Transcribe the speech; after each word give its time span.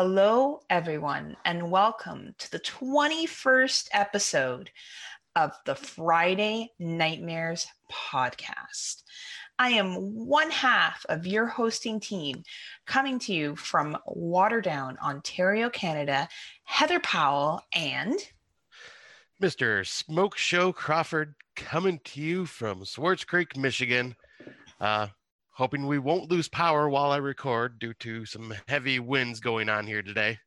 Hello, 0.00 0.60
everyone, 0.70 1.36
and 1.44 1.72
welcome 1.72 2.32
to 2.38 2.52
the 2.52 2.60
21st 2.60 3.88
episode 3.90 4.70
of 5.34 5.50
the 5.66 5.74
Friday 5.74 6.70
Nightmares 6.78 7.66
podcast. 7.90 9.02
I 9.58 9.70
am 9.70 9.94
one 9.96 10.52
half 10.52 11.04
of 11.08 11.26
your 11.26 11.46
hosting 11.46 11.98
team 11.98 12.44
coming 12.86 13.18
to 13.18 13.32
you 13.34 13.56
from 13.56 13.98
Waterdown, 14.06 14.96
Ontario, 15.00 15.68
Canada, 15.68 16.28
Heather 16.62 17.00
Powell 17.00 17.60
and 17.74 18.14
Mr. 19.42 19.84
Smoke 19.84 20.38
Show 20.38 20.70
Crawford 20.70 21.34
coming 21.56 21.98
to 22.04 22.20
you 22.20 22.46
from 22.46 22.84
Swartz 22.84 23.24
Creek, 23.24 23.56
Michigan. 23.56 24.14
Uh, 24.80 25.08
hoping 25.58 25.88
we 25.88 25.98
won't 25.98 26.30
lose 26.30 26.48
power 26.48 26.88
while 26.88 27.10
I 27.10 27.16
record 27.16 27.80
due 27.80 27.92
to 27.94 28.24
some 28.24 28.54
heavy 28.68 29.00
winds 29.00 29.40
going 29.40 29.68
on 29.68 29.88
here 29.88 30.02
today. 30.02 30.38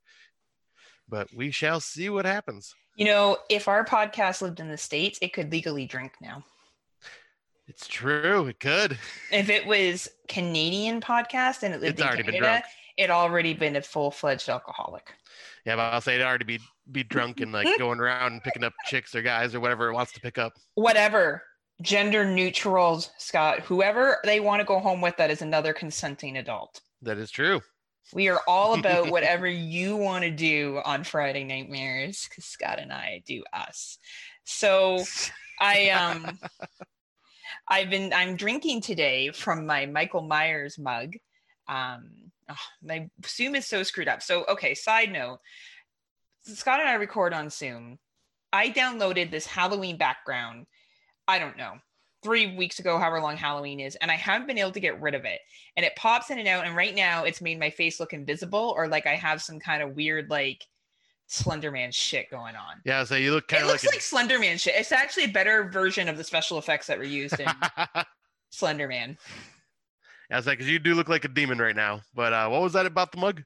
But 1.10 1.28
we 1.36 1.52
shall 1.52 1.82
see 1.82 2.10
what 2.10 2.26
happens. 2.26 2.74
You 2.96 3.06
know, 3.06 3.38
if 3.50 3.68
our 3.68 3.84
podcast 3.84 4.42
lived 4.42 4.62
in 4.62 4.70
the 4.70 4.78
States, 4.78 5.20
it 5.22 5.34
could 5.34 5.52
legally 5.52 5.86
drink 5.86 6.14
now. 6.22 6.46
It's 7.68 7.88
true. 7.88 8.48
It 8.48 8.60
could. 8.62 8.98
If 9.32 9.50
it 9.50 9.66
was 9.68 10.08
Canadian 10.30 11.02
podcast 11.02 11.64
and 11.64 11.74
it 11.74 11.82
lived 11.82 11.94
It's 11.94 12.02
in 12.02 12.08
already 12.08 12.24
been 12.24 12.34
Canada, 12.36 12.52
drunk. 12.60 12.66
it 12.98 13.10
already 13.10 13.54
been 13.54 13.76
a 13.76 13.82
full 13.82 14.12
fledged 14.12 14.48
alcoholic. 14.48 15.14
Yeah, 15.66 15.76
but 15.76 15.94
I'll 15.94 16.02
say 16.02 16.16
it 16.16 16.22
already 16.22 16.46
be 16.46 16.60
be 16.92 17.04
drunk 17.04 17.42
and 17.42 17.52
like 17.52 17.68
going 17.78 18.00
around 18.00 18.32
and 18.34 18.44
picking 18.44 18.64
up 18.64 18.74
chicks 18.86 19.14
or 19.14 19.22
guys 19.22 19.54
or 19.56 19.60
whatever 19.60 19.90
it 19.90 19.94
wants 19.94 20.14
to 20.14 20.22
pick 20.22 20.38
up. 20.38 20.54
Whatever. 20.76 21.44
Gender 21.82 22.26
neutral, 22.26 23.04
Scott. 23.18 23.60
Whoever 23.62 24.20
they 24.24 24.40
want 24.40 24.60
to 24.60 24.66
go 24.66 24.80
home 24.80 25.02
with, 25.02 25.18
that 25.18 25.32
is 25.32 25.42
another 25.42 25.74
consenting 25.74 26.38
adult. 26.38 26.82
That 27.02 27.18
is 27.18 27.32
true. 27.32 27.62
We 28.14 28.30
are 28.30 28.42
all 28.48 28.74
about 28.78 29.10
whatever 29.12 29.48
you 29.48 29.96
want 29.96 30.24
to 30.24 30.32
do 30.32 30.82
on 30.84 31.04
Friday 31.04 31.44
Nightmares 31.44 32.28
because 32.28 32.46
Scott 32.46 32.80
and 32.80 32.92
I 32.92 33.24
do 33.26 33.44
us. 33.54 33.98
So 34.44 35.04
I 35.60 35.90
um 35.90 36.40
I've 37.68 37.90
been 37.90 38.14
I'm 38.14 38.36
drinking 38.36 38.82
today 38.82 39.32
from 39.32 39.66
my 39.66 39.86
Michael 39.86 40.24
Myers 40.24 40.78
mug. 40.78 41.14
Um 41.68 42.32
oh, 42.50 42.56
my 42.84 43.10
Zoom 43.26 43.56
is 43.56 43.66
so 43.66 43.84
screwed 43.84 44.08
up. 44.08 44.22
So 44.22 44.46
okay, 44.50 44.74
side 44.74 45.12
note. 45.12 45.40
Scott 46.44 46.80
and 46.80 46.90
I 46.90 46.96
record 46.96 47.34
on 47.34 47.50
Zoom. 47.50 48.00
I 48.52 48.70
downloaded 48.72 49.32
this 49.32 49.46
Halloween 49.46 49.98
background, 49.98 50.66
I 51.32 51.40
don't 51.40 51.56
know, 51.58 51.74
three 52.24 52.56
weeks 52.58 52.80
ago, 52.80 52.98
however 53.00 53.22
long 53.22 53.38
Halloween 53.38 53.80
is, 53.80 53.96
and 53.96 54.12
I 54.12 54.16
haven't 54.16 54.48
been 54.48 54.58
able 54.58 54.74
to 54.74 54.80
get 54.82 55.00
rid 55.02 55.16
of 55.16 55.24
it. 55.26 55.40
And 55.78 55.86
it 55.86 55.96
pops 55.96 56.30
in 56.30 56.38
and 56.40 56.48
out, 56.48 56.66
and 56.66 56.76
right 56.76 56.94
now 56.94 57.24
it's 57.24 57.42
made 57.42 57.58
my 57.60 57.70
face 57.70 58.00
look 58.00 58.12
invisible 58.14 58.74
or 58.76 58.88
like 58.88 59.08
I 59.08 59.16
have 59.16 59.42
some 59.42 59.60
kind 59.60 59.82
of 59.82 59.96
weird 59.96 60.30
like 60.30 60.66
Slenderman 61.30 61.94
shit 61.94 62.30
going 62.30 62.56
on. 62.58 62.82
Yeah, 62.84 63.06
so 63.06 63.16
you 63.16 63.32
look 63.32 63.48
kind 63.48 63.62
It 63.62 63.66
of 63.66 63.72
looks 63.72 63.86
like, 63.86 63.96
like 63.96 64.02
Slenderman 64.30 64.60
shit. 64.60 64.76
It's 64.76 64.92
actually 64.92 65.24
a 65.24 65.30
better 65.32 65.70
version 65.70 66.10
of 66.10 66.18
the 66.18 66.24
special 66.26 66.58
effects 66.58 66.88
that 66.88 66.98
were 66.98 67.06
used 67.06 67.40
in 67.40 67.48
Slenderman. 68.54 69.18
yeah, 70.30 70.38
it's 70.38 70.46
like 70.48 70.60
'cause 70.60 70.68
you 70.68 70.80
do 70.80 70.94
look 70.94 71.08
like 71.10 71.24
a 71.24 71.30
demon 71.30 71.58
right 71.60 71.76
now. 71.76 72.02
But 72.14 72.34
uh, 72.34 72.50
what 72.50 72.62
was 72.62 72.74
that 72.74 72.86
about 72.86 73.14
the 73.14 73.18
mug? 73.20 73.44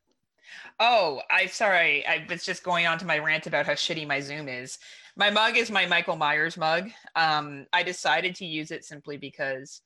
Oh, 0.79 1.21
I'm 1.29 1.47
sorry. 1.47 2.05
I 2.05 2.25
was 2.29 2.43
just 2.43 2.63
going 2.63 2.85
on 2.85 2.97
to 2.99 3.05
my 3.05 3.19
rant 3.19 3.47
about 3.47 3.65
how 3.65 3.73
shitty 3.73 4.07
my 4.07 4.19
Zoom 4.19 4.47
is. 4.47 4.77
My 5.15 5.29
mug 5.29 5.57
is 5.57 5.71
my 5.71 5.85
Michael 5.85 6.17
Myers 6.17 6.57
mug. 6.57 6.89
Um, 7.15 7.67
I 7.71 7.83
decided 7.83 8.35
to 8.35 8.45
use 8.45 8.71
it 8.71 8.83
simply 8.83 9.17
because 9.17 9.81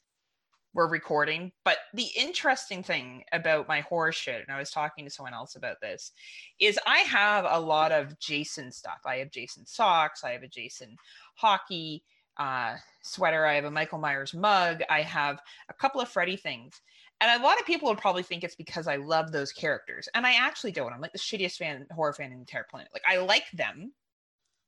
we're 0.74 0.90
recording. 0.90 1.52
But 1.66 1.78
the 1.94 2.08
interesting 2.18 2.84
thing 2.84 3.24
about 3.32 3.68
my 3.68 3.82
horror 3.82 4.12
shit, 4.12 4.42
and 4.42 4.56
I 4.56 4.60
was 4.60 4.72
talking 4.72 5.06
to 5.06 5.12
someone 5.12 5.34
else 5.34 5.56
about 5.56 5.82
this, 5.82 6.12
is 6.60 6.80
I 6.86 7.00
have 7.00 7.46
a 7.48 7.60
lot 7.60 7.92
of 7.92 8.20
Jason 8.20 8.72
stuff. 8.72 9.00
I 9.06 9.18
have 9.18 9.32
Jason 9.32 9.66
socks. 9.66 10.24
I 10.24 10.32
have 10.32 10.44
a 10.44 10.48
Jason 10.48 10.96
hockey 11.36 12.04
uh, 12.38 12.76
sweater. 13.04 13.46
I 13.46 13.56
have 13.56 13.66
a 13.66 13.72
Michael 13.72 14.00
Myers 14.00 14.34
mug. 14.34 14.82
I 14.90 15.02
have 15.02 15.40
a 15.70 15.74
couple 15.74 16.02
of 16.02 16.10
Freddy 16.10 16.38
things. 16.38 16.82
And 17.22 17.42
a 17.42 17.44
lot 17.44 17.60
of 17.60 17.66
people 17.66 17.90
would 17.90 17.98
probably 17.98 18.24
think 18.24 18.44
it's 18.44 18.56
because 18.56 18.88
I 18.88 18.96
love 18.96 19.32
those 19.32 19.52
characters. 19.52 20.08
And 20.14 20.26
I 20.26 20.36
actually 20.36 20.72
don't. 20.72 20.94
I'm 20.94 21.02
like 21.02 21.12
the 21.12 21.20
shittiest 21.20 21.58
fan, 21.58 21.86
horror 21.92 22.14
fan 22.14 22.28
in 22.28 22.34
the 22.34 22.40
entire 22.40 22.66
planet. 22.70 22.90
Like 22.94 23.04
I 23.08 23.18
like 23.18 23.52
them. 23.52 23.92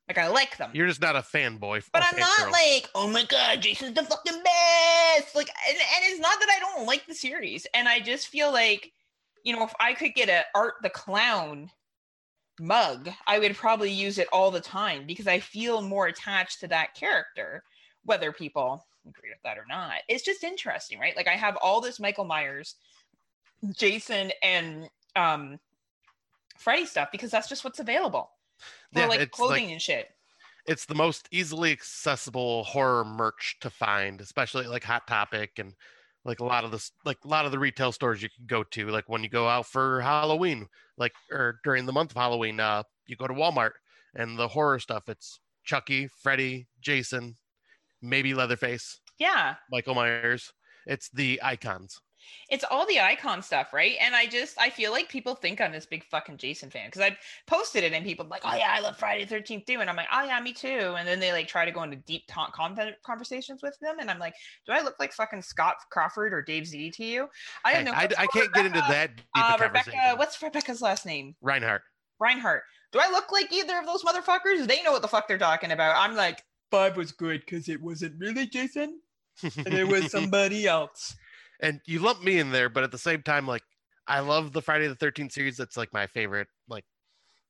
Like 0.08 0.18
I 0.18 0.28
like 0.28 0.58
them. 0.58 0.72
You're 0.74 0.88
just 0.88 1.02
not 1.02 1.16
a 1.16 1.20
fanboy. 1.22 1.84
but 1.94 2.04
I'm 2.04 2.20
not 2.20 2.38
fangirl. 2.40 2.52
like, 2.52 2.90
oh 2.96 3.08
my 3.08 3.24
god, 3.24 3.62
Jason's 3.62 3.96
the 3.96 4.04
fucking 4.04 4.44
best. 4.44 5.36
Like, 5.36 5.50
and, 5.70 5.78
and 5.78 6.12
it's 6.12 6.20
not 6.20 6.38
that 6.40 6.50
I 6.50 6.60
don't 6.60 6.86
like 6.86 7.06
the 7.08 7.14
series. 7.14 7.66
And 7.74 7.88
I 7.88 8.02
just 8.02 8.28
feel 8.28 8.52
like, 8.52 8.92
you 9.46 9.56
know, 9.56 9.64
if 9.64 9.74
I 9.80 9.94
could 9.94 10.14
get 10.14 10.28
a 10.28 10.44
Art 10.54 10.74
the 10.84 10.90
Clown 10.90 11.72
mug, 12.60 13.10
I 13.26 13.40
would 13.40 13.56
probably 13.56 13.92
use 13.92 14.18
it 14.18 14.28
all 14.34 14.52
the 14.52 14.60
time 14.60 15.06
because 15.08 15.28
I 15.28 15.40
feel 15.40 15.82
more 15.82 16.08
attached 16.08 16.60
to 16.60 16.68
that 16.68 16.94
character, 16.94 17.64
whether 18.04 18.34
people 18.34 18.86
agree 19.08 19.30
with 19.30 19.42
that 19.44 19.58
or 19.58 19.66
not. 19.68 20.02
It's 20.08 20.24
just 20.24 20.44
interesting, 20.44 21.00
right? 21.00 21.16
Like 21.16 21.28
I 21.28 21.36
have 21.36 21.58
all 21.62 21.82
this 21.82 22.00
Michael 22.00 22.26
Myers, 22.26 22.76
Jason, 23.74 24.32
and 24.44 24.90
um 25.16 25.60
Freddy 26.58 26.86
stuff 26.86 27.10
because 27.12 27.32
that's 27.32 27.50
just 27.50 27.64
what's 27.64 27.80
available. 27.80 28.30
For 28.94 29.00
Yeah, 29.00 29.06
like 29.08 29.32
clothing 29.32 29.66
like- 29.66 29.72
and 29.74 29.82
shit. 29.82 30.10
it's 30.68 30.86
the 30.86 30.96
most 30.96 31.28
easily 31.32 31.72
accessible 31.72 32.64
horror 32.66 33.04
merch 33.04 33.58
to 33.62 33.70
find, 33.70 34.22
especially 34.22 34.68
like 34.68 34.84
Hot 34.84 35.08
Topic 35.08 35.58
and 35.58 35.74
like 36.24 36.40
a 36.40 36.46
lot 36.46 36.64
of 36.64 36.70
the 36.72 36.90
like 37.04 37.18
a 37.26 37.28
lot 37.28 37.46
of 37.46 37.52
the 37.52 37.58
retail 37.58 37.92
stores 37.92 38.22
you 38.22 38.30
can 38.30 38.46
go 38.46 38.64
to. 38.64 38.90
Like 38.90 39.10
when 39.10 39.24
you 39.24 39.30
go 39.30 39.48
out 39.48 39.66
for 39.66 40.02
Halloween, 40.02 40.68
like 40.98 41.14
or 41.32 41.60
during 41.64 41.88
the 41.88 41.94
month 41.94 42.12
of 42.12 42.18
Halloween, 42.18 42.60
uh, 42.60 42.84
you 43.08 43.16
go 43.16 43.26
to 43.28 43.34
Walmart 43.34 43.72
and 44.14 44.38
the 44.38 44.48
horror 44.48 44.78
stuff. 44.78 45.10
It's 45.10 45.40
Chucky, 45.64 46.08
Freddy, 46.22 46.68
Jason, 46.80 47.38
maybe 48.02 48.34
Leatherface, 48.34 49.00
Yeah. 49.20 49.56
Michael 49.72 49.96
Myers. 49.96 50.52
It's 50.88 51.10
the 51.10 51.40
icons. 51.44 52.00
it's 52.50 52.64
all 52.70 52.86
the 52.88 53.00
icon 53.00 53.42
stuff, 53.42 53.74
right? 53.74 53.96
And 54.00 54.16
I 54.16 54.26
just 54.28 54.60
I 54.60 54.70
feel 54.70 54.92
like 54.92 55.10
people 55.10 55.34
think 55.36 55.60
I'm 55.60 55.72
this 55.72 55.86
big 55.88 56.04
fucking 56.06 56.38
Jason 56.38 56.70
fan 56.70 56.88
because 56.88 57.02
I've 57.02 57.18
posted 57.48 57.84
it 57.84 57.94
and 57.94 58.06
people 58.06 58.26
like, 58.30 58.42
oh 58.46 58.56
yeah, 58.56 58.72
I 58.76 58.80
love 58.80 58.98
Friday 58.98 59.24
the 59.24 59.30
Thirteenth 59.30 59.66
too, 59.66 59.80
and 59.80 59.90
I'm 59.90 59.96
like, 59.96 60.08
oh 60.14 60.24
yeah, 60.24 60.40
me 60.40 60.54
too. 60.54 60.96
And 60.98 61.08
then 61.08 61.20
they 61.20 61.32
like 61.32 61.48
try 61.48 61.66
to 61.66 61.72
go 61.72 61.82
into 61.84 61.98
deep 61.98 62.24
ta- 62.28 62.52
content 62.52 62.96
conversations 63.04 63.62
with 63.64 63.76
them, 63.82 63.98
and 64.00 64.10
I'm 64.10 64.20
like, 64.20 64.34
do 64.68 64.72
I 64.72 64.82
look 64.82 64.96
like 65.00 65.14
fucking 65.14 65.42
Scott 65.42 65.76
Crawford 65.92 66.34
or 66.34 66.42
Dave 66.44 66.66
Z 66.68 66.92
to 66.92 67.04
you? 67.06 67.28
I 67.66 67.74
don't 67.74 67.86
know. 67.86 67.92
I, 67.92 68.08
I 68.18 68.28
can't 68.28 68.54
get 68.54 68.66
into 68.68 68.80
that 68.88 69.16
deep 69.16 69.26
Uh, 69.36 69.58
Rebecca, 69.60 70.14
what's 70.16 70.42
Rebecca's 70.42 70.82
last 70.82 71.06
name? 71.08 71.36
Reinhardt. 71.42 71.82
Reinhardt. 72.20 72.64
Do 72.92 73.00
I 73.02 73.10
look 73.10 73.32
like 73.32 73.52
either 73.52 73.78
of 73.80 73.86
those 73.86 74.04
motherfuckers? 74.04 74.68
They 74.68 74.84
know 74.84 74.92
what 74.92 75.02
the 75.02 75.08
fuck 75.08 75.28
they're 75.28 75.38
talking 75.40 75.72
about. 75.72 75.96
I'm 75.98 76.16
like, 76.16 76.44
five 76.72 76.98
was 76.98 77.12
good 77.12 77.42
because 77.42 77.70
it 77.70 77.82
wasn't 77.82 78.20
really 78.20 78.48
Jason, 78.48 79.00
and 79.44 79.74
it 79.74 79.88
was 79.88 80.10
somebody 80.12 80.66
else. 80.66 81.16
and 81.62 81.80
you 81.86 82.00
lump 82.00 82.24
me 82.24 82.40
in 82.40 82.52
there, 82.52 82.70
but 82.70 82.84
at 82.84 82.92
the 82.92 82.98
same 82.98 83.22
time, 83.22 83.46
like 83.48 83.64
I 84.08 84.22
love 84.22 84.54
the 84.54 84.62
Friday 84.62 84.88
the 84.88 84.96
Thirteenth 84.96 85.34
series. 85.34 85.58
That's 85.58 85.78
like 85.78 85.94
my 85.94 86.08
favorite. 86.08 86.48
Like 86.68 86.86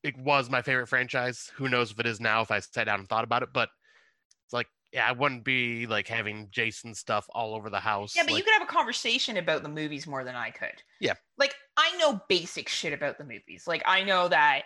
it 0.04 0.18
was 0.18 0.50
my 0.50 0.62
favorite 0.62 0.88
franchise. 0.88 1.52
Who 1.56 1.70
knows 1.70 1.92
if 1.92 2.00
it 2.00 2.06
is 2.06 2.20
now? 2.20 2.42
If 2.42 2.52
I 2.52 2.60
sat 2.60 2.86
down 2.86 3.00
and 3.00 3.08
thought 3.10 3.24
about 3.24 3.44
it, 3.44 3.50
but 3.54 3.70
it's 4.46 4.54
like 4.54 4.68
yeah, 4.92 5.08
I 5.08 5.14
wouldn't 5.14 5.46
be 5.46 5.88
like 5.88 6.08
having 6.08 6.50
Jason 6.52 6.94
stuff 6.94 7.26
all 7.34 7.56
over 7.56 7.70
the 7.70 7.80
house. 7.80 8.14
Yeah, 8.16 8.24
but 8.24 8.36
you 8.36 8.44
could 8.44 8.54
have 8.54 8.62
a 8.62 8.72
conversation 8.72 9.38
about 9.38 9.64
the 9.64 9.70
movies 9.70 10.06
more 10.06 10.24
than 10.24 10.36
I 10.36 10.50
could. 10.50 10.84
Yeah. 11.00 11.14
Like 11.38 11.56
I 11.78 11.96
know 11.98 12.22
basic 12.28 12.68
shit 12.68 12.92
about 12.92 13.18
the 13.18 13.24
movies. 13.24 13.66
Like 13.68 13.84
I 13.86 14.04
know 14.04 14.28
that 14.28 14.64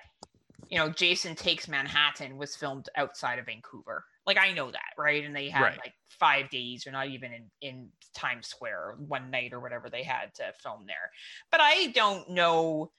you 0.69 0.79
know 0.79 0.89
Jason 0.89 1.35
Takes 1.35 1.67
Manhattan 1.67 2.37
was 2.37 2.55
filmed 2.55 2.89
outside 2.95 3.37
of 3.37 3.45
Vancouver. 3.45 4.03
Like 4.25 4.37
I 4.37 4.53
know 4.53 4.71
that, 4.71 4.93
right? 4.97 5.23
And 5.23 5.35
they 5.35 5.49
had 5.49 5.71
Right. 5.71 5.81
like 5.83 5.93
5 6.09 6.49
days 6.49 6.87
or 6.87 6.91
not 6.91 7.07
even 7.09 7.31
in 7.33 7.51
in 7.61 7.91
Times 8.15 8.47
Square 8.47 8.95
one 8.99 9.29
night 9.31 9.53
or 9.53 9.59
whatever 9.59 9.89
they 9.89 10.03
had 10.03 10.33
to 10.35 10.53
film 10.61 10.85
there. 10.87 11.11
But 11.51 11.61
I 11.61 11.87
don't 11.87 12.29
know 12.31 12.91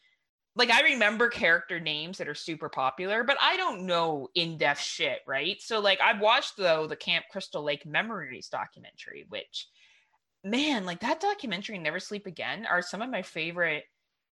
like 0.56 0.70
I 0.70 0.82
remember 0.82 1.28
character 1.28 1.80
names 1.80 2.18
that 2.18 2.28
are 2.28 2.34
super 2.34 2.68
popular, 2.70 3.24
but 3.24 3.36
I 3.40 3.56
don't 3.58 3.86
know 3.86 4.28
in-depth 4.34 4.80
shit, 4.80 5.20
right? 5.26 5.60
So 5.60 5.80
like 5.80 6.00
I've 6.00 6.20
watched 6.20 6.56
though 6.56 6.86
the 6.86 6.96
Camp 6.96 7.26
Crystal 7.30 7.62
Lake 7.62 7.86
Memories 7.86 8.48
documentary, 8.48 9.26
which 9.28 9.68
man, 10.44 10.84
like 10.86 11.00
that 11.00 11.20
documentary 11.20 11.78
Never 11.78 12.00
Sleep 12.00 12.26
Again 12.26 12.66
are 12.66 12.82
some 12.82 13.02
of 13.02 13.10
my 13.10 13.22
favorite 13.22 13.84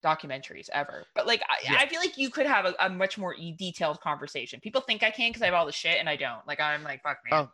documentaries 0.04 0.68
ever. 0.72 1.04
But 1.14 1.26
like 1.26 1.42
I, 1.48 1.56
Yeah. 1.72 1.78
I 1.80 1.86
feel 1.88 2.00
like 2.00 2.16
you 2.16 2.30
could 2.30 2.46
have 2.46 2.64
a, 2.66 2.74
a 2.80 2.88
much 2.88 3.18
more 3.18 3.34
e- 3.36 3.52
detailed 3.58 4.00
conversation. 4.00 4.60
People 4.60 4.80
think 4.80 5.02
I 5.02 5.10
can 5.10 5.30
because 5.30 5.42
I 5.42 5.46
have 5.46 5.54
all 5.54 5.66
the 5.66 5.72
shit 5.72 5.98
and 5.98 6.08
I 6.08 6.16
don't. 6.16 6.46
Like 6.46 6.60
I'm 6.60 6.82
like 6.84 7.02
fuck 7.02 7.18
man. 7.30 7.40
Oh, 7.46 7.50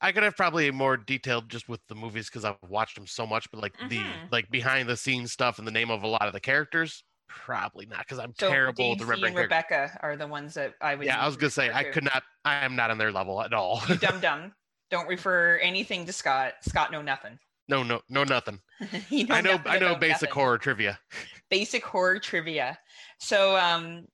I 0.00 0.12
could 0.12 0.22
have 0.22 0.36
probably 0.36 0.70
more 0.70 0.96
detailed 0.96 1.48
just 1.50 1.68
with 1.68 1.80
the 1.88 1.94
movies 1.94 2.28
because 2.30 2.44
I've 2.44 2.56
watched 2.68 2.94
them 2.94 3.06
so 3.06 3.26
much, 3.26 3.50
but 3.50 3.60
like 3.60 3.74
the 3.88 3.98
Mhm. 3.98 4.30
like 4.30 4.50
behind 4.50 4.88
the 4.88 4.96
scenes 4.96 5.32
stuff 5.32 5.58
and 5.58 5.66
the 5.66 5.72
name 5.72 5.90
of 5.90 6.02
a 6.02 6.06
lot 6.06 6.22
of 6.26 6.32
the 6.32 6.40
characters, 6.40 7.04
probably 7.28 7.86
not 7.86 7.98
because 8.00 8.18
I'm 8.18 8.32
so 8.38 8.48
terrible 8.50 8.82
Dave 8.84 8.90
with 8.90 8.98
Z 8.98 9.02
and 9.02 9.10
remembering 9.22 9.48
characters. 9.48 9.90
Rebecca 9.90 9.98
are 10.02 10.16
the 10.16 10.26
ones 10.26 10.54
that 10.54 10.74
I 10.80 10.94
would. 10.94 11.06
Yeah, 11.06 11.20
I 11.20 11.26
was 11.26 11.36
gonna 11.36 11.50
say 11.50 11.70
I 11.72 11.84
to. 11.84 11.90
could 11.92 12.04
not. 12.04 12.22
I 12.44 12.64
am 12.64 12.76
not 12.76 12.90
on 12.90 12.98
their 12.98 13.12
level 13.12 13.42
at 13.42 13.52
all. 13.52 13.82
You 13.88 13.96
dumb 13.98 14.20
dumb. 14.20 14.52
Don't 14.90 15.06
refer 15.06 15.58
anything 15.58 16.06
to 16.06 16.12
Scott. 16.12 16.54
Scott 16.62 16.90
know 16.90 17.02
nothing. 17.02 17.38
no, 17.68 17.82
no, 17.84 18.00
no, 18.08 18.24
nothing. 18.24 18.58
He 19.08 19.22
know 19.24 19.34
I 19.36 19.40
know. 19.42 19.60
I 19.66 19.78
know 19.78 19.94
basic 19.94 20.22
nothing. 20.22 20.34
horror 20.34 20.58
trivia. 20.58 20.98
Basic 21.50 21.84
horror 21.84 22.18
trivia. 22.18 22.78
So, 23.18 23.56
um, 23.56 24.06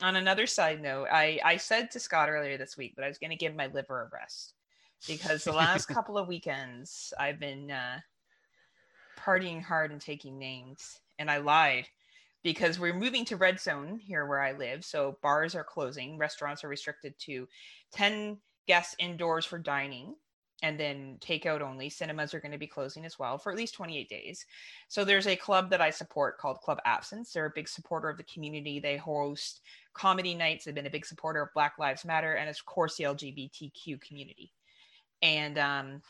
on 0.00 0.16
another 0.16 0.46
side 0.46 0.80
note, 0.80 1.08
I, 1.10 1.40
I 1.44 1.56
said 1.56 1.90
to 1.90 2.00
Scott 2.00 2.30
earlier 2.30 2.56
this 2.56 2.76
week 2.76 2.94
that 2.96 3.04
I 3.04 3.08
was 3.08 3.18
going 3.18 3.30
to 3.30 3.36
give 3.36 3.54
my 3.54 3.66
liver 3.66 4.02
a 4.02 4.16
rest 4.16 4.54
because 5.06 5.44
the 5.44 5.52
last 5.52 5.86
couple 5.88 6.16
of 6.16 6.28
weekends 6.28 7.12
I've 7.18 7.40
been 7.40 7.70
uh, 7.70 7.98
partying 9.18 9.62
hard 9.62 9.90
and 9.90 10.00
taking 10.00 10.38
names, 10.38 11.00
and 11.18 11.30
I 11.30 11.38
lied 11.38 11.86
because 12.42 12.78
we're 12.78 12.94
moving 12.94 13.24
to 13.26 13.36
red 13.36 13.60
zone 13.60 13.98
here 13.98 14.26
where 14.26 14.40
I 14.40 14.52
live. 14.52 14.84
So 14.84 15.18
bars 15.22 15.54
are 15.54 15.64
closing, 15.64 16.18
restaurants 16.18 16.64
are 16.64 16.68
restricted 16.68 17.18
to 17.20 17.46
10 17.92 18.38
guests 18.66 18.94
indoors 18.98 19.44
for 19.44 19.58
dining 19.58 20.14
and 20.62 20.78
then 20.78 21.16
takeout 21.20 21.60
only. 21.60 21.88
Cinemas 21.88 22.34
are 22.34 22.40
going 22.40 22.52
to 22.52 22.58
be 22.58 22.66
closing 22.66 23.04
as 23.04 23.18
well 23.18 23.38
for 23.38 23.50
at 23.50 23.58
least 23.58 23.74
28 23.74 24.08
days. 24.08 24.44
So 24.88 25.04
there's 25.04 25.26
a 25.26 25.36
club 25.36 25.70
that 25.70 25.80
I 25.80 25.90
support 25.90 26.38
called 26.38 26.60
Club 26.60 26.78
Absence. 26.84 27.32
They're 27.32 27.46
a 27.46 27.52
big 27.54 27.68
supporter 27.68 28.08
of 28.08 28.16
the 28.16 28.24
community. 28.24 28.78
They 28.78 28.96
host 28.96 29.60
comedy 29.94 30.34
nights. 30.34 30.64
They've 30.64 30.74
been 30.74 30.86
a 30.86 30.90
big 30.90 31.06
supporter 31.06 31.42
of 31.42 31.54
Black 31.54 31.78
Lives 31.78 32.04
Matter 32.04 32.34
and, 32.34 32.48
of 32.48 32.64
course, 32.66 32.96
the 32.96 33.04
LGBTQ 33.04 34.00
community. 34.00 34.52
And 35.22 35.58
um, 35.58 36.02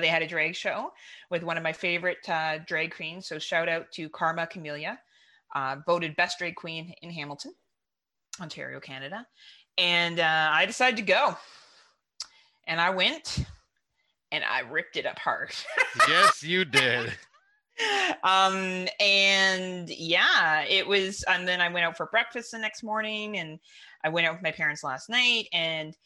they 0.00 0.08
had 0.08 0.22
a 0.22 0.26
drag 0.26 0.54
show 0.54 0.92
with 1.30 1.42
one 1.42 1.56
of 1.56 1.62
my 1.62 1.72
favorite 1.72 2.28
uh, 2.28 2.58
drag 2.66 2.94
queens. 2.94 3.26
So 3.26 3.38
shout 3.38 3.68
out 3.68 3.90
to 3.92 4.08
Karma 4.08 4.46
Camellia, 4.46 4.98
uh, 5.54 5.76
voted 5.86 6.16
best 6.16 6.38
drag 6.38 6.54
queen 6.54 6.94
in 7.02 7.10
Hamilton, 7.10 7.54
Ontario, 8.40 8.80
Canada. 8.80 9.26
And 9.78 10.20
uh, 10.20 10.50
I 10.52 10.66
decided 10.66 10.96
to 10.96 11.02
go. 11.02 11.36
And 12.66 12.80
I 12.80 12.90
went 12.90 13.44
and 14.34 14.44
I 14.44 14.60
ripped 14.60 14.96
it 14.96 15.06
apart. 15.06 15.64
yes, 16.08 16.42
you 16.42 16.64
did. 16.64 17.12
um 18.22 18.86
and 19.00 19.90
yeah 19.90 20.62
it 20.62 20.86
was 20.86 21.24
and 21.26 21.46
then 21.48 21.60
i 21.60 21.68
went 21.68 21.84
out 21.84 21.96
for 21.96 22.06
breakfast 22.06 22.52
the 22.52 22.58
next 22.58 22.84
morning 22.84 23.38
and 23.38 23.58
i 24.04 24.08
went 24.08 24.24
out 24.24 24.32
with 24.32 24.44
my 24.44 24.52
parents 24.52 24.84
last 24.84 25.10
night 25.10 25.48
and 25.52 25.96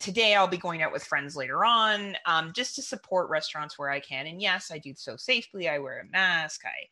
today 0.00 0.34
i'll 0.34 0.48
be 0.48 0.56
going 0.56 0.82
out 0.82 0.90
with 0.90 1.04
friends 1.04 1.36
later 1.36 1.66
on 1.66 2.16
um, 2.24 2.50
just 2.54 2.74
to 2.74 2.80
support 2.80 3.28
restaurants 3.28 3.78
where 3.78 3.90
i 3.90 4.00
can. 4.00 4.26
And 4.26 4.40
yes 4.40 4.70
i 4.72 4.78
do 4.78 4.94
so 4.96 5.16
safely. 5.16 5.68
I 5.68 5.78
wear 5.78 6.00
a 6.00 6.10
mask. 6.10 6.62
I 6.64 6.88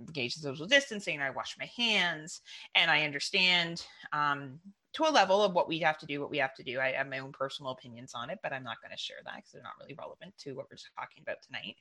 engage 0.00 0.36
in 0.36 0.42
social 0.42 0.66
distancing. 0.66 1.20
I 1.20 1.30
wash 1.30 1.56
my 1.58 1.68
hands. 1.76 2.40
And 2.76 2.92
i 2.92 3.02
understand 3.02 3.84
um, 4.12 4.60
to 4.94 5.04
a 5.04 5.10
level 5.10 5.42
of 5.42 5.52
what 5.52 5.68
we 5.68 5.78
have 5.80 5.98
to 5.98 6.06
do, 6.06 6.20
what 6.20 6.30
we 6.30 6.38
have 6.38 6.54
to 6.54 6.62
do. 6.62 6.80
I 6.80 6.92
have 6.92 7.08
my 7.08 7.18
own 7.18 7.32
personal 7.32 7.72
opinions 7.72 8.12
on 8.14 8.30
it, 8.30 8.38
but 8.42 8.52
I'm 8.52 8.64
not 8.64 8.80
going 8.82 8.90
to 8.90 9.02
share 9.02 9.18
that 9.24 9.36
because 9.36 9.52
they're 9.52 9.62
not 9.62 9.74
really 9.80 9.94
relevant 9.98 10.34
to 10.38 10.52
what 10.52 10.66
we're 10.70 10.78
talking 10.98 11.22
about 11.22 11.42
tonight. 11.42 11.76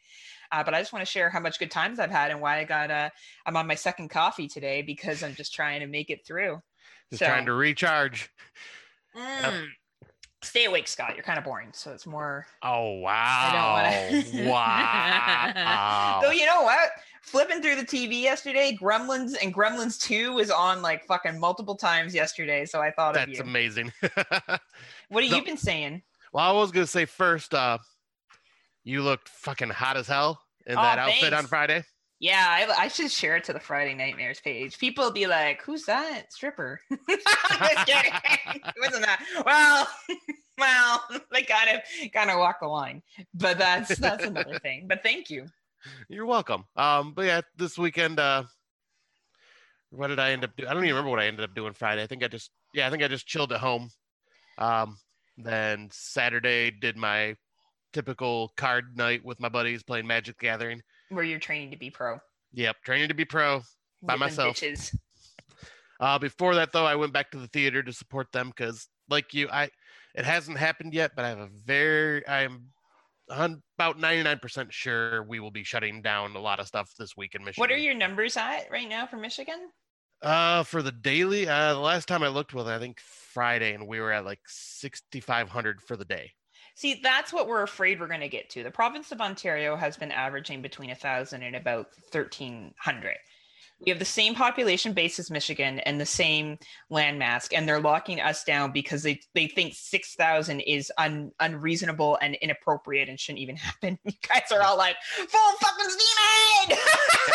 Uh, 0.52 0.64
but 0.64 0.74
I 0.74 0.80
just 0.80 0.92
want 0.92 1.06
to 1.06 1.12
share 1.12 1.30
how 1.30 1.40
much 1.40 1.60
good 1.60 1.72
times 1.72 2.00
I've 2.00 2.12
had 2.12 2.32
and 2.32 2.42
why 2.42 2.60
I 2.60 2.64
got 2.66 2.92
a. 2.92 3.12
I'm 3.46 3.56
on 3.56 3.68
my 3.68 3.76
second 3.76 4.10
coffee 4.10 4.48
today 4.48 4.82
because 4.82 5.24
I'm 5.24 5.36
just 5.36 5.54
trying 5.54 5.80
to 5.80 5.88
make 5.88 6.10
it 6.10 6.26
through. 6.26 6.62
Just 7.10 7.20
so, 7.20 7.28
trying 7.28 7.46
to 7.46 7.54
recharge. 7.54 8.30
Mm, 9.16 9.68
stay 10.44 10.66
awake, 10.66 10.88
Scott. 10.88 11.16
You're 11.16 11.24
kind 11.24 11.40
of 11.40 11.46
boring, 11.46 11.70
so 11.72 11.92
it's 11.94 12.06
more. 12.06 12.46
Oh 12.62 13.00
wow! 13.00 13.14
I 13.14 14.12
don't 14.12 14.14
want 14.14 14.26
to. 14.26 14.50
wow. 14.50 16.20
Though 16.22 16.32
you 16.32 16.46
know 16.46 16.64
what? 16.64 16.90
Flipping 17.28 17.62
through 17.62 17.76
the 17.76 17.86
TV 17.86 18.22
yesterday, 18.22 18.78
Gremlins 18.80 19.36
and 19.42 19.54
Gremlins 19.54 20.00
2 20.00 20.34
was 20.34 20.50
on 20.50 20.82
like 20.82 21.06
fucking 21.06 21.40
multiple 21.40 21.76
times 21.76 22.16
yesterday. 22.16 22.66
So 22.66 22.82
I 22.82 22.92
thought 22.92 23.14
That's 23.14 23.40
amazing. 23.40 23.92
what 24.02 25.24
have 25.24 25.32
no, 25.32 25.38
you 25.38 25.44
been 25.44 25.58
saying? 25.58 26.02
Well, 26.32 26.46
I 26.46 26.60
was 26.60 26.72
gonna 26.72 26.88
say 26.88 27.06
first, 27.06 27.54
uh 27.54 27.78
you 28.84 29.02
looked 29.02 29.28
fucking 29.28 29.70
hot 29.70 29.98
as 29.98 30.08
hell 30.08 30.42
in 30.66 30.78
oh, 30.78 30.82
that 30.82 30.98
outfit 30.98 31.34
on 31.34 31.46
Friday. 31.46 31.84
Yeah, 32.20 32.46
I, 32.48 32.86
I, 32.86 32.88
should 32.88 33.12
share 33.12 33.36
it 33.36 33.44
to 33.44 33.54
the 33.54 33.60
Friday 33.60 33.94
Nightmares 33.94 34.40
page. 34.40 34.80
People 34.80 35.04
will 35.04 35.12
be 35.12 35.28
like, 35.28 35.62
"Who's 35.62 35.84
that 35.86 36.34
stripper?" 36.34 36.82
Just 37.10 37.86
kidding. 37.86 38.12
it 38.56 38.74
wasn't 38.82 39.06
that. 39.06 39.24
Well, 39.46 39.88
well, 40.58 41.04
they 41.32 41.44
kind 41.44 41.70
of 41.78 42.12
kind 42.14 42.32
of 42.32 42.40
walk 42.40 42.62
the 42.62 42.68
line, 42.68 43.04
but 43.36 43.60
that's 43.60 43.96
that's 44.00 44.24
another 44.24 44.58
thing. 44.58 44.88
But 44.88 45.04
thank 45.04 45.30
you. 45.30 45.46
You're 46.10 46.26
welcome. 46.26 46.66
Um, 46.76 47.14
but 47.14 47.26
yeah, 47.26 47.42
this 47.56 47.78
weekend, 47.78 48.20
uh, 48.20 48.44
what 49.90 50.08
did 50.08 50.20
I 50.20 50.32
end 50.32 50.44
up 50.44 50.56
doing? 50.56 50.70
I 50.70 50.74
don't 50.74 50.84
even 50.84 50.96
remember 50.96 51.12
what 51.12 51.20
I 51.20 51.28
ended 51.28 51.44
up 51.44 51.56
doing 51.56 51.74
Friday. 51.74 52.04
I 52.04 52.08
think 52.08 52.24
I 52.24 52.28
just, 52.28 52.52
yeah, 52.74 52.88
I 52.88 52.90
think 52.90 53.04
I 53.04 53.08
just 53.08 53.28
chilled 53.28 53.54
at 53.54 53.60
home. 53.60 53.90
Um, 54.58 54.98
then 55.38 55.90
Saturday 55.92 56.72
did 56.72 56.98
my 56.98 57.36
typical 57.94 58.52
card 58.58 58.98
night 58.98 59.24
with 59.24 59.40
my 59.40 59.50
buddies 59.50 59.84
playing 59.84 60.08
Magic 60.08 60.40
Gathering. 60.40 60.82
Where 61.10 61.24
you're 61.24 61.40
training 61.40 61.72
to 61.72 61.78
be 61.78 61.90
pro. 61.90 62.20
Yep, 62.54 62.78
training 62.84 63.10
to 63.10 63.14
be 63.14 63.26
pro 63.26 63.62
by 64.02 64.16
myself. 64.16 64.62
Uh, 66.00 66.20
before 66.20 66.56
that, 66.56 66.72
though, 66.72 66.86
I 66.86 66.96
went 66.96 67.14
back 67.14 67.32
to 67.32 67.38
the 67.40 67.48
theater 67.48 67.82
to 67.82 67.94
support 67.94 68.32
them 68.32 68.50
because, 68.50 68.88
like 69.10 69.34
you, 69.34 69.50
I 69.50 69.70
it 70.14 70.26
hasn't 70.26 70.58
happened 70.58 70.94
yet, 70.94 71.12
but 71.16 71.26
I 71.26 71.30
have 71.30 71.40
a 71.40 71.50
very 71.66 72.28
I'm 72.28 72.68
about 73.30 73.98
99% 73.98 74.72
sure 74.72 75.24
we 75.24 75.40
will 75.40 75.52
be 75.52 75.64
shutting 75.64 76.02
down 76.02 76.36
a 76.36 76.40
lot 76.40 76.60
of 76.60 76.68
stuff 76.68 76.92
this 76.98 77.16
week 77.18 77.36
in 77.36 77.44
Michigan. 77.44 77.62
What 77.62 77.72
are 77.72 77.78
your 77.78 77.94
numbers 77.94 78.38
at 78.38 78.70
right 78.72 78.88
now 78.88 79.06
for 79.06 79.18
Michigan? 79.18 79.70
Uh, 80.22 80.64
for 80.64 80.82
the 80.82 80.92
daily, 80.92 81.48
uh, 81.48 81.74
the 81.74 81.80
last 81.80 82.08
time 82.08 82.24
I 82.24 82.28
looked 82.30 82.54
was 82.54 82.68
I 82.68 82.80
think 82.80 83.00
Friday, 83.00 83.74
and 83.74 83.88
we 83.88 84.00
were 84.00 84.12
at 84.12 84.26
like 84.26 84.40
6,500 84.48 85.82
for 85.82 85.96
the 85.96 86.06
day. 86.06 86.32
See, 86.76 87.00
that's 87.02 87.34
what 87.34 87.48
we're 87.48 87.64
afraid 87.64 88.00
we're 88.00 88.08
going 88.08 88.20
to 88.22 88.30
get 88.30 88.50
to. 88.52 88.64
The 88.64 88.72
province 88.72 89.12
of 89.12 89.22
Ontario 89.22 89.76
has 89.76 89.98
been 89.98 90.12
averaging 90.12 90.62
between 90.62 90.92
a 90.92 90.96
thousand 90.96 91.44
and 91.44 91.56
about 91.56 91.88
1,300 92.12 93.18
we 93.80 93.92
have 93.92 94.00
the 94.00 94.06
same 94.06 94.34
population 94.34 94.94
base 94.94 95.20
as 95.20 95.30
Michigan 95.30 95.80
and 95.82 96.02
the 96.02 96.06
same 96.06 96.58
landmass, 96.92 97.48
and 97.56 97.68
they're 97.68 97.80
locking 97.80 98.20
us 98.20 98.44
down 98.44 98.72
because 98.72 99.04
they, 99.04 99.20
they 99.36 99.48
think 99.48 99.74
6,000 99.76 100.62
is 100.62 100.92
un, 100.98 101.32
unreasonable 101.40 102.18
and 102.22 102.36
inappropriate 102.42 103.08
and 103.08 103.20
shouldn't 103.20 103.40
even 103.40 103.56
happen. 103.56 104.00
You 104.04 104.14
guys 104.28 104.52
are 104.52 104.64
all 104.64 104.78
like, 104.78 104.96
full 105.16 105.52
fucking 105.62 105.90
steam 105.90 106.18
ahead! 106.18 106.80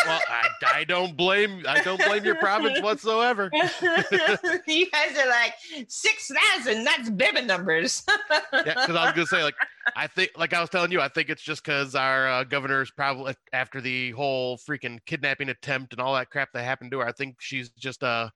well, 0.05 0.21
I, 0.27 0.79
I 0.79 0.83
don't 0.83 1.15
blame 1.15 1.63
I 1.67 1.81
don't 1.81 2.03
blame 2.03 2.25
your 2.25 2.35
province 2.35 2.81
whatsoever. 2.81 3.49
you 3.53 4.89
guys 4.91 5.17
are 5.17 5.29
like, 5.29 5.53
6,000, 5.87 6.83
that's 6.83 7.09
Bibbin 7.09 7.45
numbers. 7.45 8.03
yeah, 8.29 8.73
because 8.73 8.95
I 8.95 9.05
was 9.05 9.13
going 9.13 9.27
to 9.27 9.27
say, 9.27 9.43
like, 9.43 9.55
I 9.95 10.07
think, 10.07 10.31
like 10.37 10.53
I 10.53 10.61
was 10.61 10.69
telling 10.69 10.91
you, 10.91 10.99
I 10.99 11.07
think 11.07 11.29
it's 11.29 11.41
just 11.41 11.63
because 11.63 11.95
our 11.95 12.27
uh, 12.27 12.43
governor 12.43 12.81
is 12.81 12.91
probably 12.91 13.35
after 13.51 13.81
the 13.81 14.11
whole 14.11 14.57
freaking 14.57 14.99
kidnapping 15.05 15.49
attempt 15.49 15.93
and 15.93 16.01
all 16.01 16.13
that 16.15 16.29
crap 16.33 16.51
that 16.53 16.63
happened 16.65 16.91
to 16.91 16.99
her. 16.99 17.07
I 17.07 17.13
think 17.13 17.37
she's 17.39 17.69
just 17.69 18.03
uh, 18.03 18.29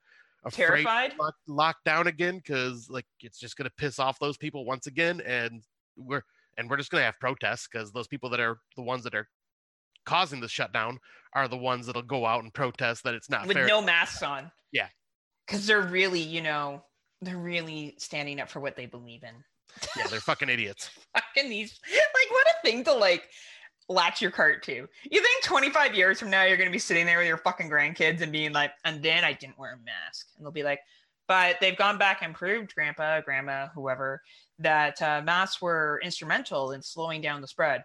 terrified, 0.52 1.14
locked, 1.20 1.40
locked 1.48 1.84
down 1.84 2.08
again 2.08 2.38
because 2.38 2.90
like 2.90 3.06
it's 3.22 3.40
just 3.40 3.58
gonna 3.58 3.72
piss 3.78 4.00
off 4.00 4.20
those 4.20 4.38
people 4.38 4.64
once 4.64 4.88
again, 4.88 5.22
and 5.26 5.64
we're 5.98 6.24
and 6.58 6.70
we're 6.70 6.78
just 6.78 6.92
gonna 6.92 7.04
have 7.04 7.20
protests 7.20 7.68
because 7.70 7.92
those 7.92 8.08
people 8.08 8.30
that 8.30 8.40
are 8.40 8.60
the 8.76 8.84
ones 8.84 9.04
that 9.04 9.16
are 9.16 9.28
causing 10.06 10.40
the 10.40 10.48
shutdown 10.48 10.98
are 11.34 11.48
the 11.48 11.58
ones 11.58 11.88
that'll 11.88 12.02
go 12.02 12.26
out 12.26 12.44
and 12.44 12.54
protest 12.54 13.04
that 13.04 13.14
it's 13.14 13.30
not 13.30 13.46
with 13.48 13.58
fair. 13.58 13.68
no 13.68 13.82
masks 13.82 14.24
on. 14.24 14.50
Yeah, 14.72 14.88
because 15.46 15.66
they're 15.66 15.82
really, 15.82 16.22
you 16.22 16.42
know, 16.42 16.84
they're 17.22 17.38
really 17.38 17.96
standing 17.98 18.40
up 18.40 18.50
for 18.50 18.60
what 18.60 18.76
they 18.76 18.86
believe 18.86 19.24
in. 19.24 19.34
Yeah, 19.98 20.08
they're 20.08 20.20
fucking 20.20 20.50
idiots. 20.50 20.90
fucking 21.14 21.50
these, 21.50 21.80
like, 21.92 22.32
what 22.32 22.48
a 22.48 22.62
thing 22.64 22.84
to 22.86 22.94
like 22.94 23.28
latch 23.90 24.22
your 24.22 24.32
cart 24.32 24.64
to. 24.64 24.88
You 25.10 25.22
think 25.22 25.44
25 25.44 25.96
years 25.96 26.20
from 26.20 26.30
now 26.30 26.44
you're 26.44 26.58
going 26.58 26.70
to 26.70 26.74
be 26.74 26.80
sitting 26.80 27.06
there 27.06 27.20
with 27.20 27.28
your 27.28 27.38
fucking 27.38 27.70
grandkids 27.70 28.22
and 28.22 28.32
being 28.32 28.54
like, 28.54 28.72
and 28.86 29.02
then 29.02 29.24
I 29.24 29.34
didn't 29.34 29.58
wear 29.58 29.74
a 29.74 29.86
mask. 29.86 30.28
And 30.36 30.46
they'll 30.46 30.52
be 30.52 30.64
like, 30.64 30.80
but 31.28 31.58
they've 31.60 31.78
gone 31.78 31.98
back 31.98 32.22
and 32.22 32.34
proved, 32.34 32.74
grandpa, 32.74 33.22
grandma, 33.22 33.68
whoever, 33.74 34.22
that 34.60 35.02
uh, 35.02 35.22
masks 35.24 35.62
were 35.62 36.00
instrumental 36.04 36.72
in 36.72 36.82
slowing 36.82 37.22
down 37.22 37.42
the 37.42 37.48
spread. 37.48 37.84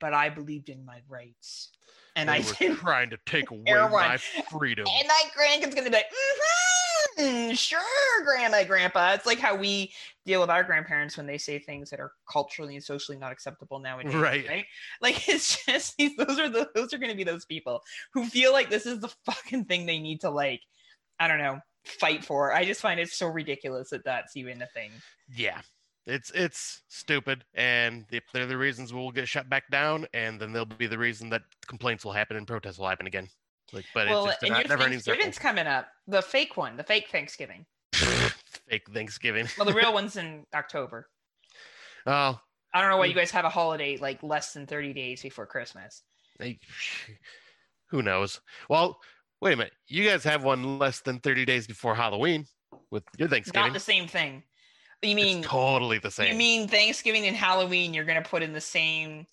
But 0.00 0.14
I 0.14 0.28
believed 0.28 0.68
in 0.68 0.84
my 0.84 1.00
rights. 1.08 1.70
And 2.16 2.28
they 2.28 2.42
I 2.60 2.68
were 2.68 2.74
trying 2.76 3.10
to 3.10 3.18
take 3.26 3.50
away 3.50 3.62
my 3.66 4.18
freedom. 4.50 4.86
And 4.88 5.08
my 5.08 5.22
grandkid's 5.36 5.74
going 5.74 5.84
to 5.84 5.90
be 5.90 5.96
like, 5.96 6.06
mm-hmm 6.06 6.95
mm, 7.18 7.56
sure, 7.56 7.80
grandma, 8.24 8.64
grandpa. 8.64 9.12
It's 9.12 9.26
like 9.26 9.38
how 9.38 9.56
we 9.56 9.92
deal 10.24 10.40
with 10.40 10.50
our 10.50 10.64
grandparents 10.64 11.16
when 11.16 11.26
they 11.26 11.38
say 11.38 11.58
things 11.58 11.90
that 11.90 12.00
are 12.00 12.12
culturally 12.30 12.74
and 12.74 12.84
socially 12.84 13.18
not 13.18 13.32
acceptable 13.32 13.78
nowadays. 13.78 14.14
Right. 14.14 14.46
Right. 14.48 14.66
Like 15.00 15.28
it's 15.28 15.64
just 15.64 15.96
those 16.18 16.38
are 16.38 16.48
the 16.48 16.68
those 16.74 16.92
are 16.92 16.98
gonna 16.98 17.14
be 17.14 17.24
those 17.24 17.44
people 17.44 17.82
who 18.12 18.26
feel 18.26 18.52
like 18.52 18.70
this 18.70 18.86
is 18.86 19.00
the 19.00 19.12
fucking 19.24 19.64
thing 19.64 19.86
they 19.86 19.98
need 19.98 20.20
to 20.22 20.30
like, 20.30 20.60
I 21.18 21.28
don't 21.28 21.38
know, 21.38 21.60
fight 21.84 22.24
for. 22.24 22.52
I 22.52 22.64
just 22.64 22.80
find 22.80 23.00
it 23.00 23.10
so 23.10 23.28
ridiculous 23.28 23.90
that 23.90 24.04
that's 24.04 24.36
even 24.36 24.62
a 24.62 24.66
thing. 24.66 24.90
Yeah. 25.34 25.60
It's 26.06 26.30
it's 26.36 26.82
stupid, 26.86 27.44
and 27.54 28.06
they're 28.32 28.46
the 28.46 28.56
reasons 28.56 28.94
we'll 28.94 29.10
get 29.10 29.26
shut 29.26 29.48
back 29.48 29.68
down, 29.72 30.06
and 30.14 30.40
then 30.40 30.52
they'll 30.52 30.64
be 30.64 30.86
the 30.86 30.96
reason 30.96 31.30
that 31.30 31.42
complaints 31.66 32.04
will 32.04 32.12
happen 32.12 32.36
and 32.36 32.46
protests 32.46 32.78
will 32.78 32.86
happen 32.86 33.08
again. 33.08 33.28
Like, 33.72 33.84
but 33.94 34.08
well, 34.08 34.26
it's 34.26 34.40
just 34.40 34.42
and 34.42 34.68
your 34.68 34.78
Thanksgiving's 34.78 35.38
coming 35.38 35.66
up. 35.66 35.88
The 36.06 36.22
fake 36.22 36.56
one, 36.56 36.76
the 36.76 36.84
fake 36.84 37.08
Thanksgiving. 37.10 37.66
fake 37.92 38.88
Thanksgiving. 38.92 39.48
well, 39.58 39.66
the 39.66 39.74
real 39.74 39.92
one's 39.94 40.16
in 40.16 40.44
October. 40.54 41.08
Oh. 42.06 42.38
I 42.74 42.80
don't 42.80 42.90
know 42.90 42.98
why 42.98 43.06
hmm. 43.06 43.10
you 43.10 43.16
guys 43.16 43.30
have 43.30 43.44
a 43.44 43.50
holiday 43.50 43.96
like 43.96 44.22
less 44.22 44.52
than 44.52 44.66
30 44.66 44.92
days 44.92 45.22
before 45.22 45.46
Christmas. 45.46 46.02
who 47.90 48.02
knows? 48.02 48.40
Well, 48.68 48.98
Wait 49.42 49.52
a 49.52 49.56
minute. 49.56 49.72
You 49.88 50.08
guys 50.08 50.24
have 50.24 50.44
one 50.44 50.78
less 50.78 51.00
than 51.00 51.18
30 51.18 51.44
days 51.44 51.66
before 51.66 51.94
Halloween 51.94 52.46
with 52.90 53.04
your 53.18 53.28
Thanksgiving. 53.28 53.66
Not 53.66 53.74
the 53.74 53.80
same 53.80 54.08
thing. 54.08 54.42
You 55.02 55.14
mean 55.14 55.38
it's 55.38 55.46
totally 55.46 55.98
the 55.98 56.10
same. 56.10 56.32
you 56.32 56.38
mean 56.38 56.68
Thanksgiving 56.68 57.26
and 57.26 57.36
Halloween? 57.36 57.92
You're 57.92 58.06
gonna 58.06 58.22
put 58.22 58.42
in 58.42 58.52
the 58.54 58.60
same 58.60 59.26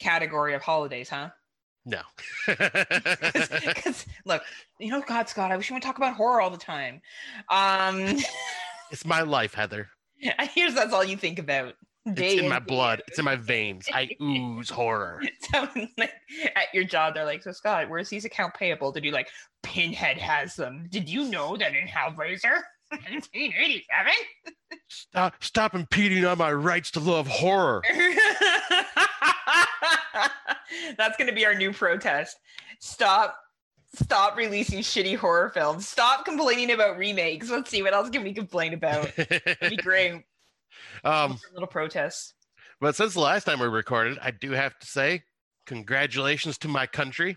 category 0.00 0.54
of 0.54 0.62
holidays, 0.62 1.10
huh? 1.10 1.28
No. 1.84 2.00
Because 2.46 4.06
look, 4.24 4.42
you 4.78 4.90
know, 4.90 5.02
God, 5.06 5.28
Scott, 5.28 5.50
I 5.50 5.56
wish 5.56 5.68
you 5.70 5.74
would 5.74 5.82
talk 5.82 5.96
about 5.96 6.14
horror 6.14 6.40
all 6.40 6.50
the 6.50 6.56
time. 6.56 7.00
Um, 7.50 8.18
it's 8.90 9.04
my 9.04 9.22
life, 9.22 9.54
Heather. 9.54 9.88
I 10.38 10.46
hear 10.46 10.70
that's 10.70 10.92
all 10.92 11.04
you 11.04 11.16
think 11.16 11.38
about. 11.38 11.74
It's 12.04 12.42
in 12.42 12.48
my 12.48 12.58
blood. 12.58 13.02
It's 13.06 13.18
in 13.18 13.24
my 13.24 13.36
veins. 13.36 13.88
I 13.92 14.10
ooze 14.20 14.68
horror. 14.70 15.22
So, 15.52 15.68
like, 15.98 16.12
at 16.56 16.72
your 16.72 16.84
job, 16.84 17.14
they're 17.14 17.24
like, 17.24 17.42
"So 17.42 17.52
Scott, 17.52 17.88
where's 17.88 18.08
these 18.08 18.24
account 18.24 18.54
payable?" 18.54 18.90
Did 18.90 19.04
you 19.04 19.12
like 19.12 19.28
Pinhead 19.62 20.18
has 20.18 20.56
them? 20.56 20.86
Did 20.88 21.08
you 21.08 21.24
know 21.24 21.56
that 21.56 21.74
in 21.74 21.86
Hellraiser, 21.86 22.62
1987? 22.90 24.12
Stop, 24.88 25.34
stop 25.44 25.74
impeding 25.74 26.24
on 26.24 26.38
my 26.38 26.52
rights 26.52 26.90
to 26.92 27.00
love 27.00 27.26
horror. 27.26 27.82
That's 30.96 31.16
going 31.16 31.28
to 31.28 31.34
be 31.34 31.46
our 31.46 31.54
new 31.54 31.72
protest. 31.72 32.38
Stop 32.80 33.36
stop 33.94 34.36
releasing 34.36 34.80
shitty 34.80 35.16
horror 35.16 35.50
films. 35.50 35.86
Stop 35.86 36.24
complaining 36.24 36.70
about 36.70 36.96
remakes. 36.96 37.50
Let's 37.50 37.70
see 37.70 37.82
what 37.82 37.92
else 37.92 38.08
can 38.10 38.22
we 38.22 38.32
complain 38.32 38.72
about. 38.74 39.14
That'd 39.16 39.70
be 39.70 39.76
great. 39.82 40.22
um, 41.04 41.38
little 41.52 41.66
protest. 41.66 42.34
but 42.80 42.96
since 42.96 43.14
the 43.14 43.20
last 43.20 43.44
time 43.44 43.60
we 43.60 43.66
recorded, 43.66 44.18
I 44.22 44.30
do 44.30 44.52
have 44.52 44.78
to 44.78 44.86
say, 44.86 45.22
congratulations 45.66 46.56
to 46.58 46.68
my 46.68 46.86
country 46.86 47.36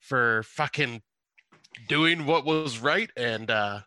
for 0.00 0.42
fucking 0.44 1.02
doing 1.88 2.24
what 2.26 2.44
was 2.44 2.78
right 2.78 3.10
and 3.16 3.50
uh, 3.50 3.80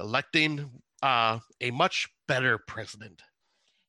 electing 0.00 0.70
uh, 1.02 1.38
a 1.60 1.70
much 1.70 2.08
better 2.26 2.58
president. 2.58 3.22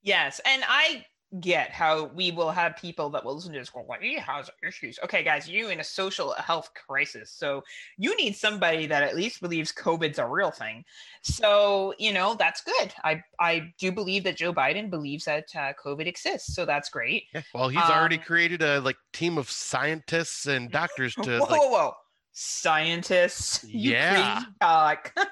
Yes, 0.04 0.40
and 0.46 0.64
I 0.68 1.06
get 1.40 1.72
how 1.72 2.06
we 2.06 2.32
will 2.32 2.52
have 2.52 2.76
people 2.78 3.10
that 3.12 3.24
will 3.24 3.36
listen 3.36 3.54
to 3.54 3.60
this 3.60 3.70
go, 3.70 3.82
"Well, 3.88 4.00
he 4.02 4.16
has 4.18 4.50
issues." 4.68 5.00
Okay, 5.04 5.24
guys, 5.24 5.48
you 5.50 5.70
in 5.70 5.80
a 5.80 5.84
social 5.84 6.34
health 6.34 6.72
crisis, 6.74 7.32
so 7.32 7.64
you 7.98 8.16
need 8.18 8.36
somebody 8.36 8.86
that 8.88 9.04
at 9.04 9.16
least 9.16 9.42
believes 9.42 9.72
COVID's 9.72 10.20
a 10.20 10.26
real 10.28 10.52
thing. 10.52 10.84
So 11.24 11.94
you 12.00 12.14
know 12.14 12.36
that's 12.36 12.62
good. 12.62 12.94
I 13.04 13.24
I 13.40 13.74
do 13.80 13.92
believe 13.92 14.24
that 14.26 14.38
Joe 14.38 14.54
Biden 14.54 14.90
believes 14.90 15.26
that 15.26 15.46
uh, 15.56 15.74
COVID 15.84 16.08
exists, 16.08 16.54
so 16.56 16.66
that's 16.66 16.90
great. 16.90 17.26
Yeah, 17.34 17.42
well, 17.54 17.70
he's 17.70 17.90
already 17.90 18.18
Um, 18.18 18.24
created 18.24 18.62
a 18.62 18.80
like 18.80 18.98
team 19.14 19.38
of 19.38 19.50
scientists 19.50 20.46
and 20.48 20.72
doctors 20.72 21.16
to 21.24 21.42
whoa, 21.42 21.46
like. 21.50 21.64
whoa, 21.68 21.68
whoa, 21.70 21.94
scientists! 22.32 23.66
You 23.74 23.94
Yeah. 23.94 23.96
crazy 23.96 24.56
cock. 24.62 25.14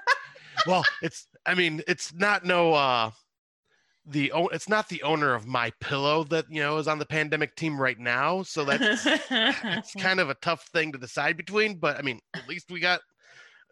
Well, 0.65 0.87
it's 1.01 1.27
I 1.45 1.53
mean, 1.53 1.81
it's 1.87 2.13
not 2.13 2.43
no 2.45 2.73
uh 2.73 3.11
the 4.07 4.31
it's 4.51 4.69
not 4.69 4.87
the 4.87 5.01
owner 5.03 5.33
of 5.33 5.47
my 5.47 5.71
pillow 5.79 6.23
that 6.25 6.45
you 6.49 6.61
know 6.61 6.77
is 6.77 6.87
on 6.87 6.99
the 6.99 7.05
pandemic 7.05 7.55
team 7.55 7.79
right 7.79 7.97
now. 7.97 8.43
So 8.43 8.65
that's 8.65 9.05
it's 9.05 9.93
kind 9.95 10.19
of 10.19 10.29
a 10.29 10.35
tough 10.35 10.67
thing 10.73 10.91
to 10.91 10.97
decide 10.97 11.37
between. 11.37 11.77
But 11.77 11.97
I 11.97 12.01
mean, 12.01 12.19
at 12.35 12.47
least 12.47 12.71
we 12.71 12.79
got 12.79 13.01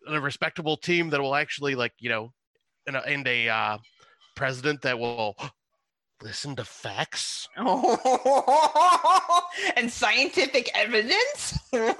a 0.07 0.19
respectable 0.19 0.77
team 0.77 1.09
that 1.11 1.21
will 1.21 1.35
actually 1.35 1.75
like 1.75 1.93
you 1.99 2.09
know, 2.09 2.33
and 2.87 2.95
a, 2.95 3.05
and 3.05 3.27
a 3.27 3.49
uh, 3.49 3.77
president 4.35 4.81
that 4.81 4.97
will 4.97 5.35
listen 6.23 6.55
to 6.55 6.65
facts. 6.65 7.47
and 9.75 9.91
scientific 9.91 10.71
evidence. 10.73 11.59
What? 11.73 11.93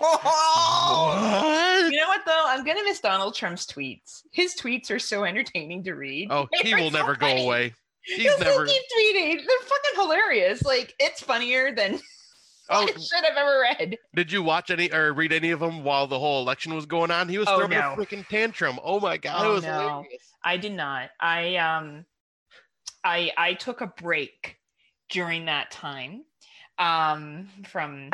You 1.92 2.00
know 2.00 2.08
what 2.08 2.22
though? 2.25 2.44
I'm 2.46 2.63
gonna 2.63 2.84
miss 2.84 3.00
Donald 3.00 3.36
Trump's 3.36 3.66
tweets. 3.66 4.22
His 4.32 4.56
tweets 4.56 4.92
are 4.92 5.00
so 5.00 5.24
entertaining 5.24 5.84
to 5.84 5.94
read. 5.94 6.32
Oh, 6.32 6.48
he 6.62 6.75
will 6.75 6.92
so 6.92 6.98
never 6.98 7.16
go 7.16 7.28
away. 7.28 7.74
He'll 8.06 8.18
He's 8.18 8.32
still 8.34 8.40
never. 8.52 8.66
keep 8.66 8.82
tweeting. 8.98 9.36
They're 9.38 9.60
fucking 9.62 9.96
hilarious. 10.02 10.64
Like 10.64 10.94
it's 11.00 11.22
funnier 11.22 11.74
than 11.74 12.00
Oh, 12.70 12.88
shit 12.88 13.24
I've 13.30 13.36
ever 13.38 13.60
read. 13.60 13.98
did 14.16 14.32
you 14.32 14.42
watch 14.42 14.72
any 14.72 14.90
or 14.92 15.12
read 15.14 15.34
any 15.34 15.52
of 15.52 15.60
them 15.60 15.84
while 15.84 16.08
the 16.08 16.18
whole 16.18 16.42
election 16.42 16.74
was 16.74 16.86
going 16.86 17.12
on? 17.12 17.28
He 17.28 17.38
was 17.38 17.48
Oh, 17.50 17.58
throwing 17.58 17.72
no. 17.72 17.94
a 17.94 17.98
freaking 17.98 18.26
tantrum. 18.28 18.80
Oh 18.84 19.00
my 19.02 19.18
god, 19.18 19.46
Oh, 19.46 19.54
was 19.56 19.64
no. 19.64 19.72
hilarious. 19.80 20.32
I 20.44 20.56
did 20.58 20.72
not. 20.74 21.10
I 21.20 21.58
um 21.58 22.06
I 23.04 23.32
I 23.38 23.54
took 23.56 23.82
a 23.82 23.88
break 23.88 24.58
during 25.10 25.46
that 25.46 25.72
time 25.72 26.24
um 26.80 27.48
from 27.68 28.10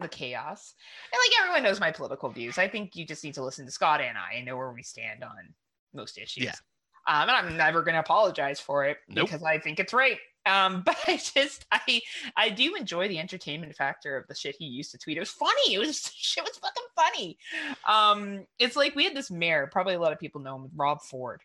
the 0.00 0.08
chaos. 0.08 0.74
And 1.12 1.18
like 1.24 1.40
everyone 1.40 1.62
knows 1.62 1.78
my 1.80 1.90
political 1.92 2.28
views. 2.30 2.58
I 2.58 2.68
think 2.68 2.96
you 2.96 3.06
just 3.06 3.24
need 3.24 3.34
to 3.34 3.44
listen 3.44 3.64
to 3.66 3.70
Scott 3.72 4.00
and 4.00 4.16
I 4.18 4.34
and 4.36 4.46
know 4.46 4.56
where 4.56 4.72
we 4.72 4.82
stand 4.82 5.22
on 5.22 5.54
most 5.94 6.18
issues. 6.18 6.44
Yeah. 6.44 6.52
Um, 7.08 7.28
and 7.28 7.30
I'm 7.30 7.56
never 7.56 7.82
going 7.82 7.94
to 7.94 8.00
apologize 8.00 8.58
for 8.60 8.84
it 8.84 8.98
Nope. 9.08 9.26
because 9.26 9.42
I 9.42 9.58
think 9.58 9.78
it's 9.78 9.92
right. 9.92 10.18
Um, 10.44 10.82
but 10.86 10.96
I 11.06 11.16
just 11.16 11.66
I 11.72 12.00
I 12.36 12.50
do 12.50 12.74
enjoy 12.74 13.08
the 13.08 13.18
entertainment 13.18 13.74
factor 13.74 14.16
of 14.16 14.26
the 14.28 14.34
shit 14.34 14.56
he 14.58 14.66
used 14.66 14.92
to 14.92 14.98
tweet. 14.98 15.16
It 15.16 15.20
was 15.20 15.30
funny. 15.30 15.74
It 15.74 15.78
was 15.78 16.10
shit 16.16 16.44
was 16.44 16.56
fucking 16.58 16.84
funny. 16.94 17.38
Um, 17.88 18.46
it's 18.58 18.76
like 18.76 18.94
we 18.94 19.04
had 19.04 19.14
this 19.14 19.30
mayor. 19.30 19.68
Probably 19.70 19.94
a 19.94 20.00
lot 20.00 20.12
of 20.12 20.18
people 20.18 20.40
know 20.40 20.56
him, 20.56 20.70
Rob 20.74 21.02
Ford. 21.02 21.40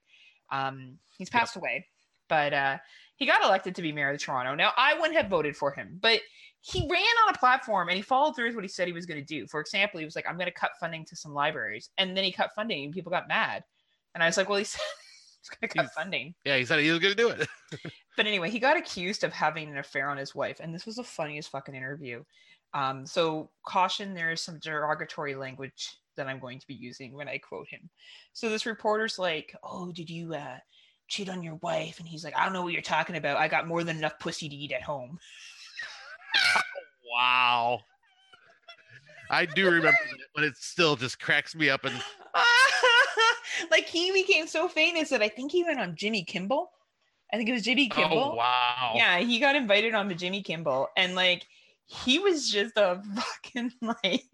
Um, 0.51 0.97
he's 1.17 1.29
passed 1.29 1.55
away, 1.55 1.85
but 2.27 2.53
uh, 2.53 2.77
he 3.15 3.25
got 3.25 3.43
elected 3.43 3.75
to 3.75 3.81
be 3.81 3.91
mayor 3.91 4.11
of 4.11 4.19
Toronto. 4.19 4.55
Now 4.55 4.71
I 4.77 4.95
wouldn't 4.95 5.15
have 5.15 5.29
voted 5.29 5.55
for 5.55 5.71
him, 5.71 5.97
but 6.01 6.19
he 6.59 6.81
ran 6.81 7.01
on 7.27 7.33
a 7.33 7.37
platform 7.37 7.87
and 7.87 7.95
he 7.95 8.03
followed 8.03 8.35
through 8.35 8.47
with 8.47 8.55
what 8.55 8.63
he 8.63 8.67
said 8.67 8.87
he 8.87 8.93
was 8.93 9.05
going 9.07 9.19
to 9.19 9.25
do. 9.25 9.47
For 9.47 9.59
example, 9.59 9.99
he 9.99 10.05
was 10.05 10.15
like, 10.15 10.25
"I'm 10.27 10.35
going 10.37 10.45
to 10.47 10.51
cut 10.53 10.71
funding 10.79 11.05
to 11.05 11.15
some 11.15 11.33
libraries," 11.33 11.89
and 11.97 12.15
then 12.15 12.23
he 12.23 12.31
cut 12.31 12.51
funding, 12.55 12.83
and 12.85 12.93
people 12.93 13.11
got 13.11 13.27
mad. 13.27 13.63
And 14.13 14.21
I 14.21 14.27
was 14.27 14.37
like, 14.37 14.49
"Well, 14.49 14.59
he 14.59 14.63
said 14.65 14.81
he's 15.61 15.69
going 15.69 15.69
to 15.69 15.77
cut 15.77 15.93
funding." 15.93 16.33
Yeah, 16.45 16.57
he 16.57 16.65
said 16.65 16.79
he 16.79 16.91
was 16.91 16.99
going 16.99 17.15
to 17.15 17.23
do 17.23 17.29
it. 17.29 17.47
But 18.17 18.27
anyway, 18.27 18.49
he 18.49 18.59
got 18.59 18.75
accused 18.75 19.23
of 19.23 19.31
having 19.31 19.69
an 19.69 19.77
affair 19.77 20.09
on 20.09 20.17
his 20.17 20.35
wife, 20.35 20.59
and 20.59 20.75
this 20.75 20.85
was 20.85 20.97
the 20.97 21.03
funniest 21.03 21.49
fucking 21.49 21.73
interview. 21.73 22.23
Um, 22.73 23.05
so 23.05 23.49
caution, 23.65 24.13
there 24.13 24.31
is 24.31 24.41
some 24.41 24.59
derogatory 24.59 25.33
language 25.33 25.97
that 26.17 26.27
I'm 26.27 26.39
going 26.39 26.59
to 26.59 26.67
be 26.67 26.73
using 26.73 27.13
when 27.13 27.27
I 27.27 27.37
quote 27.37 27.67
him. 27.69 27.89
So 28.33 28.49
this 28.49 28.65
reporter's 28.65 29.17
like, 29.17 29.55
"Oh, 29.63 29.91
did 29.91 30.09
you 30.09 30.33
uh, 30.33 30.57
cheat 31.07 31.29
on 31.29 31.41
your 31.41 31.55
wife?" 31.55 31.99
And 31.99 32.07
he's 32.07 32.23
like, 32.23 32.35
"I 32.37 32.43
don't 32.43 32.53
know 32.53 32.61
what 32.61 32.73
you're 32.73 32.81
talking 32.81 33.15
about. 33.15 33.37
I 33.37 33.47
got 33.47 33.67
more 33.67 33.83
than 33.83 33.97
enough 33.97 34.19
pussy 34.19 34.49
to 34.49 34.55
eat 34.55 34.73
at 34.73 34.83
home." 34.83 35.17
wow. 37.13 37.79
I 39.31 39.45
do 39.45 39.65
remember 39.65 39.97
that, 40.11 40.27
but 40.35 40.43
it 40.43 40.57
still 40.57 40.95
just 40.95 41.19
cracks 41.19 41.55
me 41.55 41.69
up. 41.69 41.85
And 41.85 41.95
like 43.71 43.87
he 43.87 44.11
became 44.11 44.45
so 44.45 44.67
famous 44.67 45.09
that 45.09 45.21
I 45.21 45.29
think 45.29 45.51
he 45.51 45.63
went 45.63 45.79
on 45.79 45.95
Jimmy 45.95 46.23
Kimmel. 46.23 46.69
I 47.33 47.37
think 47.37 47.47
it 47.47 47.53
was 47.53 47.63
Jimmy 47.63 47.87
Kimmel. 47.87 48.31
oh 48.33 48.35
wow, 48.35 48.91
Yeah, 48.93 49.19
he 49.19 49.39
got 49.39 49.55
invited 49.55 49.95
on 49.95 50.09
to 50.09 50.15
Jimmy 50.15 50.43
Kimmel, 50.43 50.89
and 50.97 51.15
like 51.15 51.47
he 51.85 52.19
was 52.19 52.49
just 52.49 52.73
a 52.75 53.01
fucking 53.15 53.71
like, 53.81 54.25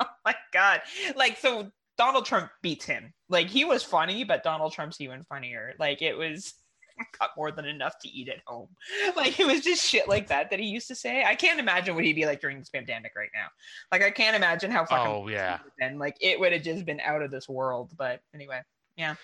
oh 0.00 0.06
my 0.24 0.34
god, 0.52 0.80
like 1.14 1.36
so 1.38 1.70
Donald 1.98 2.24
Trump 2.24 2.50
beats 2.62 2.86
him. 2.86 3.12
Like 3.28 3.48
he 3.48 3.66
was 3.66 3.82
funny, 3.82 4.24
but 4.24 4.42
Donald 4.42 4.72
Trump's 4.72 5.00
even 5.00 5.22
funnier. 5.24 5.74
Like 5.78 6.00
it 6.00 6.16
was 6.16 6.54
got 7.20 7.30
more 7.36 7.50
than 7.52 7.64
enough 7.64 7.98
to 8.00 8.08
eat 8.08 8.28
at 8.28 8.40
home. 8.46 8.68
Like 9.16 9.38
it 9.38 9.46
was 9.46 9.60
just 9.62 9.84
shit 9.84 10.08
like 10.08 10.28
that 10.28 10.50
that 10.50 10.58
he 10.58 10.66
used 10.66 10.88
to 10.88 10.94
say. 10.94 11.24
I 11.24 11.34
can't 11.34 11.60
imagine 11.60 11.94
what 11.94 12.04
he'd 12.04 12.14
be 12.14 12.26
like 12.26 12.40
during 12.40 12.58
this 12.58 12.68
pandemic 12.70 13.12
right 13.16 13.28
now. 13.34 13.46
Like 13.90 14.02
I 14.02 14.10
can't 14.10 14.34
imagine 14.36 14.70
how 14.70 14.84
fucking 14.86 15.12
Oh, 15.12 15.28
yeah. 15.28 15.58
and 15.80 15.98
like 15.98 16.16
it 16.20 16.38
would 16.40 16.52
have 16.52 16.62
just 16.62 16.84
been 16.86 17.00
out 17.00 17.22
of 17.22 17.30
this 17.30 17.48
world. 17.48 17.92
But 17.96 18.20
anyway, 18.34 18.60
yeah. 18.96 19.14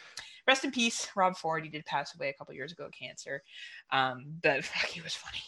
Rest 0.46 0.64
in 0.64 0.70
peace, 0.70 1.08
Rob 1.16 1.36
Ford. 1.36 1.62
He 1.64 1.68
did 1.70 1.84
pass 1.86 2.14
away 2.14 2.28
a 2.28 2.32
couple 2.32 2.54
years 2.54 2.72
ago 2.72 2.86
of 2.86 2.92
cancer. 2.92 3.42
Um, 3.90 4.24
but 4.42 4.64
fuck, 4.64 4.88
he 4.90 5.00
was 5.00 5.14
funny. 5.14 5.42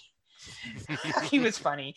he 1.30 1.38
was 1.38 1.58
funny. 1.58 1.94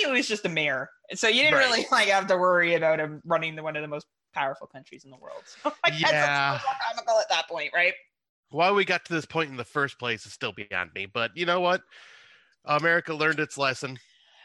He 0.00 0.10
was 0.10 0.28
just 0.28 0.44
a 0.44 0.48
mayor, 0.50 0.90
so 1.14 1.28
you 1.28 1.42
didn't 1.42 1.54
Right. 1.54 1.66
really 1.70 1.86
like 1.90 2.08
have 2.08 2.26
to 2.28 2.36
worry 2.36 2.74
about 2.74 2.98
him 2.98 3.22
running 3.24 3.56
the 3.56 3.62
one 3.62 3.74
of 3.76 3.82
the 3.82 3.88
most 3.88 4.06
powerful 4.34 4.66
countries 4.66 5.04
in 5.04 5.10
the 5.10 5.16
world. 5.16 5.42
So 5.46 5.72
guess 5.86 6.00
Yeah. 6.02 6.52
that's 6.52 6.64
more 6.64 6.74
comical 6.90 7.18
at 7.20 7.28
that 7.30 7.48
point, 7.48 7.70
right? 7.74 7.94
Why 8.50 8.70
we 8.70 8.84
got 8.84 9.04
to 9.06 9.12
this 9.12 9.26
point 9.26 9.50
in 9.50 9.56
the 9.56 9.64
first 9.64 9.98
place 9.98 10.26
is 10.26 10.32
still 10.32 10.52
beyond 10.52 10.92
me. 10.94 11.06
But 11.06 11.36
you 11.36 11.46
know 11.46 11.60
what? 11.60 11.82
America 12.64 13.14
learned 13.14 13.40
its 13.40 13.58
lesson. 13.58 13.98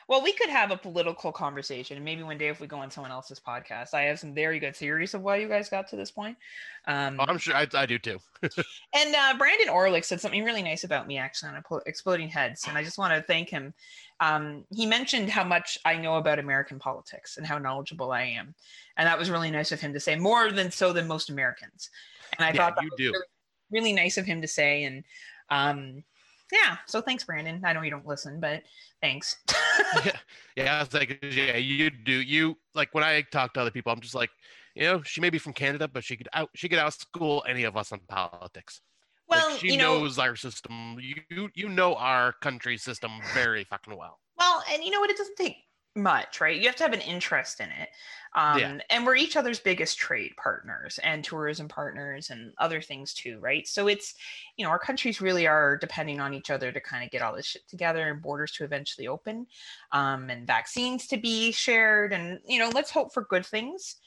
Well, 0.07 0.21
we 0.23 0.33
could 0.33 0.49
have 0.49 0.71
a 0.71 0.77
political 0.77 1.31
conversation, 1.31 1.95
and 1.95 2.05
maybe 2.05 2.23
one 2.23 2.37
day 2.37 2.49
if 2.49 2.59
we 2.59 2.67
go 2.67 2.79
on 2.79 2.91
someone 2.91 3.11
else's 3.11 3.39
podcast, 3.39 3.93
I 3.93 4.03
have 4.03 4.19
some 4.19 4.33
very 4.33 4.59
good 4.59 4.75
theories 4.75 5.13
of 5.13 5.21
why 5.21 5.37
you 5.37 5.47
guys 5.47 5.69
got 5.69 5.87
to 5.89 5.95
this 5.95 6.11
point. 6.11 6.37
Um, 6.85 7.17
Oh, 7.19 7.25
I'm 7.27 7.37
sure 7.37 7.55
I, 7.55 7.67
I 7.73 7.85
do 7.85 7.99
too. 7.99 8.19
And 8.93 9.15
uh, 9.15 9.35
Brandon 9.37 9.69
Orlick 9.69 10.03
said 10.03 10.19
something 10.19 10.43
really 10.43 10.63
nice 10.63 10.83
about 10.83 11.07
me 11.07 11.17
actually 11.17 11.51
on 11.51 11.63
Exploding 11.85 12.27
Heads, 12.27 12.67
and 12.67 12.77
I 12.77 12.83
just 12.83 12.97
want 12.97 13.13
to 13.13 13.21
thank 13.25 13.49
him. 13.49 13.73
Um, 14.19 14.65
he 14.69 14.85
mentioned 14.85 15.29
how 15.29 15.45
much 15.45 15.77
I 15.85 15.95
know 15.95 16.15
about 16.15 16.39
American 16.39 16.77
politics 16.77 17.37
and 17.37 17.47
how 17.47 17.57
knowledgeable 17.57 18.11
I 18.11 18.23
am, 18.23 18.53
and 18.97 19.07
that 19.07 19.17
was 19.17 19.29
really 19.29 19.49
nice 19.49 19.71
of 19.71 19.79
him 19.79 19.93
to 19.93 19.99
say, 19.99 20.17
more 20.17 20.51
than 20.51 20.71
so 20.71 20.91
than 20.91 21.07
most 21.07 21.29
Americans. 21.29 21.89
And 22.37 22.45
I 22.45 22.51
Yeah, 22.53 22.65
thought 22.65 22.75
that 22.75 22.83
you 22.83 22.91
do. 22.97 23.11
Really, 23.13 23.25
really 23.71 23.93
nice 23.93 24.17
of 24.17 24.25
him 24.25 24.41
to 24.41 24.47
say, 24.47 24.83
and 24.83 25.03
um, 25.49 26.03
yeah, 26.51 26.77
so 26.85 27.01
thanks, 27.01 27.23
Brandon. 27.23 27.61
I 27.63 27.73
know 27.73 27.81
you 27.81 27.91
don't 27.91 28.05
listen, 28.05 28.39
but 28.39 28.63
thanks. 29.01 29.37
yeah, 30.05 30.17
yeah, 30.55 30.77
I 30.77 30.79
was 30.79 30.93
like, 30.93 31.19
yeah, 31.23 31.57
you 31.57 31.89
do. 31.89 32.11
You 32.11 32.57
like 32.75 32.93
when 32.93 33.03
I 33.03 33.21
talk 33.31 33.53
to 33.53 33.61
other 33.61 33.71
people, 33.71 33.91
I'm 33.91 34.01
just 34.01 34.15
like, 34.15 34.29
you 34.75 34.83
know, 34.83 35.01
she 35.03 35.21
may 35.21 35.29
be 35.29 35.37
from 35.37 35.53
Canada, 35.53 35.87
but 35.87 36.03
she 36.03 36.17
could 36.17 36.29
out 36.33 36.49
she 36.55 36.67
could 36.67 36.79
out 36.79 36.93
school 36.93 37.43
any 37.47 37.63
of 37.63 37.77
us 37.77 37.91
on 37.91 37.99
politics. 38.07 38.81
Well, 39.27 39.51
like, 39.51 39.59
she 39.59 39.71
you 39.71 39.77
know, 39.77 39.99
knows 39.99 40.19
our 40.19 40.35
system. 40.35 40.97
You 40.99 41.49
you 41.55 41.69
know 41.69 41.95
our 41.95 42.33
country 42.33 42.77
system 42.77 43.11
very 43.33 43.63
fucking 43.63 43.95
well. 43.97 44.19
Well, 44.37 44.63
and 44.71 44.83
you 44.83 44.91
know 44.91 44.99
what? 44.99 45.09
It 45.09 45.17
doesn't 45.17 45.37
take 45.37 45.55
much, 45.95 46.39
right? 46.39 46.59
You 46.59 46.67
have 46.67 46.75
to 46.77 46.83
have 46.83 46.93
an 46.93 47.01
interest 47.01 47.59
in 47.59 47.69
it. 47.69 47.89
Um, 48.33 48.59
Yeah. 48.59 48.79
And 48.89 49.05
we're 49.05 49.15
each 49.15 49.35
other's 49.35 49.59
biggest 49.59 49.97
trade 49.97 50.33
partners 50.37 50.99
and 51.03 51.23
tourism 51.23 51.67
partners 51.67 52.29
and 52.29 52.53
other 52.57 52.81
things 52.81 53.13
too, 53.13 53.39
right? 53.39 53.67
So 53.67 53.87
it's, 53.87 54.13
you 54.55 54.63
know, 54.65 54.71
our 54.71 54.79
countries 54.79 55.19
really 55.19 55.47
are 55.47 55.77
depending 55.77 56.21
on 56.21 56.33
each 56.33 56.49
other 56.49 56.71
to 56.71 56.79
kind 56.79 57.03
of 57.03 57.11
get 57.11 57.21
all 57.21 57.35
this 57.35 57.45
shit 57.45 57.67
together 57.67 58.07
and 58.09 58.21
borders 58.21 58.53
to 58.53 58.63
eventually 58.63 59.07
open 59.07 59.47
um, 59.91 60.29
and 60.29 60.47
vaccines 60.47 61.07
to 61.07 61.17
be 61.17 61.51
shared. 61.51 62.13
And, 62.13 62.39
you 62.45 62.59
know, 62.59 62.69
let's 62.73 62.91
hope 62.91 63.13
for 63.13 63.23
good 63.23 63.45
things. 63.45 63.97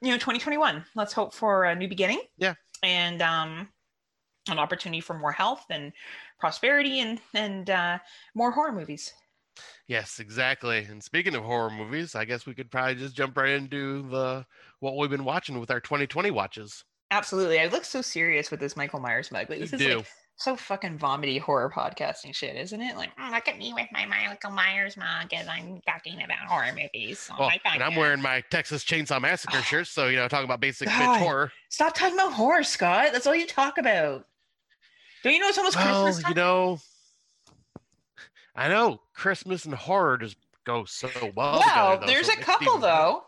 You 0.00 0.08
know, 0.08 0.16
2021, 0.16 0.84
let's 0.96 1.12
hope 1.12 1.32
for 1.32 1.64
a 1.64 1.76
new 1.76 1.88
beginning. 1.88 2.22
Yeah. 2.38 2.54
And, 2.82 3.22
um, 3.22 3.68
an 4.48 4.58
opportunity 4.58 5.00
for 5.00 5.16
more 5.16 5.30
health 5.30 5.64
and 5.70 5.92
prosperity 6.40 7.00
and 7.00 7.20
and 7.34 7.70
uh, 7.70 7.98
more 8.34 8.50
horror 8.50 8.72
movies. 8.72 9.12
Yes, 9.86 10.18
exactly. 10.20 10.84
And 10.84 11.02
speaking 11.02 11.34
of 11.34 11.44
horror 11.44 11.70
movies, 11.70 12.14
I 12.14 12.24
guess 12.24 12.46
we 12.46 12.54
could 12.54 12.70
probably 12.70 12.94
just 12.94 13.14
jump 13.14 13.36
right 13.36 13.50
into 13.50 14.08
the 14.08 14.46
what 14.80 14.96
we've 14.96 15.10
been 15.10 15.24
watching 15.24 15.58
with 15.60 15.70
our 15.70 15.80
2020 15.80 16.30
watches. 16.30 16.84
Absolutely, 17.10 17.60
I 17.60 17.66
look 17.66 17.84
so 17.84 18.00
serious 18.00 18.50
with 18.50 18.60
this 18.60 18.76
Michael 18.76 19.00
Myers 19.00 19.30
mug. 19.30 19.50
Like, 19.50 19.58
You 19.58 19.66
this 19.66 19.74
is 19.74 19.80
do. 19.80 19.96
like 19.98 20.06
so 20.36 20.56
fucking 20.56 20.96
vomity 20.98 21.36
horror 21.38 21.70
podcasting 21.70 22.34
shit, 22.34 22.56
isn't 22.56 22.80
it? 22.80 22.96
Like, 22.96 23.14
"Mm, 23.16 23.30
look 23.32 23.46
at 23.48 23.58
me 23.58 23.74
with 23.74 23.86
my 23.92 24.06
Michael 24.06 24.50
Myers 24.50 24.96
mug 24.96 25.32
as 25.34 25.46
I'm 25.46 25.80
talking 25.86 26.22
about 26.22 26.38
horror 26.48 26.72
movies. 26.74 27.28
on 27.30 27.38
Well, 27.38 27.48
my 27.50 27.60
and 27.74 27.82
I'm 27.82 27.94
wearing 27.94 28.22
my 28.22 28.42
Texas 28.50 28.82
Chainsaw 28.82 29.20
Massacre 29.20 29.60
shirt, 29.62 29.86
so 29.88 30.08
you 30.08 30.16
know, 30.16 30.26
talking 30.28 30.46
about 30.46 30.60
basic 30.60 30.88
bitch 30.88 31.18
horror. 31.18 31.52
Stop 31.68 31.94
talking 31.94 32.14
about 32.14 32.32
horror, 32.32 32.64
Scott. 32.64 33.10
That's 33.12 33.26
all 33.26 33.36
you 33.36 33.46
talk 33.46 33.76
about. 33.78 34.26
Don't 35.22 35.34
you 35.34 35.38
know 35.38 35.48
it's 35.48 35.58
almost 35.58 35.76
Well, 35.76 36.04
Christmas 36.04 36.22
time? 36.24 36.30
you 36.30 36.34
know, 36.36 36.80
I 38.54 38.68
know 38.68 39.00
Christmas 39.14 39.64
and 39.64 39.74
horror 39.74 40.18
just 40.18 40.36
go 40.64 40.84
so 40.84 41.08
well. 41.34 41.58
well, 41.60 41.92
together, 41.96 42.00
though, 42.00 42.06
there's 42.06 42.26
so 42.26 42.32
a 42.34 42.36
couple 42.42 42.78
better. 42.78 42.80
though. 42.80 43.22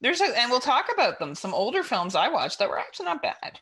There's 0.00 0.20
a, 0.20 0.24
and 0.38 0.50
we'll 0.50 0.60
talk 0.60 0.86
about 0.92 1.18
them. 1.18 1.34
Some 1.34 1.54
older 1.54 1.82
films 1.82 2.14
I 2.14 2.28
watched 2.28 2.58
that 2.58 2.68
were 2.68 2.78
actually 2.78 3.06
not 3.06 3.22
bad. 3.22 3.60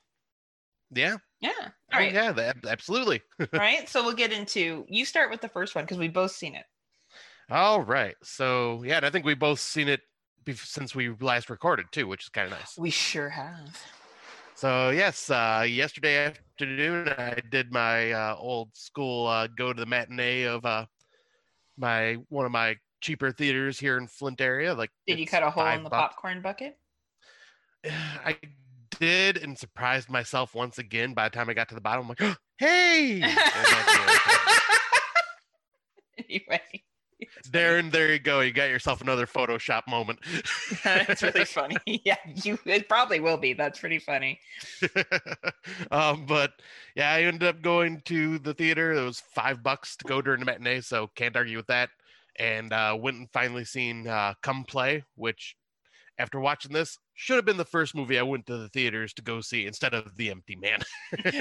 Yeah, 0.95 1.17
Yeah. 1.41 1.51
oh, 1.59 1.65
All 1.95 2.01
right. 2.01 2.13
yeah, 2.13 2.33
that, 2.33 2.57
absolutely. 2.69 3.23
Right. 3.53 3.89
So 3.89 4.03
we'll 4.05 4.13
get 4.15 4.33
into. 4.33 4.85
You 4.89 5.05
start 5.05 5.31
with 5.31 5.41
the 5.41 5.49
first 5.49 5.75
one 5.75 5.85
because 5.85 5.99
we've 5.99 6.13
both 6.13 6.33
seen 6.33 6.55
it. 6.55 6.65
All 7.51 7.83
right, 7.83 8.15
so 8.23 8.83
yeah, 8.85 8.97
and 8.99 9.07
I 9.07 9.11
think 9.11 9.25
we 9.27 9.35
both 9.35 9.61
seen 9.61 9.89
it 9.89 10.01
bef- 10.45 10.65
since 10.67 10.95
we 10.95 11.11
last 11.21 11.51
recorded 11.51 11.87
too, 11.93 12.07
which 12.07 12.23
is 12.25 12.29
kind 12.29 12.47
of 12.47 12.59
nice. 12.59 12.76
We 12.78 12.91
sure 12.91 13.28
have. 13.31 13.78
So 14.63 14.91
yes, 14.91 15.29
uh, 15.29 15.67
yesterday 15.69 16.19
afternoon 16.19 17.09
I 17.09 17.35
did 17.51 17.73
my 17.73 18.13
uh, 18.13 18.37
old 18.39 18.69
school 18.77 19.27
uh, 19.27 19.49
go 19.49 19.73
to 19.73 19.81
the 19.81 19.87
matinee 19.87 20.45
of 20.45 20.65
uh, 20.65 20.87
my 21.77 22.19
one 22.29 22.47
of 22.47 22.53
my 22.53 22.77
cheaper 23.01 23.33
theaters 23.33 23.81
here 23.81 23.99
in 23.99 24.07
Flint 24.07 24.41
area. 24.41 24.73
Like, 24.73 24.91
Did 25.05 25.19
you 25.19 25.27
cut 25.27 25.43
a 25.43 25.51
hole 25.51 25.67
in 25.67 25.83
the 25.83 25.91
bucks. 25.91 26.15
popcorn 26.15 26.43
bucket? 26.43 26.79
I 27.85 28.39
did 29.01 29.37
and 29.39 29.59
surprised 29.59 30.09
myself 30.09 30.55
once 30.55 30.79
again. 30.79 31.13
By 31.13 31.29
the 31.29 31.35
time 31.35 31.51
I 31.51 31.55
got 31.55 31.69
to 31.71 31.75
the 31.75 31.81
bottom, 31.81 32.09
I'm 32.09 32.15
like, 32.17 32.39
"Hey, 32.59 33.21
And 33.21 33.37
that's 33.37 34.55
it. 36.19 36.25
anyway, 36.31 36.85
Darren, 37.47 37.91
there 37.91 38.13
you 38.13 38.19
go. 38.19 38.41
You 38.41 38.52
got 38.52 38.71
yourself 38.71 39.00
another 39.00 39.26
Photoshop 39.26 39.82
moment." 39.89 40.19
that's 40.85 41.23
really 41.23 41.45
funny. 41.45 41.76
Yeah, 42.04 42.17
you. 42.26 42.58
It 42.65 42.89
probably 42.89 43.21
will 43.21 43.37
be. 43.37 43.52
That's 43.52 43.78
pretty 43.78 43.99
funny. 43.99 44.41
um, 45.91 46.26
but 46.26 46.52
yeah, 46.97 47.13
I 47.13 47.23
ended 47.23 47.49
up 47.49 47.63
going 47.63 48.00
to 48.06 48.39
the 48.39 48.54
theater. 48.54 48.93
It 48.93 49.04
was 49.04 49.21
five 49.21 49.63
bucks 49.63 49.97
to 49.97 50.04
go 50.04 50.23
during 50.23 50.41
the 50.41 50.47
matinee, 50.47 50.80
so 50.80 51.11
can't 51.15 51.37
argue 51.37 51.56
with 51.56 51.67
that. 51.69 51.91
And 52.39 52.73
uh, 52.73 52.97
went 52.99 53.19
and 53.19 53.30
finally 53.30 53.65
seen 53.65 54.08
uh, 54.08 54.35
Come 54.43 54.65
Play, 54.65 55.04
which 55.17 55.56
after 56.19 56.41
watching 56.41 56.73
this 56.73 56.99
should 57.15 57.37
have 57.37 57.45
been 57.45 57.56
the 57.56 57.65
first 57.65 57.95
movie 57.95 58.19
I 58.19 58.23
went 58.23 58.47
to 58.47 58.56
the 58.56 58.69
theaters 58.69 59.13
to 59.15 59.23
go 59.23 59.41
see 59.41 59.67
instead 59.67 59.95
of 59.95 60.17
The 60.17 60.30
Empty 60.30 60.56
Man. 60.56 60.80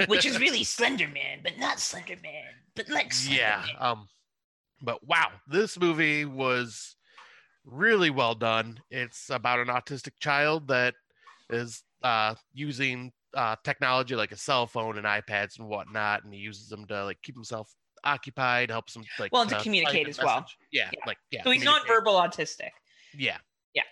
Which 0.07 0.25
is 0.25 0.39
really 0.39 0.63
Slender 0.63 1.07
Man, 1.07 1.39
but 1.43 1.57
not 1.57 1.79
Slender 1.79 2.17
Man, 2.21 2.43
but 2.75 2.89
like 2.89 3.13
Slender 3.13 3.41
yeah. 3.41 3.63
Man. 3.65 3.75
Um, 3.79 4.07
but 4.81 5.05
wow, 5.05 5.31
this 5.47 5.79
movie 5.79 6.25
was 6.25 6.95
really 7.65 8.09
well 8.09 8.35
done. 8.35 8.79
It's 8.89 9.29
about 9.29 9.59
an 9.59 9.67
autistic 9.67 10.13
child 10.19 10.67
that 10.69 10.95
is 11.49 11.83
uh, 12.03 12.35
using 12.53 13.11
uh, 13.33 13.55
technology 13.63 14.15
like 14.15 14.31
a 14.31 14.37
cell 14.37 14.67
phone 14.67 14.97
and 14.97 15.05
iPads 15.05 15.59
and 15.59 15.67
whatnot, 15.67 16.23
and 16.23 16.33
he 16.33 16.39
uses 16.39 16.69
them 16.69 16.85
to 16.87 17.05
like 17.05 17.21
keep 17.21 17.35
himself 17.35 17.71
occupied, 18.03 18.71
helps 18.71 18.95
him 18.95 19.03
like 19.19 19.31
Well, 19.31 19.45
to 19.45 19.57
uh, 19.57 19.63
communicate 19.63 20.07
as 20.07 20.17
well. 20.17 20.45
Yeah, 20.71 20.89
Yeah. 20.93 20.99
like 21.05 21.17
yeah. 21.29 21.43
So 21.43 21.51
he's 21.51 21.63
communicate. 21.63 21.89
nonverbal 21.91 22.27
autistic. 22.27 22.71
Yeah. 23.13 23.37
Yeah. 23.73 23.83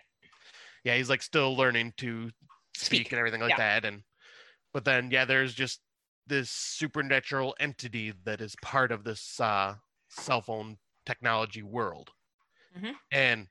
Yeah, 0.83 0.95
he's 0.95 1.09
like 1.09 1.21
still 1.21 1.55
learning 1.55 1.93
to 1.97 2.31
speak, 2.75 3.01
Speak. 3.01 3.11
and 3.11 3.19
everything 3.19 3.41
like 3.41 3.51
Yeah. 3.51 3.57
that. 3.57 3.85
And 3.85 4.01
but 4.73 4.85
then 4.85 5.11
yeah, 5.11 5.25
there's 5.25 5.53
just 5.53 5.81
this 6.27 6.49
supernatural 6.49 7.55
entity 7.59 8.13
that 8.23 8.39
is 8.41 8.55
part 8.61 8.91
of 8.91 9.03
this 9.03 9.39
uh 9.39 9.75
cell 10.09 10.41
phone 10.41 10.77
technology 11.05 11.63
world. 11.63 12.11
Mhm. 12.77 12.95
And 13.11 13.47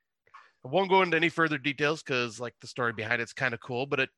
I 0.64 0.68
won't 0.68 0.90
go 0.90 1.02
into 1.02 1.16
any 1.16 1.28
further 1.28 1.58
details 1.58 2.02
because 2.02 2.38
like 2.38 2.54
the 2.60 2.66
story 2.66 2.92
behind 2.92 3.22
it's 3.22 3.32
kind 3.32 3.54
of 3.54 3.60
cool, 3.60 3.86
but 3.86 4.00
it 4.00 4.10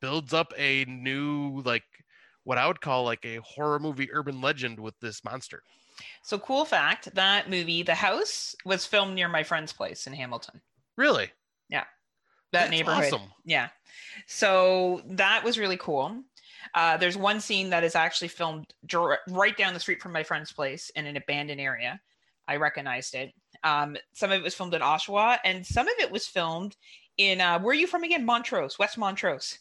builds 0.00 0.32
up 0.32 0.52
a 0.56 0.84
new 0.84 1.60
like 1.64 1.84
what 2.44 2.58
I 2.58 2.66
would 2.66 2.80
call 2.80 3.04
like 3.04 3.24
a 3.24 3.36
horror 3.36 3.78
movie 3.78 4.12
urban 4.12 4.40
legend 4.40 4.78
with 4.80 4.94
this 5.00 5.24
monster. 5.24 5.62
So 6.22 6.38
cool 6.38 6.64
fact: 6.64 7.14
that 7.14 7.50
movie, 7.50 7.82
The 7.82 7.94
House, 7.94 8.54
was 8.64 8.86
filmed 8.86 9.14
near 9.14 9.28
my 9.28 9.42
friend's 9.42 9.72
place 9.72 10.06
in 10.06 10.12
Hamilton. 10.12 10.60
Really? 10.96 11.30
Yeah. 11.68 11.84
That 12.52 12.64
That's 12.64 12.70
neighborhood. 12.70 13.04
Awesome. 13.04 13.32
Yeah. 13.44 13.68
So 14.26 15.02
that 15.06 15.42
was 15.44 15.58
really 15.58 15.76
cool. 15.76 16.22
Uh, 16.74 16.96
there's 16.96 17.16
one 17.16 17.40
scene 17.40 17.70
that 17.70 17.84
is 17.84 17.94
actually 17.94 18.28
filmed 18.28 18.72
dir- 18.86 19.18
right 19.28 19.56
down 19.56 19.74
the 19.74 19.80
street 19.80 20.02
from 20.02 20.12
my 20.12 20.22
friend's 20.22 20.52
place 20.52 20.90
in 20.90 21.06
an 21.06 21.16
abandoned 21.16 21.60
area. 21.60 22.00
I 22.48 22.56
recognized 22.56 23.14
it. 23.14 23.32
Um, 23.64 23.96
some 24.12 24.32
of 24.32 24.40
it 24.40 24.44
was 24.44 24.54
filmed 24.54 24.74
in 24.74 24.82
Oshawa, 24.82 25.38
and 25.44 25.64
some 25.66 25.86
of 25.86 25.94
it 25.98 26.10
was 26.10 26.26
filmed 26.26 26.76
in 27.18 27.40
uh, 27.40 27.60
where 27.60 27.72
are 27.72 27.74
you 27.74 27.86
from 27.86 28.02
again? 28.02 28.24
Montrose, 28.24 28.78
West 28.78 28.98
Montrose. 28.98 29.58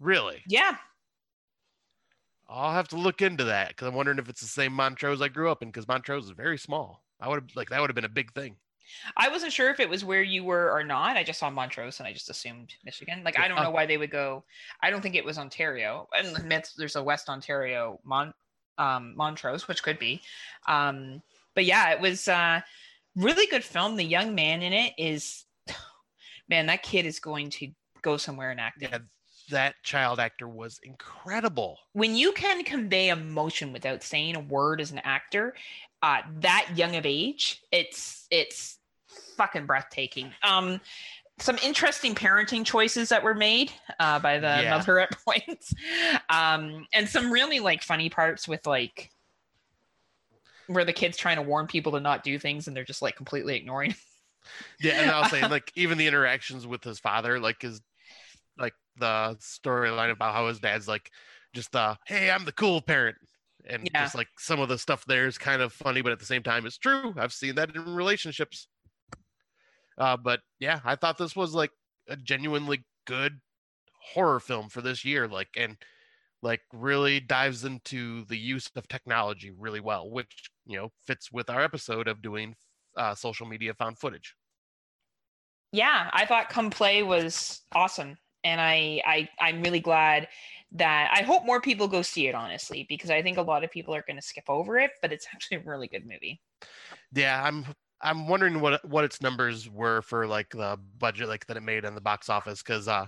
Really? 0.00 0.42
Yeah, 0.46 0.76
I'll 2.50 2.72
have 2.72 2.88
to 2.88 2.96
look 2.96 3.22
into 3.22 3.44
that 3.44 3.68
because 3.68 3.86
I'm 3.86 3.94
wondering 3.94 4.18
if 4.18 4.28
it's 4.28 4.40
the 4.40 4.48
same 4.48 4.72
Montrose 4.72 5.22
I 5.22 5.28
grew 5.28 5.50
up 5.50 5.62
in 5.62 5.68
because 5.68 5.86
Montrose 5.86 6.24
is 6.24 6.30
very 6.30 6.58
small. 6.58 7.04
I 7.20 7.28
would 7.28 7.36
have 7.36 7.50
like 7.54 7.68
that 7.70 7.80
would 7.80 7.90
have 7.90 7.94
been 7.94 8.04
a 8.04 8.08
big 8.08 8.32
thing. 8.32 8.56
I 9.16 9.28
wasn't 9.28 9.52
sure 9.52 9.70
if 9.70 9.80
it 9.80 9.88
was 9.88 10.04
where 10.04 10.22
you 10.22 10.44
were 10.44 10.70
or 10.70 10.82
not. 10.82 11.16
I 11.16 11.24
just 11.24 11.38
saw 11.38 11.50
Montrose 11.50 12.00
and 12.00 12.06
I 12.06 12.12
just 12.12 12.30
assumed 12.30 12.74
Michigan. 12.84 13.22
Like 13.24 13.38
I 13.38 13.48
don't 13.48 13.62
know 13.62 13.70
why 13.70 13.86
they 13.86 13.98
would 13.98 14.10
go. 14.10 14.44
I 14.82 14.90
don't 14.90 15.00
think 15.00 15.14
it 15.14 15.24
was 15.24 15.38
Ontario. 15.38 16.08
And 16.16 16.64
there's 16.76 16.96
a 16.96 17.02
West 17.02 17.28
Ontario 17.28 18.00
Mon 18.04 18.32
um, 18.78 19.14
Montrose, 19.16 19.68
which 19.68 19.82
could 19.82 19.98
be. 19.98 20.22
Um, 20.66 21.22
but 21.54 21.64
yeah, 21.64 21.90
it 21.90 22.00
was 22.00 22.28
uh, 22.28 22.60
really 23.16 23.46
good 23.46 23.64
film. 23.64 23.96
The 23.96 24.04
young 24.04 24.34
man 24.34 24.62
in 24.62 24.72
it 24.72 24.94
is, 24.98 25.44
man, 26.48 26.66
that 26.66 26.82
kid 26.82 27.06
is 27.06 27.20
going 27.20 27.50
to 27.50 27.68
go 28.02 28.16
somewhere 28.16 28.50
in 28.50 28.58
acting. 28.58 28.88
Yeah, 28.90 28.98
that 29.50 29.74
child 29.82 30.18
actor 30.18 30.48
was 30.48 30.80
incredible. 30.82 31.78
When 31.92 32.14
you 32.14 32.32
can 32.32 32.64
convey 32.64 33.08
emotion 33.08 33.72
without 33.72 34.02
saying 34.02 34.36
a 34.36 34.40
word 34.40 34.80
as 34.80 34.92
an 34.92 35.00
actor, 35.04 35.54
uh, 36.02 36.22
that 36.40 36.68
young 36.74 36.96
of 36.96 37.04
age, 37.04 37.62
it's 37.70 38.26
it's 38.30 38.78
fucking 39.40 39.66
breathtaking. 39.66 40.32
Um, 40.42 40.80
some 41.38 41.58
interesting 41.64 42.14
parenting 42.14 42.64
choices 42.66 43.08
that 43.10 43.22
were 43.22 43.34
made 43.34 43.72
uh, 44.00 44.18
by 44.20 44.38
the 44.38 44.62
Yeah. 44.62 44.68
mother 44.68 44.98
at 45.00 45.10
points, 45.26 45.74
um, 46.28 46.86
and 46.92 47.08
some 47.08 47.32
really 47.32 47.60
like 47.60 47.82
funny 47.82 48.10
parts 48.10 48.48
with 48.48 48.66
like 48.66 49.10
where 50.66 50.84
the 50.84 50.92
kid's 50.92 51.16
trying 51.16 51.36
to 51.36 51.42
warn 51.42 51.66
people 51.66 51.92
to 51.92 52.00
not 52.00 52.22
do 52.22 52.38
things 52.38 52.68
and 52.68 52.76
they're 52.76 52.84
just 52.84 53.02
like 53.02 53.16
completely 53.16 53.56
ignoring. 53.56 53.94
Yeah, 54.78 54.92
and 54.92 55.10
I 55.10 55.18
was 55.18 55.28
saying 55.28 55.48
like 55.50 55.70
even 55.74 55.98
the 55.98 56.06
interactions 56.06 56.66
with 56.66 56.84
his 56.84 56.98
father, 56.98 57.38
like 57.38 57.62
his 57.62 57.80
like 58.58 58.74
the 58.98 59.36
storyline 59.40 60.10
about 60.12 60.34
how 60.34 60.48
his 60.48 60.60
dad's 60.60 60.88
like 60.88 61.10
just 61.54 61.76
uh 61.76 61.96
hey, 62.06 62.30
I'm 62.30 62.46
the 62.46 62.52
cool 62.52 62.82
parent. 62.82 63.18
And 63.66 63.94
Yeah. 63.94 63.96
just 63.96 64.14
like 64.14 64.28
some 64.38 64.60
of 64.60 64.68
the 64.70 64.78
stuff 64.78 65.04
there 65.06 65.26
is 65.28 65.38
kind 65.38 65.62
of 65.62 65.72
funny, 65.72 66.02
but 66.02 66.12
at 66.12 66.20
the 66.20 66.26
same 66.26 66.44
time 66.44 66.66
it's 66.66 66.78
true. 66.78 67.14
I've 67.18 67.32
seen 67.34 67.56
that 67.56 67.76
in 67.76 67.96
relationships. 67.96 68.68
Uh 70.00 70.16
but 70.16 70.40
yeah, 70.58 70.80
I 70.84 70.96
thought 70.96 71.18
this 71.18 71.36
was 71.36 71.54
like 71.54 71.70
a 72.08 72.16
genuinely 72.16 72.84
good 73.06 73.40
horror 74.14 74.40
film 74.40 74.68
for 74.68 74.80
this 74.80 75.04
year. 75.04 75.28
Like 75.28 75.50
and 75.56 75.76
like 76.42 76.62
really 76.72 77.20
dives 77.20 77.64
into 77.64 78.24
the 78.26 78.38
use 78.38 78.70
of 78.76 78.88
technology 78.88 79.50
really 79.50 79.80
well, 79.80 80.10
which 80.10 80.50
you 80.66 80.78
know 80.78 80.90
fits 81.06 81.30
with 81.32 81.50
our 81.50 81.62
episode 81.62 82.08
of 82.08 82.22
doing 82.22 82.56
uh, 82.96 83.14
social 83.14 83.46
media 83.46 83.74
found 83.74 83.98
footage. 83.98 84.34
yeah, 85.72 86.10
I 86.12 86.26
thought 86.26 86.48
Come 86.48 86.70
Play 86.70 87.02
was 87.02 87.62
awesome, 87.72 88.18
and 88.44 88.60
I 88.60 89.02
I 89.06 89.28
I'm 89.40 89.62
really 89.62 89.80
glad 89.80 90.28
that 90.72 91.10
I 91.14 91.22
hope 91.22 91.44
more 91.46 91.60
people 91.60 91.88
go 91.88 92.02
see 92.02 92.28
it 92.28 92.34
honestly 92.34 92.86
because 92.88 93.10
I 93.10 93.22
think 93.22 93.38
a 93.38 93.42
lot 93.42 93.64
of 93.64 93.70
people 93.70 93.94
are 93.94 94.04
going 94.06 94.16
to 94.16 94.22
skip 94.22 94.44
over 94.48 94.78
it, 94.78 94.92
but 95.02 95.12
it's 95.12 95.26
actually 95.34 95.58
a 95.58 95.60
really 95.64 95.88
good 95.88 96.06
movie. 96.06 96.40
Yeah, 97.12 97.42
I'm 97.44 97.66
I'm 98.02 98.28
wondering 98.28 98.60
what 98.60 98.84
what 98.84 99.04
its 99.04 99.20
numbers 99.20 99.68
were 99.68 100.02
for 100.02 100.26
like 100.26 100.50
the 100.50 100.78
budget 100.98 101.28
like 101.28 101.46
that 101.46 101.56
it 101.56 101.62
made 101.62 101.84
in 101.84 101.94
the 101.94 102.00
box 102.00 102.28
office 102.28 102.62
because 102.62 102.88
uh 102.88 103.06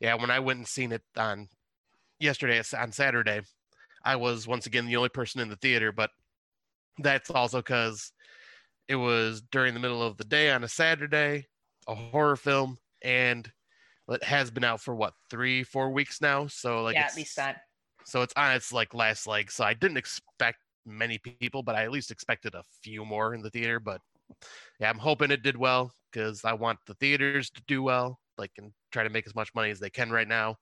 yeah 0.00 0.14
when 0.14 0.30
I 0.30 0.40
went 0.40 0.58
and 0.58 0.66
seen 0.66 0.92
it 0.92 1.02
on 1.16 1.48
yesterday 2.18 2.60
on 2.78 2.92
Saturday 2.92 3.42
I 4.04 4.16
was 4.16 4.46
once 4.48 4.66
again 4.66 4.86
the 4.86 4.96
only 4.96 5.08
person 5.08 5.40
in 5.40 5.48
the 5.48 5.56
theater 5.56 5.92
but 5.92 6.10
that's 6.98 7.30
also 7.30 7.58
because 7.58 8.12
it 8.88 8.96
was 8.96 9.42
during 9.52 9.74
the 9.74 9.80
middle 9.80 10.02
of 10.02 10.16
the 10.16 10.24
day 10.24 10.50
on 10.50 10.64
a 10.64 10.68
Saturday 10.68 11.46
a 11.86 11.94
horror 11.94 12.36
film 12.36 12.78
and 13.02 13.50
it 14.08 14.24
has 14.24 14.50
been 14.50 14.64
out 14.64 14.80
for 14.80 14.94
what 14.94 15.14
three 15.30 15.62
four 15.62 15.90
weeks 15.90 16.20
now? 16.20 16.46
So 16.46 16.82
like 16.82 16.96
yeah 16.96 17.06
at 17.06 17.16
least 17.16 17.36
that. 17.36 17.62
so 18.04 18.22
it's 18.22 18.34
on 18.36 18.52
its 18.52 18.72
like 18.72 18.92
last 18.92 19.26
leg 19.26 19.50
so 19.50 19.64
I 19.64 19.74
didn't 19.74 19.96
expect 19.96 20.58
many 20.84 21.18
people 21.18 21.62
but 21.62 21.76
I 21.76 21.84
at 21.84 21.92
least 21.92 22.10
expected 22.10 22.54
a 22.54 22.64
few 22.82 23.04
more 23.04 23.34
in 23.34 23.42
the 23.42 23.50
theater 23.50 23.78
but 23.78 24.00
yeah, 24.80 24.90
I'm 24.90 24.98
hoping 24.98 25.30
it 25.30 25.42
did 25.42 25.56
well 25.56 25.92
because 26.10 26.44
I 26.44 26.52
want 26.52 26.78
the 26.86 26.94
theaters 26.94 27.50
to 27.50 27.62
do 27.66 27.82
well, 27.82 28.18
like 28.38 28.52
and 28.58 28.72
try 28.90 29.04
to 29.04 29.10
make 29.10 29.26
as 29.26 29.34
much 29.34 29.54
money 29.54 29.70
as 29.70 29.80
they 29.80 29.90
can 29.90 30.10
right 30.10 30.28
now. 30.28 30.56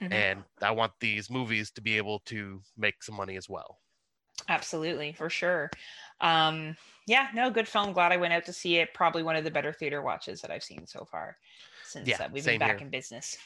Mm-hmm. 0.00 0.12
And 0.12 0.44
I 0.62 0.70
want 0.70 0.92
these 1.00 1.30
movies 1.30 1.70
to 1.72 1.82
be 1.82 1.96
able 1.96 2.20
to 2.26 2.62
make 2.76 3.02
some 3.02 3.16
money 3.16 3.36
as 3.36 3.48
well. 3.48 3.78
Absolutely, 4.48 5.12
for 5.12 5.28
sure. 5.28 5.70
Um, 6.20 6.76
yeah, 7.06 7.28
no, 7.34 7.50
good 7.50 7.68
film. 7.68 7.92
Glad 7.92 8.12
I 8.12 8.16
went 8.16 8.32
out 8.32 8.46
to 8.46 8.52
see 8.52 8.76
it. 8.76 8.94
Probably 8.94 9.22
one 9.22 9.36
of 9.36 9.44
the 9.44 9.50
better 9.50 9.72
theater 9.72 10.02
watches 10.02 10.40
that 10.40 10.50
I've 10.50 10.62
seen 10.62 10.86
so 10.86 11.04
far 11.04 11.36
since 11.84 12.08
yeah, 12.08 12.16
uh, 12.20 12.28
we've 12.32 12.44
been 12.44 12.58
back 12.58 12.78
here. 12.78 12.86
in 12.86 12.90
business. 12.90 13.36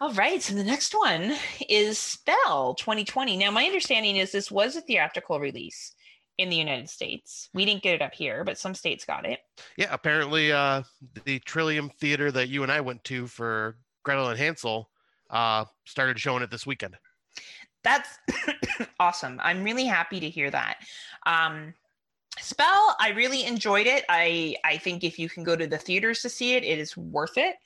All 0.00 0.12
right, 0.14 0.42
so 0.42 0.54
the 0.54 0.64
next 0.64 0.92
one 0.92 1.34
is 1.68 1.98
Spell 1.98 2.74
2020. 2.74 3.36
Now, 3.36 3.50
my 3.50 3.64
understanding 3.64 4.16
is 4.16 4.32
this 4.32 4.50
was 4.50 4.74
a 4.74 4.80
theatrical 4.80 5.38
release 5.38 5.92
in 6.38 6.48
the 6.48 6.56
United 6.56 6.88
States. 6.88 7.48
We 7.54 7.64
didn't 7.64 7.82
get 7.82 7.94
it 7.94 8.02
up 8.02 8.14
here, 8.14 8.44
but 8.44 8.58
some 8.58 8.74
states 8.74 9.04
got 9.04 9.24
it. 9.24 9.40
Yeah, 9.76 9.88
apparently 9.90 10.52
uh, 10.52 10.82
the 11.24 11.38
Trillium 11.40 11.90
Theater 11.90 12.32
that 12.32 12.48
you 12.48 12.62
and 12.62 12.72
I 12.72 12.80
went 12.80 13.04
to 13.04 13.26
for 13.26 13.76
Gretel 14.02 14.28
and 14.28 14.38
Hansel 14.38 14.90
uh, 15.30 15.64
started 15.84 16.18
showing 16.18 16.42
it 16.42 16.50
this 16.50 16.66
weekend. 16.66 16.96
That's 17.82 18.08
awesome. 19.00 19.40
I'm 19.42 19.62
really 19.62 19.84
happy 19.84 20.18
to 20.20 20.28
hear 20.28 20.50
that. 20.50 20.78
Um, 21.26 21.74
Spell, 22.38 22.96
I 22.98 23.10
really 23.10 23.44
enjoyed 23.44 23.86
it. 23.86 24.04
I 24.08 24.56
I 24.64 24.78
think 24.78 25.04
if 25.04 25.18
you 25.18 25.28
can 25.28 25.44
go 25.44 25.54
to 25.54 25.66
the 25.68 25.78
theaters 25.78 26.20
to 26.22 26.28
see 26.28 26.54
it, 26.54 26.64
it 26.64 26.78
is 26.78 26.96
worth 26.96 27.38
it. 27.38 27.56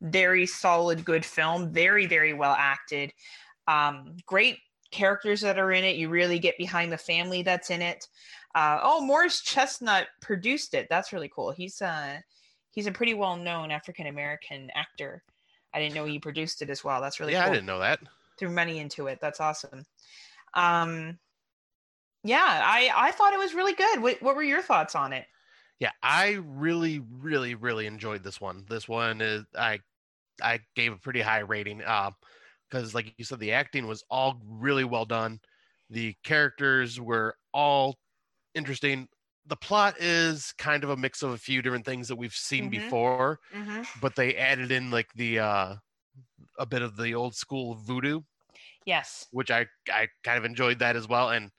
Very 0.00 0.46
solid, 0.46 1.04
good 1.04 1.24
film. 1.24 1.72
Very 1.72 2.06
very 2.06 2.32
well 2.32 2.54
acted. 2.58 3.12
Um, 3.68 4.16
great 4.26 4.58
characters 4.90 5.40
that 5.40 5.58
are 5.58 5.72
in 5.72 5.84
it. 5.84 5.96
You 5.96 6.08
really 6.08 6.38
get 6.38 6.58
behind 6.58 6.92
the 6.92 6.98
family 6.98 7.42
that's 7.42 7.70
in 7.70 7.82
it. 7.82 8.08
Uh, 8.54 8.80
oh, 8.82 9.04
Morris 9.04 9.42
Chestnut 9.42 10.08
produced 10.20 10.74
it. 10.74 10.86
That's 10.88 11.12
really 11.12 11.30
cool. 11.34 11.50
He's 11.50 11.82
uh, 11.82 12.18
he's 12.70 12.86
a 12.86 12.92
pretty 12.92 13.14
well 13.14 13.36
known 13.36 13.70
African 13.70 14.06
American 14.06 14.70
actor. 14.74 15.22
I 15.74 15.80
didn't 15.80 15.94
know 15.94 16.04
he 16.04 16.18
produced 16.18 16.62
it 16.62 16.70
as 16.70 16.82
well. 16.82 17.00
That's 17.00 17.20
really 17.20 17.32
yeah. 17.32 17.44
Cool. 17.44 17.52
I 17.52 17.54
didn't 17.54 17.66
know 17.66 17.80
that. 17.80 18.00
Threw 18.38 18.50
money 18.50 18.78
into 18.78 19.08
it. 19.08 19.18
That's 19.20 19.40
awesome. 19.40 19.84
Um, 20.54 21.18
yeah, 22.24 22.62
I 22.64 22.90
I 22.94 23.10
thought 23.12 23.34
it 23.34 23.38
was 23.38 23.54
really 23.54 23.74
good. 23.74 24.00
What 24.00 24.22
what 24.22 24.36
were 24.36 24.42
your 24.42 24.62
thoughts 24.62 24.94
on 24.94 25.12
it? 25.12 25.26
Yeah, 25.78 25.92
I 26.02 26.38
really, 26.42 27.02
really, 27.20 27.54
really 27.54 27.86
enjoyed 27.86 28.24
this 28.24 28.40
one. 28.40 28.64
This 28.68 28.88
one 28.88 29.20
is 29.20 29.44
I 29.56 29.80
I 30.42 30.60
gave 30.74 30.92
a 30.92 30.96
pretty 30.96 31.20
high 31.20 31.40
rating. 31.40 31.82
Uh, 31.82 32.10
because 32.70 32.94
like 32.94 33.14
you 33.16 33.24
said 33.24 33.38
the 33.38 33.52
acting 33.52 33.86
was 33.86 34.04
all 34.10 34.40
really 34.46 34.84
well 34.84 35.04
done 35.04 35.40
the 35.90 36.14
characters 36.24 37.00
were 37.00 37.34
all 37.52 37.96
interesting 38.54 39.08
the 39.46 39.56
plot 39.56 39.94
is 40.00 40.52
kind 40.58 40.82
of 40.82 40.90
a 40.90 40.96
mix 40.96 41.22
of 41.22 41.30
a 41.30 41.38
few 41.38 41.62
different 41.62 41.84
things 41.84 42.08
that 42.08 42.16
we've 42.16 42.32
seen 42.32 42.70
mm-hmm. 42.70 42.82
before 42.82 43.38
mm-hmm. 43.54 43.82
but 44.00 44.16
they 44.16 44.34
added 44.36 44.70
in 44.72 44.90
like 44.90 45.08
the 45.14 45.38
uh 45.38 45.74
a 46.58 46.66
bit 46.66 46.82
of 46.82 46.96
the 46.96 47.14
old 47.14 47.34
school 47.34 47.74
voodoo 47.74 48.20
yes 48.84 49.26
which 49.30 49.50
i 49.50 49.66
i 49.90 50.08
kind 50.24 50.38
of 50.38 50.44
enjoyed 50.44 50.78
that 50.78 50.96
as 50.96 51.08
well 51.08 51.30
and 51.30 51.50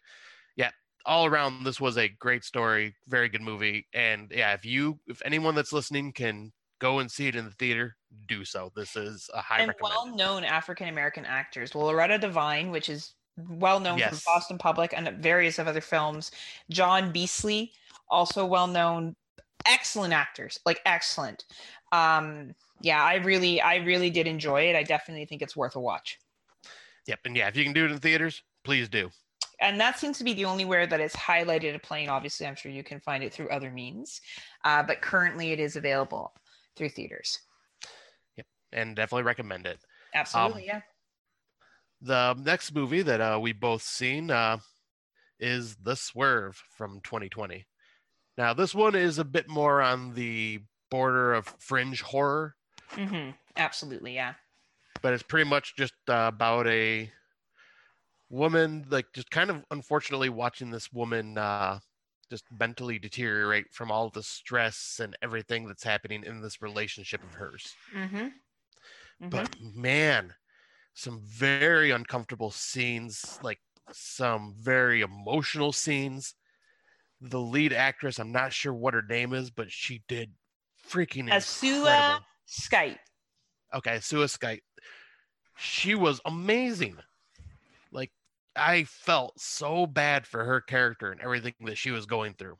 yeah 0.55 0.71
all 1.05 1.25
around 1.25 1.63
this 1.63 1.79
was 1.79 1.97
a 1.97 2.09
great 2.19 2.43
story 2.43 2.95
very 3.07 3.29
good 3.29 3.41
movie 3.41 3.85
and 3.93 4.31
yeah 4.35 4.53
if 4.53 4.65
you 4.65 4.99
if 5.07 5.21
anyone 5.23 5.55
that's 5.55 5.73
listening 5.73 6.11
can 6.11 6.51
go 6.79 6.99
and 6.99 7.11
see 7.11 7.27
it 7.27 7.35
in 7.35 7.45
the 7.45 7.51
theater, 7.51 7.95
do 8.27 8.45
so. 8.45 8.71
This 8.75 8.95
is 8.95 9.29
a 9.33 9.41
high 9.41 9.61
and 9.61 9.73
well-known 9.81 10.43
African 10.43 10.89
American 10.89 11.25
actors. 11.25 11.73
Well, 11.73 11.87
Loretta 11.87 12.17
Devine, 12.17 12.71
which 12.71 12.89
is 12.89 13.13
well 13.49 13.79
known 13.79 13.97
yes. 13.97 14.09
from 14.09 14.33
Boston 14.33 14.57
Public 14.57 14.93
and 14.95 15.09
various 15.21 15.59
of 15.59 15.67
other 15.67 15.81
films. 15.81 16.31
John 16.69 17.11
Beasley, 17.11 17.71
also 18.09 18.45
well 18.45 18.67
known, 18.67 19.15
excellent 19.65 20.13
actors, 20.13 20.59
like 20.65 20.81
excellent. 20.85 21.45
Um, 21.91 22.53
yeah, 22.81 23.03
I 23.03 23.15
really, 23.15 23.61
I 23.61 23.77
really 23.77 24.09
did 24.09 24.27
enjoy 24.27 24.69
it. 24.69 24.75
I 24.75 24.83
definitely 24.83 25.25
think 25.25 25.41
it's 25.41 25.55
worth 25.55 25.75
a 25.75 25.79
watch. 25.79 26.19
Yep, 27.07 27.19
and 27.25 27.37
yeah, 27.37 27.47
if 27.47 27.55
you 27.55 27.63
can 27.63 27.73
do 27.73 27.85
it 27.85 27.91
in 27.91 27.99
theaters, 27.99 28.43
please 28.63 28.89
do. 28.89 29.09
And 29.59 29.79
that 29.79 29.97
seems 29.97 30.19
to 30.19 30.23
be 30.23 30.33
the 30.33 30.45
only 30.45 30.65
where 30.65 30.81
it's 30.81 31.15
highlighted 31.15 31.73
a 31.73 31.79
plane. 31.79 32.09
Obviously, 32.09 32.45
I'm 32.45 32.55
sure 32.55 32.71
you 32.71 32.83
can 32.83 32.99
find 32.99 33.23
it 33.23 33.33
through 33.33 33.49
other 33.49 33.71
means, 33.71 34.21
uh, 34.65 34.83
but 34.83 35.01
currently 35.01 35.51
it 35.51 35.59
is 35.59 35.75
available 35.75 36.33
through 36.77 36.89
theaters. 36.89 37.39
Yep, 38.37 38.45
and 38.71 38.95
definitely 38.95 39.23
recommend 39.23 39.65
it. 39.65 39.79
Absolutely, 40.13 40.69
um, 40.69 40.77
yeah. 40.77 40.81
The 42.01 42.41
next 42.41 42.73
movie 42.73 43.01
that 43.01 43.19
uh, 43.19 43.39
we 43.41 43.53
both 43.53 43.81
seen 43.81 44.29
uh, 44.29 44.57
is 45.39 45.75
The 45.77 45.95
Swerve 45.95 46.61
from 46.77 47.01
2020. 47.03 47.65
Now, 48.37 48.53
this 48.53 48.75
one 48.75 48.93
is 48.95 49.17
a 49.17 49.25
bit 49.25 49.49
more 49.49 49.81
on 49.81 50.13
the 50.13 50.59
border 50.91 51.33
of 51.33 51.55
fringe 51.59 52.01
horror. 52.01 52.55
Mm-hmm. 52.91 53.31
Absolutely, 53.57 54.13
yeah. 54.13 54.35
But 55.01 55.13
it's 55.13 55.23
pretty 55.23 55.49
much 55.49 55.75
just 55.75 55.93
uh, 56.07 56.31
about 56.33 56.67
a 56.67 57.09
woman, 58.29 58.85
like 58.89 59.07
just 59.13 59.31
kind 59.31 59.49
of 59.49 59.63
unfortunately 59.71 60.29
watching 60.29 60.69
this 60.69 60.91
woman 60.93 61.37
uh, 61.37 61.79
just 62.29 62.45
mentally 62.59 62.99
deteriorate 62.99 63.71
from 63.71 63.91
all 63.91 64.09
the 64.09 64.23
stress 64.23 64.99
and 65.01 65.15
everything 65.21 65.67
that's 65.67 65.83
happening 65.83 66.23
in 66.23 66.41
this 66.41 66.61
relationship 66.61 67.23
of 67.23 67.33
hers. 67.33 67.73
Mm-hmm. 67.95 68.17
Mm-hmm. 68.17 69.29
But 69.29 69.55
man, 69.61 70.33
some 70.93 71.21
very 71.23 71.91
uncomfortable 71.91 72.51
scenes, 72.51 73.39
like 73.41 73.59
some 73.91 74.55
very 74.59 75.01
emotional 75.01 75.71
scenes. 75.71 76.35
The 77.21 77.39
lead 77.39 77.73
actress, 77.73 78.19
I'm 78.19 78.31
not 78.31 78.53
sure 78.53 78.73
what 78.73 78.93
her 78.93 79.01
name 79.01 79.33
is, 79.33 79.49
but 79.49 79.71
she 79.71 80.03
did 80.07 80.31
freaking 80.87 81.29
Azura 81.29 82.19
Skye. 82.45 82.97
Okay, 83.73 83.97
Azura 83.97 84.29
Skye. 84.29 84.61
She 85.57 85.95
was 85.95 86.21
amazing. 86.25 86.97
Like 87.91 88.11
I 88.57 88.83
felt 88.85 89.39
so 89.39 89.85
bad 89.85 90.25
for 90.27 90.43
her 90.43 90.61
character 90.61 91.11
and 91.11 91.21
everything 91.21 91.53
that 91.61 91.77
she 91.77 91.91
was 91.91 92.05
going 92.05 92.33
through. 92.33 92.57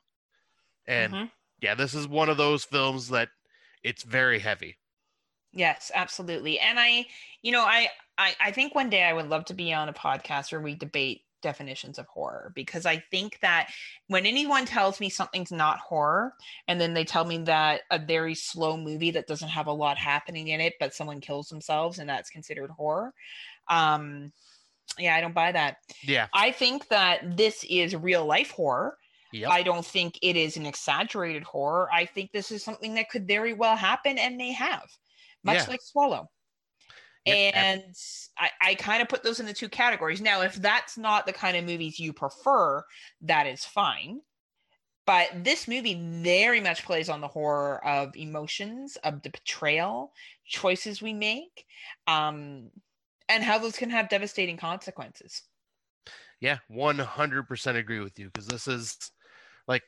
And 0.88 1.14
mm-hmm. 1.14 1.26
yeah, 1.62 1.76
this 1.76 1.94
is 1.94 2.08
one 2.08 2.30
of 2.30 2.38
those 2.38 2.64
films 2.64 3.10
that 3.10 3.30
it's 3.84 4.04
very 4.04 4.40
heavy. 4.40 4.78
Yes, 5.54 5.92
absolutely. 5.94 6.60
And 6.60 6.80
I, 6.80 7.06
you 7.42 7.52
know, 7.52 7.64
I, 7.64 7.90
I, 8.18 8.36
I 8.40 8.52
think 8.52 8.76
one 8.76 8.90
day 8.90 9.04
I 9.04 9.14
would 9.14 9.30
love 9.30 9.46
to 9.46 9.54
be 9.54 9.74
on 9.74 9.90
a 9.90 9.94
podcast 9.94 10.52
where 10.52 10.62
we 10.62 10.76
debate 10.76 11.22
definitions 11.42 12.00
of 12.00 12.08
horror 12.08 12.52
because 12.56 12.86
I 12.86 13.04
think 13.12 13.40
that 13.42 13.70
when 14.08 14.26
anyone 14.26 14.66
tells 14.66 15.00
me 15.00 15.10
something's 15.10 15.52
not 15.52 15.80
horror 15.80 16.34
and 16.68 16.82
then 16.82 16.94
they 16.94 17.06
tell 17.06 17.26
me 17.26 17.38
that 17.44 17.82
a 17.92 18.00
very 18.00 18.34
slow 18.36 18.76
movie 18.76 19.12
that 19.12 19.28
doesn't 19.28 19.50
have 19.50 19.68
a 19.68 19.72
lot 19.72 19.98
happening 19.98 20.48
in 20.48 20.60
it 20.62 20.74
but 20.80 20.94
someone 20.94 21.22
kills 21.22 21.48
themselves 21.48 22.00
and 22.00 22.10
that's 22.10 22.30
considered 22.30 22.72
horror 22.72 23.14
um 23.70 24.32
yeah, 24.98 25.16
I 25.16 25.22
don't 25.22 25.36
buy 25.36 25.52
that. 25.52 25.78
Yeah. 26.04 26.28
I 26.34 26.52
think 26.52 26.88
that 26.90 27.38
this 27.38 27.66
is 27.70 27.96
real 27.96 28.26
life 28.26 28.52
horror. 28.52 28.98
Yep. 29.34 29.52
I 29.52 29.62
don't 29.62 29.86
think 29.86 30.18
it 30.22 30.36
is 30.36 30.58
an 30.58 30.66
exaggerated 30.66 31.44
horror. 31.44 31.90
I 31.92 32.06
think 32.06 32.32
this 32.32 32.52
is 32.52 32.64
something 32.64 32.96
that 32.96 33.10
could 33.10 33.28
very 33.28 33.54
well 33.54 33.76
happen 33.76 34.18
and 34.18 34.38
may 34.38 34.54
have, 34.54 34.88
much 35.44 35.58
yeah. 35.58 35.66
like 35.68 35.82
Swallow. 35.82 36.30
Yep. 37.26 37.54
And 37.56 37.84
I, 38.40 38.50
I 38.62 38.76
kind 38.76 39.02
of 39.02 39.10
put 39.10 39.24
those 39.24 39.42
in 39.42 39.46
the 39.46 39.54
two 39.54 39.68
categories. 39.68 40.22
Now, 40.22 40.42
if 40.42 40.56
that's 40.56 40.98
not 40.98 41.26
the 41.26 41.34
kind 41.34 41.58
of 41.58 41.66
movies 41.66 42.00
you 42.00 42.14
prefer, 42.14 42.82
that 43.22 43.48
is 43.48 43.66
fine. 43.66 44.22
But 45.06 45.44
this 45.44 45.68
movie 45.68 46.02
very 46.22 46.62
much 46.62 46.86
plays 46.86 47.10
on 47.10 47.22
the 47.22 47.28
horror 47.28 47.86
of 47.86 48.16
emotions, 48.16 48.98
of 49.04 49.22
the 49.24 49.30
betrayal, 49.30 50.14
choices 50.46 51.02
we 51.02 51.14
make. 51.14 51.66
Um, 52.08 52.72
and 53.30 53.44
how 53.44 53.58
those 53.60 53.78
can 53.78 53.90
have 53.90 54.10
devastating 54.10 54.58
consequences. 54.58 55.44
Yeah, 56.40 56.60
100% 56.68 57.78
agree 57.78 58.00
with 58.00 58.18
you 58.20 58.28
because 58.28 58.48
this 58.48 58.68
is 58.68 59.12
like 59.68 59.84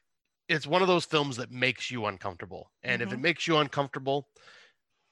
it's 0.49 0.67
one 0.67 0.81
of 0.83 0.87
those 0.87 1.05
films 1.05 1.37
that 1.37 1.51
makes 1.51 1.91
you 1.91 2.05
uncomfortable. 2.07 2.71
And 2.83 3.01
if 3.01 3.13
it 3.13 3.17
Mhm. 3.17 3.21
makes 3.21 3.47
you 3.47 3.57
uncomfortable, 3.57 4.29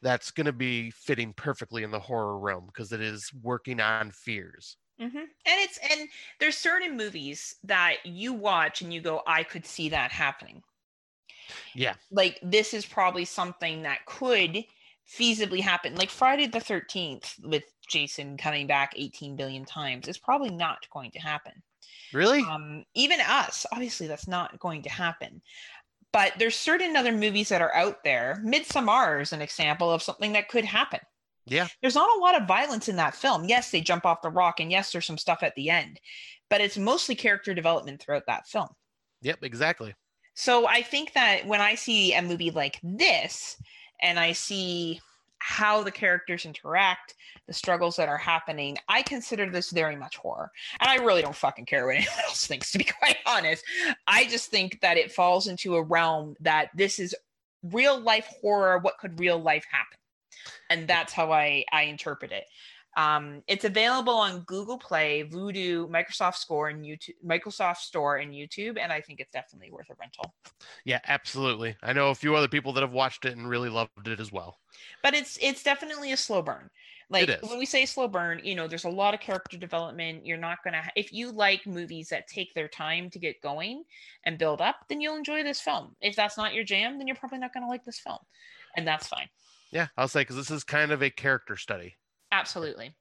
that's 0.01 0.31
going 0.31 0.47
to 0.47 0.53
be 0.53 0.91
fitting 0.91 1.33
perfectly 1.33 1.83
in 1.83 1.91
the 1.91 2.01
horror 2.01 2.39
realm 2.39 2.67
because 2.67 2.93
it 2.93 3.01
is 3.01 3.33
working 3.33 3.79
on 3.81 4.11
fears. 4.11 4.77
hmm 4.99 5.05
And 5.17 5.29
it's 5.45 5.77
and 5.77 6.09
there's 6.39 6.57
certain 6.57 6.97
movies 6.97 7.55
that 7.63 8.05
you 8.05 8.33
watch 8.33 8.81
and 8.81 8.93
you 8.93 9.01
go, 9.01 9.21
I 9.27 9.43
could 9.43 9.65
see 9.65 9.89
that 9.89 10.11
happening. 10.11 10.63
Yeah. 11.73 11.95
Like 12.11 12.39
this 12.41 12.73
is 12.73 12.85
probably 12.85 13.25
something 13.25 13.81
that 13.83 14.05
could 14.05 14.65
feasibly 15.09 15.61
happen. 15.61 15.95
Like 15.95 16.09
Friday 16.09 16.47
the 16.47 16.59
13th 16.59 17.43
with 17.43 17.63
Jason 17.89 18.37
coming 18.37 18.67
back 18.67 18.93
18 18.95 19.35
billion 19.35 19.65
times 19.65 20.07
is 20.07 20.17
probably 20.17 20.49
not 20.49 20.87
going 20.91 21.11
to 21.11 21.19
happen. 21.19 21.53
Really? 22.13 22.41
Um, 22.41 22.83
even 22.93 23.19
us, 23.21 23.65
obviously, 23.71 24.07
that's 24.07 24.27
not 24.27 24.59
going 24.59 24.81
to 24.83 24.89
happen. 24.89 25.41
But 26.13 26.33
there's 26.39 26.55
certain 26.55 26.95
other 26.95 27.11
movies 27.11 27.49
that 27.49 27.61
are 27.61 27.73
out 27.73 28.03
there. 28.03 28.41
Midsommar 28.45 29.21
is 29.21 29.33
an 29.33 29.41
example 29.41 29.91
of 29.91 30.01
something 30.01 30.33
that 30.33 30.47
could 30.47 30.65
happen. 30.65 31.01
Yeah. 31.45 31.67
There's 31.81 31.95
not 31.95 32.15
a 32.15 32.19
lot 32.19 32.39
of 32.39 32.47
violence 32.47 32.89
in 32.89 32.95
that 32.97 33.15
film. 33.15 33.45
Yes, 33.45 33.71
they 33.71 33.81
jump 33.81 34.05
off 34.05 34.21
the 34.21 34.29
rock, 34.29 34.59
and 34.59 34.71
yes, 34.71 34.91
there's 34.91 35.05
some 35.05 35.17
stuff 35.17 35.43
at 35.43 35.55
the 35.55 35.69
end, 35.69 35.99
but 36.49 36.61
it's 36.61 36.77
mostly 36.77 37.15
character 37.15 37.53
development 37.53 38.01
throughout 38.01 38.25
that 38.27 38.47
film. 38.47 38.69
Yep, 39.21 39.39
exactly. 39.43 39.95
So 40.33 40.67
I 40.67 40.81
think 40.81 41.13
that 41.13 41.47
when 41.47 41.61
I 41.61 41.75
see 41.75 42.13
a 42.13 42.21
movie 42.21 42.51
like 42.51 42.79
this 42.83 43.57
and 44.01 44.19
I 44.19 44.31
see 44.31 45.01
how 45.39 45.83
the 45.83 45.91
characters 45.91 46.45
interact, 46.45 47.15
the 47.47 47.53
struggles 47.53 47.95
that 47.95 48.09
are 48.09 48.17
happening, 48.17 48.77
I 48.87 49.01
consider 49.01 49.49
this 49.49 49.71
very 49.71 49.95
much 49.95 50.17
horror. 50.17 50.51
And 50.79 50.89
I 50.89 50.95
really 51.03 51.21
don't 51.21 51.35
fucking 51.35 51.65
care 51.65 51.85
what 51.85 51.95
anyone 51.95 52.13
else 52.25 52.47
thinks, 52.47 52.71
to 52.71 52.77
be 52.77 52.83
quite 52.83 53.17
honest. 53.25 53.63
I 54.07 54.25
just 54.25 54.49
think 54.49 54.79
that 54.81 54.97
it 54.97 55.11
falls 55.11 55.47
into 55.47 55.75
a 55.75 55.83
realm 55.83 56.35
that 56.39 56.69
this 56.75 56.99
is 56.99 57.15
real 57.63 57.99
life 57.99 58.27
horror. 58.41 58.79
What 58.79 58.97
could 58.97 59.19
real 59.19 59.39
life 59.39 59.65
happen? 59.71 59.97
And 60.69 60.87
that's 60.87 61.13
how 61.13 61.31
I, 61.31 61.63
I 61.71 61.83
interpret 61.83 62.31
it. 62.31 62.45
Um, 62.97 63.43
it's 63.47 63.63
available 63.63 64.15
on 64.15 64.39
Google 64.41 64.79
Play, 64.79 65.23
Vudu, 65.31 65.87
Microsoft 65.87 66.35
Store, 66.35 66.69
and 66.69 66.83
YouTube, 66.83 67.13
Microsoft 67.23 67.77
Store 67.77 68.17
and 68.17 68.33
YouTube, 68.33 68.79
and 68.79 68.91
I 68.91 69.01
think 69.01 69.19
it's 69.19 69.31
definitely 69.31 69.71
worth 69.71 69.91
a 69.91 69.93
rental. 69.99 70.33
Yeah, 70.83 70.99
absolutely. 71.07 71.75
I 71.83 71.93
know 71.93 72.09
a 72.09 72.15
few 72.15 72.35
other 72.35 72.47
people 72.47 72.73
that 72.73 72.81
have 72.81 72.93
watched 72.93 73.25
it 73.25 73.37
and 73.37 73.47
really 73.47 73.69
loved 73.69 74.07
it 74.07 74.19
as 74.19 74.31
well. 74.31 74.57
But 75.03 75.13
it's 75.13 75.37
it's 75.39 75.61
definitely 75.61 76.11
a 76.11 76.17
slow 76.17 76.41
burn. 76.41 76.71
Like 77.09 77.29
when 77.41 77.59
we 77.59 77.67
say 77.67 77.85
slow 77.85 78.07
burn, 78.07 78.41
you 78.43 78.55
know, 78.55 78.67
there's 78.67 78.83
a 78.83 78.89
lot 78.89 79.13
of 79.13 79.19
character 79.19 79.57
development. 79.57 80.25
You're 80.25 80.37
not 80.37 80.57
gonna 80.63 80.83
if 80.95 81.13
you 81.13 81.31
like 81.31 81.67
movies 81.67 82.09
that 82.09 82.27
take 82.27 82.55
their 82.55 82.67
time 82.67 83.11
to 83.11 83.19
get 83.19 83.39
going 83.41 83.83
and 84.25 84.39
build 84.39 84.59
up, 84.59 84.77
then 84.89 85.01
you'll 85.01 85.15
enjoy 85.15 85.43
this 85.43 85.61
film. 85.61 85.95
If 86.01 86.15
that's 86.15 86.35
not 86.35 86.55
your 86.55 86.63
jam, 86.63 86.97
then 86.97 87.05
you're 87.05 87.15
probably 87.15 87.37
not 87.37 87.53
gonna 87.53 87.69
like 87.69 87.85
this 87.85 87.99
film, 87.99 88.19
and 88.75 88.87
that's 88.87 89.07
fine. 89.07 89.29
Yeah, 89.71 89.87
I'll 89.97 90.07
say 90.07 90.21
because 90.21 90.35
this 90.35 90.51
is 90.51 90.63
kind 90.63 90.91
of 90.91 91.03
a 91.03 91.11
character 91.11 91.57
study. 91.57 91.95
Absolutely, 92.31 92.95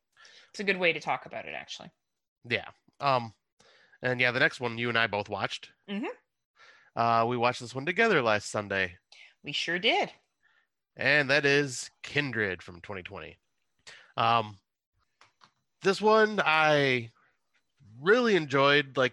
it's 0.50 0.60
a 0.60 0.64
good 0.64 0.78
way 0.78 0.92
to 0.92 1.00
talk 1.00 1.26
about 1.26 1.46
it. 1.46 1.54
Actually, 1.54 1.90
Yeah. 2.48 2.70
Um, 3.00 3.34
and 4.02 4.20
yeah, 4.20 4.30
the 4.30 4.40
next 4.40 4.60
one 4.60 4.78
you 4.78 4.88
and 4.88 4.98
I 4.98 5.06
both 5.06 5.28
watched. 5.28 5.70
Mhm. 5.88 6.06
Uh, 6.94 7.26
we 7.28 7.36
watched 7.36 7.60
this 7.60 7.74
one 7.74 7.86
together 7.86 8.22
last 8.22 8.50
Sunday, 8.50 8.98
we 9.42 9.52
sure 9.52 9.78
did. 9.78 10.12
and 10.96 11.28
that 11.30 11.44
is 11.44 11.90
Kindred 12.02 12.62
from 12.62 12.80
2020. 12.80 13.36
Um, 14.16 14.58
this 15.82 16.00
one 16.00 16.40
I 16.44 17.10
really 18.00 18.34
enjoyed, 18.36 18.96
like 18.96 19.12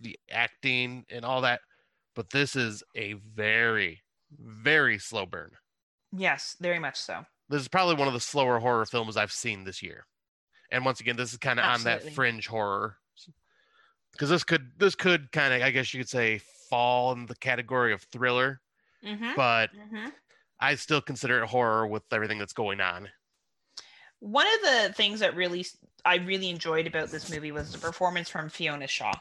the 0.00 0.18
acting 0.30 1.04
and 1.10 1.24
all 1.24 1.42
that, 1.42 1.60
but 2.14 2.30
this 2.30 2.56
is 2.56 2.82
a 2.94 3.12
very, 3.14 4.02
very 4.30 4.98
slow 4.98 5.26
burn. 5.26 5.50
Yes, 6.12 6.56
very 6.60 6.78
much 6.78 6.96
so. 6.96 7.26
This 7.48 7.62
is 7.62 7.68
probably 7.68 7.94
one 7.94 8.08
of 8.08 8.14
the 8.14 8.20
slower 8.20 8.58
horror 8.58 8.84
films 8.86 9.16
I've 9.16 9.32
seen 9.32 9.64
this 9.64 9.82
year. 9.82 10.06
And 10.70 10.84
once 10.84 11.00
again, 11.00 11.16
this 11.16 11.32
is 11.32 11.38
kind 11.38 11.58
of 11.58 11.64
on 11.64 11.84
that 11.84 12.12
fringe 12.12 12.46
horror. 12.46 12.96
Because 14.12 14.30
this 14.30 14.44
could 14.44 14.72
this 14.78 14.94
could 14.94 15.30
kind 15.32 15.54
of 15.54 15.62
I 15.62 15.70
guess 15.70 15.94
you 15.94 16.00
could 16.00 16.08
say 16.08 16.40
fall 16.68 17.12
in 17.12 17.26
the 17.26 17.36
category 17.36 17.92
of 17.92 18.02
thriller, 18.02 18.60
Mm-hmm. 19.04 19.30
but 19.36 19.70
mm-hmm. 19.72 20.08
I 20.60 20.74
still 20.74 21.00
consider 21.00 21.42
it 21.42 21.46
horror 21.46 21.86
with 21.86 22.02
everything 22.12 22.38
that's 22.38 22.52
going 22.52 22.80
on. 22.80 23.08
One 24.20 24.46
of 24.46 24.60
the 24.62 24.92
things 24.94 25.20
that 25.20 25.36
really 25.36 25.64
I 26.04 26.16
really 26.16 26.50
enjoyed 26.50 26.86
about 26.86 27.10
this 27.10 27.30
movie 27.30 27.52
was 27.52 27.70
the 27.70 27.78
performance 27.78 28.28
from 28.28 28.48
Fiona 28.48 28.88
Shaw. 28.88 29.12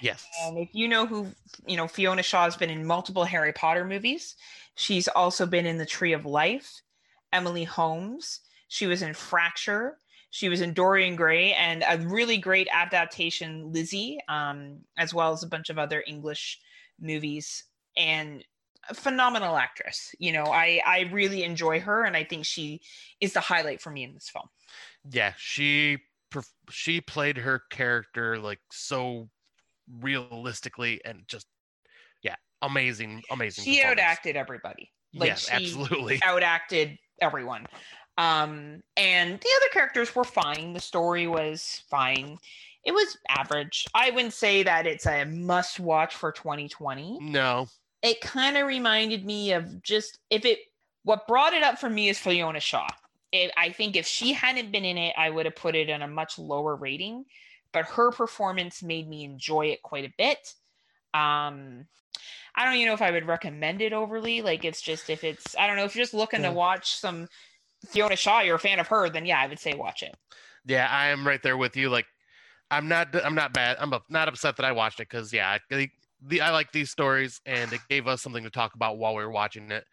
Yes. 0.00 0.26
And 0.42 0.58
if 0.58 0.68
you 0.72 0.88
know 0.88 1.06
who, 1.06 1.28
you 1.66 1.76
know, 1.76 1.88
Fiona 1.88 2.22
Shaw 2.22 2.44
has 2.44 2.56
been 2.56 2.70
in 2.70 2.86
multiple 2.86 3.24
Harry 3.24 3.52
Potter 3.52 3.84
movies. 3.84 4.36
She's 4.74 5.08
also 5.08 5.46
been 5.46 5.66
in 5.66 5.78
The 5.78 5.86
Tree 5.86 6.12
of 6.12 6.24
Life, 6.24 6.82
Emily 7.32 7.64
Holmes. 7.64 8.40
She 8.68 8.86
was 8.86 9.02
in 9.02 9.14
Fracture. 9.14 9.98
She 10.30 10.48
was 10.48 10.62
in 10.62 10.72
Dorian 10.72 11.14
Gray 11.14 11.52
and 11.52 11.84
a 11.86 11.98
really 11.98 12.38
great 12.38 12.66
adaptation, 12.72 13.70
Lizzie, 13.70 14.18
um, 14.28 14.78
as 14.96 15.12
well 15.12 15.32
as 15.32 15.42
a 15.42 15.48
bunch 15.48 15.68
of 15.68 15.78
other 15.78 16.02
English 16.06 16.58
movies. 16.98 17.64
And 17.96 18.42
a 18.88 18.94
phenomenal 18.94 19.56
actress. 19.56 20.14
You 20.18 20.32
know, 20.32 20.44
I 20.44 20.80
I 20.86 21.10
really 21.12 21.44
enjoy 21.44 21.80
her, 21.80 22.04
and 22.04 22.16
I 22.16 22.24
think 22.24 22.44
she 22.44 22.80
is 23.20 23.32
the 23.32 23.40
highlight 23.40 23.80
for 23.80 23.90
me 23.90 24.04
in 24.04 24.14
this 24.14 24.28
film. 24.28 24.48
Yeah, 25.10 25.34
she 25.36 25.98
she 26.70 27.00
played 27.00 27.36
her 27.36 27.62
character 27.70 28.38
like 28.38 28.60
so 28.70 29.28
realistically 30.00 31.00
and 31.04 31.22
just 31.28 31.46
yeah, 32.22 32.36
amazing, 32.62 33.22
amazing. 33.30 33.64
She 33.64 33.82
outacted 33.82 34.34
everybody. 34.34 34.90
Like 35.14 35.28
yes, 35.28 35.48
she, 35.48 35.52
absolutely. 35.52 36.18
outacted 36.24 36.98
everyone. 37.22 37.66
Um, 38.18 38.82
and 38.96 39.40
the 39.40 39.48
other 39.56 39.68
characters 39.72 40.14
were 40.14 40.24
fine. 40.24 40.74
The 40.74 40.80
story 40.80 41.26
was 41.26 41.82
fine. 41.88 42.38
It 42.84 42.92
was 42.92 43.16
average. 43.28 43.86
I 43.94 44.10
wouldn't 44.10 44.34
say 44.34 44.62
that 44.64 44.86
it's 44.86 45.06
a 45.06 45.24
must 45.24 45.80
watch 45.80 46.14
for 46.14 46.32
2020. 46.32 47.18
No, 47.20 47.68
It 48.02 48.20
kind 48.20 48.56
of 48.56 48.66
reminded 48.66 49.24
me 49.24 49.52
of 49.52 49.82
just 49.82 50.18
if 50.30 50.44
it, 50.44 50.58
what 51.04 51.26
brought 51.26 51.54
it 51.54 51.62
up 51.62 51.78
for 51.78 51.88
me 51.88 52.08
is 52.08 52.18
Fiona 52.18 52.60
Shaw. 52.60 52.88
It, 53.30 53.52
I 53.56 53.70
think 53.70 53.96
if 53.96 54.06
she 54.06 54.32
hadn't 54.32 54.72
been 54.72 54.84
in 54.84 54.98
it, 54.98 55.14
I 55.16 55.30
would 55.30 55.46
have 55.46 55.56
put 55.56 55.74
it 55.74 55.88
on 55.88 56.02
a 56.02 56.08
much 56.08 56.38
lower 56.38 56.76
rating. 56.76 57.24
But 57.72 57.86
her 57.86 58.10
performance 58.10 58.82
made 58.82 59.08
me 59.08 59.24
enjoy 59.24 59.66
it 59.66 59.82
quite 59.82 60.04
a 60.04 60.12
bit. 60.18 60.54
Um, 61.14 61.86
I 62.54 62.64
don't 62.64 62.74
even 62.74 62.86
know 62.86 62.94
if 62.94 63.02
I 63.02 63.10
would 63.10 63.26
recommend 63.26 63.80
it 63.80 63.92
overly. 63.92 64.42
Like 64.42 64.64
it's 64.64 64.82
just 64.82 65.08
if 65.10 65.24
it's 65.24 65.56
I 65.56 65.66
don't 65.66 65.76
know 65.76 65.84
if 65.84 65.94
you're 65.96 66.02
just 66.04 66.14
looking 66.14 66.42
Yeah. 66.42 66.48
to 66.50 66.54
watch 66.54 66.94
some 66.96 67.28
Fiona 67.88 68.16
Shaw, 68.16 68.40
you're 68.40 68.56
a 68.56 68.60
fan 68.60 68.78
of 68.78 68.86
her, 68.88 69.08
then 69.08 69.26
yeah, 69.26 69.40
I 69.40 69.46
would 69.46 69.58
say 69.58 69.74
watch 69.74 70.02
it. 70.02 70.14
yeah, 70.66 70.86
I 70.90 71.08
am 71.08 71.26
right 71.26 71.42
there 71.42 71.56
with 71.56 71.76
you. 71.76 71.88
Like, 71.90 72.06
I'm 72.70 72.86
not, 72.88 73.08
I'm 73.24 73.34
not 73.34 73.52
bad. 73.52 73.76
I'm 73.80 73.92
not 74.08 74.28
upset 74.28 74.56
that 74.56 74.64
I 74.64 74.72
watched 74.72 75.00
it 75.00 75.08
because 75.10 75.32
yeah, 75.32 75.58
I, 75.70 75.88
the 76.24 76.40
I 76.40 76.50
like 76.50 76.70
these 76.72 76.90
stories 76.90 77.40
and 77.46 77.72
it 77.72 77.80
gave 77.90 78.06
us 78.06 78.22
something 78.22 78.44
to 78.44 78.50
talk 78.50 78.74
about 78.74 78.98
while 78.98 79.14
we 79.16 79.24
were 79.24 79.30
watching 79.32 79.70
it. 79.72 79.84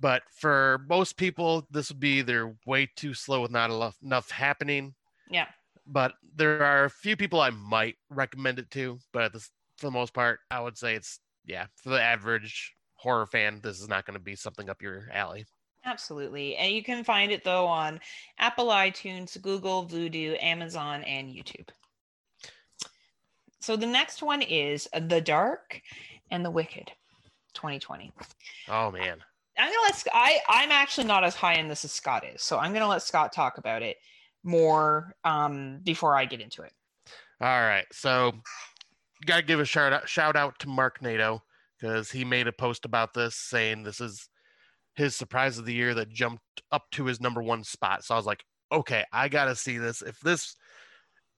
But 0.00 0.22
for 0.30 0.86
most 0.88 1.16
people, 1.16 1.66
this 1.70 1.90
would 1.90 2.00
be 2.00 2.18
either 2.20 2.54
way 2.64 2.88
too 2.96 3.12
slow 3.14 3.42
with 3.42 3.50
not 3.50 3.70
enough, 3.70 3.96
enough 4.02 4.30
happening. 4.30 4.94
Yeah. 5.28 5.46
But 5.86 6.14
there 6.36 6.62
are 6.64 6.84
a 6.84 6.90
few 6.90 7.16
people 7.16 7.40
I 7.40 7.50
might 7.50 7.96
recommend 8.08 8.58
it 8.58 8.70
to, 8.72 8.98
but 9.12 9.24
at 9.24 9.32
this, 9.32 9.50
for 9.76 9.86
the 9.86 9.90
most 9.92 10.14
part, 10.14 10.38
I 10.50 10.60
would 10.60 10.78
say 10.78 10.94
it's 10.94 11.18
yeah 11.48 11.66
for 11.82 11.90
the 11.90 12.00
average 12.00 12.74
horror 12.94 13.26
fan. 13.26 13.60
This 13.62 13.80
is 13.80 13.88
not 13.88 14.04
going 14.04 14.18
to 14.18 14.22
be 14.22 14.36
something 14.36 14.68
up 14.68 14.82
your 14.82 15.08
alley. 15.12 15.46
Absolutely. 15.84 16.56
And 16.56 16.72
you 16.72 16.82
can 16.82 17.02
find 17.02 17.32
it 17.32 17.44
though 17.44 17.66
on 17.66 18.00
Apple 18.38 18.66
iTunes, 18.66 19.40
Google, 19.40 19.86
Vudu, 19.86 20.40
Amazon, 20.42 21.02
and 21.04 21.28
YouTube. 21.28 21.68
So 23.60 23.76
the 23.76 23.86
next 23.86 24.22
one 24.22 24.42
is 24.42 24.88
The 24.92 25.20
Dark 25.20 25.80
and 26.30 26.44
the 26.44 26.50
Wicked 26.50 26.90
2020. 27.54 28.12
Oh 28.68 28.90
man, 28.90 29.18
I'm 29.58 29.68
gonna 29.68 29.82
let 29.82 30.06
I 30.12 30.38
I'm 30.48 30.70
actually 30.70 31.06
not 31.06 31.24
as 31.24 31.34
high 31.34 31.54
in 31.54 31.68
this 31.68 31.84
as 31.84 31.92
Scott 31.92 32.24
is, 32.26 32.42
so 32.42 32.58
I'm 32.58 32.72
gonna 32.72 32.88
let 32.88 33.02
Scott 33.02 33.32
talk 33.32 33.58
about 33.58 33.82
it 33.82 33.96
more 34.44 35.14
um, 35.24 35.80
before 35.84 36.16
I 36.16 36.24
get 36.24 36.40
into 36.40 36.62
it. 36.62 36.72
All 37.40 37.46
right, 37.46 37.86
so 37.92 38.32
gotta 39.26 39.42
give 39.42 39.60
a 39.60 39.64
shout 39.64 39.92
out 39.92 40.08
shout 40.08 40.36
out 40.36 40.58
to 40.60 40.68
Mark 40.68 41.02
Nato 41.02 41.42
because 41.78 42.10
he 42.10 42.24
made 42.24 42.46
a 42.46 42.52
post 42.52 42.84
about 42.84 43.14
this 43.14 43.36
saying 43.36 43.82
this 43.82 44.00
is 44.00 44.28
his 44.94 45.14
surprise 45.14 45.58
of 45.58 45.64
the 45.64 45.74
year 45.74 45.94
that 45.94 46.10
jumped 46.10 46.42
up 46.72 46.84
to 46.90 47.06
his 47.06 47.20
number 47.20 47.42
one 47.42 47.62
spot. 47.62 48.04
So 48.04 48.14
I 48.14 48.18
was 48.18 48.26
like, 48.26 48.44
okay, 48.72 49.04
I 49.12 49.28
gotta 49.28 49.54
see 49.54 49.78
this. 49.78 50.02
If 50.02 50.18
this, 50.20 50.56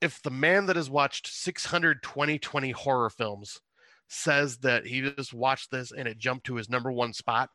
if 0.01 0.23
the 0.23 0.31
man 0.31 0.66
that 0.66 0.77
has 0.77 0.88
watched 0.88 1.27
620 1.27 2.38
20 2.38 2.71
horror 2.71 3.11
films 3.11 3.61
says 4.09 4.57
that 4.59 4.87
he 4.87 5.03
just 5.03 5.35
watched 5.35 5.71
this 5.71 5.93
and 5.93 6.09
it 6.09 6.19
jumped 6.19 6.47
to 6.47 6.57
his 6.57 6.71
number 6.71 6.90
one 6.90 7.12
spot, 7.12 7.51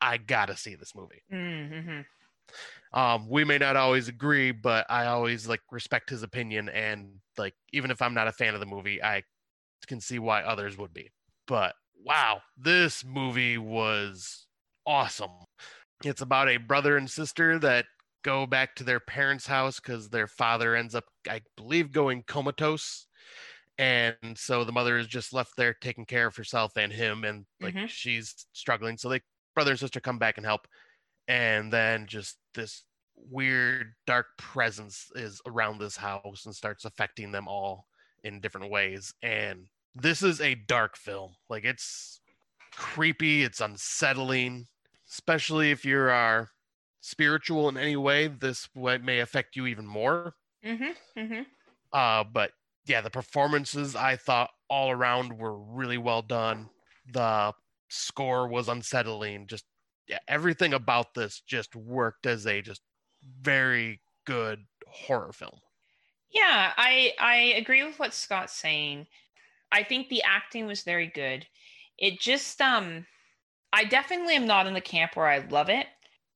I 0.00 0.18
gotta 0.18 0.56
see 0.56 0.74
this 0.74 0.94
movie. 0.94 1.22
Mm-hmm. 1.32 2.00
um 2.92 3.28
we 3.28 3.42
may 3.42 3.58
not 3.58 3.74
always 3.74 4.06
agree 4.06 4.52
but 4.52 4.86
i 4.88 5.06
always 5.06 5.48
like 5.48 5.60
respect 5.72 6.10
his 6.10 6.22
opinion 6.22 6.68
and 6.68 7.08
like 7.36 7.54
even 7.72 7.90
if 7.90 8.00
i'm 8.00 8.14
not 8.14 8.28
a 8.28 8.32
fan 8.32 8.54
of 8.54 8.60
the 8.60 8.66
movie 8.66 9.02
i 9.02 9.20
can 9.86 10.00
see 10.00 10.18
why 10.18 10.42
others 10.42 10.76
would 10.78 10.92
be 10.92 11.10
but 11.46 11.76
wow, 11.94 12.42
this 12.56 13.04
movie 13.04 13.58
was 13.58 14.46
awesome. 14.84 15.30
It's 16.04 16.20
about 16.20 16.48
a 16.48 16.58
brother 16.58 16.96
and 16.96 17.10
sister 17.10 17.58
that 17.60 17.86
go 18.22 18.46
back 18.46 18.76
to 18.76 18.84
their 18.84 19.00
parents' 19.00 19.46
house 19.46 19.80
because 19.80 20.10
their 20.10 20.26
father 20.28 20.76
ends 20.76 20.94
up, 20.94 21.04
I 21.28 21.42
believe, 21.56 21.92
going 21.92 22.24
comatose. 22.24 23.06
And 23.78 24.38
so 24.38 24.64
the 24.64 24.72
mother 24.72 24.96
is 24.98 25.06
just 25.06 25.32
left 25.32 25.56
there 25.56 25.74
taking 25.74 26.06
care 26.06 26.26
of 26.26 26.36
herself 26.36 26.76
and 26.76 26.92
him, 26.92 27.24
and 27.24 27.46
like 27.60 27.76
Mhm. 27.76 27.86
she's 27.86 28.46
struggling. 28.52 28.96
So 28.98 29.08
they 29.08 29.20
brother 29.54 29.72
and 29.72 29.80
sister 29.80 30.00
come 30.00 30.18
back 30.18 30.36
and 30.38 30.46
help. 30.46 30.68
And 31.28 31.72
then 31.72 32.06
just 32.06 32.38
this 32.54 32.84
weird 33.16 33.94
dark 34.06 34.28
presence 34.38 35.10
is 35.14 35.40
around 35.46 35.78
this 35.78 35.96
house 35.96 36.46
and 36.46 36.54
starts 36.56 36.84
affecting 36.84 37.32
them 37.32 37.48
all 37.48 37.88
in 38.26 38.40
different 38.40 38.70
ways. 38.70 39.14
And 39.22 39.68
this 39.94 40.22
is 40.22 40.40
a 40.40 40.54
dark 40.54 40.96
film. 40.96 41.34
Like 41.48 41.64
it's 41.64 42.20
creepy, 42.72 43.44
it's 43.44 43.60
unsettling, 43.60 44.66
especially 45.08 45.70
if 45.70 45.84
you 45.84 45.98
are 45.98 46.50
spiritual 47.00 47.68
in 47.68 47.76
any 47.76 47.96
way. 47.96 48.26
This 48.26 48.68
may 48.74 49.20
affect 49.20 49.56
you 49.56 49.66
even 49.66 49.86
more. 49.86 50.34
Mm-hmm. 50.64 51.20
Mm-hmm. 51.20 51.42
Uh, 51.92 52.24
but 52.24 52.50
yeah, 52.86 53.00
the 53.00 53.10
performances 53.10 53.94
I 53.94 54.16
thought 54.16 54.50
all 54.68 54.90
around 54.90 55.38
were 55.38 55.56
really 55.56 55.98
well 55.98 56.22
done. 56.22 56.68
The 57.12 57.52
score 57.88 58.48
was 58.48 58.68
unsettling. 58.68 59.46
Just 59.46 59.64
yeah, 60.08 60.18
everything 60.28 60.74
about 60.74 61.14
this 61.14 61.42
just 61.46 61.74
worked 61.76 62.26
as 62.26 62.46
a 62.46 62.60
just 62.60 62.82
very 63.40 64.00
good 64.24 64.64
horror 64.88 65.32
film. 65.32 65.58
Yeah, 66.36 66.72
I 66.76 67.12
I 67.18 67.36
agree 67.56 67.82
with 67.84 67.98
what 67.98 68.12
Scott's 68.14 68.52
saying. 68.52 69.06
I 69.72 69.82
think 69.82 70.08
the 70.08 70.22
acting 70.24 70.66
was 70.66 70.82
very 70.82 71.06
good. 71.08 71.46
It 71.98 72.20
just 72.20 72.60
um 72.60 73.06
I 73.72 73.84
definitely 73.84 74.36
am 74.36 74.46
not 74.46 74.66
in 74.66 74.74
the 74.74 74.80
camp 74.80 75.16
where 75.16 75.28
I 75.28 75.38
love 75.38 75.68
it, 75.70 75.86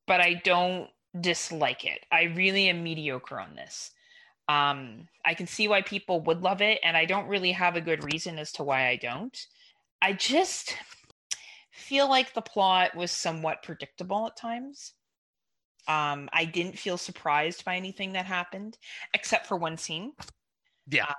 but 0.07 0.21
I 0.21 0.35
don't 0.35 0.89
dislike 1.19 1.85
it. 1.85 2.05
I 2.11 2.23
really 2.23 2.69
am 2.69 2.83
mediocre 2.83 3.39
on 3.39 3.55
this. 3.55 3.91
Um 4.49 5.07
I 5.25 5.35
can 5.35 5.47
see 5.47 5.67
why 5.67 5.81
people 5.83 6.21
would 6.23 6.41
love 6.41 6.61
it 6.61 6.79
and 6.83 6.97
I 6.97 7.05
don't 7.05 7.27
really 7.29 7.53
have 7.53 7.75
a 7.75 7.81
good 7.81 8.03
reason 8.03 8.39
as 8.39 8.51
to 8.53 8.63
why 8.63 8.87
I 8.89 8.97
don't. 8.97 9.37
I 10.01 10.13
just 10.13 10.77
feel 11.71 12.09
like 12.09 12.33
the 12.33 12.41
plot 12.41 12.95
was 12.95 13.11
somewhat 13.11 13.63
predictable 13.63 14.27
at 14.27 14.37
times. 14.37 14.93
Um, 15.87 16.29
I 16.31 16.45
didn't 16.45 16.77
feel 16.77 16.97
surprised 16.97 17.65
by 17.65 17.75
anything 17.75 18.13
that 18.13 18.25
happened, 18.25 18.77
except 19.13 19.47
for 19.47 19.57
one 19.57 19.77
scene. 19.77 20.13
Yeah. 20.89 21.05
Uh, 21.05 21.13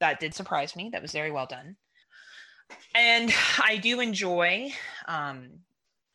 that 0.00 0.20
did 0.20 0.34
surprise 0.34 0.76
me. 0.76 0.90
That 0.92 1.02
was 1.02 1.12
very 1.12 1.30
well 1.30 1.46
done. 1.46 1.76
And 2.94 3.32
I 3.62 3.76
do 3.76 4.00
enjoy, 4.00 4.72
um, 5.06 5.48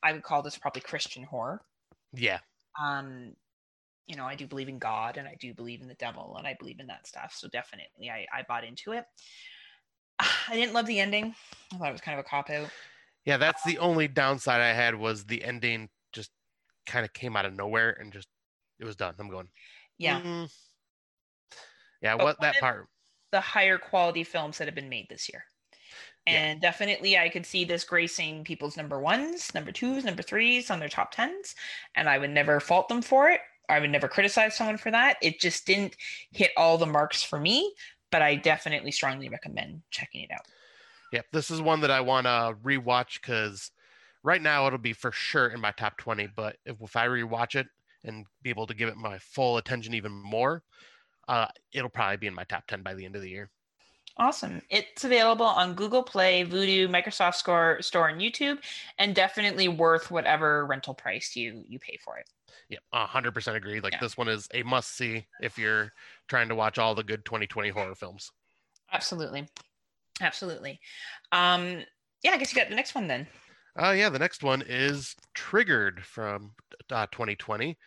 I 0.03 0.13
would 0.13 0.23
call 0.23 0.41
this 0.41 0.57
probably 0.57 0.81
Christian 0.81 1.23
horror. 1.23 1.61
Yeah. 2.13 2.39
Um, 2.81 3.33
you 4.07 4.15
know, 4.15 4.25
I 4.25 4.35
do 4.35 4.47
believe 4.47 4.69
in 4.69 4.79
God 4.79 5.17
and 5.17 5.27
I 5.27 5.35
do 5.39 5.53
believe 5.53 5.81
in 5.81 5.87
the 5.87 5.93
devil 5.95 6.35
and 6.37 6.47
I 6.47 6.55
believe 6.59 6.79
in 6.79 6.87
that 6.87 7.07
stuff. 7.07 7.33
So 7.35 7.47
definitely 7.47 8.09
I, 8.09 8.25
I 8.33 8.43
bought 8.47 8.63
into 8.63 8.91
it. 8.91 9.05
I 10.19 10.53
didn't 10.53 10.73
love 10.73 10.85
the 10.85 10.99
ending. 10.99 11.33
I 11.73 11.77
thought 11.77 11.89
it 11.89 11.93
was 11.93 12.01
kind 12.01 12.19
of 12.19 12.25
a 12.25 12.27
cop 12.27 12.49
out. 12.49 12.69
Yeah, 13.25 13.37
that's 13.37 13.63
the 13.63 13.77
only 13.77 14.07
downside 14.07 14.61
I 14.61 14.73
had 14.73 14.95
was 14.95 15.25
the 15.25 15.43
ending 15.43 15.89
kind 16.85 17.05
of 17.05 17.13
came 17.13 17.35
out 17.35 17.45
of 17.45 17.53
nowhere 17.53 17.91
and 17.91 18.11
just 18.11 18.27
it 18.79 18.85
was 18.85 18.95
done. 18.95 19.15
I'm 19.19 19.29
going. 19.29 19.49
Yeah. 19.97 20.21
"Mm." 20.21 20.51
Yeah, 22.01 22.17
But 22.17 22.25
what 22.25 22.41
that 22.41 22.59
part? 22.59 22.87
the 23.31 23.39
higher 23.39 23.77
quality 23.77 24.23
films 24.23 24.57
that 24.57 24.67
have 24.67 24.75
been 24.75 24.89
made 24.89 25.07
this 25.09 25.29
year. 25.29 25.45
Yeah. 26.25 26.33
And 26.33 26.61
definitely, 26.61 27.17
I 27.17 27.29
could 27.29 27.45
see 27.45 27.63
this 27.65 27.83
gracing 27.83 28.43
people's 28.43 28.77
number 28.77 28.99
ones, 28.99 29.53
number 29.53 29.71
twos, 29.71 30.03
number 30.03 30.21
threes 30.21 30.69
on 30.69 30.79
their 30.79 30.89
top 30.89 31.11
tens. 31.11 31.55
And 31.95 32.09
I 32.09 32.17
would 32.17 32.29
never 32.29 32.59
fault 32.59 32.89
them 32.89 33.01
for 33.01 33.29
it. 33.29 33.41
I 33.69 33.79
would 33.79 33.89
never 33.89 34.07
criticize 34.07 34.55
someone 34.55 34.77
for 34.77 34.91
that. 34.91 35.17
It 35.21 35.39
just 35.39 35.65
didn't 35.65 35.95
hit 36.31 36.51
all 36.57 36.77
the 36.77 36.85
marks 36.85 37.23
for 37.23 37.39
me, 37.39 37.73
but 38.11 38.21
I 38.21 38.35
definitely 38.35 38.91
strongly 38.91 39.29
recommend 39.29 39.81
checking 39.91 40.23
it 40.23 40.31
out. 40.31 40.45
Yep, 41.13 41.25
this 41.31 41.49
is 41.51 41.61
one 41.61 41.81
that 41.81 41.91
I 41.91 42.01
want 42.01 42.25
to 42.25 42.55
rewatch 42.63 43.21
because 43.21 43.71
right 44.23 44.41
now 44.41 44.67
it'll 44.67 44.79
be 44.79 44.93
for 44.93 45.11
sure 45.11 45.47
in 45.47 45.59
my 45.59 45.71
top 45.71 45.97
20. 45.97 46.27
But 46.35 46.57
if, 46.65 46.81
if 46.81 46.95
I 46.95 47.07
rewatch 47.07 47.55
it 47.55 47.67
and 48.03 48.25
be 48.41 48.49
able 48.49 48.67
to 48.67 48.73
give 48.73 48.89
it 48.89 48.97
my 48.97 49.17
full 49.19 49.57
attention 49.57 49.93
even 49.93 50.11
more, 50.11 50.63
uh, 51.27 51.47
it'll 51.71 51.89
probably 51.89 52.17
be 52.17 52.27
in 52.27 52.33
my 52.33 52.43
top 52.43 52.67
10 52.67 52.81
by 52.81 52.93
the 52.93 53.05
end 53.05 53.15
of 53.15 53.21
the 53.21 53.29
year. 53.29 53.49
Awesome. 54.17 54.61
It's 54.69 55.03
available 55.03 55.45
on 55.45 55.73
Google 55.73 56.03
Play, 56.03 56.43
Vudu, 56.43 56.89
Microsoft 56.89 57.35
Store, 57.35 57.81
Store, 57.81 58.09
and 58.09 58.19
YouTube, 58.19 58.59
and 58.99 59.15
definitely 59.15 59.69
worth 59.69 60.11
whatever 60.11 60.65
rental 60.65 60.93
price 60.93 61.35
you 61.35 61.63
you 61.67 61.79
pay 61.79 61.97
for 62.03 62.17
it. 62.17 62.29
Yep, 62.69 62.81
100% 62.93 63.55
agree. 63.55 63.79
Like 63.79 63.93
Yeah. 63.93 63.99
this 64.01 64.17
one 64.17 64.27
is 64.27 64.49
a 64.53 64.63
must 64.63 64.95
see 64.97 65.25
if 65.41 65.57
you're 65.57 65.93
trying 66.27 66.49
to 66.49 66.55
watch 66.55 66.77
all 66.77 66.93
the 66.93 67.03
good 67.03 67.23
2020 67.23 67.69
horror 67.69 67.95
films. 67.95 68.31
Absolutely. 68.91 69.47
Absolutely. 70.19 70.79
Um, 71.31 71.83
yeah, 72.21 72.31
I 72.31 72.37
guess 72.37 72.53
you 72.53 72.59
got 72.59 72.69
the 72.69 72.75
next 72.75 72.93
one 72.93 73.07
then. 73.07 73.27
Uh, 73.79 73.91
yeah, 73.91 74.09
the 74.09 74.19
next 74.19 74.43
one 74.43 74.63
is 74.67 75.15
Triggered 75.33 76.03
from 76.05 76.51
uh, 76.89 77.07
2020. 77.11 77.77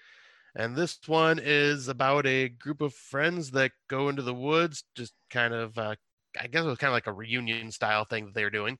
And 0.56 0.76
this 0.76 0.98
one 1.06 1.40
is 1.42 1.88
about 1.88 2.26
a 2.26 2.48
group 2.48 2.80
of 2.80 2.94
friends 2.94 3.50
that 3.52 3.72
go 3.88 4.08
into 4.08 4.22
the 4.22 4.34
woods, 4.34 4.84
just 4.94 5.14
kind 5.30 5.52
of, 5.52 5.76
uh, 5.76 5.96
I 6.40 6.46
guess 6.46 6.64
it 6.64 6.68
was 6.68 6.78
kind 6.78 6.90
of 6.90 6.94
like 6.94 7.08
a 7.08 7.12
reunion 7.12 7.70
style 7.72 8.04
thing 8.04 8.26
that 8.26 8.34
they 8.34 8.44
were 8.44 8.50
doing. 8.50 8.78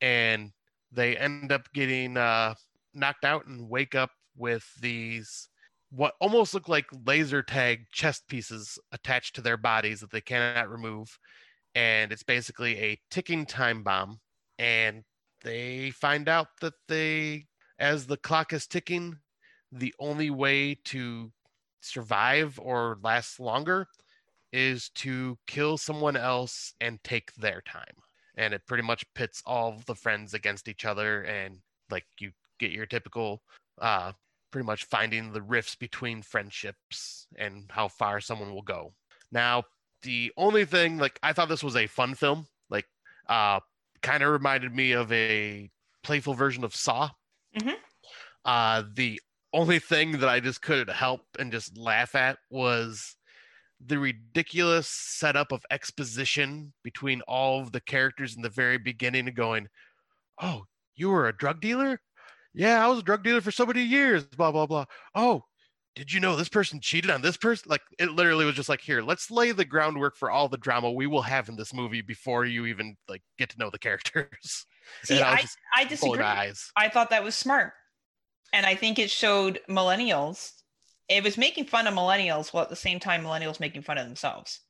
And 0.00 0.52
they 0.92 1.16
end 1.16 1.52
up 1.52 1.72
getting 1.74 2.16
uh, 2.16 2.54
knocked 2.94 3.24
out 3.24 3.46
and 3.46 3.68
wake 3.68 3.94
up 3.94 4.10
with 4.36 4.64
these, 4.80 5.48
what 5.90 6.14
almost 6.20 6.54
look 6.54 6.68
like 6.68 6.86
laser 7.06 7.42
tag 7.42 7.86
chest 7.92 8.26
pieces 8.28 8.78
attached 8.92 9.34
to 9.36 9.42
their 9.42 9.58
bodies 9.58 10.00
that 10.00 10.10
they 10.10 10.22
cannot 10.22 10.70
remove. 10.70 11.18
And 11.74 12.12
it's 12.12 12.22
basically 12.24 12.78
a 12.78 13.00
ticking 13.10 13.46
time 13.46 13.82
bomb. 13.82 14.20
And 14.58 15.04
they 15.42 15.90
find 15.90 16.28
out 16.28 16.48
that 16.60 16.74
they, 16.88 17.46
as 17.78 18.06
the 18.06 18.16
clock 18.16 18.52
is 18.52 18.66
ticking, 18.66 19.18
the 19.72 19.94
only 19.98 20.30
way 20.30 20.74
to 20.84 21.32
survive 21.80 22.58
or 22.62 22.98
last 23.02 23.40
longer 23.40 23.86
is 24.52 24.90
to 24.90 25.38
kill 25.46 25.78
someone 25.78 26.16
else 26.16 26.74
and 26.80 27.02
take 27.04 27.32
their 27.34 27.62
time. 27.62 27.94
And 28.36 28.52
it 28.52 28.66
pretty 28.66 28.82
much 28.82 29.04
pits 29.14 29.42
all 29.46 29.80
the 29.86 29.94
friends 29.94 30.34
against 30.34 30.68
each 30.68 30.84
other. 30.84 31.22
And 31.22 31.58
like 31.90 32.04
you 32.18 32.32
get 32.58 32.72
your 32.72 32.86
typical, 32.86 33.42
uh, 33.80 34.12
pretty 34.50 34.66
much 34.66 34.84
finding 34.84 35.32
the 35.32 35.42
rifts 35.42 35.76
between 35.76 36.22
friendships 36.22 37.28
and 37.36 37.66
how 37.70 37.88
far 37.88 38.20
someone 38.20 38.52
will 38.52 38.62
go. 38.62 38.92
Now, 39.30 39.64
the 40.02 40.32
only 40.36 40.64
thing, 40.64 40.98
like, 40.98 41.18
I 41.22 41.32
thought 41.32 41.48
this 41.48 41.62
was 41.62 41.76
a 41.76 41.86
fun 41.86 42.14
film. 42.14 42.46
Like, 42.68 42.86
uh, 43.28 43.60
kind 44.02 44.22
of 44.22 44.30
reminded 44.32 44.74
me 44.74 44.92
of 44.92 45.10
a 45.12 45.70
playful 46.02 46.34
version 46.34 46.64
of 46.64 46.74
Saw. 46.74 47.10
Mhm. 47.54 47.76
Uh, 48.44 48.84
the 48.94 49.20
only 49.52 49.78
thing 49.78 50.12
that 50.12 50.28
I 50.28 50.40
just 50.40 50.62
couldn't 50.62 50.94
help 50.94 51.22
and 51.38 51.52
just 51.52 51.76
laugh 51.76 52.14
at 52.14 52.38
was 52.50 53.16
the 53.80 53.98
ridiculous 53.98 54.88
setup 54.88 55.52
of 55.52 55.64
exposition 55.70 56.74
between 56.84 57.22
all 57.22 57.60
of 57.62 57.72
the 57.72 57.80
characters 57.80 58.36
in 58.36 58.42
the 58.42 58.50
very 58.50 58.78
beginning 58.78 59.28
and 59.28 59.36
going, 59.36 59.68
Oh, 60.40 60.66
you 60.96 61.10
were 61.10 61.28
a 61.28 61.36
drug 61.36 61.60
dealer? 61.60 62.00
Yeah, 62.54 62.84
I 62.84 62.88
was 62.88 63.00
a 63.00 63.04
drug 63.04 63.24
dealer 63.24 63.40
for 63.42 63.52
so 63.52 63.66
many 63.66 63.82
years, 63.82 64.26
blah, 64.26 64.52
blah, 64.52 64.66
blah. 64.66 64.86
Oh, 65.14 65.44
did 65.94 66.12
you 66.12 66.20
know 66.20 66.36
this 66.36 66.48
person 66.48 66.80
cheated 66.80 67.10
on 67.10 67.22
this 67.22 67.36
person? 67.36 67.68
Like 67.68 67.82
it 67.98 68.10
literally 68.10 68.44
was 68.44 68.54
just 68.54 68.68
like, 68.68 68.80
here, 68.80 69.02
let's 69.02 69.30
lay 69.30 69.52
the 69.52 69.64
groundwork 69.64 70.16
for 70.16 70.30
all 70.30 70.48
the 70.48 70.56
drama 70.56 70.90
we 70.90 71.06
will 71.06 71.22
have 71.22 71.48
in 71.48 71.56
this 71.56 71.74
movie 71.74 72.00
before 72.00 72.44
you 72.44 72.66
even 72.66 72.96
like 73.08 73.22
get 73.38 73.50
to 73.50 73.58
know 73.58 73.70
the 73.70 73.78
characters. 73.78 74.66
See, 75.04 75.20
I 75.20 75.32
I, 75.32 75.44
I 75.76 75.84
disagree. 75.84 76.22
I 76.22 76.88
thought 76.88 77.10
that 77.10 77.24
was 77.24 77.34
smart. 77.34 77.72
And 78.52 78.66
I 78.66 78.74
think 78.74 78.98
it 78.98 79.10
showed 79.10 79.60
millennials. 79.68 80.52
It 81.08 81.22
was 81.22 81.36
making 81.36 81.66
fun 81.66 81.86
of 81.86 81.94
millennials 81.94 82.52
while 82.52 82.62
at 82.62 82.70
the 82.70 82.76
same 82.76 83.00
time 83.00 83.24
millennials 83.24 83.60
making 83.60 83.82
fun 83.82 83.98
of 83.98 84.06
themselves. 84.06 84.60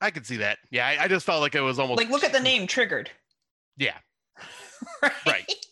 I 0.00 0.10
could 0.10 0.26
see 0.26 0.36
that. 0.36 0.58
Yeah, 0.70 0.86
I, 0.86 1.04
I 1.04 1.08
just 1.08 1.26
felt 1.26 1.40
like 1.40 1.54
it 1.54 1.60
was 1.60 1.78
almost 1.78 1.98
Like 1.98 2.10
look 2.10 2.24
at 2.24 2.32
the 2.32 2.40
name 2.42 2.66
Triggered. 2.66 3.10
Yeah. 3.76 3.96
right? 5.02 5.12
Right. 5.26 5.66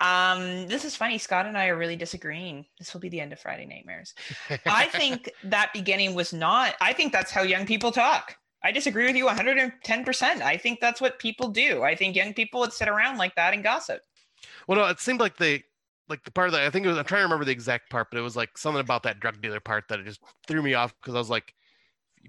Um, 0.00 0.66
this 0.68 0.84
is 0.84 0.96
funny. 0.96 1.18
Scott 1.18 1.46
and 1.46 1.56
I 1.56 1.68
are 1.68 1.76
really 1.76 1.96
disagreeing. 1.96 2.66
This 2.78 2.92
will 2.92 3.00
be 3.00 3.08
the 3.08 3.20
end 3.20 3.32
of 3.32 3.40
Friday 3.40 3.66
Nightmares. 3.66 4.14
I 4.66 4.86
think 4.92 5.30
that 5.44 5.72
beginning 5.72 6.14
was 6.14 6.32
not, 6.32 6.74
I 6.80 6.92
think 6.92 7.12
that's 7.12 7.30
how 7.30 7.42
young 7.42 7.66
people 7.66 7.92
talk. 7.92 8.36
I 8.64 8.72
disagree 8.72 9.06
with 9.06 9.16
you 9.16 9.26
110%. 9.26 10.42
I 10.42 10.56
think 10.56 10.80
that's 10.80 11.00
what 11.00 11.18
people 11.18 11.48
do. 11.48 11.82
I 11.82 11.94
think 11.94 12.16
young 12.16 12.34
people 12.34 12.60
would 12.60 12.72
sit 12.72 12.88
around 12.88 13.18
like 13.18 13.34
that 13.36 13.54
and 13.54 13.62
gossip. 13.62 14.00
Well, 14.66 14.78
no, 14.78 14.86
it 14.86 15.00
seemed 15.00 15.20
like 15.20 15.36
they, 15.36 15.64
like 16.08 16.24
the 16.24 16.30
part 16.30 16.48
of 16.48 16.52
that 16.52 16.62
I 16.62 16.70
think 16.70 16.86
it 16.86 16.88
was. 16.88 16.98
I'm 16.98 17.04
trying 17.04 17.20
to 17.20 17.24
remember 17.24 17.44
the 17.44 17.52
exact 17.52 17.90
part, 17.90 18.08
but 18.10 18.18
it 18.18 18.22
was 18.22 18.36
like 18.36 18.56
something 18.56 18.80
about 18.80 19.02
that 19.02 19.20
drug 19.20 19.40
dealer 19.42 19.60
part 19.60 19.84
that 19.88 20.00
it 20.00 20.06
just 20.06 20.20
threw 20.46 20.62
me 20.62 20.74
off 20.74 20.94
because 21.00 21.14
I 21.14 21.18
was 21.18 21.28
like, 21.28 21.54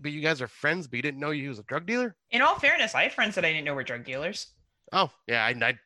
"But 0.01 0.11
you 0.11 0.21
guys 0.21 0.41
are 0.41 0.47
friends, 0.47 0.87
but 0.87 0.97
you 0.97 1.01
didn't 1.01 1.19
know 1.19 1.31
he 1.31 1.47
was 1.47 1.59
a 1.59 1.63
drug 1.63 1.85
dealer." 1.85 2.15
In 2.31 2.41
all 2.41 2.59
fairness, 2.59 2.93
I 2.93 3.03
have 3.03 3.13
friends 3.13 3.35
that 3.35 3.45
I 3.45 3.53
didn't 3.53 3.65
know 3.65 3.73
were 3.73 3.83
drug 3.83 4.03
dealers. 4.03 4.47
Oh, 4.91 5.09
yeah, 5.27 5.45
I, 5.45 5.49
I, 5.49 5.79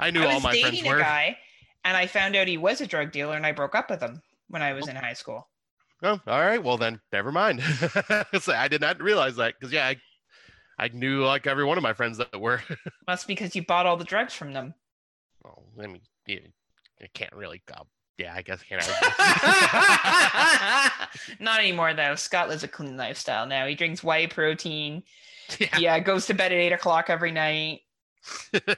I 0.00 0.10
knew 0.10 0.22
I 0.22 0.34
all 0.34 0.40
my 0.40 0.58
friends 0.58 0.62
were. 0.62 0.66
I 0.66 0.70
was 0.70 0.80
dating 0.80 0.92
a 0.92 0.98
guy, 0.98 1.38
and 1.84 1.96
I 1.96 2.06
found 2.06 2.34
out 2.36 2.48
he 2.48 2.56
was 2.56 2.80
a 2.80 2.86
drug 2.86 3.12
dealer, 3.12 3.36
and 3.36 3.46
I 3.46 3.52
broke 3.52 3.74
up 3.74 3.88
with 3.90 4.00
him 4.02 4.22
when 4.48 4.62
I 4.62 4.72
was 4.72 4.88
Oh. 4.88 4.90
in 4.90 4.96
high 4.96 5.12
school. 5.12 5.48
Oh, 6.02 6.18
all 6.26 6.40
right. 6.40 6.62
Well, 6.62 6.78
then 6.78 7.00
never 7.12 7.30
mind. 7.30 7.62
So 8.40 8.52
I 8.54 8.68
did 8.68 8.80
not 8.80 9.00
realize 9.02 9.36
that 9.36 9.54
because 9.60 9.72
yeah, 9.72 9.86
I, 9.86 9.96
I 10.78 10.88
knew 10.88 11.24
like 11.24 11.46
every 11.46 11.64
one 11.64 11.76
of 11.76 11.82
my 11.82 11.92
friends 11.92 12.16
that 12.18 12.40
were. 12.40 12.62
That's 13.06 13.24
because 13.24 13.54
you 13.54 13.62
bought 13.64 13.84
all 13.86 13.96
the 13.98 14.04
drugs 14.04 14.32
from 14.34 14.52
them. 14.54 14.72
well, 15.44 15.62
I 15.78 15.86
mean, 15.88 16.00
you, 16.26 16.40
I 17.02 17.06
can't 17.12 17.34
really. 17.34 17.60
Uh, 17.70 17.84
yeah, 18.16 18.32
I 18.34 18.40
guess 18.42 18.60
I 18.62 18.64
can't. 18.64 18.82
Not 21.40 21.60
anymore 21.60 21.92
though. 21.94 22.14
Scott 22.14 22.48
lives 22.48 22.64
a 22.64 22.68
clean 22.68 22.96
lifestyle 22.96 23.46
now. 23.46 23.66
He 23.66 23.74
drinks 23.74 24.02
whey 24.02 24.26
protein. 24.26 25.02
yeah. 25.58 25.78
Yeah, 25.78 25.98
goes 26.00 26.26
to 26.26 26.34
bed 26.34 26.52
at 26.52 26.58
eight 26.58 26.72
o'clock 26.72 27.10
every 27.10 27.32
night. 27.32 27.80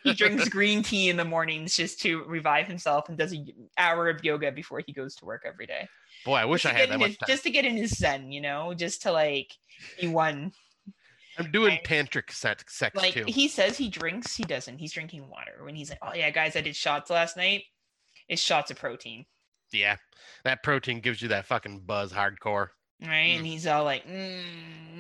He 0.05 0.13
drinks 0.15 0.49
green 0.49 0.83
tea 0.83 1.09
in 1.09 1.17
the 1.17 1.25
mornings 1.25 1.77
just 1.77 2.01
to 2.03 2.23
revive 2.25 2.67
himself 2.67 3.09
and 3.09 3.19
does 3.19 3.33
an 3.33 3.47
hour 3.79 4.09
of 4.09 4.25
yoga 4.25 4.53
before 4.53 4.81
he 4.87 4.93
goes 4.93 5.15
to 5.17 5.25
work 5.25 5.43
every 5.47 5.67
day. 5.67 5.89
Boy, 6.25 6.35
I 6.37 6.45
wish 6.45 6.65
I 6.67 6.73
had 6.73 6.91
that 6.91 6.99
much 7.01 7.09
his- 7.09 7.17
time. 7.19 7.27
Just 7.29 7.43
to 7.45 7.51
get 7.51 7.65
in 7.65 7.77
his 7.77 7.97
zen, 7.97 8.31
you 8.31 8.41
know, 8.41 8.75
just 8.75 9.03
to 9.03 9.13
like 9.13 9.53
be 10.01 10.07
one. 10.09 10.53
I'm 11.39 11.51
doing 11.51 11.73
I- 11.73 11.83
tantric 11.85 12.31
sex, 12.31 12.77
sex 12.77 12.95
Like 12.95 13.15
too. 13.15 13.25
he 13.27 13.49
says 13.49 13.77
he 13.77 13.89
drinks, 13.89 14.37
he 14.37 14.45
doesn't. 14.45 14.79
He's 14.79 14.93
drinking 14.93 15.29
water. 15.29 15.65
When 15.65 15.75
he's 15.75 15.91
like, 15.91 15.99
"Oh 16.03 16.13
yeah, 16.15 16.31
guys, 16.31 16.55
I 16.57 16.61
did 16.61 16.77
shots 16.77 17.11
last 17.11 17.37
night." 17.37 17.65
It's 18.29 18.41
shots 18.41 18.71
of 18.71 18.77
protein, 18.79 19.25
yeah, 19.73 19.97
that 20.45 20.63
protein 20.63 21.01
gives 21.01 21.21
you 21.23 21.29
that 21.29 21.47
fucking 21.47 21.81
buzz, 21.81 22.13
hardcore. 22.13 22.69
Right? 23.03 23.33
Mm. 23.33 23.37
And 23.39 23.47
he's 23.47 23.67
all 23.67 23.85
like, 23.85 24.07
mm, 24.07 24.43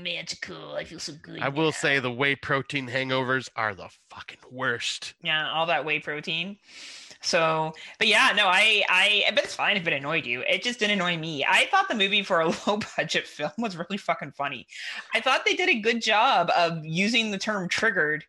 "Magical, 0.03 0.74
I 0.74 0.84
feel 0.84 0.98
so 0.98 1.12
good." 1.22 1.40
I 1.40 1.48
will 1.48 1.66
now." 1.66 1.70
say 1.70 1.98
the 1.98 2.11
whey 2.11 2.34
protein 2.36 2.88
hangovers 2.88 3.48
are 3.57 3.74
the 3.74 3.88
fucking 4.11 4.38
worst. 4.50 5.14
yeah 5.22 5.50
all 5.50 5.66
that 5.66 5.84
whey 5.84 5.98
protein 6.00 6.57
so 7.24 7.72
but 7.98 8.09
yeah 8.09 8.32
no 8.36 8.46
i 8.46 8.82
i 8.88 9.22
but 9.34 9.44
it's 9.44 9.55
fine 9.55 9.76
if 9.76 9.86
it 9.86 9.92
annoyed 9.92 10.26
you 10.26 10.40
it 10.42 10.62
just 10.62 10.80
didn't 10.80 10.94
annoy 11.00 11.16
me 11.16 11.44
i 11.48 11.66
thought 11.70 11.88
the 11.88 11.94
movie 11.94 12.22
for 12.22 12.40
a 12.40 12.46
low 12.66 12.78
budget 12.96 13.26
film 13.26 13.53
was 13.59 13.76
really 13.76 13.96
fucking 13.96 14.32
funny 14.32 14.66
i 15.14 15.20
thought 15.20 15.44
they 15.44 15.55
did 15.55 15.68
a 15.68 15.80
good 15.80 16.03
job 16.03 16.50
of 16.57 16.84
using 16.84 17.30
the 17.30 17.38
term 17.38 17.68
triggered 17.68 18.24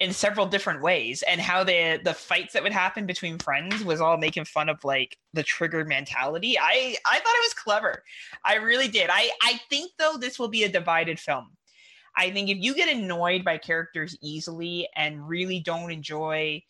in 0.00 0.12
several 0.12 0.46
different 0.46 0.82
ways 0.82 1.22
and 1.28 1.40
how 1.40 1.64
the 1.64 2.00
the 2.04 2.14
fights 2.14 2.52
that 2.52 2.62
would 2.62 2.72
happen 2.72 3.04
between 3.04 3.38
friends 3.38 3.82
was 3.84 4.00
all 4.00 4.16
making 4.16 4.44
fun 4.44 4.68
of 4.68 4.82
like 4.84 5.16
the 5.32 5.42
triggered 5.42 5.88
mentality 5.88 6.56
i 6.58 6.96
i 7.10 7.18
thought 7.18 7.34
it 7.34 7.44
was 7.44 7.54
clever 7.54 8.04
i 8.44 8.54
really 8.54 8.88
did 8.88 9.10
i 9.10 9.30
i 9.42 9.60
think 9.68 9.90
though 9.98 10.16
this 10.16 10.38
will 10.38 10.48
be 10.48 10.64
a 10.64 10.68
divided 10.68 11.18
film 11.18 11.48
I 12.18 12.32
think 12.32 12.50
if 12.50 12.58
you 12.58 12.74
get 12.74 12.94
annoyed 12.94 13.44
by 13.44 13.58
characters 13.58 14.18
easily 14.20 14.88
and 14.96 15.28
really 15.28 15.60
don't 15.60 15.92
enjoy 15.92 16.62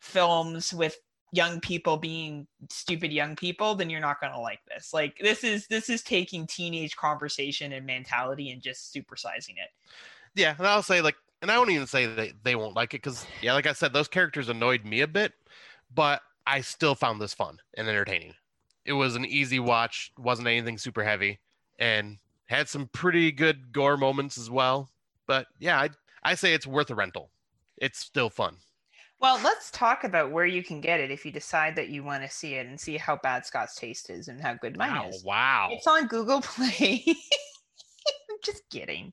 films 0.00 0.72
with 0.72 0.96
young 1.32 1.60
people 1.60 1.96
being 1.96 2.46
stupid 2.70 3.12
young 3.12 3.34
people, 3.34 3.74
then 3.74 3.90
you're 3.90 4.00
not 4.00 4.20
going 4.20 4.32
to 4.32 4.38
like 4.38 4.60
this. 4.68 4.92
Like 4.94 5.16
this 5.20 5.42
is 5.42 5.66
this 5.66 5.90
is 5.90 6.02
taking 6.02 6.46
teenage 6.46 6.94
conversation 6.96 7.72
and 7.72 7.84
mentality 7.84 8.52
and 8.52 8.62
just 8.62 8.94
supersizing 8.94 9.56
it. 9.56 9.70
Yeah, 10.36 10.54
and 10.56 10.66
I'll 10.66 10.84
say 10.84 11.00
like, 11.00 11.16
and 11.42 11.50
I 11.50 11.58
won't 11.58 11.70
even 11.70 11.86
say 11.86 12.06
that 12.06 12.30
they 12.44 12.54
won't 12.54 12.76
like 12.76 12.94
it 12.94 13.02
because 13.02 13.26
yeah, 13.42 13.52
like 13.52 13.66
I 13.66 13.72
said, 13.72 13.92
those 13.92 14.08
characters 14.08 14.48
annoyed 14.48 14.84
me 14.84 15.00
a 15.00 15.08
bit, 15.08 15.32
but 15.94 16.22
I 16.46 16.60
still 16.60 16.94
found 16.94 17.20
this 17.20 17.34
fun 17.34 17.58
and 17.74 17.88
entertaining. 17.88 18.34
It 18.84 18.92
was 18.94 19.16
an 19.16 19.24
easy 19.26 19.58
watch, 19.60 20.12
wasn't 20.16 20.48
anything 20.48 20.78
super 20.78 21.04
heavy, 21.04 21.40
and 21.78 22.18
had 22.46 22.68
some 22.68 22.88
pretty 22.92 23.30
good 23.32 23.72
gore 23.72 23.96
moments 23.96 24.38
as 24.38 24.48
well. 24.50 24.88
But 25.26 25.46
yeah, 25.58 25.78
I 25.80 25.90
I 26.22 26.34
say 26.34 26.54
it's 26.54 26.66
worth 26.66 26.90
a 26.90 26.94
rental. 26.94 27.30
It's 27.76 27.98
still 27.98 28.30
fun. 28.30 28.56
Well, 29.20 29.40
let's 29.44 29.70
talk 29.70 30.02
about 30.02 30.32
where 30.32 30.46
you 30.46 30.64
can 30.64 30.80
get 30.80 30.98
it 30.98 31.12
if 31.12 31.24
you 31.24 31.30
decide 31.30 31.76
that 31.76 31.88
you 31.90 32.02
want 32.02 32.24
to 32.24 32.28
see 32.30 32.54
it 32.54 32.66
and 32.66 32.80
see 32.80 32.96
how 32.96 33.16
bad 33.22 33.46
Scott's 33.46 33.76
taste 33.76 34.10
is 34.10 34.26
and 34.26 34.40
how 34.40 34.54
good 34.54 34.76
mine 34.76 34.90
Wow, 34.94 35.08
is. 35.10 35.24
wow. 35.24 35.68
It's 35.70 35.86
on 35.86 36.08
Google 36.08 36.40
Play. 36.40 37.04
I'm 37.06 38.36
just 38.44 38.68
kidding. 38.68 39.12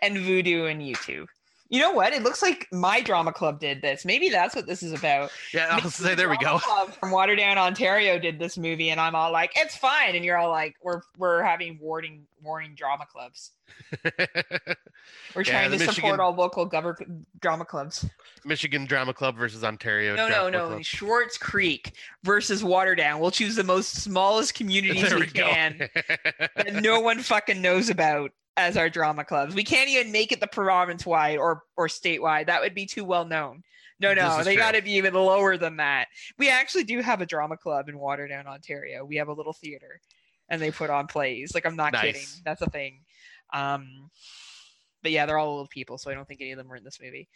And 0.00 0.16
Vudu 0.16 0.70
and 0.70 0.80
YouTube. 0.80 1.26
You 1.70 1.80
know 1.80 1.92
what? 1.92 2.12
It 2.12 2.24
looks 2.24 2.42
like 2.42 2.66
my 2.72 3.00
drama 3.00 3.32
club 3.32 3.60
did 3.60 3.80
this. 3.80 4.04
Maybe 4.04 4.28
that's 4.28 4.56
what 4.56 4.66
this 4.66 4.82
is 4.82 4.92
about. 4.92 5.30
Yeah, 5.54 5.68
I'll 5.70 5.76
Maybe 5.76 5.88
say 5.88 6.10
the 6.10 6.16
there 6.16 6.28
we 6.28 6.36
go. 6.38 6.58
Club 6.58 6.92
from 6.94 7.10
Waterdown, 7.10 7.56
Ontario 7.56 8.18
did 8.18 8.40
this 8.40 8.58
movie, 8.58 8.90
and 8.90 9.00
I'm 9.00 9.14
all 9.14 9.30
like, 9.30 9.52
it's 9.54 9.76
fine. 9.76 10.16
And 10.16 10.24
you're 10.24 10.36
all 10.36 10.50
like, 10.50 10.74
we're 10.82 11.02
we're 11.16 11.42
having 11.44 11.78
warring 11.80 12.26
warring 12.42 12.74
drama 12.74 13.06
clubs. 13.10 13.52
We're 15.34 15.42
Yeah, 15.42 15.68
trying 15.68 15.70
to 15.78 15.92
support 15.92 16.20
all 16.20 16.34
local 16.34 16.68
gover- 16.68 17.24
drama 17.40 17.64
clubs. 17.64 18.04
Michigan 18.44 18.86
Drama 18.86 19.14
Club 19.14 19.36
versus 19.36 19.64
Ontario. 19.64 20.16
No, 20.16 20.28
no, 20.28 20.50
Drama 20.50 20.50
no. 20.50 20.68
Club. 20.68 20.84
Swartz 20.84 21.38
Creek 21.38 21.92
versus 22.24 22.62
Waterdown. 22.62 23.20
We'll 23.20 23.30
choose 23.30 23.56
the 23.56 23.64
most 23.64 24.02
smallest 24.02 24.54
communities 24.54 25.08
There 25.08 25.18
we, 25.18 25.26
we 25.26 25.30
can 25.30 25.78
that 26.56 26.80
no 26.82 27.00
one 27.00 27.20
fucking 27.20 27.60
knows 27.60 27.90
about 27.90 28.30
as 28.56 28.76
our 28.76 28.90
drama 28.90 29.24
clubs. 29.24 29.54
We 29.54 29.64
can't 29.64 29.88
even 29.88 30.12
make 30.12 30.32
it 30.32 30.40
the 30.40 30.46
province 30.46 31.06
wide 31.06 31.38
or 31.38 31.62
or 31.76 31.88
statewide. 31.88 32.46
That 32.46 32.60
would 32.60 32.74
be 32.74 32.86
too 32.86 33.04
well 33.04 33.24
known. 33.24 33.62
No, 34.00 34.14
no, 34.14 34.42
they 34.42 34.56
got 34.56 34.74
to 34.74 34.80
be 34.80 34.92
even 34.92 35.12
lower 35.12 35.58
than 35.58 35.76
that. 35.76 36.06
We 36.38 36.48
actually 36.48 36.84
do 36.84 37.00
have 37.02 37.20
a 37.20 37.26
drama 37.26 37.58
club 37.58 37.90
in 37.90 37.96
Waterdown, 37.96 38.46
Ontario. 38.46 39.04
We 39.04 39.16
have 39.16 39.28
a 39.28 39.32
little 39.34 39.52
theater, 39.52 40.00
and 40.50 40.60
they 40.60 40.70
put 40.70 40.90
on 40.90 41.06
plays. 41.06 41.54
Like 41.54 41.64
I'm 41.64 41.76
not 41.76 41.94
kidding. 41.94 42.26
That's 42.44 42.60
a 42.60 42.68
thing. 42.68 43.00
Um, 43.52 44.10
but 45.02 45.12
yeah, 45.12 45.24
they're 45.24 45.38
all 45.38 45.58
old 45.58 45.70
people, 45.70 45.96
so 45.96 46.10
I 46.10 46.14
don't 46.14 46.28
think 46.28 46.40
any 46.42 46.52
of 46.52 46.58
them 46.58 46.68
were 46.68 46.76
in 46.76 46.84
this 46.84 47.00
movie. 47.00 47.28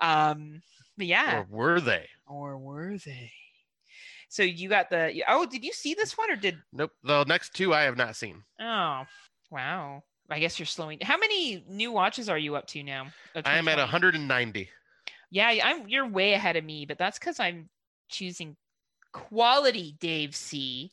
Um, 0.00 0.62
but 0.96 1.06
yeah, 1.06 1.40
or 1.40 1.46
were 1.48 1.80
they? 1.80 2.08
or 2.26 2.58
were 2.58 2.96
they? 2.98 3.30
So 4.28 4.42
you 4.42 4.68
got 4.68 4.90
the 4.90 5.22
oh, 5.28 5.46
did 5.46 5.62
you 5.62 5.72
see 5.72 5.94
this 5.94 6.16
one 6.16 6.30
or 6.30 6.36
did 6.36 6.56
Nope. 6.72 6.92
The 7.04 7.24
next 7.24 7.54
two 7.54 7.74
I 7.74 7.82
have 7.82 7.96
not 7.96 8.16
seen. 8.16 8.42
oh 8.60 9.04
wow. 9.50 10.02
I 10.30 10.38
guess 10.38 10.58
you're 10.58 10.66
slowing. 10.66 10.98
How 11.02 11.18
many 11.18 11.62
new 11.68 11.92
watches 11.92 12.30
are 12.30 12.38
you 12.38 12.56
up 12.56 12.66
to 12.68 12.82
now? 12.82 13.08
I 13.44 13.58
am 13.58 13.68
at 13.68 13.76
190. 13.76 14.68
Yeah, 15.30 15.48
I'm. 15.62 15.86
You're 15.88 16.08
way 16.08 16.32
ahead 16.32 16.56
of 16.56 16.64
me, 16.64 16.86
but 16.86 16.96
that's 16.96 17.18
because 17.18 17.38
I'm 17.38 17.68
choosing 18.08 18.56
quality, 19.12 19.96
Dave 20.00 20.34
C, 20.34 20.92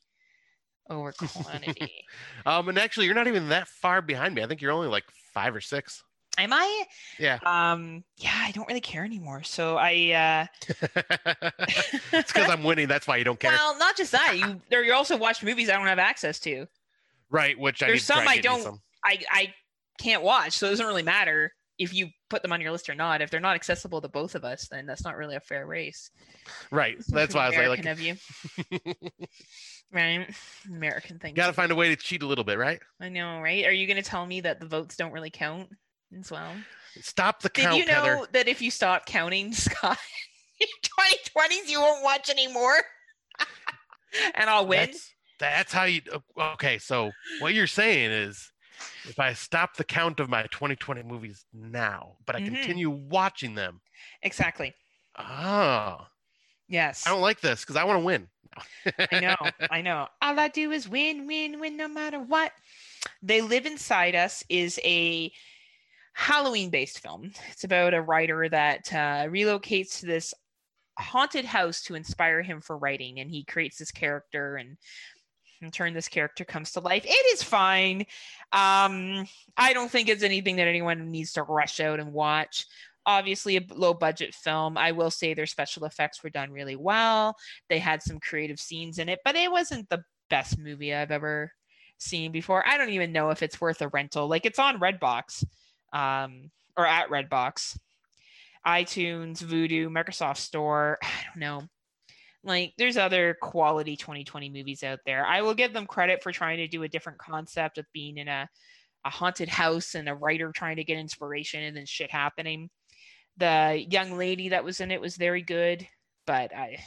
over 0.90 1.12
quantity. 1.14 1.92
Um, 2.46 2.70
and 2.70 2.80
actually, 2.80 3.06
you're 3.06 3.16
not 3.16 3.28
even 3.28 3.50
that 3.50 3.68
far 3.68 4.02
behind 4.02 4.34
me. 4.34 4.42
I 4.42 4.48
think 4.48 4.62
you're 4.62 4.72
only 4.72 4.88
like 4.88 5.04
five 5.34 5.54
or 5.54 5.62
six. 5.62 6.04
Am 6.38 6.54
I? 6.54 6.84
Yeah. 7.20 7.38
Um. 7.46 8.04
Yeah, 8.18 8.32
I 8.34 8.52
don't 8.52 8.68
really 8.68 8.80
care 8.82 9.04
anymore. 9.04 9.44
So 9.44 9.76
I. 9.78 10.48
uh 10.72 10.74
it's 12.14 12.32
because 12.34 12.50
I'm 12.50 12.64
winning. 12.64 12.88
That's 12.88 13.08
why 13.08 13.18
you 13.18 13.24
don't 13.26 13.40
care. 13.40 13.52
Well, 13.52 13.78
not 13.78 13.98
just 13.98 14.12
that. 14.14 14.38
You. 14.38 14.62
There. 14.70 14.84
You 14.84 14.94
also 14.94 15.18
watch 15.18 15.44
movies 15.44 15.70
I 15.70 15.74
don't 15.74 15.86
have 15.88 16.00
access 16.00 16.40
to. 16.42 16.66
right. 17.30 17.60
Which 17.60 17.84
I 17.84 17.88
there's 17.88 18.08
need 18.10 18.16
to 18.16 18.22
try 18.22 18.24
some 18.24 18.28
I 18.30 18.38
don't- 18.42 18.64
some. 18.64 18.82
I. 19.04 19.20
I 19.30 19.54
can't 20.00 20.24
watch, 20.24 20.54
so 20.54 20.68
it 20.68 20.70
doesn't 20.70 20.86
really 20.88 21.04
matter 21.04 21.52
if 21.80 21.94
you 21.94 22.10
put 22.30 22.44
them 22.44 22.52
on 22.52 22.60
your 22.62 22.72
list 22.72 22.90
or 22.90 22.96
not. 22.96 23.22
If 23.22 23.32
they're 23.32 23.40
not 23.40 23.56
accessible 23.56 24.02
to 24.02 24.10
both 24.10 24.36
of 24.36 24.44
us, 24.44 24.68
then 24.68 24.86
that's 24.86 25.04
not 25.04 25.16
really 25.16 25.36
a 25.36 25.40
fair 25.40 25.66
race. 25.66 26.12
Right. 26.70 26.98
That's 27.08 27.34
why 27.34 27.46
I 27.46 27.48
was 27.48 27.58
American 27.58 27.86
like, 27.86 27.94
of 27.94 28.02
you. 28.02 28.16
right? 29.92 30.30
American 30.68 31.20
thing. 31.20 31.34
got 31.34 31.46
to 31.46 31.52
to 31.52 31.56
find 31.56 31.72
a 31.72 31.76
way 31.76 31.90
to 31.90 31.96
cheat 31.96 32.22
a 32.22 32.28
little 32.28 32.44
bit, 32.44 32.58
right? 32.58 32.80
I 33.00 33.08
know, 33.08 33.40
right? 33.40 33.66
Are 33.66 33.72
you 33.72 33.88
going 33.88 34.02
to 34.02 34.08
tell 34.08 34.26
me 34.26 34.42
that 34.42 34.60
the 34.60 34.68
votes 34.68 34.98
don't 34.98 35.14
really 35.14 35.30
count 35.30 35.70
as 36.18 36.30
well? 36.30 36.52
Stop 37.02 37.42
the 37.42 37.50
count. 37.50 37.78
Did 37.78 37.88
you 37.88 37.92
know 37.92 38.04
Heather. 38.04 38.28
that 38.34 38.48
if 38.50 38.62
you 38.62 38.72
stop 38.72 39.06
counting, 39.06 39.54
Scott, 39.54 39.98
in 40.60 40.68
2020s, 40.84 41.70
you 41.70 41.80
won't 41.80 42.04
watch 42.04 42.30
anymore? 42.30 42.76
and 44.36 44.50
I'll 44.50 44.68
win? 44.68 44.88
That's, 44.88 45.14
that's 45.40 45.74
how 45.74 45.86
you. 45.86 46.02
Okay, 46.38 46.78
so 46.78 47.12
what 47.40 47.54
you're 47.54 47.68
saying 47.68 48.12
is, 48.12 48.52
if 49.06 49.20
I 49.20 49.34
stop 49.34 49.76
the 49.76 49.84
count 49.84 50.20
of 50.20 50.30
my 50.30 50.44
2020 50.44 51.04
movies 51.04 51.46
now, 51.54 52.18
but 52.26 52.36
I 52.36 52.40
Mhm. 52.40 52.46
continue 52.46 52.90
watching 52.90 53.56
them, 53.56 53.82
Exactly. 54.22 54.74
oh, 55.18 56.08
Yes. 56.68 57.06
I 57.08 57.10
don't 57.10 57.22
like 57.22 57.42
this 57.42 57.62
because 57.62 57.76
I 57.76 57.84
want 57.84 58.00
to 58.00 58.06
win. 58.06 58.30
I 59.12 59.20
know. 59.20 59.36
I 59.72 59.82
know. 59.82 60.08
All 60.22 60.40
I 60.40 60.48
do 60.50 60.72
is 60.72 60.88
win, 60.88 61.26
win, 61.26 61.60
win, 61.60 61.76
no 61.78 61.88
matter 61.88 62.20
what. 62.20 62.52
They 63.24 63.42
Live 63.42 63.66
Inside 63.66 64.14
Us 64.16 64.44
is 64.50 64.80
a 64.84 65.32
Halloween 66.14 66.70
based 66.70 67.00
film. 67.00 67.32
It's 67.52 67.64
about 67.64 67.94
a 67.96 68.02
writer 68.02 68.48
that 68.50 68.92
uh, 68.94 69.26
relocates 69.30 70.00
to 70.02 70.06
this 70.06 70.34
haunted 71.00 71.46
house 71.46 71.82
to 71.84 71.96
inspire 71.96 72.42
him 72.44 72.62
for 72.62 72.78
writing, 72.78 73.20
and 73.20 73.32
he 73.32 73.44
creates 73.44 73.78
this 73.78 73.92
character 73.92 74.58
and. 74.58 74.78
In 75.62 75.72
turn, 75.72 75.94
this 75.94 76.08
character 76.08 76.46
comes 76.46 76.72
to 76.72 76.80
life. 76.80 77.04
It 77.06 77.34
is 77.34 77.44
fine. 77.44 78.06
Um, 78.54 79.28
I 79.58 79.74
don't 79.74 79.92
think 79.92 80.08
it's 80.08 80.24
anything 80.24 80.56
that 80.56 80.68
anyone 80.68 81.12
needs 81.12 81.34
to 81.34 81.44
rush 81.44 81.80
out 81.80 82.00
and 82.00 82.14
watch. 82.14 82.66
Obviously, 83.06 83.58
a 83.58 83.66
low 83.74 83.94
budget 83.94 84.34
film. 84.34 84.78
I 84.78 84.92
will 84.94 85.12
say 85.12 85.34
their 85.34 85.46
special 85.46 85.86
effects 85.86 86.24
were 86.24 86.30
done 86.30 86.52
really 86.52 86.76
well 86.76 87.36
they 87.70 87.80
had 87.80 88.02
some 88.02 88.20
creative 88.20 88.60
scenes 88.60 89.00
in 89.00 89.10
it, 89.10 89.20
but 89.24 89.36
it 89.36 89.52
wasn't 89.52 89.90
the 89.90 90.04
best 90.30 90.58
movie 90.58 90.94
I've 90.94 91.12
ever 91.12 91.52
seen 91.98 92.32
before. 92.32 92.66
I 92.66 92.78
don't 92.78 92.90
even 92.90 93.12
know 93.12 93.30
if 93.30 93.44
it's 93.44 93.62
worth 93.62 93.82
a 93.82 93.88
rental. 93.90 94.28
Like 94.28 94.46
it's 94.46 94.60
on 94.60 94.80
Redbox, 94.80 95.44
um, 95.94 96.52
or 96.78 96.86
at 96.86 97.10
Redbox, 97.10 97.78
iTunes, 98.66 99.44
Vudu, 99.44 99.88
Microsoft 99.88 100.38
Store. 100.38 100.98
I 101.04 101.10
don't 101.28 101.40
know. 101.40 101.62
Like 102.44 102.74
there's 102.78 102.98
other 102.98 103.36
quality 103.42 103.98
2020 103.98 104.50
movies 104.50 104.84
out 104.84 105.00
there. 105.06 105.26
I 105.26 105.42
will 105.42 105.54
give 105.54 105.74
them 105.74 105.86
credit 105.86 106.24
for 106.24 106.32
trying 106.32 106.58
to 106.58 106.68
do 106.68 106.84
a 106.84 106.88
different 106.90 107.18
concept 107.20 107.78
of 107.78 107.86
being 107.94 108.18
in 108.18 108.28
a 108.28 108.48
a 109.06 109.10
haunted 109.10 109.48
house 109.50 109.96
and 109.96 110.10
a 110.10 110.16
writer 110.16 110.52
trying 110.54 110.76
to 110.76 110.84
get 110.84 110.98
inspiration 110.98 111.64
and 111.64 111.76
then 111.76 111.86
shit 111.86 112.12
happening. 112.12 112.70
The 113.38 113.86
young 113.90 114.18
lady 114.18 114.50
that 114.50 114.64
was 114.66 114.82
in 114.82 114.92
it 114.92 115.00
was 115.00 115.16
very 115.16 115.42
good, 115.42 115.88
but 116.28 116.54
I 116.56 116.78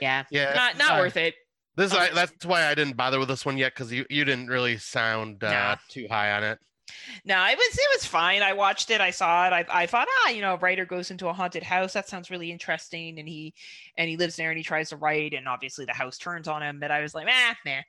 yeah, 0.00 0.24
Yeah, 0.30 0.52
not 0.54 0.76
not 0.78 0.92
I- 0.92 1.00
worth 1.00 1.16
it. 1.16 1.34
This 1.76 1.92
Oh. 1.92 1.98
I, 1.98 2.10
that's 2.10 2.46
why 2.46 2.66
I 2.66 2.74
didn't 2.74 2.96
bother 2.96 3.18
with 3.18 3.28
this 3.28 3.44
one 3.44 3.58
yet 3.58 3.74
because 3.74 3.92
you 3.92 4.06
you 4.10 4.24
didn't 4.24 4.46
really 4.48 4.78
sound 4.78 5.42
uh, 5.44 5.50
Nah. 5.50 5.76
too 5.88 6.06
high 6.08 6.32
on 6.32 6.44
it. 6.44 6.58
No, 7.24 7.44
it 7.46 7.56
was 7.56 7.74
it 7.74 7.90
was 7.94 8.04
fine. 8.04 8.42
I 8.42 8.52
watched 8.52 8.90
it. 8.90 9.00
I 9.00 9.10
saw 9.10 9.46
it. 9.46 9.52
I, 9.52 9.64
I 9.68 9.86
thought, 9.86 10.08
ah, 10.24 10.30
you 10.30 10.40
know, 10.40 10.54
a 10.54 10.58
writer 10.58 10.84
goes 10.84 11.10
into 11.10 11.28
a 11.28 11.32
haunted 11.32 11.62
house. 11.62 11.92
That 11.92 12.08
sounds 12.08 12.30
really 12.30 12.50
interesting. 12.50 13.18
And 13.18 13.28
he 13.28 13.54
and 13.96 14.08
he 14.08 14.16
lives 14.16 14.36
there 14.36 14.50
and 14.50 14.58
he 14.58 14.64
tries 14.64 14.90
to 14.90 14.96
write, 14.96 15.34
and 15.34 15.48
obviously 15.48 15.84
the 15.84 15.92
house 15.92 16.18
turns 16.18 16.48
on 16.48 16.62
him. 16.62 16.80
But 16.80 16.90
I 16.90 17.00
was 17.00 17.14
like, 17.14 17.26
ah, 17.30 17.56
nah, 17.64 17.80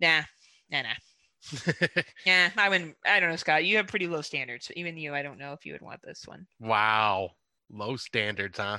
nah, 0.00 0.22
nah, 0.70 0.82
nah. 0.82 2.02
Yeah, 2.26 2.50
I 2.56 2.68
wouldn't. 2.68 2.96
I 3.06 3.20
don't 3.20 3.30
know, 3.30 3.36
Scott. 3.36 3.64
You 3.64 3.76
have 3.76 3.86
pretty 3.86 4.06
low 4.06 4.22
standards. 4.22 4.70
Even 4.76 4.96
you, 4.96 5.14
I 5.14 5.22
don't 5.22 5.38
know 5.38 5.52
if 5.52 5.64
you 5.64 5.72
would 5.72 5.82
want 5.82 6.00
this 6.02 6.26
one. 6.26 6.46
wow, 6.60 7.30
low 7.70 7.96
standards, 7.96 8.58
huh? 8.58 8.78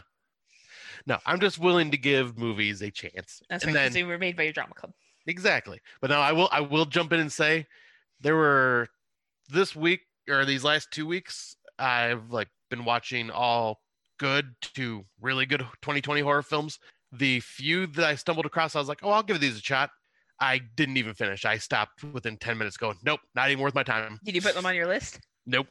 No, 1.06 1.18
I'm 1.26 1.40
just 1.40 1.60
willing 1.60 1.92
to 1.92 1.98
give 1.98 2.38
movies 2.38 2.82
a 2.82 2.92
chance. 2.92 3.42
That's 3.50 3.64
and 3.64 3.74
right. 3.74 3.84
then 3.84 3.94
they 3.94 4.04
were 4.04 4.18
made 4.18 4.36
by 4.36 4.44
your 4.44 4.54
drama 4.54 4.74
club. 4.74 4.94
Exactly. 5.28 5.80
But 6.02 6.10
now 6.10 6.22
I 6.22 6.32
will 6.32 6.50
I 6.52 6.62
will 6.62 6.86
jump 6.86 7.14
in 7.14 7.20
and 7.20 7.32
say 7.32 7.68
there 8.22 8.36
were 8.36 8.88
this 9.50 9.76
week 9.76 10.02
or 10.30 10.46
these 10.46 10.64
last 10.64 10.90
two 10.92 11.06
weeks 11.06 11.56
I've 11.80 12.32
like 12.32 12.50
been 12.70 12.86
watching 12.86 13.30
all 13.30 13.80
good 14.18 14.56
to 14.62 15.06
really 15.22 15.46
good 15.46 15.60
2020 15.60 16.22
horror 16.22 16.42
films. 16.42 16.80
The 17.12 17.40
few 17.40 17.88
that 17.88 18.06
I 18.06 18.16
stumbled 18.16 18.46
across, 18.46 18.76
I 18.76 18.80
was 18.80 18.90
like, 18.90 19.00
oh, 19.04 19.12
I'll 19.12 19.24
give 19.24 19.40
these 19.40 19.58
a 19.58 19.62
shot. 19.62 19.92
I 20.40 20.60
didn't 20.76 20.98
even 20.98 21.14
finish. 21.14 21.46
I 21.46 21.58
stopped 21.58 22.04
within 22.04 22.38
10 22.38 22.58
minutes 22.58 22.78
going, 22.78 22.98
nope, 23.04 23.22
not 23.34 23.50
even 23.50 23.64
worth 23.64 23.74
my 23.74 23.84
time. 23.84 24.20
Did 24.24 24.36
you 24.36 24.42
put 24.42 24.56
them 24.56 24.66
on 24.66 24.76
your 24.76 24.88
list? 24.88 25.20
Nope. 25.46 25.68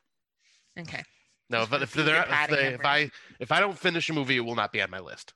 Okay. 0.79 1.03
No, 1.49 1.62
if, 1.62 1.72
if, 1.72 1.93
they're, 1.93 2.27
if, 2.29 2.51
they, 2.51 2.74
if 2.74 2.85
I 2.85 3.11
if 3.39 3.53
I 3.53 3.61
don't 3.61 3.79
finish 3.79 4.11
a 4.11 4.12
movie, 4.12 4.37
it 4.37 4.41
will 4.41 4.57
not 4.57 4.72
be 4.72 4.83
on 4.83 4.91
my 4.91 4.99
list. 4.99 5.33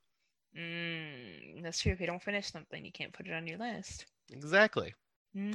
Mm, 0.59 1.63
that's 1.63 1.81
true. 1.81 1.93
If 1.93 2.01
you 2.01 2.09
don't 2.09 2.23
finish 2.23 2.51
something, 2.51 2.85
you 2.85 2.91
can't 2.91 3.13
put 3.13 3.29
it 3.29 3.33
on 3.33 3.47
your 3.47 3.59
list. 3.59 4.07
Exactly. 4.33 4.93
hmm 5.33 5.55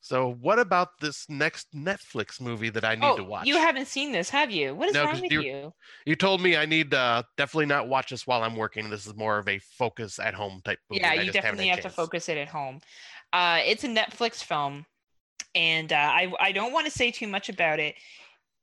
So 0.00 0.36
what 0.40 0.58
about 0.58 1.00
this 1.00 1.26
next 1.28 1.72
Netflix 1.74 2.40
movie 2.40 2.70
that 2.70 2.84
I 2.84 2.94
need 2.94 3.04
oh, 3.04 3.16
to 3.16 3.24
watch? 3.24 3.46
you 3.46 3.56
haven't 3.56 3.88
seen 3.88 4.12
this, 4.12 4.30
have 4.30 4.50
you? 4.50 4.74
What 4.74 4.88
is 4.88 4.94
No, 4.94 5.04
wrong 5.04 5.20
with 5.20 5.32
you- 5.32 5.42
you? 5.42 5.72
You 6.06 6.16
told 6.16 6.40
me 6.40 6.56
I 6.56 6.66
need 6.66 6.94
uh 6.94 7.24
definitely 7.36 7.66
not 7.66 7.88
watch 7.88 8.10
this 8.10 8.26
while 8.26 8.42
I'm 8.42 8.56
working. 8.56 8.90
This 8.90 9.06
is 9.06 9.14
more 9.16 9.38
of 9.38 9.48
a 9.48 9.58
focus 9.58 10.18
at 10.18 10.34
home 10.34 10.60
type 10.64 10.78
movie. 10.88 11.00
Yeah, 11.02 11.14
you 11.14 11.32
definitely 11.32 11.68
have 11.68 11.80
to 11.80 11.90
focus 11.90 12.28
it 12.28 12.38
at 12.38 12.48
home. 12.48 12.80
Uh, 13.32 13.60
it's 13.64 13.84
a 13.84 13.88
Netflix 13.88 14.42
film, 14.42 14.86
and 15.54 15.92
uh, 15.92 15.96
I 15.96 16.32
I 16.40 16.52
don't 16.52 16.72
want 16.72 16.86
to 16.86 16.92
say 16.92 17.10
too 17.10 17.26
much 17.26 17.48
about 17.48 17.80
it 17.80 17.94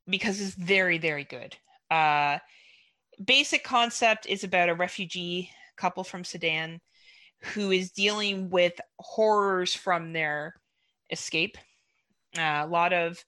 because 0.08 0.42
it's 0.42 0.56
very 0.56 0.98
very 0.98 1.26
good. 1.26 1.56
Uh, 1.92 2.40
basic 3.24 3.64
concept 3.64 4.26
is 4.26 4.44
about 4.44 4.70
a 4.70 4.76
refugee 4.76 5.52
couple 5.78 6.04
from 6.04 6.24
Sudan 6.24 6.80
who 7.54 7.72
is 7.72 7.92
dealing 7.92 8.50
with 8.50 8.74
horrors 9.00 9.76
from 9.76 10.14
their 10.14 10.56
escape. 11.10 11.58
Uh, 12.38 12.64
a 12.64 12.68
lot 12.68 12.94
of 12.94 13.24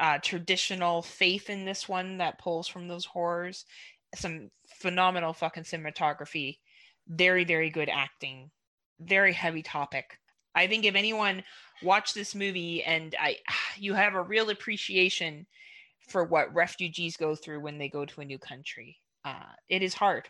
uh, 0.00 0.18
traditional 0.18 1.02
faith 1.02 1.50
in 1.50 1.64
this 1.64 1.88
one 1.88 2.18
that 2.18 2.38
pulls 2.38 2.68
from 2.68 2.88
those 2.88 3.04
horrors. 3.04 3.64
Some 4.14 4.50
phenomenal 4.66 5.32
fucking 5.32 5.64
cinematography. 5.64 6.58
Very, 7.08 7.44
very 7.44 7.70
good 7.70 7.88
acting. 7.88 8.50
Very 9.00 9.32
heavy 9.32 9.62
topic. 9.62 10.18
I 10.54 10.66
think 10.66 10.84
if 10.84 10.94
anyone 10.94 11.42
watched 11.82 12.14
this 12.14 12.34
movie 12.34 12.82
and 12.82 13.14
I, 13.18 13.38
you 13.78 13.94
have 13.94 14.14
a 14.14 14.22
real 14.22 14.50
appreciation 14.50 15.46
for 16.08 16.24
what 16.24 16.52
refugees 16.54 17.16
go 17.16 17.34
through 17.34 17.60
when 17.60 17.78
they 17.78 17.88
go 17.88 18.04
to 18.04 18.20
a 18.20 18.24
new 18.24 18.38
country. 18.38 18.98
Uh, 19.24 19.52
it 19.68 19.82
is 19.82 19.94
hard. 19.94 20.28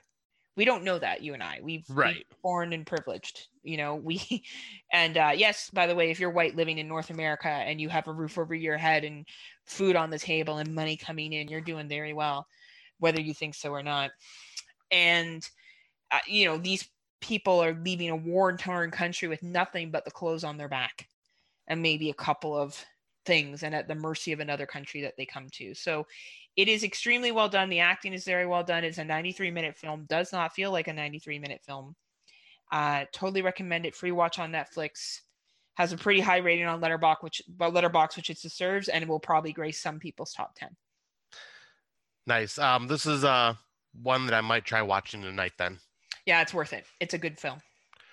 We 0.56 0.64
don't 0.66 0.84
know 0.84 0.98
that 0.98 1.22
you 1.22 1.32
and 1.34 1.42
I. 1.42 1.60
We've 1.62 1.86
we've 1.88 2.24
born 2.42 2.72
and 2.72 2.86
privileged. 2.86 3.48
You 3.62 3.76
know 3.78 3.94
we, 3.96 4.44
and 4.92 5.16
uh, 5.16 5.32
yes, 5.34 5.70
by 5.72 5.86
the 5.86 5.94
way, 5.94 6.10
if 6.10 6.20
you're 6.20 6.30
white 6.30 6.56
living 6.56 6.78
in 6.78 6.88
North 6.88 7.10
America 7.10 7.48
and 7.48 7.80
you 7.80 7.88
have 7.88 8.06
a 8.08 8.12
roof 8.12 8.38
over 8.38 8.54
your 8.54 8.76
head 8.76 9.04
and 9.04 9.26
food 9.64 9.96
on 9.96 10.10
the 10.10 10.18
table 10.18 10.58
and 10.58 10.74
money 10.74 10.96
coming 10.96 11.32
in, 11.32 11.48
you're 11.48 11.60
doing 11.60 11.88
very 11.88 12.12
well, 12.12 12.46
whether 12.98 13.20
you 13.20 13.32
think 13.34 13.54
so 13.54 13.70
or 13.70 13.82
not. 13.82 14.10
And 14.90 15.48
uh, 16.10 16.20
you 16.26 16.44
know 16.46 16.58
these 16.58 16.88
people 17.20 17.62
are 17.62 17.74
leaving 17.84 18.10
a 18.10 18.16
war-torn 18.16 18.90
country 18.90 19.28
with 19.28 19.42
nothing 19.42 19.90
but 19.90 20.04
the 20.04 20.10
clothes 20.10 20.44
on 20.44 20.58
their 20.58 20.68
back, 20.68 21.08
and 21.68 21.80
maybe 21.80 22.10
a 22.10 22.14
couple 22.14 22.56
of 22.56 22.84
things, 23.24 23.62
and 23.62 23.74
at 23.74 23.88
the 23.88 23.94
mercy 23.94 24.32
of 24.32 24.40
another 24.40 24.66
country 24.66 25.02
that 25.02 25.14
they 25.16 25.24
come 25.24 25.48
to. 25.52 25.74
So 25.74 26.06
it 26.56 26.68
is 26.68 26.84
extremely 26.84 27.32
well 27.32 27.48
done. 27.48 27.68
The 27.68 27.80
acting 27.80 28.12
is 28.12 28.24
very 28.24 28.46
well 28.46 28.62
done. 28.62 28.84
It's 28.84 28.98
a 28.98 29.04
93 29.04 29.50
minute 29.50 29.76
film. 29.76 30.04
Does 30.08 30.32
not 30.32 30.52
feel 30.52 30.70
like 30.70 30.88
a 30.88 30.92
93 30.92 31.38
minute 31.38 31.60
film. 31.64 31.94
Uh, 32.70 33.04
totally 33.12 33.42
recommend 33.42 33.86
it. 33.86 33.94
Free 33.94 34.12
watch 34.12 34.38
on 34.38 34.52
Netflix. 34.52 35.20
Has 35.74 35.92
a 35.92 35.96
pretty 35.96 36.20
high 36.20 36.38
rating 36.38 36.66
on 36.66 36.80
Letterboxd, 36.82 37.22
which 37.22 37.42
but 37.48 37.72
Letterboxd, 37.72 38.16
which 38.16 38.30
it 38.30 38.40
deserves, 38.40 38.88
and 38.88 39.02
it 39.02 39.08
will 39.08 39.20
probably 39.20 39.52
grace 39.52 39.80
some 39.80 39.98
people's 39.98 40.32
top 40.32 40.54
10. 40.56 40.68
Nice. 42.26 42.58
Um, 42.58 42.86
this 42.86 43.06
is 43.06 43.24
uh 43.24 43.54
one 44.02 44.26
that 44.26 44.34
I 44.34 44.40
might 44.42 44.64
try 44.64 44.82
watching 44.82 45.22
tonight. 45.22 45.52
Then. 45.58 45.78
Yeah, 46.26 46.42
it's 46.42 46.54
worth 46.54 46.72
it. 46.72 46.84
It's 47.00 47.14
a 47.14 47.18
good 47.18 47.38
film. 47.38 47.60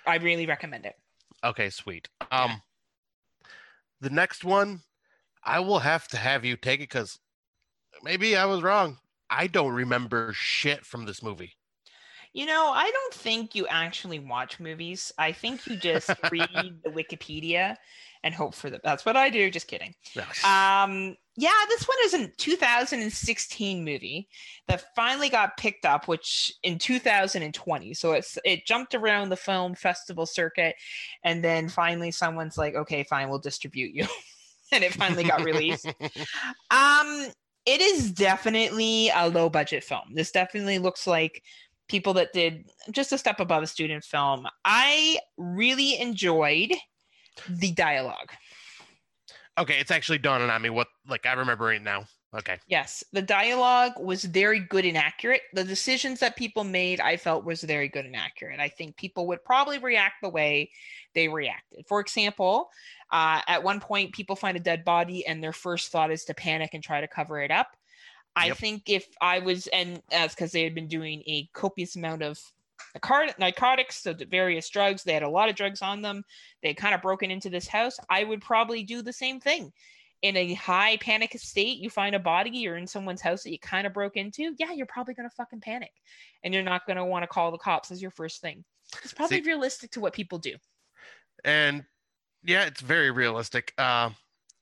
I 0.07 0.15
really 0.17 0.45
recommend 0.45 0.85
it. 0.85 0.95
Okay, 1.43 1.69
sweet. 1.69 2.07
Um, 2.31 2.61
the 4.01 4.09
next 4.09 4.43
one, 4.43 4.81
I 5.43 5.59
will 5.59 5.79
have 5.79 6.07
to 6.09 6.17
have 6.17 6.43
you 6.43 6.57
take 6.57 6.79
it 6.79 6.89
because 6.89 7.19
maybe 8.03 8.35
I 8.35 8.45
was 8.45 8.61
wrong. 8.61 8.97
I 9.29 9.47
don't 9.47 9.73
remember 9.73 10.31
shit 10.33 10.85
from 10.85 11.05
this 11.05 11.21
movie. 11.21 11.53
You 12.33 12.45
know, 12.45 12.71
I 12.73 12.89
don't 12.89 13.13
think 13.13 13.55
you 13.55 13.67
actually 13.67 14.19
watch 14.19 14.59
movies. 14.59 15.11
I 15.17 15.31
think 15.31 15.65
you 15.65 15.77
just 15.77 16.09
read 16.31 16.79
the 16.83 16.89
Wikipedia 16.89 17.75
and 18.23 18.33
hope 18.33 18.53
for 18.53 18.69
the. 18.69 18.79
That's 18.83 19.05
what 19.05 19.17
I 19.17 19.29
do. 19.29 19.49
Just 19.49 19.67
kidding. 19.67 19.95
Um, 20.43 21.15
yeah, 21.35 21.51
this 21.69 21.87
one 21.87 21.97
is 22.03 22.13
a 22.13 22.27
2016 22.37 23.83
movie 23.83 24.27
that 24.67 24.93
finally 24.95 25.29
got 25.29 25.57
picked 25.57 25.85
up, 25.85 26.07
which 26.07 26.53
in 26.63 26.77
2020. 26.77 27.93
So 27.93 28.11
it's 28.13 28.37
it 28.43 28.65
jumped 28.65 28.93
around 28.93 29.29
the 29.29 29.37
film 29.37 29.73
festival 29.73 30.25
circuit, 30.25 30.75
and 31.23 31.43
then 31.43 31.69
finally 31.69 32.11
someone's 32.11 32.57
like, 32.57 32.75
"Okay, 32.75 33.03
fine, 33.03 33.29
we'll 33.29 33.39
distribute 33.39 33.95
you," 33.95 34.05
and 34.71 34.83
it 34.83 34.93
finally 34.93 35.23
got 35.23 35.43
released. 35.43 35.91
Um, 36.71 37.27
it 37.69 37.81
is 37.81 38.11
definitely 38.11 39.11
a 39.13 39.29
low 39.29 39.47
budget 39.47 39.83
film. 39.83 40.13
This 40.13 40.31
definitely 40.31 40.79
looks 40.79 41.05
like 41.05 41.43
people 41.87 42.13
that 42.15 42.33
did 42.33 42.67
just 42.91 43.11
a 43.11 43.17
step 43.17 43.39
above 43.39 43.61
a 43.61 43.67
student 43.67 44.03
film. 44.03 44.47
I 44.65 45.19
really 45.37 45.99
enjoyed 45.99 46.73
the 47.47 47.71
dialogue. 47.71 48.31
okay, 49.59 49.77
it's 49.79 49.91
actually 49.91 50.17
dawning 50.17 50.49
on 50.49 50.61
me 50.61 50.71
what 50.71 50.87
like 51.07 51.27
I 51.27 51.33
remember 51.33 51.71
it 51.71 51.83
now. 51.83 52.05
Okay. 52.35 52.57
Yes, 52.67 53.03
the 53.11 53.23
dialogue 53.23 53.93
was 53.99 54.23
very 54.23 54.59
good 54.59 54.85
and 54.85 54.97
accurate. 54.97 55.41
The 55.53 55.63
decisions 55.63 56.19
that 56.19 56.35
people 56.35 56.63
made, 56.63 56.99
I 56.99 57.17
felt, 57.17 57.43
was 57.43 57.63
very 57.63 57.87
good 57.87 58.05
and 58.05 58.15
accurate. 58.15 58.59
I 58.59 58.69
think 58.69 58.97
people 58.97 59.25
would 59.27 59.43
probably 59.43 59.79
react 59.79 60.15
the 60.21 60.29
way 60.29 60.69
they 61.15 61.27
reacted. 61.27 61.85
For 61.87 61.99
example, 61.99 62.69
uh, 63.11 63.41
at 63.47 63.63
one 63.63 63.79
point, 63.79 64.13
people 64.13 64.35
find 64.35 64.55
a 64.57 64.61
dead 64.61 64.83
body, 64.85 65.25
and 65.25 65.43
their 65.43 65.53
first 65.53 65.91
thought 65.91 66.11
is 66.11 66.25
to 66.25 66.33
panic 66.33 66.71
and 66.73 66.83
try 66.83 67.01
to 67.01 67.07
cover 67.07 67.41
it 67.41 67.51
up. 67.51 67.75
I 68.35 68.47
Yep. 68.47 68.57
think 68.57 68.89
if 68.89 69.07
I 69.21 69.39
was, 69.39 69.67
and 69.67 70.01
that's 70.09 70.35
because 70.35 70.51
they 70.51 70.63
had 70.63 70.75
been 70.75 70.87
doing 70.87 71.23
a 71.25 71.49
copious 71.53 71.95
amount 71.95 72.21
of 72.21 72.39
narcotics, 73.37 74.01
so 74.01 74.13
the 74.13 74.25
various 74.25 74.69
drugs, 74.69 75.03
they 75.03 75.13
had 75.13 75.23
a 75.23 75.29
lot 75.29 75.49
of 75.49 75.55
drugs 75.55 75.81
on 75.81 76.01
them. 76.01 76.23
They 76.61 76.69
had 76.69 76.77
kind 76.77 76.95
of 76.95 77.01
broken 77.01 77.31
into 77.31 77.49
this 77.49 77.67
house. 77.67 77.97
I 78.09 78.23
would 78.23 78.41
probably 78.41 78.83
do 78.83 79.01
the 79.01 79.13
same 79.13 79.39
thing 79.39 79.73
in 80.21 80.35
a 80.35 80.53
high 80.53 80.97
panic 80.97 81.33
state, 81.39 81.77
you 81.77 81.89
find 81.89 82.15
a 82.15 82.19
body 82.19 82.67
or 82.67 82.75
in 82.75 82.85
someone's 82.87 83.21
house 83.21 83.43
that 83.43 83.51
you 83.51 83.59
kind 83.59 83.87
of 83.87 83.93
broke 83.93 84.17
into, 84.17 84.53
yeah, 84.57 84.71
you're 84.71 84.85
probably 84.85 85.13
going 85.13 85.29
to 85.29 85.35
fucking 85.35 85.61
panic. 85.61 85.91
And 86.43 86.53
you're 86.53 86.63
not 86.63 86.85
going 86.85 86.97
to 86.97 87.05
want 87.05 87.23
to 87.23 87.27
call 87.27 87.51
the 87.51 87.57
cops 87.57 87.91
as 87.91 88.01
your 88.01 88.11
first 88.11 88.41
thing. 88.41 88.63
It's 89.03 89.13
probably 89.13 89.41
See- 89.41 89.47
realistic 89.49 89.91
to 89.91 89.99
what 89.99 90.13
people 90.13 90.37
do. 90.37 90.55
And 91.45 91.85
yeah, 92.43 92.65
it's 92.65 92.81
very 92.81 93.11
realistic. 93.11 93.73
Uh, 93.77 94.11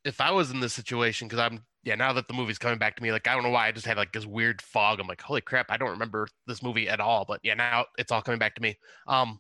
if 0.06 0.22
I 0.22 0.32
was 0.32 0.52
in 0.52 0.60
this 0.60 0.74
situation, 0.74 1.28
because 1.28 1.40
I'm 1.40 1.64
yeah, 1.84 1.96
now 1.96 2.12
that 2.14 2.28
the 2.28 2.34
movie's 2.34 2.58
coming 2.58 2.78
back 2.78 2.96
to 2.98 3.04
me, 3.04 3.12
like 3.12 3.28
I 3.28 3.34
don't 3.34 3.44
know 3.44 3.50
why 3.50 3.68
I 3.68 3.72
just 3.72 3.86
had 3.86 3.98
like 3.98 4.12
this 4.12 4.26
weird 4.26 4.62
fog. 4.62 5.00
I'm 5.00 5.08
like, 5.08 5.22
holy 5.22 5.42
crap, 5.42 5.68
I 5.70 5.78
don't 5.78 5.92
remember 5.92 6.28
this 6.46 6.62
movie 6.62 6.90
at 6.90 7.00
all. 7.00 7.26
But 7.26 7.40
yeah, 7.44 7.54
now 7.54 7.86
it's 7.98 8.12
all 8.12 8.22
coming 8.22 8.40
back 8.40 8.56
to 8.56 8.62
me. 8.62 8.78
Um, 9.08 9.40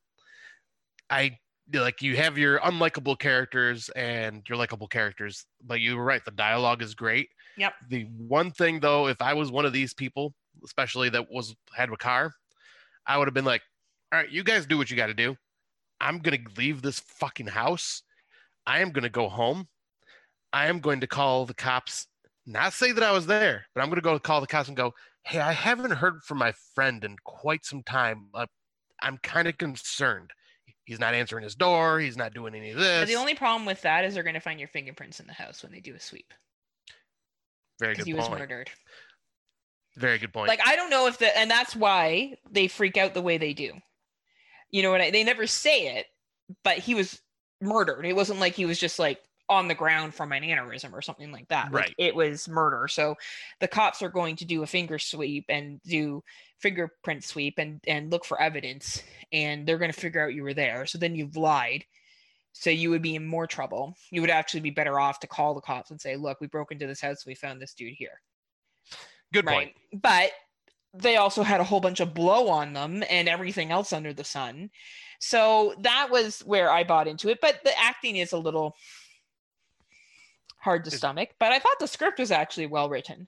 I 1.10 1.38
like 1.74 2.02
you 2.02 2.16
have 2.16 2.38
your 2.38 2.60
unlikable 2.60 3.20
characters 3.20 3.90
and 3.90 4.44
your 4.48 4.58
likable 4.58 4.88
characters, 4.88 5.46
but 5.66 5.82
you 5.82 5.98
were 5.98 6.04
right. 6.04 6.24
The 6.24 6.32
dialogue 6.32 6.82
is 6.82 6.96
great. 6.96 7.30
Yep. 7.58 7.74
The 7.90 8.04
one 8.18 8.52
thing 8.52 8.80
though, 8.80 9.08
if 9.08 9.22
I 9.22 9.34
was 9.34 9.52
one 9.52 9.66
of 9.66 9.74
these 9.74 9.94
people, 9.94 10.34
especially 10.64 11.10
that 11.10 11.30
was 11.32 11.56
had 11.76 11.90
a 11.90 11.98
car, 11.98 12.34
I 13.06 13.18
would 13.18 13.28
have 13.28 13.34
been 13.34 13.46
like, 13.46 13.62
all 14.14 14.20
right, 14.20 14.32
you 14.32 14.44
guys 14.44 14.66
do 14.66 14.78
what 14.78 14.90
you 14.90 14.96
got 14.98 15.08
to 15.08 15.14
do. 15.14 15.36
I'm 16.00 16.20
going 16.20 16.46
to 16.46 16.62
leave 16.62 16.82
this 16.82 17.00
fucking 17.00 17.48
house. 17.48 18.04
I 18.68 18.82
am 18.82 18.92
going 18.92 19.04
to 19.04 19.10
go 19.10 19.30
home. 19.30 19.68
I 20.54 20.68
am 20.68 20.80
going 20.80 21.00
to 21.00 21.08
call 21.08 21.46
the 21.46 21.54
cops, 21.54 22.08
not 22.46 22.74
say 22.74 22.92
that 22.92 23.04
I 23.04 23.12
was 23.12 23.26
there, 23.26 23.66
but 23.74 23.82
I'm 23.82 23.88
going 23.88 23.96
to 23.96 24.02
go 24.02 24.20
call 24.20 24.42
the 24.42 24.48
cops 24.48 24.68
and 24.68 24.78
go, 24.78 24.94
hey, 25.24 25.40
I 25.40 25.54
haven't 25.54 25.92
heard 25.92 26.22
from 26.24 26.38
my 26.38 26.54
friend 26.76 27.04
in 27.04 27.16
quite 27.24 27.66
some 27.66 27.82
time. 27.84 28.28
Uh, 28.34 28.46
I'm 29.02 29.18
kind 29.20 29.48
of 29.48 29.58
concerned. 29.58 30.32
He's 30.86 31.00
not 31.00 31.14
answering 31.14 31.44
his 31.44 31.56
door. 31.56 32.00
He's 32.00 32.18
not 32.18 32.34
doing 32.34 32.56
any 32.56 32.72
of 32.72 32.78
this. 32.78 33.02
But 33.02 33.08
the 33.08 33.16
only 33.16 33.36
problem 33.36 33.66
with 33.66 33.82
that 33.82 34.06
is 34.06 34.14
they're 34.14 34.24
going 34.24 34.36
to 34.36 34.40
find 34.40 34.60
your 34.60 34.70
fingerprints 34.70 35.20
in 35.20 35.28
the 35.28 35.34
house 35.34 35.64
when 35.64 35.72
they 35.72 35.80
do 35.80 35.96
a 35.96 36.00
sweep. 36.00 36.34
Very 37.80 37.96
good 37.96 38.06
he 38.06 38.14
was 38.14 38.28
point. 38.28 38.40
murdered. 38.40 38.70
Very 39.98 40.18
good 40.18 40.32
point. 40.32 40.48
Like 40.48 40.62
I 40.66 40.76
don't 40.76 40.90
know 40.90 41.08
if 41.08 41.18
the 41.18 41.36
and 41.38 41.50
that's 41.50 41.76
why 41.76 42.36
they 42.50 42.68
freak 42.68 42.98
out 42.98 43.14
the 43.14 43.22
way 43.22 43.38
they 43.38 43.54
do. 43.54 43.74
You 44.72 44.84
know 44.84 44.92
what 44.92 45.02
I 45.02 45.12
they 45.12 45.24
never 45.24 45.48
say 45.48 45.98
it, 45.98 46.06
but 46.64 46.78
he 46.78 46.96
was 46.96 47.20
murdered. 47.62 48.06
It 48.06 48.16
wasn't 48.16 48.40
like 48.40 48.54
he 48.54 48.66
was 48.66 48.80
just 48.80 49.00
like 49.00 49.20
on 49.50 49.68
the 49.68 49.76
ground 49.76 50.14
from 50.14 50.32
an 50.34 50.44
aneurysm 50.44 50.92
or 50.94 51.02
something 51.02 51.32
like 51.32 51.48
that. 51.48 51.72
Like, 51.72 51.86
Right. 51.86 51.96
it 51.98 52.16
was 52.16 52.50
murder. 52.50 52.88
So 52.88 53.16
the 53.60 53.68
cops 53.68 54.02
are 54.02 54.10
going 54.10 54.36
to 54.38 54.46
do 54.46 54.64
a 54.64 54.68
finger 54.68 55.00
sweep 55.00 55.46
and 55.50 55.82
do 55.84 56.24
fingerprint 56.60 57.24
sweep 57.24 57.58
and 57.58 57.80
and 57.88 58.12
look 58.12 58.26
for 58.26 58.42
evidence 58.42 59.04
and 59.32 59.66
they're 59.66 59.78
going 59.78 59.92
to 59.92 60.00
figure 60.00 60.24
out 60.24 60.34
you 60.34 60.44
were 60.44 60.54
there. 60.54 60.86
So 60.86 60.98
then 60.98 61.16
you've 61.16 61.38
lied. 61.38 61.86
So 62.54 62.72
you 62.72 62.90
would 62.90 63.04
be 63.04 63.16
in 63.16 63.26
more 63.26 63.46
trouble. 63.46 63.96
You 64.10 64.22
would 64.22 64.32
actually 64.32 64.62
be 64.62 64.72
better 64.72 65.00
off 65.00 65.20
to 65.20 65.28
call 65.28 65.54
the 65.54 65.62
cops 65.62 65.92
and 65.92 66.02
say, 66.02 66.16
"Look, 66.16 66.42
we 66.42 66.48
broke 66.48 66.72
into 66.72 66.88
this 66.88 67.02
house. 67.02 67.26
We 67.26 67.36
found 67.36 67.62
this 67.62 67.74
dude 67.74 67.94
here." 67.94 68.20
good 69.34 69.46
point. 69.46 69.74
But 69.94 70.32
they 70.94 71.18
also 71.18 71.44
had 71.44 71.60
a 71.62 71.64
whole 71.64 71.80
bunch 71.80 72.00
of 72.00 72.14
blow 72.14 72.48
on 72.50 72.74
them 72.74 73.04
and 73.10 73.30
everything 73.30 73.72
else 73.72 73.94
under 73.94 74.14
the 74.14 74.24
sun. 74.24 74.72
So 75.20 75.76
that 75.80 76.10
was 76.12 76.42
where 76.42 76.70
I 76.70 76.84
bought 76.84 77.08
into 77.08 77.30
it. 77.30 77.40
But 77.42 77.62
the 77.64 77.78
acting 77.80 78.18
is 78.18 78.34
a 78.34 78.38
little 78.38 78.76
hard 80.60 80.86
to 80.86 80.92
stomach. 80.92 81.30
But 81.40 81.52
I 81.52 81.60
thought 81.60 81.80
the 81.80 81.88
script 81.88 82.20
was 82.20 82.32
actually 82.32 82.68
well 82.68 82.90
written. 82.90 83.28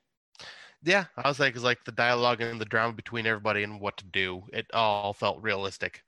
Yeah, 0.83 1.05
I 1.17 1.27
was 1.27 1.39
like, 1.39 1.55
it's 1.55 1.63
like 1.63 1.83
the 1.83 1.91
dialogue 1.91 2.41
and 2.41 2.59
the 2.61 2.65
drama 2.65 2.93
between 2.93 3.25
everybody 3.25 3.63
and 3.63 3.81
what 3.81 3.97
to 3.97 4.05
do. 4.05 4.43
It 4.53 4.67
all 4.73 5.13
felt 5.13 5.41
realistic. 5.41 6.03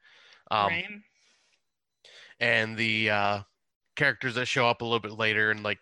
Um, 0.50 0.68
right? 0.68 0.86
and 2.42 2.76
the 2.76 3.10
uh, 3.10 3.40
characters 3.96 4.36
that 4.36 4.48
show 4.48 4.68
up 4.68 4.82
a 4.82 4.84
little 4.86 5.00
bit 5.00 5.14
later 5.14 5.52
and 5.52 5.64
like 5.64 5.80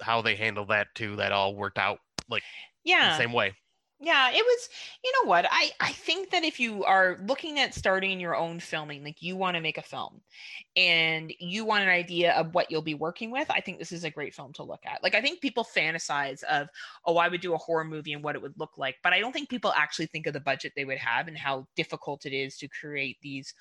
how 0.00 0.20
they 0.22 0.36
handle 0.36 0.66
that 0.66 0.88
too 0.94 1.16
that 1.16 1.32
all 1.32 1.56
worked 1.56 1.78
out 1.78 1.98
like 2.28 2.42
Yeah. 2.84 3.10
the 3.10 3.16
same 3.16 3.32
way 3.32 3.54
Yeah, 4.00 4.30
it 4.30 4.44
was. 4.44 4.68
You 5.04 5.12
know 5.12 5.28
what? 5.28 5.46
I 5.48 5.70
I 5.80 5.92
think 5.92 6.30
that 6.30 6.42
if 6.44 6.58
you 6.58 6.84
are 6.84 7.16
looking 7.26 7.60
at 7.60 7.74
starting 7.74 8.18
your 8.20 8.36
own 8.36 8.58
filming, 8.60 9.04
like 9.04 9.22
you 9.22 9.36
want 9.36 9.54
to 9.54 9.60
make 9.60 9.78
a 9.78 9.82
film, 9.82 10.20
and 10.76 11.32
you 11.38 11.64
want 11.64 11.84
an 11.84 11.88
idea 11.88 12.32
of 12.32 12.54
what 12.54 12.70
you'll 12.70 12.82
be 12.82 12.94
working 12.94 13.30
with, 13.30 13.48
I 13.50 13.60
think 13.60 13.78
this 13.78 13.92
is 13.92 14.04
a 14.04 14.10
great 14.10 14.34
film 14.34 14.52
to 14.54 14.64
look 14.64 14.82
at. 14.84 15.02
Like 15.02 15.14
I 15.14 15.20
think 15.22 15.40
people 15.40 15.64
fantasize 15.64 16.42
of, 16.44 16.68
oh, 17.06 17.16
I 17.18 17.28
would 17.28 17.40
do 17.40 17.54
a 17.54 17.58
horror 17.58 17.84
movie 17.84 18.12
and 18.12 18.22
what 18.22 18.34
it 18.34 18.42
would 18.42 18.58
look 18.58 18.76
like, 18.76 18.96
but 19.02 19.12
I 19.12 19.20
don't 19.20 19.32
think 19.32 19.48
people 19.48 19.72
actually 19.76 20.06
think 20.06 20.26
of 20.26 20.34
the 20.34 20.40
budget 20.40 20.72
they 20.74 20.84
would 20.84 20.98
have 20.98 21.28
and 21.28 21.38
how 21.38 21.66
difficult 21.76 22.26
it 22.26 22.32
is 22.34 22.58
to 22.58 22.68
create 22.68 23.18
these 23.22 23.54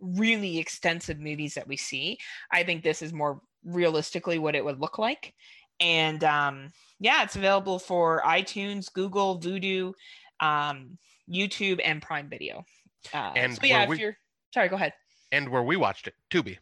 really 0.00 0.58
extensive 0.58 1.18
movies 1.18 1.54
that 1.54 1.68
we 1.68 1.76
see. 1.76 2.18
I 2.50 2.64
think 2.64 2.82
this 2.82 3.02
is 3.02 3.12
more 3.12 3.40
realistically 3.64 4.38
what 4.38 4.54
it 4.54 4.64
would 4.64 4.80
look 4.80 4.98
like. 4.98 5.34
And 5.80 6.22
um, 6.24 6.72
yeah, 7.00 7.22
it's 7.22 7.36
available 7.36 7.78
for 7.78 8.22
iTunes, 8.24 8.92
Google, 8.92 9.38
Vudu, 9.40 9.92
um, 10.40 10.98
YouTube, 11.30 11.80
and 11.84 12.00
Prime 12.00 12.28
Video. 12.28 12.64
Uh, 13.12 13.32
And 13.36 13.54
so 13.54 13.66
yeah, 13.66 13.82
if 13.84 13.88
we- 13.88 13.98
you're 14.00 14.16
sorry, 14.52 14.68
go 14.68 14.76
ahead. 14.76 14.92
and 15.32 15.48
where 15.48 15.62
we 15.62 15.76
watched 15.76 16.06
it 16.06 16.14
tubi 16.30 16.58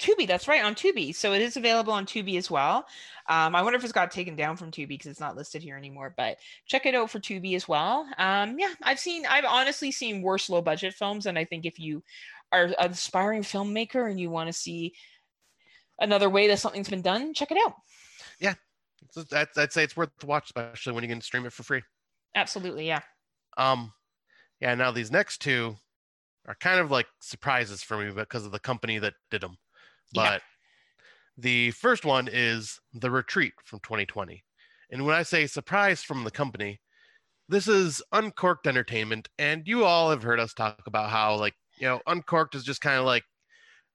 Tubi, 0.00 0.26
that's 0.26 0.48
right, 0.48 0.64
on 0.64 0.74
Tubi. 0.74 1.14
So 1.14 1.32
it 1.34 1.40
is 1.40 1.56
available 1.56 1.92
on 1.92 2.04
Tubi 2.04 2.36
as 2.36 2.50
well. 2.50 2.84
Um, 3.28 3.54
I 3.54 3.62
wonder 3.62 3.76
if 3.76 3.84
it's 3.84 3.92
got 3.92 4.10
taken 4.10 4.34
down 4.34 4.56
from 4.56 4.72
Tubi 4.72 4.88
because 4.88 5.06
it's 5.06 5.20
not 5.20 5.36
listed 5.36 5.62
here 5.62 5.76
anymore. 5.76 6.12
But 6.16 6.38
check 6.66 6.84
it 6.84 6.96
out 6.96 7.10
for 7.10 7.20
Tubi 7.20 7.54
as 7.54 7.68
well. 7.68 8.08
Um, 8.18 8.58
yeah, 8.58 8.74
I've 8.82 8.98
seen, 8.98 9.24
I've 9.24 9.44
honestly 9.44 9.92
seen 9.92 10.20
worse 10.20 10.50
low 10.50 10.60
budget 10.60 10.94
films, 10.94 11.26
and 11.26 11.38
I 11.38 11.44
think 11.44 11.64
if 11.64 11.78
you 11.78 12.02
are 12.50 12.64
an 12.64 12.74
aspiring 12.90 13.42
filmmaker 13.42 14.10
and 14.10 14.18
you 14.18 14.30
want 14.30 14.48
to 14.48 14.52
see 14.52 14.94
another 16.00 16.28
way 16.28 16.48
that 16.48 16.58
something's 16.58 16.90
been 16.90 17.02
done, 17.02 17.32
check 17.32 17.52
it 17.52 17.58
out. 17.64 17.74
So 19.10 19.22
that's, 19.24 19.56
i'd 19.58 19.72
say 19.72 19.84
it's 19.84 19.96
worth 19.96 20.10
the 20.18 20.26
watch 20.26 20.44
especially 20.46 20.92
when 20.92 21.04
you 21.04 21.08
can 21.10 21.20
stream 21.20 21.46
it 21.46 21.52
for 21.52 21.62
free 21.62 21.82
Absolutely, 22.36 22.86
yeah. 22.86 23.00
um 23.58 23.92
yeah 24.60 24.74
now 24.74 24.90
these 24.90 25.10
next 25.12 25.38
two 25.40 25.76
are 26.46 26.56
kind 26.56 26.80
of 26.80 26.90
like 26.90 27.06
surprises 27.20 27.82
for 27.82 27.96
me 27.96 28.10
because 28.12 28.44
of 28.44 28.52
the 28.52 28.58
company 28.58 28.98
that 28.98 29.14
did 29.30 29.40
them 29.40 29.56
Yeah. 30.12 30.30
but 30.30 30.42
the 31.36 31.70
first 31.72 32.04
one 32.04 32.28
is 32.30 32.78
the 32.92 33.10
retreat 33.10 33.52
from 33.64 33.80
2020 33.80 34.42
and 34.90 35.04
when 35.04 35.14
i 35.14 35.22
say 35.22 35.46
surprise 35.46 36.02
from 36.02 36.24
the 36.24 36.30
company 36.30 36.80
this 37.48 37.68
is 37.68 38.02
uncorked 38.12 38.66
entertainment 38.66 39.28
and 39.38 39.66
you 39.66 39.84
all 39.84 40.10
have 40.10 40.22
heard 40.22 40.40
us 40.40 40.54
talk 40.54 40.80
about 40.86 41.10
how 41.10 41.36
like 41.36 41.54
you 41.78 41.86
know 41.86 42.00
uncorked 42.06 42.54
is 42.54 42.64
just 42.64 42.80
kind 42.80 42.98
of 42.98 43.04
like 43.04 43.24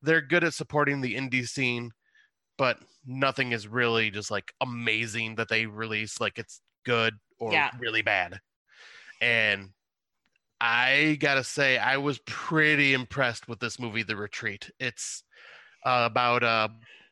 they're 0.01 0.21
good 0.21 0.43
at 0.43 0.53
supporting 0.53 1.01
the 1.01 1.15
indie 1.15 1.47
scene 1.47 1.91
but 2.59 2.77
nothing 3.07 3.53
is 3.53 3.67
really 3.67 4.11
just 4.11 4.29
like 4.29 4.53
amazing 4.61 5.35
that 5.35 5.47
they 5.47 5.65
release 5.65 6.19
like 6.19 6.37
it's 6.37 6.61
good 6.85 7.15
or 7.39 7.53
Yeah. 7.53 7.71
really 7.79 8.03
bad 8.03 8.39
and 9.21 9.69
i 10.61 11.17
gotta 11.19 11.43
say 11.43 11.77
i 11.77 11.97
was 11.97 12.19
pretty 12.27 12.93
impressed 12.93 13.47
with 13.47 13.59
this 13.59 13.79
movie 13.79 14.03
the 14.03 14.15
retreat 14.15 14.69
it's 14.79 15.23
uh, 15.85 16.07
about 16.11 16.43
uh 16.43 16.67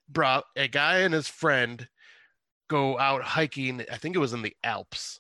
bro- 0.09 0.43
a 0.55 0.67
guy 0.67 0.99
and 0.99 1.13
his 1.13 1.27
friend 1.29 1.87
go 2.69 2.99
out 2.99 3.23
hiking 3.23 3.83
i 3.91 3.97
think 3.97 4.15
it 4.15 4.19
was 4.19 4.33
in 4.33 4.43
the 4.43 4.55
alps 4.63 5.19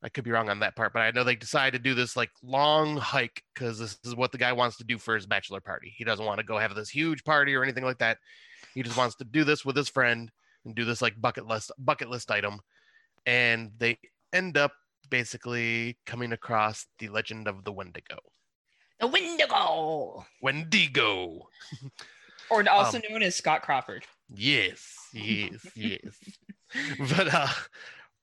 I 0.00 0.08
could 0.08 0.22
be 0.22 0.30
wrong 0.30 0.48
on 0.48 0.60
that 0.60 0.76
part, 0.76 0.92
but 0.92 1.00
I 1.00 1.10
know 1.10 1.24
they 1.24 1.34
decided 1.34 1.76
to 1.76 1.82
do 1.82 1.92
this 1.92 2.16
like 2.16 2.30
long 2.40 2.96
hike 2.96 3.42
because 3.52 3.80
this 3.80 3.98
is 4.04 4.14
what 4.14 4.30
the 4.30 4.38
guy 4.38 4.52
wants 4.52 4.76
to 4.76 4.84
do 4.84 4.96
for 4.96 5.16
his 5.16 5.26
bachelor 5.26 5.60
party. 5.60 5.92
He 5.96 6.04
doesn't 6.04 6.24
want 6.24 6.38
to 6.38 6.46
go 6.46 6.56
have 6.56 6.72
this 6.76 6.88
huge 6.88 7.24
party 7.24 7.52
or 7.56 7.64
anything 7.64 7.82
like 7.82 7.98
that. 7.98 8.18
He 8.78 8.84
just 8.84 8.96
wants 8.96 9.16
to 9.16 9.24
do 9.24 9.42
this 9.42 9.64
with 9.64 9.74
his 9.74 9.88
friend 9.88 10.30
and 10.64 10.72
do 10.72 10.84
this 10.84 11.02
like 11.02 11.20
bucket 11.20 11.48
list 11.48 11.72
bucket 11.80 12.08
list 12.08 12.30
item. 12.30 12.60
And 13.26 13.72
they 13.76 13.98
end 14.32 14.56
up 14.56 14.70
basically 15.10 15.98
coming 16.06 16.30
across 16.32 16.86
the 17.00 17.08
legend 17.08 17.48
of 17.48 17.64
the 17.64 17.72
Wendigo. 17.72 18.18
The 19.00 19.08
Wendigo, 19.08 20.24
Wendigo. 20.40 21.48
or 22.50 22.68
also 22.68 22.98
Um, 22.98 23.02
known 23.10 23.24
as 23.24 23.34
Scott 23.34 23.62
Crawford. 23.62 24.04
Yes, 24.32 24.94
yes, 25.12 25.66
yes. 25.74 26.14
but 27.00 27.34
uh 27.34 27.48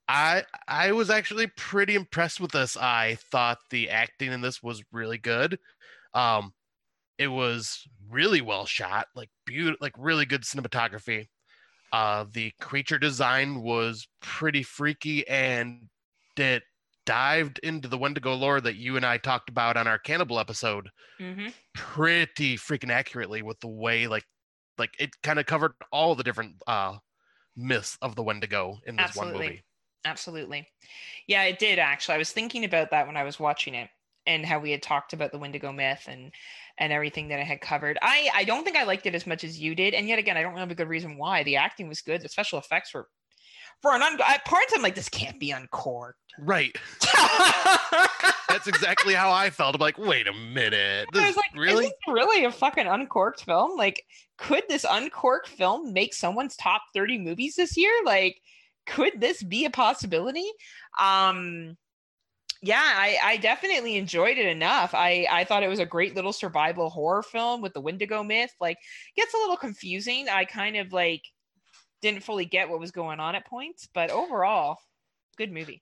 I 0.08 0.44
I 0.66 0.92
was 0.92 1.10
actually 1.10 1.48
pretty 1.48 1.96
impressed 1.96 2.40
with 2.40 2.52
this. 2.52 2.78
I 2.78 3.18
thought 3.30 3.58
the 3.68 3.90
acting 3.90 4.32
in 4.32 4.40
this 4.40 4.62
was 4.62 4.82
really 4.90 5.18
good. 5.18 5.58
Um 6.14 6.54
it 7.18 7.28
was 7.28 7.86
really 8.08 8.40
well 8.40 8.66
shot, 8.66 9.06
like 9.14 9.30
beautiful 9.46 9.78
like 9.80 9.94
really 9.98 10.26
good 10.26 10.42
cinematography. 10.42 11.26
Uh 11.92 12.24
the 12.32 12.52
creature 12.60 12.98
design 12.98 13.62
was 13.62 14.06
pretty 14.20 14.62
freaky 14.62 15.26
and 15.28 15.88
it 16.36 16.62
dived 17.06 17.58
into 17.60 17.86
the 17.88 17.98
Wendigo 17.98 18.34
lore 18.34 18.60
that 18.60 18.76
you 18.76 18.96
and 18.96 19.06
I 19.06 19.18
talked 19.18 19.48
about 19.48 19.76
on 19.76 19.86
our 19.86 19.98
cannibal 19.98 20.38
episode 20.38 20.90
Mm-hmm. 21.20 21.48
pretty 21.74 22.56
freaking 22.56 22.90
accurately 22.90 23.40
with 23.42 23.58
the 23.60 23.68
way 23.68 24.06
like 24.06 24.24
like 24.76 24.90
it 24.98 25.10
kind 25.22 25.38
of 25.38 25.46
covered 25.46 25.72
all 25.92 26.14
the 26.14 26.24
different 26.24 26.56
uh 26.66 26.98
myths 27.56 27.96
of 28.02 28.14
the 28.16 28.22
Wendigo 28.22 28.78
in 28.86 28.96
this 28.96 29.16
one 29.16 29.32
movie. 29.32 29.62
Absolutely. 30.04 30.68
Yeah, 31.26 31.44
it 31.44 31.58
did 31.58 31.78
actually. 31.78 32.16
I 32.16 32.18
was 32.18 32.30
thinking 32.32 32.64
about 32.64 32.90
that 32.90 33.06
when 33.06 33.16
I 33.16 33.24
was 33.24 33.40
watching 33.40 33.74
it 33.74 33.88
and 34.26 34.44
how 34.44 34.58
we 34.58 34.70
had 34.70 34.82
talked 34.82 35.12
about 35.12 35.32
the 35.32 35.38
Wendigo 35.38 35.72
myth 35.72 36.04
and 36.08 36.32
and 36.78 36.92
everything 36.92 37.28
that 37.28 37.40
I 37.40 37.44
had 37.44 37.60
covered. 37.60 37.98
I 38.02 38.28
I 38.34 38.44
don't 38.44 38.64
think 38.64 38.76
I 38.76 38.84
liked 38.84 39.06
it 39.06 39.14
as 39.14 39.26
much 39.26 39.44
as 39.44 39.58
you 39.58 39.74
did. 39.74 39.94
And 39.94 40.08
yet 40.08 40.18
again, 40.18 40.36
I 40.36 40.42
don't 40.42 40.56
have 40.56 40.70
a 40.70 40.74
good 40.74 40.88
reason 40.88 41.16
why. 41.16 41.42
The 41.42 41.56
acting 41.56 41.88
was 41.88 42.00
good. 42.02 42.22
The 42.22 42.28
special 42.28 42.58
effects 42.58 42.92
were 42.92 43.08
for 43.82 43.94
an 43.94 44.02
un- 44.02 44.18
at 44.26 44.44
parts 44.44 44.72
I'm 44.74 44.82
like 44.82 44.94
this 44.94 45.08
can't 45.08 45.38
be 45.38 45.50
uncorked. 45.50 46.18
Right. 46.38 46.76
That's 48.48 48.66
exactly 48.68 49.12
how 49.14 49.30
I 49.30 49.50
felt. 49.50 49.74
I'm 49.74 49.80
like, 49.80 49.98
wait 49.98 50.26
a 50.26 50.32
minute. 50.32 51.08
I 51.14 51.18
This, 51.18 51.26
was 51.28 51.36
like, 51.36 51.50
really? 51.54 51.84
is 51.86 51.90
this 51.90 52.14
really 52.14 52.44
a 52.44 52.52
fucking 52.52 52.86
uncorked 52.86 53.44
film? 53.44 53.76
Like, 53.76 54.02
could 54.38 54.64
this 54.68 54.86
uncorked 54.88 55.48
film 55.48 55.92
make 55.92 56.14
someone's 56.14 56.56
top 56.56 56.82
30 56.94 57.18
movies 57.18 57.56
this 57.56 57.76
year? 57.76 57.92
Like, 58.04 58.40
could 58.86 59.20
this 59.20 59.42
be 59.42 59.64
a 59.66 59.70
possibility? 59.70 60.46
Um 61.00 61.76
yeah, 62.62 62.82
I, 62.82 63.18
I 63.22 63.36
definitely 63.36 63.96
enjoyed 63.96 64.38
it 64.38 64.46
enough. 64.46 64.94
I, 64.94 65.26
I 65.30 65.44
thought 65.44 65.62
it 65.62 65.68
was 65.68 65.78
a 65.78 65.86
great 65.86 66.14
little 66.14 66.32
survival 66.32 66.90
horror 66.90 67.22
film 67.22 67.60
with 67.60 67.72
the 67.74 67.80
Wendigo 67.80 68.22
myth. 68.22 68.52
Like, 68.60 68.78
gets 69.16 69.34
a 69.34 69.38
little 69.38 69.56
confusing. 69.56 70.28
I 70.28 70.44
kind 70.44 70.76
of 70.76 70.92
like 70.92 71.22
didn't 72.02 72.22
fully 72.22 72.44
get 72.44 72.68
what 72.68 72.80
was 72.80 72.90
going 72.90 73.20
on 73.20 73.34
at 73.34 73.46
points, 73.46 73.88
but 73.92 74.10
overall, 74.10 74.78
good 75.36 75.52
movie. 75.52 75.80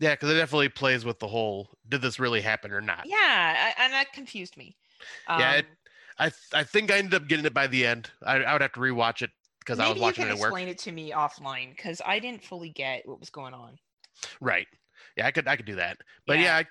Yeah, 0.00 0.14
because 0.14 0.30
it 0.30 0.34
definitely 0.34 0.68
plays 0.68 1.04
with 1.04 1.18
the 1.18 1.26
whole 1.28 1.68
did 1.88 2.02
this 2.02 2.18
really 2.20 2.40
happen 2.40 2.72
or 2.72 2.80
not? 2.80 3.06
Yeah, 3.06 3.16
I, 3.76 3.82
and 3.84 3.92
that 3.92 4.12
confused 4.12 4.56
me. 4.56 4.76
Yeah, 5.28 5.54
it- 5.54 5.66
Um, 5.66 5.76
I 6.20 6.32
I 6.52 6.64
think 6.64 6.90
I 6.90 6.98
ended 6.98 7.14
up 7.14 7.28
getting 7.28 7.46
it 7.46 7.54
by 7.54 7.68
the 7.68 7.86
end. 7.86 8.10
I, 8.24 8.36
I 8.42 8.52
would 8.52 8.62
have 8.62 8.72
to 8.72 8.80
rewatch 8.80 9.22
it 9.22 9.30
because 9.60 9.78
I 9.78 9.88
was 9.88 9.94
maybe 9.94 10.00
you 10.00 10.02
watching 10.06 10.24
can 10.24 10.30
it 10.30 10.34
at 10.34 10.38
work. 10.38 10.48
explain 10.48 10.68
it 10.68 10.78
to 10.78 10.92
me 10.92 11.12
offline 11.12 11.76
because 11.76 12.02
I 12.04 12.18
didn't 12.18 12.42
fully 12.44 12.70
get 12.70 13.06
what 13.06 13.20
was 13.20 13.30
going 13.30 13.54
on. 13.54 13.78
Right. 14.40 14.66
Yeah, 15.18 15.26
I 15.26 15.30
could 15.30 15.46
I 15.46 15.56
could 15.56 15.66
do 15.66 15.74
that. 15.76 15.98
But 16.26 16.38
Yeah. 16.38 16.44
yeah, 16.44 16.56
I, 16.56 16.64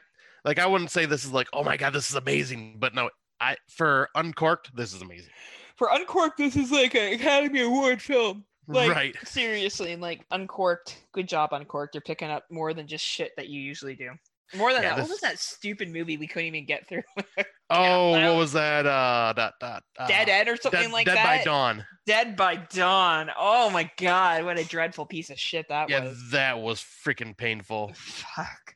like 0.46 0.60
I 0.60 0.66
wouldn't 0.66 0.92
say 0.92 1.06
this 1.06 1.26
is 1.26 1.32
like, 1.32 1.48
oh 1.54 1.64
my 1.64 1.78
god, 1.78 1.94
this 1.94 2.10
is 2.10 2.16
amazing. 2.16 2.78
But 2.80 2.96
no, 2.96 3.10
I 3.40 3.58
for 3.70 4.10
Uncorked, 4.16 4.76
this 4.76 4.94
is 4.94 5.02
amazing. 5.02 5.32
For 5.76 5.90
Uncorked, 5.92 6.38
this 6.38 6.56
is 6.56 6.72
like 6.72 6.96
an 6.96 7.14
Academy 7.14 7.62
Award 7.62 8.02
film. 8.02 8.46
Like, 8.70 8.92
right. 8.92 9.16
Seriously, 9.26 9.94
and 9.94 10.02
like 10.02 10.26
Uncorked, 10.32 10.98
good 11.14 11.28
job, 11.28 11.54
Uncorked. 11.54 11.96
You're 11.96 12.02
picking 12.02 12.30
up 12.30 12.44
more 12.50 12.74
than 12.74 12.88
just 12.88 13.06
shit 13.06 13.32
that 13.38 13.48
you 13.48 13.62
usually 13.62 13.96
do. 13.96 14.12
More 14.56 14.72
than 14.74 14.82
Yeah, 14.84 14.90
that. 14.90 14.96
this- 14.98 15.04
What 15.04 15.10
was 15.12 15.20
that 15.22 15.40
stupid 15.40 15.92
movie 15.92 16.18
we 16.18 16.28
couldn't 16.28 16.48
even 16.48 16.66
get 16.66 16.88
through? 16.88 17.04
Oh, 17.70 18.12
what 18.12 18.38
was 18.38 18.54
that? 18.54 18.86
Uh, 18.86 19.34
dot, 19.36 19.56
dot, 19.60 19.84
uh 20.00 20.08
Dead 20.08 20.30
End 20.30 20.48
or 20.48 20.56
something 20.56 20.84
Dead, 20.84 20.92
like 20.94 21.06
Dead 21.06 21.18
that. 21.18 21.24
Dead 21.26 21.40
by 21.40 21.44
Dawn. 21.44 21.86
Dead 22.06 22.36
by 22.38 22.56
Dawn. 22.56 23.30
Oh 23.38 23.70
my 23.70 23.92
god, 23.98 24.46
what 24.46 24.58
a 24.58 24.64
dreadful 24.64 25.06
piece 25.06 25.30
of 25.30 25.38
shit 25.38 25.68
that 25.68 25.90
Yeah, 25.90 26.06
was. 26.06 26.32
that 26.32 26.60
was 26.62 26.80
freaking 26.80 27.36
painful. 27.36 27.92
Fuck. 27.94 28.74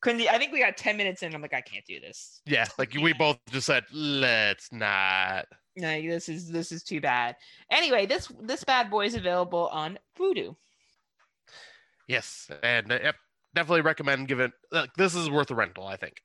Couldn't. 0.00 0.22
I 0.26 0.38
think 0.38 0.52
we 0.54 0.58
got 0.60 0.78
ten 0.78 0.96
minutes 0.96 1.22
in. 1.22 1.34
I'm 1.34 1.42
like, 1.42 1.52
I 1.52 1.60
can't 1.60 1.84
do 1.84 2.00
this. 2.00 2.40
Yeah, 2.46 2.66
like 2.78 2.94
we 2.94 3.12
both 3.12 3.38
just 3.50 3.66
said, 3.66 3.84
let's 3.92 4.72
not. 4.72 5.44
No, 5.76 6.00
this 6.00 6.30
is 6.30 6.48
this 6.48 6.72
is 6.72 6.82
too 6.82 7.02
bad. 7.02 7.36
Anyway, 7.70 8.06
this 8.06 8.32
this 8.40 8.64
bad 8.64 8.88
boy 8.90 9.04
is 9.04 9.14
available 9.14 9.68
on 9.68 9.98
Vudu. 10.18 10.56
Yes, 12.08 12.50
and 12.62 12.90
uh, 12.90 12.98
yep, 13.02 13.16
definitely 13.54 13.82
recommend 13.82 14.28
giving. 14.28 14.52
Like, 14.70 14.94
this 14.94 15.14
is 15.14 15.30
worth 15.30 15.50
a 15.50 15.54
rental, 15.54 15.86
I 15.86 15.96
think. 15.96 16.22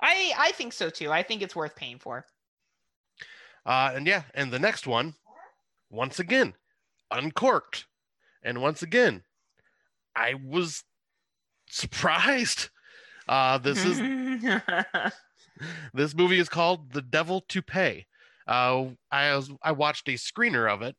I 0.00 0.32
I 0.36 0.52
think 0.52 0.72
so 0.72 0.90
too. 0.90 1.10
I 1.10 1.22
think 1.22 1.42
it's 1.42 1.56
worth 1.56 1.76
paying 1.76 1.98
for. 1.98 2.24
Uh, 3.66 3.92
and 3.94 4.06
yeah, 4.06 4.22
and 4.34 4.52
the 4.52 4.58
next 4.58 4.86
one, 4.86 5.14
once 5.90 6.18
again, 6.18 6.54
uncorked, 7.10 7.86
and 8.42 8.62
once 8.62 8.82
again, 8.82 9.22
I 10.16 10.34
was 10.34 10.84
surprised. 11.68 12.70
Uh, 13.28 13.58
this 13.58 13.84
is 13.84 13.98
this 15.94 16.14
movie 16.14 16.38
is 16.38 16.48
called 16.48 16.92
The 16.92 17.02
Devil 17.02 17.44
to 17.48 17.62
Pay. 17.62 18.06
Uh, 18.46 18.86
I 19.10 19.34
was 19.36 19.50
I 19.62 19.72
watched 19.72 20.08
a 20.08 20.12
screener 20.12 20.72
of 20.72 20.82
it, 20.82 20.96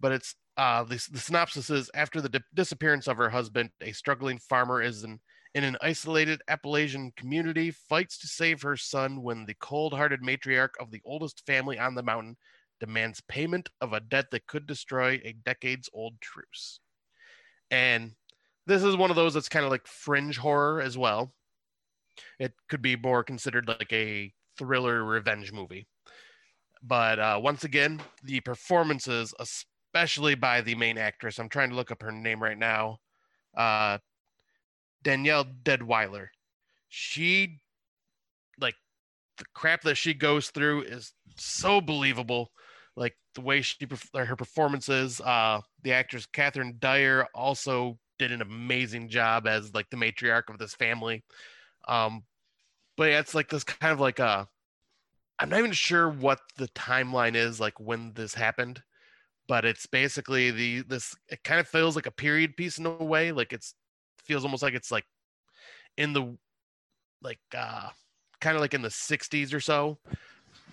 but 0.00 0.12
it's 0.12 0.34
uh 0.58 0.82
the, 0.82 1.02
the 1.10 1.18
synopsis 1.18 1.70
is 1.70 1.90
after 1.94 2.20
the 2.20 2.28
di- 2.28 2.40
disappearance 2.52 3.08
of 3.08 3.16
her 3.16 3.30
husband, 3.30 3.70
a 3.80 3.92
struggling 3.92 4.38
farmer 4.38 4.82
is 4.82 5.04
in 5.04 5.20
in 5.54 5.64
an 5.64 5.78
isolated 5.80 6.42
Appalachian 6.48 7.10
community 7.16 7.70
fights 7.70 8.18
to 8.18 8.26
save 8.26 8.60
her 8.60 8.76
son 8.76 9.22
when 9.22 9.46
the 9.46 9.56
cold-hearted 9.60 10.20
matriarch 10.20 10.76
of 10.78 10.90
the 10.90 11.00
oldest 11.06 11.46
family 11.46 11.78
on 11.78 11.94
the 11.94 12.02
mountain 12.02 12.36
demands 12.80 13.22
payment 13.28 13.70
of 13.80 13.94
a 13.94 14.00
debt 14.00 14.26
that 14.30 14.46
could 14.46 14.66
destroy 14.66 15.20
a 15.24 15.32
decades-old 15.44 16.20
truce. 16.20 16.80
And 17.70 18.12
this 18.66 18.84
is 18.84 18.96
one 18.96 19.10
of 19.10 19.16
those 19.16 19.34
that's 19.34 19.48
kind 19.48 19.64
of 19.64 19.70
like 19.70 19.86
fringe 19.86 20.36
horror 20.36 20.82
as 20.82 20.98
well. 20.98 21.32
It 22.38 22.52
could 22.68 22.82
be 22.82 22.96
more 22.96 23.24
considered 23.24 23.68
like 23.68 23.92
a 23.92 24.32
thriller 24.58 25.02
revenge 25.02 25.50
movie. 25.50 25.88
But 26.82 27.18
uh, 27.18 27.40
once 27.42 27.64
again, 27.64 28.00
the 28.22 28.40
performances, 28.40 29.34
especially 29.98 30.36
by 30.36 30.60
the 30.60 30.76
main 30.76 30.96
actress, 30.96 31.40
I'm 31.40 31.48
trying 31.48 31.70
to 31.70 31.74
look 31.74 31.90
up 31.90 32.02
her 32.02 32.12
name 32.12 32.40
right 32.40 32.56
now, 32.56 32.98
uh, 33.56 33.98
Danielle 35.02 35.44
Deadwyler. 35.64 36.28
She, 36.88 37.60
like, 38.60 38.76
the 39.38 39.44
crap 39.54 39.82
that 39.82 39.96
she 39.96 40.14
goes 40.14 40.50
through 40.50 40.82
is 40.82 41.12
so 41.36 41.80
believable. 41.80 42.52
Like 42.94 43.16
the 43.34 43.40
way 43.40 43.60
she 43.60 43.76
her 44.14 44.36
performances. 44.36 45.20
Uh, 45.20 45.60
the 45.82 45.92
actress 45.92 46.26
Catherine 46.26 46.76
Dyer 46.78 47.26
also 47.34 47.98
did 48.18 48.32
an 48.32 48.42
amazing 48.42 49.08
job 49.08 49.46
as 49.46 49.72
like 49.74 49.88
the 49.90 49.96
matriarch 49.96 50.48
of 50.48 50.58
this 50.58 50.74
family. 50.74 51.22
Um, 51.86 52.24
but 52.96 53.10
yeah, 53.10 53.20
it's 53.20 53.34
like 53.34 53.48
this 53.48 53.64
kind 53.64 53.92
of 53.92 54.00
like 54.00 54.18
a. 54.18 54.48
I'm 55.38 55.48
not 55.48 55.60
even 55.60 55.72
sure 55.72 56.08
what 56.08 56.40
the 56.56 56.66
timeline 56.68 57.36
is 57.36 57.60
like 57.60 57.78
when 57.78 58.12
this 58.14 58.34
happened, 58.34 58.82
but 59.48 59.64
it's 59.64 59.86
basically 59.86 60.50
the 60.50 60.82
this. 60.82 61.16
It 61.28 61.42
kind 61.42 61.58
of 61.58 61.66
feels 61.66 61.96
like 61.96 62.06
a 62.06 62.12
period 62.12 62.56
piece 62.56 62.78
in 62.78 62.86
a 62.86 62.90
way. 62.90 63.32
Like 63.32 63.52
it's 63.52 63.74
feels 64.24 64.44
almost 64.44 64.62
like 64.62 64.74
it's 64.74 64.92
like 64.92 65.06
in 65.96 66.12
the 66.12 66.36
like 67.22 67.40
uh 67.56 67.88
kind 68.40 68.54
of 68.54 68.60
like 68.60 68.74
in 68.74 68.82
the 68.82 68.88
60s 68.88 69.52
or 69.52 69.60
so, 69.60 69.98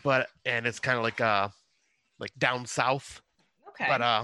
but 0.04 0.28
and 0.46 0.68
it's 0.68 0.80
kind 0.80 0.98
of 0.98 1.04
like 1.04 1.22
uh 1.22 1.50
like 2.20 2.32
down 2.38 2.66
south 2.66 3.22
okay. 3.70 3.86
but 3.88 4.02
uh 4.02 4.24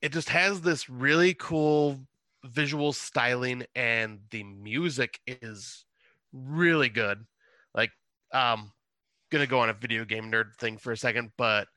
it 0.00 0.12
just 0.12 0.28
has 0.28 0.60
this 0.60 0.88
really 0.88 1.34
cool 1.34 1.98
visual 2.44 2.92
styling 2.92 3.64
and 3.74 4.20
the 4.30 4.42
music 4.44 5.20
is 5.26 5.84
really 6.32 6.88
good 6.88 7.24
like 7.74 7.90
um 8.32 8.72
gonna 9.30 9.46
go 9.46 9.60
on 9.60 9.68
a 9.68 9.74
video 9.74 10.04
game 10.04 10.30
nerd 10.30 10.54
thing 10.58 10.78
for 10.78 10.92
a 10.92 10.96
second 10.96 11.30
but 11.36 11.68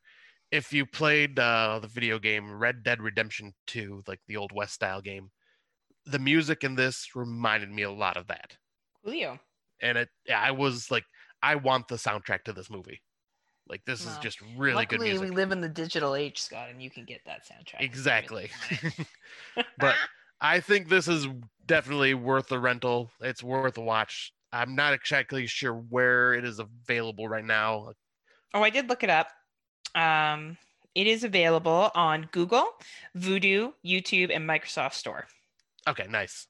if 0.51 0.73
you 0.73 0.85
played 0.85 1.39
uh 1.39 1.79
the 1.81 1.87
video 1.87 2.19
game 2.19 2.51
red 2.57 2.83
dead 2.83 3.01
redemption 3.01 3.53
2 3.67 4.03
like 4.07 4.19
the 4.27 4.37
old 4.37 4.51
west 4.51 4.73
style 4.73 5.01
game 5.01 5.31
the 6.05 6.19
music 6.19 6.63
in 6.63 6.75
this 6.75 7.09
reminded 7.15 7.69
me 7.69 7.83
a 7.83 7.91
lot 7.91 8.17
of 8.17 8.27
that 8.27 8.57
Julio. 9.03 9.39
and 9.81 9.97
it 9.97 10.09
yeah, 10.27 10.41
i 10.41 10.51
was 10.51 10.91
like 10.91 11.05
i 11.41 11.55
want 11.55 11.87
the 11.87 11.95
soundtrack 11.95 12.43
to 12.43 12.53
this 12.53 12.69
movie 12.69 13.01
like 13.71 13.85
this 13.85 14.05
is 14.05 14.17
just 14.17 14.39
really 14.57 14.85
good 14.85 14.99
music 14.99 15.21
we 15.21 15.33
live 15.33 15.53
in 15.53 15.61
the 15.61 15.69
digital 15.69 16.13
age, 16.13 16.41
Scott, 16.41 16.69
and 16.69 16.81
you 16.81 16.89
can 16.89 17.05
get 17.05 17.21
that 17.25 17.43
soundtrack. 17.45 17.79
Exactly. 17.79 18.51
but 19.77 19.95
I 20.41 20.59
think 20.59 20.89
this 20.89 21.07
is 21.07 21.27
definitely 21.67 22.13
worth 22.13 22.51
a 22.51 22.59
rental. 22.59 23.11
It's 23.21 23.41
worth 23.41 23.77
a 23.77 23.81
watch. 23.81 24.33
I'm 24.51 24.75
not 24.75 24.93
exactly 24.93 25.47
sure 25.47 25.73
where 25.73 26.33
it 26.33 26.43
is 26.43 26.59
available 26.59 27.29
right 27.29 27.45
now. 27.45 27.93
oh, 28.53 28.61
I 28.61 28.69
did 28.69 28.89
look 28.89 29.05
it 29.05 29.09
up. 29.09 29.29
Um, 29.95 30.57
it 30.95 31.07
is 31.07 31.23
available 31.23 31.91
on 31.95 32.29
Google, 32.31 32.67
Vudu, 33.17 33.73
YouTube, 33.85 34.33
and 34.35 34.47
Microsoft 34.49 34.93
Store. 34.93 35.27
Okay, 35.87 36.07
nice. 36.07 36.47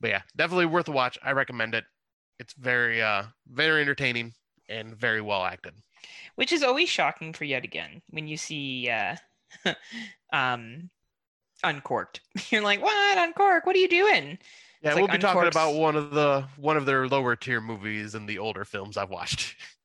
But 0.00 0.10
yeah, 0.10 0.22
definitely 0.36 0.66
worth 0.66 0.88
a 0.88 0.92
watch. 0.92 1.18
I 1.22 1.32
recommend 1.32 1.74
it. 1.74 1.84
It's 2.38 2.54
very 2.54 3.02
uh 3.02 3.24
very 3.48 3.82
entertaining 3.82 4.34
and 4.68 4.96
very 4.96 5.20
well 5.22 5.44
acted. 5.44 5.74
which 6.36 6.52
is 6.52 6.62
always 6.62 6.88
shocking 6.88 7.32
for 7.32 7.44
yet 7.44 7.64
again 7.64 8.02
when 8.10 8.26
you 8.26 8.36
see 8.36 8.88
uh 8.90 9.16
um 10.32 10.90
uncorked 11.64 12.20
you're 12.50 12.62
like 12.62 12.82
what 12.82 13.18
uncork 13.18 13.66
what 13.66 13.76
are 13.76 13.80
you 13.80 13.88
doing 13.88 14.38
Yeah, 14.82 14.90
It's 14.90 14.96
we'll 14.96 15.08
like 15.08 15.12
be 15.12 15.18
talking 15.18 15.48
about 15.48 15.72
one 15.74 15.96
of 15.96 16.10
the 16.12 16.48
one 16.56 16.76
of 16.76 16.86
their 16.86 17.08
lower 17.08 17.34
tier 17.36 17.60
movies 17.60 18.14
and 18.14 18.28
the 18.28 18.38
older 18.38 18.64
films 18.64 18.96
I've 18.96 19.10
watched. 19.10 19.56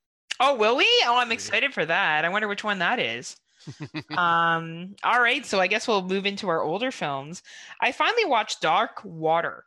oh 0.41 0.55
will 0.55 0.75
we? 0.75 0.87
Oh 1.05 1.17
i'm 1.17 1.31
excited 1.31 1.73
for 1.73 1.85
that. 1.85 2.25
I 2.25 2.29
wonder 2.29 2.47
which 2.47 2.63
one 2.63 2.79
that 2.79 2.99
is. 2.99 3.37
Um 4.17 4.95
all 5.03 5.21
right 5.21 5.45
so 5.45 5.59
i 5.59 5.67
guess 5.67 5.87
we'll 5.87 6.01
move 6.01 6.25
into 6.25 6.49
our 6.49 6.61
older 6.61 6.91
films. 6.91 7.43
I 7.79 7.91
finally 7.91 8.25
watched 8.25 8.59
dark 8.61 9.01
water 9.03 9.63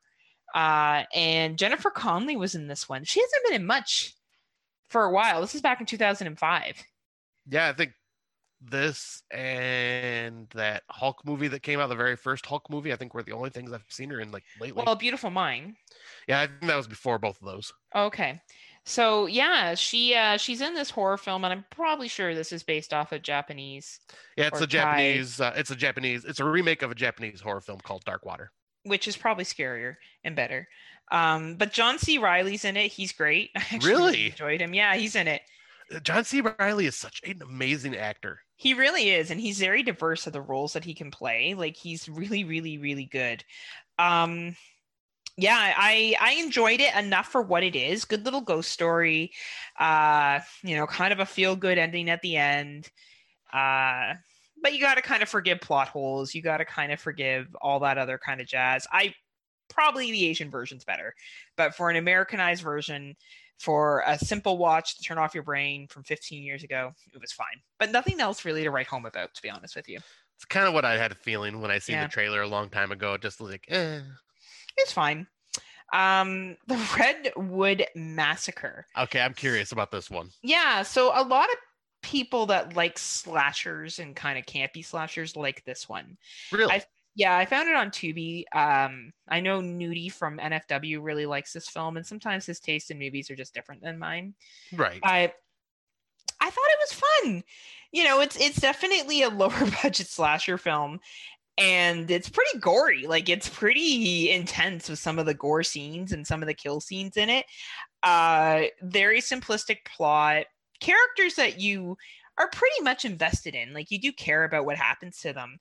uh 0.54 1.04
and 1.14 1.56
Jennifer 1.56 1.90
Connelly 1.90 2.36
was 2.36 2.54
in 2.54 2.66
this 2.66 2.88
one. 2.88 3.04
She 3.04 3.20
hasn't 3.20 3.44
been 3.44 3.60
in 3.60 3.66
much 3.66 4.14
for 4.90 5.04
a 5.04 5.10
while. 5.12 5.40
This 5.40 5.54
is 5.54 5.60
back 5.62 5.80
in 5.80 5.86
2005 5.86 6.84
yeah, 7.48 7.68
I 7.68 7.72
think 7.72 7.92
this 8.60 9.22
and 9.30 10.48
that 10.54 10.82
Hulk 10.90 11.20
movie 11.24 11.48
that 11.48 11.62
came 11.62 11.80
out, 11.80 11.88
the 11.88 11.94
very 11.94 12.16
first 12.16 12.46
Hulk 12.46 12.68
movie, 12.70 12.92
I 12.92 12.96
think 12.96 13.12
were 13.14 13.22
the 13.22 13.32
only 13.32 13.50
things 13.50 13.72
I've 13.72 13.84
seen 13.88 14.10
her 14.10 14.20
in 14.20 14.30
like 14.32 14.44
lately. 14.60 14.82
well 14.84 14.96
beautiful 14.96 15.30
mind. 15.30 15.76
Yeah, 16.26 16.40
I 16.40 16.46
think 16.46 16.62
that 16.62 16.76
was 16.76 16.86
before 16.86 17.18
both 17.18 17.40
of 17.40 17.46
those. 17.46 17.72
Okay. 17.94 18.40
So 18.86 19.26
yeah, 19.26 19.74
she 19.74 20.14
uh 20.14 20.36
she's 20.36 20.60
in 20.60 20.74
this 20.74 20.90
horror 20.90 21.16
film 21.18 21.44
and 21.44 21.52
I'm 21.52 21.64
probably 21.70 22.08
sure 22.08 22.34
this 22.34 22.52
is 22.52 22.62
based 22.62 22.92
off 22.94 23.12
of 23.12 23.22
Japanese, 23.22 24.00
Yeah, 24.36 24.46
it's 24.48 24.60
a 24.60 24.66
Japanese. 24.66 25.40
Uh, 25.40 25.52
it's 25.56 25.70
a 25.70 25.76
Japanese. 25.76 26.24
It's 26.24 26.40
a 26.40 26.44
remake 26.44 26.82
of 26.82 26.90
a 26.90 26.94
Japanese 26.94 27.40
horror 27.40 27.60
film 27.60 27.80
called 27.80 28.04
Dark 28.04 28.24
Water. 28.24 28.52
which 28.84 29.08
is 29.08 29.16
probably 29.16 29.44
scarier 29.44 29.96
and 30.22 30.36
better. 30.36 30.68
Um 31.10 31.56
but 31.56 31.72
John 31.72 31.98
C. 31.98 32.18
Reilly's 32.18 32.64
in 32.64 32.76
it. 32.76 32.92
He's 32.92 33.12
great. 33.12 33.50
I 33.56 33.60
actually 33.72 33.90
Really? 33.90 34.26
enjoyed 34.26 34.60
him. 34.60 34.74
Yeah, 34.74 34.94
he's 34.96 35.16
in 35.16 35.28
it. 35.28 35.42
Uh, 35.94 36.00
John 36.00 36.24
C. 36.24 36.40
Reilly 36.42 36.86
is 36.86 36.96
such 36.96 37.20
an 37.24 37.40
amazing 37.42 37.96
actor. 37.96 38.40
He 38.56 38.74
really 38.74 39.10
is 39.10 39.30
and 39.30 39.40
he's 39.40 39.58
very 39.58 39.82
diverse 39.82 40.26
of 40.26 40.32
the 40.32 40.40
roles 40.42 40.72
that 40.74 40.84
he 40.84 40.94
can 40.94 41.10
play. 41.10 41.54
Like 41.54 41.76
he's 41.76 42.08
really 42.08 42.44
really 42.44 42.78
really 42.78 43.06
good. 43.06 43.44
Um 43.98 44.56
yeah, 45.36 45.74
I 45.76 46.14
I 46.20 46.32
enjoyed 46.34 46.80
it 46.80 46.94
enough 46.94 47.28
for 47.28 47.42
what 47.42 47.62
it 47.62 47.74
is. 47.76 48.04
Good 48.04 48.24
little 48.24 48.40
ghost 48.40 48.70
story. 48.70 49.32
Uh, 49.78 50.40
you 50.62 50.76
know, 50.76 50.86
kind 50.86 51.12
of 51.12 51.20
a 51.20 51.26
feel 51.26 51.56
good 51.56 51.78
ending 51.78 52.08
at 52.10 52.22
the 52.22 52.36
end. 52.36 52.90
Uh 53.52 54.14
but 54.62 54.72
you 54.72 54.80
got 54.80 54.94
to 54.94 55.02
kind 55.02 55.22
of 55.22 55.28
forgive 55.28 55.60
plot 55.60 55.88
holes. 55.88 56.34
You 56.34 56.40
got 56.40 56.56
to 56.56 56.64
kind 56.64 56.90
of 56.90 56.98
forgive 56.98 57.54
all 57.60 57.80
that 57.80 57.98
other 57.98 58.16
kind 58.16 58.40
of 58.40 58.46
jazz. 58.46 58.86
I 58.90 59.14
probably 59.68 60.10
the 60.10 60.24
Asian 60.26 60.50
version's 60.50 60.84
better. 60.84 61.14
But 61.56 61.74
for 61.74 61.90
an 61.90 61.96
Americanized 61.96 62.62
version, 62.62 63.14
for 63.58 64.02
a 64.06 64.18
simple 64.18 64.56
watch 64.56 64.96
to 64.96 65.02
turn 65.02 65.18
off 65.18 65.34
your 65.34 65.42
brain 65.42 65.86
from 65.88 66.02
15 66.04 66.42
years 66.42 66.64
ago, 66.64 66.92
it 67.12 67.20
was 67.20 67.30
fine. 67.32 67.60
But 67.78 67.92
nothing 67.92 68.20
else 68.20 68.44
really 68.46 68.62
to 68.62 68.70
write 68.70 68.86
home 68.86 69.04
about, 69.04 69.34
to 69.34 69.42
be 69.42 69.50
honest 69.50 69.76
with 69.76 69.88
you. 69.88 69.98
It's 70.36 70.44
kind 70.46 70.66
of 70.66 70.72
what 70.72 70.84
I 70.86 70.96
had 70.96 71.12
a 71.12 71.16
feeling 71.16 71.60
when 71.60 71.70
I 71.70 71.78
seen 71.78 71.96
Yeah. 71.96 72.06
the 72.06 72.12
trailer 72.12 72.40
a 72.40 72.48
long 72.48 72.70
time 72.70 72.90
ago. 72.90 73.18
Just 73.18 73.40
like, 73.40 73.66
eh. 73.68 74.00
It's 74.76 74.92
fine. 74.92 75.26
Um, 75.92 76.56
the 76.66 76.80
Redwood 76.98 77.86
Massacre. 77.94 78.86
Okay, 78.98 79.20
I'm 79.20 79.34
curious 79.34 79.72
about 79.72 79.90
this 79.90 80.10
one. 80.10 80.30
Yeah, 80.42 80.82
so 80.82 81.12
a 81.14 81.22
lot 81.24 81.48
of 81.50 81.56
people 82.02 82.46
that 82.46 82.74
like 82.76 82.98
slashers 82.98 83.98
and 83.98 84.14
kind 84.14 84.38
of 84.38 84.44
campy 84.46 84.84
slashers 84.84 85.36
like 85.36 85.64
this 85.64 85.88
one. 85.88 86.16
Really? 86.52 86.72
I- 86.72 86.84
Yeah, 87.16 87.36
I 87.36 87.44
found 87.46 87.68
it 87.68 87.76
on 87.76 87.90
Tubi. 87.90 88.44
Um, 88.52 89.12
I 89.28 89.40
know 89.40 89.60
Nudie 89.60 90.10
from 90.10 90.38
NFW 90.38 90.98
really 91.00 91.26
likes 91.26 91.52
this 91.52 91.68
film, 91.68 91.96
and 91.96 92.04
sometimes 92.04 92.44
his 92.44 92.58
taste 92.60 92.90
in 92.90 92.98
movies 92.98 93.30
are 93.30 93.36
just 93.36 93.54
different 93.54 93.82
than 93.82 93.98
mine. 93.98 94.34
right. 94.72 94.98
I 95.04 95.32
I 96.40 96.50
thought 96.50 96.64
it 96.68 96.78
was 96.80 96.92
fun. 97.22 97.44
You 97.92 98.04
know, 98.04 98.20
it's 98.20 98.36
it's 98.36 98.60
definitely 98.60 99.22
a 99.22 99.28
lower 99.42 99.70
budget 99.82 100.08
slasher 100.08 100.58
film 100.58 100.98
and 101.58 102.10
it's 102.10 102.28
pretty 102.28 102.58
gory. 102.58 103.06
Like 103.06 103.28
it's 103.28 103.48
pretty 103.48 104.30
intense 104.30 104.88
with 104.88 104.98
some 104.98 105.18
of 105.18 105.26
the 105.26 105.34
gore 105.34 105.62
scenes 105.62 106.12
and 106.12 106.26
some 106.26 106.42
of 106.42 106.48
the 106.48 106.54
kill 106.54 106.80
scenes 106.80 107.16
in 107.16 107.30
it. 107.30 107.46
Uh 108.02 108.64
very 108.82 109.20
simplistic 109.20 109.84
plot. 109.84 110.46
Characters 110.80 111.34
that 111.36 111.60
you 111.60 111.96
are 112.38 112.50
pretty 112.50 112.82
much 112.82 113.04
invested 113.04 113.54
in. 113.54 113.72
Like 113.72 113.90
you 113.90 114.00
do 114.00 114.12
care 114.12 114.44
about 114.44 114.66
what 114.66 114.76
happens 114.76 115.20
to 115.20 115.32
them. 115.32 115.58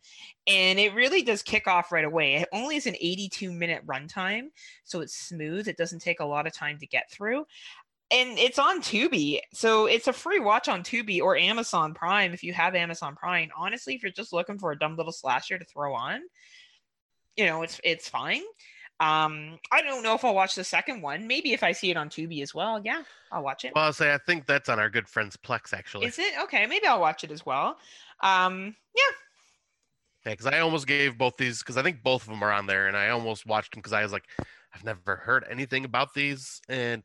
And 0.48 0.80
it 0.80 0.96
really 0.96 1.22
does 1.22 1.44
kick 1.44 1.68
off 1.68 1.92
right 1.92 2.04
away. 2.04 2.36
It 2.36 2.50
only 2.52 2.76
is 2.76 2.88
an 2.88 2.96
82 3.00 3.52
minute 3.52 3.86
runtime, 3.86 4.48
so 4.84 5.02
it's 5.02 5.16
smooth. 5.16 5.68
It 5.68 5.78
doesn't 5.78 6.00
take 6.02 6.20
a 6.20 6.26
lot 6.26 6.48
of 6.48 6.54
time 6.54 6.80
to 6.80 6.88
get 6.88 7.12
through 7.12 7.46
and 8.14 8.38
it's 8.38 8.60
on 8.60 8.82
Tubi. 8.82 9.40
So 9.54 9.88
it's 9.88 10.08
a 10.08 10.14
free 10.14 10.40
watch 10.40 10.68
on 10.68 10.84
Tubi 10.84 11.20
or 11.20 11.36
Amazon 11.36 11.94
Prime 11.96 12.34
if 12.34 12.44
you 12.44 12.54
have 12.54 12.76
Amazon 12.76 13.16
Prime. 13.16 13.50
Honestly, 13.58 13.96
if 13.96 14.04
you're 14.04 14.12
just 14.12 14.32
looking 14.32 14.60
for 14.60 14.72
a 14.72 14.78
dumb 14.78 14.96
little 14.96 15.12
slasher 15.12 15.58
to 15.58 15.66
throw 15.66 15.96
on, 15.96 16.22
you 17.36 17.46
know, 17.46 17.64
it's 17.64 17.82
it's 17.84 18.08
fine. 18.08 18.44
Um, 19.00 19.58
I 19.72 19.82
don't 19.82 20.04
know 20.04 20.14
if 20.14 20.24
I'll 20.24 20.36
watch 20.36 20.54
the 20.54 20.64
second 20.64 21.02
one. 21.02 21.28
Maybe 21.28 21.54
if 21.54 21.64
I 21.64 21.72
see 21.72 21.90
it 21.90 21.98
on 21.98 22.10
Tubi 22.10 22.44
as 22.44 22.54
well, 22.54 22.80
yeah, 22.86 23.02
I'll 23.32 23.44
watch 23.44 23.66
it. 23.66 23.74
Well, 23.76 23.86
I'll 23.86 23.94
say 23.94 24.14
I 24.14 24.20
think 24.20 24.46
that's 24.46 24.70
on 24.70 24.80
our 24.80 24.90
good 24.90 25.10
friend's 25.10 25.36
Plex 25.36 25.74
actually. 25.74 26.06
Is 26.06 26.20
it 26.20 26.34
okay? 26.44 26.68
Maybe 26.68 26.86
I'll 26.86 27.02
watch 27.02 27.24
it 27.24 27.32
as 27.32 27.44
well. 27.46 27.78
Um, 28.22 28.76
yeah, 28.96 29.02
Yeah, 30.28 30.34
because 30.34 30.46
I 30.46 30.60
almost 30.60 30.86
gave 30.86 31.18
both 31.18 31.36
these 31.38 31.60
because 31.60 31.78
I 31.78 31.82
think 31.82 32.04
both 32.04 32.22
of 32.22 32.30
them 32.30 32.44
are 32.44 32.52
on 32.52 32.68
there, 32.68 32.88
and 32.88 32.96
I 32.96 33.10
almost 33.10 33.48
watched 33.48 33.74
them 33.74 33.80
because 33.80 33.94
I 33.94 34.04
was 34.04 34.14
like, 34.14 34.26
I've 34.74 34.86
never 34.86 35.16
heard 35.16 35.46
anything 35.50 35.84
about 35.84 36.14
these, 36.14 36.62
and 36.70 37.04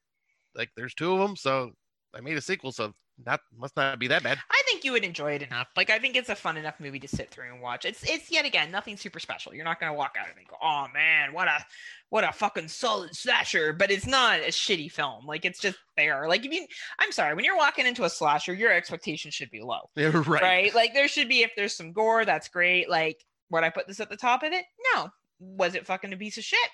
like 0.54 0.70
there's 0.76 0.94
two 0.94 1.12
of 1.12 1.18
them, 1.18 1.36
so 1.36 1.72
I 2.14 2.20
made 2.20 2.36
a 2.36 2.42
sequel, 2.42 2.72
so 2.72 2.92
that 3.24 3.40
must 3.56 3.76
not 3.76 3.98
be 3.98 4.06
that 4.08 4.22
bad. 4.22 4.38
I 4.50 4.62
think 4.66 4.84
you 4.84 4.92
would 4.92 5.04
enjoy 5.04 5.32
it 5.32 5.42
enough. 5.42 5.68
Like 5.76 5.90
I 5.90 5.98
think 5.98 6.16
it's 6.16 6.28
a 6.28 6.36
fun 6.36 6.56
enough 6.56 6.78
movie 6.78 7.00
to 7.00 7.08
sit 7.08 7.30
through 7.30 7.52
and 7.52 7.60
watch. 7.60 7.84
It's 7.84 8.08
it's 8.08 8.30
yet 8.30 8.44
again 8.44 8.70
nothing 8.70 8.96
super 8.96 9.18
special. 9.18 9.54
You're 9.54 9.64
not 9.64 9.80
gonna 9.80 9.94
walk 9.94 10.16
out 10.18 10.28
and 10.28 10.46
go, 10.46 10.56
oh 10.62 10.86
man, 10.94 11.32
what 11.32 11.48
a 11.48 11.64
what 12.10 12.24
a 12.24 12.32
fucking 12.32 12.68
solid 12.68 13.14
slasher. 13.14 13.72
But 13.72 13.90
it's 13.90 14.06
not 14.06 14.40
a 14.40 14.48
shitty 14.48 14.92
film. 14.92 15.26
Like 15.26 15.44
it's 15.44 15.58
just 15.58 15.78
there. 15.96 16.28
Like 16.28 16.44
if 16.44 16.52
you 16.52 16.66
I'm 16.98 17.12
sorry, 17.12 17.34
when 17.34 17.44
you're 17.44 17.56
walking 17.56 17.86
into 17.86 18.04
a 18.04 18.10
slasher, 18.10 18.54
your 18.54 18.72
expectations 18.72 19.34
should 19.34 19.50
be 19.50 19.62
low. 19.62 19.90
Yeah, 19.96 20.12
right. 20.26 20.42
Right? 20.42 20.74
Like 20.74 20.94
there 20.94 21.08
should 21.08 21.28
be 21.28 21.42
if 21.42 21.52
there's 21.56 21.76
some 21.76 21.92
gore, 21.92 22.24
that's 22.24 22.48
great. 22.48 22.88
Like 22.88 23.24
would 23.50 23.64
I 23.64 23.70
put 23.70 23.88
this 23.88 24.00
at 24.00 24.10
the 24.10 24.16
top 24.16 24.42
of 24.42 24.52
it? 24.52 24.64
No. 24.94 25.08
Was 25.40 25.74
it 25.74 25.86
fucking 25.86 26.12
a 26.12 26.16
piece 26.16 26.38
of 26.38 26.44
shit? 26.44 26.70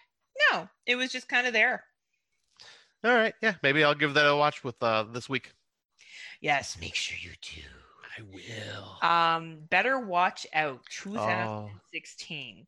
No. 0.50 0.68
It 0.86 0.96
was 0.96 1.12
just 1.12 1.28
kind 1.28 1.46
of 1.46 1.52
there. 1.52 1.84
All 3.04 3.14
right, 3.14 3.34
yeah, 3.42 3.54
maybe 3.62 3.84
I'll 3.84 3.94
give 3.94 4.14
that 4.14 4.26
a 4.26 4.34
watch 4.34 4.64
with 4.64 4.82
uh 4.82 5.04
this 5.12 5.28
week. 5.28 5.52
Yes, 6.40 6.78
make 6.80 6.94
sure 6.94 7.18
you 7.20 7.36
do. 7.42 7.62
I 8.16 8.22
will. 8.32 9.10
Um, 9.10 9.58
better 9.70 9.98
watch 9.98 10.46
out. 10.54 10.80
Oh. 10.80 10.90
2016. 10.90 12.66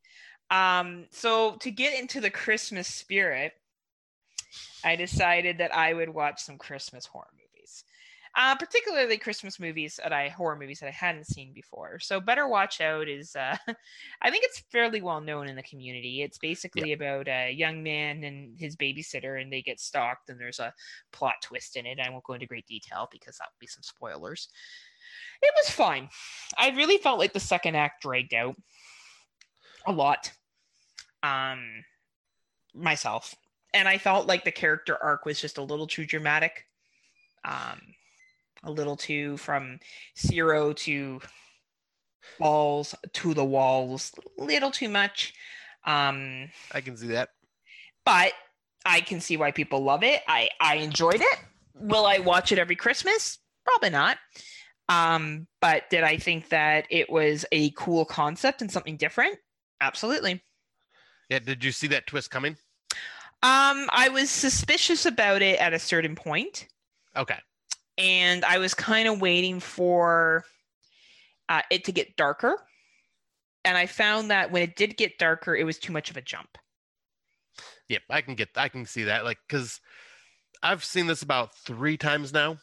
Um, 0.51 1.07
so 1.11 1.57
to 1.57 1.71
get 1.71 1.99
into 1.99 2.21
the 2.21 2.31
Christmas 2.31 2.89
spirit, 2.89 3.53
I 4.85 4.97
decided 4.97 5.59
that 5.59 5.75
I 5.75 5.93
would 5.93 6.09
watch 6.09 6.43
some 6.43 6.59
Christmas 6.59 7.07
horror 7.07 7.29
movies. 7.33 7.46
Uh, 8.39 8.55
particularly 8.55 9.17
Christmas 9.17 9.59
movies 9.59 9.99
that 10.03 10.13
I 10.13 10.29
horror 10.29 10.57
movies 10.57 10.81
that 10.81 10.89
I 10.89 10.93
hadn't 10.93 11.27
seen 11.27 11.55
before. 11.55 11.99
So 11.99 12.21
Better 12.21 12.47
Watch 12.47 12.83
Out 12.83 13.09
is 13.09 13.35
uh 13.35 13.57
I 14.23 14.31
think 14.31 14.45
it's 14.45 14.63
fairly 14.71 15.01
well 15.01 15.23
known 15.23 15.49
in 15.49 15.57
the 15.57 15.63
community. 15.63 16.21
It's 16.21 16.37
basically 16.37 16.93
about 16.93 17.29
a 17.29 17.51
young 17.51 17.83
man 17.83 18.25
and 18.25 18.55
his 18.59 18.77
babysitter 18.77 19.41
and 19.41 19.51
they 19.51 19.63
get 19.63 19.81
stalked 19.81 20.29
and 20.29 20.39
there's 20.39 20.59
a 20.59 20.75
plot 21.13 21.37
twist 21.43 21.77
in 21.77 21.87
it. 21.87 21.99
I 21.99 22.11
won't 22.11 22.25
go 22.25 22.35
into 22.35 22.47
great 22.47 22.67
detail 22.67 23.09
because 23.11 23.39
that 23.39 23.47
would 23.47 23.59
be 23.59 23.67
some 23.67 23.83
spoilers. 23.83 24.51
It 25.41 25.53
was 25.57 25.71
fine. 25.71 26.11
I 26.59 26.71
really 26.71 26.99
felt 26.99 27.19
like 27.19 27.33
the 27.33 27.41
second 27.41 27.75
act 27.75 28.03
dragged 28.03 28.35
out 28.35 28.57
a 29.87 29.93
lot. 29.93 30.31
Um 31.23 31.85
myself. 32.75 33.35
And 33.73 33.89
I 33.89 33.97
felt 33.97 34.27
like 34.27 34.45
the 34.45 34.53
character 34.53 35.03
arc 35.03 35.25
was 35.25 35.41
just 35.41 35.57
a 35.57 35.63
little 35.63 35.87
too 35.87 36.05
dramatic. 36.05 36.67
Um 37.43 37.81
a 38.65 38.71
little 38.71 38.97
too 38.97 39.37
from 39.37 39.79
zero 40.19 40.73
to 40.73 41.21
balls 42.39 42.95
to 43.15 43.35
the 43.35 43.45
walls, 43.45 44.13
little 44.39 44.71
too 44.71 44.89
much. 44.89 45.33
Um 45.85 46.51
I 46.73 46.81
can 46.81 46.97
see 46.97 47.09
that. 47.09 47.31
but 48.05 48.33
I 48.85 49.01
can 49.01 49.21
see 49.21 49.37
why 49.37 49.51
people 49.51 49.83
love 49.83 50.03
it. 50.03 50.23
I 50.29 50.51
I 50.61 50.77
enjoyed 50.77 51.21
it. 51.21 51.39
Will 51.75 52.07
I 52.07 52.19
watch 52.19 52.53
it 52.53 52.59
every 52.59 52.77
Christmas? 52.77 53.39
Probably 53.65 53.91
not. 53.91 54.19
Um, 54.89 55.49
but 55.61 55.91
did 55.91 56.05
I 56.05 56.17
think 56.17 56.51
that 56.51 56.87
it 56.91 57.11
was 57.11 57.45
a 57.51 57.71
cool 57.73 58.05
concept 58.05 58.63
and 58.63 58.71
something 58.71 58.97
different? 58.97 59.37
Absolutely. 59.81 60.43
Yeah, 61.29 61.41
did 61.41 61.65
you 61.65 61.73
see 61.73 61.89
that 61.89 62.07
twist 62.07 62.31
coming? 62.31 62.57
Um, 63.43 63.91
I 63.93 64.09
was 64.13 64.31
suspicious 64.31 65.05
about 65.05 65.43
it 65.43 65.59
at 65.59 65.75
a 65.75 65.79
certain 65.81 66.15
point, 66.15 66.69
Okay. 67.17 67.39
And 67.99 68.45
I 68.45 68.59
was 68.59 68.75
kind 68.75 69.09
of 69.09 69.21
waiting 69.21 69.61
for 69.61 70.45
uh, 71.49 71.63
it 71.71 71.85
to 71.85 71.93
get 71.93 72.17
darker. 72.17 72.57
And 73.65 73.77
I 73.77 73.87
found 73.87 74.31
that 74.31 74.53
when 74.53 74.63
it 74.63 74.77
did 74.77 74.97
get 74.97 75.19
darker, 75.19 75.57
it 75.57 75.65
was 75.65 75.79
too 75.79 75.93
much 75.93 76.11
of 76.11 76.17
a 76.17 76.23
jump. 76.23 76.57
Yep, 77.89 78.03
I 78.11 78.21
can 78.21 78.35
get 78.35 78.51
I 78.57 78.69
can 78.69 78.85
see 78.87 79.05
that. 79.05 79.25
Like 79.25 79.39
cuz 79.49 79.81
I've 80.63 80.85
seen 80.85 81.07
this 81.07 81.23
about 81.23 81.55
3 81.55 81.97
times 81.97 82.33
now. 82.33 82.59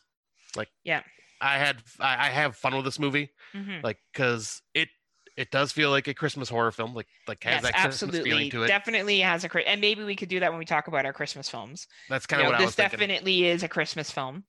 Like 0.55 0.69
Yeah. 0.83 1.03
I 1.41 1.57
had 1.57 1.81
I, 1.99 2.27
I 2.27 2.29
have 2.29 2.55
fun 2.55 2.75
with 2.75 2.85
this 2.85 2.99
movie 2.99 3.31
Mhm. 3.53 3.83
like 3.83 3.99
cuz 4.13 4.61
it 4.73 4.89
it 5.35 5.49
does 5.51 5.71
feel 5.71 5.89
like 5.89 6.07
a 6.07 6.13
Christmas 6.13 6.47
horror 6.49 6.71
film 6.71 6.93
like 6.93 7.07
like 7.27 7.43
has 7.43 7.55
Yes, 7.55 7.63
that 7.63 7.73
Christmas 7.73 7.95
absolutely. 7.95 8.29
feeling 8.31 8.49
to 8.51 8.63
it. 8.63 8.67
Definitely 8.67 9.19
has 9.19 9.43
a 9.43 9.67
and 9.69 9.81
maybe 9.81 10.03
we 10.03 10.15
could 10.15 10.29
do 10.29 10.39
that 10.39 10.51
when 10.51 10.59
we 10.59 10.65
talk 10.65 10.87
about 10.87 11.05
our 11.05 11.13
Christmas 11.13 11.49
films. 11.49 11.87
That's 12.07 12.25
kind 12.25 12.41
of 12.41 12.45
know, 12.45 12.51
what 12.51 12.55
I 12.55 12.59
this 12.59 12.67
was 12.67 12.75
thinking. 12.75 12.99
This 12.99 13.07
definitely 13.07 13.45
is 13.47 13.63
a 13.63 13.67
Christmas 13.67 14.11
film, 14.11 14.45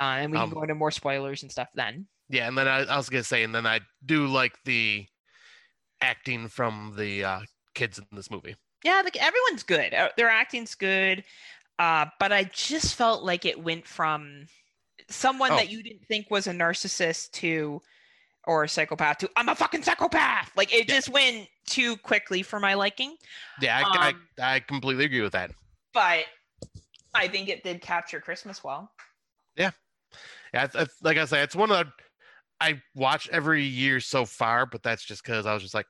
uh, 0.00 0.04
and 0.04 0.32
we 0.32 0.38
can 0.38 0.44
Um, 0.44 0.50
go 0.50 0.62
into 0.62 0.74
more 0.74 0.90
spoilers 0.90 1.42
and 1.42 1.50
stuff 1.52 1.68
then. 1.74 2.06
Yeah, 2.28 2.48
and 2.48 2.56
then 2.58 2.66
I, 2.68 2.80
I 2.84 2.96
was 2.96 3.08
gonna 3.08 3.22
say, 3.24 3.42
and 3.44 3.54
then 3.54 3.66
I 3.66 3.80
do 4.04 4.26
like 4.26 4.52
the 4.64 5.06
acting 6.00 6.48
from 6.48 6.94
the 6.96 7.24
uh, 7.24 7.40
kids 7.74 7.98
in 7.98 8.04
this 8.12 8.30
movie. 8.30 8.56
Yeah, 8.84 9.00
like 9.04 9.16
everyone's 9.16 9.62
good. 9.62 9.94
Uh, 9.94 10.10
Their 10.16 10.28
acting's 10.28 10.74
good, 10.74 11.24
uh, 11.78 12.06
but 12.20 12.32
I 12.32 12.44
just 12.44 12.94
felt 12.94 13.22
like 13.24 13.44
it 13.44 13.62
went 13.62 13.86
from 13.86 14.46
someone 15.08 15.52
Oh. 15.52 15.56
that 15.56 15.70
you 15.70 15.82
didn't 15.82 16.06
think 16.06 16.30
was 16.30 16.46
a 16.46 16.52
narcissist 16.52 17.30
to 17.32 17.80
or 18.44 18.64
a 18.64 18.68
psychopath 18.68 19.18
to 19.18 19.30
I'm 19.36 19.48
a 19.48 19.54
fucking 19.54 19.82
psychopath. 19.82 20.50
Like 20.56 20.72
it 20.72 20.88
Yeah. 20.88 20.94
just 20.96 21.08
went 21.08 21.48
too 21.66 21.96
quickly 21.98 22.42
for 22.42 22.60
my 22.60 22.74
liking. 22.74 23.16
Yeah, 23.60 23.78
I, 23.84 24.08
Um, 24.08 24.20
I, 24.38 24.54
I 24.56 24.60
completely 24.60 25.04
agree 25.04 25.20
with 25.22 25.32
that. 25.32 25.50
But 25.92 26.26
I 27.14 27.28
think 27.28 27.48
it 27.48 27.64
did 27.64 27.80
capture 27.80 28.20
Christmas 28.20 28.62
well. 28.62 28.92
Yeah, 29.56 29.70
it's, 30.52 30.74
it's, 30.74 30.94
like 31.02 31.18
I 31.18 31.24
say, 31.24 31.42
it's 31.42 31.56
one 31.56 31.70
of 31.70 31.86
the 31.86 31.92
I 32.60 32.80
watch 32.94 33.28
every 33.30 33.64
year 33.64 34.00
so 34.00 34.24
far, 34.24 34.66
but 34.66 34.82
that's 34.82 35.04
just 35.04 35.22
because 35.22 35.46
I 35.46 35.54
was 35.54 35.62
just 35.62 35.74
like, 35.74 35.86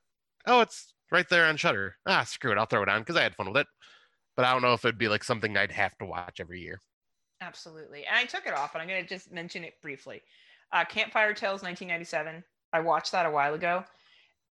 oh, 0.47 0.61
it's 0.61 0.95
right 1.13 1.29
there 1.29 1.47
on 1.47 1.57
Shudder. 1.57 1.97
Ah, 2.07 2.25
screw 2.25 2.53
it, 2.53 2.59
I'll 2.59 2.67
throw 2.67 2.83
it 2.83 2.89
on 2.89 3.01
because 3.01 3.17
I 3.17 3.23
had 3.23 3.37
fun 3.37 3.49
with 3.49 3.59
it. 3.59 3.67
But 4.37 4.45
I 4.45 4.53
don't 4.53 4.63
know 4.63 4.75
if 4.75 4.85
it'd 4.85 4.99
be 4.99 5.09
like 5.09 5.25
something 5.25 5.57
I'd 5.57 5.73
have 5.73 5.97
to 5.99 6.07
watch 6.07 6.41
every 6.41 6.61
year. 6.61 6.81
Absolutely. 7.41 8.05
And 8.07 8.17
I 8.17 8.25
took 8.25 8.47
it 8.47 8.55
off, 8.55 8.75
and 8.75 8.83
I'm 8.83 8.89
to 8.89 9.03
just 9.05 9.33
mention 9.33 9.65
it 9.65 9.75
briefly. 9.81 10.23
Uh, 10.73 10.85
Campfire 10.85 11.33
Tales 11.33 11.63
1997. 11.63 12.43
I 12.73 12.81
watched 12.81 13.13
that 13.13 13.27
a 13.27 13.31
while 13.31 13.55
ago. 13.55 13.85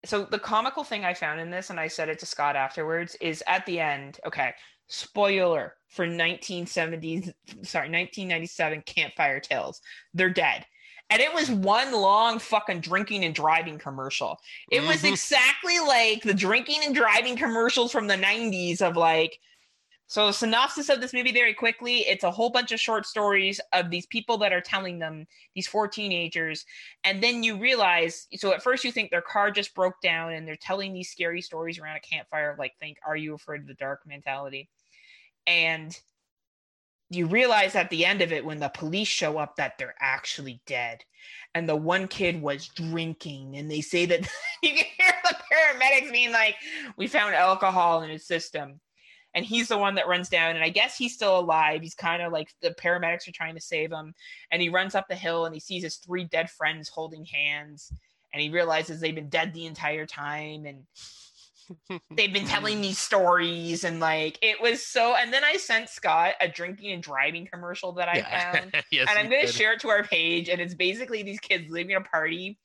So 0.05 0.25
the 0.25 0.39
comical 0.39 0.85
thing 0.85 1.05
I 1.05 1.15
found 1.15 1.41
in 1.41 1.51
this, 1.51 1.71
and 1.71 1.81
I 1.81 1.89
said 1.89 2.09
it 2.09 2.19
to 2.21 2.27
Scott 2.27 2.57
afterwards, 2.57 3.17
is 3.21 3.43
at 3.47 3.67
the 3.67 3.81
end. 3.81 4.21
Okay, 4.27 4.53
spoiler 4.95 5.75
for 5.89 6.07
1970s, 6.07 7.33
sorry, 7.63 7.89
1997 7.89 8.83
Campfire 8.83 9.41
Tales. 9.41 9.81
They're 10.13 10.31
dead, 10.31 10.67
and 11.11 11.21
it 11.21 11.33
was 11.33 11.51
one 11.51 11.93
long 11.93 12.39
fucking 12.39 12.81
drinking 12.81 13.25
and 13.25 13.35
driving 13.35 13.79
commercial. 13.79 14.41
It 14.71 14.83
was 14.83 15.03
Mhm. 15.03 15.11
exactly 15.11 15.79
like 15.81 16.23
the 16.23 16.35
drinking 16.35 16.81
and 16.85 16.95
driving 16.95 17.37
commercials 17.37 17.93
from 17.93 18.07
the 18.07 18.17
90s 18.17 18.81
of 18.81 18.97
like 18.97 19.39
so 20.07 20.31
synopsis 20.31 20.91
of 20.91 21.01
this 21.01 21.15
movie 21.15 21.33
very 21.33 21.55
quickly 21.55 22.01
it's 22.01 22.25
a 22.25 22.31
whole 22.31 22.51
bunch 22.51 22.73
of 22.73 22.79
short 22.79 23.07
stories 23.07 23.59
of 23.73 23.91
these 23.91 24.07
people 24.07 24.37
that 24.37 24.53
are 24.53 24.61
telling 24.61 24.99
them 24.99 25.27
these 25.55 25.67
four 25.67 25.89
teenagers 25.89 26.67
and 27.05 27.23
then 27.23 27.43
you 27.43 27.57
realize 27.57 28.27
so 28.37 28.53
at 28.53 28.63
first 28.63 28.85
you 28.85 28.93
think 28.93 29.11
their 29.11 29.23
car 29.23 29.51
just 29.51 29.75
broke 29.75 29.99
down 30.03 30.35
and 30.35 30.47
they're 30.47 30.57
telling 30.57 30.93
these 30.93 31.11
scary 31.11 31.41
stories 31.41 31.79
around 31.79 31.97
a 31.97 32.01
campfire 32.01 32.55
like 32.59 32.77
think 32.79 32.99
are 33.07 33.17
you 33.17 33.35
afraid 33.35 33.63
of 33.63 33.67
the 33.67 33.75
dark 33.75 34.07
mentality 34.07 34.69
and 35.47 35.99
you 37.11 37.27
realize 37.27 37.75
at 37.75 37.91
the 37.91 38.05
end 38.05 38.23
of 38.23 38.33
it 38.33 38.45
when 38.45 38.59
the 38.59 38.69
police 38.69 39.09
show 39.09 39.39
up 39.39 39.57
that 39.57 39.79
they're 39.79 39.95
actually 40.01 40.61
dead. 40.67 41.05
And 41.55 41.69
the 41.69 41.77
one 41.77 42.09
kid 42.09 42.41
was 42.41 42.69
drinking 42.69 43.57
and 43.57 43.71
they 43.71 43.81
say 43.81 44.07
that 44.07 44.21
you 44.63 44.71
can 44.71 44.87
hear 44.99 45.15
the 45.23 45.37
paramedics 45.53 46.13
being 46.13 46.33
like 46.33 46.57
we 46.97 47.07
found 47.07 47.35
alcohol 47.35 48.03
in 48.03 48.11
his 48.11 48.27
system. 48.27 48.81
And 49.37 49.45
he's 49.45 49.69
the 49.69 49.79
one 49.79 49.97
that 49.97 50.07
runs 50.07 50.29
down 50.29 50.55
and 50.55 50.65
i 50.65 50.69
guess 50.69 50.97
he's 50.97 51.15
still 51.15 51.39
alive. 51.39 51.83
He's 51.83 51.95
kind 51.95 52.23
of 52.23 52.33
like 52.33 52.53
the 52.63 52.71
paramedics 52.71 53.29
are 53.29 53.33
trying 53.33 53.55
to 53.55 53.61
save 53.61 53.93
him. 53.93 54.15
And 54.51 54.63
he 54.63 54.69
runs 54.69 54.95
up 54.95 55.09
the 55.09 55.15
hill 55.15 55.47
and 55.47 55.55
he 55.55 55.61
sees 55.61 55.83
his 55.83 55.97
three 55.97 56.25
dead 56.25 56.51
friends 56.51 56.89
holding 56.89 57.25
hands. 57.25 57.93
And 58.33 58.43
he 58.43 58.51
realizes 58.51 59.01
they've 59.01 59.15
been 59.15 59.29
dead 59.29 59.53
the 59.53 59.67
entire 59.67 60.07
time 60.07 60.67
and 60.67 60.85
they've 62.11 62.33
been 62.33 62.47
telling 62.47 62.81
these 62.81 62.99
stories 62.99 63.85
and 63.85 64.01
like 64.01 64.39
it 64.43 64.61
was 64.61 64.87
so 64.87 65.15
and 65.15 65.33
then 65.33 65.43
i 65.45 65.57
sent 65.57 65.89
scott 65.89 66.35
a 66.41 66.49
drinking 66.49 66.93
and 66.93 67.03
driving 67.03 67.47
commercial 67.47 67.93
that 67.93 68.09
i 68.09 68.21
found 68.23 68.73
yes, 68.91 69.07
and 69.09 69.19
I'm 69.19 69.29
going 69.31 69.47
to 69.47 69.53
share 69.53 69.73
it 69.75 69.81
to 69.81 69.89
our 69.89 70.03
page. 70.05 70.49
And 70.49 70.61
it's 70.61 70.75
basically 70.75 71.23
these 71.23 71.41
kids 71.41 71.71
leaving 71.71 71.97
a 71.97 72.01
party 72.01 72.59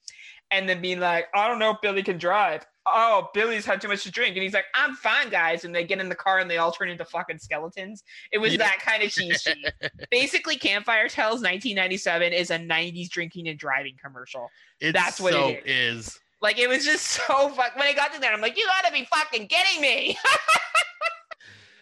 and 0.52 0.68
then 0.68 0.82
being 0.82 1.00
like, 1.00 1.28
I 1.36 1.48
don't 1.48 1.60
know 1.60 1.72
if 1.72 1.78
Billy 1.82 2.02
can 2.04 2.18
drive. 2.18 2.66
Oh, 2.88 3.30
Billy's 3.36 3.66
had 3.66 3.80
too 3.82 3.88
much 3.88 4.04
to 4.04 4.12
drink. 4.12 4.36
And 4.36 4.42
he's 4.44 4.54
like, 4.54 4.66
I'm 4.74 4.96
fine, 4.96 5.30
guys. 5.30 5.64
And 5.64 5.76
they 5.76 5.84
get 5.84 6.00
in 6.00 6.10
the 6.10 6.16
car 6.16 6.40
and 6.40 6.50
they 6.50 6.58
all 6.58 6.72
turn 6.72 6.90
into 6.90 7.06
fucking 7.06 7.38
skeletons. 7.38 8.04
It 8.32 8.40
was 8.40 8.54
Yeah. 8.54 8.58
that 8.60 8.80
kind 8.80 9.04
of 9.04 9.12
cheese 9.12 9.42
sheet. 9.44 9.72
basically, 10.10 10.56
Campfire 10.58 11.08
Tales 11.08 11.42
1997 11.42 12.34
is 12.34 12.50
a 12.50 12.58
90s 12.58 13.10
drinking 13.10 13.48
and 13.48 13.60
driving 13.60 13.96
commercial. 14.04 14.50
It 14.80 14.94
that's 14.94 15.20
what 15.22 15.34
it 15.34 15.36
so 15.36 15.50
is. 15.66 16.08
is. 16.08 16.20
Like, 16.42 16.58
it 16.58 16.68
was 16.70 16.86
just 16.86 17.06
so 17.28 17.50
fuck. 17.50 17.76
When 17.76 17.88
I 17.88 17.94
got 17.94 18.14
to 18.14 18.20
that, 18.22 18.34
I'm 18.34 18.42
like, 18.42 18.58
you 18.58 18.66
gotta 18.82 18.94
be 18.94 19.06
fucking 19.06 19.48
kidding 19.48 19.82
me. 19.82 20.18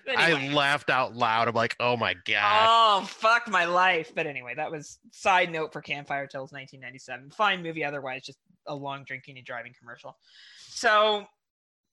Anyway. 0.07 0.47
I 0.49 0.53
laughed 0.53 0.89
out 0.89 1.15
loud. 1.15 1.49
I'm 1.49 1.53
like, 1.53 1.75
oh 1.79 1.97
my 1.97 2.13
god. 2.25 2.65
Oh, 3.01 3.05
fuck 3.05 3.47
my 3.49 3.65
life. 3.65 4.13
But 4.15 4.25
anyway, 4.25 4.53
that 4.55 4.71
was 4.71 4.99
side 5.11 5.51
note 5.51 5.73
for 5.73 5.81
Campfire 5.81 6.27
Tales 6.27 6.53
1997. 6.53 7.31
Fine 7.31 7.61
movie 7.61 7.83
otherwise, 7.83 8.23
just 8.23 8.39
a 8.67 8.73
long 8.73 9.03
drinking 9.03 9.37
and 9.37 9.45
driving 9.45 9.73
commercial. 9.77 10.17
So, 10.69 11.25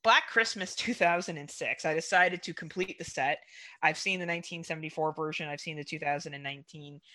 Black 0.05 0.29
Christmas 0.29 0.75
2006, 0.77 1.85
I 1.85 1.95
decided 1.95 2.43
to 2.45 2.55
complete 2.55 2.99
the 2.99 3.05
set. 3.05 3.39
I've 3.83 3.99
seen 3.99 4.21
the 4.21 4.27
1974 4.27 5.13
version, 5.15 5.49
I've 5.49 5.61
seen 5.61 5.77
the 5.77 5.85
2019. 5.85 7.01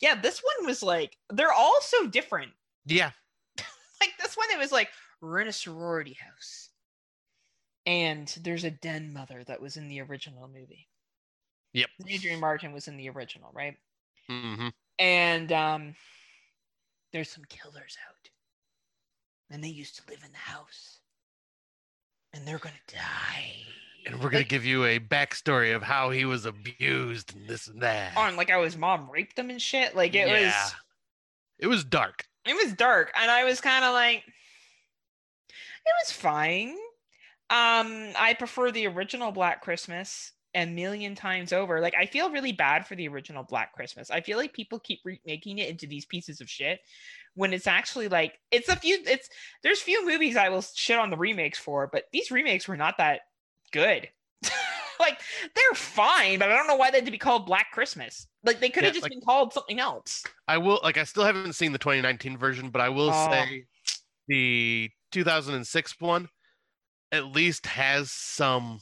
Yeah, 0.00 0.14
this 0.14 0.40
one 0.40 0.66
was 0.66 0.80
like, 0.82 1.16
they're 1.28 1.52
all 1.52 1.80
so 1.82 2.06
different. 2.06 2.52
yeah. 2.86 3.10
Like, 4.00 4.12
this 4.18 4.36
one, 4.36 4.48
it 4.52 4.58
was 4.58 4.72
like, 4.72 4.88
we're 5.20 5.40
in 5.40 5.48
a 5.48 5.52
sorority 5.52 6.14
house. 6.20 6.70
And 7.86 8.28
there's 8.42 8.64
a 8.64 8.70
den 8.70 9.12
mother 9.12 9.42
that 9.44 9.60
was 9.60 9.76
in 9.76 9.88
the 9.88 10.00
original 10.00 10.48
movie. 10.48 10.88
Yep. 11.72 11.88
Andrea 12.10 12.36
Martin 12.38 12.72
was 12.72 12.88
in 12.88 12.96
the 12.96 13.08
original, 13.10 13.50
right? 13.52 13.76
hmm 14.28 14.68
and 15.00 15.50
um 15.50 15.94
there's 17.12 17.28
some 17.30 17.42
killers 17.48 17.96
out 18.08 18.30
and 19.50 19.64
they 19.64 19.68
used 19.68 19.96
to 19.96 20.02
live 20.08 20.22
in 20.24 20.30
the 20.30 20.36
house 20.38 20.98
and 22.32 22.46
they're 22.46 22.58
gonna 22.58 22.74
die 22.86 23.54
And 24.06 24.16
we're 24.16 24.28
gonna 24.28 24.38
Like- 24.40 24.48
give 24.48 24.64
you 24.64 24.84
a 24.84 25.00
backstory 25.00 25.74
of 25.74 25.82
how 25.82 26.10
he 26.10 26.24
was 26.26 26.44
abused 26.44 27.34
and 27.34 27.48
this 27.48 27.66
and 27.66 27.82
that. 27.82 28.16
on 28.16 28.36
like 28.36 28.50
how 28.50 28.62
his 28.62 28.76
mom 28.76 29.10
raped 29.10 29.36
him 29.38 29.50
and 29.50 29.60
shit 29.60 29.96
like 29.96 30.14
it 30.14 30.28
Yeah. 30.28 30.44
was 30.64 30.74
It 31.58 31.66
was 31.66 31.82
dark. 31.82 32.26
It 32.46 32.54
was 32.54 32.72
dark 32.74 33.12
and 33.20 33.30
i 33.30 33.44
was 33.44 33.60
kind 33.60 33.84
of 33.84 33.92
like 33.92 34.24
it 35.86 35.92
was 36.04 36.12
fine. 36.12 36.76
Um 37.48 38.12
i 38.16 38.34
prefer 38.38 38.70
the 38.70 38.86
original 38.86 39.32
black 39.32 39.62
christmas 39.62 40.32
a 40.54 40.66
million 40.66 41.14
times 41.14 41.52
over. 41.52 41.80
Like 41.80 41.94
i 41.98 42.06
feel 42.06 42.30
really 42.30 42.52
bad 42.52 42.86
for 42.86 42.94
the 42.94 43.08
original 43.08 43.42
black 43.42 43.72
christmas. 43.72 44.10
I 44.10 44.20
feel 44.20 44.38
like 44.38 44.52
people 44.52 44.78
keep 44.78 45.00
remaking 45.04 45.58
it 45.58 45.68
into 45.68 45.86
these 45.86 46.04
pieces 46.04 46.40
of 46.40 46.50
shit 46.50 46.80
when 47.34 47.52
it's 47.52 47.66
actually 47.66 48.08
like 48.08 48.38
it's 48.50 48.68
a 48.68 48.76
few 48.76 48.98
it's 49.06 49.28
there's 49.62 49.80
few 49.80 50.04
movies 50.06 50.36
i 50.36 50.48
will 50.48 50.62
shit 50.62 50.98
on 50.98 51.10
the 51.10 51.16
remakes 51.16 51.58
for 51.58 51.88
but 51.92 52.04
these 52.12 52.30
remakes 52.30 52.68
were 52.68 52.76
not 52.76 52.98
that 52.98 53.22
good. 53.72 54.08
Like 54.98 55.18
they're 55.54 55.74
fine 55.74 56.38
but 56.38 56.50
i 56.50 56.54
don't 56.54 56.66
know 56.66 56.76
why 56.76 56.90
they 56.90 56.98
had 56.98 57.06
to 57.06 57.10
be 57.10 57.16
called 57.16 57.46
black 57.46 57.70
christmas 57.72 58.26
like 58.44 58.60
they 58.60 58.70
could 58.70 58.84
have 58.84 58.94
Yeah, 58.94 59.00
just 59.00 59.02
like- 59.02 59.10
been 59.12 59.20
called 59.20 59.52
something 59.52 59.78
else 59.80 60.24
I 60.48 60.58
will 60.58 60.80
like 60.82 60.96
I 60.98 61.04
still 61.04 61.24
haven't 61.24 61.52
seen 61.54 61.72
the 61.72 61.78
2019 61.78 62.36
version, 62.38 62.70
but 62.70 62.80
I 62.80 62.88
will 62.88 63.10
Oh. 63.12 63.30
say 63.30 63.66
the 64.28 64.90
2006 65.12 66.00
one 66.00 66.28
at 67.12 67.26
least 67.26 67.66
has 67.66 68.12
some 68.12 68.80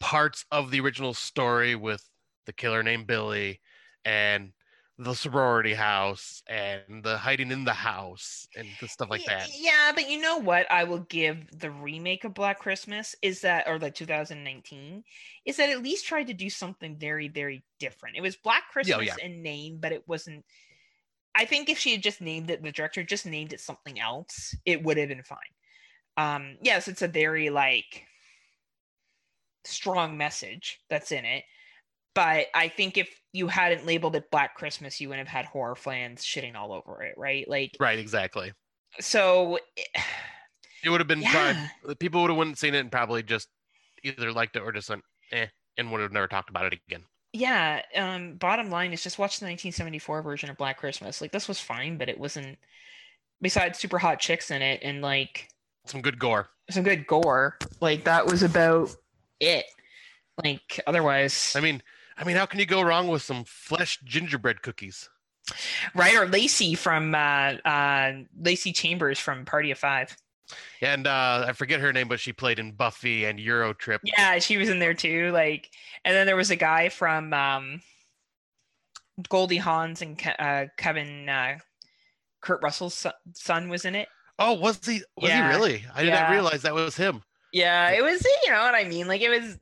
parts 0.00 0.44
of 0.52 0.70
the 0.70 0.80
original 0.80 1.12
story 1.14 1.74
with 1.74 2.04
the 2.46 2.52
killer 2.52 2.82
named 2.82 3.06
Billy 3.06 3.60
and 4.04 4.52
the 4.98 5.14
sorority 5.14 5.74
house 5.74 6.42
and 6.48 7.04
the 7.04 7.16
hiding 7.16 7.52
in 7.52 7.64
the 7.64 7.72
house 7.72 8.48
and 8.56 8.66
the 8.80 8.88
stuff 8.88 9.08
like 9.08 9.24
that. 9.26 9.48
Yeah, 9.56 9.92
but 9.94 10.10
you 10.10 10.20
know 10.20 10.38
what? 10.38 10.70
I 10.72 10.82
will 10.84 10.98
give 10.98 11.46
the 11.60 11.70
remake 11.70 12.24
of 12.24 12.34
Black 12.34 12.58
Christmas 12.58 13.14
is 13.22 13.40
that, 13.42 13.68
or 13.68 13.78
the 13.78 13.92
2019, 13.92 15.04
is 15.44 15.56
that 15.56 15.70
at 15.70 15.84
least 15.84 16.06
tried 16.06 16.26
to 16.26 16.34
do 16.34 16.50
something 16.50 16.96
very, 16.96 17.28
very 17.28 17.62
different. 17.78 18.16
It 18.16 18.22
was 18.22 18.34
Black 18.34 18.64
Christmas 18.72 19.06
yeah. 19.06 19.24
in 19.24 19.40
name, 19.40 19.78
but 19.80 19.92
it 19.92 20.02
wasn't. 20.08 20.44
I 21.32 21.44
think 21.44 21.68
if 21.68 21.78
she 21.78 21.92
had 21.92 22.02
just 22.02 22.20
named 22.20 22.50
it, 22.50 22.60
the 22.60 22.72
director 22.72 23.04
just 23.04 23.24
named 23.24 23.52
it 23.52 23.60
something 23.60 24.00
else, 24.00 24.56
it 24.64 24.82
would 24.82 24.96
have 24.96 25.08
been 25.08 25.22
fine. 25.22 25.38
Um, 26.16 26.56
yes, 26.60 26.88
it's 26.88 27.02
a 27.02 27.08
very 27.08 27.50
like 27.50 28.04
strong 29.64 30.16
message 30.16 30.80
that's 30.90 31.12
in 31.12 31.24
it. 31.24 31.44
But 32.14 32.46
I 32.54 32.68
think 32.68 32.96
if 32.98 33.08
you 33.32 33.46
hadn't 33.48 33.86
labeled 33.86 34.16
it 34.16 34.30
Black 34.30 34.54
Christmas, 34.56 35.00
you 35.00 35.08
wouldn't 35.08 35.28
have 35.28 35.34
had 35.36 35.46
horror 35.46 35.76
fans 35.76 36.22
shitting 36.24 36.56
all 36.56 36.72
over 36.72 37.02
it, 37.02 37.14
right? 37.16 37.48
Like, 37.48 37.76
Right, 37.78 37.98
exactly. 37.98 38.52
so 39.00 39.58
It 40.84 40.90
would 40.90 41.00
have 41.00 41.08
been 41.08 41.22
Yeah. 41.22 41.68
fine. 41.84 41.96
People 41.98 42.22
would 42.22 42.30
have 42.30 42.36
wouldn't 42.36 42.58
seen 42.58 42.74
it 42.74 42.80
and 42.80 42.90
probably 42.92 43.22
just 43.22 43.48
either 44.02 44.32
liked 44.32 44.56
it 44.56 44.60
or 44.62 44.72
just 44.72 44.88
went 44.88 45.04
eh 45.32 45.46
and 45.76 45.90
would 45.92 46.00
have 46.00 46.12
never 46.12 46.28
talked 46.28 46.50
about 46.50 46.64
it 46.66 46.72
again. 46.88 47.04
yeah 47.32 47.82
um 47.96 48.34
bottom 48.36 48.70
line 48.70 48.92
is 48.92 49.02
just 49.02 49.18
watch 49.18 49.38
the 49.38 49.44
1974 49.44 50.22
version 50.22 50.48
of 50.48 50.56
black 50.56 50.78
christmas 50.78 51.20
like 51.20 51.30
this 51.32 51.46
was 51.46 51.60
fine 51.60 51.98
but 51.98 52.08
it 52.08 52.18
wasn't 52.18 52.56
besides 53.42 53.78
super 53.78 53.98
hot 53.98 54.18
chicks 54.18 54.50
in 54.50 54.62
it 54.62 54.80
and 54.82 55.02
like 55.02 55.48
Some 55.86 56.00
good 56.00 56.18
gore. 56.18 56.48
some 56.70 56.84
good 56.84 57.06
gore 57.06 57.58
like 57.80 58.04
that 58.04 58.24
was 58.26 58.42
about 58.42 58.90
it 59.40 59.66
like 60.42 60.80
otherwise 60.86 61.54
I 61.54 61.60
mean, 61.60 61.82
I 62.18 62.24
mean, 62.24 62.36
how 62.36 62.46
can 62.46 62.58
you 62.60 62.66
go 62.66 62.82
wrong 62.82 63.08
with 63.08 63.22
some 63.22 63.44
flesh 63.44 63.98
gingerbread 64.04 64.60
cookies? 64.62 65.08
right 65.94 66.14
or 66.14 66.26
lacey 66.26 66.74
from 66.74 67.14
uh 67.14 67.54
uh 67.64 68.12
lacey 68.40 68.72
chambers 68.72 69.18
from 69.18 69.44
party 69.44 69.70
of 69.70 69.78
five 69.78 70.16
And 70.80 71.06
uh, 71.06 71.44
I 71.48 71.52
forget 71.52 71.80
her 71.80 71.92
name, 71.92 72.08
but 72.08 72.20
she 72.20 72.32
played 72.32 72.58
in 72.58 72.72
Buffy 72.72 73.24
and 73.24 73.40
Euro 73.40 73.72
Trip. 73.74 74.00
yeah 74.02 74.38
she 74.38 74.56
was 74.56 74.68
in 74.68 74.78
there 74.78 74.94
too 74.94 75.30
like 75.32 75.70
and 76.04 76.14
then 76.14 76.26
there 76.26 76.36
was 76.36 76.50
a 76.50 76.56
guy 76.56 76.88
from 76.88 77.32
um 77.32 77.80
goldie 79.28 79.56
hawn's 79.56 80.02
and 80.02 80.20
uh 80.38 80.66
kevin 80.76 81.28
uh 81.28 81.58
kurt 82.40 82.62
russell's 82.62 83.06
son, 83.34 83.68
was 83.68 83.84
in 83.84 83.94
it 83.94 84.08
Oh, 84.38 84.54
was 84.54 84.84
he? 84.86 85.02
Was 85.16 85.30
Yeah. 85.30 85.42
he 85.48 85.48
really? 85.58 85.86
I 85.94 86.02
did 86.02 86.08
Yeah. 86.08 86.22
not 86.22 86.30
realize 86.30 86.62
that 86.62 86.74
was 86.74 86.96
him. 86.96 87.22
Yeah, 87.52 87.90
it 87.90 88.02
was. 88.02 88.24
You 88.44 88.50
know 88.52 88.62
what 88.62 88.74
I 88.74 88.84
mean? 88.84 89.08
Like 89.08 89.20
it 89.20 89.28
was. 89.30 89.58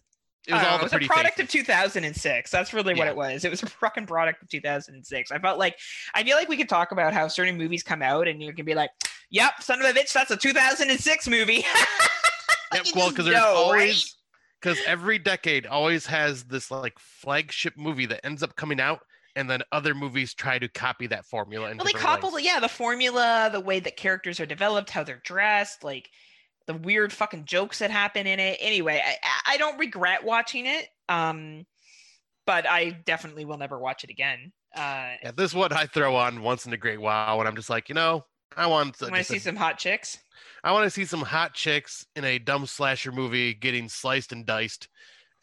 It 0.46 0.54
was 0.54 0.62
all 0.62 0.72
know, 0.72 0.78
the 0.78 0.96
it 0.96 1.00
was 1.00 1.04
a 1.04 1.08
product 1.08 1.40
of 1.40 1.48
2006. 1.48 2.50
That's 2.50 2.72
really 2.72 2.94
what 2.94 3.08
it 3.08 3.16
was. 3.16 3.44
It 3.44 3.50
was 3.50 3.62
a 3.62 3.66
fucking 3.66 4.06
product 4.06 4.42
of 4.42 4.48
2006. 4.48 5.32
I 5.32 5.38
felt 5.38 5.58
like 5.58 5.76
I 6.14 6.22
feel 6.22 6.36
like 6.36 6.48
we 6.48 6.56
could 6.56 6.68
talk 6.68 6.92
about 6.92 7.12
how 7.12 7.28
certain 7.28 7.56
movies 7.56 7.82
come 7.82 8.02
out 8.02 8.28
and 8.28 8.42
you 8.42 8.52
can 8.52 8.64
be 8.64 8.74
like, 8.74 8.90
"Yep, 9.30 9.62
son 9.62 9.80
of 9.80 9.86
a 9.86 9.98
bitch, 9.98 10.12
that's 10.12 10.30
a 10.30 10.36
2006 10.36 11.28
movie." 11.28 11.64
Yep, 12.74 12.86
well, 12.94 13.10
because 13.10 13.26
there's 13.26 13.38
always 13.42 14.16
because 14.60 14.78
every 14.86 15.18
decade 15.18 15.66
always 15.66 16.06
has 16.06 16.44
this 16.44 16.70
like 16.70 16.98
flagship 16.98 17.76
movie 17.76 18.06
that 18.06 18.24
ends 18.24 18.42
up 18.42 18.56
coming 18.56 18.80
out, 18.80 19.00
and 19.36 19.48
then 19.48 19.62
other 19.72 19.94
movies 19.94 20.34
try 20.34 20.58
to 20.58 20.68
copy 20.68 21.06
that 21.06 21.24
formula. 21.24 21.72
Well, 21.76 21.84
they 21.84 21.92
ways. 21.92 22.02
yeah, 22.44 22.58
the 22.58 22.68
formula, 22.68 23.50
the 23.52 23.60
way 23.60 23.80
that 23.80 23.96
characters 23.96 24.40
are 24.40 24.46
developed, 24.46 24.90
how 24.90 25.04
they're 25.04 25.22
dressed, 25.24 25.84
like 25.84 26.10
the 26.66 26.74
weird 26.74 27.12
fucking 27.12 27.44
jokes 27.44 27.78
that 27.78 27.90
happen 27.90 28.26
in 28.26 28.40
it. 28.40 28.58
Anyway, 28.60 29.00
I, 29.04 29.16
I- 29.46 29.56
don't 29.56 29.78
regret 29.78 30.24
watching 30.24 30.66
it, 30.66 30.88
um, 31.08 31.64
but 32.46 32.66
I 32.68 32.90
definitely 32.90 33.44
will 33.44 33.58
never 33.58 33.78
watch 33.78 34.04
it 34.04 34.10
again. 34.10 34.52
Uh, 34.74 35.14
Yeah, 35.22 35.30
this 35.36 35.54
one 35.54 35.72
I 35.72 35.86
throw 35.86 36.14
on 36.16 36.42
once 36.42 36.66
in 36.66 36.72
a 36.72 36.76
great 36.76 37.00
while 37.00 37.38
when 37.38 37.46
I'm 37.46 37.56
just 37.56 37.70
like, 37.70 37.88
you 37.88 37.94
know, 37.94 38.24
I 38.56 38.66
want 38.66 38.94
to, 38.98 39.24
see 39.24 39.36
a- 39.36 39.40
some 39.40 39.56
hot 39.56 39.78
chicks? 39.78 40.18
I 40.62 40.72
want 40.72 40.84
to 40.84 40.90
see 40.90 41.04
some 41.04 41.22
hot 41.22 41.54
chicks 41.54 42.06
in 42.14 42.24
a 42.24 42.38
dumb 42.38 42.66
slasher 42.66 43.12
movie 43.12 43.54
getting 43.54 43.88
sliced 43.88 44.32
and 44.32 44.44
diced, 44.44 44.88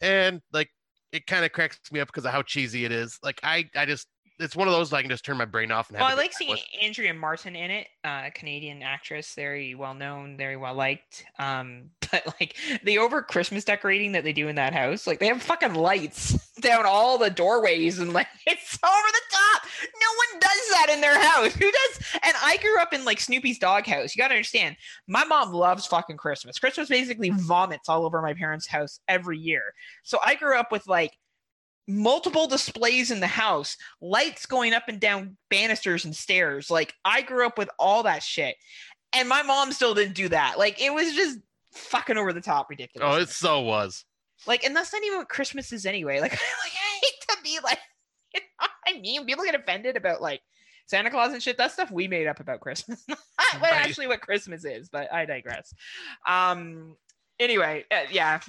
and 0.00 0.40
like 0.52 0.70
it 1.12 1.26
kind 1.26 1.44
of 1.44 1.52
cracks 1.52 1.78
me 1.92 2.00
up 2.00 2.08
because 2.08 2.24
of 2.24 2.32
how 2.32 2.42
cheesy 2.42 2.84
it 2.84 2.92
is. 2.92 3.18
Like 3.22 3.40
I, 3.42 3.68
I 3.74 3.86
just 3.86 4.06
it's 4.38 4.56
one 4.56 4.66
of 4.66 4.74
those 4.74 4.92
I 4.92 5.00
can 5.00 5.10
just 5.10 5.24
turn 5.24 5.36
my 5.36 5.44
brain 5.44 5.70
off 5.70 5.88
and 5.88 5.96
have. 5.96 6.06
Well, 6.06 6.16
I 6.16 6.20
like 6.20 6.32
seeing 6.32 6.50
with. 6.50 6.60
Andrea 6.82 7.14
Martin 7.14 7.54
in 7.54 7.70
it, 7.70 7.86
uh, 8.02 8.30
Canadian 8.34 8.82
actress, 8.82 9.34
very 9.34 9.74
well 9.74 9.94
known, 9.94 10.36
very 10.36 10.56
well 10.56 10.74
liked. 10.74 11.24
Um, 11.38 11.90
but 12.10 12.26
like 12.40 12.56
the 12.82 12.98
over 12.98 13.22
Christmas 13.22 13.64
decorating 13.64 14.12
that 14.12 14.24
they 14.24 14.32
do 14.32 14.48
in 14.48 14.56
that 14.56 14.72
house, 14.72 15.06
like 15.06 15.20
they 15.20 15.28
have 15.28 15.42
fucking 15.42 15.74
lights 15.74 16.52
down 16.60 16.84
all 16.86 17.16
the 17.16 17.30
doorways 17.30 17.98
and 18.00 18.12
like 18.12 18.26
it's 18.46 18.78
over 18.84 19.08
the 19.12 19.36
top. 19.36 19.62
No 19.82 20.08
one 20.16 20.40
does 20.40 20.70
that 20.70 20.88
in 20.90 21.00
their 21.00 21.20
house. 21.20 21.52
Who 21.54 21.70
does? 21.70 22.20
And 22.22 22.34
I 22.42 22.56
grew 22.56 22.80
up 22.80 22.92
in 22.92 23.04
like 23.04 23.20
Snoopy's 23.20 23.58
doghouse. 23.58 24.14
You 24.14 24.20
got 24.22 24.28
to 24.28 24.34
understand, 24.34 24.76
my 25.06 25.24
mom 25.24 25.52
loves 25.52 25.86
fucking 25.86 26.16
Christmas. 26.16 26.58
Christmas 26.58 26.88
basically 26.88 27.30
vomits 27.30 27.88
all 27.88 28.04
over 28.04 28.20
my 28.20 28.34
parents' 28.34 28.66
house 28.66 28.98
every 29.06 29.38
year. 29.38 29.74
So 30.02 30.18
I 30.24 30.34
grew 30.34 30.58
up 30.58 30.72
with 30.72 30.86
like 30.88 31.12
multiple 31.86 32.46
displays 32.46 33.10
in 33.10 33.20
the 33.20 33.26
house, 33.26 33.76
lights 34.00 34.46
going 34.46 34.72
up 34.72 34.84
and 34.88 35.00
down 35.00 35.36
banisters 35.50 36.04
and 36.04 36.14
stairs. 36.16 36.70
Like 36.70 36.94
I 37.04 37.22
grew 37.22 37.46
up 37.46 37.58
with 37.58 37.68
all 37.78 38.02
that 38.04 38.22
shit. 38.22 38.56
And 39.12 39.28
my 39.28 39.42
mom 39.42 39.70
still 39.72 39.94
didn't 39.94 40.14
do 40.14 40.28
that. 40.30 40.58
Like 40.58 40.80
it 40.82 40.92
was 40.92 41.14
just 41.14 41.38
fucking 41.72 42.16
over 42.16 42.32
the 42.32 42.40
top 42.40 42.68
ridiculous. 42.70 43.08
Oh, 43.08 43.20
it 43.20 43.28
so 43.28 43.60
was. 43.60 44.04
like 44.46 44.64
and 44.64 44.74
that's 44.74 44.92
not 44.92 45.02
even 45.04 45.18
what 45.18 45.28
Christmas 45.28 45.72
is 45.72 45.86
anyway. 45.86 46.18
Like, 46.20 46.32
like 46.32 46.40
I 46.40 46.98
hate 47.02 47.20
to 47.28 47.36
be 47.44 47.58
like 47.62 47.78
you 48.34 48.40
know 48.40 48.66
I 48.86 49.00
mean 49.00 49.26
people 49.26 49.44
get 49.44 49.54
offended 49.54 49.96
about 49.96 50.20
like 50.22 50.40
Santa 50.86 51.10
Claus 51.10 51.32
and 51.32 51.42
shit. 51.42 51.56
That's 51.56 51.74
stuff 51.74 51.90
we 51.90 52.08
made 52.08 52.26
up 52.26 52.40
about 52.40 52.60
Christmas. 52.60 53.02
Not 53.08 53.18
what 53.60 53.70
Right. 53.70 53.86
actually 53.86 54.06
what 54.08 54.20
Christmas 54.20 54.64
is, 54.64 54.88
but 54.88 55.12
I 55.12 55.24
digress. 55.26 55.72
Um 56.26 56.96
anyway, 57.38 57.84
uh, 57.90 58.02
yeah. 58.10 58.40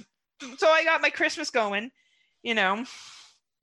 So 0.58 0.68
I 0.68 0.84
got 0.84 1.00
my 1.00 1.10
Christmas 1.10 1.50
going, 1.50 1.90
you 2.42 2.54
know. 2.54 2.84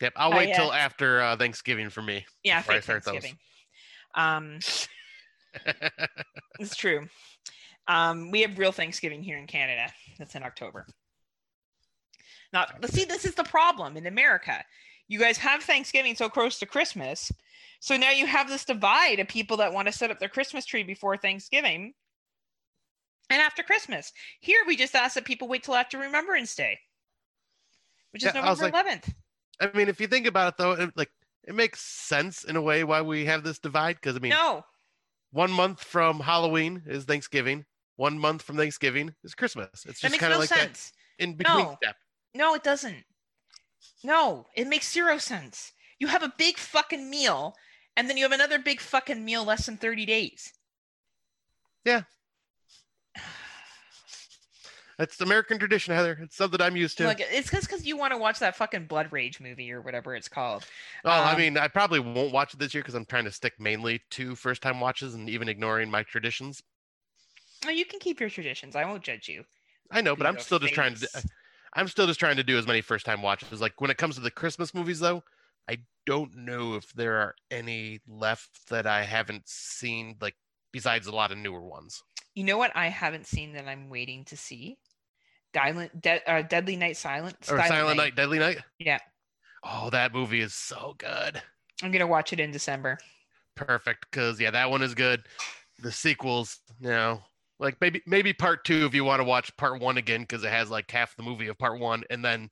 Yep, 0.03 0.13
I'll 0.17 0.33
Oh, 0.33 0.37
wait 0.37 0.49
yeah. 0.49 0.57
till 0.57 0.73
after 0.73 1.21
uh, 1.21 1.37
Thanksgiving 1.37 1.89
for 1.89 2.01
me. 2.01 2.25
Yeah, 2.43 2.59
before 2.59 2.73
I 2.73 2.77
fake 2.79 2.83
start 2.83 3.05
those. 3.05 3.23
Thanksgiving. 3.23 3.37
Um, 4.15 4.59
it's 6.59 6.75
true. 6.75 7.07
Um, 7.87 8.29
we 8.29 8.41
have 8.41 8.57
real 8.57 8.73
Thanksgiving 8.73 9.23
here 9.23 9.37
in 9.37 9.47
Canada. 9.47 9.89
That's 10.19 10.35
in 10.35 10.43
October. 10.43 10.85
Not 12.51 12.81
but 12.81 12.91
see, 12.91 13.05
this 13.05 13.23
is 13.23 13.33
the 13.33 13.45
problem 13.45 13.95
in 13.95 14.05
America. 14.05 14.63
You 15.07 15.19
guys 15.19 15.37
have 15.37 15.63
Thanksgiving 15.63 16.15
so 16.15 16.27
close 16.27 16.59
to 16.59 16.65
Christmas, 16.65 17.31
so 17.79 17.95
now 17.95 18.11
you 18.11 18.25
have 18.25 18.49
this 18.49 18.65
divide 18.65 19.19
of 19.19 19.29
people 19.29 19.55
that 19.57 19.73
want 19.73 19.87
to 19.87 19.93
set 19.93 20.11
up 20.11 20.19
their 20.19 20.27
Christmas 20.27 20.65
tree 20.65 20.83
before 20.83 21.15
Thanksgiving 21.15 21.93
and 23.29 23.41
after 23.41 23.63
Christmas. 23.63 24.11
Here, 24.41 24.59
we 24.67 24.75
just 24.75 24.95
ask 24.95 25.15
that 25.15 25.23
people 25.23 25.47
wait 25.47 25.63
till 25.63 25.75
after 25.75 25.97
Remembrance 25.97 26.55
Day, 26.55 26.77
which 28.11 28.23
is 28.23 28.33
Yeah, 28.35 28.41
I 28.41 28.49
November 28.49 28.77
11th. 28.77 29.13
I 29.59 29.69
mean, 29.75 29.87
if 29.87 29.99
you 30.01 30.07
think 30.07 30.27
about 30.27 30.53
it, 30.53 30.57
though, 30.57 30.71
it, 30.73 30.91
like 30.95 31.11
it 31.43 31.55
makes 31.55 31.81
sense 31.81 32.43
in 32.43 32.55
a 32.55 32.61
way 32.61 32.83
why 32.83 33.01
we 33.01 33.25
have 33.25 33.43
this 33.43 33.59
divide. 33.59 33.95
Because 33.95 34.15
I 34.15 34.19
mean, 34.19 34.31
no, 34.31 34.65
one 35.31 35.51
month 35.51 35.83
from 35.83 36.19
Halloween 36.19 36.83
is 36.85 37.05
Thanksgiving. 37.05 37.65
One 37.95 38.17
month 38.17 38.41
from 38.41 38.57
Thanksgiving 38.57 39.13
is 39.23 39.35
Christmas. 39.35 39.85
It's 39.87 39.99
just 39.99 40.17
kind 40.19 40.31
no 40.31 40.35
of 40.37 40.41
like 40.41 40.49
that 40.49 40.59
sense. 40.59 40.93
in 41.19 41.35
between 41.35 41.57
No. 41.57 41.77
step. 41.81 41.95
No, 42.33 42.55
it 42.55 42.63
doesn't. 42.63 43.03
No, 44.03 44.47
it 44.55 44.67
makes 44.67 44.91
zero 44.91 45.17
sense. 45.19 45.73
You 45.99 46.07
have 46.07 46.23
a 46.23 46.33
big 46.37 46.57
fucking 46.57 47.09
meal, 47.09 47.55
and 47.95 48.09
then 48.09 48.17
you 48.17 48.23
have 48.23 48.31
another 48.31 48.57
big 48.57 48.81
fucking 48.81 49.23
meal 49.23 49.43
less 49.43 49.67
than 49.67 49.77
30 49.77 50.05
days. 50.05 50.53
That's 54.97 55.19
American 55.21 55.57
tradition, 55.57 55.93
Heather. 55.93 56.19
It's 56.21 56.35
something 56.35 56.61
I'm 56.61 56.75
used 56.75 56.97
to. 56.99 57.05
Like 57.05 57.19
it's 57.19 57.49
just 57.49 57.67
because 57.67 57.85
you 57.85 57.97
want 57.97 58.13
to 58.13 58.17
watch 58.17 58.39
that 58.39 58.55
fucking 58.55 58.85
Blood 58.85 59.11
Rage 59.11 59.39
movie 59.39 59.71
or 59.71 59.81
whatever 59.81 60.15
it's 60.15 60.27
called. 60.27 60.65
oh, 61.05 61.09
I 61.09 61.31
um, 61.31 61.37
mean, 61.37 61.57
I 61.57 61.67
probably 61.67 61.99
won't 61.99 62.31
watch 62.31 62.53
it 62.53 62.59
this 62.59 62.73
year 62.73 62.83
because 62.83 62.95
I'm 62.95 63.05
trying 63.05 63.25
to 63.25 63.31
stick 63.31 63.53
mainly 63.59 64.01
to 64.11 64.35
first 64.35 64.61
time 64.61 64.79
watches 64.79 65.15
and 65.15 65.29
even 65.29 65.49
ignoring 65.49 65.89
my 65.89 66.03
traditions. 66.03 66.61
Oh, 67.65 67.69
you 67.69 67.85
can 67.85 67.99
keep 67.99 68.19
your 68.19 68.29
traditions. 68.29 68.75
I 68.75 68.85
won't 68.85 69.03
judge 69.03 69.27
you. 69.27 69.43
I 69.91 70.01
know, 70.01 70.15
but 70.15 70.27
I'm 70.27 70.39
still 70.39 70.59
just 70.59 70.73
trying 70.73 70.95
to. 70.95 71.07
I'm 71.75 71.87
still 71.87 72.05
just 72.05 72.19
trying 72.19 72.35
to 72.35 72.43
do 72.43 72.57
as 72.57 72.67
many 72.67 72.81
first 72.81 73.05
time 73.05 73.23
watches. 73.23 73.59
Like 73.59 73.81
when 73.81 73.89
it 73.89 73.97
comes 73.97 74.15
to 74.15 74.21
the 74.21 74.29
Christmas 74.29 74.73
movies, 74.75 74.99
though, 74.99 75.23
I 75.67 75.79
don't 76.05 76.35
know 76.35 76.75
if 76.75 76.93
there 76.93 77.15
are 77.15 77.35
any 77.49 78.01
left 78.07 78.69
that 78.69 78.85
I 78.85 79.03
haven't 79.03 79.47
seen. 79.47 80.17
Like 80.21 80.35
besides 80.73 81.07
a 81.07 81.15
lot 81.15 81.31
of 81.31 81.37
newer 81.37 81.61
ones. 81.61 82.03
You 82.35 82.43
know 82.43 82.57
what 82.57 82.75
I 82.75 82.87
haven't 82.87 83.27
seen 83.27 83.53
that 83.53 83.67
I'm 83.67 83.89
waiting 83.89 84.25
to 84.25 84.35
see? 84.35 84.77
Silent, 85.55 86.01
de- 86.01 86.29
uh, 86.31 86.41
Deadly 86.41 86.75
Night 86.75 86.97
Silent. 86.97 87.35
Or 87.49 87.57
Silent 87.59 87.97
Night, 87.97 88.15
Deadly 88.15 88.39
Night. 88.39 88.59
Yeah, 88.79 88.99
Oh, 89.63 89.89
that 89.91 90.13
movie 90.13 90.41
is 90.41 90.53
so 90.53 90.95
good. 90.97 91.41
I'm 91.81 91.91
gonna 91.91 92.07
watch 92.07 92.33
it 92.33 92.39
in 92.39 92.51
December. 92.51 92.97
Perfect, 93.55 94.05
because 94.11 94.39
yeah, 94.39 94.51
that 94.51 94.69
one 94.69 94.81
is 94.81 94.93
good. 94.93 95.23
The 95.81 95.91
sequels, 95.91 96.59
you 96.81 96.89
know, 96.89 97.21
like 97.59 97.77
maybe 97.79 98.01
maybe 98.05 98.33
part 98.33 98.65
two 98.65 98.85
if 98.85 98.93
you 98.93 99.03
want 99.05 99.19
to 99.21 99.23
watch 99.25 99.55
part 99.57 99.79
one 99.79 99.97
again 99.97 100.21
because 100.21 100.43
it 100.43 100.49
has 100.51 100.69
like 100.69 100.89
half 100.91 101.15
the 101.15 101.23
movie 101.23 101.47
of 101.47 101.57
part 101.57 101.79
one 101.79 102.03
and 102.09 102.23
then 102.23 102.49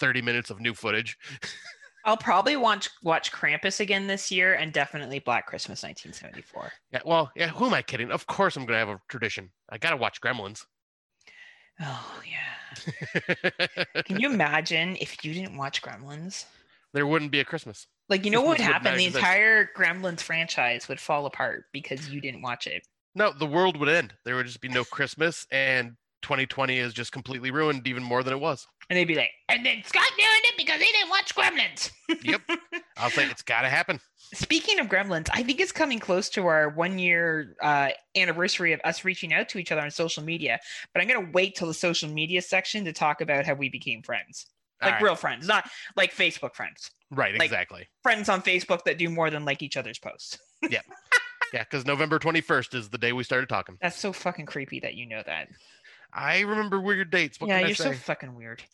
30 0.00 0.22
minutes 0.22 0.50
of 0.50 0.60
new 0.60 0.74
footage. 0.74 1.16
I'll 2.04 2.16
probably 2.16 2.56
watch 2.56 2.88
watch 3.02 3.30
Krampus 3.30 3.78
again 3.78 4.06
this 4.06 4.32
year, 4.32 4.54
and 4.54 4.72
definitely 4.72 5.18
Black 5.18 5.46
Christmas 5.46 5.82
1974. 5.82 6.72
Yeah, 6.92 7.00
well, 7.04 7.30
yeah, 7.36 7.48
who 7.48 7.66
am 7.66 7.74
I 7.74 7.82
kidding? 7.82 8.10
Of 8.10 8.26
course 8.26 8.56
I'm 8.56 8.64
gonna 8.66 8.78
have 8.78 8.88
a 8.88 9.00
tradition. 9.08 9.50
I 9.68 9.78
gotta 9.78 9.98
watch 9.98 10.20
Gremlins. 10.20 10.64
Oh 11.80 12.20
yeah. 12.28 14.02
Can 14.04 14.20
you 14.20 14.30
imagine 14.32 14.96
if 15.00 15.24
you 15.24 15.34
didn't 15.34 15.56
watch 15.56 15.82
Gremlins? 15.82 16.44
there 16.92 17.06
wouldn't 17.06 17.30
be 17.30 17.40
a 17.40 17.44
Christmas. 17.44 17.86
Like, 18.08 18.24
you 18.24 18.30
know 18.30 18.40
what 18.40 18.58
would 18.58 18.60
happen? 18.60 18.96
The 18.96 19.06
entire 19.06 19.70
Gremlins 19.76 20.20
franchise 20.22 20.88
would 20.88 20.98
fall 20.98 21.26
apart 21.26 21.66
because 21.72 22.08
you 22.08 22.20
didn't 22.20 22.42
watch 22.42 22.66
it. 22.66 22.82
No, 23.14 23.32
the 23.32 23.46
world 23.46 23.76
would 23.76 23.88
end. 23.88 24.14
There 24.24 24.36
would 24.36 24.46
just 24.46 24.60
be 24.60 24.68
no 24.68 24.84
Christmas, 24.84 25.46
and 25.50 25.96
2020 26.22 26.78
is 26.78 26.92
just 26.92 27.12
completely 27.12 27.50
ruined, 27.50 27.86
even 27.86 28.02
more 28.02 28.22
than 28.22 28.32
it 28.32 28.40
was. 28.40 28.66
And 28.88 28.96
they'd 28.96 29.04
be 29.04 29.14
like, 29.14 29.30
and 29.48 29.64
then 29.64 29.82
Scott 29.84 30.10
doing 30.16 30.28
it 30.44 30.56
because 30.56 30.80
he 30.80 30.90
didn't 30.92 31.10
watch 31.10 31.34
Gremlins. 31.34 31.90
Yep. 32.22 32.40
I'll 32.96 33.08
say 33.08 33.24
it's 33.26 33.42
got 33.42 33.62
to 33.62 33.68
happen. 33.68 34.00
Speaking 34.34 34.80
of 34.80 34.88
Gremlins, 34.88 35.28
I 35.32 35.42
think 35.42 35.60
it's 35.60 35.72
coming 35.72 36.00
close 36.00 36.28
to 36.30 36.46
our 36.46 36.68
one 36.68 36.98
year 36.98 37.56
uh, 37.62 37.90
anniversary 38.16 38.72
of 38.72 38.80
us 38.84 39.04
reaching 39.04 39.32
out 39.32 39.48
to 39.50 39.58
each 39.58 39.70
other 39.72 39.80
on 39.80 39.90
social 39.90 40.22
media. 40.24 40.58
But 40.92 41.02
I'm 41.02 41.08
going 41.08 41.24
to 41.24 41.32
wait 41.32 41.54
till 41.54 41.68
the 41.68 41.74
social 41.74 42.10
media 42.10 42.42
section 42.42 42.84
to 42.84 42.92
talk 42.92 43.20
about 43.20 43.46
how 43.46 43.54
we 43.54 43.68
became 43.68 44.02
friends. 44.02 44.46
Like 44.82 44.94
right. 44.94 45.02
real 45.02 45.14
friends, 45.14 45.46
not 45.46 45.70
like 45.96 46.14
Facebook 46.14 46.54
friends. 46.54 46.90
Right, 47.10 47.34
like- 47.34 47.44
exactly. 47.44 47.86
Friends 48.02 48.28
on 48.28 48.42
Facebook 48.42 48.84
that 48.84 48.98
do 48.98 49.08
more 49.08 49.30
than 49.30 49.44
like 49.44 49.62
each 49.62 49.76
other's 49.76 49.98
posts. 49.98 50.38
Yeah. 50.68 50.80
Yeah, 51.52 51.64
because 51.64 51.84
November 51.84 52.18
21st 52.18 52.74
is 52.74 52.88
the 52.90 52.98
day 52.98 53.12
we 53.12 53.24
started 53.24 53.48
talking. 53.48 53.76
That's 53.82 53.98
so 53.98 54.12
fucking 54.12 54.46
creepy 54.46 54.78
that 54.80 54.94
you 54.94 55.06
know 55.06 55.22
that. 55.26 55.48
I 56.12 56.40
remember 56.40 56.80
weird 56.80 57.10
dates. 57.10 57.40
What 57.40 57.48
yeah, 57.48 57.58
can 57.58 57.64
I 57.64 57.68
you're 57.68 57.76
so 57.76 57.92
fucking 57.92 58.34
weird. 58.34 58.62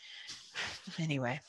Anyway, 0.99 1.41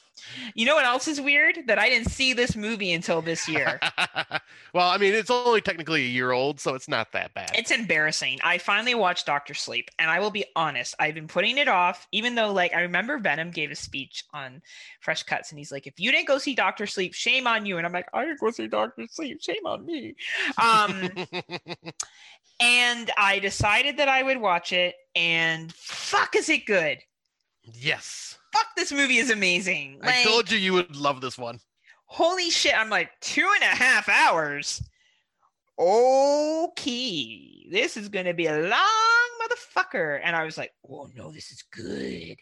you 0.53 0.65
know 0.65 0.75
what 0.75 0.85
else 0.85 1.07
is 1.07 1.21
weird? 1.21 1.59
That 1.67 1.79
I 1.79 1.89
didn't 1.89 2.09
see 2.09 2.33
this 2.33 2.55
movie 2.55 2.91
until 2.91 3.21
this 3.21 3.47
year. 3.47 3.79
well, 4.73 4.89
I 4.89 4.97
mean, 4.97 5.13
it's 5.13 5.29
only 5.29 5.61
technically 5.61 6.03
a 6.03 6.09
year 6.09 6.31
old, 6.31 6.59
so 6.59 6.73
it's 6.73 6.87
not 6.87 7.11
that 7.13 7.33
bad. 7.33 7.51
it's 7.55 7.71
embarrassing. 7.71 8.39
I 8.43 8.57
finally 8.57 8.95
watched 8.95 9.25
Doctor 9.25 9.53
Sleep, 9.53 9.89
and 9.99 10.09
I 10.09 10.19
will 10.19 10.31
be 10.31 10.45
honest, 10.55 10.95
I've 10.99 11.13
been 11.13 11.27
putting 11.27 11.57
it 11.57 11.67
off, 11.67 12.07
even 12.11 12.35
though, 12.35 12.51
like, 12.51 12.73
I 12.73 12.81
remember 12.81 13.17
Venom 13.17 13.51
gave 13.51 13.71
a 13.71 13.75
speech 13.75 14.25
on 14.33 14.61
Fresh 14.99 15.23
Cuts, 15.23 15.51
and 15.51 15.59
he's 15.59 15.71
like, 15.71 15.87
"If 15.87 15.99
you 15.99 16.11
didn't 16.11 16.27
go 16.27 16.37
see 16.37 16.55
Doctor 16.55 16.87
Sleep, 16.87 17.13
shame 17.13 17.47
on 17.47 17.65
you." 17.65 17.77
And 17.77 17.85
I'm 17.85 17.93
like, 17.93 18.07
"I 18.13 18.25
didn't 18.25 18.39
go 18.39 18.51
see 18.51 18.67
Doctor 18.67 19.05
Sleep, 19.09 19.41
shame 19.41 19.65
on 19.65 19.85
me." 19.85 20.15
Um, 20.61 21.11
and 22.59 23.11
I 23.17 23.39
decided 23.39 23.97
that 23.97 24.09
I 24.09 24.23
would 24.23 24.37
watch 24.37 24.73
it, 24.73 24.95
and 25.15 25.73
fuck, 25.73 26.35
is 26.35 26.49
it 26.49 26.65
good? 26.65 26.99
yes. 27.63 28.37
Fuck, 28.53 28.67
this 28.77 28.91
movie 28.91 29.17
is 29.17 29.29
amazing. 29.29 29.99
I 30.01 30.23
told 30.23 30.49
you 30.49 30.57
you 30.57 30.73
would 30.73 30.95
love 30.95 31.21
this 31.21 31.37
one. 31.37 31.59
holy 32.07 32.49
shit 32.49 32.77
i'm 32.77 32.89
like 32.89 33.11
two 33.19 33.47
and 33.55 33.63
a 33.63 33.75
half 33.75 34.07
hours 34.07 34.81
okay 35.77 37.67
this 37.69 37.97
is 37.97 38.07
gonna 38.09 38.33
be 38.33 38.47
a 38.47 38.57
long 38.57 39.27
motherfucker 39.43 40.19
and 40.23 40.35
i 40.35 40.43
was 40.43 40.57
like 40.57 40.71
oh 40.89 41.09
no 41.15 41.31
this 41.31 41.51
is 41.51 41.63
good 41.71 42.37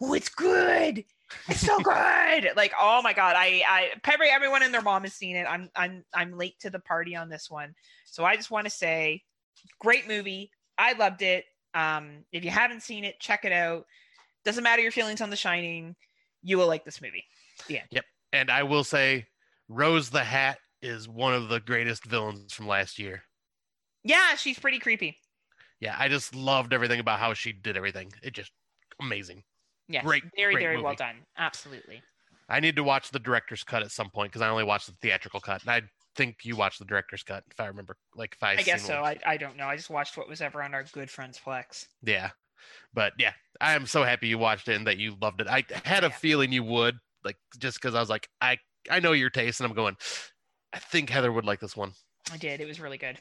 oh 0.00 0.14
it's 0.14 0.28
good 0.28 1.04
it's 1.48 1.60
so 1.60 1.78
good 1.82 2.50
like 2.56 2.72
oh 2.80 3.02
my 3.02 3.12
god 3.12 3.34
i 3.36 3.62
i 3.68 3.88
probably 4.02 4.28
everyone 4.28 4.62
and 4.62 4.72
their 4.72 4.80
mom 4.80 5.02
has 5.02 5.12
seen 5.12 5.34
it 5.36 5.44
i'm 5.48 5.68
i'm 5.76 6.04
i'm 6.14 6.32
late 6.38 6.54
to 6.60 6.70
the 6.70 6.78
party 6.80 7.14
on 7.16 7.28
this 7.28 7.50
one 7.50 7.74
so 8.06 8.24
i 8.24 8.36
just 8.36 8.50
want 8.50 8.64
to 8.64 8.70
say 8.70 9.20
great 9.78 10.06
movie 10.08 10.50
i 10.78 10.92
loved 10.94 11.22
it 11.22 11.44
um 11.74 12.24
if 12.32 12.44
you 12.44 12.50
haven't 12.50 12.82
seen 12.82 13.04
it 13.04 13.18
check 13.20 13.44
it 13.44 13.52
out 13.52 13.84
doesn't 14.44 14.64
matter 14.64 14.82
your 14.82 14.92
feelings 14.92 15.20
on 15.20 15.30
the 15.30 15.36
shining 15.36 15.94
you 16.42 16.56
will 16.58 16.66
like 16.66 16.84
this 16.84 17.02
movie 17.02 17.24
Yeah. 17.68 17.82
Yep. 17.90 18.04
And 18.32 18.50
I 18.50 18.62
will 18.62 18.84
say, 18.84 19.26
Rose 19.68 20.08
the 20.10 20.24
Hat 20.24 20.56
is 20.80 21.08
one 21.08 21.34
of 21.34 21.48
the 21.48 21.60
greatest 21.60 22.04
villains 22.04 22.52
from 22.54 22.66
last 22.68 22.98
year. 22.98 23.24
Yeah, 24.04 24.36
she's 24.36 24.58
pretty 24.58 24.78
creepy. 24.78 25.18
Yeah, 25.80 25.96
I 25.98 26.08
just 26.08 26.34
loved 26.34 26.72
everything 26.72 27.00
about 27.00 27.18
how 27.18 27.34
she 27.34 27.52
did 27.52 27.76
everything. 27.76 28.12
It 28.22 28.32
just 28.32 28.52
amazing. 29.02 29.42
Yeah, 29.88 30.02
Great, 30.04 30.22
very, 30.36 30.54
great 30.54 30.62
very 30.62 30.76
movie. 30.76 30.84
well 30.84 30.94
done. 30.94 31.16
Absolutely. 31.36 32.02
I 32.48 32.60
need 32.60 32.76
to 32.76 32.84
watch 32.84 33.10
the 33.10 33.18
director's 33.18 33.64
cut 33.64 33.82
at 33.82 33.90
some 33.90 34.08
point 34.10 34.30
because 34.32 34.42
I 34.42 34.48
only 34.48 34.64
watched 34.64 34.86
the 34.86 34.94
theatrical 35.02 35.40
cut. 35.40 35.60
And 35.62 35.70
I 35.70 35.82
think 36.16 36.38
you 36.44 36.56
watched 36.56 36.78
the 36.78 36.84
director's 36.84 37.22
cut, 37.22 37.44
if 37.50 37.60
I 37.60 37.66
remember. 37.66 37.96
Like 38.14 38.34
if 38.34 38.42
I, 38.42 38.52
I 38.52 38.62
guess 38.62 38.86
so. 38.86 39.00
one. 39.00 39.04
I, 39.24 39.32
I 39.32 39.36
don't 39.36 39.56
know. 39.56 39.66
I 39.66 39.76
just 39.76 39.90
watched 39.90 40.16
what 40.16 40.28
was 40.28 40.40
ever 40.40 40.62
on 40.62 40.74
our 40.74 40.84
good 40.84 41.10
friends 41.10 41.40
Plex. 41.44 41.86
Yeah, 42.02 42.30
but 42.92 43.12
yeah, 43.18 43.32
I 43.60 43.74
am 43.74 43.86
so 43.86 44.02
happy 44.04 44.28
you 44.28 44.38
watched 44.38 44.68
it 44.68 44.76
and 44.76 44.86
that 44.86 44.98
you 44.98 45.16
loved 45.20 45.40
it. 45.40 45.46
I 45.48 45.64
had 45.84 46.04
a 46.04 46.08
Yeah. 46.08 46.12
feeling 46.14 46.52
you 46.52 46.64
would, 46.64 46.98
like 47.24 47.36
just 47.58 47.80
because 47.80 47.94
I 47.94 48.00
was 48.00 48.10
like, 48.10 48.28
I 48.40 48.58
I 48.90 49.00
know 49.00 49.12
your 49.12 49.30
taste, 49.30 49.60
and 49.60 49.68
I'm 49.68 49.76
going. 49.76 49.96
I 50.72 50.78
think 50.78 51.10
Heather 51.10 51.32
would 51.32 51.44
like 51.44 51.60
this 51.60 51.76
one. 51.76 51.92
I 52.32 52.36
did. 52.36 52.60
It 52.60 52.66
was 52.68 52.80
really 52.80 52.98
good. 52.98 53.18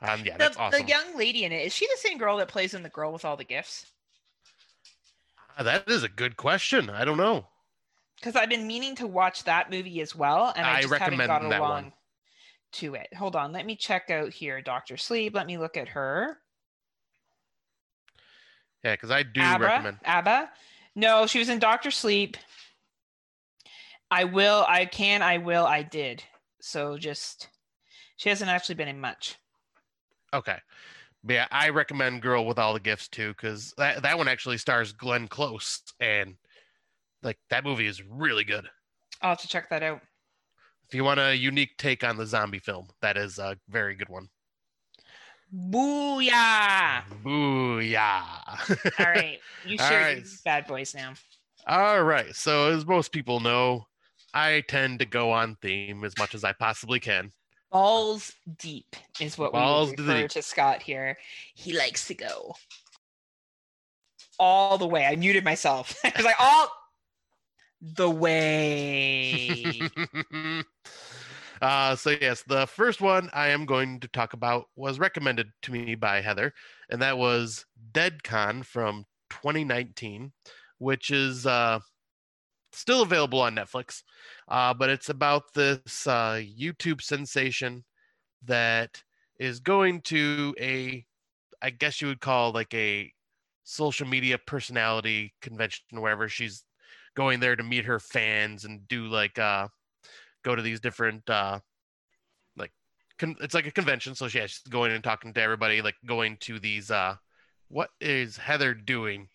Um, 0.00 0.22
yeah, 0.24 0.34
The, 0.34 0.38
that's 0.38 0.56
awesome. 0.56 0.80
the 0.82 0.88
young 0.88 1.16
lady 1.16 1.44
in 1.44 1.52
it 1.52 1.66
is 1.66 1.74
she 1.74 1.86
the 1.86 1.98
same 1.98 2.18
girl 2.18 2.36
that 2.38 2.48
plays 2.48 2.72
in 2.72 2.82
the 2.82 2.88
girl 2.88 3.12
with 3.12 3.24
all 3.24 3.36
the 3.36 3.44
gifts? 3.44 3.86
Ah, 5.58 5.62
that 5.64 5.88
is 5.88 6.02
a 6.02 6.08
good 6.08 6.36
question. 6.36 6.88
I 6.88 7.04
don't 7.04 7.16
know. 7.16 7.48
Because 8.18 8.34
I've 8.34 8.48
been 8.48 8.66
meaning 8.66 8.96
to 8.96 9.06
watch 9.06 9.44
that 9.44 9.70
movie 9.70 10.00
as 10.00 10.14
well, 10.14 10.52
and 10.56 10.66
I, 10.66 10.78
I 10.78 10.82
just 10.82 10.94
haven't 10.94 11.18
got 11.18 11.44
along 11.44 11.60
one. 11.60 11.92
to 12.72 12.94
it. 12.94 13.14
Hold 13.14 13.36
on, 13.36 13.52
let 13.52 13.64
me 13.64 13.76
check 13.76 14.10
out 14.10 14.32
here. 14.32 14.60
Doctor 14.60 14.96
Sleep. 14.96 15.34
Let 15.34 15.46
me 15.46 15.56
look 15.56 15.76
at 15.76 15.88
her. 15.88 16.38
Yeah, 18.82 18.94
because 18.94 19.10
I 19.10 19.22
do 19.22 19.40
Abra. 19.40 19.68
recommend. 19.68 19.98
Abra. 20.04 20.50
No, 20.94 21.26
she 21.26 21.38
was 21.38 21.48
in 21.48 21.58
Doctor 21.58 21.90
Sleep. 21.90 22.36
I 24.10 24.24
will. 24.24 24.64
I 24.68 24.86
can. 24.86 25.22
I 25.22 25.38
will. 25.38 25.66
I 25.66 25.82
did. 25.82 26.24
So 26.60 26.98
just 26.98 27.48
she 28.16 28.28
hasn't 28.28 28.50
actually 28.50 28.74
been 28.74 28.88
in 28.88 29.00
much. 29.00 29.36
Okay. 30.34 30.56
But 31.24 31.34
yeah, 31.34 31.46
I 31.50 31.70
recommend 31.70 32.22
Girl 32.22 32.46
with 32.46 32.58
All 32.58 32.74
the 32.74 32.80
Gifts 32.80 33.08
too, 33.08 33.28
because 33.28 33.74
that, 33.76 34.02
that 34.02 34.18
one 34.18 34.28
actually 34.28 34.58
stars 34.58 34.92
Glenn 34.92 35.28
Close. 35.28 35.82
And 36.00 36.36
like 37.22 37.38
that 37.50 37.64
movie 37.64 37.86
is 37.86 38.02
really 38.02 38.44
good. 38.44 38.68
I'll 39.22 39.30
have 39.30 39.40
to 39.40 39.48
check 39.48 39.68
that 39.70 39.82
out. 39.82 40.00
If 40.86 40.94
you 40.94 41.04
want 41.04 41.20
a 41.20 41.34
unique 41.34 41.76
take 41.76 42.02
on 42.04 42.16
the 42.16 42.26
zombie 42.26 42.60
film, 42.60 42.88
that 43.02 43.16
is 43.16 43.38
a 43.38 43.56
very 43.68 43.94
good 43.94 44.08
one. 44.08 44.28
Booyah! 45.54 47.02
Booyah. 47.22 49.00
All 49.00 49.06
right, 49.06 49.38
you 49.66 49.78
share 49.78 50.00
right. 50.00 50.16
these 50.18 50.40
bad 50.42 50.66
boys 50.66 50.94
now. 50.94 51.14
All 51.66 52.02
right. 52.02 52.34
So, 52.34 52.70
as 52.70 52.86
most 52.86 53.12
people 53.12 53.40
know, 53.40 53.86
I 54.32 54.62
tend 54.68 54.98
to 55.00 55.06
go 55.06 55.30
on 55.30 55.56
theme 55.60 56.04
as 56.04 56.16
much 56.18 56.34
as 56.34 56.44
I 56.44 56.52
possibly 56.52 57.00
can. 57.00 57.32
Balls 57.70 58.32
deep 58.58 58.96
is 59.20 59.36
what 59.36 59.52
Balls 59.52 59.90
we 59.90 59.96
to 59.96 60.02
would 60.02 60.08
the 60.08 60.12
refer 60.14 60.22
deep. 60.22 60.30
to 60.30 60.42
Scott 60.42 60.82
here. 60.82 61.18
He 61.54 61.76
likes 61.76 62.06
to 62.08 62.14
go 62.14 62.54
all 64.38 64.78
the 64.78 64.86
way. 64.86 65.04
I 65.04 65.16
muted 65.16 65.44
myself. 65.44 65.94
I 66.04 66.12
was 66.16 66.24
like, 66.24 66.40
all 66.40 66.70
the 67.80 68.10
way. 68.10 69.80
uh, 71.62 71.96
so, 71.96 72.10
yes, 72.20 72.42
the 72.46 72.66
first 72.66 73.00
one 73.00 73.30
I 73.32 73.48
am 73.48 73.66
going 73.66 74.00
to 74.00 74.08
talk 74.08 74.32
about 74.32 74.66
was 74.76 74.98
recommended 74.98 75.48
to 75.62 75.72
me 75.72 75.94
by 75.94 76.20
Heather, 76.20 76.52
and 76.90 77.00
that 77.02 77.18
was 77.18 77.64
DeadCon 77.92 78.64
from 78.64 79.04
2019, 79.30 80.32
which 80.78 81.10
is 81.10 81.46
uh, 81.46 81.78
still 82.72 83.02
available 83.02 83.40
on 83.40 83.54
Netflix. 83.54 84.02
Uh, 84.48 84.74
but 84.74 84.90
it's 84.90 85.08
about 85.08 85.54
this 85.54 86.06
uh, 86.06 86.40
YouTube 86.42 87.02
sensation 87.02 87.84
that 88.44 89.02
is 89.38 89.60
going 89.60 90.00
to 90.02 90.54
a, 90.60 91.04
I 91.62 91.70
guess 91.70 92.00
you 92.00 92.08
would 92.08 92.20
call 92.20 92.52
like 92.52 92.74
a 92.74 93.12
social 93.64 94.06
media 94.06 94.38
personality 94.38 95.34
convention, 95.42 95.84
wherever 95.92 96.28
she's 96.28 96.64
going 97.18 97.40
there 97.40 97.56
to 97.56 97.64
meet 97.64 97.84
her 97.84 97.98
fans 97.98 98.64
and 98.64 98.86
do 98.86 99.08
like 99.08 99.40
uh, 99.40 99.66
go 100.44 100.54
to 100.54 100.62
these 100.62 100.78
different 100.78 101.28
uh, 101.28 101.58
like 102.56 102.70
con- 103.18 103.34
it's 103.40 103.54
like 103.54 103.66
a 103.66 103.72
convention. 103.72 104.14
So 104.14 104.26
yeah, 104.26 104.46
she's 104.46 104.60
going 104.70 104.92
and 104.92 105.02
talking 105.02 105.34
to 105.34 105.42
everybody, 105.42 105.82
like 105.82 105.96
going 106.06 106.36
to 106.42 106.60
these. 106.60 106.92
uh 106.92 107.16
What 107.66 107.90
is 108.00 108.36
Heather 108.36 108.72
doing? 108.72 109.26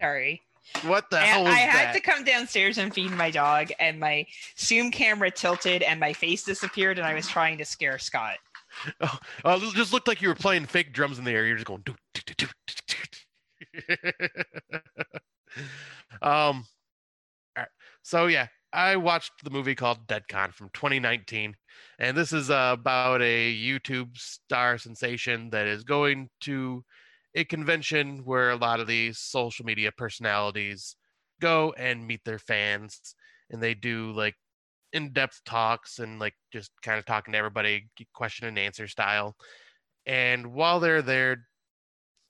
Sorry. 0.00 0.40
What 0.84 1.10
the 1.10 1.18
I, 1.18 1.24
hell 1.24 1.44
was 1.44 1.52
I 1.52 1.58
had 1.58 1.88
that? 1.88 1.94
to 1.94 2.00
come 2.00 2.24
downstairs 2.24 2.78
and 2.78 2.94
feed 2.94 3.10
my 3.10 3.30
dog, 3.30 3.68
and 3.78 4.00
my 4.00 4.24
Zoom 4.58 4.90
camera 4.90 5.30
tilted, 5.30 5.82
and 5.82 6.00
my 6.00 6.14
face 6.14 6.44
disappeared, 6.44 6.98
and 6.98 7.06
I 7.06 7.12
was 7.14 7.28
trying 7.28 7.58
to 7.58 7.64
scare 7.64 7.98
Scott. 7.98 8.36
Oh, 9.02 9.18
oh, 9.44 9.56
it 9.68 9.74
just 9.74 9.92
looked 9.92 10.08
like 10.08 10.22
you 10.22 10.28
were 10.28 10.34
playing 10.34 10.64
fake 10.64 10.94
drums 10.94 11.18
in 11.18 11.24
the 11.24 11.30
air. 11.30 11.44
You're 11.44 11.56
just 11.56 11.66
going. 11.66 11.82
"Doo, 11.84 11.94
doo, 12.14 12.22
doo, 12.24 12.46
doo, 12.66 12.74
doo, 12.86 13.98
doo." 13.98 13.98
um. 16.22 16.64
So 18.02 18.26
yeah, 18.26 18.48
I 18.72 18.96
watched 18.96 19.32
the 19.44 19.50
movie 19.50 19.74
called 19.74 20.06
DeadCon 20.06 20.52
from 20.54 20.70
2019, 20.72 21.54
and 21.98 22.16
this 22.16 22.32
is 22.32 22.50
uh, 22.50 22.70
about 22.78 23.22
a 23.22 23.54
YouTube 23.54 24.16
star 24.18 24.78
sensation 24.78 25.50
that 25.50 25.66
is 25.66 25.84
going 25.84 26.30
to 26.42 26.84
a 27.34 27.44
convention 27.44 28.24
where 28.24 28.50
a 28.50 28.56
lot 28.56 28.80
of 28.80 28.86
these 28.86 29.18
social 29.18 29.64
media 29.64 29.90
personalities 29.92 30.96
go 31.40 31.72
and 31.76 32.06
meet 32.06 32.24
their 32.24 32.38
fans, 32.38 33.14
and 33.50 33.62
they 33.62 33.74
do 33.74 34.12
like 34.12 34.34
in-depth 34.92 35.42
talks 35.46 35.98
and 35.98 36.18
like 36.20 36.34
just 36.52 36.70
kind 36.82 36.98
of 36.98 37.06
talking 37.06 37.32
to 37.32 37.38
everybody 37.38 37.88
question 38.14 38.46
and 38.48 38.58
answer 38.58 38.88
style. 38.88 39.36
And 40.06 40.52
while 40.54 40.80
they're 40.80 41.02
there 41.02 41.46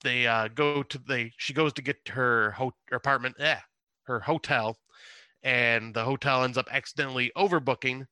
they 0.03 0.27
uh 0.27 0.47
go 0.49 0.83
to 0.83 0.97
they 1.07 1.31
she 1.37 1.53
goes 1.53 1.73
to 1.73 1.81
get 1.81 1.97
her 2.09 2.51
ho- 2.51 2.73
her 2.89 2.97
apartment 2.97 3.35
yeah 3.39 3.61
her 4.03 4.19
hotel 4.19 4.77
and 5.43 5.93
the 5.93 6.03
hotel 6.03 6.43
ends 6.43 6.57
up 6.57 6.67
accidentally 6.71 7.31
overbooking 7.37 8.05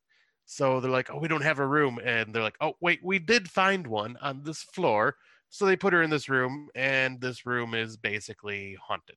so 0.45 0.79
they're 0.79 0.91
like 0.91 1.09
oh 1.11 1.19
we 1.19 1.27
don't 1.27 1.43
have 1.43 1.59
a 1.59 1.67
room 1.67 1.99
and 2.03 2.33
they're 2.33 2.43
like 2.43 2.57
oh 2.61 2.73
wait 2.81 2.99
we 3.03 3.19
did 3.19 3.49
find 3.49 3.87
one 3.87 4.17
on 4.21 4.41
this 4.43 4.61
floor 4.61 5.15
so 5.49 5.65
they 5.65 5.75
put 5.75 5.93
her 5.93 6.01
in 6.01 6.09
this 6.09 6.29
room 6.29 6.69
and 6.75 7.19
this 7.21 7.45
room 7.45 7.73
is 7.73 7.97
basically 7.97 8.77
haunted 8.87 9.15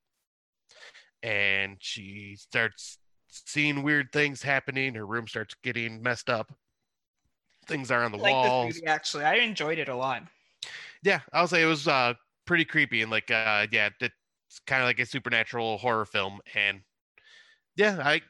and 1.25 1.79
she 1.81 2.37
starts 2.39 2.99
seeing 3.31 3.83
weird 3.83 4.13
things 4.13 4.43
happening. 4.43 4.95
Her 4.95 5.07
room 5.07 5.27
starts 5.27 5.55
getting 5.63 6.03
messed 6.03 6.31
up. 6.31 6.53
Things 7.67 7.91
are 7.91 8.05
on 8.05 8.13
the 8.13 8.19
like 8.19 8.33
walls. 8.33 8.75
movie, 8.75 8.87
actually. 8.87 9.25
I 9.25 9.37
enjoyed 9.37 9.79
it 9.79 9.89
a 9.89 9.97
lot. 9.97 10.23
Yeah, 11.03 11.21
I'll 11.33 11.49
say 11.49 11.63
it 11.63 11.67
was 11.67 11.89
uh, 11.89 12.15
pretty 12.47 12.67
creepy 12.67 13.03
and 13.03 13.11
like 13.11 13.31
uh, 13.31 13.67
yeah, 13.73 13.89
it's 14.01 14.61
kind 14.67 14.83
of 14.83 14.87
like 14.87 15.01
a 15.01 15.07
supernatural 15.07 15.79
horror 15.79 16.05
film. 16.05 16.41
And 16.55 16.83
yeah, 17.77 18.01
I 18.03 18.23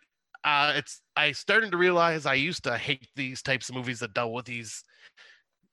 uh, 0.44 0.72
it's 0.76 1.00
I 1.16 1.32
started 1.32 1.70
to 1.72 1.76
realize 1.76 2.26
I 2.26 2.34
used 2.34 2.64
to 2.64 2.76
hate 2.76 3.08
these 3.16 3.42
types 3.42 3.68
of 3.68 3.74
movies 3.74 4.00
that 4.00 4.14
dealt 4.14 4.32
with 4.32 4.44
these 4.44 4.84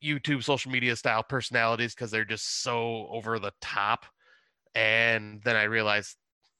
YouTube 0.03 0.43
social 0.43 0.71
media 0.71 0.95
style 0.95 1.23
personalities 1.23 1.93
because 1.93 2.11
they're 2.11 2.25
just 2.25 2.63
so 2.63 3.07
over 3.11 3.37
the 3.39 3.51
top. 3.61 4.05
And 4.73 5.41
then 5.43 5.55
I 5.55 5.63
realized 5.63 6.15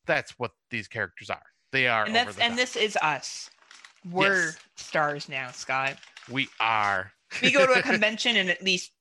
that's 0.06 0.32
what 0.38 0.52
these 0.70 0.88
characters 0.88 1.30
are. 1.30 1.42
They 1.72 1.88
are 1.88 2.06
And 2.06 2.16
over 2.16 2.32
that's 2.32 2.38
and 2.38 2.52
top. 2.52 2.58
this 2.58 2.76
is 2.76 2.98
us. 3.02 3.50
We're 4.12 4.26
Yes. 4.26 4.58
stars 4.76 5.30
now, 5.30 5.52
Scott. 5.52 5.98
We 6.30 6.50
are. 6.60 7.12
We 7.42 7.52
go 7.52 7.66
to 7.66 7.74
a 7.74 7.82
convention 7.84 8.36
and 8.36 8.50
at 8.50 8.62
least 8.62 8.92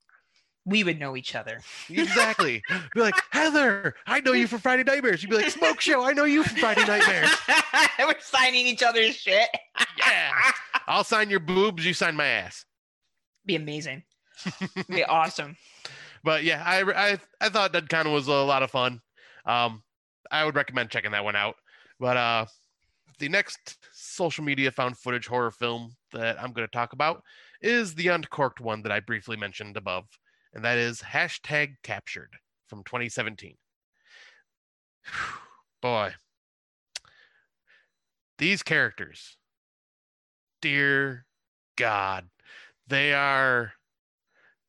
we 0.65 0.85
would 0.85 0.99
know 0.99 1.17
each 1.17 1.35
other. 1.35 1.61
Exactly. 1.89 2.63
be 2.95 3.01
like, 3.01 3.15
Heather, 3.31 3.95
I 4.07 4.21
know 4.21 4.33
you 4.33 4.47
from 4.47 4.61
Friday 4.61 4.85
Nightmares. 4.85 5.23
You'd 5.23 5.31
be 5.31 5.37
like, 5.37 5.51
Smoke 5.51 5.81
Show, 5.81 6.05
I 6.05 6.13
know 6.13 6.25
you 6.25 6.45
from 6.45 6.57
Friday 6.59 6.85
Nightmares. 6.85 7.31
We're 7.99 8.15
signing 8.21 8.67
each 8.67 8.83
other's 8.83 9.17
shit. 9.17 9.49
Yeah. 9.99 10.33
I'll 10.87 11.05
sign 11.05 11.31
your 11.31 11.41
boobs, 11.41 11.85
you 11.85 11.95
sign 11.95 12.17
my 12.17 12.27
ass. 12.27 12.65
Be 13.47 13.57
amazing. 13.57 14.03
Be 14.89 15.05
awesome. 15.05 15.57
But 16.23 16.45
yeah, 16.45 16.63
I 16.67 16.83
I, 16.83 17.19
I 17.41 17.49
thought 17.49 17.73
that 17.73 17.89
kind 17.89 18.07
of 18.07 18.13
was 18.13 18.29
a 18.29 18.33
lot 18.33 18.63
of 18.63 18.71
fun. 18.71 19.01
Um, 19.47 19.83
I 20.31 20.45
would 20.45 20.55
recommend 20.55 20.91
checking 20.91 21.13
that 21.13 21.25
one 21.25 21.37
out. 21.37 21.57
But 21.99 22.17
uh, 22.17 22.47
the 23.19 23.29
next 23.29 23.79
social 23.93 24.45
media 24.45 24.71
found 24.71 24.99
footage 24.99 25.27
horror 25.27 25.51
film 25.51 25.95
that 26.13 26.43
I'm 26.43 26.53
going 26.53 26.67
to 26.67 26.73
talk 26.73 26.93
about 26.93 27.23
is 27.63 27.95
the 27.95 28.09
uncorked 28.09 28.61
one 28.61 28.83
that 28.83 28.93
I 28.93 29.01
briefly 29.01 29.37
mentioned 29.37 29.77
above, 29.77 30.07
and 30.55 30.65
that 30.65 30.79
is 30.79 31.01
hashtag 31.01 31.77
captured 31.83 32.37
from 32.67 32.83
2017. 32.85 33.57
Boy, 35.83 36.15
these 38.39 38.63
characters, 38.63 39.37
dear 40.61 41.27
God, 41.77 42.29
they 42.87 43.13
are 43.13 43.73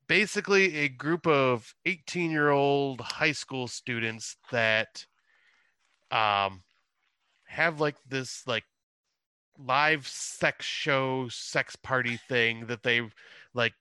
basically 0.07 0.77
a 0.77 0.89
group 0.89 1.25
of 1.25 1.73
18 1.85 2.31
year 2.31 2.49
old 2.49 3.01
high 3.01 3.31
school 3.31 3.67
students 3.67 4.35
that 4.51 5.05
um 6.11 6.63
have 7.45 7.79
like 7.79 7.95
this 8.09 8.43
like 8.45 8.63
live 9.57 10.07
sex 10.07 10.65
show, 10.65 11.27
sex 11.29 11.75
party 11.75 12.17
thing 12.27 12.65
that 12.67 12.83
they 12.83 13.01
like 13.53 13.73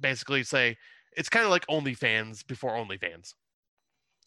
basically 0.00 0.42
say 0.42 0.76
it's 1.18 1.28
kind 1.28 1.44
of 1.44 1.50
like 1.50 1.66
OnlyFans 1.66 2.46
before 2.46 2.72
OnlyFans, 2.72 3.34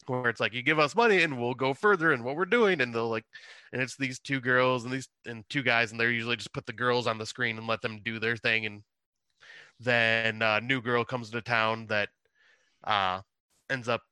where 0.06 0.28
it's 0.28 0.40
like 0.40 0.52
you 0.52 0.62
give 0.62 0.78
us 0.78 0.94
money 0.94 1.22
and 1.22 1.40
we'll 1.40 1.54
go 1.54 1.72
further 1.72 2.12
in 2.12 2.22
what 2.22 2.36
we're 2.36 2.44
doing, 2.44 2.82
and 2.82 2.94
they'll 2.94 3.08
like, 3.08 3.24
and 3.72 3.80
it's 3.80 3.96
these 3.96 4.20
two 4.20 4.40
girls 4.40 4.84
and 4.84 4.92
these 4.92 5.08
and 5.24 5.42
two 5.48 5.62
guys, 5.62 5.90
and 5.90 5.98
they're 5.98 6.10
usually 6.10 6.36
just 6.36 6.52
put 6.52 6.66
the 6.66 6.72
girls 6.72 7.06
on 7.06 7.16
the 7.16 7.24
screen 7.24 7.56
and 7.56 7.66
let 7.66 7.80
them 7.80 8.02
do 8.04 8.18
their 8.18 8.36
thing, 8.36 8.66
and 8.66 8.82
then 9.80 10.42
a 10.42 10.60
new 10.60 10.82
girl 10.82 11.02
comes 11.02 11.30
to 11.30 11.40
town 11.40 11.86
that 11.86 12.10
uh 12.84 13.20
ends 13.70 13.88
up 13.88 14.02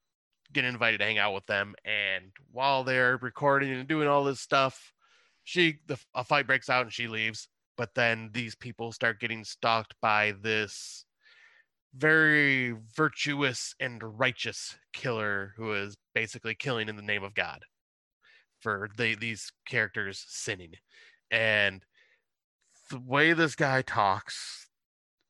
getting 0.53 0.73
invited 0.73 0.99
to 0.99 1.05
hang 1.05 1.19
out 1.19 1.35
with 1.35 1.47
them, 1.47 1.75
and 1.85 2.33
while 2.51 2.83
they're 2.83 3.19
recording 3.19 3.73
and 3.73 3.87
doing 3.87 4.09
all 4.09 4.25
this 4.25 4.41
stuff, 4.41 4.95
she 5.45 5.81
the 5.87 5.99
a 6.15 6.25
fight 6.25 6.47
breaks 6.47 6.71
out 6.71 6.83
and 6.83 6.93
she 6.93 7.09
leaves, 7.09 7.47
but 7.77 7.95
then 7.95 8.31
these 8.33 8.55
people 8.55 8.91
start 8.91 9.21
getting 9.21 9.45
stalked 9.45 9.95
by 10.01 10.33
this 10.41 11.05
very 11.95 12.75
virtuous 12.95 13.75
and 13.81 14.01
righteous 14.19 14.77
killer 14.93 15.55
who 15.57 15.73
is 15.73 15.97
basically 16.15 16.55
killing 16.55 16.89
in 16.89 16.97
the 16.97 17.03
name 17.03 17.25
of 17.25 17.35
God 17.35 17.61
for 18.61 18.89
the, 18.97 19.15
these 19.15 19.53
characters 19.67 20.25
sinning. 20.29 20.75
And 21.31 21.83
the 22.91 23.01
way 23.01 23.33
this 23.33 23.55
guy 23.55 23.83
talks 23.83 24.69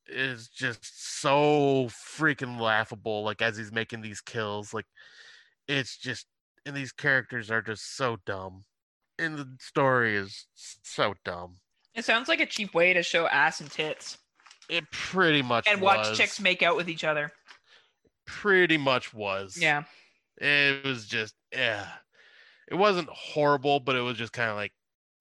is 0.09 0.49
just 0.49 1.21
so 1.21 1.89
freaking 2.17 2.61
laughable. 2.61 3.23
Like 3.23 3.41
as 3.41 3.57
he's 3.57 3.73
making 3.73 4.03
these 4.03 4.21
kills, 4.21 4.75
like 4.75 4.87
it's 5.69 5.97
just, 5.97 6.27
and 6.67 6.77
these 6.77 6.93
characters 6.93 7.51
are 7.51 7.63
just 7.63 7.97
so 7.97 8.19
dumb. 8.27 8.65
And 9.19 9.39
the 9.39 9.49
story 9.61 10.17
is 10.17 10.47
so 10.55 11.15
dumb. 11.25 11.57
It 11.95 12.05
sounds 12.05 12.29
like 12.29 12.41
a 12.41 12.47
cheap 12.47 12.75
way 12.75 12.93
to 12.95 13.03
show 13.03 13.27
ass 13.27 13.61
and 13.61 13.71
tits. 13.71 14.19
It 14.71 14.91
pretty 14.93 15.43
much 15.43 15.67
and 15.69 15.81
was. 15.81 16.09
watch 16.09 16.17
chicks 16.17 16.41
make 16.41 16.63
out 16.63 16.77
with 16.77 16.89
each 16.89 17.05
other. 17.05 17.33
Pretty 18.27 18.77
much 18.79 19.13
was. 19.13 19.57
Yeah. 19.61 19.83
It 20.39 20.85
was 20.85 21.07
just 21.07 21.35
yeah. 21.53 21.87
It 22.69 22.75
wasn't 22.77 23.09
horrible, 23.09 23.81
but 23.81 23.97
it 23.97 24.01
was 24.01 24.17
just 24.17 24.33
kind 24.33 24.49
of 24.51 24.57
like, 24.57 24.73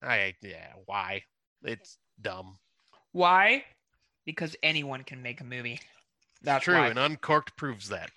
I 0.02 0.34
yeah, 0.40 0.72
why? 0.86 1.24
It's 1.64 1.98
dumb. 2.20 2.58
Why? 3.12 3.64
Because 4.24 4.54
anyone 4.62 5.02
can 5.02 5.20
make 5.20 5.40
a 5.40 5.44
movie. 5.44 5.80
That's 6.42 6.64
True, 6.64 6.76
why. 6.76 6.86
and 6.88 6.98
Uncork'd 6.98 7.56
proves 7.56 7.88
that. 7.88 8.10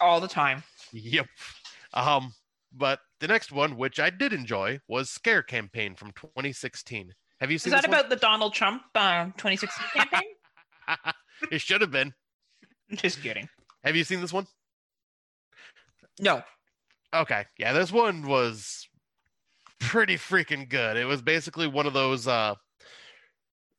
all 0.00 0.20
the 0.20 0.28
time. 0.28 0.62
Yep. 0.92 1.26
Um, 1.94 2.32
but 2.72 3.00
the 3.20 3.28
next 3.28 3.52
one, 3.52 3.76
which 3.76 3.98
I 4.00 4.08
did 4.10 4.32
enjoy, 4.32 4.78
was 4.88 5.10
Scare 5.10 5.42
Campaign 5.42 5.94
from 5.94 6.12
2016. 6.12 7.12
Have 7.42 7.50
you 7.50 7.56
Is 7.56 7.64
seen 7.64 7.72
that 7.72 7.82
this 7.82 7.88
one? 7.88 7.98
about 7.98 8.08
the 8.08 8.14
Donald 8.14 8.54
Trump 8.54 8.82
uh, 8.94 9.24
2016 9.36 9.84
campaign? 9.94 10.28
it 11.50 11.60
should 11.60 11.80
have 11.80 11.90
been. 11.90 12.14
Just 12.92 13.20
kidding. 13.20 13.48
Have 13.82 13.96
you 13.96 14.04
seen 14.04 14.20
this 14.20 14.32
one? 14.32 14.46
No. 16.20 16.40
Okay. 17.12 17.44
Yeah, 17.58 17.72
this 17.72 17.90
one 17.90 18.28
was 18.28 18.86
pretty 19.80 20.14
freaking 20.14 20.68
good. 20.68 20.96
It 20.96 21.04
was 21.04 21.20
basically 21.20 21.66
one 21.66 21.84
of 21.84 21.94
those 21.94 22.28
uh 22.28 22.54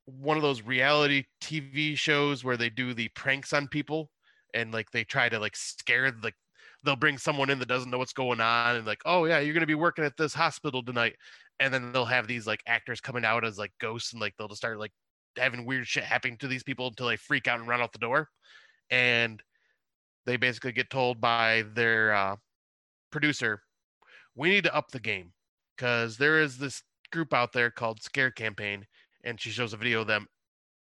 one 0.07 0.35
of 0.35 0.43
those 0.43 0.61
reality 0.61 1.23
TV 1.41 1.95
shows 1.95 2.43
where 2.43 2.57
they 2.57 2.69
do 2.69 2.93
the 2.93 3.07
pranks 3.15 3.53
on 3.53 3.69
people 3.69 4.09
and 4.53 4.73
like 4.73 4.91
they 4.91 5.05
try 5.05 5.29
to 5.29 5.39
like 5.39 5.55
scare 5.55 6.11
like 6.21 6.35
they'll 6.83 6.97
bring 6.97 7.17
someone 7.17 7.49
in 7.49 7.59
that 7.59 7.69
doesn't 7.69 7.89
know 7.89 7.97
what's 7.97 8.11
going 8.11 8.41
on 8.41 8.75
and 8.75 8.85
like, 8.85 9.01
"Oh 9.05 9.23
yeah, 9.23 9.39
you're 9.39 9.53
going 9.53 9.61
to 9.61 9.67
be 9.67 9.73
working 9.75 10.03
at 10.03 10.17
this 10.17 10.33
hospital 10.33 10.83
tonight." 10.83 11.15
And 11.59 11.73
then 11.73 11.91
they'll 11.91 12.05
have 12.05 12.27
these 12.27 12.47
like 12.47 12.61
actors 12.67 13.01
coming 13.01 13.25
out 13.25 13.45
as 13.45 13.57
like 13.57 13.71
ghosts 13.79 14.13
and 14.13 14.21
like 14.21 14.33
they'll 14.37 14.47
just 14.47 14.59
start 14.59 14.79
like 14.79 14.91
having 15.37 15.65
weird 15.65 15.87
shit 15.87 16.03
happening 16.03 16.37
to 16.37 16.47
these 16.47 16.63
people 16.63 16.87
until 16.87 17.07
they 17.07 17.15
freak 17.15 17.47
out 17.47 17.59
and 17.59 17.67
run 17.67 17.81
out 17.81 17.93
the 17.93 17.99
door. 17.99 18.29
And 18.89 19.41
they 20.25 20.37
basically 20.37 20.71
get 20.71 20.89
told 20.89 21.21
by 21.21 21.63
their 21.73 22.13
uh 22.13 22.35
producer, 23.11 23.61
we 24.35 24.49
need 24.49 24.63
to 24.65 24.75
up 24.75 24.91
the 24.91 24.99
game 24.99 25.31
because 25.75 26.17
there 26.17 26.41
is 26.41 26.57
this 26.57 26.83
group 27.11 27.33
out 27.33 27.53
there 27.53 27.71
called 27.71 28.01
Scare 28.01 28.31
Campaign, 28.31 28.85
and 29.23 29.39
she 29.39 29.51
shows 29.51 29.73
a 29.73 29.77
video 29.77 30.01
of 30.01 30.07
them, 30.07 30.27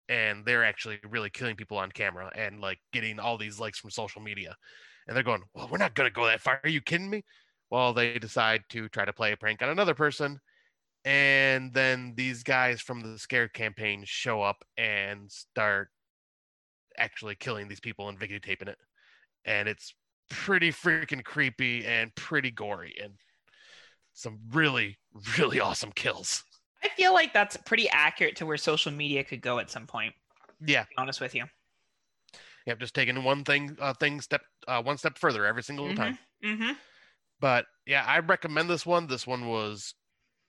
and 0.08 0.46
they're 0.46 0.64
actually 0.64 1.00
really 1.10 1.30
killing 1.30 1.56
people 1.56 1.78
on 1.78 1.92
camera 1.92 2.32
and 2.36 2.62
like 2.62 2.80
getting 2.94 3.20
all 3.20 3.38
these 3.38 3.60
likes 3.60 3.80
from 3.80 3.90
social 3.90 4.22
media. 4.22 4.56
And 5.08 5.16
they're 5.16 5.24
going, 5.24 5.44
Well, 5.54 5.68
we're 5.70 5.78
not 5.80 5.96
going 5.96 6.10
to 6.10 6.14
go 6.14 6.26
that 6.28 6.42
far. 6.42 6.62
Are 6.64 6.70
you 6.70 6.82
kidding 6.82 7.10
me? 7.10 7.24
Well, 7.70 7.94
they 7.94 8.20
decide 8.20 8.64
to 8.70 8.88
try 8.90 9.06
to 9.06 9.14
play 9.14 9.32
a 9.32 9.38
prank 9.38 9.62
on 9.62 9.70
another 9.70 9.96
person. 9.96 10.40
And 11.04 11.74
then 11.74 12.14
these 12.16 12.44
guys 12.44 12.82
from 12.82 13.02
the 13.02 13.18
Scare 13.18 13.48
Campaign 13.48 14.04
show 14.06 14.42
up 14.42 14.64
and 14.78 15.32
start 15.32 15.90
actually 16.98 17.36
killing 17.36 17.68
these 17.68 17.80
people 17.80 18.10
and 18.10 18.20
videotaping 18.20 18.68
it. 18.68 18.78
And 19.46 19.68
it's 19.68 19.94
pretty 20.30 20.72
freaking 20.72 21.24
creepy 21.24 21.86
and 21.86 22.14
pretty 22.16 22.52
gory 22.52 22.96
and 23.02 23.14
some 24.14 24.40
really 24.52 24.98
really 25.38 25.60
awesome 25.60 25.92
kills 25.92 26.44
I 26.84 26.90
feel 26.90 27.14
like 27.14 27.34
that's 27.34 27.58
pretty 27.58 27.90
accurate 27.90 28.36
to 28.38 28.46
where 28.46 28.58
social 28.58 28.92
media 28.92 29.24
could 29.24 29.42
go 29.42 29.60
at 29.60 29.70
some 29.70 29.86
point. 29.88 30.14
yeah 30.66 30.84
To 30.84 30.90
be 30.90 30.96
honest 30.98 31.22
with 31.22 31.36
you. 31.36 31.46
yep 32.66 32.80
just 32.80 32.94
taking 32.94 33.24
one 33.24 33.44
thing 33.44 33.76
uh 33.80 33.94
thing 33.94 34.22
step 34.22 34.42
uh 34.68 34.82
one 34.82 34.98
step 34.98 35.18
further 35.18 35.46
every 35.46 35.64
single 35.64 35.88
Mhm. 35.88 35.96
time 35.96 36.18
Mm-hmm. 36.44 36.72
but 37.40 37.66
yeah 37.86 38.04
i 38.08 38.20
recommend 38.20 38.70
this 38.70 38.86
one 38.86 39.08
this 39.08 39.26
one 39.28 39.48
was 39.48 39.94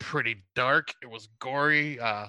pretty 0.03 0.45
dark 0.55 0.95
it 1.03 1.11
was 1.11 1.29
gory 1.39 1.99
uh 2.01 2.27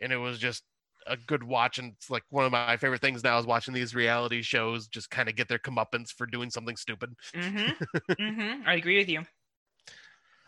and 0.00 0.12
it 0.12 0.16
was 0.16 0.38
just 0.38 0.62
a 1.06 1.16
good 1.16 1.42
watch 1.42 1.78
and 1.78 1.92
it's 1.96 2.10
like 2.10 2.22
one 2.30 2.44
of 2.44 2.52
my 2.52 2.76
favorite 2.76 3.00
things 3.00 3.24
now 3.24 3.38
is 3.38 3.46
watching 3.46 3.72
these 3.72 3.94
reality 3.94 4.42
shows 4.42 4.88
just 4.88 5.10
kind 5.10 5.28
of 5.28 5.36
get 5.36 5.48
their 5.48 5.58
comeuppance 5.58 6.10
for 6.10 6.26
doing 6.26 6.50
something 6.50 6.76
stupid 6.76 7.14
Mm-hmm. 7.34 8.12
mm-hmm. 8.20 8.68
I 8.68 8.74
agree 8.74 8.98
with 8.98 9.08
you. 9.08 9.22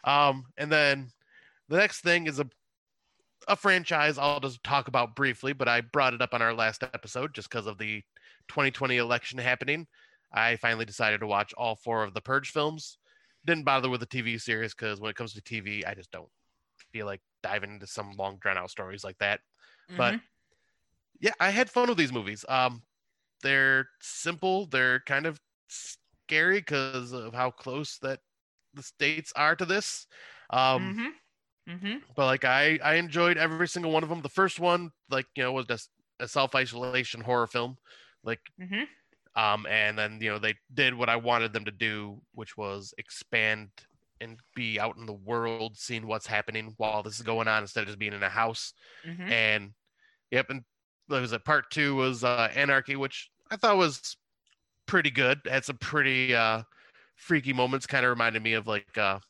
Um, 0.05 0.45
and 0.57 0.71
then 0.71 1.11
the 1.69 1.77
next 1.77 2.01
thing 2.01 2.27
is 2.27 2.41
a 2.41 2.47
a 3.49 3.57
franchise 3.57 4.19
I'll 4.19 4.39
just 4.39 4.63
talk 4.63 4.89
about 4.89 5.17
briefly, 5.17 5.53
but 5.53 5.67
I 5.67 5.81
brought 5.81 6.15
it 6.15 6.23
up 6.23 6.35
on 6.35 6.43
our 6.43 6.55
last 6.55 6.83
episode 6.83 7.35
just 7.35 7.49
because 7.51 7.67
of 7.67 7.79
the 7.79 8.03
2020 8.49 8.99
election 8.99 9.39
happening. 9.39 9.87
I 10.33 10.57
finally 10.57 10.85
decided 10.85 11.21
to 11.21 11.27
watch 11.27 11.53
all 11.57 11.75
four 11.75 12.05
of 12.05 12.15
the 12.15 12.21
Purge 12.21 12.51
films. 12.51 12.99
Didn't 13.47 13.65
bother 13.65 13.89
with 13.89 14.01
the 14.01 14.07
TV 14.07 14.39
series 14.39 14.75
because 14.75 15.01
when 15.01 15.11
it 15.11 15.17
comes 15.17 15.33
to 15.35 15.43
TV, 15.43 15.85
I 15.85 15.95
just 15.95 16.11
don't 16.11 16.31
feel 16.93 17.07
like 17.07 17.23
diving 17.43 17.73
into 17.75 17.87
some 17.87 18.13
long 18.13 18.39
drawn 18.39 18.59
out 18.59 18.71
stories 18.71 19.05
like 19.05 19.19
that. 19.19 19.41
But 19.97 20.17
Mhm. 20.17 20.31
yeah, 21.21 21.33
I 21.41 21.51
had 21.51 21.71
fun 21.71 21.89
with 21.89 21.99
these 21.99 22.13
movies. 22.13 22.45
Um, 22.49 22.83
they're 23.43 23.89
simple. 24.01 24.67
They're 24.67 25.01
kind 25.01 25.27
of 25.27 25.41
scary 25.69 26.61
because 26.61 27.13
of 27.13 27.35
how 27.35 27.51
close 27.53 27.99
that 28.01 28.21
the 28.75 28.83
states 28.83 29.33
are 29.37 29.57
to 29.57 29.67
this. 29.67 30.07
Um, 30.51 30.99
mm-hmm. 30.99 31.11
Mm-hmm. 31.67 31.99
but 32.17 32.27
like 32.27 32.45
I, 32.45 32.79
I 32.83 32.95
enjoyed 32.95 33.37
every 33.39 33.69
single 33.69 33.93
one 33.93 34.03
of 34.03 34.09
them. 34.09 34.23
The 34.23 34.29
first 34.29 34.59
one, 34.61 34.91
like 35.09 35.27
you 35.37 35.43
know, 35.45 35.53
was 35.53 35.67
just 35.67 35.91
a 36.19 36.29
self 36.29 36.55
isolation 36.55 37.21
horror 37.23 37.47
film, 37.47 37.77
like 38.23 38.41
Mm-hmm. 38.61 38.85
Um, 39.37 39.67
and 39.67 39.99
then 39.99 40.19
you 40.21 40.31
know 40.31 40.39
they 40.39 40.55
did 40.73 40.95
what 40.95 41.09
I 41.09 41.17
wanted 41.17 41.53
them 41.53 41.65
to 41.65 41.71
do, 41.71 42.21
which 42.35 42.57
was 42.57 42.95
expand 42.99 43.69
and 44.21 44.39
be 44.55 44.79
out 44.79 44.97
in 44.97 45.07
the 45.07 45.13
world, 45.15 45.77
seeing 45.77 46.07
what's 46.07 46.27
happening 46.27 46.75
while 46.77 47.03
this 47.03 47.17
is 47.17 47.23
going 47.23 47.49
on, 47.49 47.63
instead 47.63 47.83
of 47.83 47.87
just 47.87 47.99
being 47.99 48.13
in 48.13 48.23
a 48.23 48.29
house. 48.29 48.75
Mm-hmm. 49.07 49.33
And 49.33 49.71
yep, 50.31 50.51
and 50.51 50.63
there 51.09 51.21
was 51.21 51.33
a 51.33 51.39
part 51.39 51.71
two 51.71 51.95
was 51.97 52.23
uh, 52.25 52.49
Anarchy, 52.55 52.97
which 52.97 53.31
I 53.51 53.57
thought 53.57 53.77
was 53.77 54.17
pretty 54.87 55.11
good. 55.11 55.41
Had 55.49 55.65
some 55.65 55.79
pretty 55.79 56.35
uh, 56.35 56.63
freaky 57.17 57.53
moments. 57.53 57.87
Kind 57.87 58.05
of 58.05 58.11
reminded 58.11 58.43
me 58.43 58.55
of 58.55 58.67
like 58.67 58.99
uh, 58.99 59.21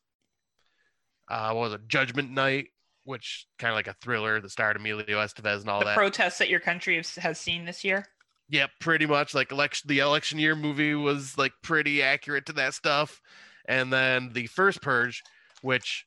uh, 1.28 1.52
what 1.52 1.60
was 1.60 1.72
it, 1.74 1.86
Judgment 1.88 2.30
Night, 2.30 2.66
which 3.04 3.46
kind 3.58 3.70
of 3.70 3.76
like 3.76 3.86
a 3.86 3.94
thriller 4.02 4.40
that 4.40 4.50
starred 4.50 4.76
Emilio 4.76 5.18
Estevez 5.18 5.60
and 5.60 5.68
all 5.68 5.78
The 5.80 5.86
that. 5.86 5.96
protests 5.96 6.38
that 6.38 6.48
your 6.48 6.60
country 6.60 7.02
has 7.18 7.38
seen 7.38 7.64
this 7.64 7.84
year. 7.84 8.06
Yep, 8.50 8.70
pretty 8.80 9.06
much 9.06 9.34
like 9.34 9.52
election. 9.52 9.88
The 9.88 10.00
election 10.00 10.38
year 10.38 10.56
movie 10.56 10.94
was 10.94 11.38
like 11.38 11.52
pretty 11.62 12.02
accurate 12.02 12.46
to 12.46 12.52
that 12.54 12.74
stuff, 12.74 13.20
and 13.66 13.92
then 13.92 14.32
the 14.32 14.46
first 14.48 14.82
Purge, 14.82 15.22
which 15.62 16.04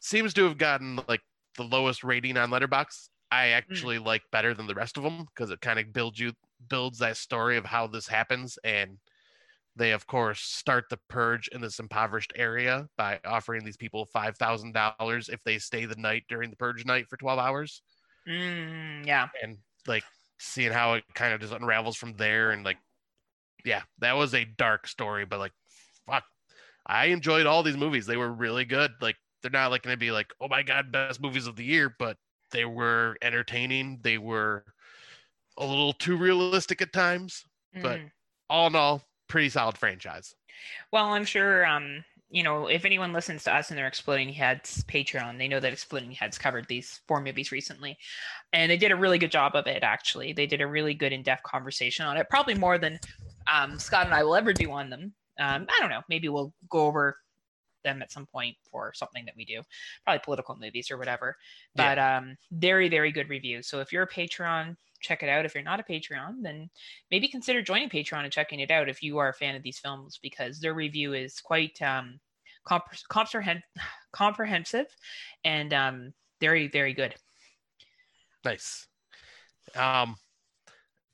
seems 0.00 0.34
to 0.34 0.44
have 0.44 0.58
gotten 0.58 1.00
like 1.08 1.22
the 1.56 1.64
lowest 1.64 2.04
rating 2.04 2.36
on 2.36 2.50
Letterboxd. 2.50 3.08
I 3.32 3.48
actually 3.48 3.98
like 3.98 4.22
better 4.30 4.54
than 4.54 4.66
the 4.66 4.74
rest 4.74 4.96
of 4.96 5.02
them 5.02 5.24
because 5.34 5.50
it 5.50 5.60
kind 5.60 5.78
of 5.78 5.92
builds 5.92 6.20
you 6.20 6.32
builds 6.68 6.98
that 6.98 7.16
story 7.16 7.56
of 7.56 7.64
how 7.64 7.86
this 7.86 8.06
happens, 8.06 8.58
and 8.62 8.98
they 9.74 9.92
of 9.92 10.06
course 10.06 10.40
start 10.40 10.84
the 10.90 10.98
purge 11.08 11.48
in 11.48 11.60
this 11.60 11.78
impoverished 11.78 12.32
area 12.36 12.88
by 12.96 13.20
offering 13.24 13.64
these 13.64 13.76
people 13.76 14.04
five 14.06 14.36
thousand 14.36 14.72
dollars 14.72 15.28
if 15.28 15.42
they 15.44 15.58
stay 15.58 15.86
the 15.86 15.96
night 15.96 16.24
during 16.28 16.50
the 16.50 16.56
purge 16.56 16.84
night 16.84 17.08
for 17.08 17.16
twelve 17.16 17.38
hours 17.38 17.82
Mm, 18.26 19.06
yeah. 19.06 19.28
and 19.42 19.58
like 19.86 20.02
seeing 20.38 20.72
how 20.72 20.94
it 20.94 21.04
kind 21.14 21.32
of 21.34 21.40
just 21.40 21.52
unravels 21.52 21.96
from 21.96 22.14
there 22.14 22.50
and 22.50 22.64
like 22.64 22.78
yeah 23.64 23.82
that 23.98 24.12
was 24.14 24.34
a 24.34 24.44
dark 24.44 24.86
story 24.86 25.24
but 25.24 25.38
like 25.38 25.52
fuck 26.06 26.24
i 26.86 27.06
enjoyed 27.06 27.46
all 27.46 27.62
these 27.62 27.76
movies 27.76 28.06
they 28.06 28.16
were 28.16 28.32
really 28.32 28.64
good 28.64 28.92
like 29.00 29.16
they're 29.42 29.50
not 29.50 29.70
like 29.70 29.82
going 29.82 29.92
to 29.94 29.98
be 29.98 30.10
like, 30.10 30.32
oh 30.40 30.48
my 30.48 30.62
god, 30.62 30.90
best 30.90 31.20
movies 31.20 31.46
of 31.46 31.54
the 31.56 31.64
year, 31.64 31.94
but 31.98 32.16
they 32.50 32.64
were 32.64 33.16
entertaining. 33.22 34.00
They 34.02 34.18
were 34.18 34.64
a 35.58 35.66
little 35.66 35.92
too 35.92 36.16
realistic 36.16 36.82
at 36.82 36.92
times, 36.92 37.44
but 37.82 38.00
Mm. 38.00 38.10
all 38.50 38.66
in 38.68 38.74
all, 38.76 39.02
pretty 39.28 39.48
solid 39.50 39.78
franchise. 39.78 40.34
Well, 40.90 41.06
I'm 41.12 41.24
sure 41.24 41.64
um, 41.66 42.04
you 42.28 42.42
know, 42.42 42.66
if 42.66 42.84
anyone 42.84 43.12
listens 43.12 43.44
to 43.44 43.54
us 43.54 43.70
and 43.70 43.78
they're 43.78 43.86
Exploding 43.86 44.30
Heads 44.30 44.84
Patreon, 44.88 45.38
they 45.38 45.48
know 45.48 45.60
that 45.60 45.72
Exploding 45.72 46.10
Heads 46.10 46.38
covered 46.38 46.66
these 46.66 47.00
four 47.06 47.20
movies 47.20 47.52
recently. 47.52 47.96
And 48.52 48.70
they 48.70 48.76
did 48.76 48.90
a 48.90 48.96
really 48.96 49.18
good 49.18 49.30
job 49.30 49.54
of 49.54 49.66
it, 49.66 49.82
actually. 49.82 50.32
They 50.32 50.46
did 50.46 50.60
a 50.60 50.66
really 50.66 50.94
good 50.94 51.12
in-depth 51.12 51.44
conversation 51.44 52.04
on 52.04 52.16
it, 52.16 52.28
probably 52.28 52.54
more 52.54 52.78
than 52.78 52.98
um, 53.52 53.78
Scott 53.78 54.06
and 54.06 54.14
I 54.14 54.24
will 54.24 54.34
ever 54.34 54.52
do 54.52 54.70
on 54.72 54.90
them. 54.90 55.12
Um, 55.38 55.66
I 55.68 55.80
don't 55.80 55.90
know. 55.90 56.02
Maybe 56.08 56.28
we'll 56.28 56.52
go 56.68 56.86
over 56.86 57.16
them 57.84 58.02
at 58.02 58.10
some 58.10 58.26
point 58.26 58.56
for 58.70 58.92
something 58.94 59.24
that 59.26 59.34
we 59.36 59.44
do, 59.44 59.62
probably 60.04 60.20
political 60.24 60.56
movies 60.60 60.90
or 60.90 60.98
whatever. 60.98 61.36
Yeah. 61.76 61.94
But 61.94 61.98
um, 62.00 62.36
very, 62.50 62.88
very 62.88 63.12
good 63.12 63.28
review. 63.28 63.62
So 63.62 63.80
if 63.80 63.92
you're 63.92 64.02
a 64.02 64.08
Patreon, 64.08 64.74
check 65.00 65.22
it 65.22 65.28
out. 65.28 65.44
If 65.44 65.54
you're 65.54 65.64
not 65.64 65.80
a 65.80 65.82
Patreon, 65.82 66.42
then 66.42 66.70
maybe 67.10 67.28
consider 67.28 67.62
joining 67.62 67.88
Patreon 67.88 68.24
and 68.24 68.32
checking 68.32 68.60
it 68.60 68.70
out 68.70 68.88
if 68.88 69.02
you 69.02 69.18
are 69.18 69.28
a 69.28 69.34
fan 69.34 69.54
of 69.54 69.62
these 69.62 69.78
films 69.78 70.18
because 70.22 70.60
their 70.60 70.74
review 70.74 71.12
is 71.14 71.40
quite 71.40 71.80
um, 71.82 72.18
compre- 72.68 73.06
comprehen- 73.10 73.62
comprehensive 74.12 74.86
and 75.44 75.72
um, 75.72 76.12
very, 76.40 76.68
very 76.68 76.94
good. 76.94 77.14
Nice. 78.44 78.86
Um, 79.74 80.16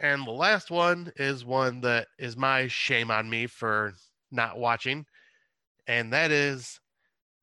and 0.01 0.27
the 0.27 0.33
last 0.33 0.71
one 0.71 1.13
is 1.17 1.45
one 1.45 1.81
that 1.83 2.09
is 2.19 2.37
my 2.37 2.67
shame 2.67 3.11
on 3.11 3.31
me 3.31 3.47
for 3.47 3.95
not 4.31 4.59
watching, 4.59 5.07
and 5.87 6.13
that 6.13 6.31
is 6.31 6.81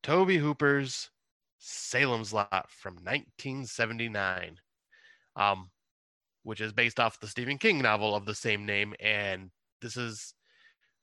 Tobe 0.02 0.32
Hooper's 0.32 1.10
Salem's 1.58 2.32
Lot 2.32 2.70
from 2.70 2.94
1979, 2.96 4.56
um, 5.36 5.70
which 6.42 6.60
is 6.60 6.72
based 6.72 7.00
off 7.00 7.20
the 7.20 7.26
Stephen 7.26 7.58
King 7.58 7.82
novel 7.82 8.14
of 8.14 8.26
the 8.26 8.34
same 8.34 8.64
name. 8.66 8.94
And 9.00 9.50
this 9.82 9.96
is 9.96 10.34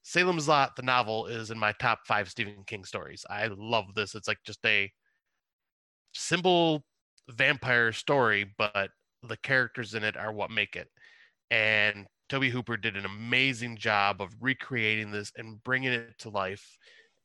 Salem's 0.03 0.47
Lot, 0.47 0.75
the 0.75 0.81
novel, 0.81 1.27
is 1.27 1.51
in 1.51 1.59
my 1.59 1.73
top 1.73 1.99
five 2.05 2.29
Stephen 2.29 2.63
King 2.65 2.85
stories. 2.85 3.25
I 3.29 3.49
love 3.55 3.93
this. 3.95 4.15
It's 4.15 4.27
like 4.27 4.39
just 4.45 4.65
a 4.65 4.91
simple 6.13 6.83
vampire 7.29 7.91
story, 7.91 8.53
but 8.57 8.89
the 9.27 9.37
characters 9.37 9.93
in 9.93 10.03
it 10.03 10.17
are 10.17 10.31
what 10.31 10.51
make 10.51 10.75
it. 10.75 10.87
And 11.51 12.07
Tobe 12.29 12.45
Hooper 12.45 12.77
did 12.77 12.97
an 12.97 13.05
amazing 13.05 13.77
job 13.77 14.21
of 14.21 14.33
recreating 14.39 15.11
this 15.11 15.31
and 15.37 15.63
bringing 15.63 15.93
it 15.93 16.17
to 16.19 16.29
life 16.29 16.77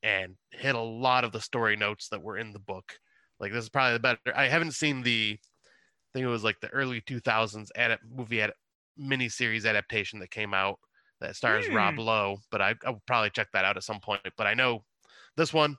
and 0.02 0.34
hit 0.50 0.74
a 0.74 0.80
lot 0.80 1.24
of 1.24 1.32
the 1.32 1.40
story 1.40 1.76
notes 1.76 2.08
that 2.08 2.22
were 2.22 2.38
in 2.38 2.52
the 2.52 2.58
book. 2.58 2.94
Like 3.40 3.52
this 3.52 3.64
is 3.64 3.70
probably 3.70 3.94
the 3.94 4.00
better. 4.00 4.36
I 4.36 4.48
haven't 4.48 4.74
seen 4.74 5.02
the 5.02 5.38
think 6.12 6.24
it 6.24 6.28
was 6.28 6.44
like 6.44 6.60
the 6.60 6.68
early 6.68 7.00
2000s 7.00 7.68
adap- 7.76 7.98
movie 8.14 8.42
ad- 8.42 8.52
miniseries 9.00 9.66
adaptation 9.66 10.18
that 10.20 10.30
came 10.30 10.52
out 10.54 10.78
that 11.20 11.36
stars 11.36 11.68
Rob 11.68 11.94
Hmm. 11.94 12.00
Lowe, 12.00 12.36
but 12.50 12.60
I, 12.60 12.74
I'll 12.84 13.02
probably 13.06 13.30
check 13.30 13.48
that 13.52 13.64
out 13.64 13.76
at 13.76 13.84
some 13.84 14.00
point. 14.00 14.22
But 14.36 14.46
I 14.46 14.54
know 14.54 14.84
this 15.36 15.52
one, 15.54 15.76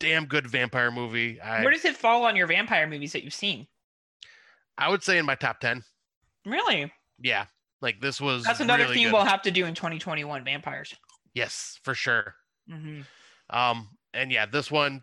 damn 0.00 0.24
good 0.26 0.46
vampire 0.46 0.90
movie. 0.90 1.40
I, 1.40 1.62
Where 1.62 1.72
does 1.72 1.84
it 1.84 1.96
fall 1.96 2.24
on 2.24 2.34
your 2.34 2.46
vampire 2.46 2.86
movies 2.86 3.12
that 3.12 3.22
you've 3.24 3.34
seen? 3.34 3.66
I 4.78 4.88
would 4.88 5.02
say 5.02 5.18
in 5.18 5.26
my 5.26 5.34
top 5.34 5.60
10. 5.60 5.82
Really? 6.46 6.90
Yeah. 7.20 7.44
Like 7.80 8.00
this 8.00 8.20
was 8.20 8.44
That's 8.44 8.60
another 8.60 8.84
really 8.84 8.94
theme 8.96 9.08
good. 9.08 9.12
we'll 9.14 9.24
have 9.24 9.42
to 9.42 9.50
do 9.50 9.66
in 9.66 9.74
2021 9.74 10.44
vampires. 10.44 10.94
Yes, 11.34 11.78
for 11.84 11.94
sure. 11.94 12.34
Mm-hmm. 12.70 13.02
Um, 13.56 13.90
and 14.14 14.32
yeah, 14.32 14.46
this 14.46 14.70
one 14.70 15.02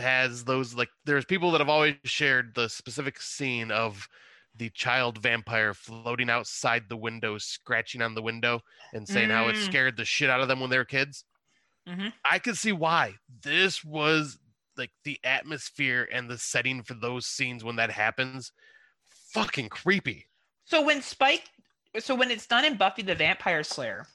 has 0.00 0.44
those 0.44 0.74
like 0.74 0.88
there's 1.04 1.24
people 1.24 1.50
that 1.52 1.60
have 1.60 1.68
always 1.68 1.96
shared 2.04 2.54
the 2.54 2.68
specific 2.68 3.20
scene 3.20 3.70
of 3.70 4.08
the 4.56 4.70
child 4.70 5.18
vampire 5.18 5.72
floating 5.74 6.28
outside 6.28 6.88
the 6.88 6.96
window, 6.96 7.38
scratching 7.38 8.02
on 8.02 8.14
the 8.14 8.22
window, 8.22 8.60
and 8.92 9.06
saying 9.08 9.30
how 9.30 9.48
it 9.48 9.56
Mm. 9.56 9.64
scared 9.64 9.96
the 9.96 10.04
shit 10.04 10.28
out 10.28 10.40
of 10.40 10.48
them 10.48 10.58
when 10.60 10.70
they 10.70 10.78
were 10.78 10.84
kids. 10.84 11.24
Mhm. 11.88 12.12
I 12.24 12.38
could 12.40 12.58
see 12.58 12.72
why. 12.72 13.14
This 13.28 13.84
was 13.84 14.38
like 14.76 14.90
the 15.04 15.20
atmosphere 15.24 16.08
and 16.10 16.28
the 16.28 16.36
setting 16.38 16.82
for 16.82 16.94
those 16.94 17.26
scenes 17.26 17.62
when 17.62 17.76
that 17.76 17.90
happens. 17.92 18.52
Fucking 19.32 19.68
creepy. 19.68 20.28
So 20.64 20.82
when 20.82 21.00
Spike, 21.02 21.48
so 22.00 22.14
when 22.14 22.30
it's 22.30 22.46
done 22.46 22.64
in 22.64 22.76
Buffy 22.76 23.02
the 23.02 23.14
Vampire 23.14 23.62
Slayer 23.62 24.06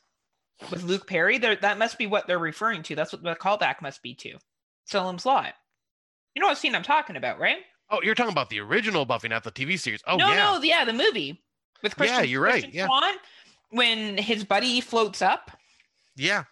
with 0.69 0.83
Luke 0.83 1.07
Perry, 1.07 1.37
there 1.37 1.55
that 1.55 1.77
must 1.77 1.97
be 1.97 2.07
what 2.07 2.27
they're 2.27 2.39
referring 2.39 2.83
to. 2.83 2.95
That's 2.95 3.13
what 3.13 3.23
the 3.23 3.35
callback 3.35 3.81
must 3.81 4.01
be 4.01 4.13
to. 4.15 4.37
Salem's 4.85 5.25
Lot. 5.25 5.55
You 6.35 6.41
know 6.41 6.47
what 6.47 6.57
scene 6.57 6.75
I'm 6.75 6.83
talking 6.83 7.15
about, 7.15 7.39
right? 7.39 7.57
Oh, 7.89 7.99
you're 8.03 8.15
talking 8.15 8.31
about 8.31 8.49
the 8.49 8.59
original 8.59 9.05
Buffy, 9.05 9.27
not 9.27 9.43
the 9.43 9.51
TV 9.51 9.79
series. 9.79 10.01
Oh 10.05 10.17
no, 10.17 10.29
yeah. 10.29 10.35
no, 10.35 10.61
yeah, 10.61 10.85
the 10.85 10.93
movie 10.93 11.41
with 11.81 11.95
Christian. 11.95 12.17
Yeah, 12.19 12.23
you're 12.23 12.41
right, 12.41 12.63
Christian 12.63 12.71
yeah. 12.73 12.85
Swan, 12.87 13.03
when 13.69 14.17
his 14.17 14.43
buddy 14.43 14.81
floats 14.81 15.21
up, 15.21 15.51
Yeah. 16.15 16.43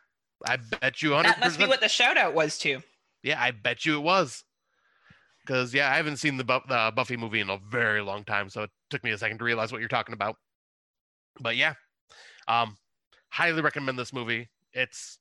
I 0.46 0.58
bet 0.82 1.02
you 1.02 1.12
100%. 1.12 1.24
that 1.24 1.40
must 1.40 1.58
be 1.58 1.66
what 1.66 1.80
the 1.80 1.88
shout 1.88 2.18
out 2.18 2.34
was 2.34 2.58
to. 2.60 2.82
Yeah, 3.24 3.42
I 3.42 3.52
bet 3.52 3.86
you 3.86 3.96
it 3.96 4.02
was. 4.04 4.44
Because 5.46 5.74
yeah, 5.74 5.90
I 5.90 5.96
haven't 5.96 6.18
seen 6.18 6.36
the, 6.38 6.44
the 6.44 6.92
Buffy 6.94 7.16
movie 7.18 7.40
in 7.40 7.50
a 7.50 7.58
very 7.70 8.02
long 8.02 8.24
time, 8.26 8.50
so 8.50 8.64
it 8.64 8.70
took 8.90 9.04
me 9.04 9.12
a 9.12 9.18
second 9.18 9.38
to 9.40 9.46
realize 9.46 9.72
what 9.72 9.80
you're 9.80 9.88
talking 9.88 10.14
about. 10.14 10.36
But 11.40 11.56
yeah, 11.56 11.74
um, 12.48 12.78
highly 13.30 13.62
recommend 13.62 13.98
this 13.98 14.14
movie. 14.14 14.50
It's 14.74 15.18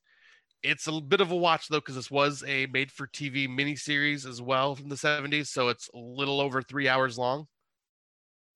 it's 0.63 0.87
a 0.87 1.01
bit 1.01 1.21
of 1.21 1.31
a 1.31 1.37
watch 1.37 1.69
though, 1.69 1.81
because 1.81 1.95
this 1.97 2.11
was 2.11 2.45
a 2.47 2.67
made-for-TV 2.67 3.49
miniseries 3.49 4.27
as 4.27 4.41
well 4.41 4.75
from 4.77 4.89
the 4.89 4.95
'70s, 4.97 5.49
so 5.49 5.69
it's 5.69 5.89
a 5.95 5.99
little 5.99 6.41
over 6.41 6.63
three 6.63 6.89
hours 6.89 7.19
long. 7.19 7.47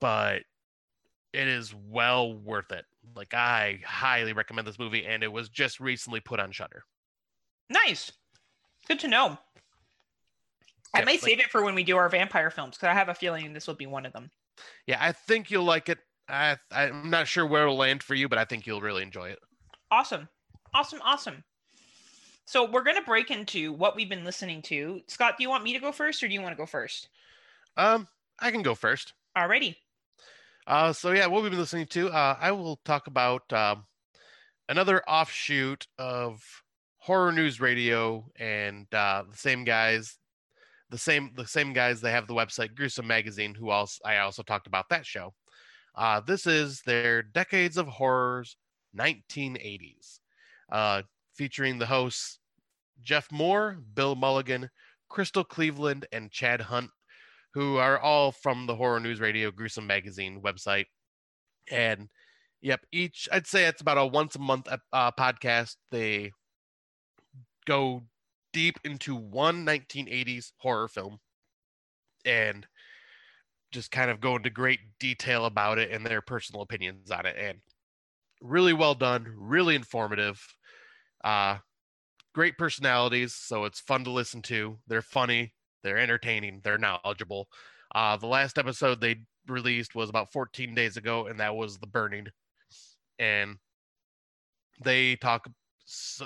But 0.00 0.42
it 1.32 1.48
is 1.48 1.74
well 1.74 2.32
worth 2.34 2.70
it. 2.72 2.84
Like 3.14 3.34
I 3.34 3.80
highly 3.84 4.32
recommend 4.32 4.66
this 4.66 4.78
movie, 4.78 5.04
and 5.06 5.22
it 5.22 5.32
was 5.32 5.48
just 5.48 5.80
recently 5.80 6.20
put 6.20 6.40
on 6.40 6.52
Shudder. 6.52 6.82
Nice. 7.70 8.12
Good 8.88 9.00
to 9.00 9.08
know. 9.08 9.38
I 10.94 11.00
Yeah, 11.00 11.04
may 11.04 11.12
like- 11.12 11.20
save 11.20 11.40
it 11.40 11.50
for 11.50 11.64
when 11.64 11.74
we 11.74 11.82
do 11.84 11.96
our 11.96 12.08
vampire 12.08 12.50
films 12.50 12.76
because 12.76 12.88
I 12.88 12.94
have 12.94 13.08
a 13.08 13.14
feeling 13.14 13.52
this 13.52 13.66
will 13.66 13.74
be 13.74 13.86
one 13.86 14.06
of 14.06 14.12
them. 14.12 14.30
Yeah, 14.86 14.98
I 15.00 15.12
think 15.12 15.50
you'll 15.50 15.64
like 15.64 15.88
it. 15.88 15.98
I 16.28 16.56
I'm 16.70 17.10
not 17.10 17.28
sure 17.28 17.46
where 17.46 17.62
it'll 17.62 17.76
land 17.76 18.02
for 18.02 18.14
you, 18.14 18.28
but 18.28 18.38
I 18.38 18.44
think 18.44 18.66
you'll 18.66 18.80
really 18.80 19.02
enjoy 19.02 19.28
it. 19.30 19.38
Awesome. 19.90 20.28
Awesome. 20.74 21.00
Awesome. 21.02 21.44
So 22.46 22.64
we're 22.70 22.84
going 22.84 22.96
to 22.96 23.02
break 23.02 23.30
into 23.30 23.72
what 23.72 23.96
we've 23.96 24.08
been 24.08 24.24
listening 24.24 24.62
to. 24.62 25.02
Scott, 25.08 25.34
do 25.36 25.42
you 25.42 25.50
want 25.50 25.64
me 25.64 25.72
to 25.72 25.80
go 25.80 25.92
first 25.92 26.22
or 26.22 26.28
do 26.28 26.34
you 26.34 26.40
want 26.40 26.52
to 26.52 26.56
go 26.56 26.66
first? 26.66 27.08
Um, 27.76 28.08
I 28.38 28.50
can 28.50 28.62
go 28.62 28.74
first. 28.74 29.12
Alrighty. 29.36 29.76
Uh, 30.66 30.92
so 30.92 31.12
yeah, 31.12 31.26
what 31.26 31.42
we've 31.42 31.50
been 31.50 31.60
listening 31.60 31.86
to, 31.86 32.08
uh, 32.10 32.36
I 32.40 32.52
will 32.52 32.80
talk 32.84 33.08
about 33.08 33.52
um, 33.52 33.84
another 34.68 35.02
offshoot 35.08 35.86
of 35.98 36.40
horror 36.98 37.32
news 37.32 37.60
radio, 37.60 38.24
and 38.36 38.92
uh, 38.92 39.24
the 39.30 39.36
same 39.36 39.64
guys, 39.64 40.18
the 40.90 40.98
same 40.98 41.32
the 41.36 41.46
same 41.46 41.72
guys. 41.72 42.00
They 42.00 42.10
have 42.10 42.26
the 42.26 42.34
website 42.34 42.74
Gruesome 42.74 43.06
Magazine, 43.06 43.54
who 43.54 43.70
also 43.70 44.00
I 44.04 44.18
also 44.18 44.42
talked 44.42 44.66
about 44.66 44.88
that 44.88 45.06
show. 45.06 45.34
Uh, 45.94 46.20
this 46.20 46.46
is 46.46 46.82
their 46.82 47.22
Decades 47.22 47.76
of 47.76 47.86
Horrors 47.86 48.56
1980s, 48.98 50.18
uh, 50.70 51.02
featuring 51.36 51.78
the 51.78 51.86
hosts 51.86 52.38
Jeff 53.02 53.28
Mohr, 53.28 53.82
Bill 53.94 54.14
Mulligan, 54.14 54.70
Crystal 55.08 55.44
Cleveland, 55.44 56.06
and 56.12 56.30
Chad 56.30 56.60
Hunt 56.60 56.90
who 57.56 57.78
are 57.78 57.98
all 57.98 58.32
from 58.32 58.66
the 58.66 58.76
Horror 58.76 59.00
News 59.00 59.18
Radio 59.18 59.50
Gruesome 59.50 59.86
Magazine 59.86 60.42
website. 60.42 60.84
And 61.70 62.10
yep, 62.60 62.80
each 62.92 63.30
I'd 63.32 63.46
say 63.46 63.64
it's 63.64 63.80
about 63.80 63.96
a 63.96 64.04
once 64.04 64.36
a 64.36 64.38
month 64.38 64.68
uh, 64.92 65.10
podcast. 65.12 65.76
They 65.90 66.32
go 67.66 68.02
deep 68.52 68.78
into 68.84 69.16
one 69.16 69.64
1980s 69.64 70.52
horror 70.58 70.86
film 70.86 71.16
and 72.26 72.66
just 73.72 73.90
kind 73.90 74.10
of 74.10 74.20
go 74.20 74.36
into 74.36 74.50
great 74.50 74.80
detail 75.00 75.46
about 75.46 75.78
it 75.78 75.90
and 75.90 76.04
their 76.04 76.20
personal 76.20 76.60
opinions 76.60 77.10
on 77.10 77.24
it. 77.24 77.36
And 77.38 77.60
really 78.42 78.74
well 78.74 78.94
done, 78.94 79.32
really 79.34 79.76
informative. 79.76 80.46
Uh, 81.24 81.58
great 82.34 82.58
personalities, 82.58 83.34
so 83.34 83.64
it's 83.64 83.80
fun 83.80 84.04
to 84.04 84.10
listen 84.10 84.42
to. 84.42 84.78
They're 84.86 85.02
funny, 85.02 85.54
they're 85.82 85.98
entertaining, 85.98 86.60
they're 86.62 86.78
knowledgeable. 86.78 87.48
Uh, 87.94 88.16
the 88.16 88.26
last 88.26 88.58
episode 88.58 89.00
they 89.00 89.16
released 89.46 89.94
was 89.94 90.10
about 90.10 90.32
14 90.32 90.74
days 90.74 90.96
ago, 90.96 91.26
and 91.26 91.40
that 91.40 91.56
was 91.56 91.78
The 91.78 91.86
Burning. 91.86 92.26
And 93.18 93.56
they 94.84 95.16
talk 95.16 95.48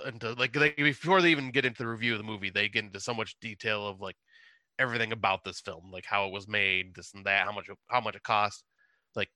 into 0.07 0.33
like 0.33 0.53
they 0.53 0.71
before 0.71 1.21
they 1.23 1.31
even 1.31 1.51
get 1.51 1.65
into 1.65 1.83
the 1.83 1.89
review 1.89 2.13
of 2.13 2.19
the 2.19 2.25
movie, 2.25 2.51
they 2.51 2.69
get 2.69 2.85
into 2.85 3.01
so 3.01 3.15
much 3.15 3.37
detail 3.41 3.87
of 3.87 4.01
like 4.01 4.17
everything 4.79 5.13
about 5.13 5.45
this 5.45 5.61
film, 5.61 5.91
like 5.93 6.07
how 6.07 6.27
it 6.27 6.33
was 6.33 6.49
made, 6.49 6.95
this 6.95 7.13
and 7.15 7.25
that, 7.27 7.45
how 7.45 7.53
much 7.53 7.69
how 7.89 8.01
much 8.01 8.17
it 8.17 8.23
cost. 8.23 8.65
Like, 9.15 9.29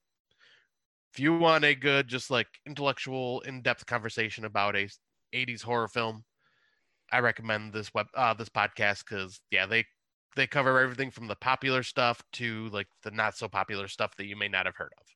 if 1.13 1.21
you 1.21 1.39
want 1.39 1.65
a 1.65 1.75
good, 1.75 2.09
just 2.09 2.31
like 2.31 2.49
intellectual, 2.67 3.41
in-depth 3.43 3.87
conversation 3.87 4.45
about 4.45 4.77
a 4.77 4.89
80s 5.35 5.63
horror 5.63 5.89
film, 5.89 6.25
I 7.13 7.21
recommend 7.21 7.73
this 7.73 7.93
web 7.95 8.07
uh, 8.15 8.35
this 8.35 8.49
podcast 8.49 9.05
because 9.09 9.41
yeah, 9.51 9.67
they 9.67 9.85
they 10.37 10.47
cover 10.47 10.81
everything 10.81 11.11
from 11.11 11.29
the 11.29 11.37
popular 11.37 11.83
stuff 11.83 12.23
to 12.33 12.69
like 12.71 12.89
the 13.03 13.11
not 13.11 13.37
so 13.37 13.49
popular 13.49 13.89
stuff 13.89 14.17
that 14.17 14.27
you 14.27 14.37
may 14.37 14.49
not 14.49 14.67
have 14.67 14.77
heard 14.77 14.93
of. 14.99 15.07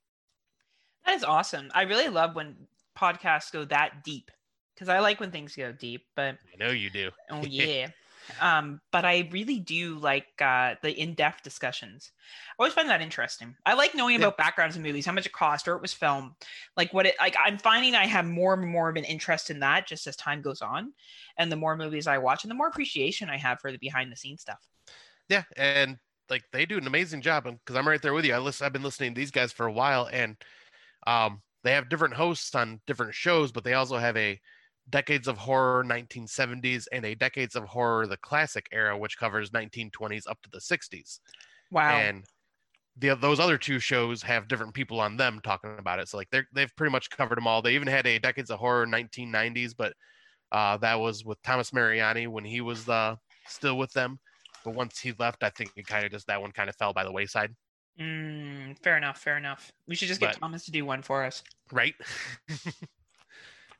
That 1.06 1.16
is 1.16 1.24
awesome. 1.24 1.70
I 1.74 1.82
really 1.82 2.08
love 2.08 2.34
when 2.34 2.56
podcasts 2.98 3.52
go 3.52 3.64
that 3.66 4.04
deep 4.04 4.30
because 4.74 4.88
I 4.88 4.98
like 5.00 5.20
when 5.20 5.30
things 5.30 5.56
go 5.56 5.72
deep, 5.72 6.04
but 6.14 6.36
I 6.52 6.64
know 6.64 6.70
you 6.70 6.90
do. 6.90 7.10
oh 7.30 7.42
yeah. 7.48 7.88
Um, 8.40 8.80
but 8.92 9.04
I 9.04 9.28
really 9.32 9.58
do 9.58 9.98
like 9.98 10.26
uh, 10.40 10.74
the 10.82 10.92
in-depth 10.92 11.42
discussions. 11.42 12.12
I 12.50 12.62
always 12.62 12.74
find 12.74 12.88
that 12.88 13.00
interesting. 13.00 13.56
I 13.64 13.74
like 13.74 13.94
knowing 13.94 14.16
Yeah. 14.16 14.26
about 14.26 14.36
backgrounds 14.36 14.76
of 14.76 14.82
movies, 14.82 15.06
how 15.06 15.12
much 15.12 15.26
it 15.26 15.32
cost, 15.32 15.68
or 15.68 15.74
it 15.74 15.82
was 15.82 15.92
filmed, 15.92 16.32
like 16.76 16.92
what 16.92 17.06
it 17.06 17.14
like. 17.18 17.36
I'm 17.42 17.58
finding 17.58 17.94
I 17.94 18.06
have 18.06 18.26
more 18.26 18.54
and 18.54 18.66
more 18.66 18.88
of 18.88 18.96
an 18.96 19.04
interest 19.04 19.50
in 19.50 19.60
that 19.60 19.86
just 19.86 20.06
as 20.06 20.16
time 20.16 20.42
goes 20.42 20.62
on, 20.62 20.92
and 21.36 21.50
the 21.50 21.56
more 21.56 21.76
movies 21.76 22.06
I 22.06 22.18
watch, 22.18 22.44
and 22.44 22.50
the 22.50 22.54
more 22.56 22.68
appreciation 22.68 23.30
I 23.30 23.36
have 23.36 23.60
for 23.60 23.72
the 23.72 23.78
behind-the-scenes 23.78 24.40
stuff. 24.42 24.60
Yeah, 25.28 25.44
and 25.56 25.98
like 26.30 26.44
they 26.52 26.66
do 26.66 26.78
an 26.78 26.86
amazing 26.86 27.22
job 27.22 27.44
because 27.44 27.76
I'm 27.76 27.88
right 27.88 28.00
there 28.02 28.14
with 28.14 28.24
you. 28.24 28.34
I 28.34 28.38
listen, 28.38 28.64
I've 28.66 28.72
been 28.72 28.82
listening 28.82 29.14
to 29.14 29.18
these 29.18 29.30
guys 29.30 29.52
for 29.52 29.66
a 29.66 29.72
while, 29.72 30.08
and 30.12 30.36
um, 31.06 31.42
they 31.64 31.72
have 31.72 31.88
different 31.88 32.14
hosts 32.14 32.54
on 32.54 32.80
different 32.86 33.14
shows, 33.14 33.52
but 33.52 33.64
they 33.64 33.74
also 33.74 33.98
have 33.98 34.16
a 34.16 34.40
decades 34.90 35.28
of 35.28 35.36
horror 35.38 35.84
1970s 35.84 36.86
and 36.92 37.04
a 37.04 37.14
decades 37.14 37.54
of 37.56 37.64
horror 37.64 38.06
the 38.06 38.16
classic 38.18 38.66
era, 38.72 38.96
which 38.96 39.18
covers 39.18 39.50
1920s 39.50 40.28
up 40.28 40.40
to 40.42 40.50
the 40.50 40.58
60s. 40.58 41.20
Wow. 41.70 41.96
And 41.98 42.24
the 42.96 43.14
those 43.14 43.38
other 43.38 43.58
two 43.58 43.78
shows 43.78 44.22
have 44.22 44.48
different 44.48 44.74
people 44.74 44.98
on 45.00 45.16
them 45.16 45.40
talking 45.44 45.76
about 45.78 45.98
it. 46.00 46.08
So 46.08 46.16
like 46.16 46.28
they're 46.30 46.48
they've 46.52 46.74
pretty 46.76 46.90
much 46.90 47.10
covered 47.10 47.36
them 47.38 47.46
all. 47.46 47.62
They 47.62 47.74
even 47.74 47.88
had 47.88 48.06
a 48.06 48.18
decades 48.18 48.50
of 48.50 48.58
horror 48.58 48.86
1990s, 48.86 49.74
but 49.76 49.92
uh, 50.50 50.76
that 50.78 50.98
was 50.98 51.24
with 51.24 51.40
Thomas 51.42 51.72
Mariani 51.72 52.26
when 52.26 52.44
he 52.44 52.60
was 52.60 52.88
uh, 52.88 53.16
still 53.46 53.76
with 53.78 53.92
them. 53.92 54.18
But 54.64 54.74
once 54.74 54.98
he 54.98 55.12
left, 55.18 55.44
I 55.44 55.50
think 55.50 55.70
it 55.76 55.86
kind 55.86 56.04
of 56.04 56.10
just 56.10 56.26
that 56.26 56.40
one 56.40 56.50
kind 56.52 56.68
of 56.68 56.76
fell 56.76 56.92
by 56.92 57.04
the 57.04 57.12
wayside, 57.12 57.54
Mm, 58.00 58.78
fair 58.82 58.96
enough. 58.96 59.18
Fair 59.20 59.36
enough. 59.36 59.72
We 59.88 59.94
should 59.96 60.08
just 60.08 60.20
get 60.20 60.34
But- 60.34 60.38
Thomas 60.40 60.64
to 60.66 60.70
do 60.70 60.84
one 60.84 61.02
for 61.02 61.24
us. 61.24 61.42
right? 61.72 61.94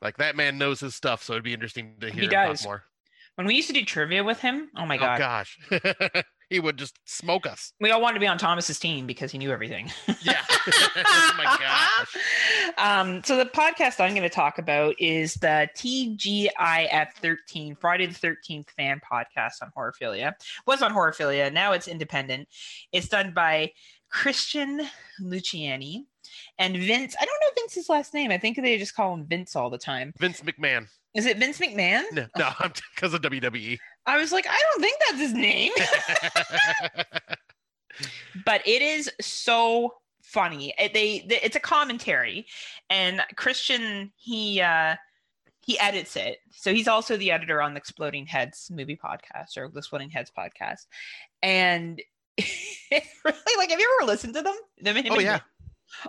like 0.01 0.17
that 0.17 0.35
man 0.35 0.57
knows 0.57 0.79
his 0.79 0.95
stuff, 0.95 1.23
so 1.23 1.33
it'd 1.33 1.43
be 1.43 1.53
interesting 1.53 1.95
to 2.01 2.07
hear 2.09 2.21
He 2.21 2.25
him 2.25 2.31
does. 2.31 2.61
talk 2.61 2.67
more. 2.67 2.83
When 3.35 3.47
we 3.47 3.55
used 3.55 3.67
to 3.69 3.73
do 3.73 3.85
trivia 3.85 4.23
with 4.23 4.39
him, 4.41 4.69
oh 4.75 4.85
my 4.85 4.97
oh 4.97 4.99
god, 4.99 5.17
gosh, 5.17 5.57
he 6.49 6.59
would 6.59 6.77
just 6.77 6.99
smoke 7.05 7.45
us. 7.47 7.71
we 7.79 7.89
all 7.89 8.01
wanted 8.01 8.15
to 8.15 8.19
be 8.19 8.27
on 8.27 8.37
Thomas's 8.37 8.79
team 8.79 9.07
because 9.07 9.31
he 9.31 9.37
knew 9.37 9.51
everything. 9.51 9.89
Yeah. 10.21 10.41
oh 10.67 11.33
my 11.37 11.45
gosh. 11.45 12.17
Um, 12.77 13.23
so 13.23 13.37
the 13.37 13.45
podcast 13.45 14.01
I'm 14.01 14.11
going 14.13 14.23
to 14.23 14.29
talk 14.29 14.57
about 14.57 14.95
is 14.99 15.35
the 15.35 15.69
TGIF 15.77 17.13
13 17.21 17.77
Friday 17.79 18.07
the 18.07 18.13
13th 18.13 18.69
fan 18.71 18.99
podcast 19.09 19.61
on 19.61 19.71
Horrorphilia. 19.77 20.33
Was 20.67 20.81
on 20.81 20.91
Horrorphilia, 20.93 21.53
now 21.53 21.71
it's 21.71 21.87
independent. 21.87 22.49
It's 22.91 23.07
done 23.07 23.31
by 23.33 23.71
Christian 24.09 24.81
Luciani 25.23 26.03
and 26.57 26.75
Vince. 26.75 27.15
I 27.19 27.25
don't 27.25 27.38
know 27.69 27.75
Vince's 27.75 27.89
last 27.89 28.13
name. 28.13 28.31
I 28.31 28.37
think 28.37 28.57
they 28.57 28.77
just 28.77 28.95
call 28.95 29.13
him 29.13 29.25
Vince 29.25 29.55
all 29.55 29.69
the 29.69 29.77
time. 29.77 30.13
Vince 30.17 30.41
McMahon. 30.41 30.87
Is 31.15 31.25
it 31.25 31.37
Vince 31.37 31.57
McMahon? 31.59 32.03
No, 32.11 32.25
no, 32.37 32.49
I'm 32.59 32.71
because 32.95 33.13
of. 33.13 33.21
WWE. 33.21 33.77
I 34.05 34.17
was 34.17 34.31
like, 34.31 34.45
I 34.49 34.57
don't 34.71 34.81
think 34.81 34.99
that's 35.07 35.19
his 35.19 35.33
name. 35.33 35.71
but 38.45 38.65
it 38.67 38.81
is 38.81 39.09
so 39.21 39.95
funny. 40.23 40.73
It, 40.77 40.93
they, 40.93 41.25
they- 41.27 41.41
it's 41.41 41.55
a 41.55 41.59
commentary, 41.59 42.45
and 42.89 43.21
Christian 43.35 44.11
he 44.17 44.61
uh, 44.61 44.95
he 45.61 45.79
edits 45.79 46.15
it, 46.15 46.39
so 46.51 46.73
he's 46.73 46.87
also 46.87 47.17
the 47.17 47.31
editor 47.31 47.61
on 47.61 47.73
the 47.73 47.79
Exploding 47.79 48.25
Heads 48.25 48.69
movie 48.73 48.97
podcast 49.03 49.57
or 49.57 49.67
the 49.69 49.79
Exploding 49.79 50.09
Heads 50.09 50.31
podcast, 50.37 50.85
and 51.43 52.01
really 52.39 53.57
like, 53.57 53.69
have 53.69 53.79
you 53.79 53.97
ever 53.99 54.07
listened 54.07 54.33
to 54.35 54.41
them? 54.41 54.55
Them 54.81 54.97
and 54.97 55.05
him 55.07 55.13
Oh, 55.13 55.15
and 55.17 55.23
yeah. 55.25 55.39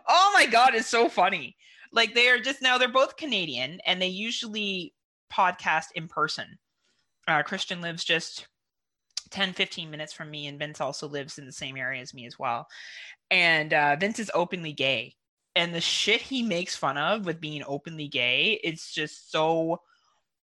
Oh 0.09 0.31
my 0.35 0.47
god, 0.47 0.75
it's 0.75 0.87
so 0.87 1.09
funny. 1.09 1.57
Like 1.93 2.15
they 2.15 2.29
are 2.29 2.39
just 2.39 2.63
now 2.63 2.79
they're 2.79 2.89
both 2.89 3.17
Canadian, 3.17 3.81
and 3.87 4.01
they 4.01 4.09
usually 4.09 4.95
podcast 5.33 5.87
in 5.95 6.09
person. 6.09 6.59
Uh, 7.29 7.43
Christian 7.43 7.81
lives 7.81 8.05
just 8.05 8.47
10 9.31 9.53
15 9.53 9.91
minutes 9.91 10.13
from 10.13 10.31
me 10.31 10.47
and 10.47 10.59
vince 10.59 10.81
also 10.81 11.09
lives 11.09 11.39
in 11.39 11.47
the 11.47 11.53
same 11.53 11.77
area 11.77 12.01
as 12.01 12.13
me 12.13 12.27
as 12.27 12.39
well 12.39 12.67
and 13.31 13.73
uh, 13.73 13.97
vince 13.97 14.19
is 14.19 14.31
openly 14.35 14.73
gay 14.73 15.15
and 15.55 15.75
the 15.75 15.81
shit 15.81 16.21
he 16.21 16.43
makes 16.43 16.77
fun 16.77 16.99
of 16.99 17.27
with 17.27 17.41
being 17.41 17.63
openly 17.67 18.09
gay 18.09 18.61
it's 18.65 18.93
just 18.93 19.31
so 19.31 19.81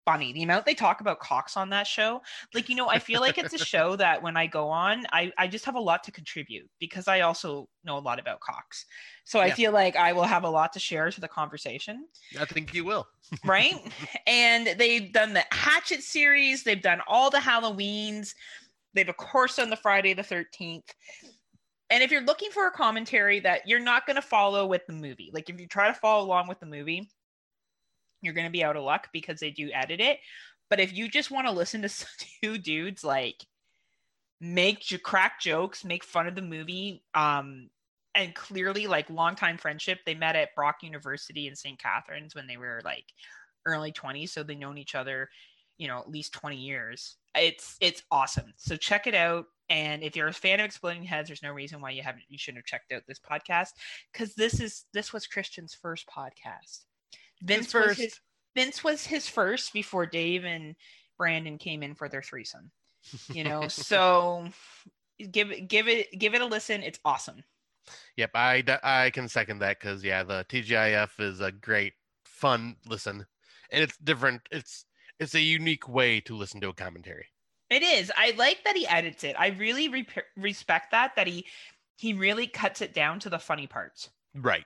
funny 0.06 0.32
the 0.32 0.42
amount 0.42 0.64
they 0.64 0.74
talk 0.74 1.02
about 1.02 1.20
cocks 1.20 1.56
on 1.56 1.68
that 1.68 1.86
show 1.86 2.22
like 2.54 2.70
you 2.70 2.74
know 2.74 2.88
i 2.88 2.98
feel 2.98 3.20
like 3.20 3.36
it's 3.36 3.52
a 3.52 3.58
show 3.58 3.96
that 4.04 4.22
when 4.22 4.36
i 4.36 4.46
go 4.46 4.68
on 4.68 5.04
i, 5.12 5.30
I 5.36 5.46
just 5.48 5.66
have 5.66 5.74
a 5.74 5.80
lot 5.80 6.04
to 6.04 6.12
contribute 6.12 6.70
because 6.78 7.08
i 7.08 7.20
also 7.20 7.68
know 7.84 7.98
a 7.98 8.00
lot 8.00 8.18
about 8.18 8.40
cocks 8.40 8.86
so 9.24 9.40
i 9.40 9.50
feel 9.50 9.72
like 9.72 9.96
i 9.96 10.12
will 10.12 10.22
have 10.22 10.44
a 10.44 10.48
lot 10.48 10.72
to 10.72 10.78
share 10.78 11.10
to 11.10 11.20
the 11.20 11.28
conversation 11.28 12.06
I 12.38 12.44
think 12.44 12.74
you 12.74 12.84
will. 12.84 13.06
right? 13.44 13.74
and 14.26 14.68
they've 14.78 15.12
done 15.12 15.32
the 15.32 15.44
Hatchet 15.50 16.02
series, 16.02 16.62
they've 16.62 16.80
done 16.80 17.00
all 17.08 17.30
the 17.30 17.38
Halloweens, 17.38 18.34
they've 18.94 19.08
of 19.08 19.16
course 19.16 19.56
done 19.56 19.70
the 19.70 19.76
Friday 19.76 20.14
the 20.14 20.22
13th. 20.22 20.90
And 21.90 22.02
if 22.02 22.10
you're 22.10 22.22
looking 22.22 22.50
for 22.50 22.66
a 22.66 22.70
commentary 22.70 23.40
that 23.40 23.66
you're 23.66 23.80
not 23.80 24.06
going 24.06 24.16
to 24.16 24.22
follow 24.22 24.66
with 24.66 24.86
the 24.86 24.92
movie, 24.92 25.30
like 25.32 25.48
if 25.50 25.60
you 25.60 25.66
try 25.68 25.88
to 25.88 25.94
follow 25.94 26.24
along 26.24 26.48
with 26.48 26.58
the 26.58 26.66
movie, 26.66 27.08
you're 28.22 28.34
going 28.34 28.46
to 28.46 28.52
be 28.52 28.64
out 28.64 28.76
of 28.76 28.84
luck 28.84 29.08
because 29.12 29.40
they 29.40 29.50
do 29.50 29.70
edit 29.72 30.00
it. 30.00 30.18
But 30.68 30.80
if 30.80 30.92
you 30.92 31.08
just 31.08 31.30
want 31.30 31.46
to 31.46 31.52
listen 31.52 31.82
to 31.82 32.06
two 32.42 32.58
dudes 32.58 33.04
like 33.04 33.44
make 34.40 34.84
crack 35.02 35.40
jokes, 35.40 35.84
make 35.84 36.04
fun 36.04 36.26
of 36.26 36.34
the 36.34 36.42
movie, 36.42 37.02
um, 37.14 37.70
and 38.14 38.34
clearly 38.34 38.86
like 38.86 39.08
longtime 39.10 39.58
friendship. 39.58 40.00
They 40.04 40.14
met 40.14 40.36
at 40.36 40.54
Brock 40.54 40.76
University 40.82 41.46
in 41.46 41.54
St. 41.54 41.78
Catharines 41.78 42.34
when 42.34 42.46
they 42.46 42.56
were 42.56 42.80
like 42.84 43.04
early 43.66 43.92
20s, 43.92 44.30
so 44.30 44.42
they've 44.42 44.58
known 44.58 44.78
each 44.78 44.94
other, 44.94 45.28
you 45.76 45.86
know, 45.86 45.98
at 45.98 46.10
least 46.10 46.32
20 46.32 46.56
years. 46.56 47.16
It's 47.34 47.76
it's 47.80 48.02
awesome. 48.10 48.54
So 48.56 48.76
check 48.76 49.06
it 49.06 49.14
out. 49.14 49.46
And 49.68 50.02
if 50.02 50.16
you're 50.16 50.28
a 50.28 50.32
fan 50.32 50.60
of 50.60 50.66
Exploding 50.66 51.02
Heads, 51.02 51.28
there's 51.28 51.42
no 51.42 51.52
reason 51.52 51.80
why 51.80 51.90
you 51.90 52.02
haven't 52.02 52.24
you 52.28 52.38
shouldn't 52.38 52.60
have 52.60 52.66
checked 52.66 52.92
out 52.92 53.02
this 53.06 53.20
podcast 53.20 53.70
because 54.12 54.34
this 54.34 54.60
is 54.60 54.84
this 54.94 55.12
was 55.12 55.26
Christian's 55.26 55.74
first 55.74 56.06
podcast. 56.06 56.84
Vince 57.42 57.72
was 57.72 57.84
first. 57.84 58.00
his 58.00 58.20
Vince 58.54 58.82
was 58.82 59.06
his 59.06 59.28
first 59.28 59.72
before 59.72 60.06
Dave 60.06 60.44
and 60.44 60.74
Brandon 61.18 61.58
came 61.58 61.82
in 61.82 61.94
for 61.94 62.08
their 62.08 62.22
threesome. 62.22 62.70
You 63.32 63.44
know, 63.44 63.68
so 63.68 64.48
give 65.30 65.50
it 65.50 65.68
give 65.68 65.88
it 65.88 66.18
give 66.18 66.34
it 66.34 66.42
a 66.42 66.46
listen. 66.46 66.82
It's 66.82 66.98
awesome. 67.04 67.44
Yep, 68.16 68.30
I 68.34 68.64
I 68.82 69.10
can 69.10 69.28
second 69.28 69.60
that 69.60 69.78
because 69.78 70.02
yeah, 70.02 70.22
the 70.22 70.44
TGIF 70.48 71.20
is 71.20 71.40
a 71.40 71.52
great 71.52 71.94
fun 72.24 72.76
listen, 72.86 73.26
and 73.70 73.82
it's 73.82 73.96
different. 73.98 74.42
It's 74.50 74.84
it's 75.18 75.34
a 75.34 75.40
unique 75.40 75.88
way 75.88 76.20
to 76.20 76.36
listen 76.36 76.60
to 76.60 76.68
a 76.68 76.74
commentary. 76.74 77.26
It 77.70 77.82
is. 77.82 78.12
I 78.16 78.32
like 78.36 78.62
that 78.64 78.76
he 78.76 78.86
edits 78.86 79.24
it. 79.24 79.34
I 79.38 79.48
really 79.48 79.88
re- 79.88 80.06
respect 80.36 80.92
that 80.92 81.16
that 81.16 81.26
he 81.26 81.46
he 81.96 82.12
really 82.12 82.46
cuts 82.46 82.80
it 82.80 82.94
down 82.94 83.20
to 83.20 83.30
the 83.30 83.38
funny 83.38 83.66
parts. 83.66 84.10
Right. 84.34 84.64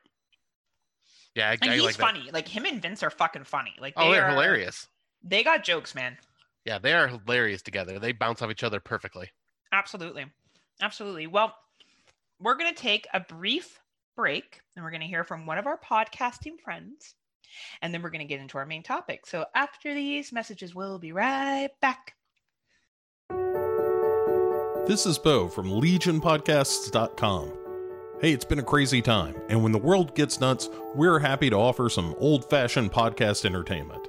Yeah, 1.35 1.51
I, 1.51 1.59
And 1.62 1.70
I 1.70 1.74
he's 1.74 1.82
like 1.85 1.97
that. 1.97 2.02
funny. 2.02 2.31
Like 2.32 2.48
him 2.48 2.65
and 2.65 2.81
Vince 2.82 3.02
are 3.02 3.11
fucking 3.11 3.44
funny. 3.44 3.74
Like 3.81 3.94
Oh, 3.97 4.07
they 4.07 4.12
they're 4.16 4.24
are- 4.27 4.31
hilarious. 4.31 4.86
They 5.23 5.43
got 5.44 5.62
jokes, 5.65 5.94
man. 5.94 6.16
Yeah, 6.65 6.78
they 6.78 6.93
are 6.94 7.09
hilarious 7.09 7.62
together. 7.62 7.98
They 7.98 8.12
bounce 8.12 8.43
off 8.43 8.51
each 8.51 8.62
other 8.65 8.81
perfectly. 8.81 9.31
Absolutely. 9.73 10.27
Absolutely. 10.82 11.27
Well, 11.27 11.55
we're 12.40 12.57
going 12.57 12.73
to 12.74 12.81
take 12.81 13.07
a 13.15 13.20
brief 13.20 13.81
break 14.16 14.61
and 14.77 14.85
we're 14.85 14.90
going 14.90 15.01
to 15.02 15.07
hear 15.07 15.24
from 15.24 15.47
one 15.47 15.59
of 15.59 15.66
our 15.66 15.78
podcasting 15.78 16.59
friends. 16.62 17.15
And 17.82 17.93
then 17.93 18.02
we're 18.02 18.11
going 18.11 18.20
to 18.20 18.27
get 18.27 18.40
into 18.40 18.59
our 18.59 18.66
main 18.66 18.82
topic. 18.82 19.27
So 19.27 19.44
after 19.55 19.93
these 19.94 20.32
messages, 20.32 20.74
we'll 20.74 20.98
be 20.98 21.12
right 21.12 21.69
back. 21.81 22.15
This 24.86 25.05
is 25.07 25.19
Bo 25.19 25.48
from 25.48 25.66
LegionPodcasts.com. 25.69 27.52
Hey, 28.21 28.35
it's 28.35 28.45
been 28.45 28.59
a 28.59 28.63
crazy 28.63 29.01
time, 29.01 29.35
and 29.49 29.63
when 29.63 29.73
the 29.73 29.79
world 29.79 30.15
gets 30.15 30.41
nuts, 30.41 30.69
we're 30.95 31.19
happy 31.19 31.49
to 31.49 31.57
offer 31.57 31.89
some 31.89 32.15
old 32.19 32.45
fashioned 32.51 32.93
podcast 32.93 33.47
entertainment. 33.47 34.09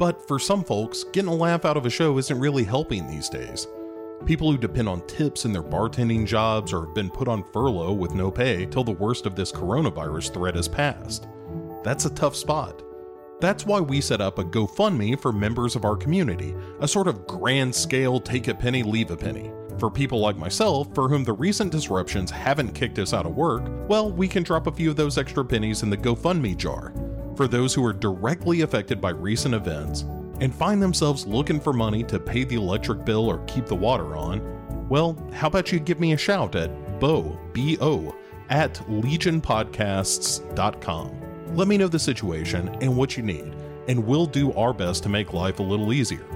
But 0.00 0.26
for 0.26 0.40
some 0.40 0.64
folks, 0.64 1.04
getting 1.04 1.30
a 1.30 1.34
laugh 1.34 1.64
out 1.64 1.76
of 1.76 1.86
a 1.86 1.90
show 1.90 2.18
isn't 2.18 2.40
really 2.40 2.64
helping 2.64 3.06
these 3.06 3.28
days. 3.28 3.68
People 4.26 4.50
who 4.50 4.58
depend 4.58 4.88
on 4.88 5.06
tips 5.06 5.44
in 5.44 5.52
their 5.52 5.62
bartending 5.62 6.26
jobs 6.26 6.72
or 6.72 6.86
have 6.86 6.94
been 6.96 7.08
put 7.08 7.28
on 7.28 7.44
furlough 7.52 7.92
with 7.92 8.14
no 8.14 8.32
pay 8.32 8.66
till 8.66 8.82
the 8.82 8.90
worst 8.90 9.26
of 9.26 9.36
this 9.36 9.52
coronavirus 9.52 10.34
threat 10.34 10.56
has 10.56 10.66
passed. 10.66 11.28
That's 11.84 12.06
a 12.06 12.14
tough 12.14 12.34
spot. 12.34 12.82
That's 13.40 13.64
why 13.64 13.78
we 13.78 14.00
set 14.00 14.20
up 14.20 14.40
a 14.40 14.44
GoFundMe 14.44 15.20
for 15.20 15.32
members 15.32 15.76
of 15.76 15.84
our 15.84 15.94
community, 15.94 16.52
a 16.80 16.88
sort 16.88 17.06
of 17.06 17.28
grand 17.28 17.72
scale 17.72 18.18
take 18.18 18.48
a 18.48 18.56
penny, 18.56 18.82
leave 18.82 19.12
a 19.12 19.16
penny. 19.16 19.52
For 19.78 19.90
people 19.90 20.20
like 20.20 20.36
myself, 20.36 20.88
for 20.94 21.08
whom 21.08 21.24
the 21.24 21.32
recent 21.32 21.72
disruptions 21.72 22.30
haven't 22.30 22.74
kicked 22.74 22.98
us 22.98 23.12
out 23.12 23.26
of 23.26 23.34
work, 23.34 23.64
well, 23.88 24.10
we 24.10 24.28
can 24.28 24.42
drop 24.42 24.66
a 24.66 24.72
few 24.72 24.90
of 24.90 24.96
those 24.96 25.18
extra 25.18 25.44
pennies 25.44 25.82
in 25.82 25.90
the 25.90 25.96
GoFundMe 25.96 26.56
jar. 26.56 26.92
For 27.36 27.48
those 27.48 27.74
who 27.74 27.84
are 27.84 27.92
directly 27.92 28.60
affected 28.60 29.00
by 29.00 29.10
recent 29.10 29.54
events 29.54 30.02
and 30.40 30.54
find 30.54 30.82
themselves 30.82 31.26
looking 31.26 31.60
for 31.60 31.72
money 31.72 32.04
to 32.04 32.20
pay 32.20 32.44
the 32.44 32.56
electric 32.56 33.04
bill 33.04 33.28
or 33.28 33.44
keep 33.46 33.66
the 33.66 33.74
water 33.74 34.16
on, 34.16 34.88
Well, 34.88 35.16
how 35.32 35.48
about 35.48 35.72
you 35.72 35.80
give 35.80 36.00
me 36.00 36.12
a 36.12 36.18
shout 36.18 36.54
at 36.54 37.00
bo, 37.00 37.38
B-O, 37.52 38.14
at 38.50 38.74
legionpodcasts.com. 38.74 41.56
Let 41.56 41.68
me 41.68 41.78
know 41.78 41.88
the 41.88 41.98
situation 41.98 42.68
and 42.80 42.96
what 42.96 43.16
you 43.16 43.22
need, 43.22 43.54
and 43.88 44.06
we'll 44.06 44.26
do 44.26 44.52
our 44.52 44.74
best 44.74 45.02
to 45.04 45.08
make 45.08 45.32
life 45.32 45.58
a 45.58 45.62
little 45.62 45.92
easier. 45.92 46.26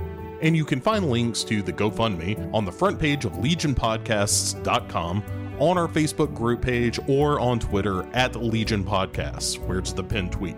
And 0.42 0.56
you 0.56 0.64
can 0.64 0.80
find 0.80 1.10
links 1.10 1.42
to 1.44 1.62
the 1.62 1.72
GoFundMe 1.72 2.52
on 2.52 2.64
the 2.64 2.72
front 2.72 2.98
page 2.98 3.24
of 3.24 3.32
legionpodcasts.com, 3.32 5.24
on 5.58 5.78
our 5.78 5.88
Facebook 5.88 6.34
group 6.34 6.60
page, 6.60 6.98
or 7.08 7.40
on 7.40 7.58
Twitter 7.58 8.06
at 8.14 8.36
Legion 8.36 8.84
Podcasts, 8.84 9.58
where 9.58 9.78
it's 9.78 9.92
the 9.92 10.04
pinned 10.04 10.32
tweet. 10.32 10.56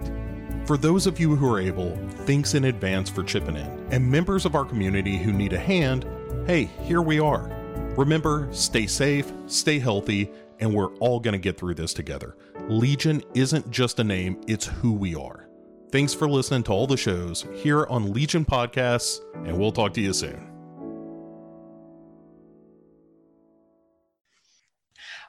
For 0.66 0.76
those 0.76 1.06
of 1.06 1.18
you 1.18 1.34
who 1.34 1.50
are 1.50 1.60
able, 1.60 1.96
thanks 2.26 2.54
in 2.54 2.64
advance 2.64 3.08
for 3.08 3.22
chipping 3.22 3.56
in. 3.56 3.86
And 3.90 4.10
members 4.10 4.44
of 4.44 4.54
our 4.54 4.64
community 4.64 5.16
who 5.16 5.32
need 5.32 5.52
a 5.52 5.58
hand, 5.58 6.04
hey, 6.46 6.64
here 6.82 7.00
we 7.00 7.20
are. 7.20 7.48
Remember, 7.96 8.48
stay 8.52 8.86
safe, 8.86 9.32
stay 9.46 9.78
healthy, 9.78 10.30
and 10.60 10.74
we're 10.74 10.94
all 10.96 11.20
going 11.20 11.32
to 11.32 11.38
get 11.38 11.56
through 11.56 11.74
this 11.74 11.94
together. 11.94 12.36
Legion 12.68 13.22
isn't 13.34 13.70
just 13.70 13.98
a 13.98 14.04
name, 14.04 14.40
it's 14.46 14.66
who 14.66 14.92
we 14.92 15.14
are. 15.14 15.47
Thanks 15.90 16.12
for 16.12 16.28
listening 16.28 16.64
to 16.64 16.72
all 16.72 16.86
the 16.86 16.98
shows 16.98 17.46
here 17.54 17.86
on 17.86 18.12
Legion 18.12 18.44
Podcasts, 18.44 19.20
and 19.46 19.58
we'll 19.58 19.72
talk 19.72 19.94
to 19.94 20.02
you 20.02 20.12
soon. 20.12 20.46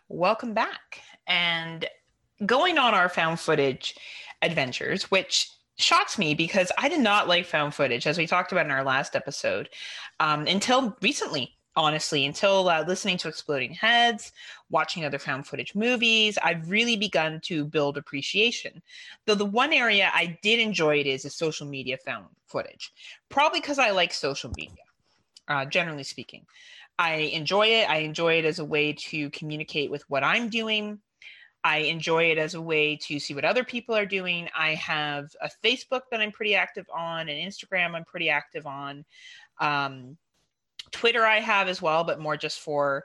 Welcome 0.10 0.54
back. 0.54 1.02
And 1.28 1.86
going 2.46 2.78
on 2.78 2.94
our 2.94 3.08
found 3.08 3.40
footage 3.40 3.96
adventures, 4.42 5.04
which 5.04 5.50
shocks 5.78 6.18
me 6.18 6.34
because 6.34 6.74
I 6.78 6.90
did 6.90 7.00
not 7.00 7.30
like 7.30 7.46
found 7.46 7.74
footage, 7.74 8.06
as 8.06 8.18
we 8.18 8.28
talked 8.28 8.52
about 8.52 8.66
in 8.66 8.72
our 8.72 8.84
last 8.84 9.16
episode, 9.16 9.70
um, 10.20 10.46
until 10.46 10.98
recently 11.02 11.56
honestly 11.76 12.26
until 12.26 12.68
uh, 12.68 12.84
listening 12.86 13.18
to 13.18 13.28
exploding 13.30 13.74
heads 13.74 14.34
watching 14.70 15.06
other 15.06 15.20
found 15.20 15.46
footage 15.46 15.76
movies 15.76 16.38
i've 16.44 16.70
really 16.70 16.96
begun 16.96 17.40
to 17.42 17.66
build 17.66 17.98
appreciation. 17.98 18.82
Though 19.26 19.36
the 19.36 19.46
one 19.46 19.74
area 19.74 20.10
i 20.14 20.38
did 20.42 20.60
enjoy 20.60 21.00
it 21.00 21.08
is 21.08 21.26
is 21.26 21.36
social 21.36 21.68
media 21.68 21.98
found 21.98 22.26
footage 22.48 22.92
probably 23.30 23.60
because 23.60 23.80
i 23.80 23.92
like 23.92 24.14
social 24.14 24.52
media 24.58 24.84
uh, 25.48 25.66
generally 25.66 26.04
speaking. 26.04 26.46
I 27.00 27.14
enjoy 27.14 27.68
it. 27.68 27.90
I 27.90 27.98
enjoy 28.00 28.38
it 28.38 28.46
as 28.46 28.60
a 28.60 28.66
way 28.66 28.94
to 28.94 29.30
communicate 29.32 29.90
with 29.90 30.04
what 30.10 30.24
i'm 30.24 30.50
doing. 30.50 31.00
I 31.64 31.80
enjoy 31.80 32.32
it 32.32 32.38
as 32.38 32.54
a 32.54 32.62
way 32.62 32.96
to 33.08 33.20
see 33.20 33.34
what 33.34 33.44
other 33.44 33.66
people 33.66 33.94
are 33.96 34.06
doing. 34.06 34.48
I 34.58 34.76
have 34.76 35.30
a 35.42 35.50
facebook 35.64 36.02
that 36.12 36.22
i'm 36.22 36.32
pretty 36.32 36.56
active 36.56 36.86
on 36.96 37.30
and 37.30 37.52
instagram 37.52 37.96
i'm 37.96 38.06
pretty 38.06 38.30
active 38.30 38.66
on 38.66 39.06
um, 39.60 40.18
Twitter 40.92 41.24
I 41.24 41.40
have 41.40 41.68
as 41.68 41.82
well, 41.82 42.04
but 42.04 42.20
more 42.20 42.38
just 42.38 42.60
for 42.60 43.04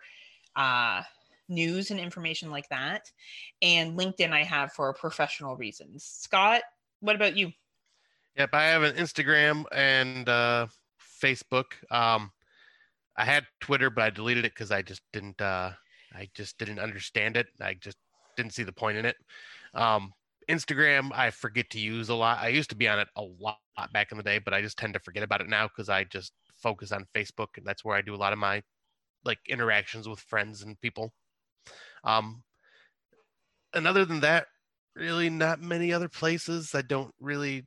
uh, 0.57 1.03
news 1.49 1.91
and 1.91 2.01
information 2.01 2.51
like 2.51 2.69
that. 2.69 3.11
And 3.63 3.99
LinkedIn 3.99 4.33
I 4.33 4.45
have 4.45 4.73
for 4.73 4.93
professional 4.95 5.57
reasons. 5.57 6.05
Scott, 6.05 6.63
what 7.01 7.17
about 7.17 7.37
you? 7.37 7.53
Yep, 8.37 8.51
I 8.53 8.65
have 8.65 8.83
an 8.83 8.97
Instagram 8.97 9.65
and 9.73 10.29
uh, 10.29 10.67
Facebook. 11.23 11.65
Um, 11.91 12.33
I 13.17 13.25
had 13.25 13.47
Twitter, 13.61 13.91
but 13.91 14.05
I 14.05 14.11
deleted 14.11 14.45
it 14.45 14.55
because 14.55 14.73
I 14.73 14.83
just 14.83 15.03
didn't. 15.13 15.41
Uh, 15.41 15.71
I 16.13 16.29
just 16.35 16.59
didn't 16.59 16.79
understand 16.79 17.37
it. 17.37 17.47
I 17.61 17.75
just 17.75 17.97
didn't 18.37 18.53
see 18.53 18.63
the 18.63 18.73
point 18.73 18.99
in 18.99 19.05
it. 19.05 19.17
Um, 19.75 20.13
Instagram, 20.49 21.11
I 21.13 21.31
forget 21.31 21.71
to 21.71 21.81
use 21.81 22.09
a 22.09 22.15
lot. 22.15 22.39
I 22.41 22.49
used 22.49 22.71
to 22.71 22.77
be 22.77 22.89
on 22.89 22.99
it 22.99 23.09
a 23.17 23.23
lot 23.23 23.59
back 23.93 24.13
in 24.13 24.19
the 24.19 24.25
day, 24.25 24.39
but 24.39 24.55
I 24.55 24.61
just 24.61 24.79
tend 24.79 24.95
to 24.95 25.01
forget 25.01 25.23
about 25.23 25.41
it 25.41 25.49
now 25.49 25.69
because 25.69 25.89
I 25.89 26.05
just 26.05 26.33
focus 26.57 26.93
on 26.93 27.07
Facebook, 27.15 27.57
and 27.57 27.67
that's 27.67 27.85
where 27.85 27.97
I 27.97 28.03
do 28.03 28.15
a 28.15 28.17
lot 28.17 28.33
of 28.33 28.39
my 28.39 28.63
like 29.25 29.39
interactions 29.49 30.09
with 30.09 30.21
friends 30.21 30.63
and 30.63 30.81
people. 30.81 31.13
Um, 32.05 32.43
and 33.75 33.87
other 33.87 34.05
than 34.05 34.21
that, 34.21 34.47
really 34.95 35.31
not 35.31 35.61
many 35.61 35.93
other 35.93 36.09
places. 36.09 36.75
I 36.75 36.83
don't 36.83 37.13
really 37.21 37.65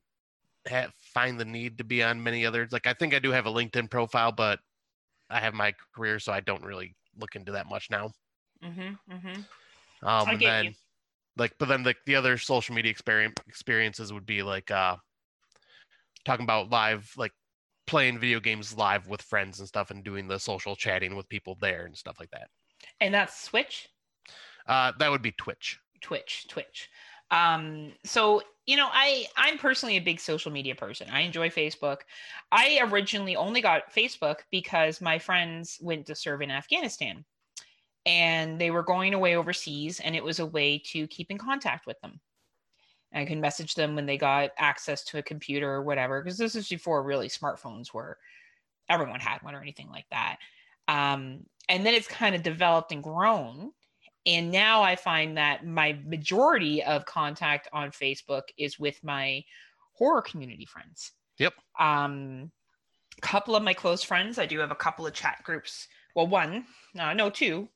have, 0.68 0.94
find 1.14 1.40
the 1.40 1.46
need 1.46 1.78
to 1.80 1.84
be 1.84 2.04
on 2.04 2.24
many 2.24 2.46
others. 2.46 2.72
Like 2.72 2.88
I 2.88 2.94
think 2.94 3.14
I 3.14 3.20
do 3.20 3.32
have 3.32 3.46
a 3.46 3.52
LinkedIn 3.52 3.90
profile, 3.90 4.32
but 4.32 4.60
I 5.30 5.40
have 5.40 5.54
my 5.54 5.74
career, 5.96 6.20
so 6.20 6.32
I 6.32 6.40
don't 6.40 6.64
really 6.64 6.96
look 7.20 7.36
into 7.36 7.52
that 7.54 7.68
much 7.68 7.90
now. 7.90 8.12
Mm-hmm, 8.64 9.14
mm-hmm. 9.14 10.08
Um, 10.08 10.30
and 10.30 10.40
then, 10.40 10.66
you. 10.66 10.72
like, 11.38 11.54
but 11.60 11.68
then 11.68 11.84
like 11.84 11.98
the 12.06 12.16
other 12.16 12.38
social 12.38 12.76
media 12.76 12.92
experience 12.92 13.36
experiences 13.48 14.14
would 14.14 14.26
be 14.26 14.44
like 14.44 14.72
uh, 14.72 14.96
talking 16.24 16.44
about 16.44 16.70
live 16.70 17.12
like 17.18 17.34
playing 17.88 18.20
video 18.20 18.40
games 18.40 18.78
live 18.78 19.08
with 19.08 19.22
friends 19.22 19.60
and 19.60 19.68
stuff 19.68 19.92
and 19.92 20.04
doing 20.04 20.28
the 20.28 20.38
social 20.38 20.76
chatting 20.76 21.16
with 21.16 21.28
people 21.30 21.58
there 21.60 21.86
and 21.86 21.98
stuff 21.98 22.18
like 22.20 22.30
that. 22.32 22.50
And 23.00 23.14
that's 23.14 23.42
Switch? 23.42 23.88
Uh, 24.68 24.92
that 25.00 25.10
would 25.10 25.22
be 25.22 25.32
Twitch. 25.32 25.80
Twitch, 26.02 26.48
Twitch. 26.48 26.90
Um, 27.32 27.94
so 28.04 28.42
you 28.66 28.76
know, 28.76 28.90
I 28.92 29.28
I'm 29.38 29.58
personally 29.58 29.96
a 29.96 30.02
big 30.02 30.20
social 30.20 30.52
media 30.52 30.76
person. 30.76 31.08
I 31.10 31.22
enjoy 31.22 31.50
Facebook. 31.50 32.00
I 32.52 32.80
originally 32.84 33.36
only 33.36 33.62
got 33.62 33.94
Facebook 33.94 34.40
because 34.52 35.02
my 35.02 35.18
friends 35.18 35.80
went 35.82 36.06
to 36.08 36.16
serve 36.16 36.42
in 36.42 36.52
Afghanistan 36.52 37.24
and 38.06 38.60
they 38.60 38.72
were 38.72 38.84
going 38.84 39.14
away 39.14 39.36
overseas 39.36 40.00
and 40.02 40.16
it 40.16 40.24
was 40.24 40.40
a 40.40 40.46
way 40.46 40.80
to 40.80 41.08
keep 41.08 41.32
in 41.32 41.38
contact 41.38 41.88
with 41.88 42.00
them. 42.02 42.20
I 43.14 43.26
can 43.26 43.40
message 43.40 43.74
them 43.74 43.96
when 43.96 44.06
they 44.06 44.18
got 44.18 44.52
access 44.58 45.04
to 45.06 45.18
a 45.18 45.24
computer 45.24 45.72
or 45.72 45.82
whatever, 45.82 46.22
because 46.22 46.38
this 46.38 46.56
is 46.56 46.68
before 46.68 47.04
really 47.04 47.30
smartphones 47.30 47.94
were 47.94 48.18
everyone 48.90 49.20
had 49.20 49.42
one 49.44 49.56
or 49.56 49.62
anything 49.62 49.90
like 49.90 50.06
that. 50.12 50.38
Um, 50.88 51.46
and 51.70 51.86
then 51.86 51.94
it's 51.94 52.08
kind 52.08 52.36
of 52.36 52.44
developed 52.44 52.92
and 52.92 53.04
grown. 53.04 53.72
And 54.28 54.52
now 54.52 54.84
I 54.84 54.98
find 54.98 55.38
that 55.38 55.66
my 55.66 55.98
majority 56.06 56.84
of 56.84 57.06
contact 57.06 57.70
on 57.72 57.92
Facebook 57.92 58.44
is 58.58 58.78
with 58.78 59.02
my 59.02 59.44
horror 59.94 60.22
community 60.22 60.66
friends. 60.66 61.14
Yep. 61.40 61.54
Um, 61.80 62.52
a 63.18 63.22
couple 63.22 63.56
of 63.56 63.64
my 63.64 63.74
close 63.74 64.04
friends, 64.04 64.38
I 64.38 64.46
do 64.46 64.60
have 64.60 64.72
a 64.72 64.76
couple 64.76 65.08
of 65.08 65.14
chat 65.14 65.40
groups. 65.44 65.88
Well, 66.14 66.28
one, 66.28 66.66
uh, 67.00 67.14
no, 67.14 67.30
two, 67.30 67.70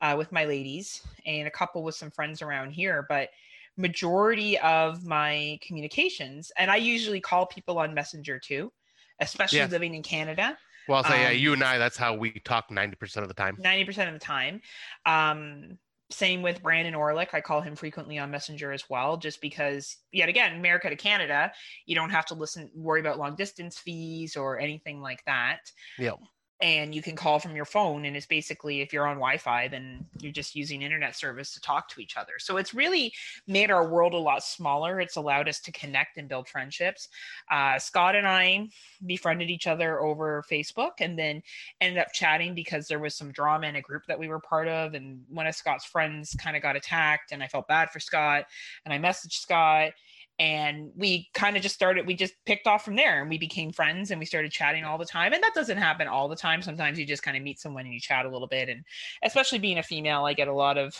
uh, 0.00 0.14
with 0.16 0.30
my 0.30 0.44
ladies, 0.44 1.02
and 1.26 1.48
a 1.48 1.50
couple 1.50 1.82
with 1.82 1.96
some 1.96 2.12
friends 2.12 2.40
around 2.40 2.70
here. 2.70 3.04
But 3.08 3.30
majority 3.76 4.58
of 4.58 5.04
my 5.04 5.58
communications, 5.60 6.52
and 6.56 6.70
I 6.70 6.76
usually 6.76 7.20
call 7.20 7.46
people 7.46 7.78
on 7.78 7.94
Messenger 7.94 8.38
too, 8.38 8.72
especially 9.20 9.58
yeah. 9.58 9.66
living 9.66 9.94
in 9.94 10.02
Canada. 10.02 10.56
Well, 10.88 10.98
I'll 10.98 11.04
say, 11.04 11.16
um, 11.16 11.22
yeah, 11.22 11.30
you 11.30 11.52
and 11.52 11.64
I, 11.64 11.78
that's 11.78 11.96
how 11.96 12.14
we 12.14 12.30
talk 12.44 12.70
90% 12.70 13.16
of 13.16 13.28
the 13.28 13.34
time. 13.34 13.56
90% 13.56 14.06
of 14.06 14.12
the 14.12 14.20
time. 14.20 14.60
Um, 15.04 15.78
same 16.10 16.42
with 16.42 16.62
Brandon 16.62 16.94
Orlick. 16.94 17.34
I 17.34 17.40
call 17.40 17.60
him 17.60 17.74
frequently 17.76 18.18
on 18.18 18.30
Messenger 18.30 18.72
as 18.72 18.88
well, 18.88 19.16
just 19.16 19.40
because, 19.40 19.96
yet 20.12 20.28
again, 20.28 20.56
America 20.56 20.88
to 20.88 20.96
Canada, 20.96 21.52
you 21.86 21.94
don't 21.94 22.10
have 22.10 22.26
to 22.26 22.34
listen, 22.34 22.70
worry 22.74 23.00
about 23.00 23.18
long 23.18 23.34
distance 23.36 23.78
fees 23.78 24.36
or 24.36 24.58
anything 24.58 25.00
like 25.00 25.24
that. 25.26 25.60
Yeah 25.98 26.14
and 26.60 26.94
you 26.94 27.02
can 27.02 27.14
call 27.14 27.38
from 27.38 27.54
your 27.54 27.64
phone 27.64 28.06
and 28.06 28.16
it's 28.16 28.26
basically 28.26 28.80
if 28.80 28.92
you're 28.92 29.06
on 29.06 29.16
wi-fi 29.16 29.68
then 29.68 30.04
you're 30.20 30.32
just 30.32 30.54
using 30.54 30.80
internet 30.80 31.14
service 31.14 31.52
to 31.52 31.60
talk 31.60 31.88
to 31.88 32.00
each 32.00 32.16
other. 32.16 32.32
So 32.38 32.56
it's 32.56 32.72
really 32.72 33.12
made 33.46 33.70
our 33.70 33.86
world 33.86 34.14
a 34.14 34.18
lot 34.18 34.42
smaller. 34.42 35.00
It's 35.00 35.16
allowed 35.16 35.48
us 35.48 35.60
to 35.60 35.72
connect 35.72 36.16
and 36.16 36.28
build 36.28 36.48
friendships. 36.48 37.08
Uh, 37.50 37.78
scott 37.78 38.16
and 38.16 38.26
i 38.26 38.66
befriended 39.04 39.50
each 39.50 39.66
other 39.66 40.00
over 40.00 40.44
facebook 40.50 40.92
and 41.00 41.18
then 41.18 41.42
ended 41.80 41.98
up 41.98 42.12
chatting 42.12 42.54
because 42.54 42.86
there 42.86 42.98
was 42.98 43.14
some 43.14 43.30
drama 43.32 43.66
in 43.66 43.76
a 43.76 43.80
group 43.80 44.02
that 44.06 44.18
we 44.18 44.28
were 44.28 44.40
part 44.40 44.68
of 44.68 44.94
and 44.94 45.20
one 45.28 45.46
of 45.46 45.54
scott's 45.54 45.84
friends 45.84 46.34
kind 46.38 46.56
of 46.56 46.62
got 46.62 46.76
attacked 46.76 47.32
and 47.32 47.42
i 47.42 47.46
felt 47.46 47.68
bad 47.68 47.90
for 47.90 48.00
scott 48.00 48.44
and 48.84 48.94
i 48.94 48.98
messaged 48.98 49.32
scott 49.32 49.92
and 50.38 50.90
we 50.96 51.28
kind 51.32 51.56
of 51.56 51.62
just 51.62 51.74
started 51.74 52.06
we 52.06 52.14
just 52.14 52.34
picked 52.44 52.66
off 52.66 52.84
from 52.84 52.94
there 52.94 53.20
and 53.20 53.30
we 53.30 53.38
became 53.38 53.72
friends 53.72 54.10
and 54.10 54.20
we 54.20 54.26
started 54.26 54.52
chatting 54.52 54.84
all 54.84 54.98
the 54.98 55.04
time. 55.04 55.32
And 55.32 55.42
that 55.42 55.54
doesn't 55.54 55.78
happen 55.78 56.08
all 56.08 56.28
the 56.28 56.36
time. 56.36 56.60
Sometimes 56.60 56.98
you 56.98 57.06
just 57.06 57.22
kind 57.22 57.36
of 57.36 57.42
meet 57.42 57.58
someone 57.58 57.84
and 57.84 57.94
you 57.94 58.00
chat 58.00 58.26
a 58.26 58.28
little 58.28 58.48
bit. 58.48 58.68
And 58.68 58.84
especially 59.22 59.58
being 59.58 59.78
a 59.78 59.82
female 59.82 60.24
i 60.24 60.34
get 60.34 60.48
a 60.48 60.52
lot 60.52 60.76
of 60.76 60.94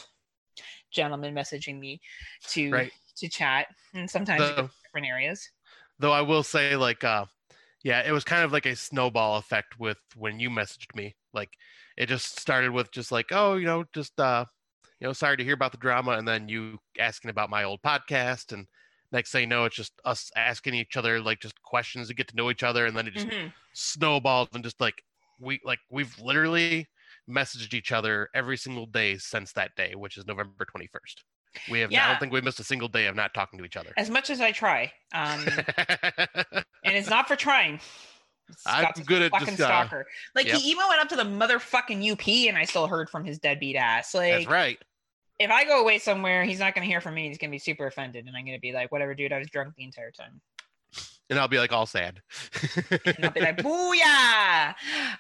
gentlemen 0.91 1.35
messaging 1.35 1.79
me 1.79 2.01
to 2.49 2.71
right. 2.71 2.93
to 3.17 3.29
chat 3.29 3.67
and 3.95 4.09
sometimes 4.09 4.49
different 4.49 5.07
areas. 5.07 5.51
Though 5.99 6.13
i 6.13 6.23
will 6.23 6.43
say 6.43 6.77
like 6.77 7.05
uh 7.05 7.27
yeah 7.85 8.03
it 8.07 8.13
was 8.13 8.25
kind 8.25 8.43
of 8.43 8.53
like 8.53 8.67
a 8.67 8.75
snowball 8.75 9.37
effect 9.37 9.79
with 9.79 9.99
when 10.17 10.41
you 10.41 10.49
messaged 10.49 10.95
me. 10.95 11.15
Like 11.35 11.51
it 11.99 12.07
just 12.07 12.41
started 12.41 12.71
with 12.71 12.91
just 12.91 13.13
like 13.13 13.27
oh 13.33 13.57
you 13.57 13.67
know 13.67 13.85
just 13.93 14.19
uh 14.19 14.47
you 14.99 15.07
know 15.07 15.13
sorry 15.13 15.37
to 15.37 15.45
hear 15.45 15.55
about 15.55 15.73
the 15.73 15.79
drama 15.79 16.13
and 16.13 16.27
then 16.27 16.49
you 16.49 16.79
asking 16.99 17.31
about 17.31 17.51
my 17.51 17.65
old 17.65 17.83
podcast 17.83 18.53
and 18.53 18.67
next 19.13 19.33
thing 19.33 19.43
you 19.43 19.47
know, 19.47 19.65
it's 19.65 19.77
just 19.77 19.93
us 20.05 20.31
asking 20.37 20.75
each 20.75 20.97
other 20.97 21.21
like 21.21 21.41
just 21.41 21.61
questions 21.63 22.09
to 22.09 22.15
get 22.15 22.29
to 22.29 22.37
know 22.37 22.51
each 22.51 22.63
other, 22.63 22.87
and 22.87 22.97
then 22.97 23.07
it 23.07 23.15
just 23.15 23.27
mm-hmm. 23.27 23.49
snowballs 23.73 24.49
and 24.55 24.65
just 24.65 24.81
like 24.81 25.03
we 25.41 25.61
like 25.65 25.79
we've 25.91 26.19
literally 26.19 26.87
messaged 27.29 27.75
each 27.75 27.93
other 27.93 28.29
every 28.35 28.57
single 28.57 28.87
day 28.87 29.17
since 29.17 29.53
that 29.53 29.75
day, 29.77 29.95
which 29.95 30.17
is 30.17 30.27
November 30.27 30.65
twenty 30.65 30.89
first. 30.93 31.25
We 31.71 31.81
have. 31.81 31.91
Yeah. 31.91 32.05
I 32.05 32.11
don't 32.11 32.21
think 32.21 32.33
we 32.33 32.41
missed 32.41 32.61
a 32.61 32.65
single 32.65 32.89
day 32.89 33.07
of 33.07 33.17
not 33.17 33.35
talking 33.35 33.59
to 33.59 33.65
each 33.65 33.77
other. 33.77 33.93
As 33.97 34.11
much 34.11 34.31
as 34.31 34.41
I 34.41 34.53
try, 34.53 34.93
um, 35.15 35.47
and 36.85 36.97
it's 36.97 37.09
not 37.09 37.29
for 37.29 37.37
trying. 37.37 37.81
I'm 38.65 38.85
Scott's 38.85 39.01
a 39.01 39.05
good 39.05 39.23
at 39.23 39.31
fucking 39.33 39.47
just, 39.49 39.61
uh, 39.61 39.67
stalker. 39.67 40.07
Like 40.35 40.47
yep. 40.47 40.57
he 40.57 40.71
even 40.71 40.85
went 40.89 41.01
up 41.01 41.09
to 41.09 41.17
the 41.17 41.25
motherfucking 41.25 42.13
UP, 42.13 42.29
and 42.49 42.57
I 42.57 42.65
still 42.65 42.87
heard 42.87 43.11
from 43.11 43.25
his 43.25 43.39
deadbeat 43.39 43.77
ass. 43.77 44.15
Like 44.15 44.33
That's 44.33 44.47
right. 44.47 44.79
If 45.39 45.51
I 45.51 45.65
go 45.65 45.81
away 45.81 45.99
somewhere, 45.99 46.45
he's 46.45 46.61
not 46.61 46.75
gonna 46.75 46.87
hear 46.87 47.01
from 47.01 47.15
me. 47.15 47.29
He's 47.29 47.39
gonna 47.39 47.51
be 47.51 47.59
super 47.59 47.87
offended, 47.87 48.27
and 48.27 48.37
I'm 48.37 48.45
gonna 48.45 48.59
be 48.59 48.73
like, 48.73 48.91
"Whatever, 48.93 49.15
dude. 49.15 49.33
I 49.33 49.39
was 49.39 49.49
drunk 49.49 49.75
the 49.77 49.85
entire 49.85 50.11
time." 50.11 50.41
And 51.29 51.39
I'll 51.39 51.49
be 51.49 51.59
like 51.59 51.73
all 51.73 51.87
sad. 51.87 52.23
And 53.05 53.25
I'll 53.25 53.31
be 53.33 53.41
like, 53.41 53.57
"Booyah!" 53.63 54.75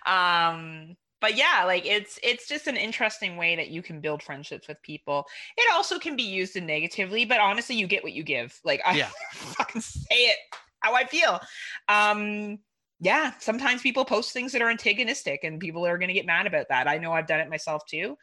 Um, 0.06 0.96
but 1.20 1.36
yeah, 1.36 1.64
like 1.64 1.84
it's 1.84 2.18
it's 2.22 2.46
just 2.46 2.66
an 2.66 2.76
interesting 2.76 3.36
way 3.36 3.56
that 3.56 3.68
you 3.68 3.82
can 3.82 4.00
build 4.00 4.22
friendships 4.22 4.68
with 4.68 4.80
people. 4.82 5.26
It 5.56 5.72
also 5.72 5.98
can 5.98 6.16
be 6.16 6.22
used 6.22 6.56
in 6.56 6.66
negatively, 6.66 7.24
but 7.24 7.40
honestly, 7.40 7.76
you 7.76 7.86
get 7.86 8.02
what 8.02 8.12
you 8.12 8.22
give. 8.22 8.58
Like 8.64 8.80
I 8.84 8.96
Yeah. 8.96 9.10
fucking 9.32 9.80
say 9.80 10.16
it 10.16 10.36
how 10.80 10.94
I 10.94 11.04
feel. 11.04 11.40
Um, 11.88 12.58
yeah, 13.00 13.32
sometimes 13.40 13.82
people 13.82 14.04
post 14.04 14.32
things 14.32 14.52
that 14.52 14.62
are 14.62 14.70
antagonistic, 14.70 15.44
and 15.44 15.60
people 15.60 15.84
are 15.86 15.98
gonna 15.98 16.12
get 16.12 16.26
mad 16.26 16.46
about 16.46 16.68
that. 16.68 16.88
I 16.88 16.98
know 16.98 17.12
I've 17.12 17.26
done 17.26 17.40
it 17.40 17.50
myself 17.50 17.84
too, 17.86 18.16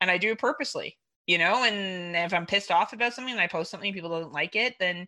and 0.00 0.10
I 0.10 0.18
do 0.18 0.32
it 0.32 0.38
purposely. 0.38 0.98
You 1.30 1.38
know, 1.38 1.62
and 1.62 2.16
if 2.16 2.34
I'm 2.34 2.44
pissed 2.44 2.72
off 2.72 2.92
about 2.92 3.14
something 3.14 3.30
and 3.30 3.40
I 3.40 3.46
post 3.46 3.70
something 3.70 3.92
people 3.92 4.10
don't 4.10 4.32
like 4.32 4.56
it, 4.56 4.74
then 4.80 5.06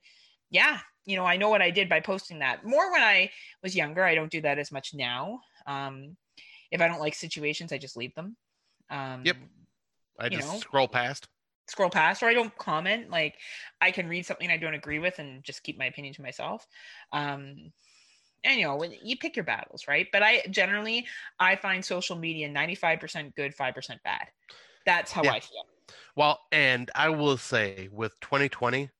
yeah, 0.51 0.79
you 1.05 1.17
know, 1.17 1.25
I 1.25 1.37
know 1.37 1.51
what 1.51 1.61
I 1.61 1.73
did 1.73 1.89
by 1.89 1.99
posting 1.99 2.39
that. 2.39 2.65
More 2.65 2.93
when 2.93 3.03
I 3.03 3.29
was 3.61 3.75
younger. 3.75 4.05
I 4.05 4.15
don't 4.15 4.31
do 4.31 4.41
that 4.43 4.57
as 4.57 4.71
much 4.71 4.95
now. 4.95 5.41
Um, 5.67 6.17
if 6.71 6.81
I 6.81 6.87
don't 6.87 7.01
like 7.01 7.17
situations, 7.17 7.73
I 7.73 7.79
just 7.79 7.97
leave 7.97 8.15
them. 8.15 8.37
Um, 8.89 9.23
Yep. 9.25 9.37
I 10.21 10.29
just 10.29 10.47
know? 10.47 10.59
scroll 10.61 10.87
past. 10.87 11.27
Scroll 11.67 11.91
past, 11.91 12.23
or 12.23 12.27
I 12.27 12.35
don't 12.35 12.57
comment. 12.57 13.11
Like 13.11 13.35
I 13.81 13.91
can 13.91 14.09
read 14.09 14.25
something 14.25 14.49
I 14.49 14.59
don't 14.59 14.75
agree 14.75 15.01
with 15.01 15.19
and 15.19 15.43
just 15.43 15.65
keep 15.65 15.77
my 15.77 15.87
opinion 15.87 16.15
to 16.15 16.23
myself. 16.23 16.65
Um, 17.13 17.73
and 18.45 18.61
you 18.61 18.63
know, 18.65 18.77
when 18.77 18.95
you 19.03 19.17
pick 19.17 19.35
your 19.35 19.45
battles, 19.45 19.89
right? 19.89 20.07
But 20.13 20.23
I 20.23 20.43
generally 20.51 21.05
I 21.41 21.57
find 21.57 21.85
social 21.85 22.15
media 22.15 22.49
ninety 22.49 22.77
five 22.77 23.01
percent 23.01 23.35
good, 23.35 23.57
five 23.57 23.75
percent 23.75 24.01
bad. 24.05 24.29
That's 24.87 25.11
how 25.11 25.25
Yeah. 25.25 25.33
I 25.33 25.41
feel. 25.41 25.65
Well, 26.17 26.41
and 26.51 26.91
I 26.95 27.09
will 27.11 27.37
say 27.37 27.89
with 27.93 28.13
2020, 28.21 28.91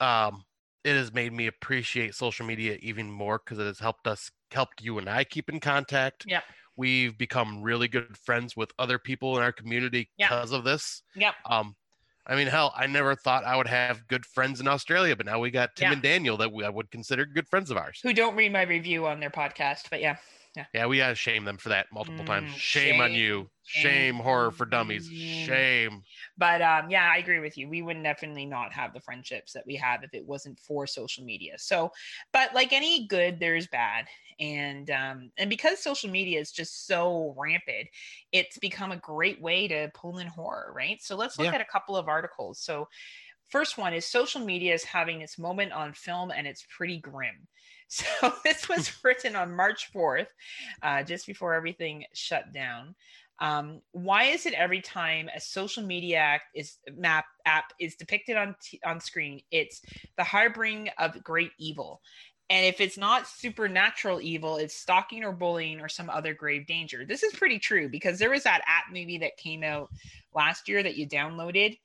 um, 0.00 0.44
it 0.84 0.94
has 0.96 1.12
made 1.12 1.32
me 1.32 1.46
appreciate 1.46 2.14
social 2.14 2.44
media 2.46 2.76
even 2.80 3.10
more 3.10 3.40
because 3.42 3.58
it 3.58 3.66
has 3.66 3.78
helped 3.78 4.06
us, 4.06 4.30
helped 4.50 4.82
you 4.82 4.98
and 4.98 5.08
I 5.08 5.24
keep 5.24 5.48
in 5.48 5.60
contact. 5.60 6.24
Yeah. 6.26 6.42
We've 6.76 7.16
become 7.16 7.62
really 7.62 7.88
good 7.88 8.16
friends 8.18 8.56
with 8.56 8.72
other 8.78 8.98
people 8.98 9.36
in 9.36 9.42
our 9.42 9.52
community 9.52 10.10
Yeah. 10.16 10.28
because 10.28 10.52
of 10.52 10.64
this. 10.64 11.02
Yeah. 11.14 11.32
Um, 11.46 11.76
I 12.26 12.36
mean, 12.36 12.46
hell, 12.48 12.72
I 12.74 12.86
never 12.86 13.14
thought 13.14 13.44
I 13.44 13.56
would 13.56 13.66
have 13.68 14.06
good 14.08 14.24
friends 14.26 14.60
in 14.60 14.66
Australia, 14.66 15.14
but 15.14 15.26
now 15.26 15.38
we 15.38 15.50
got 15.50 15.76
Tim 15.76 15.86
Yeah. 15.88 15.92
and 15.92 16.02
Daniel 16.02 16.36
that 16.38 16.52
we, 16.52 16.64
I 16.64 16.70
would 16.70 16.90
consider 16.90 17.24
good 17.26 17.46
friends 17.48 17.70
of 17.70 17.76
ours. 17.76 18.00
Who 18.02 18.12
don't 18.12 18.34
read 18.34 18.52
my 18.52 18.62
review 18.62 19.06
on 19.06 19.20
their 19.20 19.30
podcast, 19.30 19.90
but 19.90 20.00
yeah. 20.00 20.16
Yeah, 20.56 20.66
Yeah, 20.72 20.86
we 20.86 20.98
gotta 20.98 21.14
shame 21.14 21.44
them 21.44 21.58
for 21.58 21.70
that 21.70 21.86
multiple 21.92 22.24
times. 22.24 22.50
Mm, 22.50 22.60
Shame, 22.60 23.00
on 23.00 23.14
you. 23.14 23.50
shame, 23.62 24.08
Shame 24.08 24.16
horror 24.16 24.50
for 24.50 24.66
dummies. 24.66 25.08
shame. 25.08 25.14
Shame. 25.14 26.04
But 26.36 26.62
um, 26.62 26.90
yeah, 26.90 27.10
I 27.12 27.18
agree 27.18 27.40
with 27.40 27.58
you. 27.58 27.68
We 27.68 27.82
would 27.82 28.02
definitely 28.02 28.46
not 28.46 28.72
have 28.72 28.92
the 28.94 29.00
friendships 29.00 29.52
that 29.52 29.66
we 29.66 29.76
have 29.76 30.02
if 30.04 30.14
it 30.14 30.26
wasn't 30.26 30.58
for 30.60 30.86
social 30.86 31.24
media. 31.24 31.58
So, 31.58 31.90
but 32.32 32.54
like 32.54 32.72
any 32.72 33.06
good, 33.06 33.40
there's 33.40 33.68
bad, 33.68 34.06
and 34.40 34.90
um, 34.90 35.32
and 35.38 35.50
because 35.50 35.80
social 35.82 36.10
media 36.10 36.40
is 36.40 36.52
just 36.52 36.86
so 36.86 37.34
rampant, 37.38 37.88
it's 38.32 38.58
become 38.58 38.92
a 38.92 38.96
great 38.98 39.40
way 39.40 39.68
to 39.68 39.90
pull 39.94 40.18
in 40.18 40.26
horror, 40.28 40.72
right? 40.74 41.00
So 41.02 41.16
let's 41.16 41.38
look 41.38 41.46
Yeah. 41.46 41.54
at 41.54 41.60
a 41.60 41.66
couple 41.66 41.96
of 41.96 42.08
articles. 42.08 42.60
So. 42.60 42.88
First 43.50 43.78
one 43.78 43.94
is 43.94 44.06
social 44.06 44.44
media 44.44 44.74
is 44.74 44.84
having 44.84 45.20
its 45.20 45.38
moment 45.38 45.72
on 45.72 45.92
film 45.92 46.30
and 46.30 46.46
it's 46.46 46.66
pretty 46.76 46.98
grim. 46.98 47.46
So 47.88 48.32
this 48.44 48.68
was 48.68 48.92
written 49.04 49.36
on 49.36 49.54
March 49.54 49.92
4th, 49.92 50.26
uh, 50.82 51.02
just 51.02 51.26
before 51.26 51.54
everything 51.54 52.04
shut 52.12 52.52
down. 52.52 52.94
Um, 53.40 53.80
why 53.92 54.24
is 54.24 54.46
it 54.46 54.54
every 54.54 54.80
time 54.80 55.28
a 55.34 55.40
social 55.40 55.82
media 55.82 56.18
act 56.18 56.44
is 56.54 56.78
map 56.96 57.24
app 57.44 57.72
is 57.80 57.96
depicted 57.96 58.36
on 58.36 58.54
t- 58.62 58.80
on 58.86 59.00
screen, 59.00 59.40
it's 59.50 59.82
the 60.16 60.24
harboring 60.24 60.88
of 60.98 61.22
great 61.22 61.50
evil? 61.58 62.00
And 62.50 62.66
if 62.66 62.80
it's 62.80 62.98
not 62.98 63.26
supernatural 63.26 64.20
evil, 64.20 64.58
it's 64.58 64.76
stalking 64.76 65.24
or 65.24 65.32
bullying 65.32 65.80
or 65.80 65.88
some 65.88 66.10
other 66.10 66.34
grave 66.34 66.66
danger. 66.66 67.04
This 67.04 67.22
is 67.22 67.32
pretty 67.32 67.58
true 67.58 67.88
because 67.88 68.18
there 68.18 68.30
was 68.30 68.44
that 68.44 68.62
app 68.66 68.92
movie 68.92 69.18
that 69.18 69.36
came 69.38 69.64
out 69.64 69.88
last 70.34 70.68
year 70.68 70.82
that 70.82 70.96
you 70.96 71.08
downloaded. 71.08 71.78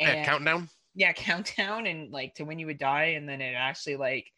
Yeah, 0.00 0.24
countdown. 0.24 0.68
yeah, 0.94 1.12
countdown 1.16 1.86
and 1.86 2.10
like 2.10 2.34
to 2.34 2.44
when 2.44 2.58
you 2.58 2.66
would 2.66 2.78
die, 2.78 3.14
and 3.16 3.28
then 3.28 3.40
it 3.40 3.52
actually 3.52 3.96
like 3.96 4.32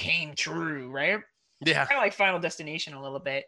came 0.00 0.34
true, 0.34 0.90
right? 0.90 1.20
Yeah. 1.64 1.84
kind 1.84 1.98
of 1.98 2.02
like 2.02 2.14
Final 2.14 2.40
Destination 2.40 2.94
a 2.94 3.02
little 3.02 3.18
bit. 3.18 3.44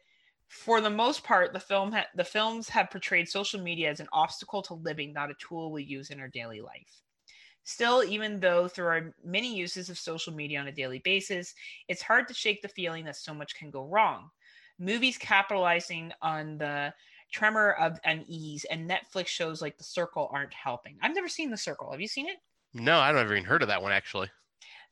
For 0.49 0.83
the 0.83 0.91
most 0.91 1.25
part, 1.25 1.55
the 1.55 1.61
film 1.61 1.93
ha- 1.93 2.07
the 2.15 2.25
films 2.25 2.69
have 2.69 2.91
portrayed 2.91 3.29
social 3.29 3.61
media 3.61 3.91
as 3.91 4.01
an 4.01 4.09
obstacle 4.13 4.61
to 4.63 4.75
living, 4.75 5.13
not 5.13 5.31
a 5.31 5.35
tool 5.35 5.73
we 5.73 5.83
use 5.83 6.11
in 6.11 6.21
our 6.21 6.29
daily 6.29 6.61
life. 6.61 7.01
Still, 7.65 8.05
even 8.05 8.39
though 8.39 8.69
there 8.69 8.93
are 8.93 9.15
many 9.25 9.57
uses 9.57 9.89
of 9.89 9.99
social 9.99 10.33
media 10.35 10.61
on 10.61 10.69
a 10.69 10.73
daily 10.73 10.99
basis, 10.99 11.55
it's 11.89 12.03
hard 12.03 12.29
to 12.29 12.35
shake 12.35 12.61
the 12.61 12.69
feeling 12.69 13.05
that 13.07 13.17
so 13.17 13.33
much 13.33 13.55
can 13.55 13.71
go 13.71 13.87
wrong. 13.87 14.29
Movies 14.79 15.17
capitalizing 15.17 16.13
on 16.21 16.59
the 16.59 16.93
tremor 17.33 17.73
of 17.73 17.99
unease 18.05 18.65
and 18.65 18.91
Netflix 18.91 19.29
shows 19.29 19.63
like 19.63 19.79
The 19.79 19.85
Circle 19.85 20.29
aren't 20.33 20.53
helping. 20.53 20.99
I've 21.03 21.15
never 21.15 21.29
seen 21.29 21.51
The 21.51 21.57
Circle. 21.57 21.93
Have 21.93 22.01
you 22.01 22.09
seen 22.09 22.29
it? 22.29 22.37
No, 22.75 22.99
I 22.99 23.13
don't 23.13 23.25
even 23.25 23.45
heard 23.45 23.63
of 23.63 23.69
that 23.69 23.83
one 23.83 23.93
actually. 23.93 24.29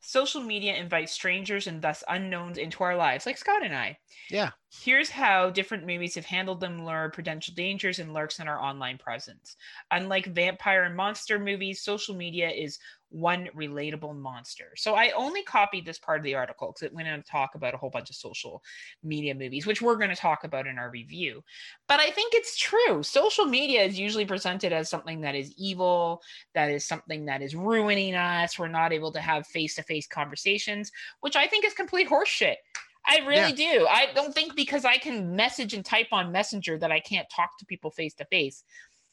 Social 0.01 0.41
media 0.41 0.75
invites 0.75 1.11
strangers 1.11 1.67
and 1.67 1.81
thus 1.81 2.03
unknowns 2.07 2.57
into 2.57 2.83
our 2.83 2.95
lives, 2.95 3.25
like 3.25 3.37
Scott 3.37 3.63
and 3.63 3.75
I. 3.75 3.99
Yeah. 4.29 4.51
Here's 4.71 5.09
how 5.11 5.49
different 5.49 5.85
movies 5.85 6.15
have 6.15 6.25
handled 6.25 6.61
them 6.61 6.83
lure 6.85 7.09
potential 7.09 7.53
dangers 7.53 7.99
and 7.99 8.13
lurks 8.13 8.39
in 8.39 8.47
our 8.47 8.59
online 8.59 8.97
presence. 8.97 9.55
Unlike 9.91 10.27
vampire 10.27 10.83
and 10.83 10.95
monster 10.95 11.37
movies, 11.37 11.81
social 11.83 12.15
media 12.15 12.49
is 12.49 12.79
one 13.11 13.49
relatable 13.55 14.15
monster. 14.15 14.71
So 14.75 14.95
I 14.95 15.11
only 15.11 15.43
copied 15.43 15.85
this 15.85 15.99
part 15.99 16.19
of 16.19 16.23
the 16.23 16.35
article 16.35 16.69
because 16.69 16.83
it 16.83 16.93
went 16.93 17.07
on 17.07 17.21
to 17.21 17.29
talk 17.29 17.55
about 17.55 17.73
a 17.73 17.77
whole 17.77 17.89
bunch 17.89 18.09
of 18.09 18.15
social 18.15 18.63
media 19.03 19.35
movies, 19.35 19.67
which 19.67 19.81
we're 19.81 19.97
going 19.97 20.09
to 20.09 20.15
talk 20.15 20.43
about 20.43 20.65
in 20.65 20.77
our 20.77 20.89
review. 20.89 21.43
But 21.87 21.99
I 21.99 22.09
think 22.09 22.33
it's 22.33 22.57
true. 22.57 23.03
Social 23.03 23.45
media 23.45 23.83
is 23.83 23.99
usually 23.99 24.25
presented 24.25 24.71
as 24.73 24.89
something 24.89 25.21
that 25.21 25.35
is 25.35 25.53
evil, 25.57 26.21
that 26.55 26.71
is 26.71 26.87
something 26.87 27.25
that 27.25 27.41
is 27.41 27.55
ruining 27.55 28.15
us. 28.15 28.57
We're 28.57 28.67
not 28.67 28.93
able 28.93 29.11
to 29.11 29.21
have 29.21 29.45
face 29.45 29.75
to 29.75 29.83
face 29.83 30.07
conversations, 30.07 30.91
which 31.19 31.35
I 31.35 31.47
think 31.47 31.65
is 31.65 31.73
complete 31.73 32.09
horseshit. 32.09 32.55
I 33.05 33.19
really 33.25 33.53
do. 33.53 33.87
I 33.89 34.07
don't 34.13 34.33
think 34.33 34.55
because 34.55 34.85
I 34.85 34.97
can 34.97 35.35
message 35.35 35.73
and 35.73 35.83
type 35.83 36.09
on 36.11 36.31
Messenger 36.31 36.77
that 36.77 36.91
I 36.91 36.99
can't 36.99 37.27
talk 37.29 37.57
to 37.57 37.65
people 37.65 37.89
face 37.89 38.13
to 38.15 38.25
face. 38.25 38.63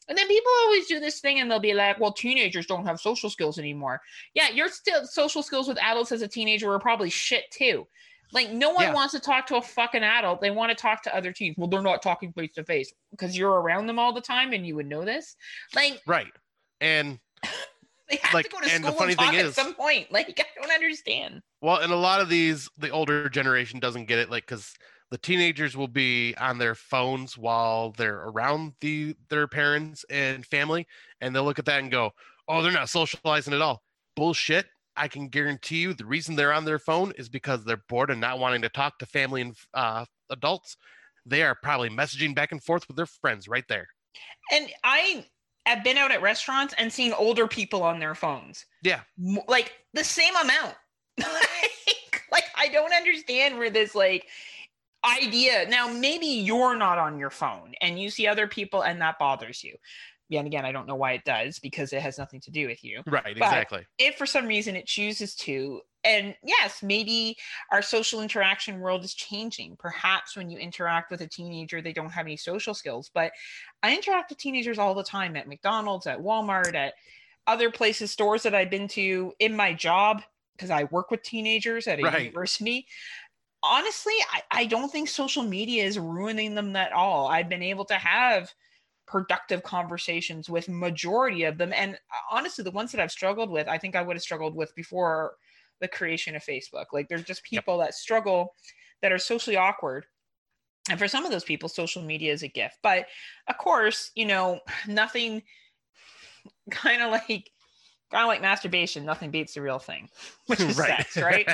And 0.09 0.17
then 0.17 0.27
people 0.27 0.51
always 0.63 0.87
do 0.87 1.01
this 1.01 1.21
thing 1.21 1.39
and 1.39 1.51
they'll 1.51 1.59
be 1.61 1.75
like, 1.75 2.01
well, 2.01 2.13
teenagers 2.13 2.67
don't 2.67 2.87
have 2.87 2.99
social 3.01 3.29
skills 3.29 3.59
anymore. 3.59 4.01
Yeah, 4.35 4.49
your 4.49 4.69
still 4.69 5.05
social 5.07 5.43
skills 5.43 5.69
with 5.69 5.79
adults 5.83 6.13
as 6.13 6.23
a 6.23 6.29
teenager 6.29 6.69
were 6.69 6.79
probably 6.79 7.11
shit 7.11 7.45
too. 7.51 7.87
Like 8.33 8.51
no 8.51 8.71
one 8.71 8.85
Yeah. 8.85 8.95
wants 8.95 9.13
to 9.15 9.21
talk 9.21 9.47
to 9.49 9.57
a 9.57 9.63
fucking 9.63 10.03
adult. 10.03 10.41
They 10.41 10.51
want 10.51 10.71
to 10.71 10.75
talk 10.75 11.03
to 11.05 11.15
other 11.15 11.33
teens. 11.33 11.57
Well, 11.59 11.69
they're 11.69 11.83
not 11.83 12.03
talking 12.03 12.33
face 12.33 12.53
to 12.55 12.65
face 12.65 12.93
because 13.11 13.37
you're 13.37 13.61
around 13.61 13.87
them 13.87 13.99
all 13.99 14.13
the 14.13 14.21
time 14.21 14.53
and 14.53 14.67
you 14.67 14.77
would 14.77 14.87
know 14.87 15.05
this. 15.05 15.37
Like 15.75 16.01
Right. 16.07 16.33
And 16.81 17.19
they 18.09 18.17
have 18.23 18.35
Like, 18.35 18.47
to 18.47 18.51
go 18.53 18.61
to 18.61 18.71
and 18.71 18.83
the 18.85 18.89
school 18.89 18.99
funny 18.99 19.13
and 19.13 19.19
talk 19.19 19.31
thing 19.31 19.41
at 19.41 19.47
is- 19.47 19.55
some 19.55 19.75
point. 19.75 20.11
Like 20.13 20.39
I 20.41 20.61
don't 20.61 20.71
understand. 20.73 21.43
well, 21.61 21.77
and 21.77 21.93
a 21.93 21.97
lot 21.97 22.21
of 22.21 22.29
these, 22.29 22.69
the 22.79 22.91
older 22.91 23.29
generation 23.29 23.81
doesn't 23.81 24.07
get 24.07 24.19
it, 24.19 24.31
like 24.31 24.45
because 24.47 24.75
the 25.11 25.19
teenagers 25.19 25.77
will 25.77 25.89
be 25.89 26.35
on 26.39 26.59
their 26.59 26.75
phones 26.75 27.37
while 27.37 27.93
they're 27.93 28.25
around 28.25 28.75
the 28.81 29.17
their 29.31 29.47
parents 29.49 30.05
and 30.11 30.45
family, 30.45 30.87
and 31.21 31.35
they'll 31.35 31.45
look 31.45 31.59
at 31.59 31.65
that 31.67 31.81
and 31.81 31.91
go, 31.91 32.13
"Oh, 32.47 32.63
they're 32.63 32.73
not 32.73 32.91
socializing 32.91 33.55
at 33.55 33.63
all." 33.63 33.83
Bullshit. 34.17 34.67
I 34.97 35.07
can 35.07 35.29
guarantee 35.29 35.79
you 35.79 35.95
the 35.95 36.05
reason 36.05 36.35
they're 36.35 36.53
on 36.53 36.65
their 36.65 36.81
phone 36.81 37.13
is 37.17 37.29
because 37.29 37.65
they're 37.65 37.85
bored 37.89 38.11
and 38.11 38.21
not 38.21 38.41
wanting 38.41 38.63
to 38.63 38.69
talk 38.69 38.99
to 38.99 39.07
family 39.07 39.43
and 39.43 39.57
uh, 39.73 40.05
adults. 40.29 40.77
They 41.25 41.43
are 41.43 41.57
probably 41.63 41.89
messaging 41.89 42.35
back 42.35 42.51
and 42.51 42.63
forth 42.63 42.89
with 42.89 42.97
their 42.97 43.07
friends 43.07 43.47
right 43.47 43.65
there. 43.69 43.87
And 44.51 44.69
I 44.83 45.25
have 45.67 45.85
been 45.85 45.99
out 45.99 46.11
at 46.11 46.23
restaurants 46.23 46.75
and 46.79 46.93
seen 46.93 47.13
older 47.13 47.47
people 47.47 47.83
on 47.83 48.01
their 48.01 48.15
phones. 48.15 48.67
Yeah. 48.83 49.01
Like 49.47 49.73
the 49.95 50.03
same 50.03 50.35
amount. 50.35 50.75
like, 51.19 52.23
like 52.33 52.45
I 52.57 52.69
don't 52.69 52.93
understand 52.93 53.59
where 53.59 53.71
this 53.71 53.95
like 53.95 54.27
idea. 55.05 55.67
Now 55.69 55.89
maybe 55.93 56.27
you're 56.27 56.77
not 56.77 56.99
on 56.99 57.19
your 57.19 57.31
phone 57.31 57.75
and 57.81 58.01
you 58.01 58.11
see 58.11 58.27
other 58.27 58.47
people 58.49 58.83
and 58.83 59.01
that 59.01 59.19
bothers 59.19 59.63
you. 59.63 59.77
Yeah, 60.31 60.41
and 60.41 60.47
again, 60.47 60.67
I 60.67 60.73
don't 60.73 60.87
know 60.87 60.95
why 60.97 61.13
it 61.13 61.25
does 61.25 61.59
because 61.59 61.93
it 61.95 62.03
has 62.03 62.19
nothing 62.19 62.41
to 62.43 62.51
do 62.51 62.67
with 62.67 62.85
you 62.85 63.03
Right. 63.07 63.37
Exactly. 63.37 63.87
if 63.99 64.17
for 64.17 64.27
some 64.27 64.47
reason 64.47 64.77
it 64.77 64.87
chooses 64.87 65.35
to 65.37 65.81
and 66.05 66.37
yes 66.45 66.83
maybe 66.83 67.37
our 67.73 67.83
social 67.83 68.21
interaction 68.21 68.79
world 68.79 69.05
is 69.05 69.15
changing 69.15 69.75
perhaps 69.79 70.37
when 70.37 70.49
you 70.49 70.57
interact 70.59 71.11
with 71.11 71.23
a 71.23 71.27
teenager 71.27 71.83
they 71.83 71.93
don't 71.93 72.11
have 72.11 72.25
any 72.27 72.37
social 72.37 72.73
skills 72.73 73.11
but 73.13 73.33
i 73.83 73.93
interact 73.93 74.31
with 74.31 74.39
teenagers 74.39 74.79
all 74.79 74.95
the 74.95 75.03
time 75.03 75.35
at 75.35 75.49
mcdonald's 75.49 76.07
at 76.07 76.21
walmart 76.21 76.75
at 76.75 76.95
other 77.49 77.69
places 77.69 78.13
stores 78.13 78.45
that 78.45 78.55
i've 78.55 78.71
been 78.71 78.87
to 78.87 79.33
in 79.41 79.57
my 79.57 79.73
job 79.73 80.23
because 80.57 80.71
i 80.71 80.85
work 80.85 81.11
with 81.11 81.23
teenagers 81.23 81.89
at 81.89 81.99
a 81.99 82.03
Right. 82.03 82.21
university 82.27 82.87
honestly, 83.63 84.15
I, 84.33 84.43
I 84.51 84.67
don't 84.67 84.91
think 84.91 85.09
social 85.09 85.43
media 85.43 85.85
is 85.85 85.99
ruining 85.99 86.55
them 86.55 86.75
at 86.77 86.93
all. 86.93 87.29
I've 87.29 87.49
been 87.49 87.63
able 87.63 87.85
to 87.87 87.95
have 87.95 88.53
productive 89.09 89.63
conversations 89.63 90.51
with 90.51 90.69
majority 90.69 91.45
of 91.45 91.57
them 91.57 91.73
and 91.73 91.95
uh, 91.95 92.37
honestly 92.37 92.63
the 92.63 92.71
ones 92.71 92.93
that 92.93 93.01
i've 93.01 93.11
struggled 93.11 93.49
with 93.49 93.67
i 93.67 93.79
think 93.79 93.97
i 93.97 94.03
would 94.03 94.15
have 94.15 94.23
struggled 94.23 94.55
with 94.55 94.75
before 94.75 95.33
the 95.81 95.89
creation 95.89 96.37
of 96.37 96.45
facebook 96.45 96.85
like 96.93 97.09
there's 97.09 97.25
just 97.25 97.43
people 97.43 97.79
yep. 97.79 97.87
that 97.87 97.95
struggle 97.95 98.55
that 99.01 99.11
are 99.11 99.19
socially 99.19 99.57
awkward 99.57 100.05
and 100.91 100.99
for 100.99 101.09
some 101.09 101.25
of 101.25 101.31
those 101.31 101.45
people 101.45 101.71
social 101.71 102.03
media 102.03 102.31
is 102.31 102.43
a 102.43 102.49
gift 102.49 102.77
but 102.83 103.07
of 103.49 103.57
course 103.57 104.11
you 104.15 104.27
know 104.27 104.61
nothing 104.87 105.43
kind 106.71 107.01
of 107.01 107.11
like 107.11 107.51
kind 108.11 108.23
of 108.23 108.29
like 108.29 108.43
masturbation 108.43 109.05
nothing 109.05 109.31
beats 109.31 109.55
the 109.55 109.63
real 109.63 109.79
thing 109.79 110.09
which 110.47 110.61
is 110.61 110.79
right. 110.79 111.07
sex 111.07 111.17
right? 111.17 111.49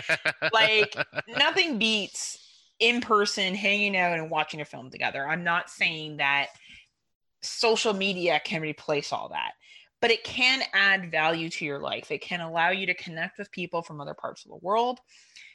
Like 0.52 0.96
nothing 1.28 1.78
beats 1.78 2.38
in 2.80 3.00
person 3.00 3.54
hanging 3.54 3.96
out 3.96 4.18
and 4.18 4.30
watching 4.30 4.60
a 4.60 4.64
film 4.64 4.90
together. 4.90 5.26
I'm 5.26 5.44
not 5.44 5.70
saying 5.70 6.16
that 6.18 6.48
social 7.40 7.92
media 7.92 8.40
can 8.44 8.62
replace 8.62 9.12
all 9.12 9.28
that 9.30 9.52
but 10.04 10.10
it 10.10 10.22
can 10.22 10.62
add 10.74 11.10
value 11.10 11.48
to 11.48 11.64
your 11.64 11.78
life. 11.78 12.10
It 12.10 12.20
can 12.20 12.42
allow 12.42 12.68
you 12.68 12.84
to 12.84 12.92
connect 12.92 13.38
with 13.38 13.50
people 13.50 13.80
from 13.80 14.02
other 14.02 14.12
parts 14.12 14.44
of 14.44 14.50
the 14.50 14.58
world 14.58 15.00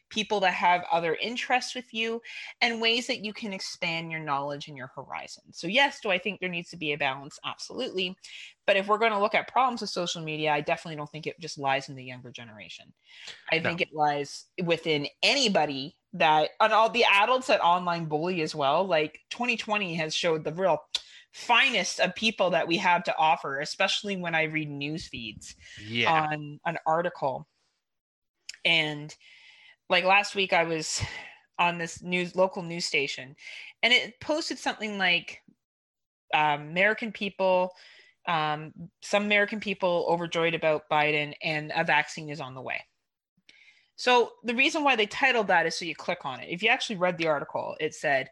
people 0.09 0.39
that 0.39 0.53
have 0.53 0.83
other 0.91 1.15
interests 1.21 1.75
with 1.75 1.93
you 1.93 2.21
and 2.61 2.81
ways 2.81 3.07
that 3.07 3.23
you 3.23 3.33
can 3.33 3.53
expand 3.53 4.11
your 4.11 4.19
knowledge 4.19 4.67
and 4.67 4.77
your 4.77 4.91
horizon 4.95 5.43
so 5.51 5.67
yes 5.67 5.99
do 6.01 6.09
i 6.09 6.17
think 6.17 6.39
there 6.39 6.49
needs 6.49 6.69
to 6.69 6.77
be 6.77 6.93
a 6.93 6.97
balance 6.97 7.39
absolutely 7.45 8.15
but 8.65 8.75
if 8.75 8.87
we're 8.87 8.97
going 8.97 9.11
to 9.11 9.19
look 9.19 9.35
at 9.35 9.47
problems 9.47 9.81
with 9.81 9.89
social 9.89 10.21
media 10.21 10.51
i 10.51 10.61
definitely 10.61 10.95
don't 10.95 11.11
think 11.11 11.27
it 11.27 11.39
just 11.39 11.57
lies 11.57 11.89
in 11.89 11.95
the 11.95 12.03
younger 12.03 12.31
generation 12.31 12.85
i 13.51 13.57
no. 13.57 13.63
think 13.63 13.81
it 13.81 13.93
lies 13.93 14.45
within 14.63 15.07
anybody 15.23 15.95
that 16.13 16.49
and 16.59 16.73
all 16.73 16.89
the 16.89 17.05
adults 17.05 17.47
that 17.47 17.61
online 17.61 18.05
bully 18.05 18.41
as 18.41 18.55
well 18.55 18.85
like 18.85 19.19
2020 19.29 19.95
has 19.95 20.13
showed 20.13 20.43
the 20.43 20.53
real 20.53 20.79
finest 21.31 21.99
of 21.99 22.15
people 22.15 22.49
that 22.51 22.67
we 22.67 22.77
have 22.77 23.03
to 23.03 23.15
offer, 23.17 23.59
especially 23.59 24.17
when 24.17 24.35
I 24.35 24.43
read 24.43 24.69
news 24.69 25.07
feeds 25.07 25.55
yeah. 25.85 26.11
on 26.11 26.59
an 26.65 26.77
article. 26.85 27.47
And 28.65 29.13
like 29.89 30.03
last 30.03 30.35
week, 30.35 30.53
I 30.53 30.63
was 30.63 31.01
on 31.59 31.77
this 31.77 32.01
news 32.01 32.35
local 32.35 32.63
news 32.63 32.85
station, 32.85 33.35
and 33.83 33.91
it 33.91 34.19
posted 34.19 34.57
something 34.57 34.97
like 34.97 35.41
um, 36.33 36.61
American 36.61 37.11
people, 37.11 37.71
um, 38.27 38.71
some 39.01 39.23
American 39.23 39.59
people 39.59 40.05
overjoyed 40.09 40.53
about 40.53 40.89
Biden, 40.89 41.33
and 41.43 41.71
a 41.75 41.83
vaccine 41.83 42.29
is 42.29 42.39
on 42.39 42.53
the 42.53 42.61
way. 42.61 42.81
So 43.95 44.31
the 44.45 44.55
reason 44.55 44.83
why 44.85 44.95
they 44.95 45.07
titled 45.07 45.47
that 45.47 45.65
is 45.65 45.75
so 45.75 45.83
you 45.83 45.95
click 45.95 46.19
on 46.23 46.39
it. 46.39 46.47
If 46.49 46.63
you 46.63 46.69
actually 46.69 46.95
read 46.95 47.17
the 47.17 47.27
article, 47.27 47.75
it 47.81 47.93
said 47.93 48.29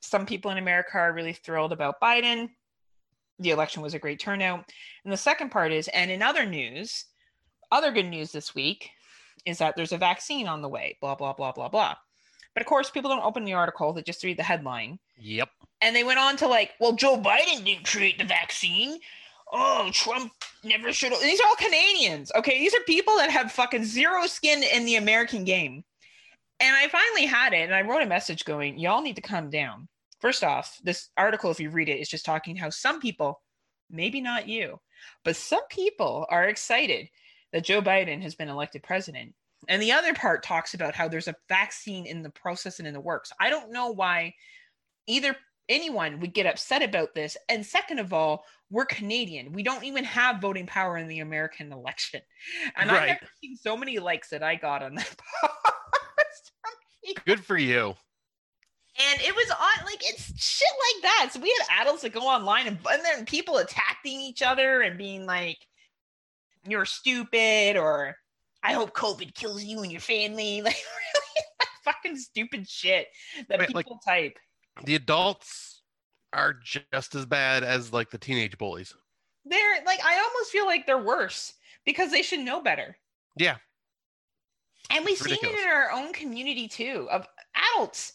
some 0.00 0.24
people 0.24 0.52
in 0.52 0.58
America 0.58 0.98
are 0.98 1.12
really 1.12 1.32
thrilled 1.32 1.72
about 1.72 2.00
Biden. 2.00 2.50
The 3.40 3.50
election 3.50 3.82
was 3.82 3.94
a 3.94 3.98
great 3.98 4.20
turnout. 4.20 4.70
And 5.02 5.12
the 5.12 5.16
second 5.16 5.50
part 5.50 5.72
is, 5.72 5.88
and 5.88 6.12
in 6.12 6.22
other 6.22 6.46
news, 6.46 7.06
other 7.72 7.90
good 7.90 8.06
news 8.06 8.30
this 8.30 8.54
week 8.54 8.90
is 9.46 9.58
that 9.58 9.76
there's 9.76 9.92
a 9.92 9.98
vaccine 9.98 10.46
on 10.46 10.62
the 10.62 10.68
way, 10.68 10.96
blah, 11.00 11.14
blah, 11.14 11.32
blah, 11.32 11.52
blah, 11.52 11.68
blah. 11.68 11.94
But 12.54 12.62
of 12.62 12.66
course, 12.66 12.90
people 12.90 13.10
don't 13.10 13.24
open 13.24 13.44
the 13.44 13.54
article, 13.54 13.92
they 13.92 14.02
just 14.02 14.24
read 14.24 14.38
the 14.38 14.42
headline. 14.42 14.98
Yep. 15.18 15.48
And 15.80 15.94
they 15.94 16.04
went 16.04 16.18
on 16.18 16.36
to 16.38 16.48
like, 16.48 16.72
well, 16.80 16.92
Joe 16.92 17.16
Biden 17.16 17.64
didn't 17.64 17.86
create 17.86 18.18
the 18.18 18.24
vaccine. 18.24 18.98
Oh, 19.52 19.90
Trump 19.92 20.32
never 20.62 20.92
should. 20.92 21.12
These 21.22 21.40
are 21.40 21.46
all 21.46 21.56
Canadians. 21.56 22.30
Okay. 22.36 22.58
These 22.58 22.74
are 22.74 22.80
people 22.86 23.16
that 23.16 23.30
have 23.30 23.50
fucking 23.52 23.84
zero 23.84 24.26
skin 24.26 24.62
in 24.62 24.84
the 24.84 24.96
American 24.96 25.44
game. 25.44 25.84
And 26.60 26.76
I 26.76 26.88
finally 26.88 27.26
had 27.26 27.52
it 27.52 27.62
and 27.62 27.74
I 27.74 27.82
wrote 27.82 28.02
a 28.02 28.06
message 28.06 28.44
going, 28.44 28.78
y'all 28.78 29.02
need 29.02 29.16
to 29.16 29.22
calm 29.22 29.50
down. 29.50 29.88
First 30.20 30.44
off, 30.44 30.78
this 30.84 31.08
article, 31.16 31.50
if 31.50 31.58
you 31.58 31.70
read 31.70 31.88
it, 31.88 31.98
is 31.98 32.08
just 32.08 32.26
talking 32.26 32.54
how 32.54 32.68
some 32.68 33.00
people, 33.00 33.40
maybe 33.88 34.20
not 34.20 34.46
you, 34.46 34.78
but 35.24 35.34
some 35.34 35.66
people 35.70 36.26
are 36.28 36.44
excited 36.44 37.08
that 37.52 37.64
Joe 37.64 37.82
Biden 37.82 38.22
has 38.22 38.34
been 38.34 38.48
elected 38.48 38.82
president. 38.82 39.34
And 39.68 39.82
the 39.82 39.92
other 39.92 40.14
part 40.14 40.42
talks 40.42 40.74
about 40.74 40.94
how 40.94 41.08
there's 41.08 41.28
a 41.28 41.36
vaccine 41.48 42.06
in 42.06 42.22
the 42.22 42.30
process 42.30 42.78
and 42.78 42.88
in 42.88 42.94
the 42.94 43.00
works. 43.00 43.32
I 43.38 43.50
don't 43.50 43.72
know 43.72 43.90
why 43.90 44.34
either 45.06 45.36
anyone 45.68 46.20
would 46.20 46.34
get 46.34 46.46
upset 46.46 46.82
about 46.82 47.14
this. 47.14 47.36
And 47.48 47.64
second 47.64 47.98
of 47.98 48.12
all, 48.12 48.44
we're 48.70 48.86
Canadian. 48.86 49.52
We 49.52 49.62
don't 49.62 49.84
even 49.84 50.04
have 50.04 50.40
voting 50.40 50.66
power 50.66 50.96
in 50.96 51.08
the 51.08 51.20
American 51.20 51.72
election. 51.72 52.22
And 52.76 52.90
right. 52.90 53.02
I've 53.02 53.08
never 53.08 53.26
seen 53.42 53.56
so 53.56 53.76
many 53.76 53.98
likes 53.98 54.30
that 54.30 54.42
I 54.42 54.54
got 54.56 54.82
on 54.82 54.94
that 54.94 55.16
Good 57.24 57.44
for 57.44 57.56
you. 57.56 57.94
And 58.98 59.20
it 59.22 59.34
was 59.34 59.50
on 59.50 59.86
like 59.86 60.00
it's 60.02 60.42
shit 60.42 60.68
like 60.94 61.02
that. 61.02 61.30
So 61.32 61.40
we 61.40 61.54
had 61.58 61.82
adults 61.82 62.02
that 62.02 62.12
go 62.12 62.20
online 62.20 62.66
and, 62.66 62.78
and 62.90 63.04
then 63.04 63.24
people 63.24 63.56
attacking 63.56 64.20
each 64.20 64.42
other 64.42 64.82
and 64.82 64.98
being 64.98 65.26
like, 65.26 65.58
"You're 66.66 66.84
stupid," 66.84 67.76
or 67.76 68.16
"I 68.62 68.72
hope 68.72 68.94
COVID 68.94 69.34
kills 69.34 69.62
you 69.64 69.82
and 69.82 69.92
your 69.92 70.00
family." 70.00 70.62
Like 70.64 70.76
really 70.76 71.66
fucking 71.84 72.16
stupid 72.18 72.68
shit 72.68 73.08
that 73.48 73.58
Wait, 73.58 73.68
people 73.68 73.82
like, 73.84 74.04
type. 74.04 74.38
The 74.84 74.94
adults 74.94 75.82
are 76.32 76.54
just 76.54 77.14
as 77.14 77.26
bad 77.26 77.64
as 77.64 77.92
like 77.92 78.10
the 78.10 78.18
teenage 78.18 78.58
bullies. 78.58 78.94
They're 79.44 79.84
like 79.84 80.00
I 80.04 80.18
almost 80.18 80.50
feel 80.50 80.66
like 80.66 80.86
they're 80.86 80.98
worse 80.98 81.54
because 81.84 82.10
they 82.10 82.22
should 82.22 82.40
know 82.40 82.60
better. 82.60 82.96
Yeah, 83.36 83.56
and 84.90 85.04
we've 85.04 85.18
seen 85.18 85.38
it 85.42 85.42
in 85.42 85.68
our 85.68 85.90
own 85.92 86.12
community 86.12 86.68
too 86.68 87.08
of 87.10 87.26
adults 87.76 88.14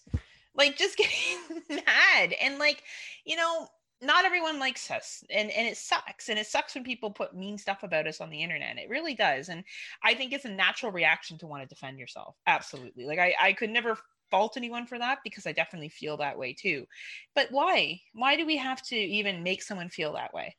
like 0.55 0.77
just 0.77 0.97
getting 0.97 1.61
mad 1.69 2.34
and 2.41 2.59
like 2.59 2.84
you 3.26 3.35
know 3.35 3.67
not 4.01 4.26
everyone 4.26 4.59
likes 4.59 4.91
us 4.91 5.23
and 5.30 5.49
and 5.51 5.67
it 5.67 5.77
sucks 5.77 6.30
and 6.30 6.38
it 6.38 6.45
sucks 6.47 6.76
when 6.76 6.84
people 6.84 7.11
put 7.11 7.35
mean 7.35 7.57
stuff 7.57 7.84
about 7.84 8.07
us 8.07 8.22
on 8.22 8.30
the 8.30 8.43
internet 8.43 8.77
it 8.77 8.89
really 8.89 9.15
does 9.15 9.49
and 9.49 9.63
i 10.03 10.13
think 10.13 10.34
it's 10.34 10.45
a 10.45 10.49
natural 10.49 10.91
reaction 10.91 11.38
to 11.38 11.47
want 11.47 11.63
to 11.63 11.67
defend 11.67 11.97
yourself 11.97 12.35
absolutely 12.47 13.05
like 13.05 13.19
i 13.19 13.34
i 13.41 13.53
could 13.53 13.69
never 13.69 13.97
fault 14.31 14.57
anyone 14.57 14.85
for 14.85 14.99
that 14.99 15.19
because 15.23 15.47
i 15.47 15.51
definitely 15.51 15.89
feel 15.89 16.17
that 16.17 16.38
way 16.38 16.53
too 16.53 16.85
but 17.34 17.51
why? 17.51 18.01
Why 18.13 18.35
do 18.38 18.45
we 18.45 18.57
have 18.57 18.81
to 18.84 18.95
even 18.95 19.43
make 19.43 19.61
someone 19.61 19.89
feel 19.89 20.13
that 20.13 20.34
way? 20.34 20.55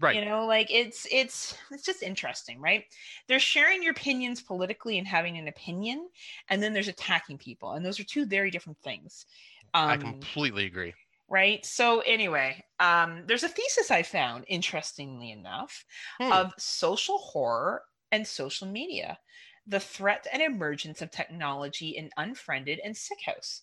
Right. 0.00 0.14
you 0.14 0.24
know 0.24 0.46
like 0.46 0.70
it's 0.70 1.06
it's 1.10 1.56
it's 1.72 1.82
just 1.82 2.02
interesting 2.02 2.60
right? 2.60 2.84
They're 3.26 3.40
sharing 3.40 3.82
your 3.82 3.92
opinions 3.92 4.40
politically 4.40 4.96
and 4.98 5.06
having 5.06 5.36
an 5.38 5.48
opinion 5.48 6.08
and 6.48 6.62
then 6.62 6.72
there's 6.72 6.88
attacking 6.88 7.38
people 7.38 7.72
and 7.72 7.84
those 7.84 7.98
are 7.98 8.04
two 8.04 8.26
very 8.26 8.50
different 8.50 8.78
things. 8.80 9.26
Um, 9.74 9.90
i 9.90 9.96
completely 9.96 10.64
agree 10.66 10.94
right? 11.28 11.64
So 11.64 12.00
anyway 12.00 12.64
um 12.80 13.24
there's 13.26 13.42
a 13.42 13.48
thesis 13.48 13.90
i 13.90 14.02
found 14.02 14.44
interestingly 14.48 15.30
enough 15.30 15.84
hmm. 16.20 16.32
of 16.32 16.52
social 16.58 17.18
horror 17.18 17.82
and 18.12 18.26
social 18.26 18.68
media 18.68 19.18
the 19.66 19.80
threat 19.80 20.26
and 20.32 20.40
emergence 20.40 21.02
of 21.02 21.10
technology 21.10 21.90
in 21.90 22.08
unfriended 22.16 22.80
and 22.82 22.96
sick 22.96 23.18
house. 23.26 23.62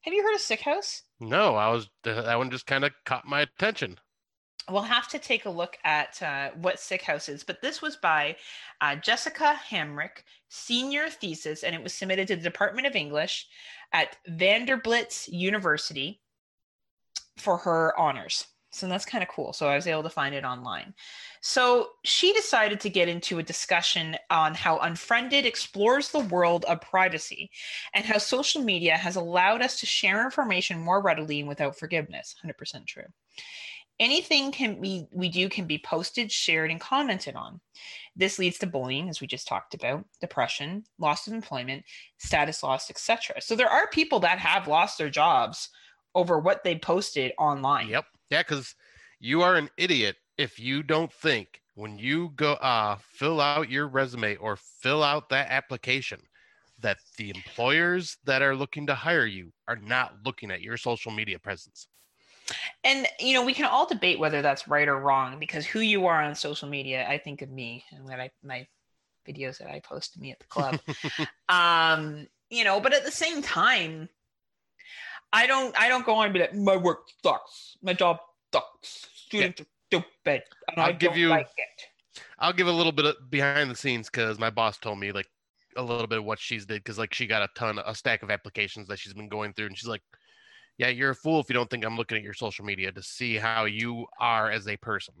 Have 0.00 0.12
you 0.12 0.22
heard 0.24 0.34
of 0.34 0.40
sick 0.40 0.60
house? 0.60 1.02
No 1.20 1.54
i 1.56 1.68
was 1.70 1.88
that 2.04 2.38
one 2.38 2.50
just 2.50 2.66
kind 2.66 2.84
of 2.84 2.92
caught 3.04 3.26
my 3.26 3.42
attention. 3.42 3.98
We'll 4.70 4.82
have 4.82 5.08
to 5.08 5.18
take 5.18 5.44
a 5.44 5.50
look 5.50 5.76
at 5.84 6.22
uh, 6.22 6.48
what 6.56 6.80
Sick 6.80 7.02
House 7.02 7.28
is, 7.28 7.44
but 7.44 7.60
this 7.60 7.82
was 7.82 7.96
by 7.96 8.36
uh, 8.80 8.96
Jessica 8.96 9.60
Hamrick, 9.68 10.24
senior 10.48 11.10
thesis, 11.10 11.64
and 11.64 11.74
it 11.74 11.82
was 11.82 11.92
submitted 11.92 12.28
to 12.28 12.36
the 12.36 12.42
Department 12.42 12.86
of 12.86 12.96
English 12.96 13.46
at 13.92 14.16
Vanderbilt 14.26 15.28
University 15.28 16.22
for 17.36 17.58
her 17.58 17.98
honors. 17.98 18.46
So 18.70 18.88
that's 18.88 19.04
kind 19.04 19.22
of 19.22 19.28
cool. 19.28 19.52
So 19.52 19.68
I 19.68 19.76
was 19.76 19.86
able 19.86 20.02
to 20.02 20.10
find 20.10 20.34
it 20.34 20.44
online. 20.44 20.94
So 21.40 21.90
she 22.02 22.32
decided 22.32 22.80
to 22.80 22.90
get 22.90 23.08
into 23.08 23.38
a 23.38 23.42
discussion 23.42 24.16
on 24.30 24.52
how 24.54 24.78
Unfriended 24.78 25.46
explores 25.46 26.10
the 26.10 26.18
world 26.18 26.64
of 26.64 26.80
privacy 26.80 27.50
and 27.94 28.04
how 28.04 28.18
social 28.18 28.62
media 28.62 28.96
has 28.96 29.14
allowed 29.14 29.62
us 29.62 29.78
to 29.78 29.86
share 29.86 30.24
information 30.24 30.80
more 30.80 31.00
readily 31.00 31.38
and 31.38 31.48
without 31.48 31.78
forgiveness. 31.78 32.34
100% 32.44 32.84
true 32.86 33.04
anything 34.00 34.50
can 34.50 34.80
be 34.80 35.06
we 35.12 35.28
do 35.28 35.48
can 35.48 35.66
be 35.66 35.78
posted 35.78 36.30
shared 36.30 36.70
and 36.70 36.80
commented 36.80 37.36
on 37.36 37.60
this 38.16 38.38
leads 38.38 38.58
to 38.58 38.66
bullying 38.66 39.08
as 39.08 39.20
we 39.20 39.26
just 39.26 39.46
talked 39.46 39.74
about 39.74 40.04
depression 40.20 40.82
loss 40.98 41.26
of 41.26 41.32
employment 41.32 41.84
status 42.18 42.62
loss 42.62 42.90
etc 42.90 43.40
so 43.40 43.54
there 43.54 43.70
are 43.70 43.88
people 43.88 44.20
that 44.20 44.38
have 44.38 44.66
lost 44.66 44.98
their 44.98 45.10
jobs 45.10 45.68
over 46.14 46.38
what 46.38 46.64
they 46.64 46.76
posted 46.76 47.32
online. 47.38 47.88
Yep. 47.88 48.04
Yeah 48.30 48.42
because 48.42 48.74
you 49.20 49.42
are 49.42 49.56
an 49.56 49.70
idiot 49.76 50.16
if 50.38 50.58
you 50.58 50.82
don't 50.82 51.12
think 51.12 51.60
when 51.74 51.98
you 51.98 52.30
go 52.36 52.52
uh 52.54 52.96
fill 53.00 53.40
out 53.40 53.70
your 53.70 53.88
resume 53.88 54.36
or 54.36 54.56
fill 54.56 55.02
out 55.02 55.28
that 55.28 55.50
application 55.50 56.20
that 56.80 56.98
the 57.16 57.30
employers 57.30 58.18
that 58.24 58.42
are 58.42 58.54
looking 58.54 58.86
to 58.86 58.94
hire 58.94 59.26
you 59.26 59.52
are 59.68 59.76
not 59.76 60.14
looking 60.24 60.50
at 60.50 60.60
your 60.60 60.76
social 60.76 61.12
media 61.12 61.38
presence. 61.38 61.88
And 62.82 63.06
you 63.18 63.34
know 63.34 63.44
we 63.44 63.54
can 63.54 63.64
all 63.66 63.86
debate 63.86 64.18
whether 64.18 64.42
that's 64.42 64.68
right 64.68 64.88
or 64.88 64.98
wrong 64.98 65.38
because 65.38 65.64
who 65.64 65.80
you 65.80 66.06
are 66.06 66.22
on 66.22 66.34
social 66.34 66.68
media 66.68 67.08
i 67.08 67.16
think 67.16 67.40
of 67.40 67.50
me 67.50 67.84
and 67.92 68.04
what 68.04 68.20
i 68.20 68.30
my 68.42 68.66
videos 69.26 69.58
that 69.58 69.70
i 69.70 69.80
post 69.80 70.12
to 70.14 70.20
me 70.20 70.32
at 70.32 70.38
the 70.38 70.46
club. 70.46 70.80
Um 71.48 72.26
you 72.50 72.62
know, 72.62 72.80
but 72.80 72.94
at 72.94 73.04
the 73.04 73.10
same 73.10 73.42
time, 73.42 74.08
I 75.34 75.46
don't 75.46 75.78
I 75.78 75.88
don't 75.88 76.06
go 76.06 76.14
on 76.14 76.26
and 76.26 76.32
be 76.32 76.40
like, 76.40 76.54
my 76.54 76.76
work 76.76 77.08
sucks, 77.22 77.76
my 77.82 77.92
job 77.92 78.18
sucks, 78.52 79.08
students 79.14 79.60
are 79.62 79.66
stupid, 79.88 80.42
and 80.68 80.78
I'll 80.78 80.86
I 80.86 80.92
give 80.92 81.16
you- 81.16 81.28
like 81.28 81.48
it. 81.56 82.22
I'll 82.38 82.52
give 82.52 82.68
a 82.68 82.72
little 82.72 82.92
bit 82.92 83.06
of 83.06 83.16
behind 83.28 83.68
the 83.70 83.74
scenes 83.74 84.08
because 84.08 84.38
my 84.38 84.50
boss 84.50 84.78
told 84.78 84.98
me 85.00 85.10
like 85.10 85.26
a 85.76 85.82
little 85.82 86.06
bit 86.06 86.18
of 86.18 86.24
what 86.24 86.38
she's 86.38 86.64
did 86.64 86.78
because 86.84 86.98
like 86.98 87.12
she 87.12 87.26
got 87.26 87.42
a 87.42 87.48
ton, 87.56 87.80
a 87.84 87.94
stack 87.94 88.22
of 88.22 88.30
applications 88.30 88.86
that 88.86 89.00
she's 89.00 89.12
been 89.14 89.28
going 89.28 89.52
through, 89.52 89.66
and 89.66 89.76
she's 89.76 89.88
like, 89.88 90.02
"Yeah, 90.78 90.88
you're 90.88 91.10
a 91.10 91.14
fool 91.16 91.40
if 91.40 91.48
you 91.48 91.54
don't 91.54 91.68
think 91.68 91.84
I'm 91.84 91.96
looking 91.96 92.16
at 92.16 92.22
your 92.22 92.34
social 92.34 92.64
media 92.64 92.92
to 92.92 93.02
see 93.02 93.34
how 93.36 93.64
you 93.64 94.06
are 94.20 94.48
as 94.50 94.68
a 94.68 94.76
person." 94.76 95.14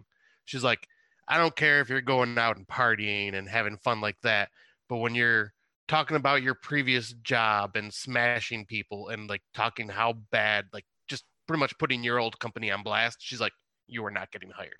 She's 0.44 0.62
like, 0.62 0.86
"I 1.26 1.36
don't 1.38 1.56
care 1.56 1.80
if 1.80 1.88
you're 1.88 2.00
going 2.00 2.38
out 2.38 2.56
and 2.56 2.68
partying 2.68 3.34
and 3.34 3.48
having 3.48 3.76
fun 3.78 4.00
like 4.00 4.20
that, 4.22 4.50
but 4.88 4.98
when 4.98 5.16
you're 5.16 5.52
talking 5.88 6.16
about 6.16 6.42
your 6.42 6.54
previous 6.54 7.12
job 7.22 7.76
and 7.76 7.92
smashing 7.92 8.66
people 8.66 9.08
and 9.08 9.28
like 9.28 9.42
talking 9.54 9.88
how 9.88 10.14
bad, 10.30 10.66
like 10.72 10.84
just 11.08 11.24
pretty 11.46 11.60
much 11.60 11.76
putting 11.78 12.02
your 12.04 12.18
old 12.18 12.38
company 12.38 12.70
on 12.70 12.82
blast," 12.82 13.18
she's 13.20 13.40
like, 13.40 13.52
"You 13.86 14.04
are 14.04 14.10
not 14.10 14.30
getting 14.32 14.50
hired." 14.50 14.76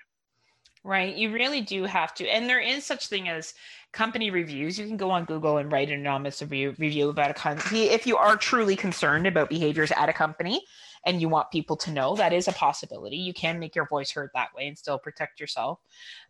Right. 0.82 1.16
You 1.16 1.32
really 1.32 1.62
do 1.62 1.84
have 1.84 2.12
to. 2.16 2.28
And 2.28 2.46
there 2.46 2.60
is 2.60 2.84
such 2.84 3.06
thing 3.06 3.26
as 3.26 3.54
company 3.92 4.30
reviews. 4.30 4.78
You 4.78 4.86
can 4.86 4.98
go 4.98 5.10
on 5.10 5.24
Google 5.24 5.56
and 5.56 5.72
write 5.72 5.88
an 5.88 6.00
anonymous 6.00 6.42
review, 6.42 6.74
review 6.78 7.08
about 7.08 7.30
a 7.30 7.34
company 7.34 7.84
if 7.84 8.06
you 8.06 8.18
are 8.18 8.36
truly 8.36 8.76
concerned 8.76 9.26
about 9.26 9.48
behaviors 9.48 9.92
at 9.92 10.10
a 10.10 10.12
company 10.12 10.62
and 11.06 11.22
you 11.22 11.28
want 11.30 11.50
people 11.50 11.76
to 11.76 11.90
know 11.90 12.14
that 12.16 12.34
is 12.34 12.48
a 12.48 12.52
possibility. 12.52 13.16
You 13.16 13.32
can 13.32 13.58
make 13.58 13.74
your 13.74 13.86
voice 13.86 14.10
heard 14.10 14.28
that 14.34 14.54
way 14.54 14.68
and 14.68 14.76
still 14.76 14.98
protect 14.98 15.40
yourself 15.40 15.80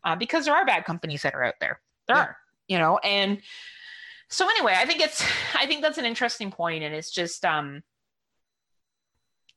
uh, 0.05 0.15
because 0.15 0.45
there 0.45 0.55
are 0.55 0.65
bad 0.65 0.85
companies 0.85 1.23
that 1.23 1.35
are 1.35 1.43
out 1.43 1.55
there. 1.61 1.81
There 2.07 2.17
Yeah. 2.17 2.23
are, 2.23 2.37
you 2.69 2.79
know, 2.79 2.99
and 2.99 3.43
so 4.29 4.49
anyway, 4.49 4.75
I 4.77 4.87
think 4.87 5.01
it's 5.01 5.23
I 5.55 5.67
think 5.67 5.83
that's 5.83 5.99
an 5.99 6.05
interesting 6.05 6.51
point 6.51 6.85
and 6.85 6.95
it's 6.95 7.11
just 7.11 7.45
um 7.45 7.83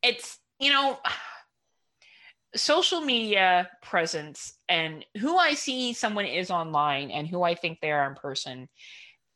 it's 0.04 0.40
you 0.60 0.72
know 0.72 1.00
social 2.56 3.02
media 3.02 3.70
presence 3.84 4.54
and 4.70 5.06
who 5.18 5.38
I 5.38 5.54
see 5.54 5.94
someone 5.94 6.26
is 6.26 6.50
online 6.50 7.12
and 7.12 7.28
who 7.28 7.44
I 7.44 7.56
think 7.56 7.80
they 7.80 7.92
are 7.92 8.10
in 8.10 8.16
person, 8.16 8.70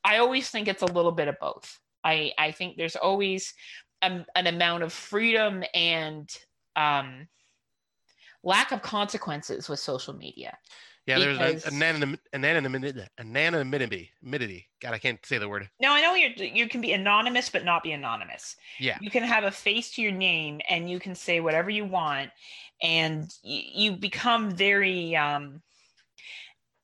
I 0.03 0.17
always 0.17 0.49
think 0.49 0.67
it's 0.67 0.81
a 0.81 0.93
little 0.93 1.11
bit 1.11 1.27
of 1.27 1.35
both. 1.39 1.79
I 2.03 2.31
I 2.37 2.51
think 2.51 2.77
there's 2.77 2.95
always 2.95 3.53
a, 4.01 4.25
an 4.35 4.47
amount 4.47 4.83
of 4.83 4.93
freedom 4.93 5.63
and 5.73 6.29
um, 6.75 7.27
lack 8.43 8.71
of 8.71 8.81
consequences 8.81 9.69
with 9.69 9.79
social 9.79 10.13
media. 10.13 10.57
Yeah, 11.07 11.19
there's 11.19 11.65
an 11.65 11.73
anonym, 11.73 12.19
an 12.31 12.45
anonymity, 12.45 13.03
anonymity. 13.17 14.67
God, 14.81 14.93
I 14.93 14.99
can't 14.99 15.25
say 15.25 15.37
the 15.39 15.49
word. 15.49 15.69
Now 15.79 15.93
I 15.93 16.01
know 16.01 16.13
you 16.13 16.29
you 16.37 16.67
can 16.69 16.79
be 16.81 16.93
anonymous 16.93 17.49
but 17.49 17.65
not 17.65 17.83
be 17.83 17.91
anonymous. 17.91 18.55
Yeah, 18.79 18.99
You 19.01 19.09
can 19.09 19.23
have 19.23 19.43
a 19.43 19.51
face 19.51 19.91
to 19.95 20.01
your 20.01 20.11
name 20.11 20.61
and 20.69 20.89
you 20.89 20.99
can 20.99 21.15
say 21.15 21.39
whatever 21.39 21.69
you 21.69 21.85
want, 21.85 22.31
and 22.81 23.21
y- 23.43 23.63
you 23.73 23.91
become 23.93 24.51
very 24.51 25.15
um, 25.15 25.61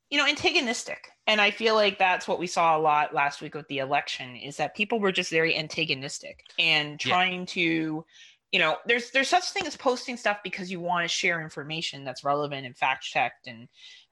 you 0.09 0.17
know 0.17 0.25
antagonistic. 0.27 1.09
And 1.27 1.41
I 1.41 1.51
feel 1.51 1.75
like 1.75 1.99
that's 1.99 2.27
what 2.27 2.39
we 2.39 2.47
saw 2.47 2.77
a 2.77 2.79
lot 2.79 3.13
last 3.13 3.41
week 3.41 3.53
with 3.53 3.67
the 3.67 3.79
election 3.79 4.35
is 4.37 4.57
that 4.57 4.75
people 4.75 4.99
were 4.99 5.11
just 5.11 5.29
very 5.29 5.55
antagonistic 5.57 6.39
and 6.57 6.99
Yeah. 7.03 7.13
trying 7.13 7.45
to 7.47 8.05
you 8.51 8.59
know 8.59 8.77
there's 8.85 9.11
there's 9.11 9.27
such 9.27 9.49
a 9.49 9.51
thing 9.53 9.67
as 9.67 9.75
posting 9.75 10.17
stuff 10.17 10.37
because 10.43 10.71
you 10.71 10.79
want 10.79 11.03
to 11.03 11.09
share 11.09 11.41
information 11.41 12.03
that's 12.05 12.23
relevant 12.23 12.65
and 12.65 12.77
fact 12.77 13.03
checked 13.03 13.47
and 13.47 13.67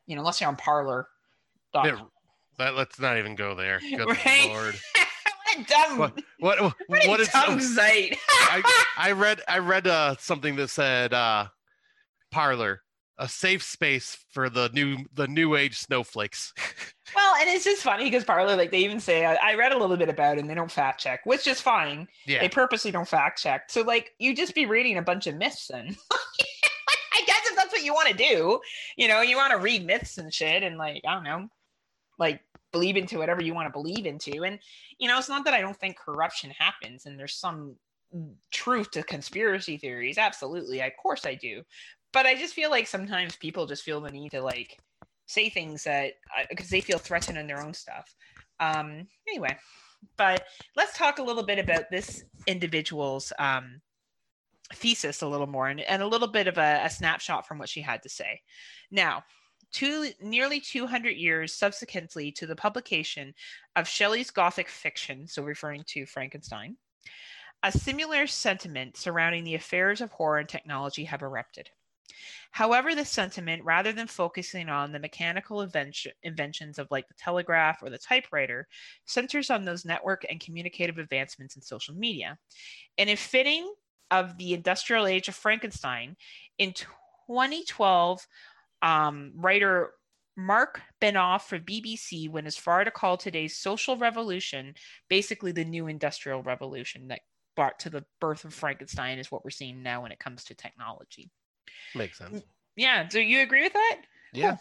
you 0.07 0.15
know 0.15 0.21
unless 0.21 0.39
you're 0.41 0.47
on 0.49 0.55
Parler 0.55 1.07
Yeah, 1.73 1.99
Let, 2.59 2.75
let's 2.75 2.99
not 2.99 3.17
even 3.17 3.35
go 3.35 3.55
there. 3.55 3.79
Good 3.95 4.07
Right? 4.07 4.47
lord. 4.47 4.75
what 5.55 5.57
a 5.57 5.63
dumb 5.63 5.97
What 5.99 6.13
what 6.39 6.73
what 6.87 7.05
a 7.05 7.09
what 7.09 7.19
is 7.19 7.29
dumb 7.29 7.59
site 7.59 8.17
I, 8.29 8.83
I 8.97 9.11
read 9.11 9.41
I 9.47 9.59
read 9.59 9.87
uh 9.87 10.15
something 10.19 10.55
that 10.57 10.69
said 10.69 11.13
uh 11.13 11.47
Parler 12.31 12.81
a 13.17 13.29
safe 13.29 13.63
space 13.63 14.17
for 14.31 14.49
the 14.49 14.69
new 14.73 14.97
the 15.13 15.25
new 15.27 15.55
age 15.55 15.77
snowflakes. 15.79 16.53
Well, 17.15 17.35
and 17.39 17.49
it's 17.49 17.63
just 17.63 17.81
funny 17.81 18.03
because 18.05 18.25
Parler, 18.25 18.57
like 18.57 18.71
they 18.71 18.79
even 18.79 18.99
say, 18.99 19.25
I, 19.25 19.35
I 19.35 19.55
read 19.55 19.71
a 19.71 19.77
little 19.77 19.95
bit 19.95 20.09
about 20.09 20.35
it 20.37 20.41
and 20.41 20.49
they 20.49 20.53
don't 20.55 20.69
fact 20.71 20.99
check, 20.99 21.21
which 21.25 21.47
is 21.47 21.61
fine. 21.61 22.09
yeah. 22.25 22.41
They 22.41 22.49
purposely 22.49 22.91
don't 22.91 23.07
fact 23.07 23.39
check. 23.41 23.69
So, 23.69 23.83
like, 23.83 24.11
you 24.19 24.35
just 24.35 24.53
be 24.53 24.65
reading 24.65 24.97
a 24.97 25.01
bunch 25.01 25.27
of 25.27 25.35
myths 25.35 25.67
then. 25.67 25.95
You 27.85 27.93
want 27.93 28.09
to 28.09 28.15
do, 28.15 28.59
you 28.97 29.07
know, 29.07 29.21
you 29.21 29.37
want 29.37 29.51
to 29.51 29.59
read 29.59 29.85
myths 29.85 30.17
and 30.17 30.33
shit 30.33 30.63
and, 30.63 30.77
like, 30.77 31.01
I 31.07 31.13
don't 31.13 31.23
know, 31.23 31.47
like 32.19 32.41
believe 32.71 32.97
into 32.97 33.19
whatever 33.19 33.41
you 33.41 33.53
want 33.53 33.67
to 33.67 33.71
believe 33.71 34.05
into. 34.05 34.43
And, 34.43 34.59
you 34.99 35.07
know, 35.07 35.17
it's 35.17 35.29
not 35.29 35.45
that 35.45 35.53
I 35.53 35.61
don't 35.61 35.77
think 35.77 35.97
corruption 35.97 36.51
happens 36.51 37.05
and 37.05 37.17
there's 37.17 37.35
some 37.35 37.75
truth 38.51 38.91
to 38.91 39.03
conspiracy 39.03 39.77
theories. 39.77 40.17
Absolutely. 40.17 40.81
Of 40.81 40.91
course 41.01 41.25
I 41.25 41.35
do. 41.35 41.63
But 42.11 42.25
I 42.25 42.35
just 42.35 42.53
feel 42.53 42.69
like 42.69 42.87
sometimes 42.87 43.35
people 43.35 43.65
just 43.65 43.83
feel 43.83 44.01
the 44.01 44.09
need 44.09 44.31
to, 44.31 44.41
like, 44.41 44.79
say 45.27 45.49
things 45.49 45.83
that 45.85 46.13
because 46.49 46.69
they 46.69 46.81
feel 46.81 46.97
threatened 46.97 47.37
in 47.37 47.47
their 47.47 47.61
own 47.61 47.73
stuff. 47.73 48.13
Um, 48.59 49.07
anyway, 49.27 49.57
but 50.17 50.45
let's 50.75 50.97
talk 50.97 51.19
a 51.19 51.23
little 51.23 51.43
bit 51.43 51.59
about 51.59 51.89
this 51.91 52.23
individual's 52.47 53.33
um, 53.39 53.81
thesis 54.75 55.21
a 55.21 55.27
little 55.27 55.47
more 55.47 55.67
and, 55.67 55.81
and 55.81 56.01
a 56.01 56.07
little 56.07 56.27
bit 56.27 56.47
of 56.47 56.57
a, 56.57 56.81
a 56.83 56.89
snapshot 56.89 57.47
from 57.47 57.57
what 57.57 57.69
she 57.69 57.81
had 57.81 58.03
to 58.03 58.09
say. 58.09 58.41
Now, 58.91 59.23
two, 59.71 60.09
nearly 60.21 60.59
200 60.59 61.11
years 61.11 61.53
subsequently 61.53 62.31
to 62.33 62.47
the 62.47 62.55
publication 62.55 63.33
of 63.75 63.87
Shelley's 63.87 64.31
Gothic 64.31 64.69
fiction, 64.69 65.27
so 65.27 65.43
referring 65.43 65.83
to 65.87 66.05
Frankenstein, 66.05 66.77
a 67.63 67.71
similar 67.71 68.27
sentiment 68.27 68.97
surrounding 68.97 69.43
the 69.43 69.55
affairs 69.55 70.01
of 70.01 70.11
horror 70.11 70.39
and 70.39 70.49
technology 70.49 71.03
have 71.05 71.21
erupted. 71.21 71.69
However, 72.51 72.95
this 72.95 73.09
sentiment, 73.09 73.63
rather 73.65 73.91
than 73.91 74.07
focusing 74.07 74.69
on 74.69 74.91
the 74.91 74.99
mechanical 74.99 75.61
invention, 75.61 76.13
inventions 76.23 76.79
of 76.79 76.87
like 76.89 77.07
the 77.07 77.13
telegraph 77.15 77.83
or 77.83 77.89
the 77.89 77.97
typewriter, 77.97 78.67
centers 79.05 79.49
on 79.49 79.65
those 79.65 79.83
network 79.83 80.25
and 80.29 80.39
communicative 80.39 80.97
advancements 80.97 81.55
in 81.55 81.61
social 81.61 81.95
media. 81.95 82.37
And 82.97 83.09
if 83.09 83.19
fitting 83.19 83.73
of 84.11 84.37
the 84.37 84.53
industrial 84.53 85.07
age 85.07 85.27
of 85.27 85.35
Frankenstein, 85.35 86.15
in 86.57 86.73
2012, 86.73 88.25
um, 88.81 89.33
writer 89.35 89.91
Mark 90.37 90.81
Benoff 91.01 91.43
for 91.43 91.59
BBC 91.59 92.29
went 92.29 92.47
as 92.47 92.57
far 92.57 92.83
to 92.83 92.91
call 92.91 93.17
today's 93.17 93.57
social 93.57 93.97
revolution 93.97 94.75
basically 95.09 95.51
the 95.51 95.63
new 95.63 95.87
industrial 95.87 96.43
revolution 96.43 97.07
that 97.07 97.21
brought 97.55 97.79
to 97.79 97.89
the 97.89 98.03
birth 98.19 98.43
of 98.43 98.53
Frankenstein 98.53 99.17
is 99.17 99.31
what 99.31 99.45
we're 99.45 99.49
seeing 99.49 99.81
now 99.81 100.01
when 100.01 100.11
it 100.11 100.19
comes 100.19 100.43
to 100.45 100.55
technology. 100.55 101.31
Makes 101.95 102.17
sense. 102.17 102.43
Yeah, 102.75 103.07
do 103.07 103.21
you 103.21 103.41
agree 103.41 103.63
with 103.63 103.73
that? 103.73 104.01
Yeah. 104.33 104.57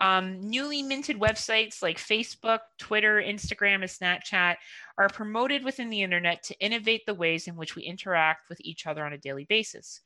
Um, 0.00 0.40
newly 0.40 0.82
minted 0.82 1.18
websites 1.18 1.82
like 1.82 1.98
Facebook, 1.98 2.60
Twitter, 2.78 3.22
Instagram, 3.22 3.76
and 3.76 3.84
Snapchat 3.84 4.56
are 4.98 5.08
promoted 5.08 5.64
within 5.64 5.90
the 5.90 6.02
internet 6.02 6.42
to 6.44 6.58
innovate 6.58 7.06
the 7.06 7.14
ways 7.14 7.48
in 7.48 7.56
which 7.56 7.76
we 7.76 7.82
interact 7.82 8.48
with 8.48 8.60
each 8.60 8.86
other 8.86 9.04
on 9.04 9.12
a 9.12 9.18
daily 9.18 9.44
basis. 9.44 10.00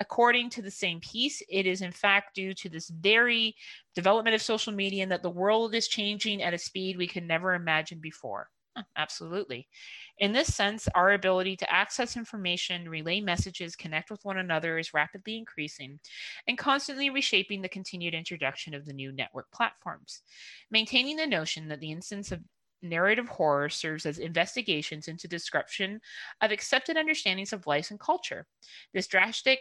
According 0.00 0.50
to 0.50 0.62
the 0.62 0.70
same 0.70 1.00
piece, 1.00 1.42
it 1.48 1.66
is 1.66 1.82
in 1.82 1.92
fact 1.92 2.34
due 2.34 2.54
to 2.54 2.68
this 2.68 2.88
very 2.88 3.54
development 3.94 4.34
of 4.34 4.42
social 4.42 4.72
media 4.72 5.02
and 5.02 5.12
that 5.12 5.22
the 5.22 5.30
world 5.30 5.74
is 5.74 5.86
changing 5.88 6.42
at 6.42 6.54
a 6.54 6.58
speed 6.58 6.96
we 6.96 7.06
could 7.06 7.26
never 7.26 7.54
imagine 7.54 7.98
before. 8.00 8.48
Absolutely. 8.96 9.68
In 10.18 10.32
this 10.32 10.54
sense, 10.54 10.88
our 10.94 11.12
ability 11.12 11.56
to 11.56 11.70
access 11.72 12.16
information, 12.16 12.88
relay 12.88 13.20
messages, 13.20 13.76
connect 13.76 14.10
with 14.10 14.24
one 14.24 14.38
another 14.38 14.78
is 14.78 14.94
rapidly 14.94 15.36
increasing 15.36 16.00
and 16.46 16.56
constantly 16.56 17.10
reshaping 17.10 17.60
the 17.60 17.68
continued 17.68 18.14
introduction 18.14 18.72
of 18.74 18.86
the 18.86 18.94
new 18.94 19.12
network 19.12 19.50
platforms. 19.52 20.22
Maintaining 20.70 21.16
the 21.16 21.26
notion 21.26 21.68
that 21.68 21.80
the 21.80 21.92
instance 21.92 22.32
of 22.32 22.40
narrative 22.80 23.28
horror 23.28 23.68
serves 23.68 24.06
as 24.06 24.18
investigations 24.18 25.06
into 25.06 25.28
description 25.28 26.00
of 26.40 26.50
accepted 26.50 26.96
understandings 26.96 27.52
of 27.52 27.66
life 27.66 27.90
and 27.90 28.00
culture. 28.00 28.46
This 28.94 29.06
drastic 29.06 29.60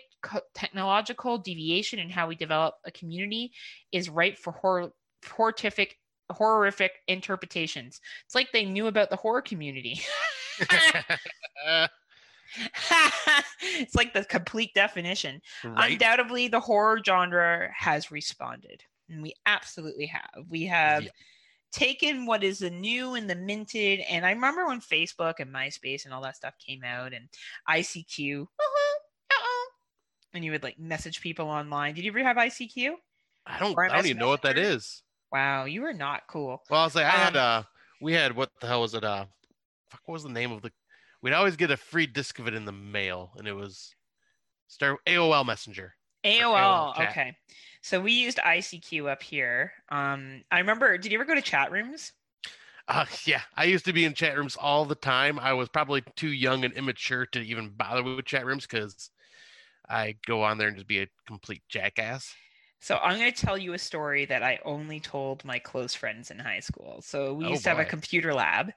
technological 0.54 1.38
deviation 1.38 2.00
in 2.00 2.10
how 2.10 2.28
we 2.28 2.36
develop 2.36 2.76
a 2.86 2.92
community 2.92 3.52
is 3.92 4.10
ripe 4.10 4.38
for 4.38 4.54
horror, 4.54 4.92
horrific 5.28 5.98
horrific 6.34 6.92
interpretations. 7.08 8.00
It's 8.26 8.36
like 8.36 8.52
they 8.52 8.66
knew 8.66 8.88
about 8.88 9.10
the 9.10 9.16
horror 9.16 9.42
community. 9.42 10.02
It's 13.64 13.96
like 13.96 14.14
the 14.14 14.26
complete 14.26 14.74
definition. 14.74 15.42
right. 15.64 15.94
Undoubtedly, 15.94 16.48
the 16.50 16.60
horror 16.60 17.00
genre 17.06 17.70
has 17.76 18.12
responded, 18.12 18.84
and 19.10 19.22
we 19.22 19.34
absolutely 19.46 20.08
have. 20.08 20.46
We 20.50 20.66
have 20.66 21.04
Yeah. 21.04 21.10
taken 21.72 22.26
what 22.26 22.44
is 22.44 22.60
the 22.60 22.70
new 22.70 23.14
and 23.16 23.30
the 23.30 23.36
minted, 23.36 24.02
and 24.02 24.26
I 24.26 24.32
remember 24.32 24.68
when 24.68 24.82
Facebook 24.82 25.36
and 25.40 25.54
MySpace 25.54 26.04
and 26.06 26.14
all 26.14 26.22
that 26.24 26.36
stuff 26.36 26.56
came 26.60 26.84
out, 26.84 27.14
and 27.14 27.30
ICQ, 27.70 28.42
uh-huh, 28.60 29.70
and 30.34 30.44
you 30.44 30.52
would 30.52 30.64
like 30.64 30.78
message 30.80 31.22
people 31.22 31.48
online. 31.48 31.96
Did 31.96 32.04
you 32.04 32.12
ever 32.12 32.24
have 32.24 32.36
ICQ? 32.38 32.96
I 33.46 33.60
don't. 33.60 33.78
I 33.80 33.88
don't 33.88 34.06
even 34.06 34.18
know 34.18 34.28
what 34.28 34.42
that 34.42 34.58
is. 34.58 35.04
Wow, 35.32 35.66
you 35.66 35.82
were 35.82 35.94
not 35.94 36.24
cool. 36.28 36.62
Well, 36.70 36.82
I 36.82 36.84
was 36.84 36.96
like, 36.96 37.06
I 37.06 37.10
had 37.10 37.38
Um, 37.38 37.60
uh, 37.60 37.64
we 38.02 38.14
had 38.14 38.36
what 38.36 38.50
the 38.60 38.68
hell 38.68 38.82
was 38.82 38.94
it? 38.94 39.04
Uh, 39.04 39.26
fuck. 39.90 40.02
What 40.06 40.14
was 40.14 40.24
the 40.24 40.30
name 40.30 40.52
of 40.52 40.62
the? 40.62 40.72
We'd 41.22 41.34
always 41.34 41.56
get 41.56 41.72
a 41.72 41.78
free 41.78 42.08
disc 42.08 42.40
of 42.40 42.48
it 42.48 42.54
in 42.54 42.66
the 42.66 42.72
mail, 42.72 43.32
and 43.38 43.48
it 43.48 43.54
was 43.54 43.96
start 44.68 45.00
AOL 45.06 45.46
Messenger. 45.46 45.94
AOL. 46.26 46.96
chat. 46.96 47.10
Okay. 47.10 47.36
So 47.82 48.00
we 48.00 48.12
used 48.12 48.38
ICQ 48.38 49.10
up 49.10 49.24
here. 49.24 49.72
Um, 49.90 50.44
I 50.52 50.60
remember. 50.60 50.98
Did 50.98 51.12
you 51.12 51.18
ever 51.18 51.26
go 51.26 51.36
to 51.36 51.42
chat 51.42 51.72
rooms? 51.72 52.12
Uh, 52.88 53.06
yeah, 53.26 53.42
I 53.56 53.66
used 53.66 53.86
to 53.86 53.94
be 53.94 54.06
in 54.06 54.14
chat 54.14 54.38
rooms 54.38 54.58
all 54.60 54.86
the 54.86 54.96
time. 54.96 55.40
I 55.40 55.54
was 55.54 55.70
probably 55.70 56.04
too 56.16 56.32
young 56.32 56.66
and 56.66 56.74
immature 56.74 57.26
to 57.28 57.40
even 57.40 57.70
bother 57.70 58.04
with 58.04 58.26
chat 58.26 58.46
rooms 58.46 58.68
because 58.68 59.10
I 59.88 60.16
go 60.26 60.44
on 60.44 60.58
there 60.58 60.68
and 60.68 60.78
just 60.78 60.88
be 60.88 61.02
a 61.02 61.08
complete 61.28 61.64
jackass. 61.70 62.34
So 62.84 62.98
I'm 62.98 63.20
going 63.20 63.32
to 63.32 63.42
tell 63.46 63.60
you 63.60 63.74
a 63.74 63.78
story 63.80 64.26
that 64.26 64.42
I 64.42 64.60
only 64.66 65.00
told 65.00 65.46
my 65.46 65.60
close 65.60 65.94
friends 65.94 66.32
in 66.32 66.40
high 66.40 66.62
school. 66.62 67.02
So 67.04 67.32
we 67.32 67.46
Oh, 67.46 67.48
used 67.48 67.64
to 67.64 67.70
have 67.70 67.78
a 67.78 67.86
computer 67.86 68.34
lab, 68.34 68.72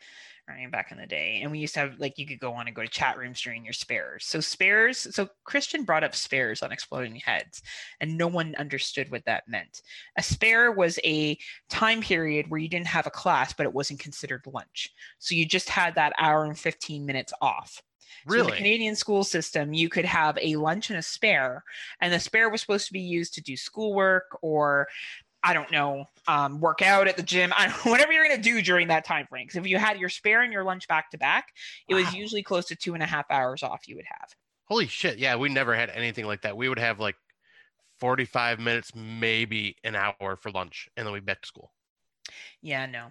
right 0.47 0.71
back 0.71 0.93
in 0.93 0.99
the 0.99 1.07
day, 1.07 1.41
and 1.43 1.51
we 1.51 1.59
used 1.59 1.73
to 1.75 1.81
have 1.81 1.99
like 1.99 2.19
you 2.19 2.27
could 2.27 2.39
go 2.39 2.53
on 2.53 2.67
and 2.67 2.77
go 2.77 2.83
to 2.83 2.89
chat 2.89 3.17
rooms 3.17 3.41
during 3.41 3.65
your 3.65 3.73
spares. 3.73 4.27
So 4.27 4.41
spares. 4.41 5.15
So 5.15 5.29
Christian 5.45 5.85
brought 5.85 6.05
up 6.05 6.15
spares 6.15 6.63
on 6.63 6.71
Exploding 6.71 7.17
Heads, 7.17 7.63
and 7.99 8.19
no 8.19 8.27
one 8.27 8.55
understood 8.57 9.11
what 9.11 9.25
that 9.25 9.49
meant. 9.49 9.81
A 10.19 10.23
spare 10.23 10.71
was 10.71 10.99
a 11.03 11.39
time 11.71 12.03
period 12.03 12.51
where 12.51 12.61
you 12.61 12.69
didn't 12.69 12.89
have 12.89 13.07
a 13.07 13.11
class, 13.11 13.55
but 13.55 13.65
it 13.65 13.73
wasn't 13.73 14.01
considered 14.01 14.43
lunch. 14.47 14.91
So 15.19 15.35
you 15.35 15.47
just 15.47 15.71
had 15.71 15.95
that 15.95 16.13
hour 16.19 16.45
and 16.45 16.59
15 16.59 17.07
minutes 17.07 17.33
off. 17.41 17.83
So 18.29 18.41
in 18.41 18.47
the 18.47 18.53
Canadian 18.53 18.97
school 18.97 19.25
system, 19.25 19.73
you 19.73 19.89
could 19.89 20.05
have 20.05 20.39
a 20.41 20.57
lunch 20.57 20.91
and 20.91 20.99
a 20.99 21.03
spare, 21.03 21.65
and 22.01 22.13
the 22.13 22.21
spare 22.21 22.49
was 22.51 22.61
supposed 22.61 22.87
to 22.87 22.93
be 22.93 23.01
used 23.01 23.35
to 23.35 23.43
do 23.43 23.57
schoolwork 23.57 24.39
or 24.43 24.89
I 25.47 25.53
don't 25.53 25.71
know, 25.71 26.07
um, 26.27 26.59
work 26.59 26.81
out 26.81 27.07
at 27.07 27.19
the 27.19 27.23
gym, 27.23 27.53
I 27.55 27.69
don't, 27.69 27.85
whatever 27.85 28.13
you're 28.13 28.27
going 28.27 28.37
to 28.37 28.43
do 28.43 28.63
during 28.63 28.89
that 28.89 29.05
time 29.05 29.27
frame. 29.27 29.47
Because 29.47 29.59
if 29.59 29.67
you 29.67 29.77
had 29.77 29.99
your 29.99 30.09
spare 30.09 30.41
and 30.41 30.51
your 30.51 30.65
lunch 30.65 30.89
back 30.89 31.11
to 31.11 31.19
back, 31.19 31.49
it 31.87 31.95
was 31.95 32.15
usually 32.15 32.43
close 32.43 32.65
to 32.67 32.77
two 32.77 32.95
and 32.95 33.03
a 33.03 33.07
half 33.07 33.31
hours 33.31 33.63
off 33.63 33.87
you 33.87 33.97
would 33.97 34.07
have. 34.09 34.31
Holy 34.67 34.87
shit! 34.87 35.19
Yeah, 35.19 35.37
we 35.37 35.51
never 35.51 35.75
had 35.75 35.91
anything 35.91 36.25
like 36.25 36.41
that. 36.43 36.57
We 36.57 36.71
would 36.71 36.79
have 36.79 36.99
like 36.99 37.17
forty-five 38.01 38.59
minutes, 38.59 38.93
maybe 38.95 39.77
an 39.85 39.95
hour 39.95 40.37
for 40.37 40.51
lunch, 40.51 40.89
and 40.97 41.07
then 41.07 41.13
we'd 41.13 41.27
back 41.27 41.43
to 41.43 41.47
school. 41.47 41.71
Yeah, 42.63 42.87
no. 42.87 43.09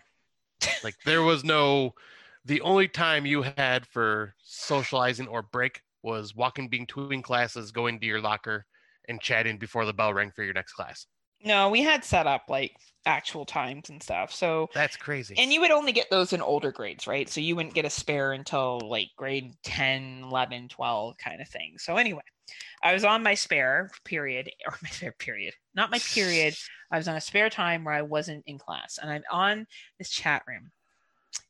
Like 0.84 0.96
there 1.06 1.22
was 1.22 1.44
no. 1.44 1.94
The 2.46 2.62
only 2.62 2.88
time 2.88 3.26
you 3.26 3.42
had 3.44 3.86
for 3.88 4.36
socializing 4.44 5.28
or 5.28 5.42
break 5.42 5.82
was 6.02 6.36
walking 6.36 6.68
between 6.68 7.22
classes, 7.22 7.72
going 7.72 8.00
to 8.00 8.06
your 8.06 8.20
locker, 8.22 8.66
and 9.08 9.22
chatting 9.22 9.58
before 9.58 9.86
the 9.86 9.94
bell 9.94 10.14
rang 10.14 10.32
for 10.32 10.44
your 10.44 10.54
next 10.54 10.74
class. 10.74 11.08
No, 11.46 11.70
we 11.70 11.82
had 11.82 12.06
set 12.06 12.26
up 12.26 12.44
like 12.48 12.74
actual 13.06 13.46
times 13.46 13.90
and 13.90 14.02
stuff. 14.02 14.32
So 14.34 14.70
That's 14.74 14.96
crazy. 14.96 15.36
and 15.38 15.52
you 15.52 15.60
would 15.60 15.72
only 15.72 15.92
get 15.92 16.10
those 16.10 16.32
in 16.32 16.42
older 16.42 16.72
grades 16.72 17.06
right 17.06 17.28
so 17.28 17.42
you 17.42 17.56
wouldn't 17.56 17.76
get 17.76 17.84
a 17.84 17.90
spare 17.90 18.32
until 18.32 18.80
like 18.80 19.10
grade 19.18 19.54
10 19.64 20.24
11 20.24 20.70
12 20.70 21.18
kind 21.18 21.42
of 21.42 21.48
thing 21.50 21.76
so 21.78 21.98
anyway 21.98 22.22
i 22.82 22.94
was 22.94 23.04
on 23.04 23.22
my 23.22 23.34
spare 23.34 23.90
period 24.06 24.50
or 24.68 24.74
my 24.82 24.88
spare 24.90 25.14
period 25.20 25.54
not 25.76 25.92
my 25.92 26.00
period 26.00 26.56
i 26.92 26.98
was 26.98 27.10
on 27.10 27.16
a 27.18 27.22
spare 27.22 27.50
time 27.50 27.84
where 27.84 27.94
i 27.94 28.02
wasn't 28.02 28.44
in 28.48 28.58
class 28.58 28.98
and 29.02 29.12
i'm 29.12 29.24
on 29.30 29.66
this 30.00 30.10
chat 30.10 30.44
room 30.48 30.72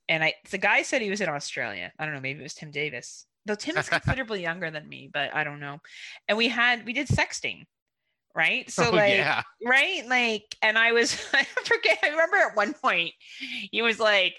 and 0.10 0.24
i 0.24 0.34
the 0.52 0.58
guy 0.58 0.82
said 0.82 1.02
he 1.02 1.10
was 1.10 1.22
in 1.22 1.30
australia 1.30 1.92
i 2.00 2.06
don't 2.06 2.14
know 2.14 2.22
maybe 2.22 2.40
it 2.40 2.44
was 2.44 2.54
tim 2.54 2.72
davis 2.72 3.26
though 3.46 3.56
tim 3.56 3.78
is 3.78 3.90
considerably 3.90 4.42
younger 4.42 4.72
than 4.72 4.88
me 4.88 5.10
but 5.12 5.34
i 5.34 5.44
don't 5.44 5.60
know 5.60 5.80
and 6.28 6.38
we 6.38 6.48
had 6.48 6.86
we 6.86 6.94
did 6.94 7.08
sexting 7.08 7.66
right 8.36 8.70
so 8.70 8.90
oh, 8.90 8.92
like 8.92 9.14
yeah. 9.14 9.44
right? 9.66 10.06
Like, 10.08 10.56
and 10.62 10.78
I 10.78 10.92
was, 10.92 11.14
I 11.34 11.44
forget, 11.44 12.00
I 12.04 12.10
remember 12.10 12.38
at 12.38 12.56
one 12.56 12.74
point 12.74 13.14
he 13.72 13.82
was 13.82 14.00
like, 14.00 14.36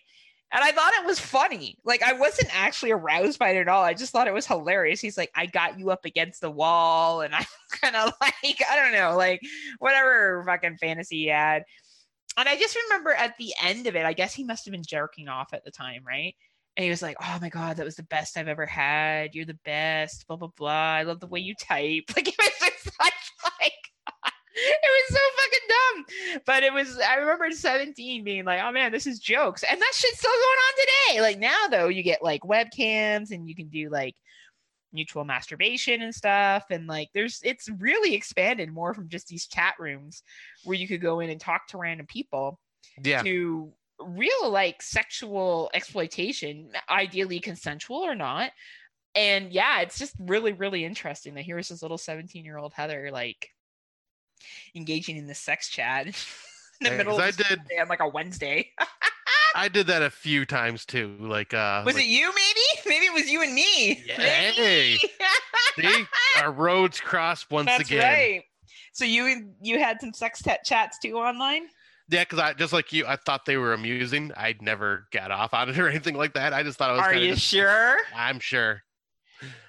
and 0.53 0.62
I 0.62 0.70
thought 0.70 0.93
it 1.01 1.07
was 1.07 1.19
funny. 1.19 1.78
Like, 1.85 2.03
I 2.03 2.12
wasn't 2.12 2.55
actually 2.57 2.93
aroused 2.93 3.41
by 3.41 3.51
it 3.51 3.61
at 3.61 3.69
all. 3.69 3.82
I 3.82 3.93
just 3.93 4.12
thought 4.12 4.28
it 4.28 4.35
was 4.35 4.47
hilarious. 4.47 5.01
He's 5.01 5.19
like, 5.19 5.32
I 5.35 5.47
got 5.47 5.81
you 5.81 5.91
up 5.91 6.05
against 6.05 6.41
the 6.41 6.51
wall, 6.51 7.23
and 7.23 7.35
I'm 7.35 7.45
kind 7.81 7.97
of 7.97 8.12
like, 8.20 8.62
I 8.70 8.77
don't 8.77 8.93
know, 8.93 9.16
like, 9.16 9.41
whatever 9.81 10.45
fucking 10.47 10.78
fantasy 10.78 11.23
he 11.23 11.27
had. 11.27 11.65
And 12.36 12.48
I 12.48 12.56
just 12.56 12.77
remember 12.85 13.12
at 13.12 13.36
the 13.39 13.52
end 13.62 13.86
of 13.86 13.97
it, 13.97 14.05
I 14.05 14.12
guess 14.12 14.35
he 14.35 14.44
must 14.44 14.65
have 14.65 14.73
been 14.73 14.82
jerking 14.86 15.28
off 15.28 15.52
at 15.52 15.65
the 15.65 15.70
time, 15.70 16.02
right? 16.06 16.35
And 16.77 16.85
he 16.85 16.90
was 16.90 17.02
like, 17.02 17.16
"Oh 17.23 17.39
my 17.40 17.48
god, 17.48 17.77
that 17.77 17.85
was 17.85 17.97
the 17.97 18.02
best 18.05 18.36
I've 18.36 18.48
ever 18.48 18.66
had. 18.66 19.35
You're 19.35 19.44
the 19.44 19.59
best." 19.65 20.27
Blah 20.27 20.36
blah 20.36 20.48
blah. 20.56 20.94
I 20.94 21.02
love 21.05 21.20
the 21.20 21.28
way 21.28 21.40
you 21.40 21.55
type. 21.55 22.05
Like 22.16 22.28
it 22.28 22.35
was 22.39 22.51
just 22.61 22.85
such 22.85 23.32
like 23.61 23.73
it 24.55 25.11
was 25.11 25.16
so 25.16 25.20
fucking 25.36 25.69
dumb. 25.69 26.43
But 26.47 26.62
it 26.65 26.73
was 26.73 26.98
I 26.98 27.16
remember 27.16 27.51
17 27.51 28.24
being 28.24 28.44
like, 28.44 28.61
oh 28.62 28.73
man, 28.73 28.90
this 28.93 29.06
is 29.06 29.20
jokes. 29.20 29.62
And 29.62 29.81
that 29.81 29.93
shit's 29.94 30.19
still 30.19 30.31
going 30.31 30.43
on 30.43 30.74
today. 30.77 31.20
Like 31.20 31.39
now 31.39 31.69
though, 31.70 31.89
you 31.89 32.02
get 32.02 32.23
like 32.23 32.43
webcams 32.43 33.31
and 33.31 33.48
you 33.48 33.55
can 33.55 33.69
do 33.69 33.89
like 33.90 34.16
mutual 34.95 35.25
masturbation 35.25 36.01
and 36.03 36.15
stuff. 36.15 36.65
And 36.71 36.87
like 36.87 37.09
there's 37.12 37.41
it's 37.45 37.69
really 37.79 38.15
expanded 38.15 38.73
more 38.73 38.95
from 38.95 39.09
just 39.09 39.27
these 39.27 39.47
chat 39.47 39.75
rooms 39.79 40.23
where 40.65 40.79
you 40.79 40.89
could 40.89 41.03
go 41.03 41.21
in 41.21 41.29
and 41.31 41.41
talk 41.41 41.66
to 41.69 41.79
random 41.79 42.07
people 42.07 42.59
Yeah. 43.03 43.23
to 43.23 43.73
real 44.01 44.51
like 44.51 44.81
sexual 44.81 45.71
exploitation, 45.75 46.71
ideally 46.89 47.41
consensual 47.41 47.99
or 47.99 48.15
not. 48.15 48.53
And 49.16 49.53
yeah, 49.53 49.81
it's 49.81 49.99
just 49.99 50.15
really, 50.19 50.53
really 50.53 50.85
interesting 50.85 51.35
that 51.35 51.45
here's 51.45 51.69
this 51.69 51.83
little 51.83 51.99
17 51.99 52.45
year 52.45 52.57
old 52.59 52.73
Heather 52.73 53.11
like 53.12 53.51
engaging 54.75 55.16
in 55.16 55.27
the 55.27 55.35
sex 55.35 55.69
chat 55.69 56.07
in 56.07 56.12
the 56.81 56.91
Yeah, 56.91 56.97
middle 56.97 57.15
of 57.15 57.21
I 57.21 57.31
did- 57.31 57.47
the 57.47 57.57
day 57.69 57.79
on 57.81 57.89
like 57.89 58.01
a 58.01 58.09
Wednesday. 58.09 58.71
I 59.55 59.69
did 59.69 59.87
that 59.87 60.03
a 60.03 60.11
few 60.11 60.45
times 60.45 60.85
too. 60.85 61.17
Like, 61.21 61.55
uh, 61.55 61.83
was 61.87 61.95
like, 61.95 62.05
it 62.05 62.09
you 62.09 62.29
maybe? 62.35 62.61
Maybe 62.87 63.07
it 63.07 63.15
was 63.15 63.31
you 63.31 63.43
and 63.43 63.55
me. 63.55 64.03
Yeah, 64.07 64.15
hey. 64.17 64.97
see, 65.77 66.05
our 66.41 66.51
roads 66.53 67.01
crossed 67.01 67.51
once 67.51 67.67
That's 67.67 67.89
again. 67.89 68.03
right. 68.03 68.43
So 68.93 69.05
you 69.05 69.53
you 69.61 69.79
had 69.79 70.01
some 70.01 70.13
sex 70.13 70.43
t- 70.43 70.53
chats 70.65 70.99
too 70.99 71.17
online? 71.17 71.69
Yeah, 72.09 72.23
because 72.23 72.39
I 72.39 72.53
just 72.53 72.73
like 72.73 72.93
you, 72.93 73.07
I 73.07 73.17
thought 73.17 73.47
they 73.47 73.57
were 73.57 73.73
amusing. 73.73 74.31
I'd 74.37 74.61
never 74.61 75.07
got 75.13 75.31
off 75.31 75.55
on 75.55 75.71
it 75.71 75.79
or 75.81 75.89
anything 75.89 76.17
like 76.17 76.35
that. 76.35 76.53
I 76.53 76.63
just 76.63 76.79
thought 76.79 76.91
it 76.91 76.95
was. 76.95 77.03
Are 77.03 77.15
you 77.15 77.35
just- 77.35 77.47
sure? 77.47 77.97
I'm 78.15 78.41
sure. 78.41 78.83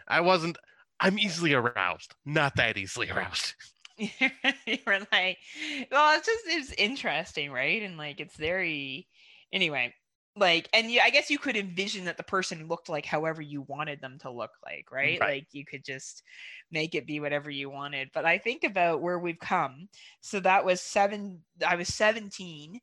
I 0.08 0.22
wasn't. 0.22 0.58
I'm 1.00 1.20
easily 1.20 1.54
aroused. 1.54 2.16
Not 2.26 2.56
that 2.56 2.78
easily 2.78 3.10
aroused. 3.10 3.54
you 3.98 4.10
were 4.86 5.00
like, 5.12 5.38
well, 5.92 6.18
it's 6.18 6.26
just 6.28 6.44
it's 6.48 6.72
interesting, 6.74 7.52
right? 7.52 7.82
And 7.82 7.98
like 7.98 8.20
it's 8.20 8.36
very 8.36 9.08
anyway, 9.52 9.94
like 10.38 10.68
and 10.74 10.92
you, 10.92 11.00
I 11.02 11.10
guess 11.10 11.30
you 11.30 11.38
could 11.38 11.56
envision 11.56 12.06
that 12.06 12.18
the 12.18 12.24
person 12.24 12.68
looked 12.68 12.90
like 12.90 13.06
however 13.06 13.42
you 13.42 13.62
wanted 13.62 14.02
them 14.02 14.18
to 14.20 14.30
look 14.30 14.52
like, 14.66 14.92
right? 14.92 15.20
Right. 15.20 15.30
Like 15.30 15.48
you 15.54 15.66
could 15.66 15.84
just 15.86 16.24
make 16.72 16.94
it 16.96 17.08
be 17.08 17.20
whatever 17.20 17.50
you 17.50 17.70
wanted. 17.70 18.10
But 18.14 18.26
I 18.26 18.38
think 18.38 18.64
about 18.64 19.02
where 19.02 19.20
we've 19.20 19.40
come. 19.40 19.88
So 20.22 20.40
that 20.42 20.66
was 20.66 20.82
seven 20.82 21.42
I 21.66 21.76
was 21.76 21.94
17. 21.94 22.80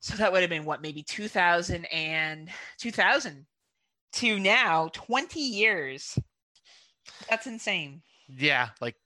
So 0.00 0.16
that 0.16 0.30
would 0.32 0.42
have 0.42 0.50
been 0.50 0.64
what 0.64 0.82
maybe 0.82 1.02
2000 1.02 1.84
and 1.86 2.50
2000 2.78 3.46
to 4.12 4.38
now 4.38 4.90
20 4.92 5.40
years. 5.40 6.18
That's 7.30 7.46
insane. 7.46 8.02
Yeah, 8.28 8.68
like 8.80 8.96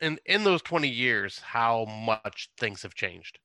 in 0.00 0.18
in 0.26 0.44
those 0.44 0.62
20 0.62 0.88
years, 0.88 1.38
how 1.38 1.84
much 1.84 2.50
things 2.58 2.82
have 2.82 2.94
changed. 2.94 3.38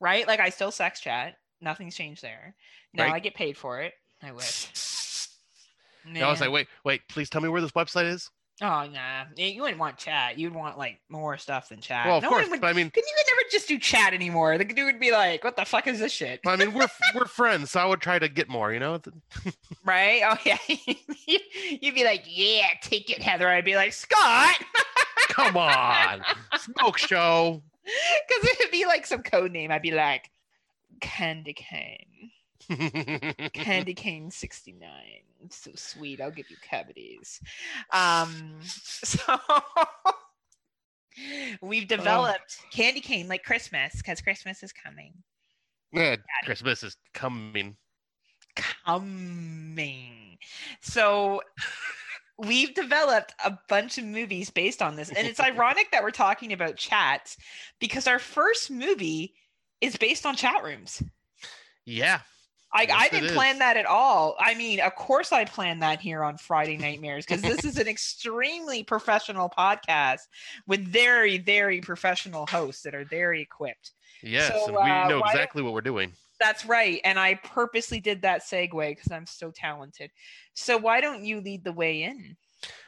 right? 0.00 0.26
Like 0.26 0.40
I 0.40 0.50
still 0.50 0.70
sex 0.70 1.00
chat. 1.00 1.36
Nothing's 1.60 1.94
changed 1.96 2.22
there. 2.22 2.54
Now 2.94 3.04
Right. 3.04 3.14
I 3.14 3.18
get 3.18 3.34
paid 3.34 3.56
for 3.56 3.80
it. 3.80 3.94
I 4.22 4.32
wish. 4.32 5.28
I 6.16 6.30
was 6.30 6.40
like, 6.40 6.50
wait, 6.50 6.68
wait, 6.84 7.02
please 7.08 7.28
tell 7.28 7.42
me 7.42 7.48
where 7.48 7.60
this 7.60 7.72
website 7.72 8.06
is. 8.10 8.30
oh 8.62 8.86
nah, 8.92 9.24
you 9.36 9.60
wouldn't 9.62 9.78
want 9.78 9.98
chat. 9.98 10.38
You'd 10.38 10.54
want 10.54 10.78
like 10.78 10.98
more 11.10 11.36
stuff 11.36 11.68
than 11.68 11.80
chat. 11.80 12.06
Well, 12.06 12.16
of 12.16 12.22
no 12.22 12.30
course, 12.30 12.48
would. 12.48 12.60
but 12.60 12.66
I 12.68 12.72
mean, 12.72 12.90
Can 12.90 13.02
you 13.06 13.14
could 13.18 13.32
never 13.32 13.42
just 13.52 13.68
do 13.68 13.78
chat 13.78 14.14
anymore? 14.14 14.56
The 14.58 14.64
dude 14.64 14.86
would 14.86 14.98
be 15.00 15.12
like, 15.12 15.44
"What 15.44 15.56
the 15.56 15.64
fuck 15.66 15.86
is 15.86 15.98
this 15.98 16.12
shit?" 16.12 16.40
I 16.46 16.56
mean, 16.56 16.72
we're 16.72 16.88
we're 17.14 17.26
friends, 17.26 17.70
so 17.72 17.80
I 17.80 17.84
would 17.86 18.00
try 18.00 18.18
to 18.18 18.28
get 18.28 18.48
more. 18.48 18.72
You 18.72 18.80
know, 18.80 19.00
Right? 19.84 20.22
Oh 20.24 20.36
yeah. 20.46 20.56
You'd 21.26 21.94
be 21.94 22.04
like, 22.04 22.24
"Yeah, 22.26 22.68
take 22.82 23.10
it, 23.10 23.20
Heather." 23.22 23.48
I'd 23.48 23.64
be 23.64 23.76
like, 23.76 23.92
"Scott," 23.92 24.56
come 25.28 25.56
on, 25.56 26.22
smoke 26.58 26.96
show. 26.98 27.62
because 27.84 28.50
it'd 28.60 28.72
be 28.72 28.86
like 28.86 29.06
some 29.06 29.22
code 29.22 29.52
name. 29.52 29.70
I'd 29.70 29.82
be 29.82 29.92
like, 29.92 30.30
"Candy 31.00 31.52
Cane." 31.52 32.30
Candy 33.54 33.94
cane 33.94 34.30
69. 34.30 34.90
So 35.50 35.70
sweet. 35.74 36.20
I'll 36.20 36.30
give 36.30 36.50
you 36.50 36.56
cavities. 36.62 37.40
Um, 37.92 38.58
so 38.62 39.38
we've 41.62 41.88
developed 41.88 42.58
candy 42.70 43.00
cane 43.00 43.28
like 43.28 43.44
Christmas 43.44 43.96
because 43.96 44.20
Christmas 44.20 44.62
is 44.62 44.72
coming. 44.72 45.14
yeah, 45.92 46.16
Christmas 46.44 46.82
is 46.82 46.96
coming. 47.14 47.76
Coming. 48.84 50.38
So 50.80 51.42
we've 52.38 52.74
developed 52.74 53.34
a 53.44 53.58
bunch 53.68 53.98
of 53.98 54.04
movies 54.04 54.50
based 54.50 54.82
on 54.82 54.96
this. 54.96 55.10
And 55.10 55.26
it's 55.26 55.40
ironic 55.50 55.90
that 55.92 56.02
we're 56.02 56.10
talking 56.10 56.52
about 56.52 56.76
chats 56.76 57.36
because 57.80 58.06
our 58.06 58.18
first 58.18 58.70
movie 58.70 59.34
is 59.80 59.96
based 59.96 60.26
on 60.26 60.36
chat 60.36 60.62
rooms. 60.62 61.02
Yeah, 61.84 62.20
I, 62.72 62.82
Yes, 62.82 62.96
I 62.98 63.08
didn't 63.08 63.34
plan 63.34 63.58
that 63.60 63.76
at 63.76 63.86
all. 63.86 64.36
I 64.38 64.54
mean, 64.54 64.80
of 64.80 64.94
course, 64.94 65.32
I 65.32 65.44
planned 65.44 65.82
that 65.82 66.00
here 66.00 66.22
on 66.22 66.36
Friday 66.36 66.76
Nightmares 66.76 67.24
because 67.24 67.40
this 67.40 67.64
is 67.64 67.78
an 67.78 67.88
extremely 67.88 68.82
professional 68.84 69.48
podcast 69.48 70.20
with 70.66 70.86
very, 70.86 71.38
very 71.38 71.80
professional 71.80 72.46
hosts 72.46 72.82
that 72.82 72.94
are 72.94 73.06
very 73.06 73.40
equipped. 73.40 73.92
Yes, 74.22 74.52
So, 74.66 74.72
we 74.72 74.90
uh, 74.90 75.08
know 75.08 75.20
exactly 75.20 75.62
what 75.62 75.72
we're 75.72 75.80
doing. 75.80 76.12
That's 76.38 76.66
right. 76.66 77.00
And 77.04 77.18
I 77.18 77.34
purposely 77.36 78.00
did 78.00 78.22
that 78.22 78.42
segue 78.42 78.90
because 78.90 79.10
I'm 79.10 79.26
so 79.26 79.50
talented. 79.50 80.10
So 80.54 80.76
why 80.76 81.00
don't 81.00 81.24
you 81.24 81.40
lead 81.40 81.64
the 81.64 81.72
way 81.72 82.02
in? 82.02 82.36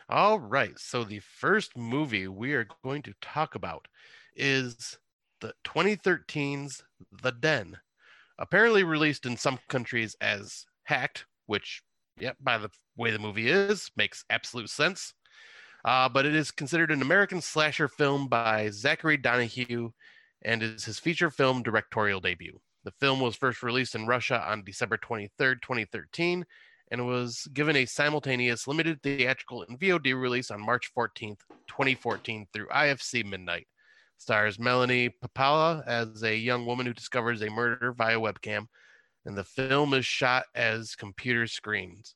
All 0.09 0.39
right. 0.39 0.79
So 0.79 1.05
the 1.05 1.21
first 1.21 1.77
movie 1.77 2.29
we 2.29 2.53
are 2.53 2.69
going 2.85 3.03
to 3.03 3.15
talk 3.21 3.55
about 3.55 3.89
is 4.37 4.99
the 5.41 5.53
2013's 5.65 6.83
The 7.23 7.33
Den. 7.33 7.79
Apparently 8.39 8.85
released 8.85 9.27
in 9.27 9.37
some 9.37 9.59
countries 9.69 10.17
as 10.21 10.65
Hacked, 10.85 11.27
which, 11.47 11.83
yeah, 12.19 12.33
by 12.41 12.59
the 12.59 12.71
way 12.97 13.11
the 13.11 13.19
movie 13.19 13.49
is, 13.49 13.91
makes 13.97 14.25
absolute 14.31 14.71
sense. 14.71 15.13
Uh, 15.85 16.09
but 16.09 16.27
it 16.27 16.35
is 16.35 16.51
considered 16.51 16.91
an 16.91 17.03
American 17.03 17.41
slasher 17.41 17.89
film 17.89 18.29
by 18.29 18.71
Zachary 18.71 19.17
Donohue 19.17 19.91
and 20.43 20.63
is 20.63 20.85
his 20.85 20.99
feature 20.99 21.31
film 21.31 21.63
directorial 21.63 22.21
debut. 22.21 22.59
The 22.85 22.93
film 22.93 23.21
was 23.21 23.37
first 23.37 23.63
released 23.63 23.95
in 23.95 24.07
Russia 24.07 24.43
on 24.47 24.65
December 24.65 24.97
23rd, 24.97 25.61
2013, 25.63 26.45
and 26.91 27.07
was 27.07 27.47
given 27.53 27.77
a 27.77 27.87
simultaneous 27.87 28.67
limited 28.67 29.03
theatrical 29.03 29.63
and 29.63 29.79
VOD 29.79 30.19
release 30.21 30.51
on 30.51 30.65
March 30.65 30.91
14th, 30.97 31.41
2014 31.69 32.47
through 32.53 32.67
IFC 32.69 33.25
Midnight. 33.25 33.67
Stars 34.21 34.59
Melanie 34.59 35.09
Papalia 35.09 35.83
as 35.87 36.23
a 36.23 36.37
young 36.37 36.67
woman 36.67 36.85
who 36.85 36.93
discovers 36.93 37.41
a 37.41 37.49
murder 37.49 37.93
via 37.93 38.19
webcam, 38.19 38.67
and 39.25 39.37
the 39.37 39.45
film 39.45 39.95
is 39.95 40.05
shot 40.05 40.45
as 40.55 40.95
computer 40.95 41.47
screens. 41.47 42.15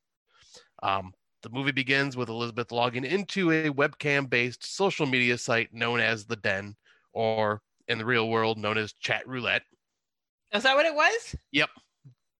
Um, 0.82 1.14
the 1.42 1.48
movie 1.48 1.72
begins 1.72 2.14
with 2.14 2.28
Elizabeth 2.28 2.72
logging 2.72 3.04
into 3.04 3.50
a 3.52 3.70
webcam 3.70 4.28
based 4.28 4.66
social 4.66 5.06
media 5.06 5.38
site 5.38 5.72
known 5.72 5.98
as 5.98 6.26
The 6.26 6.36
Den, 6.36 6.76
or 7.14 7.62
in 7.88 7.96
the 7.96 8.04
real 8.04 8.28
world 8.28 8.58
known 8.58 8.76
as 8.76 8.92
Chat 8.92 9.26
Roulette. 9.26 9.62
Is 10.52 10.62
that 10.64 10.76
what 10.76 10.84
it 10.84 10.94
was? 10.94 11.34
Yep. 11.52 11.70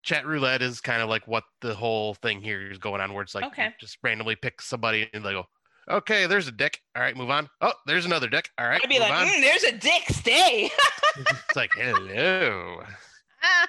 Chat 0.03 0.27
roulette 0.27 0.61
is 0.61 0.83
kind 0.83 1.01
of 1.01 1.09
like 1.09 1.27
what 1.27 1.45
the 1.63 1.75
whole 1.75 2.13
thing 2.13 2.43
here 2.43 2.71
is 2.71 2.77
going 2.77 3.01
on 3.01 3.15
where 3.15 3.23
it's 3.23 3.35
like 3.35 3.47
Okay. 3.47 3.75
just 3.81 3.97
randomly 4.03 4.37
pick 4.37 4.61
somebody 4.61 5.09
and 5.15 5.25
they 5.25 5.33
go 5.33 5.47
okay 5.89 6.27
there's 6.27 6.49
a 6.49 6.53
dick 6.53 6.81
all 6.97 7.03
right 7.03 7.17
move 7.17 7.31
on 7.31 7.49
oh 7.61 7.73
there's 7.87 8.05
another 8.07 8.29
dick 8.29 8.51
all 8.59 8.67
right 8.69 8.81
I'd 8.83 8.89
be 8.89 8.99
move 8.99 9.09
like, 9.09 9.13
on. 9.13 9.27
"Mm, 9.27 9.41
there's 9.41 9.65
a 9.65 9.73
dick, 9.73 10.03
stay. 10.11 10.71
it's 11.17 11.57
like 11.57 11.73
hello 11.75 12.83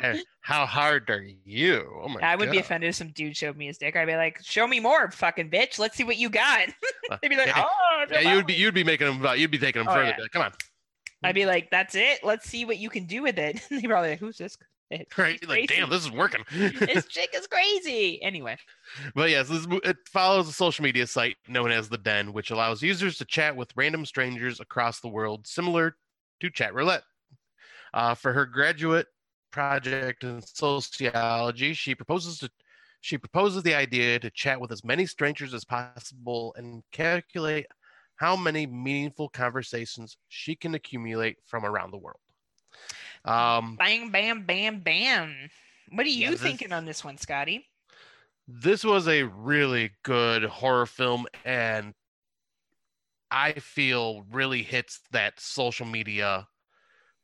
how 0.41 0.65
hard 0.65 1.09
are 1.09 1.25
you 1.43 1.85
oh 2.03 2.07
my 2.07 2.21
god. 2.21 2.27
I 2.27 2.35
would 2.35 2.51
be 2.51 2.59
offended 2.59 2.89
if 2.89 2.95
some 2.95 3.09
dude 3.09 3.35
showed 3.35 3.57
me 3.57 3.67
his 3.67 3.77
dick. 3.77 3.95
I'd 3.95 4.05
be 4.05 4.15
like, 4.15 4.39
show 4.41 4.65
me 4.67 4.79
more, 4.79 5.11
fucking 5.11 5.49
bitch. 5.49 5.79
Let's 5.79 5.97
see 5.97 6.05
what 6.05 6.15
you 6.17 6.29
got. 6.29 6.69
They'd 7.21 7.27
be 7.27 7.35
like, 7.35 7.47
Yeah, 7.47 7.65
oh, 7.67 8.05
yeah 8.09 8.33
you'd 8.33 8.47
be 8.47 8.53
you'd 8.53 8.73
be 8.73 8.83
making 8.85 9.07
them 9.21 9.37
you'd 9.37 9.51
be 9.51 9.57
taking 9.57 9.81
them 9.83 9.89
Oh, 9.89 9.95
further 9.95 10.15
yeah. 10.17 10.25
come 10.31 10.43
on 10.43 10.53
I'd 11.23 11.35
be 11.35 11.45
like, 11.45 11.71
that's 11.71 11.95
it. 11.95 12.19
Let's 12.23 12.47
see 12.47 12.65
what 12.65 12.77
you 12.77 12.89
can 12.89 13.05
do 13.05 13.23
with 13.23 13.39
it. 13.39 13.59
They'd 13.69 13.85
probably 13.85 14.11
like, 14.11 14.19
who's 14.19 14.37
this? 14.37 14.57
Right 15.17 15.39
She's 15.39 15.49
like 15.49 15.67
damn 15.67 15.89
this 15.89 16.03
is 16.03 16.11
working 16.11 16.43
this 16.51 17.05
chick 17.09 17.31
is 17.33 17.47
crazy. 17.47 18.21
Anyway, 18.21 18.57
But 19.13 19.29
yes, 19.29 19.49
this, 19.49 19.67
it 19.83 19.97
follows 20.11 20.47
a 20.47 20.53
social 20.53 20.83
media 20.83 21.07
site 21.07 21.37
known 21.47 21.71
as 21.71 21.89
The 21.89 21.97
Den, 21.97 22.33
which 22.33 22.51
allows 22.51 22.81
users 22.81 23.17
to 23.17 23.25
chat 23.25 23.55
with 23.55 23.71
random 23.75 24.05
strangers 24.05 24.59
across 24.59 24.99
the 24.99 25.07
world, 25.07 25.47
similar 25.47 25.95
to 26.41 26.49
Chat 26.49 26.73
Roulette. 26.73 27.03
Uh, 27.93 28.13
for 28.13 28.33
her 28.33 28.45
graduate 28.45 29.07
project 29.51 30.23
in 30.23 30.41
sociology, 30.41 31.73
she 31.73 31.95
proposes 31.95 32.39
to 32.39 32.49
she 33.01 33.17
proposes 33.17 33.61
the 33.61 33.75
idea 33.75 34.19
to 34.19 34.31
chat 34.31 34.59
with 34.59 34.71
as 34.71 34.83
many 34.83 35.05
strangers 35.05 35.53
as 35.53 35.63
possible 35.63 36.55
and 36.57 36.81
calculate 36.91 37.67
how 38.15 38.35
many 38.35 38.65
meaningful 38.65 39.29
conversations 39.29 40.17
she 40.29 40.55
can 40.55 40.73
accumulate 40.73 41.37
from 41.45 41.65
around 41.65 41.91
the 41.91 41.97
world. 41.97 42.19
Um, 43.25 43.75
bang, 43.77 44.11
bam, 44.11 44.43
bam, 44.45 44.79
bam. 44.81 45.49
What 45.91 46.05
are 46.05 46.09
you 46.09 46.31
this- 46.31 46.41
thinking 46.41 46.71
on 46.71 46.85
this 46.85 47.03
one, 47.03 47.17
Scotty? 47.17 47.65
this 48.47 48.83
was 48.83 49.07
a 49.07 49.23
really 49.23 49.89
good 50.03 50.43
horror 50.43 50.85
film 50.85 51.25
and 51.45 51.95
i 53.31 53.51
feel 53.53 54.23
really 54.31 54.61
hits 54.61 54.99
that 55.11 55.39
social 55.39 55.85
media 55.85 56.47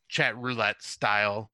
chat 0.09 0.35
roulette 0.35 0.81
style 0.81 1.51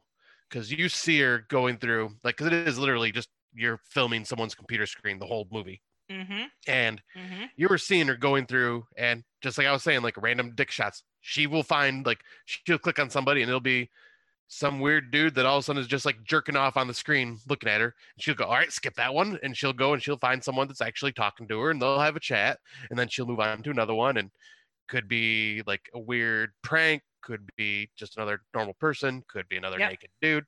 because 0.49 0.71
you 0.71 0.87
see 0.87 1.19
her 1.19 1.43
going 1.49 1.77
through 1.77 2.09
like 2.23 2.37
because 2.37 2.47
it 2.47 2.65
is 2.65 2.79
literally 2.79 3.11
just 3.11 3.27
you're 3.53 3.79
filming 3.89 4.23
someone's 4.23 4.55
computer 4.55 4.85
screen 4.85 5.19
the 5.19 5.25
whole 5.25 5.47
movie 5.51 5.81
Mm-hmm. 6.09 6.43
and 6.69 7.01
Mm-hmm. 7.17 7.43
you 7.57 7.67
were 7.67 7.77
seeing 7.77 8.07
her 8.07 8.15
going 8.15 8.45
through 8.45 8.85
and 8.97 9.25
just 9.43 9.57
like 9.57 9.67
i 9.67 9.71
was 9.73 9.83
saying 9.83 10.01
like 10.01 10.15
random 10.15 10.53
dick 10.55 10.71
shots 10.71 11.03
she 11.19 11.45
will 11.45 11.63
find 11.63 12.05
like 12.05 12.21
she'll 12.45 12.77
click 12.77 12.99
on 12.99 13.09
somebody 13.09 13.41
and 13.41 13.49
it'll 13.49 13.59
be 13.59 13.89
some 14.47 14.79
weird 14.79 15.11
dude 15.11 15.35
that 15.35 15.45
all 15.45 15.57
of 15.57 15.61
a 15.61 15.63
sudden 15.63 15.81
is 15.81 15.87
just 15.87 16.05
like 16.05 16.23
jerking 16.23 16.55
off 16.55 16.77
on 16.77 16.87
the 16.87 16.93
screen 16.93 17.37
looking 17.49 17.69
at 17.69 17.81
her. 17.81 17.93
And 18.15 18.23
she'll 18.23 18.33
go 18.35 18.45
all 18.45 18.53
right 18.53 18.71
skip 18.71 18.95
that 18.95 19.13
one. 19.13 19.37
And 19.43 19.55
she'll 19.55 19.73
go 19.73 19.93
and 19.93 20.01
she'll 20.01 20.17
find 20.17 20.43
someone 20.43 20.67
that's 20.67 20.81
actually 20.81 21.11
talking 21.11 21.47
to 21.49 21.59
her 21.59 21.71
and 21.71 21.81
they'll 21.81 21.99
have 21.99 22.15
a 22.15 22.19
chat. 22.21 22.59
And 22.89 22.97
then 22.97 23.07
she'll 23.09 23.25
move 23.25 23.39
on 23.41 23.61
to 23.63 23.71
another 23.71 23.93
one 23.93 24.17
and 24.17 24.31
could 24.87 25.07
be 25.07 25.63
like 25.67 25.89
a 25.93 25.99
weird 25.99 26.51
prank 26.63 27.01
could 27.21 27.49
be 27.57 27.89
just 27.97 28.15
another 28.15 28.39
normal 28.53 28.73
person 28.75 29.21
could 29.27 29.45
be 29.49 29.57
another 29.57 29.77
Yep. 29.79 29.89
naked 29.91 30.09
dude. 30.21 30.45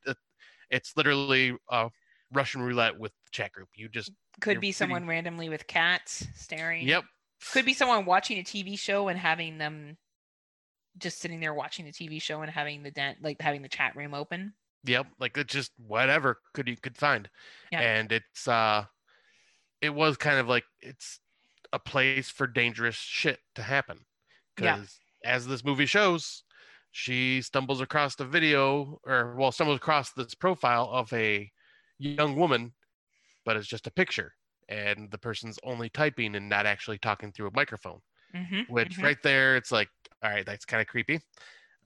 It's 0.70 0.96
literally 0.96 1.58
a 1.70 1.90
russian 2.32 2.62
roulette 2.62 2.98
with 2.98 3.12
the 3.26 3.32
chat 3.32 3.52
group. 3.52 3.68
You 3.76 3.90
just 3.90 4.12
Could 4.40 4.62
be 4.62 4.72
someone 4.72 5.06
randomly 5.08 5.50
with 5.50 5.68
cats 5.68 6.26
staring. 6.36 6.88
yep. 6.88 7.04
Could 7.52 7.66
be 7.66 7.74
someone 7.74 8.06
watching 8.06 8.38
a 8.38 8.44
TV 8.44 8.80
show 8.80 9.10
and 9.10 9.20
having 9.20 9.58
them 9.58 9.98
just 10.98 11.20
sitting 11.20 11.40
there 11.40 11.54
watching 11.54 11.86
the 11.86 11.92
TV 11.92 12.22
show 12.22 12.42
and 12.42 12.52
having 12.52 12.84
the 12.84 12.92
Den 12.92 13.16
like 13.22 13.42
having 13.42 13.62
the 13.62 13.70
chat 13.70 13.96
room 13.96 14.14
open. 14.14 14.54
Yep, 14.86 15.08
like 15.20 15.38
it's 15.38 15.54
just 15.54 15.72
whatever 15.78 16.40
could 16.54 16.68
you 16.68 16.78
could 16.78 16.98
find. 16.98 17.30
Yeah. 17.72 17.82
And 17.82 18.12
it's 18.12 18.48
uh 18.48 18.86
it 19.82 19.94
was 19.94 20.18
kind 20.18 20.40
of 20.40 20.48
like 20.48 20.66
it's 20.82 21.20
a 21.72 21.80
place 21.80 22.30
for 22.30 22.48
dangerous 22.48 22.96
shit 22.96 23.40
to 23.56 23.62
happen. 23.62 24.00
Yeah. 24.60 24.78
Because 24.78 25.00
as 25.24 25.48
this 25.48 25.64
movie 25.64 25.86
shows, 25.86 26.44
she 26.92 27.42
stumbles 27.42 27.82
across 27.82 28.16
the 28.16 28.26
video 28.26 29.00
or 29.06 29.36
well, 29.36 29.52
stumbles 29.52 29.78
across 29.78 30.12
this 30.14 30.34
profile 30.34 30.90
of 30.92 31.12
a 31.14 31.52
young 31.98 32.36
woman, 32.36 32.74
but 33.46 33.58
it's 33.58 33.68
just 33.68 33.88
a 33.88 33.92
picture. 33.92 34.34
And 34.68 35.10
the 35.12 35.18
person's 35.18 35.60
only 35.64 35.90
typing 35.90 36.36
and 36.36 36.48
not 36.48 36.66
actually 36.66 37.00
talking 37.00 37.32
through 37.32 37.48
a 37.48 37.56
microphone 37.56 38.02
Mm-hmm. 38.36 38.72
which 38.72 39.00
mhm. 39.00 39.04
right 39.04 39.18
there 39.24 39.56
it's 39.56 39.72
like 39.72 39.90
all 40.24 40.32
right 40.32 40.46
that's 40.46 40.66
kind 40.66 40.82
of 40.82 40.88
creepy. 40.88 41.20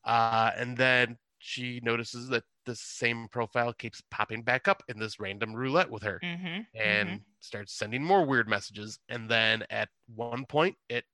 Uh 0.04 0.52
and 0.58 0.78
then 0.78 1.18
she 1.40 1.80
notices 1.82 2.30
that 2.30 2.44
the 2.66 2.76
same 2.76 3.28
profile 3.30 3.74
keeps 3.74 4.02
popping 4.12 4.44
back 4.44 4.68
up 4.68 4.84
in 4.90 5.00
this 5.00 5.20
random 5.20 5.54
roulette 5.56 5.90
with 5.92 6.04
her 6.04 6.24
Mm-hmm. 6.24 6.64
and 6.76 7.26
starts 7.42 7.74
sending 7.74 8.04
more 8.04 8.26
weird 8.26 8.48
messages. 8.50 9.00
And 9.10 9.30
then 9.30 9.66
at 9.70 9.90
one 10.08 10.46
point 10.46 10.78
it 10.90 11.06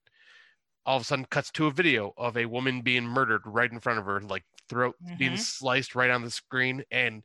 all 0.85 0.97
of 0.97 1.03
a 1.03 1.05
sudden 1.05 1.25
cuts 1.25 1.51
to 1.51 1.67
a 1.67 1.71
video 1.71 2.13
of 2.17 2.37
a 2.37 2.45
woman 2.45 2.81
being 2.81 3.05
murdered 3.05 3.41
right 3.45 3.71
in 3.71 3.79
front 3.79 3.99
of 3.99 4.05
her 4.05 4.21
like 4.21 4.45
throat 4.69 4.95
being 5.17 5.35
Mhm. 5.35 5.37
sliced 5.37 5.95
right 5.95 6.09
on 6.09 6.23
the 6.23 6.31
screen. 6.31 6.83
And 6.91 7.23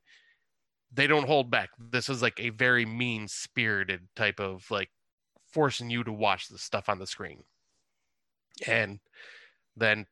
they 0.92 1.06
don't 1.06 1.26
hold 1.26 1.50
back. 1.50 1.70
This 1.78 2.08
is 2.08 2.22
like 2.22 2.40
a 2.40 2.50
very 2.50 2.86
mean 2.86 3.28
spirited 3.28 4.08
type 4.16 4.40
of 4.40 4.70
like 4.70 4.90
forcing 5.46 5.90
you 5.90 6.04
to 6.04 6.12
watch 6.12 6.48
the 6.48 6.58
stuff 6.58 6.88
on 6.88 6.98
the 6.98 7.06
screen. 7.06 7.44
And 8.66 9.00
then 9.76 10.06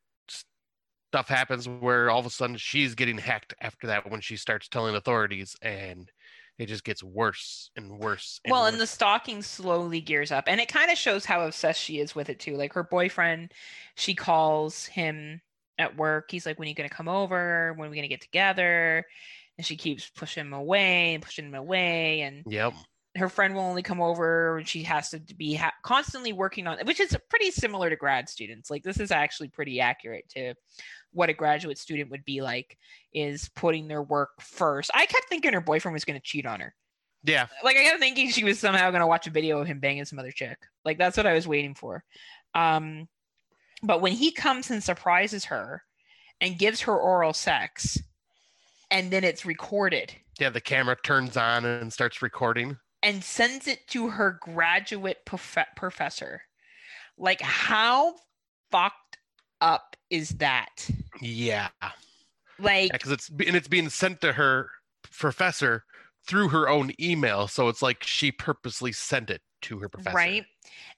stuff 1.12 1.28
happens 1.28 1.68
where 1.68 2.10
all 2.10 2.20
of 2.20 2.26
a 2.26 2.30
sudden 2.30 2.56
she's 2.56 2.94
getting 2.94 3.18
hacked 3.18 3.54
after 3.60 3.86
that 3.86 4.10
when 4.10 4.20
she 4.20 4.36
starts 4.36 4.68
telling 4.68 4.94
authorities 4.94 5.54
and 5.60 6.10
it 6.58 6.66
just 6.66 6.84
gets 6.84 7.02
worse 7.02 7.70
and 7.76 7.98
worse 7.98 8.40
and 8.44 8.52
well, 8.52 8.62
worse. 8.62 8.72
and 8.72 8.80
the 8.80 8.86
stalking 8.86 9.42
slowly 9.42 10.00
gears 10.00 10.30
up, 10.30 10.44
and 10.46 10.60
it 10.60 10.68
kind 10.68 10.90
of 10.90 10.98
shows 10.98 11.24
how 11.24 11.44
obsessed 11.46 11.80
she 11.80 11.98
is 11.98 12.14
with 12.14 12.28
it 12.28 12.38
too. 12.38 12.56
Like 12.56 12.74
her 12.74 12.84
boyfriend, 12.84 13.52
she 13.96 14.14
calls 14.14 14.86
him 14.86 15.40
at 15.78 15.96
work. 15.96 16.30
He's 16.30 16.46
like, 16.46 16.58
"When 16.58 16.66
are 16.66 16.68
you 16.68 16.74
gonna 16.74 16.88
come 16.88 17.08
over? 17.08 17.72
When 17.74 17.88
are 17.88 17.90
we 17.90 17.96
gonna 17.96 18.08
get 18.08 18.20
together?" 18.20 19.04
And 19.56 19.66
she 19.66 19.76
keeps 19.76 20.10
pushing 20.10 20.42
him 20.42 20.52
away 20.52 21.14
and 21.14 21.22
pushing 21.22 21.46
him 21.46 21.54
away, 21.54 22.20
and 22.20 22.44
yep 22.46 22.74
her 23.16 23.28
friend 23.28 23.54
will 23.54 23.62
only 23.62 23.82
come 23.82 24.00
over 24.00 24.56
and 24.58 24.66
she 24.66 24.82
has 24.84 25.10
to 25.10 25.20
be 25.36 25.54
ha- 25.54 25.72
constantly 25.82 26.32
working 26.32 26.66
on 26.66 26.78
which 26.84 27.00
is 27.00 27.16
pretty 27.28 27.50
similar 27.50 27.90
to 27.90 27.96
grad 27.96 28.28
students. 28.28 28.70
Like 28.70 28.82
this 28.82 28.98
is 28.98 29.10
actually 29.10 29.48
pretty 29.48 29.80
accurate 29.80 30.28
to 30.30 30.54
what 31.12 31.28
a 31.28 31.34
graduate 31.34 31.78
student 31.78 32.10
would 32.10 32.24
be 32.24 32.40
like 32.40 32.78
is 33.12 33.50
putting 33.54 33.86
their 33.86 34.02
work 34.02 34.40
first. 34.40 34.90
I 34.94 35.06
kept 35.06 35.28
thinking 35.28 35.52
her 35.52 35.60
boyfriend 35.60 35.92
was 35.92 36.04
going 36.04 36.18
to 36.18 36.24
cheat 36.24 36.46
on 36.46 36.60
her. 36.60 36.74
Yeah. 37.24 37.46
Like 37.62 37.76
i 37.76 37.84
kept 37.84 38.00
thinking 38.00 38.30
she 38.30 38.44
was 38.44 38.58
somehow 38.58 38.90
going 38.90 39.02
to 39.02 39.06
watch 39.06 39.26
a 39.26 39.30
video 39.30 39.60
of 39.60 39.66
him 39.66 39.78
banging 39.78 40.06
some 40.06 40.18
other 40.18 40.32
chick. 40.32 40.58
Like 40.84 40.98
that's 40.98 41.16
what 41.16 41.26
i 41.26 41.34
was 41.34 41.46
waiting 41.46 41.74
for. 41.74 42.04
Um 42.54 43.08
but 43.82 44.00
when 44.00 44.12
he 44.12 44.30
comes 44.30 44.70
and 44.70 44.82
surprises 44.82 45.46
her 45.46 45.82
and 46.40 46.58
gives 46.58 46.82
her 46.82 46.96
oral 46.96 47.32
sex 47.32 47.98
and 48.90 49.10
then 49.10 49.24
it's 49.24 49.44
recorded. 49.44 50.14
Yeah, 50.40 50.50
the 50.50 50.60
camera 50.60 50.96
turns 51.02 51.36
on 51.36 51.64
and 51.64 51.92
starts 51.92 52.22
recording. 52.22 52.78
And 53.02 53.24
sends 53.24 53.66
it 53.66 53.86
to 53.88 54.10
her 54.10 54.32
graduate 54.40 55.24
prof- 55.24 55.58
professor. 55.76 56.42
Like, 57.18 57.40
how 57.40 58.16
fucked 58.70 59.18
up 59.60 59.96
is 60.10 60.30
that? 60.38 60.88
Yeah, 61.20 61.68
Like, 62.58 62.92
because 62.92 63.10
it's 63.12 63.28
and 63.28 63.56
it's 63.56 63.68
being 63.68 63.88
sent 63.88 64.20
to 64.22 64.32
her 64.34 64.70
professor 65.10 65.84
through 66.26 66.48
her 66.50 66.68
own 66.68 66.92
email. 67.00 67.48
So 67.48 67.68
it's 67.68 67.82
like 67.82 68.02
she 68.04 68.32
purposely 68.32 68.92
sent 68.92 69.30
it 69.30 69.42
to 69.62 69.78
her 69.80 69.88
professor. 69.88 70.16
right? 70.16 70.46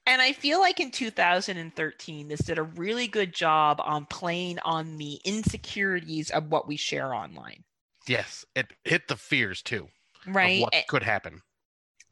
And 0.05 0.21
I 0.21 0.33
feel 0.33 0.59
like 0.59 0.79
in 0.79 0.91
2013, 0.91 2.27
this 2.27 2.41
did 2.41 2.57
a 2.59 2.63
really 2.63 3.07
good 3.07 3.33
job 3.33 3.81
on 3.83 4.05
playing 4.07 4.59
on 4.59 4.97
the 4.97 5.21
insecurities 5.25 6.31
of 6.31 6.51
what 6.51 6.67
we 6.67 6.77
share 6.77 7.13
online, 7.13 7.63
Yes, 8.07 8.45
it 8.55 8.73
hit 8.83 9.07
the 9.07 9.15
fears 9.15 9.61
too 9.61 9.89
right? 10.25 10.59
what 10.59 10.73
A- 10.73 10.85
could 10.87 11.03
happen. 11.03 11.41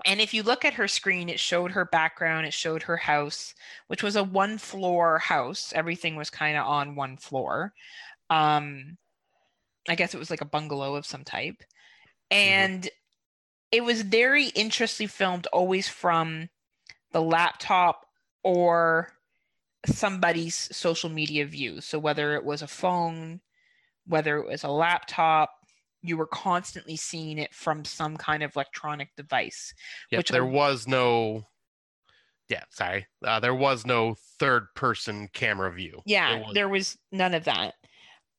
And 0.05 0.19
if 0.19 0.33
you 0.33 0.43
look 0.43 0.65
at 0.65 0.73
her 0.73 0.87
screen, 0.87 1.29
it 1.29 1.39
showed 1.39 1.71
her 1.71 1.85
background, 1.85 2.45
it 2.45 2.53
showed 2.53 2.83
her 2.83 2.97
house, 2.97 3.53
which 3.87 4.03
was 4.03 4.15
a 4.15 4.23
one 4.23 4.57
floor 4.57 5.19
house. 5.19 5.71
Everything 5.75 6.15
was 6.15 6.29
kind 6.29 6.57
of 6.57 6.65
on 6.65 6.95
one 6.95 7.17
floor. 7.17 7.73
Um, 8.29 8.97
I 9.87 9.95
guess 9.95 10.13
it 10.13 10.19
was 10.19 10.29
like 10.29 10.41
a 10.41 10.45
bungalow 10.45 10.95
of 10.95 11.05
some 11.05 11.23
type. 11.23 11.63
And 12.29 12.89
it 13.71 13.83
was 13.83 14.01
very 14.01 14.47
interestingly 14.47 15.07
filmed, 15.07 15.47
always 15.47 15.87
from 15.87 16.49
the 17.11 17.21
laptop 17.21 18.05
or 18.43 19.13
somebody's 19.85 20.69
social 20.75 21.09
media 21.09 21.45
view. 21.45 21.81
So 21.81 21.99
whether 21.99 22.35
it 22.35 22.43
was 22.43 22.61
a 22.61 22.67
phone, 22.67 23.41
whether 24.05 24.37
it 24.37 24.47
was 24.47 24.63
a 24.63 24.69
laptop, 24.69 25.62
you 26.03 26.17
were 26.17 26.27
constantly 26.27 26.95
seeing 26.95 27.37
it 27.39 27.53
from 27.53 27.83
some 27.85 28.17
kind 28.17 28.43
of 28.43 28.55
electronic 28.55 29.09
device. 29.15 29.73
Yeah, 30.11 30.19
which 30.19 30.31
I- 30.31 30.33
there 30.33 30.45
was 30.45 30.87
no. 30.87 31.47
Yeah, 32.49 32.63
sorry. 32.69 33.07
Uh, 33.25 33.39
there 33.39 33.55
was 33.55 33.85
no 33.85 34.15
third 34.37 34.67
person 34.75 35.29
camera 35.33 35.71
view. 35.73 36.01
Yeah, 36.05 36.35
It 36.35 36.45
was- 36.45 36.53
there 36.53 36.69
was 36.69 36.97
none 37.11 37.33
of 37.33 37.45
that. 37.45 37.75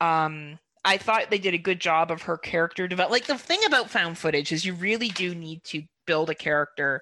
Um, 0.01 0.59
I 0.85 0.99
thought 0.99 1.31
they 1.31 1.39
did 1.39 1.55
a 1.55 1.59
good 1.59 1.81
job 1.81 2.11
of 2.11 2.23
her 2.23 2.36
character 2.36 2.86
develop. 2.86 3.11
Like 3.11 3.24
the 3.24 3.39
thing 3.39 3.65
about 3.66 3.91
found 3.91 4.19
footage 4.19 4.53
is 4.53 4.65
you 4.66 4.74
really 4.74 5.09
do 5.09 5.35
need 5.35 5.65
to 5.65 5.85
build 6.07 6.28
a 6.28 6.35
character 6.35 7.01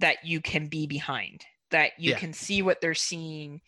that 0.00 0.22
you 0.24 0.42
can 0.42 0.66
be 0.68 0.86
behind, 0.86 1.44
that 1.70 1.92
you 1.98 2.10
Yeah. 2.10 2.18
can 2.18 2.34
see 2.34 2.60
what 2.60 2.82
they're 2.82 2.94
seeing 2.94 3.62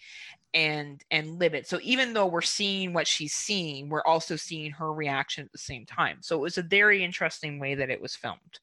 and 0.55 1.03
and 1.11 1.39
live 1.39 1.55
it. 1.55 1.67
So 1.67 1.79
even 1.83 2.13
though 2.13 2.27
we're 2.27 2.43
seeing 2.43 2.93
what 2.93 3.07
she's 3.07 3.33
seeing, 3.33 3.89
we're 3.89 4.05
also 4.05 4.37
seeing 4.37 4.71
her 4.73 4.93
reaction 4.93 5.45
at 5.45 5.53
the 5.53 5.59
same 5.59 5.87
time. 5.87 6.19
So 6.21 6.37
it 6.37 6.43
was 6.43 6.59
a 6.59 6.63
very 6.63 7.03
interesting 7.03 7.59
way 7.59 7.75
that 7.75 7.91
it 7.91 8.01
was 8.01 8.15
filmed. 8.15 8.61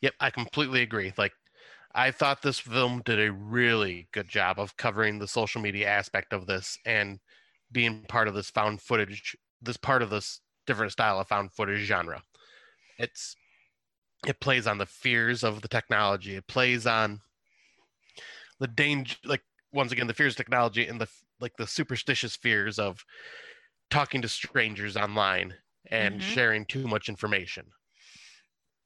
Yep, 0.00 0.14
I 0.20 0.30
completely 0.30 0.82
agree. 0.82 1.12
Like, 1.16 1.32
I 1.94 2.10
thought 2.10 2.42
this 2.42 2.58
film 2.58 3.02
did 3.04 3.20
a 3.20 3.32
really 3.32 4.08
good 4.12 4.28
job 4.28 4.58
of 4.58 4.76
covering 4.76 5.18
the 5.18 5.28
social 5.28 5.60
media 5.60 5.88
aspect 5.88 6.32
of 6.32 6.46
this 6.46 6.78
and 6.84 7.20
being 7.72 8.04
part 8.08 8.28
of 8.28 8.34
this 8.34 8.50
found 8.50 8.82
footage, 8.82 9.36
this 9.62 9.76
part 9.76 10.02
of 10.02 10.10
this 10.10 10.40
different 10.66 10.92
style 10.92 11.18
of 11.18 11.28
found 11.28 11.52
footage 11.52 11.86
genre. 11.86 12.22
It's 12.98 13.36
it 14.26 14.40
plays 14.40 14.66
on 14.66 14.78
the 14.78 14.86
fears 14.86 15.44
of 15.44 15.60
the 15.62 15.68
technology. 15.68 16.34
It 16.34 16.46
plays 16.46 16.86
on 16.86 17.20
the 18.58 18.66
danger, 18.66 19.16
like 19.24 19.42
once 19.74 19.92
again, 19.92 20.06
the 20.06 20.14
fears 20.14 20.34
of 20.34 20.38
technology 20.38 20.86
and 20.86 21.00
the 21.00 21.08
like 21.40 21.56
the 21.58 21.66
superstitious 21.66 22.36
fears 22.36 22.78
of 22.78 23.04
talking 23.90 24.22
to 24.22 24.28
strangers 24.28 24.96
online 24.96 25.54
and 25.90 26.20
Mhm. 26.20 26.22
sharing 26.22 26.66
too 26.66 26.86
much 26.88 27.08
information. 27.08 27.72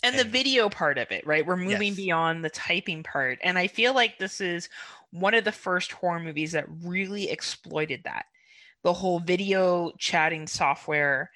and 0.03 0.19
the 0.19 0.25
video 0.25 0.69
part 0.69 0.99
of 0.99 1.11
it 1.11 1.27
right 1.27 1.45
we're 1.47 1.57
moving 1.57 1.95
Yes. 1.95 1.97
beyond 1.97 2.45
the 2.45 2.51
typing 2.51 3.03
part 3.03 3.39
and 3.43 3.59
i 3.59 3.67
feel 3.67 3.95
like 3.95 4.19
this 4.19 4.41
is 4.41 4.69
one 5.11 5.35
of 5.35 5.45
the 5.45 5.53
first 5.53 5.93
horror 5.93 6.21
movies 6.21 6.53
that 6.53 6.67
really 6.85 7.31
exploited 7.31 8.03
that 8.05 8.27
the 8.85 8.93
whole 8.93 9.21
video 9.21 9.93
chatting 9.99 10.47
software 10.47 11.31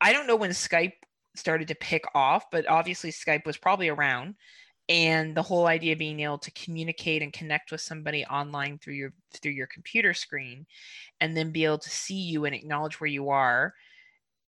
i 0.00 0.12
don't 0.12 0.26
know 0.26 0.36
when 0.36 0.50
skype 0.50 0.92
started 1.36 1.68
to 1.68 1.74
pick 1.76 2.04
off 2.14 2.46
but 2.50 2.68
obviously 2.68 3.10
skype 3.10 3.46
was 3.46 3.56
probably 3.58 3.88
around 3.88 4.36
and 4.88 5.34
the 5.34 5.42
whole 5.42 5.66
idea 5.66 5.92
of 5.92 5.98
being 5.98 6.20
able 6.20 6.38
to 6.38 6.50
communicate 6.52 7.22
and 7.22 7.32
connect 7.32 7.72
with 7.72 7.80
somebody 7.80 8.24
online 8.26 8.78
through 8.78 8.94
your 8.94 9.12
through 9.32 9.52
your 9.52 9.66
computer 9.66 10.14
screen 10.14 10.66
and 11.20 11.36
then 11.36 11.50
be 11.50 11.64
able 11.64 11.78
to 11.78 11.90
see 11.90 12.20
you 12.20 12.44
and 12.44 12.54
acknowledge 12.54 13.00
where 13.00 13.10
you 13.10 13.30
are 13.30 13.74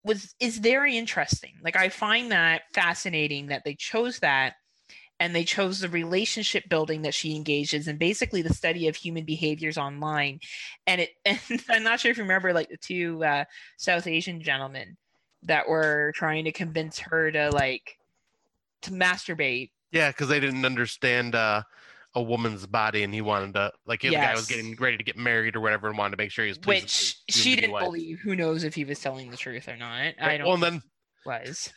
was 0.04 0.34
is 0.38 0.58
very 0.58 0.96
interesting. 0.96 1.54
Like 1.62 1.76
I 1.76 1.88
find 1.88 2.30
that 2.32 2.62
fascinating 2.74 3.46
that 3.46 3.64
they 3.64 3.74
chose 3.74 4.18
that 4.20 4.54
and 5.18 5.34
they 5.34 5.44
chose 5.44 5.80
the 5.80 5.88
relationship 5.88 6.68
building 6.68 7.02
that 7.02 7.14
she 7.14 7.34
engages 7.34 7.88
in 7.88 7.96
basically 7.96 8.42
the 8.42 8.54
study 8.54 8.88
of 8.88 8.96
human 8.96 9.24
behaviors 9.24 9.78
online 9.78 10.38
and 10.86 11.00
it 11.00 11.10
and 11.24 11.40
i'm 11.70 11.82
not 11.82 11.98
sure 11.98 12.10
if 12.10 12.18
you 12.18 12.22
remember 12.22 12.52
like 12.52 12.68
the 12.68 12.76
two 12.76 13.24
uh, 13.24 13.44
south 13.76 14.06
asian 14.06 14.42
gentlemen 14.42 14.96
that 15.42 15.68
were 15.68 16.12
trying 16.14 16.44
to 16.44 16.52
convince 16.52 16.98
her 16.98 17.30
to 17.30 17.50
like 17.50 17.96
to 18.82 18.90
masturbate 18.90 19.70
Yeah, 19.92 20.10
because 20.10 20.28
they 20.28 20.40
didn't 20.40 20.64
understand 20.64 21.34
uh, 21.34 21.62
a 22.14 22.22
woman's 22.22 22.66
body, 22.66 23.02
and 23.02 23.12
he 23.14 23.20
wanted 23.20 23.54
to 23.54 23.72
like 23.86 24.00
the 24.02 24.10
guy 24.10 24.32
was 24.34 24.46
getting 24.46 24.74
ready 24.76 24.96
to 24.96 25.04
get 25.04 25.16
married 25.16 25.56
or 25.56 25.60
whatever, 25.60 25.88
and 25.88 25.96
wanted 25.98 26.12
to 26.12 26.22
make 26.22 26.30
sure 26.30 26.44
he 26.44 26.50
was 26.50 26.60
which 26.64 27.16
she 27.28 27.56
didn't 27.56 27.78
believe 27.78 28.18
who 28.20 28.34
knows 28.34 28.64
if 28.64 28.74
he 28.74 28.84
was 28.84 28.98
telling 29.00 29.30
the 29.30 29.36
truth 29.36 29.68
or 29.68 29.76
not 29.76 30.14
i 30.20 30.36
don't 30.36 30.46
Well, 30.46 30.54
and 30.54 30.62
then 30.62 30.82
was 31.24 31.72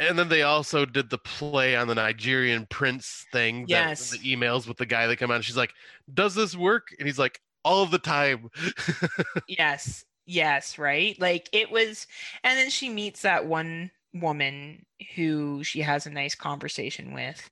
and 0.00 0.18
then 0.18 0.28
they 0.28 0.42
also 0.42 0.84
did 0.84 1.08
the 1.08 1.18
play 1.18 1.76
on 1.76 1.86
the 1.86 1.94
Nigerian 1.94 2.66
prince 2.66 3.24
thing. 3.30 3.62
that- 3.62 3.68
Yes. 3.68 4.10
the 4.10 4.18
emails 4.18 4.66
with 4.66 4.76
the 4.76 4.86
guy 4.86 5.06
that 5.06 5.18
come 5.18 5.30
out. 5.30 5.44
She's 5.44 5.56
like, 5.56 5.72
"Does 6.12 6.34
this 6.34 6.56
work?" 6.56 6.88
And 6.98 7.06
he's 7.06 7.18
like, 7.18 7.40
"All 7.64 7.86
the 7.86 8.00
time." 8.00 8.50
yes 9.48 10.04
yes 10.26 10.78
right 10.78 11.20
like 11.20 11.50
it 11.52 11.70
was 11.70 12.06
and 12.42 12.58
then 12.58 12.70
she 12.70 12.88
meets 12.88 13.22
that 13.22 13.44
one 13.46 13.90
woman 14.14 14.86
who 15.16 15.62
she 15.64 15.80
has 15.80 16.06
a 16.06 16.10
nice 16.10 16.34
conversation 16.34 17.12
with 17.12 17.50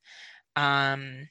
um 0.56 1.28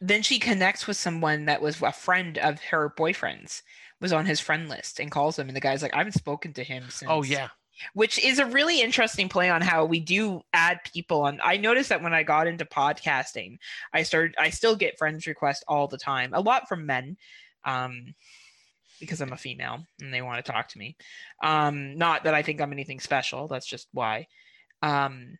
then 0.00 0.22
she 0.22 0.38
connects 0.38 0.86
with 0.86 0.96
someone 0.96 1.46
that 1.46 1.62
was 1.62 1.80
a 1.80 1.92
friend 1.92 2.38
of 2.38 2.60
her 2.60 2.92
boyfriend's 2.96 3.62
was 4.00 4.12
on 4.12 4.26
his 4.26 4.40
friend 4.40 4.68
list 4.68 5.00
and 5.00 5.10
calls 5.10 5.38
him 5.38 5.48
and 5.48 5.56
the 5.56 5.60
guy's 5.60 5.82
like 5.82 5.94
i 5.94 5.98
haven't 5.98 6.12
spoken 6.12 6.52
to 6.52 6.64
him 6.64 6.84
since. 6.90 7.10
Oh 7.10 7.22
yeah, 7.22 7.48
which 7.94 8.22
is 8.22 8.38
a 8.38 8.46
really 8.46 8.80
interesting 8.80 9.28
play 9.28 9.48
on 9.48 9.62
how 9.62 9.84
we 9.84 10.00
do 10.00 10.42
add 10.52 10.80
people 10.92 11.26
And 11.26 11.40
i 11.42 11.56
noticed 11.56 11.88
that 11.90 12.02
when 12.02 12.14
i 12.14 12.22
got 12.22 12.46
into 12.46 12.64
podcasting 12.64 13.58
i 13.92 14.02
started 14.02 14.34
i 14.38 14.50
still 14.50 14.76
get 14.76 14.98
friends 14.98 15.26
requests 15.26 15.64
all 15.68 15.86
the 15.86 15.98
time 15.98 16.30
a 16.32 16.40
lot 16.40 16.68
from 16.68 16.86
men 16.86 17.16
um 17.64 18.14
because 19.00 19.20
i'm 19.20 19.32
a 19.32 19.36
female 19.36 19.84
and 20.00 20.12
they 20.12 20.22
want 20.22 20.44
to 20.44 20.52
talk 20.52 20.68
to 20.68 20.78
me 20.78 20.96
um 21.42 21.96
not 21.96 22.24
that 22.24 22.34
i 22.34 22.42
think 22.42 22.60
i'm 22.60 22.72
anything 22.72 23.00
special 23.00 23.48
that's 23.48 23.66
just 23.66 23.88
why 23.92 24.26
um 24.82 25.36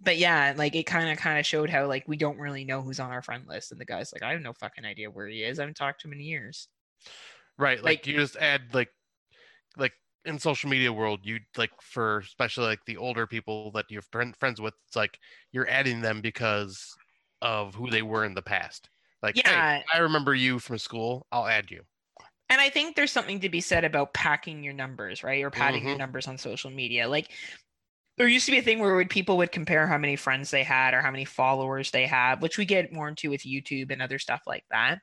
but 0.00 0.18
yeah 0.18 0.52
like 0.56 0.74
it 0.74 0.84
kind 0.84 1.10
of 1.10 1.16
kind 1.18 1.38
of 1.38 1.46
showed 1.46 1.70
how 1.70 1.86
like 1.86 2.04
we 2.08 2.16
don't 2.16 2.38
really 2.38 2.64
know 2.64 2.82
who's 2.82 3.00
on 3.00 3.10
our 3.10 3.22
friend 3.22 3.44
list 3.46 3.70
and 3.72 3.80
the 3.80 3.84
guy's 3.84 4.12
like 4.12 4.22
i 4.22 4.32
have 4.32 4.40
no 4.40 4.52
fucking 4.52 4.84
idea 4.84 5.10
where 5.10 5.26
he 5.28 5.42
is 5.42 5.58
i 5.58 5.62
haven't 5.62 5.76
talked 5.76 6.00
to 6.00 6.08
him 6.08 6.14
in 6.14 6.20
years 6.20 6.68
right. 7.58 7.78
Like, 7.78 7.84
Like- 8.00 8.06
you 8.06 8.16
just 8.16 8.36
add 8.36 8.62
like 8.72 8.88
like 9.76 9.92
in 10.24 10.38
social 10.38 10.70
media 10.70 10.92
world, 10.92 11.20
you 11.24 11.40
like 11.56 11.70
for 11.80 12.18
especially 12.18 12.66
like 12.66 12.84
the 12.86 12.96
older 12.96 13.26
people 13.26 13.70
that 13.72 13.86
you're 13.88 14.02
friends 14.02 14.60
with. 14.60 14.74
It's 14.86 14.96
like 14.96 15.18
you're 15.52 15.68
adding 15.68 16.00
them 16.00 16.20
because 16.20 16.94
of 17.40 17.74
who 17.74 17.90
they 17.90 18.02
were 18.02 18.24
in 18.24 18.34
the 18.34 18.42
past. 18.42 18.88
Like, 19.22 19.36
hey, 19.36 19.42
Yeah. 19.44 19.82
I 19.92 19.98
remember 19.98 20.34
you 20.34 20.58
from 20.58 20.78
school. 20.78 21.26
I'll 21.32 21.46
add 21.46 21.70
you. 21.70 21.82
And 22.52 22.60
I 22.60 22.68
think 22.68 22.96
there's 22.96 23.10
something 23.10 23.40
to 23.40 23.48
be 23.48 23.62
said 23.62 23.82
about 23.82 24.12
packing 24.12 24.62
your 24.62 24.74
numbers, 24.74 25.22
right? 25.24 25.42
Or 25.42 25.50
padding 25.50 25.86
your 25.86 25.94
Mhm. 25.94 25.96
numbers 25.96 26.28
on 26.28 26.36
social 26.36 26.70
media. 26.70 27.08
Like 27.08 27.30
there 28.18 28.28
used 28.28 28.44
to 28.44 28.52
be 28.52 28.58
a 28.58 28.62
thing 28.62 28.78
where 28.78 28.94
would 28.94 29.08
people 29.08 29.38
would 29.38 29.52
compare 29.52 29.86
how 29.86 29.96
many 29.96 30.16
friends 30.16 30.50
they 30.50 30.62
had 30.62 30.92
or 30.92 31.00
how 31.00 31.10
many 31.10 31.24
followers 31.24 31.90
they 31.90 32.06
had, 32.06 32.42
which 32.42 32.58
we 32.58 32.66
get 32.66 32.92
more 32.92 33.08
into 33.08 33.30
with 33.30 33.42
YouTube 33.42 33.90
and 33.90 34.02
other 34.02 34.18
stuff 34.18 34.42
like 34.46 34.64
that. 34.70 35.00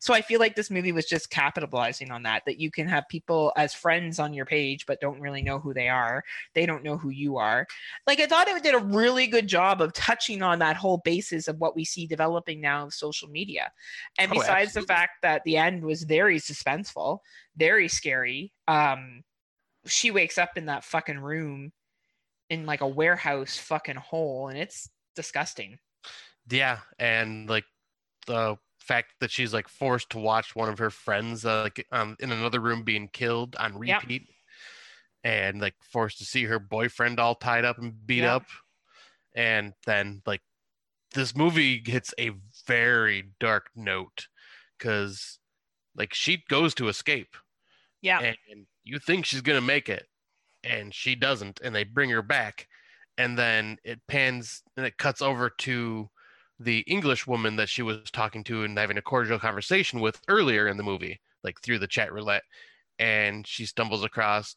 So 0.00 0.12
I 0.12 0.20
feel 0.20 0.38
like 0.38 0.54
this 0.54 0.70
movie 0.70 0.92
was 0.92 1.06
just 1.06 1.30
capitalizing 1.30 2.10
on 2.10 2.24
that, 2.24 2.42
that 2.46 2.60
you 2.60 2.70
can 2.70 2.86
have 2.88 3.08
people 3.08 3.52
as 3.56 3.72
friends 3.72 4.18
on 4.18 4.34
your 4.34 4.44
page, 4.44 4.84
but 4.84 5.00
don't 5.00 5.20
really 5.20 5.42
know 5.42 5.60
who 5.60 5.72
they 5.72 5.88
are. 5.88 6.24
They 6.54 6.66
don't 6.66 6.84
know 6.84 6.98
who 6.98 7.08
you 7.08 7.38
are. 7.38 7.66
Like 8.06 8.20
I 8.20 8.26
thought 8.26 8.48
it 8.48 8.62
did 8.62 8.74
a 8.74 8.78
really 8.84 9.28
good 9.28 9.46
job 9.46 9.80
of 9.80 9.94
touching 9.94 10.42
on 10.42 10.58
that 10.58 10.76
whole 10.76 10.98
basis 10.98 11.48
of 11.48 11.58
what 11.58 11.74
we 11.74 11.86
see 11.86 12.06
developing 12.06 12.60
now 12.60 12.84
of 12.84 12.92
social 12.92 13.28
media. 13.28 13.72
And 14.18 14.30
Oh, 14.30 14.34
besides 14.34 14.74
the 14.74 14.82
fact 14.82 15.22
that 15.22 15.42
the 15.44 15.56
end 15.56 15.84
was 15.84 16.02
very 16.02 16.38
suspenseful, 16.38 17.20
very 17.56 17.88
scary. 17.88 18.52
Um, 18.68 19.22
she 19.86 20.10
wakes 20.10 20.36
up 20.36 20.50
in 20.56 20.66
that 20.66 20.84
fucking 20.84 21.18
room 21.18 21.72
in 22.52 22.66
like 22.66 22.82
a 22.82 22.86
warehouse 22.86 23.56
fucking 23.56 23.96
hole, 23.96 24.48
and 24.48 24.58
it's 24.58 24.88
disgusting. 25.16 25.78
Yeah, 26.50 26.80
and 26.98 27.48
like 27.48 27.64
the 28.26 28.56
fact 28.78 29.14
that 29.20 29.30
she's 29.30 29.54
like 29.54 29.68
forced 29.68 30.10
to 30.10 30.18
watch 30.18 30.54
one 30.56 30.68
of 30.68 30.78
her 30.78 30.90
friends 30.90 31.44
uh, 31.46 31.62
like 31.62 31.86
um, 31.92 32.16
in 32.20 32.32
another 32.32 32.60
room 32.60 32.82
being 32.82 33.08
killed 33.08 33.56
on 33.56 33.80
Yep. 33.82 34.02
repeat. 34.02 34.28
and 35.24 35.60
like 35.60 35.74
forced 35.82 36.18
to 36.18 36.24
see 36.24 36.44
her 36.44 36.58
boyfriend 36.58 37.20
all 37.20 37.34
tied 37.36 37.64
up 37.64 37.78
and 37.78 38.06
beat 38.06 38.24
Yeah. 38.24 38.36
up. 38.36 38.46
And 39.36 39.72
then 39.86 40.20
like 40.26 40.42
this 41.14 41.36
movie 41.36 41.80
hits 41.86 42.12
a 42.18 42.32
very 42.66 43.30
dark 43.38 43.70
note 43.76 44.26
because 44.76 45.38
like 45.94 46.12
she 46.12 46.42
goes 46.48 46.74
to 46.74 46.88
escape 46.88 47.36
Yeah. 48.00 48.18
and 48.18 48.66
you 48.82 48.98
think 48.98 49.26
she's 49.26 49.42
gonna 49.42 49.60
make 49.60 49.88
it 49.88 50.08
and 50.64 50.94
she 50.94 51.14
doesn't 51.14 51.60
and 51.62 51.74
they 51.74 51.84
bring 51.84 52.10
her 52.10 52.22
back 52.22 52.68
and 53.18 53.38
then 53.38 53.76
it 53.84 54.00
pans 54.06 54.62
and 54.76 54.86
it 54.86 54.96
cuts 54.98 55.22
over 55.22 55.50
to 55.50 56.08
the 56.58 56.80
english 56.80 57.26
woman 57.26 57.56
that 57.56 57.68
she 57.68 57.82
was 57.82 58.10
talking 58.10 58.44
to 58.44 58.64
and 58.64 58.78
having 58.78 58.98
a 58.98 59.02
cordial 59.02 59.38
conversation 59.38 60.00
with 60.00 60.20
earlier 60.28 60.68
in 60.68 60.76
the 60.76 60.82
movie 60.82 61.20
like 61.42 61.60
through 61.60 61.78
the 61.78 61.86
chat 61.86 62.12
roulette 62.12 62.44
and 62.98 63.46
she 63.46 63.66
stumbles 63.66 64.04
across 64.04 64.54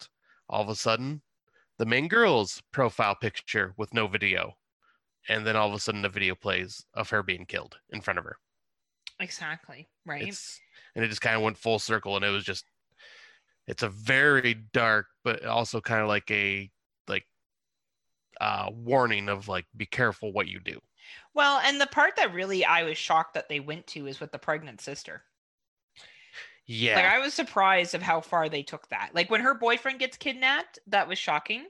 all 0.50 0.62
of 0.62 0.70
a 0.70 0.76
sudden 0.76 1.22
the 1.78 1.86
main 1.86 2.08
girl's 2.08 2.62
profile 2.72 3.16
picture 3.16 3.74
with 3.78 3.94
no 3.94 4.08
video 4.08 4.54
and 5.28 5.46
then 5.46 5.56
all 5.56 5.68
of 5.68 5.74
a 5.74 5.80
sudden 5.80 6.02
the 6.02 6.10
video 6.10 6.36
plays 6.36 6.86
of 6.94 7.10
her 7.10 7.24
being 7.24 7.46
killed 7.46 7.78
in 7.90 8.02
front 8.02 8.20
of 8.20 8.26
her 8.26 8.38
Exactly. 9.20 9.88
Right. 10.06 10.28
it's 10.28 10.60
and 10.96 11.04
it 11.04 11.08
just 11.08 11.22
kind 11.22 11.36
of 11.36 11.42
went 11.42 11.58
full 11.58 11.80
circle 11.80 12.16
and 12.16 12.26
it 12.26 12.30
was 12.30 12.44
just 12.44 12.66
it's 13.68 13.84
a 13.84 13.90
very 13.90 14.54
dark 14.74 15.08
but 15.24 15.46
also 15.46 15.82
kind 15.82 16.02
of 16.02 16.08
like 16.08 16.30
a 16.32 16.70
like 17.08 17.26
uh 18.42 18.70
warning 18.74 19.30
of 19.30 19.48
like 19.48 19.66
be 19.76 19.86
careful 19.86 20.32
what 20.34 20.48
you 20.48 20.60
do 20.60 20.80
Well, 21.36 21.60
and 21.60 21.80
the 21.80 21.86
part 21.86 22.16
that 22.16 22.34
really 22.34 22.66
I 22.66 22.82
was 22.82 22.98
shocked 22.98 23.36
that 23.36 23.48
they 23.48 23.60
went 23.60 23.86
to 23.90 24.08
is 24.08 24.20
with 24.20 24.32
the 24.32 24.40
pregnant 24.40 24.82
sister. 24.82 25.26
yeah 26.68 26.96
Like 26.96 27.06
I 27.06 27.20
was 27.20 27.34
surprised 27.34 27.94
of 27.94 28.02
how 28.02 28.22
far 28.22 28.50
they 28.50 28.64
took 28.64 28.88
that. 28.90 29.14
Like 29.14 29.30
when 29.30 29.42
her 29.42 29.54
boyfriend 29.54 30.00
gets 30.00 30.18
kidnapped, 30.18 30.80
that 30.88 31.08
was 31.08 31.20
shocking 31.20 31.68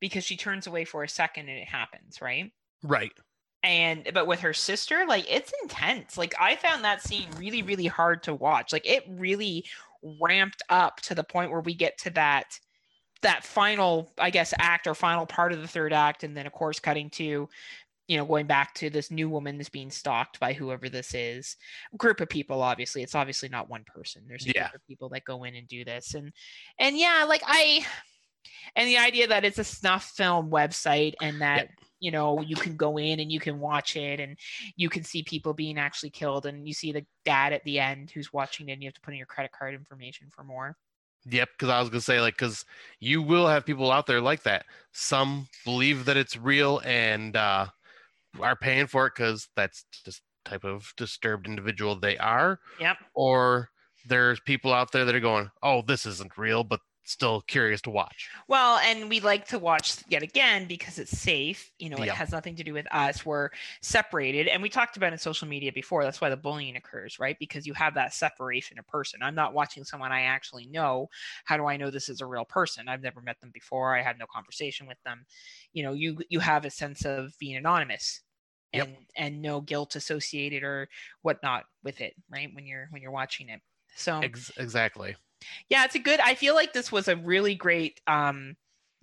because 0.00 0.24
she 0.24 0.36
turns 0.36 0.66
away 0.66 0.84
for 0.84 1.02
a 1.02 1.08
second 1.08 1.48
and 1.48 1.58
it 1.58 1.68
happens, 1.68 2.20
right? 2.20 2.52
right 2.82 3.12
And 3.62 4.08
but 4.14 4.26
with 4.28 4.40
her 4.40 4.52
sister, 4.54 5.06
like 5.08 5.26
it's 5.28 5.52
intense. 5.62 6.16
Like 6.16 6.34
I 6.38 6.54
found 6.56 6.84
that 6.84 7.02
scene 7.02 7.28
really, 7.36 7.62
really 7.62 7.86
hard 7.86 8.22
to 8.24 8.34
watch. 8.34 8.72
Like 8.72 8.86
it 8.86 9.04
really 9.08 9.66
ramped 10.20 10.62
up 10.68 11.00
to 11.02 11.14
the 11.14 11.24
point 11.24 11.50
where 11.50 11.60
we 11.60 11.74
get 11.74 11.98
to 11.98 12.10
that 12.10 12.46
that 13.22 13.44
final, 13.44 14.12
I 14.18 14.30
guess, 14.30 14.52
act 14.58 14.86
or 14.86 14.94
final 14.94 15.26
part 15.26 15.52
of 15.52 15.62
the 15.62 15.68
third 15.68 15.92
act, 15.92 16.22
and 16.22 16.36
then 16.36 16.46
of 16.46 16.52
course 16.52 16.78
cutting 16.78 17.08
to, 17.10 17.48
you 18.08 18.16
know, 18.16 18.26
going 18.26 18.46
back 18.46 18.74
to 18.74 18.90
this 18.90 19.10
new 19.10 19.28
woman 19.28 19.56
that's 19.56 19.70
being 19.70 19.90
stalked 19.90 20.38
by 20.38 20.52
whoever 20.52 20.88
this 20.88 21.14
is. 21.14 21.56
Group 21.96 22.20
of 22.20 22.28
people, 22.28 22.62
obviously. 22.62 23.02
It's 23.02 23.14
obviously 23.14 23.48
not 23.48 23.70
one 23.70 23.84
person. 23.86 24.24
There's 24.28 24.44
a 24.46 24.52
Yeah. 24.54 24.68
group 24.68 24.74
of 24.74 24.86
people 24.86 25.08
that 25.08 25.24
go 25.24 25.44
in 25.44 25.54
and 25.56 25.66
do 25.66 25.84
this. 25.84 26.14
And 26.14 26.30
and 26.78 26.98
yeah, 26.98 27.24
like 27.26 27.42
I 27.46 27.84
and 28.76 28.86
the 28.86 28.98
idea 28.98 29.28
that 29.28 29.44
it's 29.44 29.58
a 29.58 29.64
snuff 29.64 30.04
film 30.16 30.50
website 30.50 31.14
and 31.20 31.40
that 31.40 31.68
you 32.00 32.10
know 32.10 32.40
you 32.40 32.56
can 32.56 32.76
go 32.76 32.98
in 32.98 33.20
and 33.20 33.30
you 33.32 33.40
can 33.40 33.60
watch 33.60 33.96
it 33.96 34.20
and 34.20 34.36
you 34.76 34.88
can 34.88 35.02
see 35.02 35.22
people 35.22 35.54
being 35.54 35.78
actually 35.78 36.10
killed 36.10 36.46
and 36.46 36.66
you 36.66 36.74
see 36.74 36.92
the 36.92 37.04
dad 37.24 37.52
at 37.52 37.64
the 37.64 37.78
end 37.78 38.10
who's 38.10 38.32
watching 38.32 38.68
it 38.68 38.72
and 38.72 38.82
you 38.82 38.88
have 38.88 38.94
to 38.94 39.00
put 39.00 39.12
in 39.12 39.18
your 39.18 39.26
credit 39.26 39.52
card 39.52 39.74
information 39.74 40.28
for 40.30 40.44
more. 40.44 40.76
Yep 41.28 41.48
because 41.52 41.70
i 41.70 41.80
was 41.80 41.88
gonna 41.88 42.00
say 42.00 42.20
like 42.20 42.34
because 42.34 42.64
you 43.00 43.20
will 43.20 43.48
have 43.48 43.66
people 43.66 43.90
out 43.90 44.06
there 44.06 44.20
like 44.20 44.42
that. 44.44 44.66
Some 44.92 45.48
believe 45.64 46.04
that 46.04 46.16
it's 46.16 46.36
real 46.36 46.80
and 46.84 47.36
uh 47.36 47.66
are 48.40 48.56
paying 48.56 48.86
for 48.86 49.06
it 49.06 49.14
because 49.16 49.48
that's 49.56 49.84
just 50.04 50.22
type 50.44 50.64
of 50.64 50.92
disturbed 50.96 51.46
individual 51.46 51.96
they 51.96 52.16
are. 52.18 52.60
Yep. 52.80 52.98
Or 53.14 53.70
there's 54.06 54.38
people 54.40 54.72
out 54.72 54.92
there 54.92 55.04
that 55.04 55.14
are 55.14 55.20
going 55.20 55.50
oh 55.62 55.82
this 55.82 56.06
isn't 56.06 56.38
real 56.38 56.62
but 56.62 56.80
still 57.12 57.40
curious 57.42 57.80
to 57.82 57.90
watch. 57.90 58.34
Well 58.48 58.78
and 58.78 59.08
we 59.08 59.20
like 59.20 59.46
to 59.48 59.58
watch 59.58 59.98
yet 60.08 60.22
again 60.22 60.66
because 60.66 60.98
it's 60.98 61.16
safe 61.16 61.70
you 61.78 61.88
know 61.88 62.02
it 62.02 62.06
Yeah. 62.06 62.14
has 62.14 62.32
nothing 62.32 62.56
to 62.56 62.64
do 62.64 62.72
with 62.72 62.86
us. 62.92 63.24
We're 63.24 63.50
separated 63.82 64.48
and 64.48 64.62
we 64.62 64.68
talked 64.68 64.96
about 64.96 65.12
in 65.12 65.18
social 65.18 65.48
media 65.48 65.72
before. 65.72 66.02
That's 66.04 66.20
why 66.20 66.30
the 66.30 66.36
bullying 66.36 66.76
occurs 66.76 67.18
right? 67.18 67.36
Because 67.38 67.66
you 67.66 67.74
have 67.74 67.94
that 67.94 68.14
separation 68.14 68.78
of 68.78 68.86
person. 68.86 69.22
I'm 69.22 69.34
not 69.34 69.54
watching 69.54 69.84
someone 69.84 70.12
i 70.12 70.22
actually 70.22 70.66
know. 70.66 71.08
How 71.44 71.56
do 71.56 71.66
i 71.66 71.76
know 71.76 71.90
this 71.90 72.08
is 72.08 72.20
a 72.20 72.26
real 72.26 72.44
person? 72.44 72.88
I've 72.88 73.02
never 73.02 73.20
met 73.20 73.40
them 73.40 73.50
before. 73.52 73.96
I 73.96 74.02
had 74.02 74.18
no 74.18 74.26
conversation 74.26 74.86
with 74.86 74.98
them. 75.04 75.24
You 75.72 75.82
know 75.84 75.92
you 75.92 76.18
you 76.28 76.40
have 76.40 76.64
a 76.64 76.70
sense 76.70 77.04
of 77.04 77.36
being 77.38 77.56
anonymous 77.56 78.22
Yep. 78.72 78.88
and 78.88 78.96
and 79.16 79.42
no 79.42 79.60
guilt 79.60 79.96
associated 79.96 80.62
or 80.62 80.88
whatnot 81.22 81.64
with 81.82 82.00
it 82.00 82.14
right 82.28 82.50
when 82.54 82.66
you're 82.66 82.88
when 82.90 83.00
you're 83.02 83.10
watching 83.12 83.48
it. 83.48 83.60
So 83.94 84.18
Ex- 84.20 84.52
exactly 84.58 85.16
yeah 85.68 85.84
it's 85.84 85.94
a 85.94 86.00
good 86.00 86.20
i 86.20 86.34
feel 86.34 86.54
like 86.54 86.72
this 86.72 86.90
was 86.90 87.08
a 87.08 87.16
really 87.16 87.54
great 87.54 88.00
um 88.06 88.56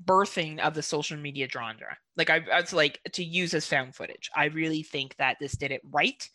birthing 0.04 0.60
of 0.60 0.74
the 0.74 0.84
social 0.84 1.18
media 1.18 1.48
genre. 1.50 1.98
Like 2.18 2.30
I, 2.30 2.40
was 2.60 2.74
like 2.74 3.00
to 3.14 3.24
use 3.24 3.54
as 3.54 3.66
found 3.66 3.96
footage. 3.96 4.30
I 4.36 4.46
really 4.46 4.84
think 4.84 5.16
that 5.18 5.38
this 5.40 5.54
did 5.54 5.72
it 5.72 5.82
right. 5.92 6.28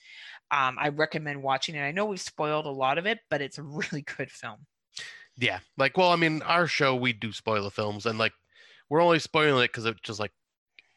Um 0.51 0.79
i 0.81 0.89
recommend 0.89 1.43
watching 1.43 1.75
it. 1.75 1.83
I 1.83 1.93
know 1.93 2.07
we've 2.07 2.21
spoiled 2.21 2.67
a 2.67 2.71
lot 2.71 2.99
of 2.99 3.07
it 3.07 3.19
but 3.31 3.43
it's 3.43 3.59
a 3.59 3.63
really 3.81 4.03
good 4.17 4.31
film. 4.31 4.67
Yeah, 5.37 5.61
like 5.77 5.97
well, 5.97 6.11
I 6.11 6.17
mean, 6.17 6.43
our 6.43 6.67
show 6.67 6.97
we 6.97 7.13
do 7.13 7.33
spoil 7.33 7.63
the 7.63 7.71
films, 7.71 8.07
and 8.07 8.19
like 8.19 8.33
we're 8.91 9.01
only 9.01 9.21
spoiling 9.21 9.63
it 9.63 9.69
because 9.69 9.87
it's 9.87 10.01
just 10.01 10.19
like 10.19 10.33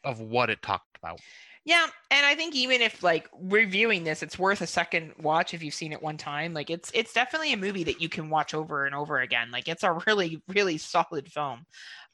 of 0.02 0.20
what 0.20 0.50
it 0.50 0.62
talked 0.62 0.98
about. 1.00 1.20
Yeah 1.64 1.86
and 2.10 2.26
i 2.26 2.34
think 2.34 2.54
even 2.54 2.80
if 2.80 3.02
like 3.02 3.28
reviewing 3.40 4.04
this 4.04 4.22
it's 4.22 4.38
worth 4.38 4.60
a 4.60 4.66
second 4.66 5.12
watch 5.18 5.54
if 5.54 5.62
you've 5.62 5.74
seen 5.74 5.92
it 5.92 6.02
one 6.02 6.16
time 6.16 6.52
like 6.54 6.70
it's 6.70 6.90
it's 6.94 7.12
definitely 7.12 7.52
a 7.52 7.56
movie 7.56 7.84
that 7.84 8.00
you 8.00 8.08
can 8.08 8.30
watch 8.30 8.54
over 8.54 8.84
and 8.86 8.94
over 8.94 9.18
again 9.20 9.50
like 9.50 9.68
it's 9.68 9.82
a 9.82 9.98
really 10.06 10.42
really 10.48 10.78
solid 10.78 11.30
film 11.30 11.64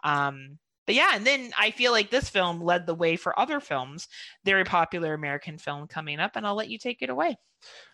um 0.05 0.59
but 0.87 0.95
yeah 0.95 1.13
and 1.15 1.27
then 1.27 1.51
i 1.59 1.71
feel 1.71 1.93
like 1.93 2.11
this 2.11 2.29
film 2.29 2.61
led 2.61 2.87
the 2.87 2.95
way 2.95 3.17
for 3.17 3.39
other 3.39 3.61
films 3.61 4.09
very 4.45 4.65
popular 4.65 5.15
american 5.15 5.59
film 5.59 5.87
coming 5.87 6.21
up 6.21 6.37
and 6.37 6.47
i'll 6.47 6.55
let 6.55 6.71
you 6.71 6.79
take 6.79 7.03
it 7.03 7.11
away 7.11 7.37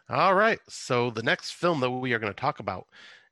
All 0.08 0.34
right, 0.34 0.60
so 0.68 1.10
the 1.10 1.22
next 1.22 1.52
film 1.52 1.80
that 1.80 1.90
we 1.90 2.12
are 2.12 2.18
going 2.18 2.32
to 2.32 2.40
talk 2.40 2.58
about 2.60 2.86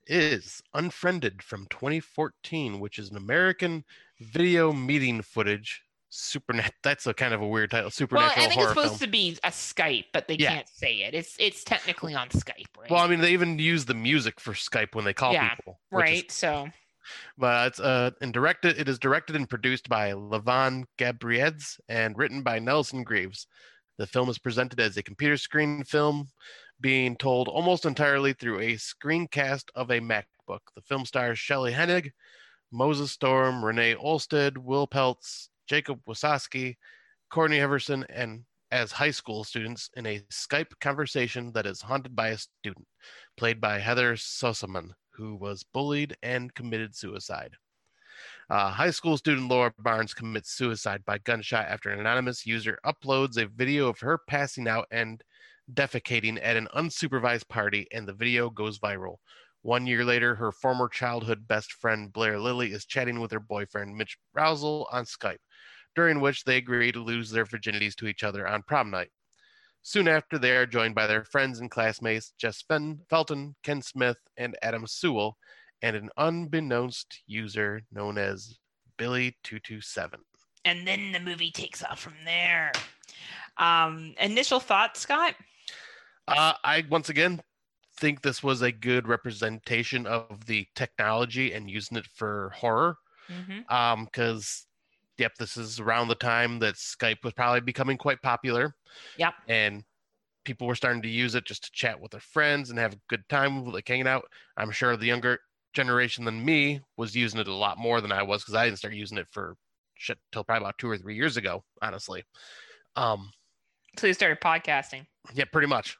is 0.06 0.62
Unfriended 0.74 1.42
from 1.42 1.66
2014, 1.68 2.80
which 2.80 2.98
is 2.98 3.10
an 3.10 3.16
American 3.16 3.84
video 4.18 4.72
meeting 4.72 5.22
footage. 5.22 5.82
Supernat. 6.12 6.72
That's 6.82 7.06
a 7.06 7.14
kind 7.14 7.32
of 7.32 7.40
a 7.40 7.46
weird 7.48 7.70
title. 7.70 7.90
supernatural 7.90 8.36
well 8.36 8.44
i 8.46 8.48
think 8.50 8.60
it's 8.60 8.68
supposed 8.68 8.88
film. 8.88 8.98
to 8.98 9.06
be 9.08 9.38
a 9.44 9.48
skype 9.48 10.04
but 10.12 10.28
they 10.28 10.34
Yeah. 10.34 10.50
can't 10.56 10.68
say 10.68 10.96
it 11.02 11.14
it's 11.14 11.34
it's 11.38 11.64
technically 11.64 12.14
on 12.14 12.28
skype 12.28 12.66
right 12.78 12.90
Well, 12.90 13.00
I 13.02 13.06
mean, 13.06 13.20
they 13.20 13.32
even 13.32 13.58
use 13.58 13.86
the 13.86 13.94
music 13.94 14.38
for 14.38 14.52
Skype 14.52 14.94
when 14.94 15.04
they 15.06 15.14
call 15.14 15.32
Yeah, 15.32 15.54
people. 15.54 15.80
which 15.90 16.04
is 16.04 16.10
right 16.10 16.30
so 16.30 16.68
but 17.38 17.66
it's 17.68 17.80
uh 17.80 18.10
and 18.20 18.32
directed 18.32 18.78
it 18.78 18.88
is 18.88 18.98
directed 18.98 19.36
and 19.36 19.48
produced 19.48 19.88
by 19.88 20.12
Levan 20.12 20.84
Gabriadze 20.98 21.80
and 21.88 22.16
written 22.18 22.42
by 22.42 22.58
Nelson 22.58 23.02
Greaves. 23.04 23.46
The 23.98 24.06
film 24.06 24.28
is 24.28 24.38
presented 24.38 24.80
as 24.80 24.96
a 24.96 25.02
computer 25.02 25.36
screen 25.36 25.82
film 25.84 26.28
being 26.80 27.16
told 27.16 27.48
almost 27.48 27.86
entirely 27.86 28.32
through 28.34 28.58
a 28.60 28.74
screencast 28.74 29.64
of 29.74 29.90
a 29.90 30.00
MacBook. 30.00 30.60
The 30.74 30.82
film 30.82 31.04
stars 31.06 31.38
Shelley 31.38 31.72
Hennig, 31.72 32.10
Moses 32.72 33.12
Storm, 33.12 33.64
Renee 33.64 33.94
Olsted, 33.94 34.58
Will 34.58 34.86
Peltz, 34.88 35.48
Jacob 35.66 36.00
Wysocki, 36.06 36.76
Courtney 37.30 37.60
Everson, 37.60 38.04
and 38.10 38.44
as 38.70 38.90
high 38.90 39.10
school 39.10 39.44
students 39.44 39.90
in 39.96 40.06
a 40.06 40.20
Skype 40.30 40.72
conversation 40.80 41.52
that 41.52 41.66
is 41.66 41.82
haunted 41.82 42.16
by 42.16 42.28
a 42.28 42.38
student, 42.38 42.86
played 43.36 43.60
by 43.60 43.78
Heather 43.78 44.14
Sossaman, 44.14 44.90
who 45.10 45.36
was 45.36 45.62
bullied 45.62 46.16
and 46.22 46.54
committed 46.54 46.96
suicide. 46.96 47.54
Uh, 48.48 48.70
high 48.70 48.90
school 48.90 49.16
student 49.16 49.48
Laura 49.48 49.72
Barnes 49.78 50.14
commits 50.14 50.52
suicide 50.52 51.04
by 51.04 51.18
gunshot 51.18 51.66
after 51.66 51.90
an 51.90 52.00
anonymous 52.00 52.46
user 52.46 52.78
uploads 52.84 53.36
a 53.36 53.46
video 53.46 53.88
of 53.88 54.00
her 54.00 54.18
passing 54.26 54.68
out 54.68 54.86
and 54.90 55.22
defecating 55.72 56.38
at 56.42 56.56
an 56.56 56.68
unsupervised 56.74 57.48
party, 57.48 57.86
and 57.92 58.06
the 58.06 58.12
video 58.12 58.50
goes 58.50 58.78
viral. 58.78 59.16
One 59.62 59.86
year 59.86 60.04
later, 60.04 60.34
her 60.34 60.50
former 60.50 60.88
childhood 60.88 61.46
best 61.46 61.72
friend 61.72 62.12
Blair 62.12 62.38
Lilly 62.38 62.72
is 62.72 62.84
chatting 62.84 63.20
with 63.20 63.30
her 63.30 63.40
boyfriend 63.40 63.96
Mitch 63.96 64.18
Roussel 64.34 64.88
on 64.90 65.04
Skype, 65.04 65.36
during 65.94 66.20
which 66.20 66.44
they 66.44 66.56
agree 66.56 66.92
to 66.92 67.02
lose 67.02 67.30
their 67.30 67.44
virginities 67.44 67.94
to 67.96 68.06
each 68.06 68.22
other 68.24 68.46
on 68.48 68.62
prom 68.62 68.90
night. 68.90 69.10
Soon 69.82 70.06
after, 70.08 70.38
they 70.38 70.56
are 70.56 70.64
joined 70.66 70.94
by 70.94 71.06
their 71.08 71.24
friends 71.24 71.58
and 71.60 71.70
classmates 71.70 72.32
Jess 72.38 72.62
Fen- 72.68 73.00
Felton, 73.10 73.56
Ken 73.64 73.82
Smith, 73.82 74.16
and 74.36 74.56
Adam 74.62 74.86
Sewell, 74.86 75.36
and 75.82 75.96
an 75.96 76.08
unbeknownst 76.16 77.22
user 77.26 77.82
known 77.90 78.16
as 78.16 78.58
Billy227. 78.98 80.14
and 80.64 80.86
then 80.86 81.10
the 81.12 81.18
movie 81.20 81.50
takes 81.50 81.82
off 81.82 81.98
from 81.98 82.14
there 82.24 82.70
um 83.56 84.14
initial 84.20 84.60
thoughts 84.60 85.00
scott 85.00 85.34
Uh, 86.28 86.52
I 86.62 86.84
once 86.88 87.08
again 87.08 87.42
think 87.98 88.22
this 88.22 88.42
was 88.42 88.62
a 88.62 88.70
good 88.72 89.08
representation 89.08 90.06
of 90.06 90.46
the 90.46 90.66
technology 90.76 91.52
and 91.52 91.68
using 91.68 91.98
it 91.98 92.06
for 92.14 92.52
horror. 92.54 92.96
mm-hmm. 93.28 93.74
Um, 93.74 94.04
because 94.04 94.66
yep, 95.18 95.32
this 95.38 95.56
is 95.56 95.80
around 95.80 96.08
the 96.08 96.14
time 96.14 96.58
that 96.60 96.74
Skype 96.76 97.22
was 97.24 97.32
probably 97.32 97.60
becoming 97.60 97.96
quite 97.96 98.20
popular. 98.22 98.74
Yep. 99.18 99.34
And 99.48 99.84
people 100.44 100.66
were 100.66 100.74
starting 100.74 101.02
to 101.02 101.08
use 101.08 101.34
it 101.34 101.44
just 101.44 101.64
to 101.64 101.70
chat 101.72 102.00
with 102.00 102.10
their 102.10 102.20
friends 102.20 102.70
and 102.70 102.78
have 102.78 102.94
a 102.94 103.00
good 103.08 103.22
time, 103.28 103.64
like 103.64 103.86
hanging 103.88 104.06
out. 104.08 104.24
I'm 104.56 104.70
sure 104.70 104.96
the 104.96 105.06
younger 105.06 105.38
generation 105.74 106.24
than 106.24 106.44
me 106.44 106.80
was 106.96 107.14
using 107.14 107.40
it 107.40 107.48
a 107.48 107.54
lot 107.54 107.78
more 107.78 108.00
than 108.00 108.12
I 108.12 108.22
was 108.22 108.42
because 108.42 108.54
I 108.54 108.64
didn't 108.64 108.78
start 108.78 108.94
using 108.94 109.18
it 109.18 109.28
for 109.30 109.56
shit 109.94 110.18
till 110.32 110.44
probably 110.44 110.64
about 110.64 110.78
two 110.78 110.90
or 110.90 110.98
three 110.98 111.14
years 111.14 111.36
ago, 111.36 111.62
honestly. 111.80 112.24
Um, 112.96 113.30
So 113.98 114.06
you 114.06 114.14
started 114.14 114.40
podcasting. 114.40 115.06
yeah, 115.34 115.44
pretty 115.44 115.68
much. 115.68 115.96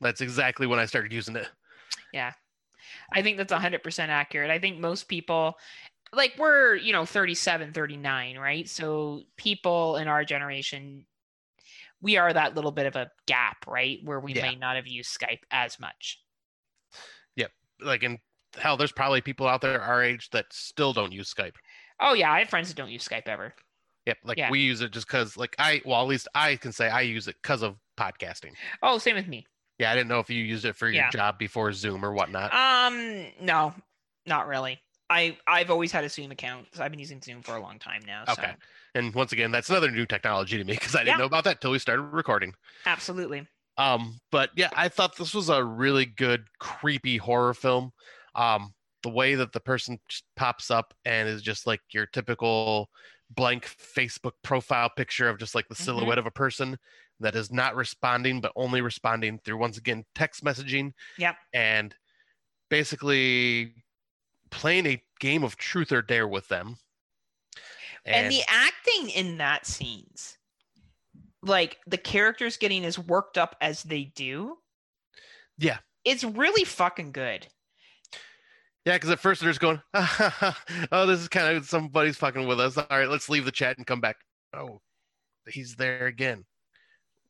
That's 0.00 0.20
exactly 0.20 0.66
when 0.66 0.78
I 0.78 0.86
started 0.86 1.12
using 1.12 1.34
it. 1.36 1.48
Yeah. 2.12 2.32
I 3.12 3.22
think 3.22 3.36
that's 3.36 3.52
100% 3.52 4.08
accurate. 4.08 4.50
I 4.50 4.58
think 4.58 4.78
most 4.78 5.08
people, 5.08 5.56
like, 6.12 6.34
we're, 6.38 6.74
you 6.76 6.92
know, 6.92 7.04
37, 7.04 7.72
39, 7.72 8.38
right? 8.38 8.68
So 8.68 9.22
people 9.36 9.96
in 9.96 10.08
our 10.08 10.24
generation, 10.24 11.06
we 12.00 12.16
are 12.16 12.32
that 12.32 12.54
little 12.54 12.70
bit 12.72 12.86
of 12.86 12.96
a 12.96 13.10
gap, 13.26 13.66
right? 13.66 13.98
Where 14.04 14.20
we 14.20 14.32
Yeah. 14.34 14.42
may 14.42 14.54
not 14.56 14.76
have 14.76 14.86
used 14.86 15.18
Skype 15.18 15.40
as 15.50 15.78
much. 15.80 16.20
Yep. 17.36 17.52
Like, 17.80 18.02
in 18.02 18.18
hell, 18.56 18.76
there's 18.76 18.92
probably 18.92 19.20
people 19.20 19.46
out 19.48 19.60
there 19.60 19.80
our 19.80 20.02
age 20.02 20.30
that 20.30 20.46
still 20.52 20.92
don't 20.92 21.12
use 21.12 21.32
Skype. 21.32 21.56
Oh, 22.00 22.14
yeah. 22.14 22.32
I 22.32 22.40
have 22.40 22.48
friends 22.48 22.68
that 22.68 22.76
don't 22.76 22.90
use 22.90 23.06
Skype 23.06 23.26
ever. 23.26 23.54
Yep, 24.06 24.18
like 24.24 24.38
Yeah. 24.38 24.50
we 24.50 24.60
use 24.60 24.80
it 24.80 24.90
just 24.90 25.06
because, 25.06 25.36
like 25.36 25.54
I, 25.58 25.82
well, 25.84 26.00
at 26.00 26.06
least 26.08 26.28
I 26.34 26.56
can 26.56 26.72
say 26.72 26.88
I 26.88 27.02
use 27.02 27.28
it 27.28 27.36
because 27.42 27.60
of 27.62 27.76
podcasting. 27.98 28.54
Oh, 28.82 28.96
same 28.96 29.16
with 29.16 29.26
me. 29.28 29.46
Yeah, 29.78 29.90
I 29.90 29.94
didn't 29.94 30.08
know 30.08 30.18
if 30.18 30.30
you 30.30 30.42
used 30.42 30.64
it 30.64 30.76
for 30.76 30.86
your 30.86 30.94
Yeah. 31.04 31.10
job 31.10 31.38
before 31.38 31.72
Zoom 31.74 32.02
or 32.02 32.12
whatnot. 32.12 32.54
Um, 32.54 33.30
no, 33.40 33.74
not 34.24 34.46
really. 34.46 34.80
I 35.10 35.38
I've 35.46 35.70
always 35.70 35.92
had 35.92 36.04
a 36.04 36.08
Zoom 36.08 36.30
account. 36.30 36.68
So 36.74 36.82
I've 36.82 36.90
been 36.90 37.00
using 37.00 37.20
Zoom 37.22 37.42
for 37.42 37.56
a 37.56 37.60
long 37.62 37.78
time 37.78 38.02
now. 38.04 38.24
So 38.24 38.42
Okay. 38.42 38.54
and 38.94 39.14
once 39.14 39.32
again, 39.32 39.50
that's 39.50 39.70
another 39.70 39.90
new 39.90 40.06
technology 40.06 40.58
to 40.58 40.64
me 40.64 40.74
because 40.74 40.94
I 40.94 41.04
didn't 41.04 41.16
Yeah. 41.16 41.18
know 41.18 41.24
about 41.24 41.44
that 41.44 41.60
till 41.60 41.70
we 41.70 41.78
started 41.78 42.02
recording. 42.02 42.54
absolutely. 42.86 43.46
Um, 43.76 44.18
but 44.32 44.50
yeah, 44.56 44.70
I 44.74 44.88
thought 44.88 45.16
this 45.16 45.34
was 45.34 45.48
a 45.48 45.62
really 45.64 46.04
good, 46.04 46.48
creepy 46.58 47.16
horror 47.16 47.54
film. 47.54 47.92
Um, 48.34 48.74
the 49.02 49.08
way 49.10 49.36
that 49.36 49.52
the 49.52 49.60
person 49.60 50.00
just 50.08 50.24
pops 50.34 50.70
up 50.70 50.94
and 51.04 51.28
is 51.28 51.42
just 51.42 51.66
like 51.66 51.80
your 51.92 52.06
typical 52.06 52.90
blank 53.30 53.64
Facebook 53.66 54.32
profile 54.42 54.90
picture 54.90 55.28
of 55.28 55.38
just 55.38 55.54
like 55.54 55.68
the 55.68 55.74
Mhm. 55.78 55.84
silhouette 55.84 56.18
of 56.18 56.26
a 56.26 56.30
person 56.30 56.76
that 57.20 57.36
is 57.36 57.52
not 57.52 57.76
responding, 57.76 58.40
but 58.40 58.52
only 58.56 58.80
responding 58.80 59.38
through 59.44 59.58
once 59.58 59.78
again 59.78 60.04
text 60.14 60.42
messaging. 60.42 60.92
Yep. 61.16 61.36
And 61.52 61.94
basically 62.70 63.84
playing 64.50 64.86
a 64.86 65.02
game 65.20 65.42
of 65.44 65.56
truth 65.56 65.92
or 65.92 66.02
dare 66.02 66.28
with 66.28 66.48
them. 66.48 66.76
and, 68.04 68.30
the 68.30 68.42
acting 68.48 69.10
in 69.10 69.38
that 69.38 69.66
scenes 69.66 70.38
like 71.42 71.78
the 71.86 71.98
characters 71.98 72.56
getting 72.56 72.84
as 72.84 72.98
worked 72.98 73.38
up 73.38 73.54
as 73.60 73.82
they 73.84 74.04
do 74.04 74.56
Yeah. 75.58 75.78
it's 76.04 76.24
really 76.24 76.64
fucking 76.64 77.12
good 77.12 77.46
Yeah, 78.84 78.94
because 78.94 79.10
at 79.10 79.18
first 79.20 79.40
they're 79.42 79.50
just 79.50 79.60
going, 79.60 79.82
"Oh, 80.92 81.04
this 81.06 81.20
is 81.20 81.28
kind 81.28 81.54
of 81.56 81.66
somebody's 81.66 82.16
fucking 82.16 82.46
with 82.46 82.58
us." 82.58 82.78
All 82.78 82.86
right, 82.88 83.08
let's 83.08 83.28
leave 83.28 83.44
the 83.44 83.52
chat 83.52 83.76
and 83.76 83.86
come 83.86 84.00
back. 84.00 84.16
Oh, 84.54 84.80
he's 85.46 85.74
there 85.76 86.06
again. 86.06 86.46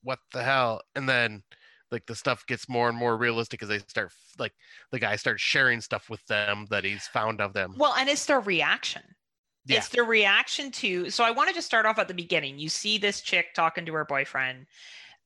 What 0.04 0.20
the 0.32 0.44
hell? 0.44 0.82
And 0.94 1.08
then, 1.08 1.42
like, 1.90 2.06
the 2.06 2.14
stuff 2.14 2.44
gets 2.46 2.68
more 2.68 2.88
and 2.88 2.96
more 2.96 3.16
realistic 3.16 3.62
as 3.62 3.68
they 3.68 3.78
start, 3.78 4.12
like, 4.38 4.52
the 4.92 4.98
guy 4.98 5.16
starts 5.16 5.42
sharing 5.42 5.80
stuff 5.80 6.08
with 6.10 6.24
them 6.26 6.66
that 6.70 6.84
he's 6.84 7.06
found 7.06 7.40
of 7.40 7.52
them. 7.52 7.74
well 7.76 7.94
and 7.94 8.08
it's 8.08 8.26
their 8.26 8.40
reaction. 8.40 9.02
Yeah. 9.66 9.78
it's 9.78 9.90
their 9.90 10.04
reaction 10.04 10.70
to 10.70 11.10
so 11.10 11.24
i 11.24 11.30
wanted 11.30 11.54
to 11.56 11.60
start 11.62 11.84
off 11.84 11.98
at 11.98 12.08
the 12.08 12.14
beginning. 12.14 12.58
You 12.58 12.70
see 12.70 12.96
this 12.96 13.20
chick 13.20 13.52
talking 13.54 13.84
to 13.86 13.92
her 13.94 14.04
boyfriend 14.06 14.66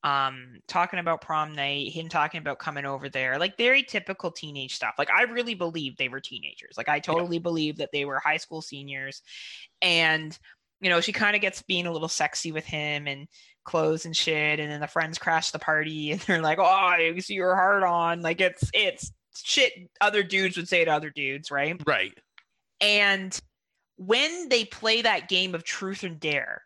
um 0.05 0.59
talking 0.66 0.98
about 0.98 1.20
prom 1.20 1.55
night 1.55 1.93
him 1.93 2.09
talking 2.09 2.40
about 2.40 2.59
coming 2.59 2.84
over 2.84 3.09
there 3.09 3.39
like 3.39 3.56
very 3.56 3.84
typical 3.84 4.32
teenage 4.32 4.74
stuff. 4.74 4.94
Like 4.98 5.10
i 5.10 5.22
really 5.22 5.55
believe 5.55 5.97
they 5.97 6.09
were 6.09 6.20
teenagers. 6.20 6.74
Like 6.76 6.89
i 6.89 6.98
totally 6.98 7.39
believe 7.39 7.76
that 7.76 7.90
they 7.93 8.05
were 8.05 8.18
high 8.18 8.39
school 8.39 8.62
seniors. 8.62 9.22
And 9.80 10.36
you 10.80 10.90
know 10.90 11.01
she 11.01 11.12
kind 11.12 11.36
of 11.36 11.43
gets 11.43 11.62
being 11.62 11.86
a 11.86 11.93
little 11.93 12.09
sexy 12.09 12.51
with 12.51 12.64
him 12.64 13.06
and 13.06 13.28
clothes 13.64 14.05
and 14.05 14.16
shit 14.16 14.59
and 14.60 14.70
then 14.70 14.80
the 14.80 14.86
friends 14.86 15.18
crash 15.18 15.51
the 15.51 15.59
party 15.59 16.10
and 16.12 16.20
they're 16.22 16.43
like 16.43 16.59
oh 16.60 16.97
you 16.97 17.20
see 17.20 17.34
your 17.34 17.55
heart 17.55 17.82
on. 17.82 18.20
Like 18.22 18.40
it's 18.40 18.70
it's 18.74 19.12
shit 19.34 19.72
other 20.01 20.22
dudes 20.22 20.56
would 20.56 20.68
say 20.68 20.84
to 20.84 20.90
other 20.93 21.10
dudes 21.10 21.51
right? 21.51 21.80
Right. 21.86 22.18
and 22.80 23.40
when 23.97 24.48
they 24.48 24.64
play 24.64 25.02
that 25.02 25.28
game 25.28 25.55
of 25.55 25.64
truth 25.64 26.02
and 26.02 26.18
dare, 26.18 26.62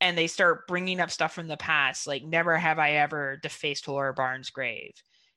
and 0.00 0.16
they 0.16 0.26
start 0.26 0.66
bringing 0.68 1.00
up 1.00 1.10
stuff 1.10 1.32
from 1.32 1.48
the 1.48 1.56
past, 1.56 2.06
like 2.06 2.22
never 2.22 2.56
have 2.56 2.78
I 2.78 2.92
ever 2.92 3.38
defaced 3.42 3.88
Laura 3.88 4.14
Barnes' 4.14 4.50
grave, 4.50 4.92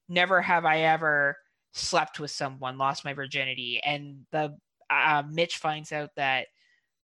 never 0.09 0.41
have 0.41 0.65
I 0.65 0.81
ever 0.81 1.37
slept 1.73 2.19
with 2.19 2.31
someone, 2.31 2.77
lost 2.77 3.05
my 3.05 3.13
virginity, 3.13 3.79
and 3.83 4.25
the 4.31 4.55
uh, 4.89 5.23
Mitch 5.31 5.57
finds 5.57 5.91
out 5.91 6.09
that 6.15 6.47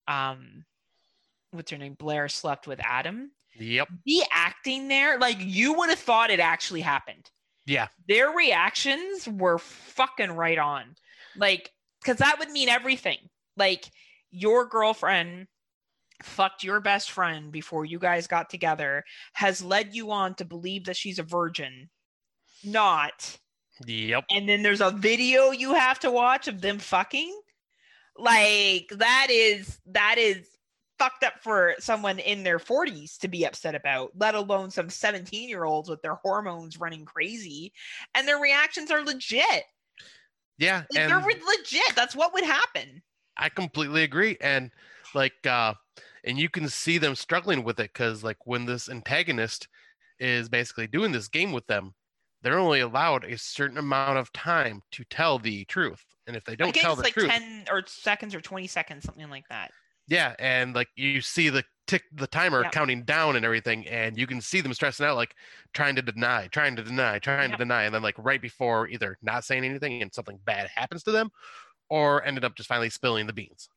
um, 0.07 0.65
what's 1.51 1.71
her 1.71 1.77
name, 1.77 1.95
Blair 1.95 2.29
slept 2.29 2.67
with 2.67 2.79
Adam. 2.83 3.31
Yep. 3.55 3.89
The 4.05 4.23
acting 4.31 4.87
there, 4.87 5.19
like 5.19 5.37
you 5.39 5.73
would 5.73 5.89
have 5.89 5.99
thought 5.99 6.29
it 6.31 6.39
actually 6.39 6.81
happened 6.81 7.29
Yeah. 7.65 7.87
their 8.07 8.29
reactions 8.29 9.27
were 9.27 9.59
fucking 9.59 10.31
right 10.31 10.57
on. 10.57 10.95
Like, 11.35 11.71
because 12.01 12.17
that 12.17 12.39
would 12.39 12.49
mean 12.49 12.69
everything. 12.69 13.29
Like, 13.57 13.85
your 14.31 14.65
girlfriend 14.65 15.47
fucked 16.23 16.63
your 16.63 16.79
best 16.79 17.11
friend 17.11 17.51
before 17.51 17.85
you 17.85 17.99
guys 17.99 18.27
got 18.27 18.49
together, 18.49 19.03
has 19.33 19.63
led 19.63 19.93
you 19.95 20.11
on 20.11 20.35
to 20.35 20.45
believe 20.45 20.85
that 20.85 20.95
she's 20.95 21.19
a 21.19 21.23
virgin, 21.23 21.89
not. 22.63 23.37
Yep. 23.85 24.25
And 24.29 24.47
then 24.47 24.61
there's 24.63 24.81
a 24.81 24.91
video 24.91 25.51
you 25.51 25.73
have 25.73 25.99
to 25.99 26.11
watch 26.11 26.47
of 26.47 26.61
them 26.61 26.79
fucking. 26.79 27.39
Like, 28.17 28.87
that 28.91 29.27
is, 29.29 29.79
that 29.87 30.17
is 30.17 30.47
fucked 31.01 31.23
up 31.23 31.33
for 31.41 31.73
someone 31.79 32.19
in 32.19 32.43
their 32.43 32.59
40s 32.59 33.17
to 33.17 33.27
be 33.27 33.43
upset 33.43 33.73
about, 33.73 34.11
let 34.15 34.35
alone 34.35 34.69
some 34.69 34.87
17 34.87 35.49
year 35.49 35.63
olds 35.63 35.89
with 35.89 35.99
their 36.03 36.15
hormones 36.15 36.79
running 36.79 37.05
crazy. 37.05 37.73
And 38.13 38.27
their 38.27 38.37
reactions 38.37 38.91
are 38.91 39.03
legit. 39.03 39.63
Yeah. 40.59 40.83
Like, 40.93 41.07
they're 41.07 41.17
legit. 41.17 41.95
That's 41.95 42.15
what 42.15 42.35
would 42.35 42.43
happen. 42.43 43.01
I 43.35 43.49
completely 43.49 44.03
agree. 44.03 44.37
And 44.41 44.69
like, 45.15 45.33
uh, 45.47 45.73
and 46.23 46.37
you 46.37 46.49
can 46.49 46.69
see 46.69 46.99
them 46.99 47.15
struggling 47.15 47.63
with 47.63 47.79
it 47.79 47.91
because, 47.93 48.23
like, 48.23 48.37
when 48.45 48.67
this 48.67 48.87
antagonist 48.87 49.67
is 50.19 50.49
basically 50.49 50.85
doing 50.85 51.11
this 51.11 51.27
game 51.27 51.51
with 51.51 51.65
them, 51.65 51.95
they're 52.43 52.59
only 52.59 52.81
allowed 52.81 53.23
a 53.23 53.39
certain 53.39 53.79
amount 53.79 54.19
of 54.19 54.31
time 54.33 54.83
to 54.91 55.03
tell 55.05 55.39
the 55.39 55.65
truth. 55.65 56.05
And 56.27 56.35
if 56.35 56.43
they 56.43 56.55
don't 56.55 56.75
tell 56.75 56.95
the 56.95 57.01
like 57.01 57.13
truth, 57.13 57.31
10 57.31 57.65
or 57.71 57.81
seconds 57.87 58.35
or 58.35 58.41
20 58.41 58.67
seconds, 58.67 59.03
something 59.03 59.31
like 59.31 59.45
that. 59.49 59.71
Yeah, 60.07 60.35
and 60.39 60.73
like 60.75 60.89
you 60.95 61.21
see 61.21 61.49
the 61.49 61.63
tick, 61.87 62.03
the 62.13 62.27
timer 62.27 62.63
Yep. 62.63 62.71
counting 62.71 63.03
down 63.03 63.35
and 63.35 63.45
everything, 63.45 63.87
and 63.87 64.17
you 64.17 64.27
can 64.27 64.41
see 64.41 64.61
them 64.61 64.73
stressing 64.73 65.05
out, 65.05 65.15
like 65.15 65.35
trying 65.73 65.95
to 65.95 66.01
deny, 66.01 66.47
trying 66.47 66.75
to 66.75 66.83
deny, 66.83 67.19
trying 67.19 67.49
Yep. 67.49 67.59
to 67.59 67.65
deny, 67.65 67.83
and 67.83 67.93
then 67.93 68.01
like 68.01 68.15
right 68.17 68.41
before 68.41 68.87
either 68.87 69.17
not 69.21 69.43
saying 69.43 69.63
anything 69.65 70.01
and 70.01 70.13
something 70.13 70.39
bad 70.45 70.69
happens 70.73 71.03
to 71.03 71.11
them, 71.11 71.29
or 71.89 72.23
ended 72.25 72.45
up 72.45 72.55
just 72.55 72.69
finally 72.69 72.89
spilling 72.89 73.27
the 73.27 73.33
beans. 73.33 73.69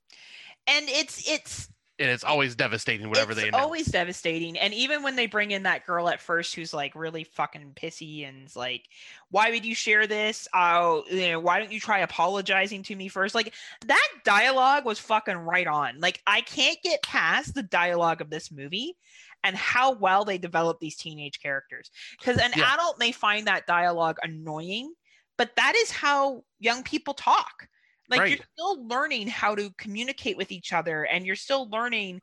And 0.66 0.88
it's, 0.88 1.28
it's, 1.28 1.68
And 2.00 2.10
it's 2.10 2.24
always 2.24 2.56
devastating 2.56 3.08
whatever 3.08 3.30
it's 3.32 3.40
they 3.40 3.48
announce. 3.48 3.62
always 3.62 3.86
devastating 3.86 4.58
and 4.58 4.74
even 4.74 5.04
when 5.04 5.14
they 5.14 5.26
bring 5.26 5.52
in 5.52 5.62
that 5.62 5.86
girl 5.86 6.08
at 6.08 6.20
first 6.20 6.52
who's 6.54 6.74
like 6.74 6.94
really 6.96 7.22
fucking 7.22 7.72
pissy 7.76 8.28
and 8.28 8.54
like 8.56 8.82
why 9.30 9.50
would 9.50 9.64
you 9.64 9.76
share 9.76 10.08
this 10.08 10.48
oh 10.52 11.04
you 11.08 11.28
know 11.28 11.38
why 11.38 11.60
don't 11.60 11.70
you 11.70 11.78
try 11.78 12.00
apologizing 12.00 12.82
to 12.82 12.96
me 12.96 13.06
first 13.06 13.32
like 13.34 13.54
that 13.86 14.08
dialogue 14.24 14.84
was 14.84 14.98
fucking 14.98 15.36
right 15.36 15.68
on 15.68 16.00
like 16.00 16.20
i 16.26 16.40
can't 16.40 16.78
get 16.82 17.00
past 17.02 17.54
the 17.54 17.62
dialogue 17.62 18.20
of 18.20 18.28
this 18.28 18.50
movie 18.50 18.96
and 19.44 19.54
how 19.54 19.92
well 19.94 20.24
they 20.24 20.36
develop 20.38 20.80
these 20.80 20.96
teenage 20.96 21.40
characters 21.40 21.92
because 22.18 22.38
an 22.38 22.50
Yeah. 22.56 22.74
adult 22.74 22.98
may 22.98 23.12
find 23.12 23.46
that 23.46 23.66
dialogue 23.68 24.16
annoying 24.22 24.92
but 25.36 25.54
that 25.56 25.74
is 25.76 25.92
how 25.92 26.42
young 26.58 26.82
people 26.82 27.14
talk 27.14 27.68
like 28.08 28.28
you're 28.28 28.38
still 28.56 28.86
learning 28.86 29.28
how 29.28 29.54
to 29.54 29.70
communicate 29.78 30.36
with 30.36 30.52
each 30.52 30.72
other 30.72 31.04
and 31.04 31.26
you're 31.26 31.36
still 31.36 31.68
learning 31.70 32.20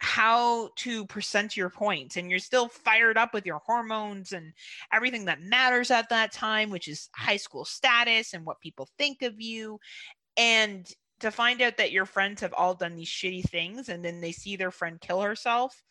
how 0.00 0.70
to 0.76 1.06
present 1.06 1.56
your 1.56 1.70
points 1.70 2.16
and 2.16 2.30
you're 2.30 2.38
still 2.38 2.68
fired 2.68 3.18
up 3.18 3.34
with 3.34 3.44
your 3.44 3.60
hormones 3.66 4.32
and 4.32 4.52
everything 4.92 5.24
that 5.24 5.40
matters 5.40 5.90
at 5.90 6.08
that 6.08 6.32
time 6.32 6.70
which 6.70 6.86
is 6.86 7.10
high 7.16 7.36
school 7.36 7.64
status 7.64 8.32
and 8.32 8.46
what 8.46 8.60
people 8.60 8.88
think 8.96 9.22
of 9.22 9.40
you 9.40 9.78
and 10.36 10.92
to 11.20 11.30
find 11.30 11.62
out 11.62 11.76
that 11.78 11.92
your 11.92 12.06
friends 12.06 12.40
have 12.40 12.54
all 12.54 12.74
done 12.74 12.96
these 12.96 13.08
shitty 13.08 13.42
things 13.48 13.88
and 13.88 14.04
then 14.04 14.20
they 14.20 14.32
see 14.32 14.56
their 14.56 14.70
friend 14.70 15.00
kill 15.00 15.20
herself 15.22 15.82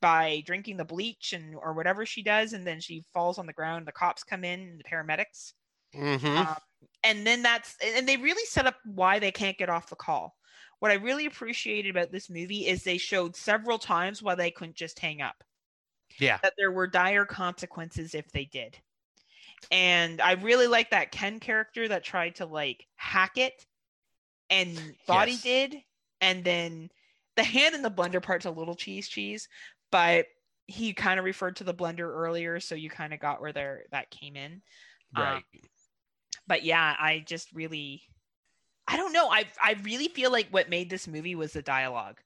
by 0.00 0.42
drinking 0.46 0.76
the 0.76 0.84
bleach 0.84 1.32
and 1.32 1.54
or 1.54 1.72
whatever 1.74 2.04
she 2.06 2.22
does 2.22 2.52
and 2.52 2.66
then 2.66 2.80
she 2.80 3.02
falls 3.14 3.38
on 3.38 3.46
the 3.46 3.52
ground 3.52 3.86
the 3.86 3.92
cops 3.92 4.22
come 4.24 4.44
in 4.44 4.60
and 4.60 4.80
the 4.80 4.84
paramedics 4.84 5.54
Mhm. 5.94 6.46
um, 6.46 6.56
and 7.02 7.26
then 7.26 7.42
that's 7.42 7.76
and 7.82 8.08
they 8.08 8.16
really 8.16 8.44
set 8.46 8.66
up 8.66 8.76
why 8.84 9.18
they 9.18 9.30
can't 9.32 9.58
get 9.58 9.70
off 9.70 9.90
the 9.90 9.96
call 9.96 10.36
what 10.80 10.90
i 10.90 10.94
really 10.94 11.26
appreciated 11.26 11.90
about 11.90 12.10
this 12.12 12.30
movie 12.30 12.66
is 12.66 12.82
they 12.82 12.98
showed 12.98 13.36
several 13.36 13.78
times 13.78 14.22
why 14.22 14.34
they 14.34 14.50
couldn't 14.50 14.76
just 14.76 14.98
hang 14.98 15.20
up 15.20 15.44
Yeah. 16.18 16.38
that 16.42 16.54
there 16.56 16.72
were 16.72 16.86
dire 16.86 17.24
consequences 17.24 18.14
if 18.14 18.30
they 18.32 18.44
did 18.44 18.78
and 19.70 20.20
i 20.20 20.32
really 20.32 20.66
like 20.66 20.90
that 20.90 21.10
ken 21.12 21.40
character 21.40 21.88
that 21.88 22.04
tried 22.04 22.34
to 22.34 22.46
like 22.46 22.86
hack 22.96 23.38
it 23.38 23.66
and 24.50 24.94
Body 25.06 25.32
Yes. 25.32 25.42
did, 25.42 25.76
and 26.20 26.44
then 26.44 26.90
the 27.36 27.44
hand 27.44 27.74
in 27.74 27.82
the 27.82 27.90
blender 27.90 28.22
part's 28.22 28.46
a 28.46 28.50
little 28.50 28.74
cheese 28.74 29.08
cheese, 29.08 29.48
but 29.90 30.26
he 30.66 30.92
kind 30.92 31.18
of 31.18 31.24
referred 31.24 31.56
to 31.56 31.64
the 31.64 31.74
blender 31.74 32.00
earlier, 32.08 32.60
so 32.60 32.74
you 32.74 32.90
kind 32.90 33.12
of 33.12 33.20
got 33.20 33.40
where 33.40 33.52
there 33.52 33.84
that 33.90 34.10
came 34.10 34.36
in. 34.36 34.62
Um, 35.16 35.22
Right. 35.22 35.44
But 36.46 36.64
yeah, 36.64 36.96
I 36.98 37.24
just 37.26 37.52
really, 37.52 38.02
I 38.86 38.96
don't 38.96 39.12
know. 39.12 39.28
I 39.28 39.46
I 39.62 39.76
really 39.82 40.08
feel 40.08 40.30
like 40.30 40.48
what 40.50 40.68
made 40.68 40.90
this 40.90 41.08
movie 41.08 41.34
was 41.34 41.52
the 41.52 41.62
dialogue 41.62 42.18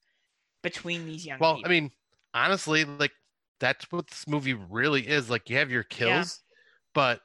between 0.63 1.07
these 1.07 1.27
young 1.27 1.39
people. 1.39 1.47
well, 1.47 1.57
people. 1.57 1.71
I 1.71 1.73
mean, 1.73 1.91
honestly, 2.35 2.85
like 2.85 3.13
that's 3.61 3.91
what 3.91 4.09
this 4.09 4.27
movie 4.29 4.55
really 4.55 5.07
is. 5.07 5.31
Like 5.31 5.49
you 5.51 5.57
have 5.57 5.71
your 5.71 5.83
kills, 5.83 6.41
but 6.95 7.21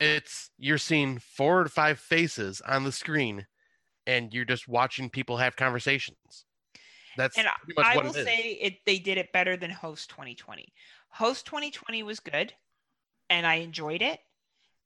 it's 0.00 0.50
you're 0.58 0.78
seeing 0.78 1.18
four 1.18 1.64
to 1.64 1.70
five 1.70 1.98
faces 1.98 2.60
on 2.62 2.84
the 2.84 2.92
screen, 2.92 3.46
and 4.06 4.32
you're 4.32 4.44
just 4.44 4.68
watching 4.68 5.10
people 5.10 5.36
have 5.36 5.56
conversations. 5.56 6.46
That's 7.16 7.36
And 7.36 7.46
I 7.78 7.96
will 7.98 8.06
it 8.06 8.24
say 8.24 8.58
it 8.60 8.74
they 8.86 8.98
did 8.98 9.18
it 9.18 9.32
better 9.32 9.56
than 9.56 9.70
Host 9.70 10.10
2020. 10.10 10.66
Host 11.10 11.46
2020 11.46 12.02
was 12.02 12.20
good, 12.20 12.52
and 13.28 13.46
I 13.46 13.56
enjoyed 13.56 14.02
it. 14.02 14.20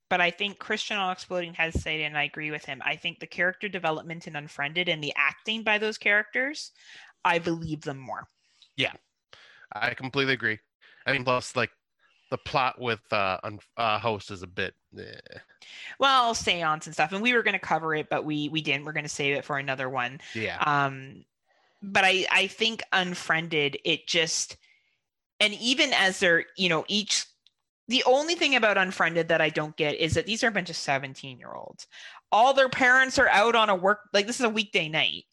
But 0.08 0.20
I 0.20 0.30
think 0.30 0.58
Christian 0.58 0.96
All 0.96 1.10
Exploding 1.10 1.54
has 1.54 1.80
said, 1.82 2.00
and 2.00 2.16
I 2.16 2.24
agree 2.24 2.50
with 2.50 2.64
him. 2.64 2.80
I 2.84 2.96
think 2.96 3.18
the 3.18 3.26
character 3.26 3.68
development 3.68 4.26
in 4.26 4.36
Unfriended 4.36 4.88
and 4.88 5.02
the 5.02 5.12
acting 5.16 5.62
by 5.62 5.78
those 5.78 5.98
characters, 5.98 6.70
I 7.24 7.38
believe 7.40 7.80
them 7.82 7.98
more. 7.98 8.28
Yeah, 8.76 8.92
I 9.72 9.94
completely 9.94 10.34
agree. 10.34 10.58
I 11.06 11.12
mean, 11.12 11.24
plus 11.24 11.56
like 11.56 11.70
the 12.30 12.38
plot 12.38 12.80
with 12.80 13.00
uh, 13.12 13.38
un- 13.42 13.58
uh 13.76 13.98
host 13.98 14.30
is 14.30 14.42
a 14.42 14.46
bit. 14.46 14.74
eh. 14.98 15.38
Well, 15.98 16.34
seance 16.34 16.86
and 16.86 16.94
stuff, 16.94 17.12
and 17.12 17.22
we 17.22 17.34
were 17.34 17.42
going 17.42 17.54
to 17.54 17.58
cover 17.58 17.94
it, 17.94 18.08
but 18.08 18.24
we 18.24 18.48
we 18.48 18.60
didn't. 18.62 18.84
We're 18.84 18.92
going 18.92 19.04
to 19.04 19.08
save 19.08 19.36
it 19.36 19.44
for 19.44 19.58
another 19.58 19.88
one. 19.88 20.20
Yeah, 20.34 20.58
um 20.64 21.24
but 21.82 22.04
i 22.04 22.26
i 22.30 22.46
think 22.46 22.82
unfriended 22.92 23.78
it 23.84 24.06
just 24.06 24.56
and 25.40 25.52
even 25.54 25.92
as 25.92 26.18
they're 26.18 26.46
you 26.56 26.68
know 26.68 26.84
each 26.88 27.26
the 27.88 28.02
only 28.04 28.34
thing 28.34 28.54
about 28.56 28.76
unfriended 28.78 29.28
that 29.28 29.40
i 29.40 29.48
don't 29.48 29.76
get 29.76 29.94
is 29.96 30.14
that 30.14 30.26
these 30.26 30.42
are 30.44 30.48
a 30.48 30.52
bunch 30.52 30.70
of 30.70 30.76
17 30.76 31.38
year 31.38 31.52
olds 31.52 31.86
all 32.32 32.52
their 32.54 32.68
parents 32.68 33.18
are 33.18 33.28
out 33.28 33.54
on 33.54 33.68
a 33.70 33.74
work 33.76 34.00
like 34.12 34.26
this 34.26 34.40
is 34.40 34.44
a 34.46 34.50
weekday 34.50 34.88
night 34.88 35.24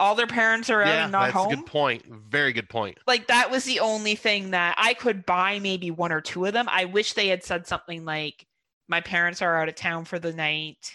all 0.00 0.14
their 0.14 0.26
parents 0.28 0.70
are 0.70 0.82
out 0.82 0.88
yeah, 0.88 1.02
and 1.04 1.12
not 1.12 1.22
that's 1.24 1.34
home 1.34 1.48
That's 1.48 1.60
a 1.60 1.62
good 1.64 1.66
point. 1.70 2.04
Very 2.30 2.52
good 2.52 2.68
point. 2.68 2.98
like 3.06 3.26
that 3.28 3.50
was 3.50 3.64
the 3.64 3.80
only 3.80 4.14
thing 4.14 4.50
that 4.52 4.74
i 4.78 4.94
could 4.94 5.26
buy 5.26 5.58
maybe 5.58 5.90
one 5.90 6.12
or 6.12 6.20
two 6.20 6.44
of 6.44 6.52
them 6.52 6.68
i 6.70 6.84
wish 6.84 7.14
they 7.14 7.28
had 7.28 7.42
said 7.44 7.66
something 7.66 8.04
like 8.04 8.46
my 8.88 9.00
parents 9.00 9.42
are 9.42 9.56
out 9.60 9.68
of 9.68 9.74
town 9.74 10.04
for 10.04 10.18
the 10.18 10.32
night 10.32 10.92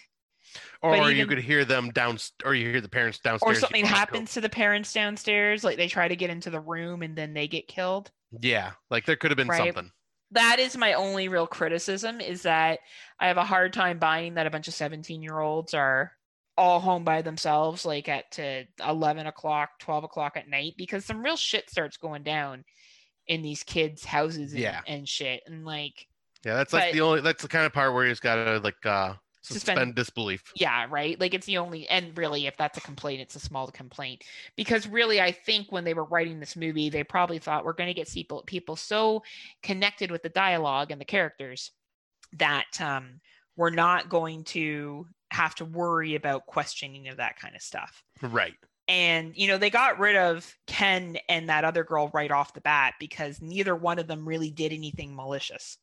Or 0.81 0.95
you 0.97 1.17
even- 1.17 1.29
could 1.29 1.37
hear 1.39 1.63
them 1.65 1.91
down, 1.91 2.17
or 2.43 2.53
you 2.55 2.69
hear 2.69 2.81
the 2.81 2.89
parents 2.89 3.19
downstairs. 3.19 3.57
or 3.57 3.59
something 3.59 3.81
yelling, 3.81 3.91
"Go." 3.91 3.97
happens 3.99 4.33
to 4.33 4.41
the 4.41 4.49
parents 4.49 4.91
downstairs 4.93 5.63
like 5.63 5.77
they 5.77 5.87
try 5.87 6.07
to 6.07 6.15
get 6.15 6.29
into 6.29 6.49
the 6.49 6.59
room 6.59 7.01
and 7.03 7.15
then 7.15 7.33
they 7.33 7.47
get 7.47 7.67
killed 7.67 8.11
Yeah, 8.41 8.71
like 8.89 9.05
there 9.05 9.15
could 9.15 9.31
have 9.31 9.37
been 9.37 9.47
Right. 9.47 9.73
something. 9.73 9.91
That 10.33 10.59
is 10.59 10.77
my 10.77 10.93
only 10.93 11.27
real 11.27 11.47
criticism 11.47 12.21
is 12.21 12.43
that 12.43 12.79
I 13.19 13.27
have 13.27 13.37
a 13.37 13.43
hard 13.45 13.73
time 13.73 13.99
buying 13.99 14.35
that 14.35 14.47
a 14.47 14.51
bunch 14.51 14.67
of 14.67 14.73
17 14.73 15.21
year 15.21 15.39
olds 15.39 15.73
are 15.73 16.11
all 16.57 16.79
home 16.79 17.03
by 17.03 17.21
themselves, 17.23 17.85
like 17.85 18.07
at 18.09 18.31
to 18.33 18.65
11 18.87 19.25
o'clock, 19.27 19.79
12 19.79 20.03
o'clock 20.03 20.37
at 20.37 20.47
night, 20.49 20.73
because 20.77 21.03
some 21.05 21.23
real 21.23 21.35
shit 21.37 21.69
starts 21.69 21.97
going 21.97 22.21
down 22.23 22.63
in 23.27 23.41
these 23.41 23.63
kids' 23.63 24.03
houses 24.05 24.51
and, 24.51 24.61
Yeah. 24.61 24.81
and 24.85 25.07
shit. 25.09 25.41
And 25.47 25.65
like, 25.65 26.07
Yeah, 26.45 26.55
that's 26.55 26.73
like 26.73 26.89
But- 26.89 26.93
the 26.93 27.01
only. 27.01 27.21
That's 27.21 27.41
the 27.41 27.47
kind 27.47 27.65
of 27.65 27.71
part 27.73 27.93
where 27.93 28.03
you 28.05 28.11
just 28.11 28.21
gotta 28.21 28.59
like 28.59 28.85
uh 28.85 29.13
Suspend- 29.43 29.77
suspend 29.77 29.95
disbelief. 29.95 30.41
yeah, 30.55 30.87
right. 30.89 31.19
Like 31.19 31.33
it's 31.33 31.45
the 31.45 31.57
only, 31.57 31.87
and 31.89 32.17
really, 32.17 32.47
if 32.47 32.55
that's 32.55 32.77
a 32.77 32.81
complaint, 32.81 33.21
it's 33.21 33.35
a 33.35 33.39
small 33.41 33.67
complaint. 33.67 34.23
Because 34.55 34.87
really, 34.87 35.19
I 35.19 35.31
think 35.33 35.69
when 35.71 35.83
they 35.83 35.93
were 35.93 36.05
writing 36.05 36.39
this 36.39 36.55
movie, 36.55 36.89
they 36.89 37.03
probably 37.03 37.39
thought 37.39 37.65
we're 37.65 37.73
going 37.73 37.89
to 37.89 37.93
get 37.93 38.09
people 38.09 38.43
people 38.47 38.75
so 38.77 39.21
connected 39.61 40.11
with 40.11 40.23
the 40.23 40.29
dialogue 40.29 40.91
and 40.91 41.01
the 41.01 41.05
characters 41.05 41.71
that 42.37 42.79
um, 42.79 43.19
we're 43.57 43.69
not 43.69 44.07
going 44.09 44.43
to 44.45 45.05
have 45.31 45.55
to 45.55 45.65
worry 45.65 46.15
about 46.15 46.45
questioning 46.45 47.09
of 47.09 47.17
that 47.17 47.37
kind 47.37 47.55
of 47.55 47.61
stuff. 47.61 48.01
Right. 48.21 48.55
And 48.87 49.35
you 49.35 49.47
know, 49.47 49.57
they 49.57 49.69
got 49.69 49.99
rid 49.99 50.15
of 50.15 50.55
Ken 50.67 51.17
and 51.27 51.49
that 51.49 51.65
other 51.65 51.83
girl 51.83 52.09
right 52.13 52.31
off 52.31 52.53
the 52.53 52.61
bat 52.61 52.93
because 52.99 53.41
neither 53.41 53.75
one 53.75 53.99
of 53.99 54.07
them 54.07 54.27
really 54.27 54.51
did 54.51 54.71
anything 54.71 55.15
malicious. 55.15 55.77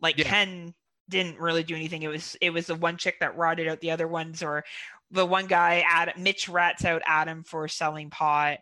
Like 0.00 0.18
Yeah. 0.18 0.24
Ken 0.24 0.74
didn't 1.08 1.38
really 1.38 1.62
do 1.62 1.74
anything. 1.74 2.02
It 2.02 2.08
was 2.08 2.36
it 2.40 2.50
was 2.50 2.66
the 2.66 2.74
one 2.74 2.96
chick 2.96 3.20
that 3.20 3.36
rotted 3.36 3.68
out 3.68 3.80
the 3.80 3.90
other 3.90 4.08
ones, 4.08 4.42
or 4.42 4.64
the 5.10 5.26
one 5.26 5.46
guy 5.46 5.84
Adam 5.88 6.22
Mitch 6.22 6.48
rats 6.48 6.84
out 6.84 7.02
Adam 7.06 7.44
for 7.44 7.68
selling 7.68 8.10
pot 8.10 8.58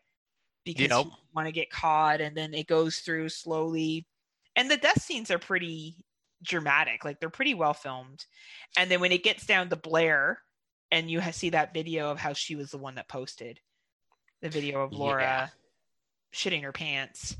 because 0.64 0.88
Yep. 0.90 1.04
he 1.04 1.10
want 1.34 1.46
to 1.46 1.52
get 1.52 1.70
caught, 1.70 2.20
and 2.20 2.36
then 2.36 2.54
it 2.54 2.66
goes 2.66 2.98
through 2.98 3.28
slowly. 3.28 4.06
And 4.54 4.70
the 4.70 4.76
death 4.76 5.00
scenes 5.02 5.30
are 5.30 5.38
pretty 5.38 5.96
dramatic, 6.42 7.04
like 7.04 7.20
they're 7.20 7.30
pretty 7.30 7.54
well 7.54 7.74
filmed. 7.74 8.26
And 8.76 8.90
then 8.90 9.00
when 9.00 9.12
it 9.12 9.22
gets 9.24 9.46
down 9.46 9.70
to 9.70 9.76
Blair, 9.76 10.42
and 10.90 11.10
you 11.10 11.22
see 11.32 11.50
that 11.50 11.72
video 11.72 12.10
of 12.10 12.18
how 12.18 12.32
she 12.34 12.54
was 12.54 12.70
the 12.70 12.78
one 12.78 12.96
that 12.96 13.08
posted 13.08 13.60
the 14.42 14.50
video 14.50 14.82
of 14.82 14.92
Laura 14.92 15.22
Yeah. 15.22 15.48
shitting 16.34 16.62
her 16.64 16.72
pants 16.72 17.36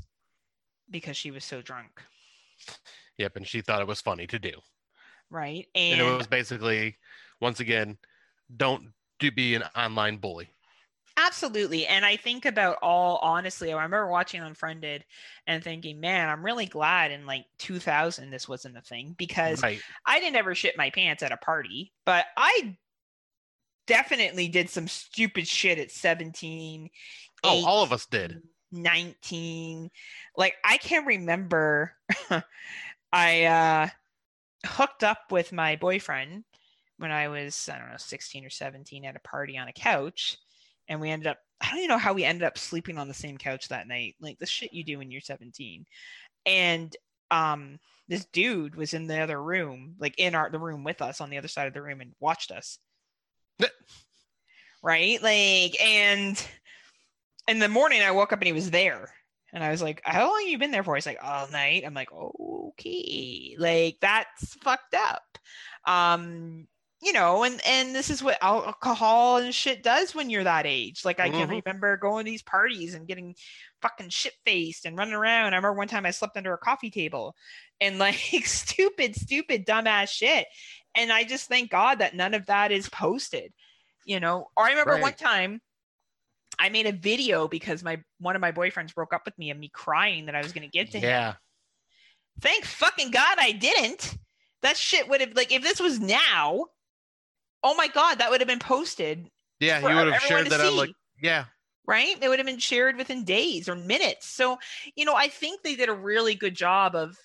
because 0.89 1.17
she 1.17 1.31
was 1.31 1.43
so 1.43 1.61
drunk, 1.61 2.01
Yep. 3.17 3.35
And 3.35 3.47
she 3.47 3.61
thought 3.61 3.81
it 3.81 3.87
was 3.87 4.01
funny 4.01 4.25
to 4.27 4.39
do, 4.39 4.59
right? 5.33 5.67
and, 5.89 5.99
And, 5.99 6.01
it 6.01 6.03
was 6.03 6.27
basically, 6.27 6.97
once 7.41 7.59
again, 7.59 7.97
don't 8.55 8.93
do 9.19 9.31
be 9.31 9.55
an 9.55 9.63
online 9.75 10.17
bully. 10.17 10.49
absolutely. 11.17 11.85
And 11.87 12.05
I 12.05 12.15
think 12.17 12.45
about 12.45 12.77
all 12.81 13.17
honestly, 13.17 13.71
I 13.71 13.75
remember 13.75 14.07
watching 14.07 14.41
Unfriended 14.41 15.05
and 15.47 15.63
thinking, 15.63 15.99
man, 15.99 16.29
I'm 16.29 16.43
really 16.43 16.65
glad 16.65 17.11
in 17.11 17.25
like 17.25 17.45
2000 17.59 18.29
this 18.31 18.47
wasn't 18.47 18.77
a 18.77 18.81
thing 18.81 19.15
because 19.17 19.61
Right. 19.61 19.81
I 20.05 20.19
didn't 20.19 20.37
ever 20.37 20.55
shit 20.55 20.77
my 20.77 20.89
pants 20.89 21.23
at 21.23 21.31
a 21.31 21.37
party, 21.37 21.93
but 22.05 22.25
I 22.37 22.77
definitely 23.87 24.47
did 24.47 24.69
some 24.69 24.87
stupid 24.87 25.47
shit 25.47 25.77
at 25.79 25.91
17. 25.91 26.89
Oh, 27.43 27.65
all 27.65 27.83
of 27.83 27.91
us 27.91 28.05
did. 28.05 28.41
19 28.71 29.91
like 30.35 30.55
i 30.63 30.77
can't 30.77 31.05
remember 31.05 31.95
i 33.13 33.43
uh 33.43 33.87
hooked 34.65 35.03
up 35.03 35.31
with 35.31 35.51
my 35.51 35.75
boyfriend 35.75 36.43
when 36.97 37.11
i 37.11 37.27
was 37.27 37.69
i 37.71 37.77
don't 37.77 37.89
know 37.89 37.97
16 37.97 38.45
or 38.45 38.49
17 38.49 39.05
at 39.05 39.15
a 39.15 39.19
party 39.19 39.57
on 39.57 39.67
a 39.67 39.73
couch. 39.73 40.37
And 40.89 40.99
we 40.99 41.09
ended 41.09 41.27
up 41.27 41.37
i 41.61 41.69
don't 41.69 41.79
even 41.79 41.89
know 41.89 41.97
how 41.97 42.13
we 42.13 42.23
ended 42.23 42.43
up 42.43 42.57
sleeping 42.57 42.97
on 42.97 43.07
the 43.07 43.13
same 43.13 43.37
couch 43.37 43.69
that 43.69 43.87
night 43.87 44.15
like 44.19 44.39
the 44.39 44.45
shit 44.45 44.73
you 44.73 44.83
do 44.83 44.97
when 44.97 45.11
you're 45.11 45.21
17 45.21 45.85
and 46.45 46.95
um 47.31 47.79
this 48.07 48.25
dude 48.25 48.75
was 48.75 48.93
in 48.93 49.07
the 49.07 49.19
other 49.19 49.41
room 49.41 49.95
like 49.97 50.15
in 50.17 50.35
our 50.35 50.49
the 50.49 50.59
room 50.59 50.83
with 50.83 51.01
us 51.01 51.21
on 51.21 51.29
the 51.29 51.37
other 51.37 51.47
side 51.47 51.67
of 51.67 51.73
the 51.73 51.81
room 51.81 52.01
and 52.01 52.13
watched 52.19 52.51
us. 52.51 52.77
Right? 54.81 55.21
Like 55.21 55.81
and 55.81 56.45
in 57.47 57.59
the 57.59 57.69
morning 57.69 58.01
I 58.01 58.11
woke 58.11 58.33
up 58.33 58.39
and 58.39 58.47
he 58.47 58.53
was 58.53 58.71
there. 58.71 59.13
And 59.53 59.63
I 59.63 59.69
was 59.69 59.81
like, 59.81 60.01
How 60.03 60.29
long 60.29 60.45
you 60.47 60.57
been 60.57 60.71
there 60.71 60.83
for? 60.83 60.95
He's 60.95 61.05
like, 61.05 61.23
All 61.23 61.47
night. 61.49 61.83
I'm 61.85 61.93
like, 61.93 62.09
Okay. 62.11 63.55
Like 63.57 63.97
that's 64.01 64.55
fucked 64.55 64.95
up. 64.95 65.37
Um, 65.85 66.67
you 67.01 67.11
know, 67.11 67.43
and 67.43 67.59
and 67.67 67.93
this 67.93 68.09
is 68.09 68.23
what 68.23 68.37
alcohol 68.41 69.37
and 69.37 69.53
shit 69.53 69.83
does 69.83 70.15
when 70.15 70.29
you're 70.29 70.45
that 70.45 70.65
age. 70.65 71.03
Like 71.03 71.19
I 71.19 71.29
can 71.29 71.49
Mhm. 71.49 71.61
remember 71.65 71.97
going 71.97 72.25
to 72.25 72.31
these 72.31 72.41
parties 72.41 72.93
and 72.93 73.07
getting 73.07 73.35
fucking 73.81 74.09
shit 74.09 74.33
faced 74.45 74.85
and 74.85 74.97
running 74.97 75.13
around. 75.13 75.53
I 75.53 75.57
remember 75.57 75.73
one 75.73 75.89
time 75.89 76.05
I 76.05 76.11
slept 76.11 76.37
under 76.37 76.53
a 76.53 76.57
coffee 76.57 76.89
table 76.89 77.35
and 77.81 77.99
like 77.99 78.15
stupid, 78.45 79.15
stupid, 79.15 79.65
dumbass 79.67 80.09
shit. 80.09 80.47
And 80.95 81.11
I 81.11 81.25
just 81.25 81.49
thank 81.49 81.69
God 81.71 81.99
that 81.99 82.15
none 82.15 82.33
of 82.33 82.45
that 82.45 82.71
is 82.71 82.87
posted. 82.89 83.51
You 84.05 84.19
know, 84.19 84.47
or 84.57 84.63
I 84.65 84.69
remember 84.69 84.97
one 85.01 85.13
time 85.13 85.61
I 86.59 86.69
made 86.69 86.85
a 86.85 86.91
video 86.91 87.47
because 87.47 87.83
my 87.83 88.01
one 88.19 88.35
of 88.35 88.41
my 88.41 88.51
boyfriends 88.51 88.93
broke 88.93 89.13
up 89.13 89.23
with 89.25 89.37
me 89.37 89.49
and 89.49 89.59
me 89.59 89.69
crying 89.69 90.25
that 90.25 90.35
I 90.35 90.41
was 90.41 90.51
going 90.51 90.67
to 90.67 90.71
get 90.71 90.91
to 90.91 90.99
him. 90.99 91.09
Yeah. 91.09 91.33
Thank 92.41 92.65
fucking 92.65 93.11
God 93.11 93.37
I 93.39 93.51
didn't. 93.51 94.17
That 94.61 94.77
shit 94.77 95.07
would 95.09 95.21
have 95.21 95.33
like 95.35 95.51
if 95.51 95.61
this 95.61 95.79
was 95.79 95.99
now, 95.99 96.65
oh 97.63 97.75
my 97.75 97.87
God, 97.87 98.19
that 98.19 98.31
would 98.31 98.41
have 98.41 98.47
been 98.47 98.59
posted. 98.59 99.29
Yeah. 99.59 99.79
You 99.79 99.95
would 99.95 100.13
have 100.13 100.21
shared 100.21 100.47
that 100.47 100.59
see, 100.59 100.77
like. 100.77 100.91
Yeah. 101.21 101.45
right. 101.87 102.17
It 102.21 102.27
would 102.27 102.39
have 102.39 102.45
been 102.45 102.59
shared 102.59 102.97
within 102.97 103.23
days 103.23 103.69
or 103.69 103.75
minutes. 103.75 104.27
So 104.27 104.57
you 104.95 105.05
know, 105.05 105.15
I 105.15 105.27
think 105.27 105.61
they 105.63 105.75
did 105.75 105.89
a 105.89 105.93
really 105.93 106.35
good 106.35 106.55
job 106.55 106.95
of 106.95 107.17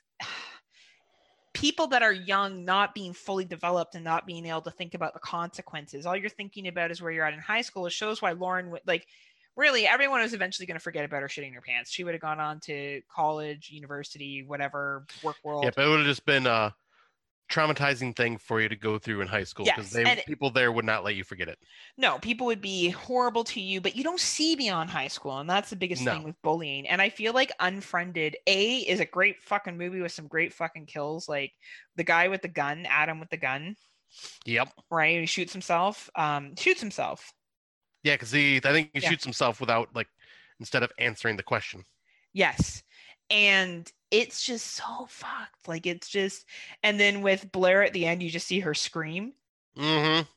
people 1.52 1.88
that 1.88 2.02
are 2.02 2.12
young 2.12 2.64
not 2.64 2.94
being 2.94 3.12
fully 3.12 3.44
developed 3.44 3.94
and 3.94 4.04
not 4.04 4.26
being 4.26 4.46
able 4.46 4.60
to 4.62 4.70
think 4.70 4.94
about 4.94 5.14
the 5.14 5.20
consequences. 5.20 6.06
All 6.06 6.16
you're 6.16 6.28
thinking 6.28 6.68
about 6.68 6.90
is 6.90 7.02
where 7.02 7.10
you're 7.10 7.24
at 7.24 7.34
in 7.34 7.40
high 7.40 7.62
school. 7.62 7.86
It 7.86 7.92
shows 7.92 8.22
why 8.22 8.32
Lauren 8.32 8.70
would 8.70 8.82
like 8.86 9.06
really 9.56 9.86
everyone 9.86 10.20
was 10.20 10.34
eventually 10.34 10.66
going 10.66 10.76
to 10.76 10.82
forget 10.82 11.04
about 11.04 11.22
her 11.22 11.28
shitting 11.28 11.54
her 11.54 11.60
pants. 11.60 11.90
She 11.90 12.04
would 12.04 12.14
have 12.14 12.20
gone 12.20 12.40
on 12.40 12.60
to 12.60 13.02
college, 13.14 13.70
university, 13.70 14.44
whatever, 14.46 15.06
work 15.22 15.36
world. 15.42 15.64
Yep. 15.64 15.78
It 15.78 15.88
would 15.88 15.98
have 15.98 16.06
just 16.06 16.24
been 16.24 16.46
uh, 16.46 16.70
traumatizing 17.50 18.14
thing 18.14 18.38
for 18.38 18.60
you 18.60 18.68
to 18.68 18.76
go 18.76 18.98
through 18.98 19.20
in 19.22 19.28
high 19.28 19.44
school 19.44 19.64
because 19.64 19.92
Yes, 19.94 19.94
they 19.94 20.22
people 20.26 20.50
there 20.50 20.70
would 20.72 20.84
not 20.84 21.04
let 21.04 21.14
you 21.16 21.24
forget 21.24 21.48
it. 21.48 21.58
no, 21.96 22.18
people 22.18 22.46
would 22.46 22.60
be 22.60 22.90
horrible 22.90 23.44
to 23.44 23.60
you, 23.60 23.80
but 23.80 23.96
you 23.96 24.04
don't 24.04 24.20
see 24.20 24.54
beyond 24.54 24.90
high 24.90 25.08
school, 25.08 25.38
and 25.38 25.48
that's 25.48 25.70
the 25.70 25.76
biggest 25.76 26.02
thing 26.04 26.22
with 26.22 26.40
bullying. 26.42 26.86
And 26.88 27.00
I 27.02 27.08
feel 27.08 27.32
like 27.32 27.50
Unfriended 27.60 28.36
A 28.46 28.78
is 28.78 29.00
a 29.00 29.04
great 29.06 29.42
fucking 29.42 29.76
movie 29.78 30.00
with 30.00 30.12
some 30.12 30.28
great 30.28 30.52
fucking 30.52 30.86
kills, 30.86 31.28
like 31.28 31.52
the 31.96 32.04
guy 32.04 32.28
with 32.28 32.42
the 32.42 32.48
gun, 32.48 32.86
Adam 32.86 33.18
with 33.20 33.30
the 33.30 33.36
gun, 33.36 33.76
Yep. 34.44 34.68
right? 34.90 35.20
He 35.20 35.26
shoots 35.26 35.52
himself, 35.52 36.08
um, 36.14 36.54
shoots 36.56 36.80
himself. 36.80 37.32
Yeah, 38.02 38.14
because 38.14 38.30
he 38.30 38.56
I 38.58 38.72
think 38.72 38.90
he 38.94 39.00
Yeah. 39.00 39.10
shoots 39.10 39.24
himself 39.24 39.60
without 39.60 39.94
like 39.94 40.08
instead 40.60 40.82
of 40.82 40.92
answering 40.98 41.36
the 41.36 41.42
question. 41.42 41.84
Yes. 42.32 42.82
And 43.30 43.90
it's 44.10 44.42
just 44.44 44.66
so 44.68 45.06
fucked. 45.06 45.68
Like 45.68 45.86
it's 45.86 46.08
just 46.08 46.46
and 46.82 46.98
then 46.98 47.22
with 47.22 47.52
Blair 47.52 47.82
at 47.82 47.92
the 47.92 48.06
end, 48.06 48.22
you 48.22 48.30
just 48.30 48.46
see 48.46 48.60
her 48.60 48.74
scream, 48.74 49.34
Mm-hmm. 49.76 50.28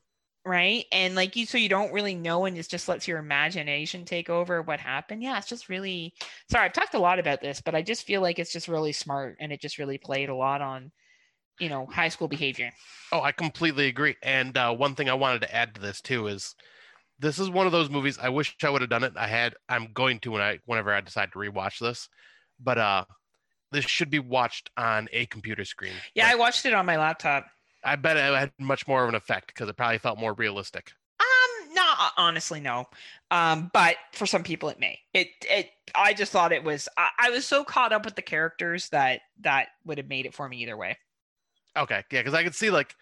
right? 0.45 0.85
And 0.91 1.15
like 1.15 1.35
you 1.35 1.45
so 1.45 1.57
you 1.57 1.69
don't 1.69 1.93
really 1.93 2.15
know 2.15 2.45
and 2.45 2.57
it 2.57 2.67
just 2.67 2.87
lets 2.87 3.07
your 3.07 3.19
imagination 3.19 4.05
take 4.05 4.29
over 4.29 4.61
what 4.61 4.79
happened. 4.79 5.21
Yeah, 5.23 5.37
it's 5.37 5.47
just 5.47 5.69
really 5.69 6.13
sorry, 6.49 6.65
I've 6.65 6.73
talked 6.73 6.93
a 6.95 6.99
lot 6.99 7.19
about 7.19 7.41
this, 7.41 7.61
but 7.61 7.75
I 7.75 7.81
just 7.81 8.05
feel 8.05 8.21
like 8.21 8.39
it's 8.39 8.51
just 8.53 8.67
really 8.67 8.91
smart 8.91 9.37
and 9.39 9.51
it 9.51 9.61
just 9.61 9.77
really 9.77 9.97
played 9.97 10.29
a 10.29 10.35
lot 10.35 10.61
on, 10.61 10.91
you 11.59 11.69
know, 11.69 11.87
high 11.87 12.09
school 12.09 12.27
behavior. 12.29 12.71
Oh, 13.11 13.21
I 13.21 13.31
completely 13.31 13.87
agree. 13.87 14.15
And 14.21 14.57
uh, 14.57 14.73
one 14.73 14.95
thing 14.95 15.09
I 15.09 15.13
wanted 15.13 15.41
to 15.41 15.53
add 15.53 15.75
to 15.75 15.81
this 15.81 16.01
too 16.01 16.27
is 16.27 16.55
this 17.19 17.39
is 17.39 17.49
one 17.49 17.65
of 17.67 17.73
those 17.73 17.89
movies 17.89 18.19
I 18.19 18.29
wish 18.29 18.55
I 18.63 18.69
would 18.69 18.81
have 18.81 18.89
done 18.91 19.03
it. 19.05 19.13
I 19.17 19.27
had 19.27 19.55
I'm 19.69 19.93
going 19.93 20.19
to 20.21 20.31
when 20.31 20.41
I 20.41 20.59
whenever 20.65 20.93
I 20.93 21.01
decide 21.01 21.31
to 21.33 21.39
rewatch 21.39 21.79
this, 21.79 22.09
but 22.63 22.77
uh, 22.77 23.05
this 23.71 23.85
should 23.85 24.09
be 24.09 24.19
watched 24.19 24.69
on 24.77 25.07
a 25.11 25.25
computer 25.27 25.65
screen. 25.65 25.93
Yeah, 26.15 26.27
I 26.29 26.35
watched 26.35 26.65
it 26.65 26.73
on 26.73 26.85
my 26.85 26.97
laptop. 26.97 27.47
I 27.83 27.95
bet 27.95 28.17
it 28.17 28.21
had 28.21 28.51
much 28.59 28.87
more 28.87 29.03
of 29.03 29.09
an 29.09 29.15
effect 29.15 29.47
because 29.47 29.67
it 29.67 29.75
probably 29.75 29.97
felt 29.97 30.19
more 30.19 30.33
realistic. 30.33 30.91
Um, 31.19 31.73
no, 31.73 31.93
honestly, 32.17 32.59
no. 32.59 32.85
Um, 33.31 33.71
but 33.73 33.95
for 34.13 34.25
some 34.25 34.43
people, 34.43 34.69
it 34.69 34.79
may. 34.79 34.99
It, 35.13 35.29
it. 35.41 35.69
I 35.95 36.13
just 36.13 36.31
thought 36.31 36.51
it 36.51 36.63
was. 36.63 36.87
I, 36.97 37.09
I 37.17 37.29
was 37.31 37.45
so 37.45 37.63
caught 37.63 37.93
up 37.93 38.05
with 38.05 38.15
the 38.15 38.21
characters 38.21 38.89
that 38.89 39.21
that 39.41 39.69
would 39.85 39.97
have 39.97 40.07
made 40.07 40.25
it 40.25 40.33
for 40.33 40.47
me 40.47 40.57
either 40.57 40.77
way. 40.77 40.97
Okay, 41.75 42.03
yeah, 42.11 42.19
because 42.19 42.33
I 42.33 42.43
could 42.43 42.55
see 42.55 42.69
like 42.69 42.95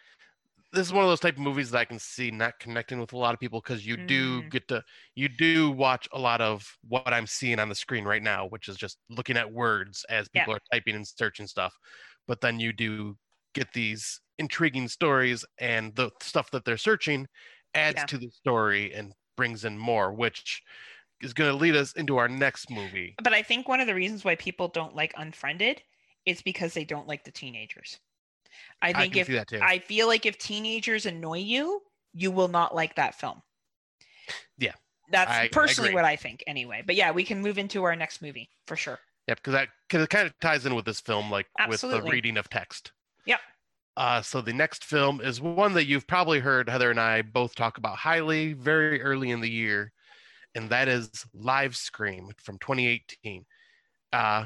this 0.71 0.85
is 0.87 0.93
one 0.93 1.03
of 1.03 1.09
those 1.09 1.19
type 1.19 1.35
of 1.35 1.41
movies 1.41 1.71
that 1.71 1.79
I 1.79 1.85
can 1.85 1.99
see 1.99 2.31
not 2.31 2.59
connecting 2.59 2.99
with 2.99 3.13
a 3.13 3.17
lot 3.17 3.33
of 3.33 3.39
people 3.39 3.59
because 3.61 3.85
you 3.85 3.97
do 3.97 4.43
Mm. 4.43 4.51
get 4.51 4.67
to 4.69 4.83
you 5.15 5.27
do 5.29 5.71
watch 5.71 6.07
a 6.13 6.19
lot 6.19 6.41
of 6.41 6.77
what 6.87 7.11
I'm 7.13 7.27
seeing 7.27 7.59
on 7.59 7.69
the 7.69 7.75
screen 7.75 8.05
right 8.05 8.21
now, 8.21 8.45
which 8.47 8.67
is 8.69 8.77
just 8.77 8.99
looking 9.09 9.37
at 9.37 9.51
words 9.51 10.05
as 10.09 10.29
Yeah. 10.33 10.47
people 10.47 10.53
are 10.53 10.59
typing 10.71 10.95
and 10.95 11.07
searching 11.07 11.47
stuff. 11.47 11.73
But 12.27 12.41
then 12.41 12.59
you 12.59 12.71
do 12.73 13.17
get 13.55 13.73
these 13.73 14.21
intriguing 14.37 14.87
stories, 14.87 15.43
and 15.59 15.95
the 15.95 16.11
stuff 16.21 16.51
that 16.51 16.65
they're 16.65 16.77
searching 16.77 17.27
adds 17.73 18.03
Yeah. 18.03 18.05
to 18.05 18.17
the 18.17 18.29
story 18.29 18.93
and 18.93 19.13
brings 19.35 19.65
in 19.65 19.77
more, 19.77 20.13
which 20.13 20.61
is 21.21 21.33
going 21.33 21.51
to 21.51 21.57
lead 21.57 21.75
us 21.75 21.93
into 21.93 22.17
our 22.17 22.29
next 22.29 22.69
movie. 22.71 23.19
But 23.21 23.33
I 23.35 23.43
think 23.43 23.67
one 23.67 23.79
of 23.79 23.85
the 23.87 23.93
reasons 23.93 24.25
why 24.25 24.35
people 24.35 24.67
don't 24.67 24.95
like 24.95 25.13
Unfriended 25.15 25.83
is 26.25 26.41
because 26.41 26.73
they 26.73 26.85
don't 26.85 27.07
like 27.07 27.23
the 27.23 27.31
teenagers. 27.31 27.99
I 28.81 28.89
I 28.89 28.93
think 28.93 29.13
can 29.13 29.45
if. 29.51 29.61
I 29.61 29.79
feel 29.79 30.07
like 30.07 30.25
if 30.25 30.37
teenagers 30.37 31.05
annoy 31.05 31.39
you, 31.39 31.81
you 32.13 32.31
will 32.31 32.47
not 32.47 32.73
like 32.73 32.95
that 32.95 33.15
film. 33.15 33.41
Yeah, 34.57 34.73
That's 35.11 35.31
I 35.31 35.47
personally 35.49 35.89
agree. 35.89 35.95
what 35.95 36.05
I 36.05 36.15
think 36.15 36.43
anyway. 36.47 36.83
But 36.85 36.95
yeah, 36.95 37.11
we 37.11 37.23
can 37.23 37.41
move 37.41 37.57
into 37.57 37.83
our 37.83 37.95
next 37.95 38.21
movie 38.21 38.49
for 38.67 38.75
sure. 38.75 38.99
Yeah, 39.27 39.35
because 39.35 39.53
that 39.53 39.69
cause 39.89 40.01
it 40.01 40.09
kind 40.09 40.27
of 40.27 40.33
ties 40.39 40.65
in 40.65 40.75
with 40.75 40.85
this 40.85 40.99
film, 40.99 41.29
like 41.29 41.47
with 41.67 41.81
the 41.81 42.01
reading 42.01 42.37
of 42.37 42.49
text. 42.49 42.91
Yep. 43.25 43.39
Uh, 43.97 44.21
so 44.21 44.41
the 44.41 44.53
next 44.53 44.85
film 44.85 45.19
is 45.21 45.41
one 45.41 45.73
that 45.73 45.85
you've 45.85 46.07
probably 46.07 46.39
heard 46.39 46.69
Heather 46.69 46.89
and 46.89 46.99
I 46.99 47.21
both 47.21 47.53
talk 47.53 47.77
about 47.77 47.97
highly 47.97 48.53
very 48.53 49.01
early 49.01 49.31
in 49.31 49.41
the 49.41 49.49
year, 49.49 49.91
and 50.55 50.69
that 50.69 50.87
is 50.87 51.25
Live 51.33 51.75
Scream 51.75 52.31
from 52.37 52.57
2018. 52.59 53.45
Uh, 54.13 54.45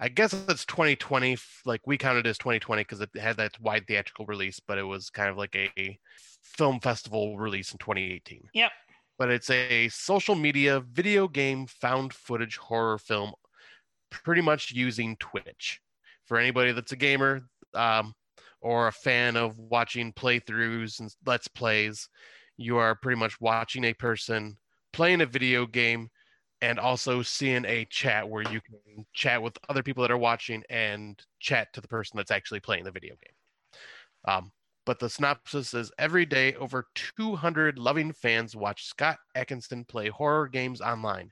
I 0.00 0.08
guess 0.08 0.32
it's 0.48 0.64
2020. 0.64 1.36
Like 1.66 1.82
we 1.86 1.98
counted 1.98 2.26
as 2.26 2.38
2020 2.38 2.80
because 2.82 3.02
it 3.02 3.10
had 3.16 3.36
that 3.36 3.60
wide 3.60 3.86
theatrical 3.86 4.24
release, 4.24 4.58
but 4.58 4.78
it 4.78 4.82
was 4.82 5.10
kind 5.10 5.28
of 5.28 5.36
like 5.36 5.54
a 5.54 5.98
film 6.42 6.80
festival 6.80 7.36
release 7.38 7.72
in 7.72 7.78
2018. 7.78 8.48
Yep. 8.54 8.72
But 9.18 9.30
it's 9.30 9.50
a 9.50 9.88
social 9.88 10.34
media 10.34 10.80
video 10.80 11.28
game 11.28 11.66
found 11.66 12.14
footage 12.14 12.56
horror 12.56 12.96
film 12.96 13.32
pretty 14.10 14.40
much 14.40 14.72
using 14.72 15.16
Twitch. 15.20 15.80
For 16.24 16.38
anybody 16.38 16.72
that's 16.72 16.92
a 16.92 16.96
gamer 16.96 17.42
um, 17.74 18.14
or 18.62 18.86
a 18.86 18.92
fan 18.92 19.36
of 19.36 19.58
watching 19.58 20.12
playthroughs 20.12 21.00
and 21.00 21.12
let's 21.26 21.48
plays, 21.48 22.08
you 22.56 22.78
are 22.78 22.94
pretty 22.94 23.18
much 23.18 23.38
watching 23.40 23.84
a 23.84 23.92
person 23.92 24.56
playing 24.92 25.20
a 25.20 25.26
video 25.26 25.66
game 25.66 26.08
and 26.62 26.78
also 26.78 27.22
seeing 27.22 27.64
a 27.64 27.86
chat 27.86 28.28
where 28.28 28.42
you 28.42 28.60
can 28.60 29.06
chat 29.12 29.42
with 29.42 29.56
other 29.68 29.82
people 29.82 30.02
that 30.02 30.10
are 30.10 30.18
watching 30.18 30.62
and 30.68 31.20
chat 31.38 31.72
to 31.72 31.80
the 31.80 31.88
person 31.88 32.16
that's 32.16 32.30
actually 32.30 32.60
playing 32.60 32.84
the 32.84 32.90
video 32.90 33.14
game. 33.14 33.34
Um, 34.26 34.52
but 34.86 34.98
the 34.98 35.08
synopsis 35.08 35.72
is 35.74 35.92
every 35.98 36.26
day 36.26 36.54
over 36.54 36.86
200 36.94 37.78
loving 37.78 38.12
fans 38.12 38.56
watch 38.56 38.84
Scott 38.86 39.18
Atkinson 39.34 39.84
play 39.84 40.08
horror 40.08 40.48
games 40.48 40.80
online. 40.80 41.30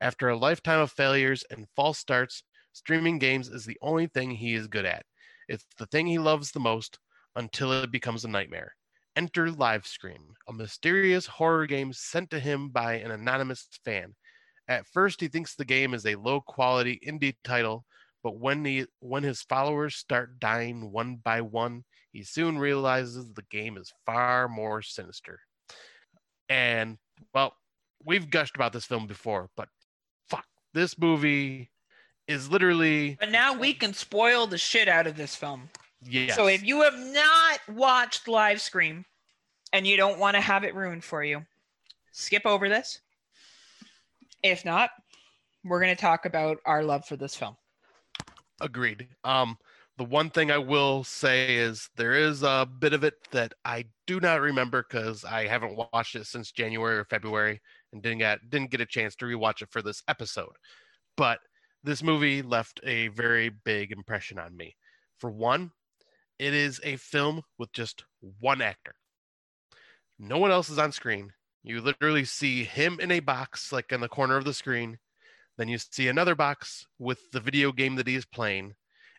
After 0.00 0.28
a 0.28 0.36
lifetime 0.36 0.80
of 0.80 0.90
failures 0.90 1.44
and 1.50 1.66
false 1.76 1.98
starts, 1.98 2.42
streaming 2.72 3.18
games 3.18 3.48
is 3.48 3.64
the 3.64 3.78
only 3.82 4.06
thing 4.06 4.30
he 4.30 4.54
is 4.54 4.66
good 4.66 4.84
at. 4.84 5.04
It's 5.48 5.66
the 5.78 5.86
thing 5.86 6.06
he 6.06 6.18
loves 6.18 6.50
the 6.50 6.60
most 6.60 6.98
until 7.36 7.72
it 7.72 7.92
becomes 7.92 8.24
a 8.24 8.28
nightmare. 8.28 8.74
Enter 9.16 9.46
LiveScream, 9.46 10.34
a 10.48 10.52
mysterious 10.52 11.26
horror 11.26 11.66
game 11.66 11.92
sent 11.92 12.30
to 12.30 12.40
him 12.40 12.70
by 12.70 12.94
an 12.94 13.12
anonymous 13.12 13.68
fan. 13.84 14.14
At 14.68 14.86
first, 14.86 15.20
he 15.20 15.28
thinks 15.28 15.54
the 15.54 15.64
game 15.64 15.94
is 15.94 16.06
a 16.06 16.14
low 16.16 16.40
quality 16.40 17.00
indie 17.06 17.34
title, 17.44 17.84
but 18.22 18.38
when, 18.38 18.64
he, 18.64 18.86
when 19.00 19.22
his 19.22 19.42
followers 19.42 19.96
start 19.96 20.38
dying 20.40 20.90
one 20.90 21.16
by 21.16 21.42
one, 21.42 21.84
he 22.12 22.22
soon 22.22 22.58
realizes 22.58 23.32
the 23.32 23.44
game 23.50 23.76
is 23.76 23.92
far 24.06 24.48
more 24.48 24.80
sinister. 24.82 25.40
And, 26.48 26.98
well, 27.34 27.54
we've 28.04 28.30
gushed 28.30 28.56
about 28.56 28.72
this 28.72 28.84
film 28.84 29.06
before, 29.06 29.50
but 29.56 29.68
fuck, 30.28 30.46
this 30.72 30.98
movie 30.98 31.70
is 32.26 32.48
literally 32.50 33.16
But 33.20 33.30
now 33.30 33.52
we 33.52 33.74
can 33.74 33.92
spoil 33.92 34.46
the 34.46 34.58
shit 34.58 34.88
out 34.88 35.06
of 35.06 35.16
this 35.16 35.34
film. 35.36 35.68
yes. 36.02 36.36
So 36.36 36.46
if 36.46 36.62
you 36.62 36.82
have 36.82 36.98
not 36.98 37.60
watched 37.68 38.28
Live 38.28 38.60
Scream 38.60 39.04
and 39.72 39.86
you 39.86 39.96
don't 39.96 40.18
want 40.18 40.34
to 40.36 40.40
have 40.40 40.64
it 40.64 40.74
ruined 40.74 41.04
for 41.04 41.22
you, 41.22 41.44
skip 42.12 42.46
over 42.46 42.68
this. 42.68 43.00
If 44.44 44.62
not, 44.64 44.90
we're 45.64 45.80
going 45.80 45.96
to 45.96 46.00
talk 46.00 46.26
about 46.26 46.58
our 46.66 46.84
love 46.84 47.06
for 47.06 47.16
this 47.16 47.34
film. 47.34 47.56
Agreed. 48.60 49.08
Um, 49.24 49.56
the 49.96 50.04
one 50.04 50.28
thing 50.28 50.50
I 50.50 50.58
will 50.58 51.02
say 51.02 51.56
is 51.56 51.88
there 51.96 52.12
is 52.12 52.42
a 52.42 52.68
bit 52.78 52.92
of 52.92 53.04
it 53.04 53.14
that 53.30 53.54
I 53.64 53.86
do 54.06 54.20
not 54.20 54.42
remember 54.42 54.84
because 54.88 55.24
I 55.24 55.46
haven't 55.46 55.76
watched 55.92 56.14
it 56.14 56.26
since 56.26 56.52
January 56.52 56.98
or 56.98 57.04
February 57.04 57.60
and 57.92 58.02
didn't 58.02 58.18
get 58.18 58.50
didn't 58.50 58.70
get 58.70 58.82
a 58.82 58.86
chance 58.86 59.16
to 59.16 59.24
rewatch 59.24 59.62
it 59.62 59.70
for 59.70 59.80
this 59.80 60.02
episode. 60.08 60.52
But 61.16 61.38
this 61.82 62.02
movie 62.02 62.42
left 62.42 62.80
a 62.84 63.08
very 63.08 63.48
big 63.48 63.92
impression 63.92 64.38
on 64.38 64.54
me. 64.54 64.76
For 65.20 65.30
one, 65.30 65.70
it 66.38 66.52
is 66.52 66.80
a 66.84 66.96
film 66.96 67.42
with 67.58 67.72
just 67.72 68.04
one 68.40 68.60
actor. 68.60 68.94
No 70.18 70.36
one 70.36 70.50
else 70.50 70.68
is 70.68 70.78
on 70.78 70.92
screen. 70.92 71.32
You 71.64 71.80
literally 71.80 72.26
see 72.26 72.62
him 72.62 73.00
in 73.00 73.10
a 73.10 73.20
box, 73.20 73.72
like 73.72 73.90
in 73.90 74.00
the 74.00 74.08
corner 74.08 74.36
of 74.36 74.44
the 74.44 74.52
screen. 74.52 74.98
Then 75.56 75.68
you 75.68 75.78
see 75.78 76.08
another 76.08 76.34
box 76.34 76.86
with 76.98 77.30
the 77.32 77.40
video 77.40 77.72
game 77.72 77.96
that 77.96 78.06
he 78.06 78.14
is 78.14 78.26
playing. 78.26 78.74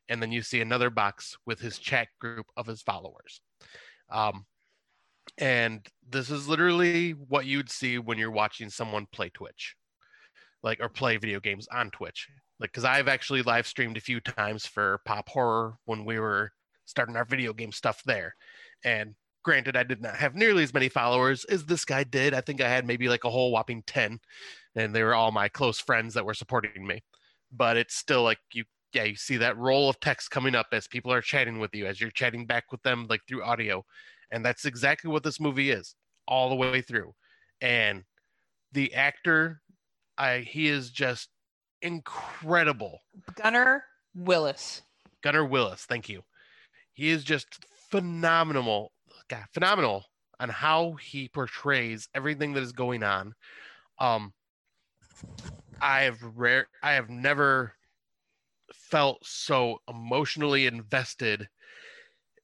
And 0.08 0.22
then 0.22 0.32
you 0.32 0.44
see 0.44 0.62
another 0.62 0.92
box 0.92 1.36
with 1.48 1.60
his 1.60 1.80
chat 1.80 2.08
group 2.22 2.46
of 2.56 2.68
his 2.68 2.84
followers. 2.84 3.42
Um, 4.12 4.46
and 5.40 5.84
this 6.08 6.30
is 6.30 6.48
literally 6.48 7.12
what 7.12 7.48
you'd 7.48 7.72
see 7.72 7.98
when 7.98 8.20
you're 8.20 8.30
watching 8.30 8.70
someone 8.70 9.08
play 9.12 9.30
Twitch, 9.30 9.76
like 10.62 10.80
or 10.80 10.90
play 10.90 11.18
video 11.18 11.40
games 11.40 11.68
on 11.72 11.90
Twitch. 11.90 12.30
Like, 12.60 12.72
because 12.72 12.86
I've 12.86 13.08
actually 13.08 13.42
live 13.42 13.66
streamed 13.66 13.98
a 13.98 14.02
few 14.02 14.20
times 14.20 14.68
for 14.68 15.02
Pop 15.06 15.28
Horror 15.28 15.78
when 15.86 16.06
we 16.06 16.20
were 16.20 16.52
starting 16.86 17.16
our 17.16 17.26
video 17.26 17.54
game 17.54 17.72
stuff 17.72 18.04
there. 18.06 18.36
And 18.84 19.16
granted, 19.46 19.78
I 19.78 19.84
did 19.84 20.02
not 20.02 20.16
have 20.16 20.36
nearly 20.36 20.64
as 20.64 20.74
many 20.74 20.90
followers 20.90 21.46
as 21.46 21.64
this 21.66 21.86
guy 21.86 22.04
did. 22.04 22.34
I 22.34 22.42
think 22.42 22.60
I 22.60 22.68
had 22.68 22.86
maybe 22.86 23.08
like 23.08 23.24
a 23.24 23.30
whole 23.30 23.52
whopping 23.52 23.84
10, 23.86 24.20
and 24.76 24.94
they 24.94 25.04
were 25.04 25.14
all 25.14 25.32
my 25.32 25.48
close 25.48 25.80
friends 25.80 26.16
that 26.16 26.26
were 26.26 26.34
supporting 26.34 26.86
me. 26.86 27.04
But 27.52 27.78
it's 27.78 27.96
still 27.96 28.24
like 28.24 28.40
you, 28.54 28.66
yeah, 28.92 29.04
you 29.04 29.16
see 29.16 29.38
that 29.38 29.58
roll 29.58 29.88
of 29.88 30.00
text 30.00 30.32
coming 30.32 30.56
up 30.56 30.68
as 30.72 30.88
people 30.88 31.14
are 31.14 31.22
chatting 31.22 31.60
with 31.60 31.74
you, 31.76 31.86
as 31.86 32.02
you're 32.02 32.10
chatting 32.10 32.46
back 32.46 32.72
with 32.72 32.82
them, 32.82 33.06
like 33.08 33.22
through 33.28 33.44
audio. 33.44 33.86
And 34.32 34.44
that's 34.44 34.66
exactly 34.66 35.10
what 35.12 35.24
this 35.24 35.40
movie 35.40 35.70
is 35.70 35.96
all 36.28 36.50
the 36.50 36.56
way 36.56 36.82
through. 36.82 37.14
And 37.62 38.04
the 38.72 38.94
actor, 38.96 39.62
I 40.18 40.40
he 40.40 40.68
is 40.68 40.90
just 40.90 41.30
incredible. 41.84 43.02
Gunnar 43.36 43.84
Willis. 44.16 44.82
Gunnar 45.22 45.46
Willis, 45.46 45.86
thank 45.86 46.10
you. 46.10 46.24
He 46.94 47.10
is 47.10 47.24
just 47.24 47.48
phenomenal, 47.92 48.92
phenomenal 49.54 50.06
on 50.40 50.50
how 50.50 50.94
he 50.94 51.30
portrays 51.30 52.10
everything 52.14 52.54
that 52.54 52.64
is 52.64 52.72
going 52.72 53.04
on. 53.04 53.34
Um, 54.00 54.34
I 55.82 56.02
have 56.02 56.22
rare, 56.22 56.68
I 56.82 56.94
have 56.94 57.10
never 57.10 57.74
felt 58.74 59.26
so 59.26 59.80
emotionally 59.88 60.66
invested 60.66 61.50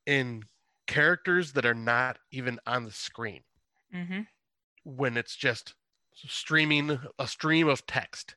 in 0.06 0.44
characters 0.88 1.54
that 1.54 1.66
are 1.66 1.74
not 1.74 2.18
even 2.32 2.60
on 2.66 2.86
the 2.86 2.92
screen 2.92 3.42
Mm-hmm. 3.94 4.22
when 4.84 5.18
it's 5.18 5.36
just 5.36 5.76
streaming 6.16 6.98
a 7.20 7.28
stream 7.28 7.68
of 7.68 7.86
text 7.86 8.36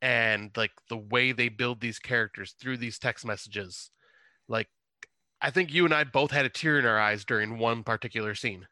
and 0.00 0.50
like 0.56 0.70
the 0.88 0.96
way 0.96 1.32
they 1.32 1.48
build 1.48 1.80
these 1.80 1.98
characters 1.98 2.52
through 2.52 2.76
these 2.76 2.98
text 2.98 3.24
messages 3.24 3.90
like 4.48 4.68
i 5.44 5.50
think 5.50 5.72
you 5.72 5.84
and 5.84 5.94
i 5.94 6.02
both 6.02 6.30
had 6.32 6.44
a 6.44 6.48
tear 6.48 6.78
in 6.80 6.86
our 6.86 6.98
eyes 6.98 7.24
during 7.24 7.58
one 7.58 7.82
particular 7.84 8.34
scene. 8.34 8.66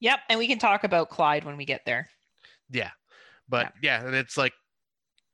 Yep, 0.00 0.20
and 0.30 0.38
we 0.38 0.46
can 0.46 0.58
talk 0.60 0.84
about 0.84 1.10
Clyde 1.10 1.44
when 1.44 1.56
we 1.56 1.64
get 1.64 1.84
there. 1.84 2.08
yeah 2.70 2.90
but 3.48 3.72
yeah, 3.82 4.04
and 4.06 4.14
it's 4.14 4.36
like 4.36 4.52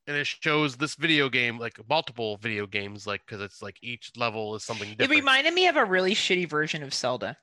and 0.06 0.16
it 0.16 0.26
shows 0.26 0.76
this 0.76 0.94
video 0.94 1.28
game 1.28 1.58
like 1.58 1.78
multiple 1.88 2.36
video 2.38 2.66
games 2.66 3.06
like 3.06 3.20
because 3.26 3.42
it's 3.42 3.60
like 3.60 3.76
each 3.82 4.12
level 4.16 4.54
is 4.54 4.62
something 4.64 4.88
different. 4.90 5.12
It 5.12 5.16
reminded 5.16 5.52
me 5.54 5.66
of 5.66 5.76
a 5.76 5.84
really 5.84 6.14
shitty 6.14 6.48
version 6.48 6.82
of 6.82 6.94
Zelda. 6.94 7.36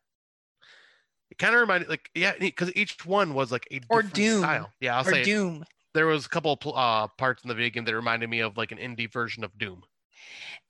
It 1.30 1.38
kind 1.38 1.54
of 1.56 1.62
reminded 1.62 1.90
like 1.90 2.10
yeah 2.16 2.34
because 2.40 2.72
each 2.76 3.06
one 3.06 3.34
was 3.34 3.52
like 3.52 3.68
a 3.72 3.82
Or 3.90 4.02
Doom. 4.02 4.40
style. 4.40 4.72
Yeah 4.80 4.98
i'll 4.98 5.08
or 5.08 5.12
say 5.12 5.24
Doom. 5.24 5.64
there 5.94 6.06
was 6.08 6.26
a 6.26 6.30
couple 6.30 6.58
uh, 6.76 7.08
parts 7.18 7.44
in 7.44 7.48
the 7.50 7.56
video 7.56 7.70
game 7.72 7.86
that 7.86 7.96
reminded 7.96 8.30
me 8.30 8.40
of 8.42 8.58
like 8.58 8.72
an 8.72 8.78
indie 8.78 9.12
version 9.12 9.44
of 9.44 9.58
doom 9.58 9.84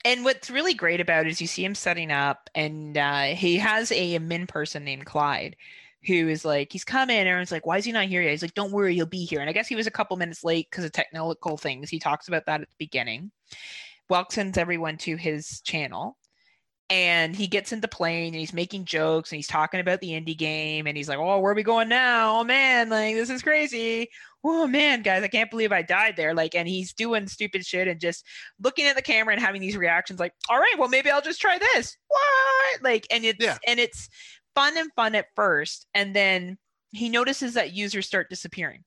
And 0.03 0.23
what's 0.23 0.49
really 0.49 0.73
great 0.73 0.99
about 0.99 1.27
it 1.27 1.29
is 1.29 1.41
you 1.41 1.47
see 1.47 1.63
him 1.63 1.75
setting 1.75 2.11
up, 2.11 2.49
and 2.55 2.97
uh, 2.97 3.25
he 3.25 3.57
has 3.57 3.91
a 3.91 4.17
min 4.19 4.47
person 4.47 4.83
named 4.83 5.05
Clyde, 5.05 5.55
who 6.07 6.27
is 6.27 6.43
like, 6.43 6.71
he's 6.71 6.83
coming. 6.83 7.17
Everyone's 7.17 7.51
like, 7.51 7.65
why 7.65 7.77
is 7.77 7.85
he 7.85 7.91
not 7.91 8.05
here 8.05 8.21
yet? 8.21 8.31
He's 8.31 8.41
like, 8.41 8.55
don't 8.55 8.71
worry, 8.71 8.95
he'll 8.95 9.05
be 9.05 9.25
here. 9.25 9.39
And 9.39 9.49
I 9.49 9.53
guess 9.53 9.67
he 9.67 9.75
was 9.75 9.87
a 9.87 9.91
couple 9.91 10.17
minutes 10.17 10.43
late 10.43 10.67
because 10.69 10.85
of 10.85 10.91
technical 10.91 11.57
things. 11.57 11.89
He 11.89 11.99
talks 11.99 12.27
about 12.27 12.47
that 12.47 12.61
at 12.61 12.69
the 12.69 12.75
beginning. 12.79 13.31
Welcomes 14.09 14.57
everyone 14.57 14.97
to 14.99 15.15
his 15.15 15.61
channel. 15.61 16.17
And 16.89 17.33
he 17.33 17.47
gets 17.47 17.71
into 17.71 17.87
playing 17.87 18.33
and 18.33 18.35
he's 18.35 18.51
making 18.51 18.83
jokes 18.83 19.31
and 19.31 19.37
he's 19.37 19.47
talking 19.47 19.79
about 19.79 20.01
the 20.01 20.09
indie 20.09 20.37
game 20.37 20.87
and 20.87 20.97
he's 20.97 21.07
like, 21.07 21.19
Oh, 21.19 21.39
where 21.39 21.53
are 21.53 21.55
we 21.55 21.63
going 21.63 21.87
now? 21.87 22.41
Oh 22.41 22.43
man, 22.43 22.89
like 22.89 23.15
this 23.15 23.29
is 23.29 23.41
crazy. 23.41 24.09
Oh 24.43 24.65
man, 24.65 25.03
guys, 25.03 25.21
I 25.23 25.27
can't 25.27 25.51
believe 25.51 25.71
I 25.71 25.83
died 25.83 26.15
there. 26.17 26.33
Like, 26.33 26.55
and 26.55 26.67
he's 26.67 26.93
doing 26.93 27.27
stupid 27.27 27.63
shit 27.65 27.87
and 27.87 27.99
just 27.99 28.25
looking 28.59 28.85
at 28.87 28.95
the 28.95 29.01
camera 29.01 29.33
and 29.35 29.41
having 29.43 29.61
these 29.61 29.77
reactions 29.77 30.19
like 30.19 30.33
all 30.49 30.57
right 30.57 30.75
well 30.79 30.89
maybe 30.89 31.09
i'll 31.11 31.21
just 31.21 31.39
try 31.41 31.57
this 31.59 31.95
what 32.07 32.81
like 32.83 33.05
and 33.11 33.23
it's 33.23 33.43
Yeah. 33.43 33.57
and 33.67 33.79
it's 33.79 34.09
fun 34.55 34.77
and 34.77 34.89
fun 34.95 35.13
at 35.15 35.27
first 35.35 35.85
and 35.93 36.15
then 36.15 36.57
he 36.91 37.07
notices 37.09 37.53
that 37.53 37.73
users 37.73 38.05
start 38.07 38.29
disappearing 38.29 38.83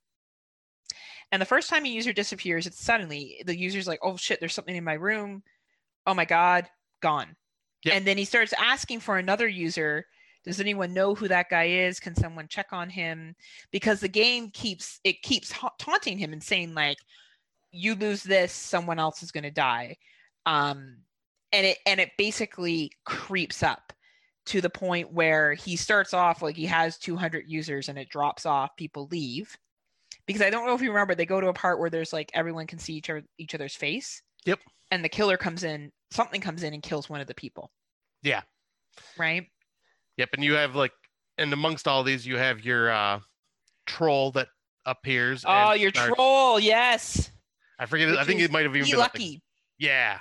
and 1.32 1.40
the 1.40 1.46
first 1.46 1.70
time 1.70 1.84
a 1.84 1.88
user 1.88 2.12
disappears 2.12 2.66
it's 2.66 2.80
suddenly 2.84 3.42
the 3.46 3.56
user's 3.56 3.86
like 3.88 4.00
oh 4.02 4.16
shit 4.16 4.40
there's 4.40 4.54
something 4.54 4.76
in 4.76 4.84
my 4.84 4.92
room 4.94 5.42
oh 6.06 6.14
my 6.14 6.24
god 6.24 6.68
gone 7.00 7.36
Yep. 7.84 7.94
and 7.96 8.06
then 8.06 8.16
he 8.18 8.24
starts 8.24 8.52
asking 8.58 9.00
for 9.00 9.18
another 9.18 9.46
user 9.48 10.06
does 10.44 10.60
anyone 10.60 10.92
know 10.92 11.14
who 11.14 11.26
that 11.28 11.48
guy 11.48 11.64
is? 11.64 11.98
Can 11.98 12.14
someone 12.14 12.48
check 12.48 12.66
on 12.72 12.90
him? 12.90 13.34
Because 13.72 14.00
the 14.00 14.08
game 14.08 14.50
keeps 14.50 15.00
it 15.02 15.22
keeps 15.22 15.50
ha- 15.50 15.70
taunting 15.78 16.18
him 16.18 16.32
and 16.32 16.42
saying 16.42 16.74
like 16.74 16.98
you 17.72 17.94
lose 17.94 18.22
this 18.22 18.52
someone 18.52 18.98
else 18.98 19.22
is 19.22 19.32
going 19.32 19.44
to 19.44 19.50
die. 19.50 19.96
Um 20.46 20.98
and 21.52 21.66
it 21.66 21.78
and 21.86 21.98
it 21.98 22.10
basically 22.18 22.92
creeps 23.04 23.62
up 23.62 23.92
to 24.46 24.60
the 24.60 24.68
point 24.70 25.10
where 25.12 25.54
he 25.54 25.74
starts 25.76 26.12
off 26.12 26.42
like 26.42 26.56
he 26.56 26.66
has 26.66 26.98
200 26.98 27.44
users 27.48 27.88
and 27.88 27.98
it 27.98 28.10
drops 28.10 28.44
off 28.44 28.76
people 28.76 29.08
leave. 29.10 29.56
Because 30.26 30.42
i 30.42 30.50
don't 30.50 30.66
know 30.66 30.74
if 30.74 30.82
you 30.82 30.90
remember 30.90 31.14
they 31.14 31.26
go 31.26 31.40
to 31.40 31.48
a 31.48 31.54
part 31.54 31.78
where 31.78 31.90
there's 31.90 32.12
like 32.12 32.30
everyone 32.34 32.66
can 32.66 32.78
see 32.78 32.94
each 32.94 33.08
other 33.08 33.24
each 33.38 33.54
other's 33.54 33.74
face. 33.76 34.22
Yep. 34.44 34.60
and 34.90 35.02
the 35.02 35.08
killer 35.08 35.38
comes 35.38 35.64
in 35.64 35.90
something 36.10 36.42
comes 36.42 36.62
in 36.62 36.74
and 36.74 36.82
kills 36.82 37.08
one 37.08 37.22
of 37.22 37.26
the 37.26 37.34
people. 37.34 37.70
Yeah. 38.22 38.42
right 39.16 39.46
Yep, 40.16 40.30
and 40.34 40.44
you 40.44 40.54
have 40.54 40.74
like, 40.76 40.92
and 41.38 41.52
amongst 41.52 41.88
all 41.88 42.02
these, 42.04 42.26
you 42.26 42.36
have 42.36 42.64
your 42.64 42.90
uh, 42.90 43.20
troll 43.86 44.30
that 44.32 44.48
appears. 44.86 45.44
oh 45.46 45.72
your 45.72 45.90
starts- 45.90 46.14
troll 46.14 46.60
yes 46.60 47.30
I 47.78 47.86
forget. 47.86 48.08
which 48.10 48.18
I 48.18 48.24
think 48.24 48.40
it 48.40 48.50
might 48.52 48.64
have 48.64 48.76
even 48.76 48.84
be 48.86 48.90
been 48.92 49.00
like- 49.00 49.14
lucky 49.14 49.42
yeah, 49.78 50.18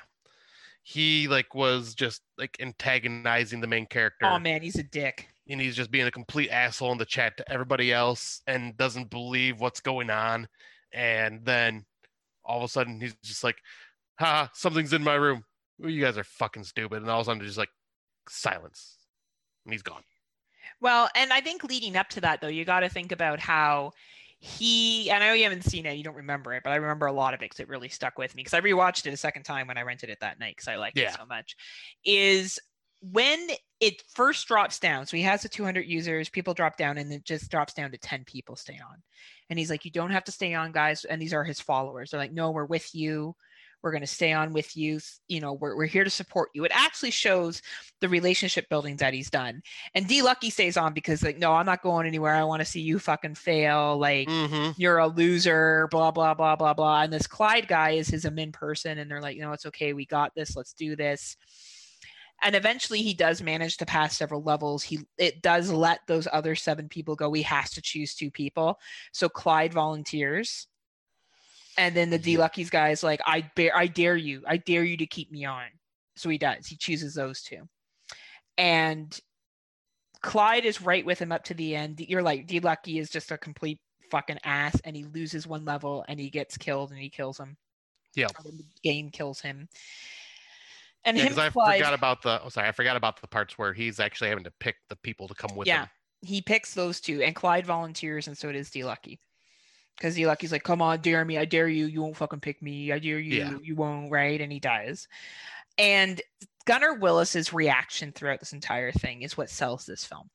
he 0.81 1.27
like 1.27 1.53
was 1.53 1.93
just 1.93 2.21
like 2.37 2.57
antagonizing 2.59 3.61
the 3.61 3.67
main 3.67 3.85
character, 3.85 4.25
oh 4.25 4.39
man 4.39 4.61
he's 4.61 4.77
a 4.77 4.83
dick 4.83 5.27
and 5.47 5.59
he's 5.61 5.75
just 5.75 5.91
being 5.91 6.07
a 6.07 6.11
complete 6.11 6.49
asshole 6.49 6.91
in 6.93 6.97
the 6.97 7.05
chat 7.05 7.35
to 7.37 7.51
everybody 7.51 7.91
else, 7.93 8.41
and 8.47 8.75
doesn't 8.77 9.09
believe 9.09 9.59
what's 9.59 9.81
going 9.81 10.09
on, 10.09 10.47
and 10.93 11.43
then 11.45 11.85
all 12.45 12.57
of 12.57 12.63
a 12.63 12.67
sudden 12.69 12.99
he's 13.01 13.13
just 13.23 13.43
like, 13.43 13.57
"Ha, 14.19 14.49
something's 14.53 14.93
in 14.93 15.03
my 15.03 15.15
room. 15.15 15.43
You 15.79 16.01
guys 16.01 16.17
are 16.17 16.23
fucking 16.23 16.63
stupid," 16.63 17.01
and 17.01 17.11
all 17.11 17.19
of 17.19 17.27
a 17.27 17.29
sudden 17.29 17.45
just 17.45 17.57
like 17.57 17.69
silence, 18.29 18.97
and 19.65 19.73
he's 19.73 19.81
gone. 19.81 20.03
Well, 20.81 21.09
and 21.15 21.31
I 21.31 21.41
think 21.41 21.63
leading 21.63 21.95
up 21.95 22.09
to 22.09 22.21
that, 22.21 22.41
though, 22.41 22.47
you 22.47 22.65
got 22.65 22.81
to 22.81 22.89
think 22.89 23.11
about 23.11 23.39
how 23.39 23.91
he. 24.39 25.09
And 25.09 25.23
I 25.23 25.27
know 25.27 25.33
you 25.33 25.43
haven't 25.43 25.63
seen 25.63 25.85
it, 25.85 25.97
you 25.97 26.03
don't 26.03 26.15
remember 26.15 26.53
it, 26.53 26.63
but 26.63 26.71
I 26.71 26.75
remember 26.75 27.05
a 27.05 27.13
lot 27.13 27.33
of 27.33 27.39
it 27.39 27.45
because 27.45 27.59
it 27.59 27.69
really 27.69 27.89
stuck 27.89 28.17
with 28.17 28.35
me. 28.35 28.41
Because 28.41 28.53
I 28.53 28.61
rewatched 28.61 29.05
it 29.05 29.13
a 29.13 29.17
second 29.17 29.43
time 29.43 29.67
when 29.67 29.77
I 29.77 29.83
rented 29.83 30.09
it 30.09 30.19
that 30.21 30.39
night 30.39 30.55
because 30.57 30.67
I 30.67 30.75
liked 30.75 30.97
Yeah. 30.97 31.09
it 31.11 31.17
so 31.17 31.25
much. 31.25 31.55
Is 32.03 32.59
when 33.01 33.49
it 33.79 34.01
first 34.13 34.47
drops 34.47 34.79
down. 34.79 35.05
So 35.05 35.17
he 35.17 35.23
has 35.23 35.41
the 35.43 35.49
200 35.49 35.85
users, 35.85 36.29
people 36.29 36.53
drop 36.53 36.77
down, 36.77 36.97
and 36.97 37.11
it 37.11 37.25
just 37.25 37.51
drops 37.51 37.73
down 37.73 37.91
to 37.91 37.97
10 37.97 38.23
people 38.23 38.55
stay 38.55 38.79
on. 38.79 39.03
And 39.49 39.59
he's 39.59 39.69
like, 39.69 39.83
"You 39.83 39.91
don't 39.91 40.11
have 40.11 40.23
to 40.23 40.31
stay 40.31 40.53
on, 40.53 40.71
guys." 40.71 41.03
And 41.03 41.21
these 41.21 41.33
are 41.33 41.43
his 41.43 41.59
followers. 41.59 42.11
They're 42.11 42.19
like, 42.19 42.31
"No, 42.31 42.51
we're 42.51 42.65
with 42.65 42.95
you." 42.95 43.35
We're 43.83 43.91
going 43.91 44.01
to 44.01 44.07
stay 44.07 44.31
on 44.31 44.53
with 44.53 44.75
you. 44.77 44.99
You 45.27 45.41
know, 45.41 45.53
we're, 45.53 45.75
we're 45.75 45.85
here 45.85 46.05
to 46.05 46.09
support 46.09 46.49
you. 46.53 46.63
It 46.63 46.71
actually 46.73 47.11
shows 47.11 47.61
the 47.99 48.09
relationship 48.09 48.69
building 48.69 48.95
that 48.97 49.13
he's 49.13 49.29
done. 49.29 49.61
And 49.93 50.07
D 50.07 50.21
Lucky 50.21 50.49
stays 50.49 50.77
on 50.77 50.93
because 50.93 51.21
like, 51.21 51.37
no, 51.37 51.51
I'm 51.53 51.65
not 51.65 51.83
going 51.83 52.07
anywhere. 52.07 52.33
I 52.33 52.43
want 52.45 52.61
to 52.61 52.65
see 52.65 52.81
you 52.81 52.97
fucking 52.97 53.35
fail. 53.35 53.97
Like 53.97 54.29
Mm-hmm. 54.29 54.71
you're 54.77 54.99
a 54.99 55.07
loser, 55.07 55.87
blah, 55.91 56.11
blah, 56.11 56.33
blah, 56.33 56.55
blah, 56.55 56.73
blah. 56.73 57.01
And 57.01 57.11
this 57.11 57.27
Clyde 57.27 57.67
guy 57.67 57.91
is 57.91 58.07
his 58.07 58.23
admin 58.23 58.53
person, 58.53 58.97
and 58.97 59.11
they're 59.11 59.21
like, 59.21 59.37
no, 59.37 59.51
it's 59.51 59.65
okay, 59.65 59.93
we 59.93 60.05
got 60.05 60.33
this, 60.33 60.55
let's 60.55 60.73
do 60.73 60.95
this. 60.95 61.35
And 62.41 62.55
eventually 62.55 63.01
he 63.01 63.13
does 63.13 63.41
manage 63.41 63.77
to 63.77 63.85
pass 63.85 64.17
several 64.17 64.43
levels. 64.43 64.83
He 64.83 64.99
it 65.17 65.41
does 65.41 65.71
let 65.71 65.99
those 66.07 66.27
other 66.31 66.55
seven 66.55 66.89
people 66.89 67.15
go. 67.15 67.31
He 67.31 67.41
has 67.43 67.71
to 67.71 67.81
choose 67.81 68.15
two 68.15 68.31
people. 68.31 68.79
So 69.11 69.29
Clyde 69.29 69.73
volunteers. 69.73 70.67
And 71.77 71.95
then 71.95 72.09
the 72.09 72.17
mm-hmm. 72.17 72.23
D 72.23 72.37
Lucky's 72.37 72.69
guy 72.69 72.89
is 72.89 73.03
like, 73.03 73.21
I 73.25 73.49
bear 73.55 73.75
I 73.75 73.87
dare 73.87 74.15
you. 74.15 74.43
I 74.47 74.57
dare 74.57 74.83
you 74.83 74.97
to 74.97 75.05
keep 75.05 75.31
me 75.31 75.45
on. 75.45 75.65
So 76.15 76.29
he 76.29 76.37
does. 76.37 76.67
He 76.67 76.75
chooses 76.75 77.15
those 77.15 77.41
two. 77.41 77.67
And 78.57 79.17
Clyde 80.21 80.65
is 80.65 80.81
right 80.81 81.05
with 81.05 81.19
him 81.19 81.31
up 81.31 81.43
to 81.45 81.53
the 81.53 81.75
end. 81.75 81.99
You're 81.99 82.21
like, 82.21 82.47
D 82.47 82.59
Lucky 82.59 82.99
is 82.99 83.09
just 83.09 83.31
a 83.31 83.37
complete 83.37 83.79
fucking 84.11 84.37
ass 84.43 84.79
and 84.83 84.95
he 84.95 85.05
loses 85.05 85.47
one 85.47 85.65
level 85.65 86.05
and 86.07 86.19
he 86.19 86.29
gets 86.29 86.57
killed 86.57 86.91
and 86.91 86.99
he 86.99 87.09
kills 87.09 87.39
him. 87.39 87.57
Yeah. 88.15 88.27
The 88.43 88.63
game 88.83 89.09
kills 89.09 89.41
him. 89.41 89.67
And 91.03 91.17
Yeah, 91.17 91.23
him, 91.23 91.39
I 91.39 91.49
Clyde, 91.49 91.79
forgot 91.79 91.93
about 91.93 92.21
the. 92.21 92.41
Oh, 92.43 92.49
sorry, 92.49 92.67
I 92.67 92.71
forgot 92.71 92.95
about 92.95 93.19
the 93.19 93.27
parts 93.27 93.57
where 93.57 93.73
he's 93.73 93.99
actually 93.99 94.29
having 94.29 94.43
to 94.45 94.53
pick 94.59 94.75
the 94.87 94.95
people 94.97 95.27
to 95.27 95.33
come 95.33 95.55
with 95.55 95.67
Yeah. 95.67 95.83
him. 95.83 95.89
he 96.21 96.41
picks 96.41 96.73
those 96.73 97.01
two, 97.01 97.21
and 97.21 97.35
Clyde 97.35 97.65
volunteers, 97.65 98.27
and 98.27 98.37
so 98.37 98.51
does 98.51 98.69
D 98.69 98.85
Lucky. 98.85 99.19
Because 100.03 100.19
Lucky's 100.19 100.51
like, 100.51 100.63
"Come 100.63 100.81
on, 100.81 100.99
dare 100.99 101.23
me! 101.23 101.37
I 101.37 101.45
dare 101.45 101.69
you! 101.69 101.85
You 101.85 102.01
won't 102.01 102.17
fucking 102.17 102.41
pick 102.41 102.61
me! 102.61 102.91
I 102.91 102.99
dare 102.99 103.19
you! 103.19 103.37
Yeah. 103.37 103.57
You 103.63 103.75
won't!" 103.75 104.11
Right? 104.11 104.41
And 104.41 104.51
he 104.51 104.59
dies. 104.59 105.07
And 105.77 106.21
Gunnar 106.65 106.95
Willis's 106.95 107.53
reaction 107.53 108.11
throughout 108.11 108.41
this 108.41 108.51
entire 108.51 108.91
thing 108.91 109.21
is 109.21 109.37
what 109.37 109.49
sells 109.49 109.85
this 109.85 110.03
film. 110.03 110.29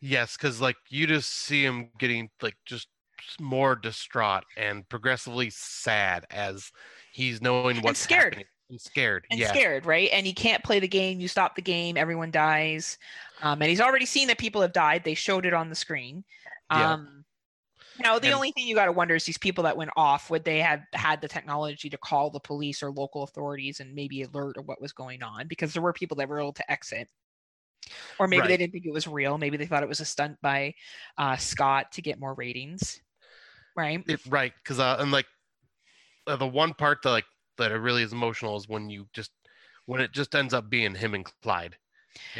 Yes, 0.00 0.36
because 0.36 0.60
like 0.60 0.74
you 0.88 1.06
just 1.06 1.30
see 1.30 1.64
him 1.64 1.90
getting 2.00 2.30
like 2.42 2.56
just 2.66 2.88
more 3.40 3.76
distraught 3.76 4.42
and 4.56 4.88
progressively 4.88 5.50
sad 5.50 6.26
as 6.30 6.72
he's 7.12 7.40
knowing 7.40 7.80
what's 7.80 8.00
scared. 8.00 8.34
happening 8.34 8.46
and 8.70 8.80
scared. 8.80 9.24
and 9.30 9.40
scared, 9.40 9.86
right? 9.86 10.10
And 10.12 10.26
he 10.26 10.32
can't 10.32 10.64
play 10.64 10.80
the 10.80 10.88
game. 10.88 11.20
You 11.20 11.28
stop 11.28 11.54
the 11.54 11.62
game, 11.62 11.96
everyone 11.96 12.32
dies. 12.32 12.98
Um, 13.40 13.62
and 13.62 13.70
he's 13.70 13.80
already 13.80 14.06
seen 14.06 14.26
that 14.28 14.38
people 14.38 14.60
have 14.62 14.72
died. 14.72 15.04
They 15.04 15.14
showed 15.14 15.46
it 15.46 15.54
on 15.54 15.68
the 15.68 15.76
screen. 15.76 16.24
Yeah. 16.72 16.98
Now, 17.98 18.18
the 18.18 18.26
And- 18.28 18.34
only 18.34 18.50
thing 18.52 18.66
you 18.66 18.74
got 18.74 18.86
to 18.86 18.92
wonder 18.92 19.14
is 19.14 19.24
these 19.24 19.38
people 19.38 19.64
that 19.64 19.76
went 19.76 19.90
off, 19.96 20.30
would 20.30 20.44
they 20.44 20.58
have 20.60 20.82
had 20.92 21.20
the 21.20 21.28
technology 21.28 21.88
to 21.90 21.98
call 21.98 22.30
the 22.30 22.40
police 22.40 22.82
or 22.82 22.90
local 22.90 23.22
authorities 23.22 23.80
and 23.80 23.94
maybe 23.94 24.22
alert 24.22 24.56
of 24.56 24.66
what 24.66 24.80
was 24.80 24.92
going 24.92 25.22
on? 25.22 25.46
Because 25.46 25.72
there 25.72 25.82
were 25.82 25.92
people 25.92 26.16
that 26.16 26.28
were 26.28 26.40
able 26.40 26.52
to 26.54 26.70
exit. 26.70 27.08
Or 28.18 28.26
maybe 28.26 28.48
they 28.48 28.56
didn't 28.56 28.72
think 28.72 28.86
it 28.86 28.92
was 28.92 29.06
real. 29.06 29.36
Maybe 29.38 29.56
they 29.56 29.66
thought 29.66 29.82
it 29.82 29.88
was 29.88 30.00
a 30.00 30.04
stunt 30.06 30.38
by 30.40 30.74
uh, 31.18 31.36
Scott 31.36 31.92
to 31.92 32.02
get 32.02 32.18
more 32.18 32.34
ratings. 32.34 33.00
Right. 33.76 34.02
It, 34.08 34.20
right. 34.26 34.52
Because 34.62 34.78
uh, 34.78 34.96
and 34.98 35.10
like 35.12 35.26
uh, 36.26 36.36
the 36.36 36.46
one 36.46 36.72
part 36.74 37.02
that 37.02 37.10
like 37.10 37.26
that 37.58 37.72
it 37.72 37.76
really 37.76 38.02
is 38.02 38.12
emotional 38.12 38.56
is 38.56 38.68
when 38.68 38.88
you 38.88 39.06
just 39.12 39.30
when 39.86 40.00
it 40.00 40.12
just 40.12 40.34
ends 40.34 40.54
up 40.54 40.70
being 40.70 40.94
him 40.94 41.12
and 41.14 41.26
Clyde, 41.42 41.76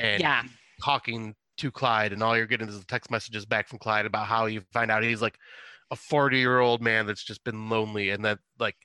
and 0.00 0.20
Yeah. 0.22 0.44
talking 0.82 1.34
to 1.58 1.70
Clyde, 1.70 2.12
and 2.12 2.22
all 2.22 2.36
you're 2.36 2.46
getting 2.46 2.68
is 2.68 2.78
the 2.78 2.86
text 2.86 3.10
messages 3.10 3.46
back 3.46 3.68
from 3.68 3.78
Clyde 3.78 4.06
about 4.06 4.26
how 4.26 4.46
you 4.46 4.62
find 4.72 4.90
out 4.90 5.02
he's 5.02 5.22
like 5.22 5.38
a 5.90 5.96
40 5.96 6.38
year 6.38 6.60
old 6.60 6.82
man 6.82 7.06
that's 7.06 7.24
just 7.24 7.44
been 7.44 7.68
lonely, 7.68 8.10
and 8.10 8.24
that 8.24 8.38
like 8.58 8.76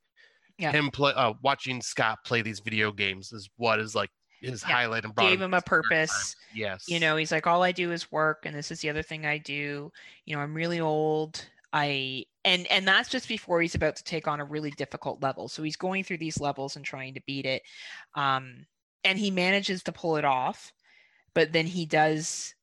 Yeah. 0.57 0.71
him 0.71 0.91
play 0.91 1.13
uh, 1.15 1.33
watching 1.41 1.81
Scott 1.81 2.19
play 2.25 2.41
these 2.41 2.59
video 2.59 2.91
games 2.91 3.31
is 3.31 3.49
what 3.57 3.79
is 3.79 3.95
like 3.95 4.09
his 4.41 4.61
Yeah. 4.63 4.75
highlight 4.75 5.05
and 5.05 5.15
brought 5.15 5.29
Gave 5.29 5.41
him 5.41 5.53
a 5.53 5.57
third 5.57 5.65
time. 5.65 5.81
purpose. 5.81 6.35
Yes, 6.53 6.85
you 6.87 6.99
know 6.99 7.15
he's 7.15 7.31
like 7.31 7.45
all 7.45 7.61
i 7.61 7.71
do 7.71 7.91
is 7.91 8.11
work 8.11 8.45
and 8.45 8.55
this 8.55 8.71
is 8.71 8.79
the 8.81 8.89
other 8.89 9.03
thing 9.03 9.25
i 9.25 9.37
do 9.37 9.91
you 10.25 10.35
know 10.35 10.41
i'm 10.41 10.53
really 10.55 10.79
old 10.79 11.45
i 11.71 12.23
and 12.43 12.65
and 12.67 12.87
that's 12.87 13.09
just 13.09 13.27
before 13.27 13.61
he's 13.61 13.75
about 13.75 13.95
to 13.95 14.03
take 14.03 14.27
on 14.27 14.39
a 14.39 14.45
really 14.45 14.71
difficult 14.71 15.21
level 15.21 15.47
so 15.47 15.61
he's 15.61 15.75
going 15.75 16.03
through 16.03 16.17
these 16.17 16.39
levels 16.39 16.75
and 16.75 16.85
trying 16.85 17.13
to 17.13 17.21
beat 17.27 17.45
it 17.45 17.61
um 18.15 18.65
and 19.03 19.19
he 19.19 19.29
manages 19.29 19.83
to 19.83 19.91
pull 19.91 20.15
it 20.15 20.25
off 20.25 20.73
but 21.35 21.51
then 21.51 21.67
he 21.67 21.85
does 21.85 22.55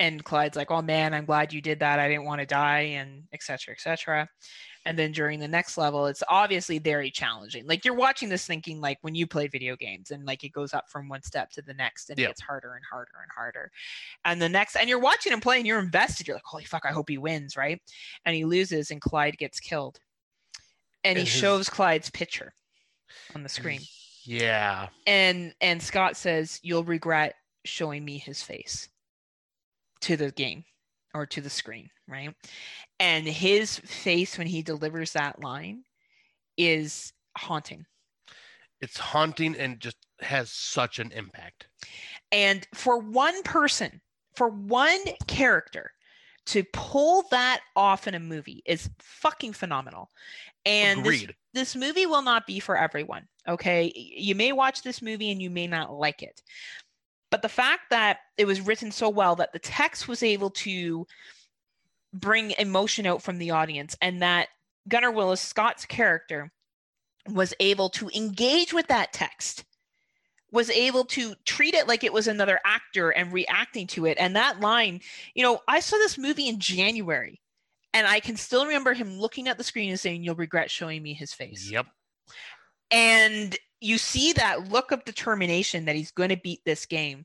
and 0.00 0.24
clyde's 0.24 0.56
like 0.56 0.70
oh 0.70 0.82
man 0.82 1.14
i'm 1.14 1.24
glad 1.24 1.52
you 1.52 1.60
did 1.60 1.78
that. 1.80 1.98
I 2.00 2.08
didn't 2.08 2.24
want 2.24 2.40
to 2.40 2.46
die 2.46 2.80
and 2.80 3.24
etc 3.32 3.58
cetera, 3.58 3.74
etc 3.74 3.96
cetera. 3.96 4.28
and 4.86 4.98
then 4.98 5.12
during 5.12 5.38
the 5.38 5.46
next 5.48 5.78
level 5.78 6.06
it's 6.06 6.22
obviously 6.28 6.78
very 6.80 7.10
challenging. 7.10 7.64
Like 7.66 7.84
you're 7.84 7.94
watching 7.94 8.28
this 8.28 8.44
thinking 8.46 8.80
like 8.80 8.98
when 9.02 9.14
you 9.14 9.26
play 9.26 9.46
video 9.46 9.76
games 9.76 10.10
and 10.10 10.26
like 10.26 10.42
it 10.42 10.50
goes 10.52 10.74
up 10.74 10.90
from 10.90 11.08
one 11.08 11.22
step 11.22 11.50
to 11.52 11.62
the 11.62 11.74
next 11.74 12.10
and 12.10 12.18
Yeah. 12.18 12.24
it 12.24 12.28
gets 12.30 12.40
harder 12.42 12.74
and 12.74 12.84
harder 12.90 13.12
and 13.22 13.30
harder. 13.34 13.70
And 14.24 14.42
the 14.42 14.48
next 14.48 14.74
and 14.76 14.88
you're 14.88 14.98
watching 14.98 15.32
him 15.32 15.40
play 15.40 15.58
and 15.58 15.66
you're 15.66 15.78
invested. 15.78 16.26
You're 16.26 16.36
like 16.36 16.44
holy 16.44 16.64
fuck 16.64 16.82
i 16.84 16.90
hope 16.92 17.08
he 17.08 17.18
wins 17.18 17.56
right? 17.56 17.80
And 18.24 18.34
he 18.34 18.44
loses 18.44 18.90
and 18.90 19.00
clyde 19.00 19.38
gets 19.38 19.60
killed. 19.60 20.00
And 21.04 21.16
he 21.16 21.24
his- 21.24 21.32
shows 21.32 21.68
clyde's 21.68 22.10
picture 22.10 22.52
on 23.34 23.42
the 23.44 23.48
screen. 23.48 23.80
Yeah, 24.24 24.88
and 25.06 25.54
and 25.60 25.80
scott 25.82 26.16
says 26.16 26.58
you'll 26.62 26.82
regret 26.84 27.34
showing 27.64 28.04
me 28.04 28.18
his 28.18 28.42
face 28.42 28.88
to 30.04 30.16
the 30.16 30.30
game 30.30 30.64
or 31.14 31.26
to 31.26 31.40
the 31.40 31.50
screen 31.50 31.88
right? 32.08 32.34
And 33.00 33.26
his 33.26 33.78
face 33.78 34.38
when 34.38 34.46
he 34.46 34.62
delivers 34.62 35.12
that 35.12 35.42
line 35.42 35.82
is 36.56 37.12
haunting. 37.36 37.84
It's 38.80 38.98
haunting 38.98 39.56
and 39.56 39.80
just 39.80 39.96
has 40.20 40.50
such 40.50 40.98
an 40.98 41.10
impact. 41.12 41.68
and 42.32 42.66
for 42.74 42.98
one 42.98 43.42
person 43.42 44.00
for 44.36 44.48
one 44.48 45.00
character 45.26 45.92
to 46.46 46.64
pull 46.72 47.24
that 47.30 47.60
off 47.76 48.06
in 48.06 48.14
a 48.14 48.20
movie 48.20 48.62
is 48.66 48.90
fucking 48.98 49.52
phenomenal. 49.52 50.10
And 50.66 51.04
this, 51.04 51.26
this 51.52 51.76
movie 51.76 52.06
will 52.06 52.22
not 52.22 52.46
be 52.46 52.58
for 52.58 52.76
everyone 52.76 53.26
okay? 53.48 53.92
You 53.94 54.34
may 54.34 54.52
watch 54.52 54.82
this 54.82 55.02
movie 55.02 55.30
and 55.30 55.40
you 55.40 55.50
may 55.50 55.66
not 55.66 55.92
like 55.92 56.22
it 56.22 56.42
but 57.34 57.42
the 57.42 57.48
fact 57.48 57.90
that 57.90 58.18
it 58.38 58.44
was 58.44 58.60
written 58.60 58.92
so 58.92 59.08
well 59.08 59.34
that 59.34 59.52
the 59.52 59.58
text 59.58 60.06
was 60.06 60.22
able 60.22 60.50
to 60.50 61.04
bring 62.12 62.52
emotion 62.60 63.06
out 63.06 63.22
from 63.22 63.38
the 63.38 63.50
audience 63.50 63.96
and 64.00 64.22
that 64.22 64.46
gunnar 64.86 65.10
willis 65.10 65.40
scott's 65.40 65.84
character 65.84 66.52
was 67.28 67.52
able 67.58 67.88
to 67.88 68.08
engage 68.14 68.72
with 68.72 68.86
that 68.86 69.12
text 69.12 69.64
was 70.52 70.70
able 70.70 71.04
to 71.04 71.34
treat 71.44 71.74
it 71.74 71.88
like 71.88 72.04
it 72.04 72.12
was 72.12 72.28
another 72.28 72.60
actor 72.64 73.10
and 73.10 73.32
reacting 73.32 73.88
to 73.88 74.06
it 74.06 74.16
and 74.20 74.36
that 74.36 74.60
line 74.60 75.00
you 75.34 75.42
know 75.42 75.58
i 75.66 75.80
saw 75.80 75.96
this 75.96 76.16
movie 76.16 76.46
in 76.46 76.60
january 76.60 77.40
and 77.92 78.06
i 78.06 78.20
can 78.20 78.36
still 78.36 78.64
remember 78.64 78.94
him 78.94 79.18
looking 79.18 79.48
at 79.48 79.58
the 79.58 79.64
screen 79.64 79.90
and 79.90 79.98
saying 79.98 80.22
you'll 80.22 80.36
regret 80.36 80.70
showing 80.70 81.02
me 81.02 81.12
his 81.12 81.32
face 81.32 81.68
Yep. 81.68 81.86
and 82.92 83.56
you 83.80 83.98
see 83.98 84.32
that 84.34 84.70
look 84.70 84.92
of 84.92 85.04
determination 85.04 85.84
that 85.84 85.96
he's 85.96 86.10
going 86.10 86.30
to 86.30 86.36
beat 86.36 86.60
this 86.64 86.86
game. 86.86 87.24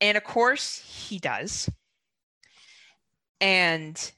And 0.00 0.16
of 0.16 0.24
course 0.24 0.78
he 0.78 1.18
does. 1.18 1.70
And 3.40 4.12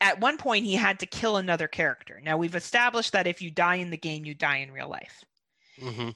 at 0.00 0.20
one 0.20 0.38
point 0.38 0.64
he 0.64 0.74
had 0.74 1.00
to 1.00 1.06
kill 1.06 1.36
another 1.36 1.68
character. 1.68 2.20
Now 2.22 2.36
we've 2.36 2.54
established 2.54 3.12
that 3.12 3.26
if 3.26 3.42
you 3.42 3.50
die 3.50 3.76
in 3.76 3.90
the 3.90 3.96
game 3.96 4.24
you 4.24 4.34
die 4.34 4.58
in 4.58 4.72
real 4.72 4.88
life. 4.88 5.24
Hmm 5.80 6.10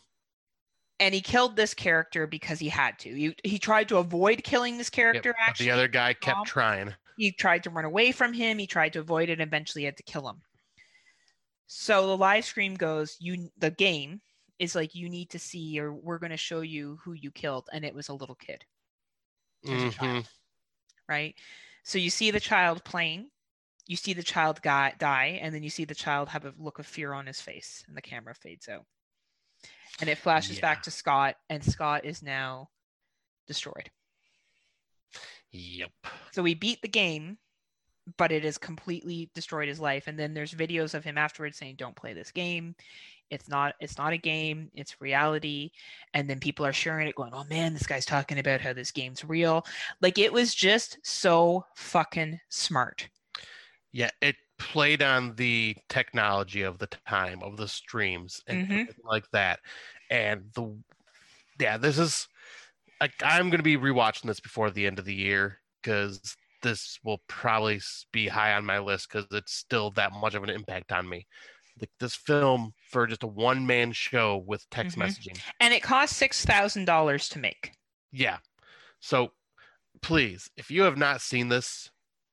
and 1.00 1.15
he 1.15 1.20
killed 1.20 1.57
this 1.57 1.75
character 1.75 2.26
because 2.26 2.58
he 2.58 2.68
had 2.68 2.99
to. 3.00 3.15
He, 3.15 3.34
he 3.44 3.58
tried 3.58 3.89
to 3.89 3.99
avoid 3.99 4.42
killing 4.44 4.78
this 4.78 4.91
character 4.91 5.34
actually 5.39 5.67
the 5.67 5.73
other 5.73 5.89
guy 5.89 6.12
kept 6.15 6.47
trying. 6.47 6.94
he 7.17 7.33
tried 7.33 7.62
to 7.65 7.70
run 7.70 7.84
away 7.84 8.12
from 8.12 8.33
him. 8.33 8.58
He 8.58 8.67
tried 8.67 8.92
to 8.94 9.00
avoid 9.00 9.28
it. 9.28 9.33
And 9.33 9.42
eventually 9.42 9.84
had 9.84 9.97
to 9.97 10.02
kill 10.02 10.28
him 10.28 10.42
so 11.68 12.06
the 12.06 12.16
live 12.16 12.44
stream 12.44 12.74
goes 12.74 13.16
you 13.20 13.50
the 13.58 13.70
game 13.70 14.20
is 14.58 14.74
like 14.74 14.94
you 14.94 15.08
need 15.08 15.30
to 15.30 15.38
see 15.38 15.78
or 15.78 15.92
we're 15.92 16.18
going 16.18 16.30
to 16.30 16.36
show 16.36 16.62
you 16.62 16.98
who 17.05 17.12
you 17.12 17.30
killed 17.30 17.68
and 17.72 17.84
it 17.84 17.94
was 17.94 18.08
a 18.08 18.14
little 18.14 18.34
kid 18.34 18.64
As 19.64 19.70
a 19.70 19.74
mm-hmm. 19.74 19.88
child. 19.90 20.28
right 21.08 21.34
so 21.84 21.98
you 21.98 22.10
see 22.10 22.30
the 22.30 22.40
child 22.40 22.82
playing 22.84 23.28
you 23.86 23.97
see 23.97 24.12
the 24.12 24.22
child 24.22 24.60
guy, 24.60 24.92
die 24.98 25.38
and 25.40 25.55
then 25.55 25.62
you 25.62 25.70
see 25.70 25.84
the 25.84 25.94
child 25.94 26.28
have 26.28 26.44
a 26.44 26.52
look 26.58 26.78
of 26.78 26.86
fear 26.86 27.12
on 27.12 27.26
his 27.26 27.40
face 27.40 27.84
and 27.86 27.97
the 27.97 28.02
camera 28.02 28.34
fades 28.34 28.68
out 28.68 28.84
and 30.00 30.08
it 30.10 30.18
flashes 30.18 30.56
Yeah. 30.56 30.62
back 30.62 30.82
to 30.84 30.90
scott 30.90 31.36
and 31.50 31.62
scott 31.62 32.05
is 32.05 32.22
now 32.22 32.70
destroyed 33.47 33.90
Yep. 35.50 35.90
So 36.32 36.42
we 36.42 36.55
beat 36.55 36.82
the 36.82 36.88
game, 36.88 37.38
but 38.17 38.33
it 38.33 38.45
has 38.45 38.59
completely 38.59 39.31
destroyed 39.35 39.69
his 39.69 39.81
life. 39.81 40.07
And 40.07 40.19
then 40.19 40.35
there's 40.35 40.55
videos 40.55 40.95
of 40.95 41.05
him 41.05 41.19
afterwards 41.19 41.59
saying, 41.59 41.77
"Don't 41.77 41.97
play 41.97 42.12
this 42.12 42.31
game. 42.33 42.75
It's 43.31 43.49
not. 43.49 43.75
It's 43.81 43.99
not 43.99 44.12
a 44.12 44.19
game. 44.19 44.70
It's 44.75 45.01
reality." 45.01 45.70
And 46.15 46.28
then 46.31 46.41
people 46.41 46.65
are 46.67 46.73
sharing 46.73 47.09
it, 47.09 47.15
going, 47.15 47.35
"Oh 47.35 47.45
man, 47.45 47.75
this 47.75 47.87
guy's 47.87 48.07
talking 48.07 48.39
about 48.39 48.61
how 48.61 48.73
this 48.73 48.93
game's 48.93 49.25
real." 49.25 49.67
Like 50.01 50.19
it 50.19 50.33
was 50.33 50.55
just 50.55 50.99
so 51.03 51.67
fucking 51.77 52.41
smart. 52.49 53.09
Yeah, 53.93 54.11
it 54.20 54.37
played 54.59 55.03
on 55.03 55.35
the 55.37 55.77
technology 55.89 56.62
of 56.62 56.78
the 56.78 56.87
time 56.89 57.43
of 57.43 57.57
the 57.57 57.69
streams 57.69 58.43
and 58.47 58.69
Mhm. 58.69 58.95
like 59.05 59.31
that. 59.31 59.61
And 60.11 60.53
the 60.55 60.77
yeah, 61.61 61.77
this 61.77 61.99
is 61.99 62.28
like 63.01 63.15
I'm 63.23 63.51
going 63.51 63.59
to 63.59 63.62
be 63.65 63.77
rewatching 63.77 64.25
this 64.25 64.41
before 64.41 64.70
the 64.70 64.87
end 64.87 64.99
of 64.99 65.05
the 65.05 65.15
year 65.15 65.61
because 65.83 66.38
this 66.62 66.99
will 67.03 67.23
probably 67.28 67.81
be 68.12 68.28
high 68.28 68.55
on 68.55 68.65
my 68.65 68.78
list 68.78 69.09
because 69.11 69.27
it's 69.33 69.53
still 69.53 69.91
that 69.93 70.12
much 70.12 70.35
of 70.35 70.43
an 70.43 70.51
impact 70.51 70.93
on 70.93 71.09
me. 71.09 71.27
Like 71.81 71.91
this 72.01 72.17
film 72.17 72.73
for 72.91 73.07
just 73.07 73.23
a 73.23 73.28
one 73.28 73.67
man 73.67 73.93
show 73.93 74.39
with 74.47 74.69
text 74.70 74.97
Mhm. 74.97 75.05
messaging. 75.05 75.41
And 75.61 75.73
it 75.73 75.83
cost 75.83 76.17
six 76.17 76.45
thousand 76.45 76.87
dollars 76.87 77.28
to 77.31 77.39
make. 77.39 77.73
Yeah. 78.11 78.39
So 79.01 79.33
please, 80.03 80.51
if 80.57 80.70
you 80.70 80.83
have 80.83 80.97
not 80.97 81.20
seen 81.20 81.49
this, 81.49 81.91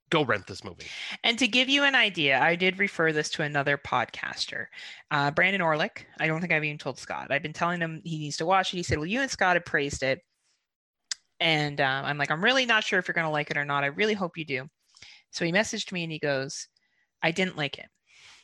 go 0.10 0.24
rent 0.24 0.48
this 0.48 0.64
movie. 0.64 0.88
And 1.24 1.38
to 1.40 1.48
give 1.48 1.70
you 1.70 1.84
an 1.84 1.94
idea, 1.96 2.40
I 2.40 2.56
did 2.56 2.80
refer 2.80 3.12
this 3.12 3.30
to 3.32 3.44
another 3.44 3.78
podcaster, 3.78 4.68
uh, 5.12 5.32
Brandon 5.32 5.62
Orlick. 5.62 6.06
I 6.20 6.28
don't 6.28 6.42
think 6.42 6.54
I've 6.54 6.64
even 6.64 6.78
told 6.78 6.98
Scott. 7.00 7.32
I've 7.32 7.42
been 7.44 7.54
telling 7.54 7.82
him 7.82 8.02
he 8.04 8.18
needs 8.18 8.38
to 8.38 8.46
watch 8.46 8.74
it. 8.74 8.78
He 8.78 8.84
said, 8.84 8.98
"Well, 8.98 9.08
you 9.08 9.22
and 9.22 9.30
Scott 9.30 9.56
have 9.56 9.66
praised 9.66 10.02
it," 10.04 10.24
and 11.40 11.82
uh, 11.82 12.02
I'm 12.06 12.18
like, 12.18 12.32
"I'm 12.32 12.44
really 12.44 12.66
not 12.66 12.84
sure 12.84 13.00
if 13.00 13.08
you're 13.08 13.14
going 13.14 13.28
to 13.28 13.32
like 13.32 13.52
it 13.52 13.58
or 13.58 13.66
not. 13.66 13.84
I 13.84 13.88
really 13.88 14.14
hope 14.14 14.38
you 14.38 14.46
do." 14.46 14.68
So 15.32 15.46
he 15.46 15.52
messaged 15.52 15.92
me 15.92 16.04
and 16.04 16.12
he 16.12 16.20
goes, 16.20 16.68
"I 17.22 17.32
didn't 17.32 17.58
like 17.58 17.78
it." 17.78 17.88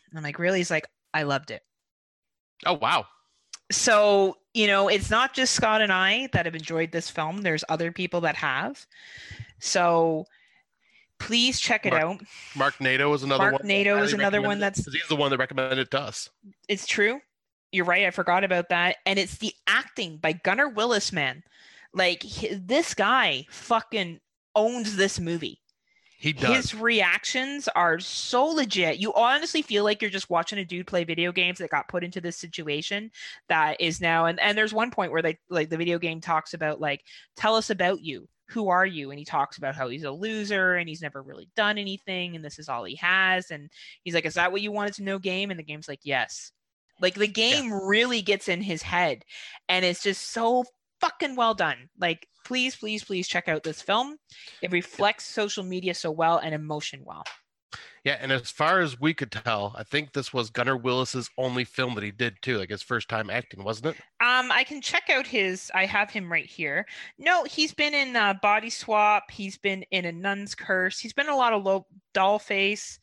And 0.10 0.18
I'm 0.18 0.24
like, 0.24 0.40
"Really?" 0.40 0.60
He's 0.60 0.72
like, 0.72 0.88
"I 1.14 1.24
loved 1.24 1.52
it." 1.52 1.62
Oh 2.66 2.74
wow. 2.74 3.06
So 3.72 4.38
you 4.54 4.68
know, 4.68 4.90
it's 4.90 5.10
not 5.10 5.34
just 5.34 5.54
Scott 5.54 5.82
and 5.82 5.94
I 5.94 6.28
that 6.34 6.46
have 6.46 6.56
enjoyed 6.56 6.92
this 6.92 7.10
film. 7.10 7.42
There's 7.42 7.64
other 7.70 7.92
people 7.92 8.22
that 8.22 8.36
have. 8.36 8.86
So 9.60 10.26
please 11.20 11.60
check 11.60 11.86
it 11.86 11.94
Mark 11.94 12.04
out. 12.04 12.22
Mark 12.56 12.82
Nato 12.82 13.14
is 13.14 13.24
another 13.24 13.44
Mark 13.44 13.54
one. 13.60 13.68
Nato 13.68 13.98
is 14.04 14.14
another 14.14 14.42
one 14.42 14.60
that's 14.60 14.92
he's 14.92 15.08
the 15.08 15.16
one 15.16 15.30
that 15.32 15.38
recommended 15.38 15.80
it 15.80 15.92
to 15.92 16.00
us. 16.02 16.30
it's 16.68 16.86
true. 16.86 17.22
You're 17.72 17.86
right. 17.86 18.06
I 18.06 18.12
forgot 18.12 18.44
about 18.44 18.70
that. 18.70 18.98
And 19.06 19.18
it's 19.18 19.38
the 19.38 19.54
acting 19.66 20.18
by 20.18 20.34
Gunnar 20.34 20.68
Willis, 20.68 21.14
man. 21.14 21.44
Like 21.94 22.24
hi- 22.24 22.60
this 22.62 22.94
guy 22.94 23.46
fucking 23.50 24.20
owns 24.56 24.96
this 24.96 25.20
movie. 25.20 25.62
He 26.22 26.34
does. 26.34 26.56
His 26.56 26.76
reactions 26.76 27.68
are 27.70 28.00
so 28.00 28.46
legit. 28.46 29.00
You 29.00 29.12
honestly 29.16 29.64
feel 29.64 29.84
like 29.84 30.04
you're 30.04 30.12
just 30.12 30.30
watching 30.30 30.60
a 30.60 30.66
dude 30.66 30.86
play 30.86 31.04
video 31.04 31.32
games 31.32 31.58
that 31.58 31.72
got 31.72 31.88
put 31.88 32.04
into 32.04 32.22
this 32.22 32.38
situation 32.38 33.10
that 33.50 33.82
is 33.82 34.00
now 34.00 34.26
and 34.28 34.40
and 34.40 34.56
there's 34.56 34.72
one 34.72 34.92
point 34.92 35.12
where 35.12 35.24
they 35.24 35.40
like 35.50 35.72
the 35.72 35.78
video 35.78 35.98
game 35.98 36.22
talks 36.22 36.54
about 36.54 36.80
like 36.80 37.04
tell 37.36 37.56
us 37.56 37.72
about 37.72 38.02
you. 38.02 38.28
Who 38.50 38.70
are 38.70 38.86
you? 38.86 39.10
And 39.10 39.18
he 39.18 39.26
talks 39.26 39.58
about 39.58 39.74
how 39.74 39.90
he's 39.90 40.04
a 40.04 40.12
loser 40.12 40.76
and 40.76 40.88
he's 40.88 41.02
never 41.02 41.24
really 41.24 41.50
done 41.56 41.80
anything 41.80 42.36
and 42.36 42.46
this 42.46 42.60
is 42.60 42.70
all 42.70 42.84
he 42.84 42.98
has 42.98 43.50
and 43.50 43.72
he's 44.04 44.14
like 44.14 44.26
is 44.26 44.36
that 44.36 44.52
what 44.52 44.62
you 44.62 44.72
wanted 44.72 44.94
to 44.96 45.04
know 45.04 45.18
game 45.18 45.50
and 45.50 45.60
the 45.60 45.64
game's 45.64 45.88
like 45.88 46.02
yes. 46.04 46.52
Like 47.02 47.16
the 47.16 47.26
game 47.26 47.74
really 47.74 48.22
gets 48.22 48.48
in 48.48 48.62
his 48.62 48.84
head 48.84 49.26
and 49.68 49.84
it's 49.84 50.04
just 50.04 50.30
so 50.30 50.66
fucking 51.02 51.36
well 51.36 51.54
done. 51.54 51.90
Like 52.00 52.28
please 52.46 52.76
please 52.76 53.04
please 53.04 53.28
check 53.28 53.48
out 53.48 53.64
this 53.64 53.82
film. 53.82 54.18
It 54.62 54.72
reflects 54.72 55.26
social 55.26 55.64
media 55.64 55.94
so 55.94 56.12
well 56.12 56.38
and 56.38 56.54
emotion 56.54 57.02
well. 57.04 57.24
Yeah, 58.04 58.18
and 58.20 58.32
as 58.32 58.50
far 58.50 58.80
as 58.80 59.00
we 59.00 59.14
could 59.14 59.32
tell, 59.32 59.76
I 59.78 59.84
think 59.84 60.12
this 60.12 60.34
was 60.34 60.50
Gunnar 60.50 60.76
Willis's 60.76 61.30
only 61.38 61.64
film 61.64 61.94
that 61.96 62.04
he 62.04 62.10
did 62.10 62.36
too, 62.42 62.58
like 62.58 62.72
his 62.72 62.82
first 62.82 63.08
time 63.08 63.30
acting, 63.30 63.64
wasn't 63.64 63.96
it? 63.96 63.96
Um, 64.26 64.52
I 64.52 64.64
can 64.64 64.82
check 64.82 65.10
out 65.12 65.28
his. 65.28 65.72
I 65.76 65.86
have 65.86 66.10
him 66.10 66.32
right 66.32 66.46
here. 66.46 66.88
No, 67.20 67.44
he's 67.44 67.74
been 67.74 67.94
in 67.94 68.16
uh, 68.16 68.34
Body 68.42 68.72
Swap. 68.72 69.30
He's 69.30 69.58
been 69.58 69.84
in 69.92 70.06
A 70.06 70.12
Nun's 70.12 70.56
Curse. 70.56 71.00
He's 71.00 71.14
been 71.14 71.30
a 71.30 71.36
lot 71.36 71.54
of 71.54 71.64
low 71.64 71.86
doll 72.14 72.40
face. 72.40 73.00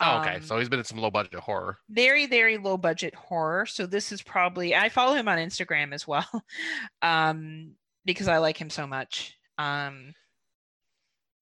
Oh, 0.00 0.20
okay. 0.20 0.36
Um, 0.36 0.42
So 0.42 0.58
he's 0.58 0.68
been 0.68 0.78
in 0.78 0.84
some 0.84 0.98
low 0.98 1.10
budget 1.10 1.34
horror. 1.40 1.78
very 1.88 2.26
very 2.26 2.56
low 2.58 2.76
budget 2.76 3.14
horror 3.14 3.66
so 3.66 3.84
this 3.86 4.10
is 4.10 4.22
probably 4.22 4.74
i 4.74 4.88
follow 4.88 5.14
him 5.14 5.28
on 5.28 5.38
instagram 5.38 5.92
as 5.92 6.06
well 6.08 6.26
um 7.02 7.72
because 8.04 8.26
i 8.28 8.38
like 8.38 8.56
him 8.60 8.70
so 8.70 8.86
much 8.86 9.36
um 9.58 10.14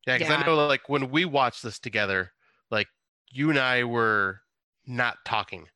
Yeah, 0.07 0.17
because 0.19 0.31
Yeah. 0.31 0.39
I 0.43 0.47
know 0.47 0.57
like 0.67 0.89
when 0.89 1.11
we 1.11 1.25
watched 1.25 1.63
this 1.63 1.79
together, 1.79 2.33
like 2.71 2.89
you 3.31 3.51
and 3.51 3.59
I 3.59 3.85
were 3.85 4.41
not 4.87 5.19
talking 5.25 5.69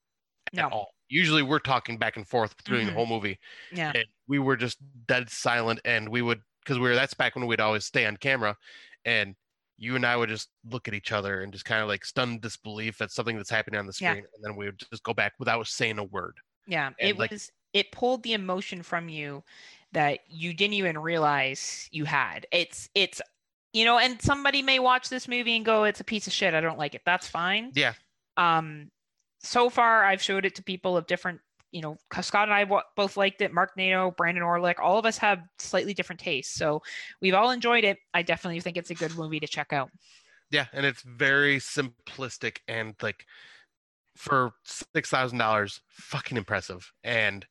No. 0.52 0.66
at 0.66 0.72
all. 0.72 0.88
Usually 1.08 1.42
we're 1.42 1.58
talking 1.60 1.98
back 1.98 2.16
and 2.16 2.26
forth 2.26 2.54
through 2.64 2.84
the 2.86 2.90
Mhm. 2.90 2.94
whole 2.94 3.06
movie. 3.06 3.38
yeah 3.70 3.92
and 3.94 4.06
we 4.26 4.38
were 4.38 4.56
just 4.56 4.78
dead 5.06 5.28
silent 5.30 5.80
and 5.84 6.08
we 6.08 6.22
would 6.22 6.40
because 6.60 6.78
we 6.78 6.88
were 6.88 6.94
that's 6.94 7.14
back 7.14 7.36
when 7.36 7.46
we'd 7.46 7.60
always 7.60 7.84
stay 7.84 8.06
on 8.06 8.16
camera 8.16 8.56
and 9.04 9.36
you 9.76 9.96
and 9.96 10.06
I 10.06 10.16
would 10.16 10.28
just 10.28 10.50
look 10.70 10.86
at 10.88 10.94
each 10.94 11.10
other 11.12 11.42
and 11.42 11.52
just 11.52 11.64
kind 11.64 11.82
of 11.82 11.88
like 11.88 12.04
stunned 12.04 12.40
disbelief 12.40 13.00
at 13.00 13.10
something 13.10 13.36
that's 13.36 13.50
happening 13.50 13.78
on 13.80 13.86
the 13.86 13.96
Yeah. 14.00 14.12
screen 14.12 14.24
and 14.34 14.44
then 14.44 14.56
we 14.56 14.66
would 14.66 14.78
just 14.78 15.02
go 15.02 15.12
back 15.14 15.32
without 15.38 15.66
saying 15.66 15.98
a 15.98 16.04
word. 16.04 16.36
Yeah 16.66 16.88
and, 16.98 17.10
it 17.10 17.18
like- 17.18 17.30
was 17.30 17.50
it 17.72 17.90
pulled 17.90 18.22
the 18.22 18.34
emotion 18.34 18.82
from 18.84 19.08
you 19.08 19.42
that 19.92 20.20
you 20.28 20.54
didn't 20.54 20.74
even 20.74 20.96
realize 20.98 21.88
you 21.90 22.04
had. 22.04 22.46
It's 22.52 22.88
it's 22.94 23.20
you 23.72 23.84
know 23.84 23.98
and 23.98 24.20
somebody 24.22 24.62
may 24.62 24.78
watch 24.78 25.08
this 25.08 25.26
movie 25.26 25.56
and 25.56 25.64
go 25.64 25.84
it's 25.84 25.98
a 26.00 26.04
piece 26.04 26.26
of 26.28 26.32
shit 26.32 26.54
i 26.54 26.60
don't 26.60 26.78
like 26.78 26.94
it. 26.94 27.02
That's 27.04 27.26
fine. 27.28 27.72
Yeah. 27.74 27.94
Um 28.36 28.90
so 29.40 29.68
far 29.68 30.04
i've 30.04 30.22
showed 30.22 30.46
it 30.46 30.54
to 30.54 30.62
people 30.62 30.96
of 30.96 31.06
different 31.06 31.40
you 31.74 31.80
know, 31.82 31.98
scott 32.20 32.48
and 32.48 32.54
i 32.54 32.64
both 32.96 33.16
liked 33.16 33.42
it 33.42 33.52
mark 33.52 33.76
nato 33.76 34.12
brandon 34.12 34.44
orlick 34.44 34.78
all 34.78 34.96
of 34.96 35.04
us 35.04 35.18
have 35.18 35.40
slightly 35.58 35.92
different 35.92 36.20
tastes 36.20 36.54
so 36.54 36.80
we've 37.20 37.34
all 37.34 37.50
enjoyed 37.50 37.82
it. 37.82 37.98
I 38.14 38.22
definitely 38.22 38.60
think 38.60 38.76
it's 38.76 38.90
a 38.90 38.94
good 38.94 39.16
movie 39.16 39.40
to 39.40 39.48
check 39.48 39.72
out. 39.72 39.90
Yeah 40.50 40.66
and 40.72 40.86
it's 40.86 41.02
very 41.02 41.58
simplistic 41.58 42.58
and 42.68 42.94
like 43.02 43.26
for 44.14 44.52
six 44.64 45.10
thousand 45.10 45.38
dollars 45.38 45.80
fucking 45.88 46.36
impressive. 46.36 46.92
And 47.02 47.44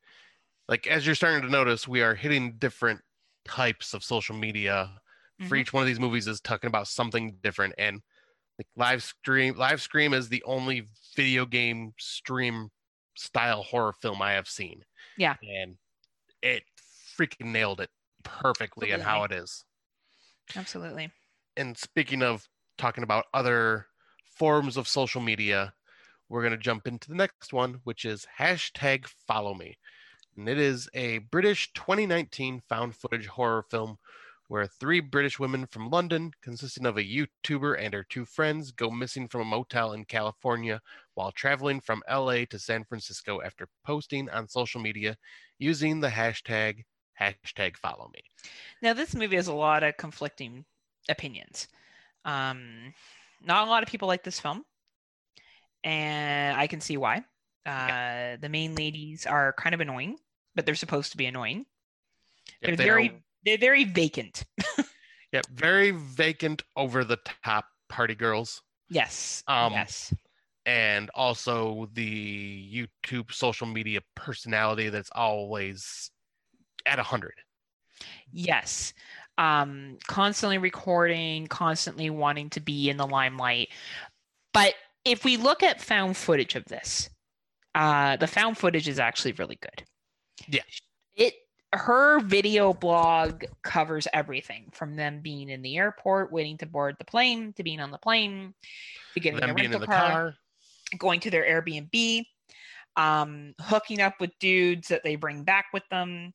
like 0.70 0.88
as 0.88 1.06
you're 1.06 1.16
starting 1.16 1.42
to 1.42 1.50
notice 1.50 1.86
we 1.86 2.02
are 2.02 2.16
hitting 2.16 2.54
different 2.58 3.02
types 3.46 3.94
of 3.94 4.04
social 4.06 4.36
media. 4.38 5.02
For 5.42 5.58
Mhm. 5.58 5.62
each 5.62 5.74
one 5.74 5.84
of 5.84 5.88
these 5.88 6.00
movies 6.00 6.28
is 6.30 6.40
talking 6.40 6.70
about 6.70 6.88
something 6.88 7.36
different 7.44 7.74
and 7.78 8.02
like 8.58 8.68
live 8.78 9.04
stream 9.04 9.58
live 9.58 9.82
scream 9.82 10.14
is 10.14 10.30
the 10.30 10.44
only 10.46 10.88
video 11.18 11.46
game 11.46 11.94
stream 12.00 12.70
style 13.16 13.64
horror 13.64 13.94
film 13.94 14.22
i 14.22 14.34
have 14.34 14.48
seen. 14.48 14.84
Yeah. 15.18 15.36
and 15.44 15.78
it 16.42 16.64
freaking 17.18 17.52
nailed 17.52 17.80
it 17.80 17.90
perfectly 18.24 18.94
on 18.94 19.00
how 19.00 19.24
it 19.24 19.32
is. 19.32 19.64
Absolutely. 20.56 21.12
And 21.56 21.78
speaking 21.78 22.24
of 22.24 22.48
talking 22.78 23.04
about 23.04 23.26
other 23.34 23.88
forms 24.26 24.78
of 24.78 24.88
social 24.88 25.22
media 25.22 25.74
we're 26.30 26.42
going 26.42 26.52
to 26.52 26.58
jump 26.58 26.88
into 26.88 27.10
the 27.10 27.16
next 27.16 27.54
one 27.54 27.80
which 27.84 28.06
is 28.06 28.26
hashtag 28.40 29.08
follow 29.28 29.54
me. 29.54 29.78
And 30.36 30.50
it 30.50 30.58
is 30.58 30.90
a 30.94 31.20
british 31.20 31.72
2019 31.74 32.62
found 32.68 32.96
footage 32.96 33.28
horror 33.28 33.64
film 33.70 33.98
where 34.48 34.68
three 34.68 35.00
british 35.00 35.40
women 35.40 35.66
from 35.68 35.90
london 35.90 36.32
consisting 36.42 36.86
of 36.86 36.98
a 36.98 37.04
youtuber 37.04 37.80
and 37.80 37.94
her 37.94 38.06
two 38.10 38.26
friends 38.26 38.72
go 38.72 38.90
missing 38.90 39.28
from 39.28 39.42
a 39.42 39.46
motel 39.46 39.94
in 39.94 40.06
california 40.06 40.82
while 41.16 41.32
traveling 41.32 41.80
from 41.80 42.04
la 42.10 42.36
to 42.50 42.60
san 42.60 42.84
francisco 42.84 43.42
after 43.42 43.68
posting 43.86 44.30
on 44.30 44.48
social 44.48 44.82
media 44.82 45.16
using 45.60 46.00
the 46.00 46.10
hashtag 46.10 46.84
hashtag 47.20 47.78
follow 47.78 48.10
me. 48.14 48.22
Now 48.82 48.94
this 48.94 49.16
movie 49.16 49.36
has 49.36 49.48
a 49.48 49.54
lot 49.54 49.84
of 49.84 49.98
conflicting 49.98 50.66
opinions. 51.10 51.68
Um 52.26 52.94
not 53.42 53.68
a 53.68 53.70
lot 53.70 53.84
of 53.84 53.90
people 53.90 54.08
like 54.08 54.24
this 54.24 54.40
film 54.40 54.64
and 55.84 56.58
i 56.58 56.68
can 56.68 56.82
see 56.82 56.98
why. 56.98 57.24
Uh 57.66 58.38
the 58.42 58.50
main 58.50 58.76
ladies 58.76 59.26
are 59.26 59.54
kind 59.54 59.74
of 59.74 59.82
annoying 59.82 60.18
but 60.56 60.66
they're 60.66 60.76
supposed 60.76 61.12
to 61.12 61.18
be 61.18 61.26
annoying. 61.26 61.66
If 62.62 62.68
they're 62.68 62.76
they 62.76 62.84
very 62.84 63.24
they're 63.46 63.58
very 63.58 63.84
vacant 63.84 64.46
Yeah, 65.32 65.42
very 65.52 65.90
vacant, 65.90 66.62
over 66.76 67.04
the 67.04 67.18
top 67.44 67.66
party 67.90 68.14
girls, 68.16 68.62
yes 68.90 69.44
Um, 69.48 69.74
yes 69.74 70.14
and 70.66 71.10
also 71.14 71.90
the 71.94 72.70
YouTube 72.74 73.32
social 73.34 73.68
media 73.68 74.00
personality 74.16 74.90
that's 74.90 75.10
always 75.14 76.12
at 76.86 77.00
a 77.00 77.04
hundred. 77.04 77.34
Yes. 78.32 78.94
Um, 79.38 79.98
constantly 80.08 80.58
recording, 80.58 81.48
constantly 81.48 82.10
wanting 82.10 82.50
to 82.52 82.60
be 82.60 82.90
in 82.90 82.98
the 82.98 83.08
limelight. 83.08 83.70
But 84.54 84.76
if 85.06 85.26
we 85.26 85.38
look 85.38 85.64
at 85.64 85.82
found 85.82 86.16
footage 86.16 86.56
of 86.56 86.66
this, 86.66 87.10
uh, 87.76 88.16
the 88.18 88.28
found 88.28 88.58
footage 88.58 88.88
is 88.88 89.00
actually 89.00 89.34
really 89.34 89.58
good. 89.60 89.84
Yeah. 90.48 90.62
It 91.16 91.34
her 91.74 92.20
video 92.20 92.72
blog 92.72 93.44
covers 93.64 94.08
everything 94.14 94.70
from 94.72 94.96
them 94.96 95.22
being 95.22 95.50
in 95.50 95.62
the 95.64 95.78
airport 95.78 96.32
waiting 96.32 96.58
to 96.60 96.68
board 96.68 96.96
the 97.00 97.06
plane 97.06 97.52
to 97.54 97.64
being 97.64 97.80
on 97.80 97.90
the 97.90 97.98
plane 97.98 98.54
to 99.16 99.20
getting 99.20 99.40
Them 99.40 99.50
in 99.50 99.56
rental 99.56 99.80
the 99.80 99.88
car 99.88 100.12
car. 100.12 100.36
going 101.00 101.20
to 101.22 101.32
their 101.32 101.44
Airbnb, 101.44 102.26
um, 102.96 103.56
hooking 103.60 104.02
up 104.02 104.14
with 104.20 104.32
dudes 104.40 104.88
that 104.90 105.04
they 105.04 105.16
bring 105.16 105.44
back 105.44 105.66
with 105.74 105.84
them, 105.90 106.34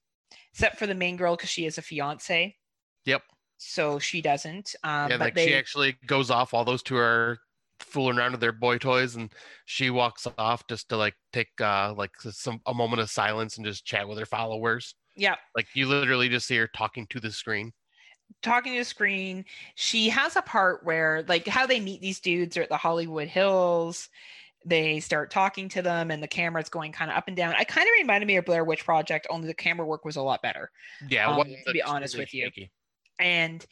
except 0.53 0.77
for 0.77 0.87
the 0.87 0.95
main 0.95 1.17
girl 1.17 1.37
because 1.37 1.51
she 1.51 1.65
has 1.65 1.79
a 1.79 1.83
fiance. 1.83 2.57
Yep. 3.05 3.23
So 3.59 3.99
she 4.01 4.21
doesn't. 4.21 4.75
Um, 4.83 5.11
yeah, 5.11 5.19
but 5.19 5.21
like 5.21 5.35
they, 5.35 5.47
she 5.47 5.55
actually 5.55 5.97
goes 6.07 6.31
off 6.31 6.53
while 6.53 6.65
those 6.65 6.83
two 6.83 6.97
are 6.97 7.39
fooling 7.81 8.19
around 8.19 8.33
with 8.33 8.41
their 8.41 8.53
boy 8.53 8.79
toys, 8.79 9.15
and 9.15 9.33
she 9.67 9.91
walks 9.91 10.27
off 10.37 10.67
just 10.69 10.89
to 10.89 10.97
like 10.97 11.15
take 11.33 11.49
uh 11.61 11.95
like 11.97 12.11
some 12.21 12.61
a 12.67 12.75
moment 12.75 13.01
of 13.01 13.11
silence 13.11 13.57
and 13.57 13.65
just 13.65 13.85
chat 13.85 14.09
with 14.09 14.19
her 14.19 14.27
followers. 14.27 14.95
Yeah, 15.19 15.37
Like 15.55 15.69
you 15.75 15.87
literally 15.89 16.29
just 16.31 16.47
see 16.47 16.57
her 16.57 16.69
talking 16.69 17.07
to 17.09 17.21
the 17.21 17.31
screen. 17.33 17.75
talking 18.43 18.73
to 18.75 18.79
the 18.79 18.85
screen. 18.85 19.45
She 19.75 20.09
has 20.11 20.37
a 20.37 20.43
part 20.43 20.85
where, 20.85 21.25
like, 21.29 21.47
how 21.49 21.67
they 21.67 21.81
meet 21.81 22.01
these 22.01 22.21
dudes 22.21 22.57
are 22.57 22.63
at 22.63 22.69
the 22.69 22.77
Hollywood 22.77 23.29
Hills. 23.29 24.09
They 24.67 25.01
start 25.01 25.31
talking 25.31 25.69
to 25.71 25.83
them, 25.83 26.11
and 26.11 26.23
the 26.23 26.29
camera's 26.29 26.69
going 26.69 26.93
kind 26.93 27.11
of 27.11 27.17
up 27.17 27.29
and 27.29 27.37
down. 27.37 27.55
I 27.59 27.65
kind 27.65 27.87
of 27.89 27.93
reminded 27.99 28.27
me 28.27 28.37
of 28.37 28.45
Blair 28.45 28.65
Witch 28.65 28.85
Project, 28.85 29.27
only 29.31 29.47
the 29.49 29.55
camera 29.55 29.87
work 29.87 30.05
was 30.05 30.17
a 30.17 30.23
lot 30.23 30.43
better. 30.43 30.71
Yeah, 31.01 31.29
Um, 31.29 31.57
to 31.67 31.73
be 31.73 31.83
honest 31.83 32.19
with 32.19 32.35
you. 32.35 32.51
shaky. 32.51 32.73
and 33.19 33.67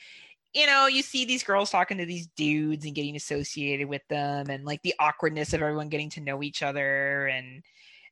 you 0.55 0.66
know 0.66 0.86
you 0.86 1.02
see 1.02 1.25
these 1.26 1.44
girls 1.44 1.70
talking 1.70 1.99
to 1.99 2.07
these 2.07 2.28
dudes 2.36 2.84
and 2.86 2.94
getting 2.94 3.16
associated 3.16 3.89
with 3.89 4.02
them 4.08 4.50
and 4.50 4.65
like 4.65 4.83
the 4.83 4.94
awkwardness 5.00 5.52
of 5.55 5.62
everyone 5.62 5.89
getting 5.91 6.10
to 6.10 6.20
know 6.20 6.42
each 6.42 6.62
other 6.62 7.26
and 7.28 7.62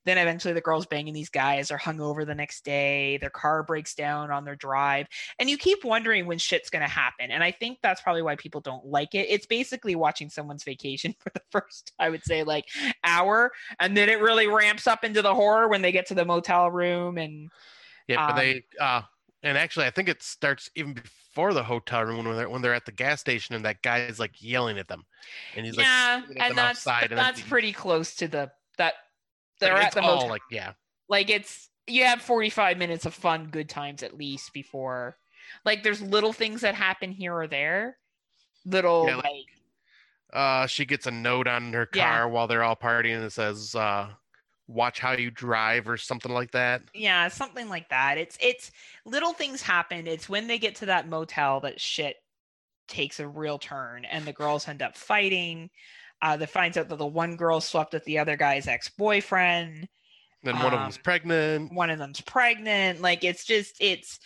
then 0.05 0.19
eventually 0.19 0.55
the 0.55 0.61
girls 0.61 0.87
banging 0.87 1.15
these 1.15 1.29
guys 1.31 1.71
are 1.71 1.79
hung 1.79 2.01
over 2.01 2.25
the 2.25 2.35
next 2.35 2.65
day 2.65 3.17
their 3.19 3.31
car 3.31 3.63
breaks 3.63 3.95
down 3.95 4.31
on 4.31 4.45
their 4.45 4.57
drive 4.57 5.07
and 5.39 5.49
you 5.51 5.57
keep 5.57 5.85
wondering 5.85 6.27
when 6.27 6.39
shit's 6.39 6.71
going 6.71 6.83
to 6.83 6.89
happen 6.89 7.31
and 7.31 7.43
i 7.43 7.51
think 7.51 7.79
that's 7.83 8.01
probably 8.01 8.23
why 8.23 8.37
people 8.37 8.61
don't 8.61 8.85
like 8.87 9.15
it 9.15 9.27
it's 9.31 9.47
basically 9.47 9.95
watching 9.95 10.29
someone's 10.29 10.65
vacation 10.65 11.15
for 11.19 11.31
the 11.35 11.43
first 11.51 11.93
i 11.99 12.09
would 12.09 12.25
say 12.25 12.43
like 12.43 12.67
hour 13.05 13.53
and 13.81 13.97
then 13.97 14.09
it 14.09 14.21
really 14.21 14.47
ramps 14.47 14.87
up 14.87 15.05
into 15.05 15.23
the 15.23 15.35
horror 15.35 15.69
when 15.69 15.83
they 15.83 15.93
get 15.93 16.07
to 16.07 16.15
the 16.15 16.25
motel 16.25 16.71
room 16.71 17.19
and 17.19 17.51
Yeah, 18.09 18.19
but 18.27 18.33
Um, 18.33 18.37
they 18.37 18.65
uh 18.81 19.03
and 19.43 19.59
actually 19.59 19.87
I 19.87 19.91
think 19.91 20.09
it 20.09 20.23
starts 20.23 20.71
even 20.75 20.95
before 20.95 21.53
the 21.55 21.63
hotel 21.65 22.05
room 22.05 22.25
when 22.25 22.37
they're 22.37 22.49
when 22.49 22.63
they're 22.63 22.75
at 22.75 22.87
the 22.87 22.93
gas 22.93 23.21
station 23.21 23.55
and 23.55 23.65
that 23.65 23.83
guy 23.83 24.01
is 24.07 24.19
like 24.19 24.43
yelling 24.43 24.79
at 24.79 24.89
them. 24.89 25.05
And 25.55 25.67
he's 25.67 25.77
yeah 25.77 26.23
like 26.29 26.39
at 26.39 26.51
and 26.51 26.59
that's 26.59 26.87
outside 26.87 27.13
and 27.13 27.19
that's 27.19 27.41
pretty 27.43 27.73
close 27.73 28.15
to 28.17 28.29
the 28.29 28.51
that 28.79 28.95
they're 29.61 29.75
like, 29.75 29.87
at 29.87 29.93
the 29.95 30.03
all 30.03 30.29
like 30.29 30.43
yeah. 30.51 30.73
like 31.09 31.31
it's 31.31 31.69
you 31.87 32.05
have 32.05 32.21
45 32.23 32.79
minutes 32.79 33.07
of 33.07 33.15
fun 33.15 33.49
good 33.51 33.69
times 33.69 34.03
at 34.03 34.17
least 34.17 34.53
before 34.53 35.17
like 35.65 35.83
there's 35.83 36.01
little 36.01 36.33
things 36.33 36.63
that 36.63 36.75
happen 36.75 37.11
here 37.13 37.35
or 37.35 37.47
there 37.47 37.99
little 38.65 39.07
Yeah, 39.07 39.17
like- 39.17 39.25
like 39.25 39.45
Uh 40.33 40.67
she 40.67 40.85
gets 40.85 41.07
a 41.07 41.11
note 41.11 41.47
on 41.47 41.73
her 41.73 41.87
car 41.87 42.01
Yeah. 42.03 42.25
while 42.25 42.47
they're 42.47 42.65
all 42.65 42.77
partying 42.77 43.17
and 43.17 43.25
it 43.25 43.33
says 43.33 43.75
uh 43.75 44.09
watch 44.67 44.99
how 44.99 45.13
you 45.13 45.31
drive 45.31 45.87
or 45.89 45.99
something 45.99 46.33
like 46.33 46.51
that. 46.53 46.81
yeah 46.95 47.29
something 47.29 47.69
like 47.69 47.89
that 47.91 48.17
it's 48.17 48.39
it's 48.41 48.71
little 49.05 49.35
things 49.35 49.61
happen 49.61 50.07
it's 50.07 50.27
when 50.29 50.47
they 50.47 50.59
get 50.59 50.75
to 50.77 50.87
that 50.87 51.07
motel 51.07 51.61
that 51.61 51.79
shit 51.79 52.17
takes 52.89 53.21
a 53.21 53.29
real 53.29 53.59
turn 53.59 54.05
and 54.07 54.25
the 54.25 54.33
girls 54.33 54.67
end 54.67 54.81
up 54.83 54.97
fighting 54.97 55.69
uh 56.23 56.37
that 56.37 56.51
finds 56.51 56.77
out 56.77 56.89
that 56.89 56.99
the 56.99 57.07
one 57.07 57.37
girl 57.37 57.61
slept 57.61 57.93
with 57.93 58.05
the 58.05 58.19
other 58.19 58.37
guy's 58.37 58.67
ex-boyfriend 58.69 59.89
Then 60.43 60.59
one 60.61 60.75
of 60.75 60.81
them's 60.81 60.97
Um, 60.97 61.03
pregnant. 61.03 61.73
one 61.73 61.91
of 61.91 61.99
them's 61.99 62.21
pregnant 62.21 63.01
like 63.01 63.25
it's 63.25 63.45
just 63.45 63.77
it's 63.81 64.19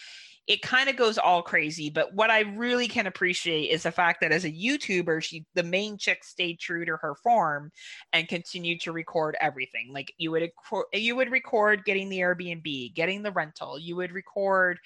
it 0.46 0.62
kind 0.62 0.88
of 0.88 0.96
goes 0.96 1.18
all 1.18 1.42
crazy. 1.42 1.90
But 1.90 2.14
what 2.14 2.30
I 2.30 2.40
really 2.40 2.88
can 2.88 3.06
appreciate 3.06 3.66
is 3.66 3.82
the 3.82 3.92
fact 3.92 4.22
that 4.22 4.32
as 4.32 4.46
a 4.46 4.50
YouTuber, 4.50 5.22
she 5.22 5.44
the 5.54 5.62
main 5.62 5.98
chick 5.98 6.24
stayed 6.24 6.58
true 6.58 6.86
to 6.86 6.96
her 6.96 7.14
form 7.16 7.70
and 8.14 8.26
continued 8.26 8.80
to 8.80 8.92
record 8.92 9.36
everything. 9.42 9.90
Like 9.92 10.10
you 10.16 10.30
would 10.30 10.50
you 10.94 11.16
would 11.16 11.30
record 11.30 11.84
getting 11.84 12.08
the 12.08 12.20
Airbnb, 12.20 12.94
getting 12.94 13.22
the 13.22 13.30
rental. 13.32 13.78
You 13.78 13.96
would 13.96 14.10
record, 14.12 14.80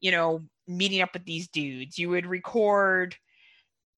you 0.00 0.12
know, 0.12 0.44
meeting 0.68 1.00
up 1.02 1.12
with 1.14 1.24
these 1.24 1.48
dudes. 1.48 1.98
You 1.98 2.10
would 2.10 2.26
record 2.26 3.16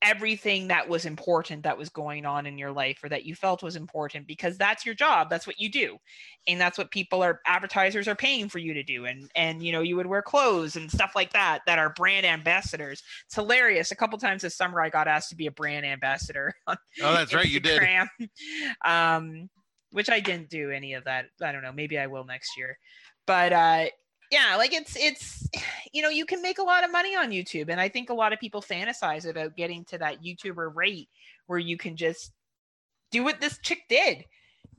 everything 0.03 0.69
that 0.69 0.89
was 0.89 1.05
important 1.05 1.63
that 1.63 1.77
was 1.77 1.91
going 1.91 2.25
on 2.25 2.47
in 2.47 2.57
your 2.57 2.73
life 2.73 2.99
or 3.03 3.09
that 3.09 3.25
you 3.25 3.35
felt 3.35 3.63
was 3.63 3.77
important 3.77 4.27
because 4.27 4.57
that's 4.57 4.87
your 4.87 4.95
job 4.95 5.29
that's 5.29 5.47
what 5.47 5.61
you 5.61 5.71
do. 5.71 5.99
And 6.49 6.61
that's 6.61 6.79
what 6.79 6.91
people 6.91 7.23
are 7.23 7.41
advertisers 7.47 8.09
are 8.09 8.15
paying 8.15 8.49
for 8.49 8.59
you 8.59 8.73
to 8.73 8.83
do 8.83 9.05
and 9.05 9.31
and 9.37 9.63
you 9.63 9.73
know 9.73 9.83
you 9.83 9.97
would 9.97 10.07
wear 10.07 10.23
clothes 10.23 10.77
and 10.77 10.91
stuff 10.91 11.13
like 11.15 11.33
that 11.33 11.61
that 11.67 11.79
are 11.79 11.91
brand 11.91 12.25
ambassadors. 12.25 13.03
It's 13.27 13.35
hilarious. 13.35 13.93
A 13.93 13.97
couple 13.97 14.19
times 14.19 14.43
this 14.43 14.57
summer 14.57 14.81
i 14.81 14.89
got 14.89 15.07
asked 15.07 15.31
to 15.31 15.37
be 15.37 15.47
a 15.47 15.53
brand 15.53 15.85
ambassador 15.85 16.55
oh 16.67 16.77
that's 16.99 17.35
right 17.35 17.49
you 17.49 17.61
did. 17.61 17.83
Um 18.85 19.51
which 19.93 20.09
i 20.09 20.21
didn't 20.21 20.49
do 20.49 20.71
any 20.71 20.95
of 20.95 21.05
that. 21.05 21.27
I 21.43 21.53
don't 21.53 21.63
know 21.63 21.73
maybe 21.73 21.99
i 21.99 22.07
will 22.07 22.25
next 22.25 22.57
year. 22.57 22.79
But 23.27 23.53
uh 23.53 23.87
yeah 24.31 24.57
like 24.57 24.73
it's 24.73 24.97
it's 24.97 25.49
you 25.93 26.03
know 26.03 26.09
you 26.09 26.25
can 26.25 26.43
make 26.43 26.59
a 26.59 26.63
lot 26.63 26.85
of 26.85 26.93
money 26.93 27.17
on 27.17 27.31
youtube 27.31 27.69
and 27.69 27.81
i 27.81 27.89
think 27.89 28.11
a 28.11 28.15
lot 28.15 28.33
of 28.33 28.41
people 28.41 28.63
fantasize 28.63 29.29
about 29.29 29.57
getting 29.57 29.85
to 29.85 29.99
that 29.99 30.23
youtuber 30.23 30.75
rate 30.75 31.09
where 31.47 31.59
you 31.59 31.77
can 31.77 31.97
just 31.97 32.33
do 33.11 33.25
what 33.25 33.41
this 33.41 33.59
chick 33.59 33.81
did 33.89 34.25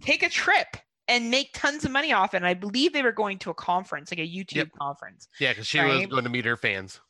take 0.02 0.24
a 0.24 0.30
trip 0.30 0.78
and 1.08 1.30
make 1.30 1.50
tons 1.54 1.84
of 1.84 1.92
money 1.92 2.14
off 2.14 2.34
it 2.34 2.38
and 2.38 2.48
i 2.48 2.54
believe 2.54 2.94
they 2.94 3.04
were 3.04 3.12
going 3.12 3.38
to 3.38 3.50
a 3.50 3.54
conference 3.54 4.12
like 4.12 4.20
a 4.20 4.28
youtube 4.28 4.56
yep. 4.56 4.70
conference 4.80 5.28
yeah 5.40 5.52
because 5.52 5.68
she 5.68 5.80
right? 5.80 6.00
was 6.00 6.08
going 6.08 6.24
to 6.24 6.30
meet 6.30 6.46
her 6.46 6.58
fans 6.58 7.02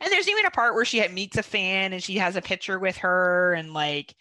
and 0.00 0.12
there's 0.12 0.28
even 0.28 0.44
a 0.46 0.50
part 0.50 0.74
where 0.74 0.84
she 0.84 1.06
meets 1.08 1.38
a 1.38 1.42
fan 1.42 1.92
and 1.92 2.02
she 2.02 2.16
has 2.16 2.36
a 2.36 2.42
picture 2.42 2.78
with 2.78 2.96
her 2.96 3.54
and 3.54 3.72
like 3.72 4.14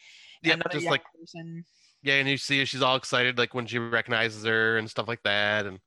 yeah 0.43 0.55
just 0.71 0.85
like 0.85 1.01
person. 1.19 1.65
yeah 2.03 2.15
and 2.15 2.29
you 2.29 2.37
see 2.37 2.63
she's 2.65 2.83
all 2.83 2.95
excited 2.95 3.37
like 3.37 3.53
when 3.53 3.65
she 3.65 3.79
recognizes 3.79 4.45
her 4.45 4.77
and 4.77 4.89
stuff 4.89 5.07
like 5.07 5.23
that 5.23 5.65
and 5.65 5.79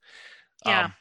yeah 0.67 0.87
um, 0.87 0.95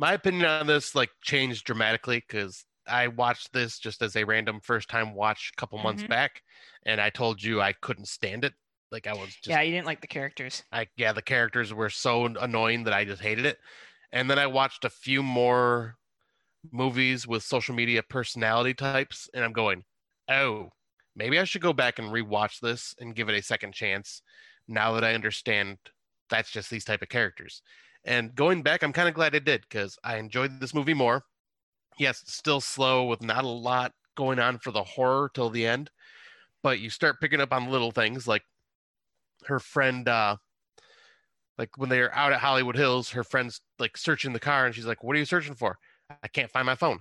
my 0.00 0.14
opinion 0.14 0.46
on 0.46 0.66
this 0.66 0.94
like 0.94 1.10
changed 1.22 1.66
dramatically 1.66 2.24
because 2.26 2.64
I 2.88 3.08
watched 3.08 3.52
this 3.52 3.78
just 3.78 4.00
as 4.00 4.16
a 4.16 4.24
random 4.24 4.58
first 4.62 4.88
time 4.88 5.14
watch 5.14 5.52
a 5.52 5.60
couple 5.60 5.78
months 5.78 6.02
mm-hmm. 6.02 6.10
back, 6.10 6.42
and 6.86 7.00
I 7.00 7.10
told 7.10 7.42
you 7.42 7.60
I 7.60 7.74
couldn't 7.74 8.08
stand 8.08 8.44
it. 8.44 8.54
Like 8.90 9.06
I 9.06 9.12
was 9.12 9.28
just, 9.28 9.46
yeah, 9.46 9.60
you 9.60 9.72
didn't 9.72 9.86
like 9.86 10.00
the 10.00 10.06
characters. 10.06 10.64
I 10.72 10.86
yeah, 10.96 11.12
the 11.12 11.22
characters 11.22 11.74
were 11.74 11.90
so 11.90 12.24
annoying 12.24 12.84
that 12.84 12.94
I 12.94 13.04
just 13.04 13.20
hated 13.20 13.44
it. 13.44 13.58
And 14.10 14.28
then 14.28 14.38
I 14.38 14.46
watched 14.46 14.86
a 14.86 14.90
few 14.90 15.22
more 15.22 15.96
movies 16.72 17.26
with 17.26 17.42
social 17.42 17.74
media 17.74 18.02
personality 18.02 18.72
types, 18.72 19.28
and 19.34 19.44
I'm 19.44 19.52
going, 19.52 19.84
oh, 20.30 20.70
maybe 21.14 21.38
I 21.38 21.44
should 21.44 21.62
go 21.62 21.74
back 21.74 21.98
and 21.98 22.08
rewatch 22.08 22.58
this 22.60 22.94
and 22.98 23.14
give 23.14 23.28
it 23.28 23.38
a 23.38 23.42
second 23.42 23.74
chance. 23.74 24.22
Now 24.66 24.94
that 24.94 25.04
I 25.04 25.14
understand 25.14 25.76
that's 26.30 26.50
just 26.50 26.70
these 26.70 26.84
type 26.84 27.02
of 27.02 27.10
characters. 27.10 27.60
And 28.04 28.34
going 28.34 28.62
back, 28.62 28.82
I'm 28.82 28.92
kind 28.92 29.08
of 29.08 29.14
glad 29.14 29.34
I 29.34 29.40
did 29.40 29.62
because 29.62 29.98
I 30.02 30.16
enjoyed 30.16 30.60
this 30.60 30.74
movie 30.74 30.94
more. 30.94 31.24
Yes, 31.98 32.22
still 32.26 32.60
slow 32.60 33.04
with 33.04 33.22
not 33.22 33.44
a 33.44 33.48
lot 33.48 33.92
going 34.16 34.38
on 34.38 34.58
for 34.58 34.70
the 34.70 34.82
horror 34.82 35.30
till 35.34 35.50
the 35.50 35.66
end, 35.66 35.90
but 36.62 36.80
you 36.80 36.90
start 36.90 37.20
picking 37.20 37.40
up 37.40 37.52
on 37.52 37.70
little 37.70 37.90
things 37.90 38.26
like 38.26 38.42
her 39.46 39.58
friend, 39.58 40.08
uh, 40.08 40.36
like 41.58 41.76
when 41.76 41.90
they're 41.90 42.14
out 42.14 42.32
at 42.32 42.40
Hollywood 42.40 42.76
Hills, 42.76 43.10
her 43.10 43.24
friend's 43.24 43.60
like 43.78 43.96
searching 43.96 44.32
the 44.32 44.40
car 44.40 44.64
and 44.64 44.74
she's 44.74 44.86
like, 44.86 45.04
What 45.04 45.14
are 45.14 45.18
you 45.18 45.26
searching 45.26 45.54
for? 45.54 45.78
I 46.22 46.28
can't 46.28 46.50
find 46.50 46.64
my 46.64 46.74
phone. 46.74 47.00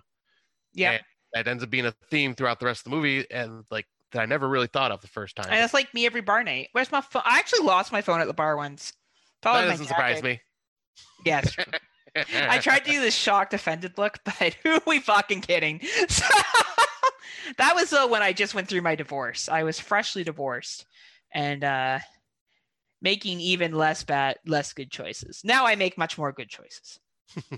Yeah. 0.74 0.92
And 0.92 1.02
that 1.34 1.48
ends 1.48 1.64
up 1.64 1.70
being 1.70 1.86
a 1.86 1.94
theme 2.12 2.36
throughout 2.36 2.60
the 2.60 2.66
rest 2.66 2.82
of 2.82 2.92
the 2.92 2.98
movie 2.98 3.26
and 3.32 3.64
like 3.72 3.88
that 4.12 4.22
I 4.22 4.26
never 4.26 4.50
really 4.50 4.68
thought 4.68 4.92
of 4.92 5.02
the 5.02 5.08
first 5.08 5.36
time. 5.36 5.48
And 5.50 5.64
it's 5.64 5.74
like 5.74 5.94
me 5.94 6.06
every 6.06 6.22
bar 6.22 6.44
night. 6.44 6.70
Where's 6.74 6.92
my 6.92 7.02
phone? 7.02 7.22
I 7.26 7.40
actually 7.40 7.66
lost 7.66 7.92
my 7.92 8.02
phone 8.02 8.20
at 8.20 8.28
the 8.28 8.34
bar 8.34 8.58
once. 8.58 8.94
That 9.44 9.66
doesn't 9.66 9.86
surprise 9.86 10.22
me. 10.22 10.42
Yes. 11.26 11.56
I 12.16 12.60
tried 12.60 12.86
to 12.86 12.92
do 12.92 13.02
the 13.02 13.12
shocked, 13.12 13.54
offended 13.54 13.98
look, 13.98 14.20
but 14.24 14.56
who 14.64 14.72
are 14.72 14.82
we 14.86 15.00
fucking 15.00 15.42
kidding? 15.42 15.82
So, 16.08 16.26
that 17.58 17.76
was 17.76 17.94
uh, 17.94 18.08
when 18.08 18.22
I 18.22 18.34
just 18.34 18.56
went 18.56 18.68
through 18.68 18.82
my 18.82 18.96
divorce. 18.96 19.50
I 19.50 19.64
was 19.64 19.80
freshly 19.80 20.24
divorced 20.24 20.86
and 21.34 21.64
uh, 21.64 22.00
making 23.02 23.40
even 23.40 23.74
less 23.74 24.04
bad, 24.04 24.38
less 24.46 24.74
good 24.74 24.92
choices. 24.92 25.42
Now 25.44 25.66
I 25.66 25.76
make 25.76 25.98
much 25.98 26.18
more 26.18 26.32
good 26.32 26.50
choices. 26.50 27.00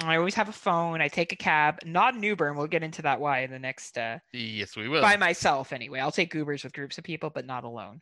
I 0.00 0.16
always 0.16 0.34
have 0.34 0.48
a 0.48 0.52
phone. 0.52 1.02
I 1.02 1.08
take 1.08 1.32
a 1.32 1.36
cab, 1.36 1.80
not 1.84 2.14
an 2.14 2.22
Uber, 2.22 2.48
and 2.48 2.56
we'll 2.56 2.66
get 2.66 2.82
into 2.82 3.02
that 3.02 3.20
why 3.20 3.40
in 3.40 3.50
the 3.50 3.58
next. 3.58 3.98
Uh, 3.98 4.18
yes, 4.32 4.74
we 4.74 4.88
will. 4.88 5.02
By 5.02 5.16
myself, 5.16 5.72
anyway. 5.72 6.00
I'll 6.00 6.12
take 6.12 6.32
Ubers 6.32 6.64
with 6.64 6.72
groups 6.72 6.96
of 6.96 7.04
people, 7.04 7.28
but 7.28 7.44
not 7.44 7.64
alone. 7.64 8.00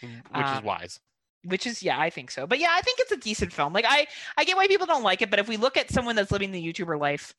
Which 0.00 0.12
um, 0.34 0.58
is 0.58 0.62
wise 0.62 1.00
which 1.46 1.66
is 1.66 1.82
yeah 1.82 1.98
i 1.98 2.10
think 2.10 2.30
so 2.30 2.46
but 2.46 2.58
yeah 2.58 2.70
i 2.72 2.80
think 2.80 2.98
it's 3.00 3.12
a 3.12 3.16
decent 3.16 3.52
film 3.52 3.72
like 3.72 3.84
i 3.88 4.06
i 4.36 4.44
get 4.44 4.56
why 4.56 4.66
people 4.66 4.86
don't 4.86 5.02
like 5.02 5.22
it 5.22 5.30
but 5.30 5.38
if 5.38 5.48
we 5.48 5.56
look 5.56 5.76
at 5.76 5.90
someone 5.90 6.16
that's 6.16 6.32
living 6.32 6.50
the 6.50 6.72
youtuber 6.72 6.98
life 6.98 7.34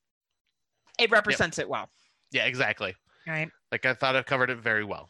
it 1.00 1.11
represents 1.11 1.58
yep. 1.58 1.66
it 1.66 1.69
well. 1.69 1.90
Yeah 2.32 2.45
exactly. 2.45 2.95
Right. 3.27 3.50
Like 3.72 3.85
i 3.85 3.93
thought 3.93 4.16
i 4.16 4.24
covered 4.24 4.50
it 4.50 4.59
very 4.59 4.84
well. 4.84 5.09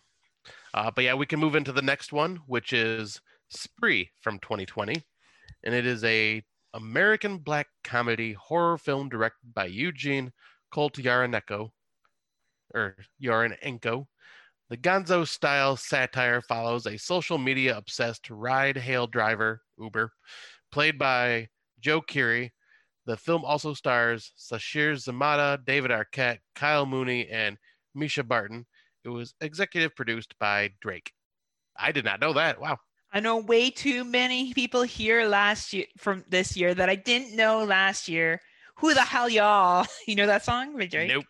Uh, 0.73 0.91
but 0.93 1.03
yeah 1.03 1.13
we 1.13 1.25
can 1.25 1.39
move 1.39 1.55
into 1.55 1.71
the 1.71 1.81
next 1.81 2.13
one 2.13 2.39
which 2.47 2.73
is 2.73 3.19
spree 3.49 4.09
from 4.21 4.39
2020 4.39 5.03
and 5.63 5.75
it 5.75 5.85
is 5.85 6.03
a 6.03 6.43
american 6.73 7.37
black 7.37 7.67
comedy 7.83 8.33
horror 8.33 8.77
film 8.77 9.07
directed 9.07 9.53
by 9.53 9.65
eugene 9.65 10.31
Koltyarenko 10.73 11.69
or 12.73 12.95
Yarenenko 13.23 14.07
the 14.69 14.77
gonzo 14.77 15.27
style 15.27 15.75
satire 15.75 16.41
follows 16.41 16.87
a 16.87 16.97
social 16.97 17.37
media 17.37 17.77
obsessed 17.77 18.29
ride 18.29 18.77
hail 18.77 19.05
driver, 19.05 19.61
Uber, 19.79 20.11
played 20.71 20.97
by 20.97 21.47
Joe 21.79 22.01
Keery. 22.01 22.51
The 23.05 23.17
film 23.17 23.45
also 23.45 23.75
stars 23.75 24.33
Sasheer 24.37 24.93
Zamata, 24.93 25.63
David 25.63 25.91
Arquette, 25.91 26.39
Kyle 26.55 26.87
Mooney, 26.87 27.27
and 27.29 27.57
Mischa 27.95 28.27
Barton. 28.27 28.65
It 29.03 29.09
was 29.09 29.35
executive 29.39 29.95
produced 29.95 30.33
by 30.39 30.71
Drake. 30.81 31.11
I 31.77 31.91
did 31.91 32.05
not 32.05 32.19
know 32.19 32.33
that. 32.33 32.59
Wow. 32.59 32.77
I 33.13 33.19
know 33.19 33.37
way 33.37 33.69
too 33.69 34.03
many 34.03 34.53
people 34.53 34.81
here 34.81 35.27
last 35.27 35.71
year 35.73 35.85
from 35.97 36.25
this 36.27 36.57
year 36.57 36.73
that 36.73 36.89
I 36.89 36.95
didn't 36.95 37.35
know 37.35 37.63
last 37.63 38.07
year. 38.07 38.41
Who 38.77 38.93
the 38.93 39.01
hell 39.01 39.29
y'all? 39.29 39.85
You 40.07 40.15
know 40.15 40.27
that 40.27 40.43
song 40.43 40.75
Drake? 40.75 41.09
Nope. 41.09 41.25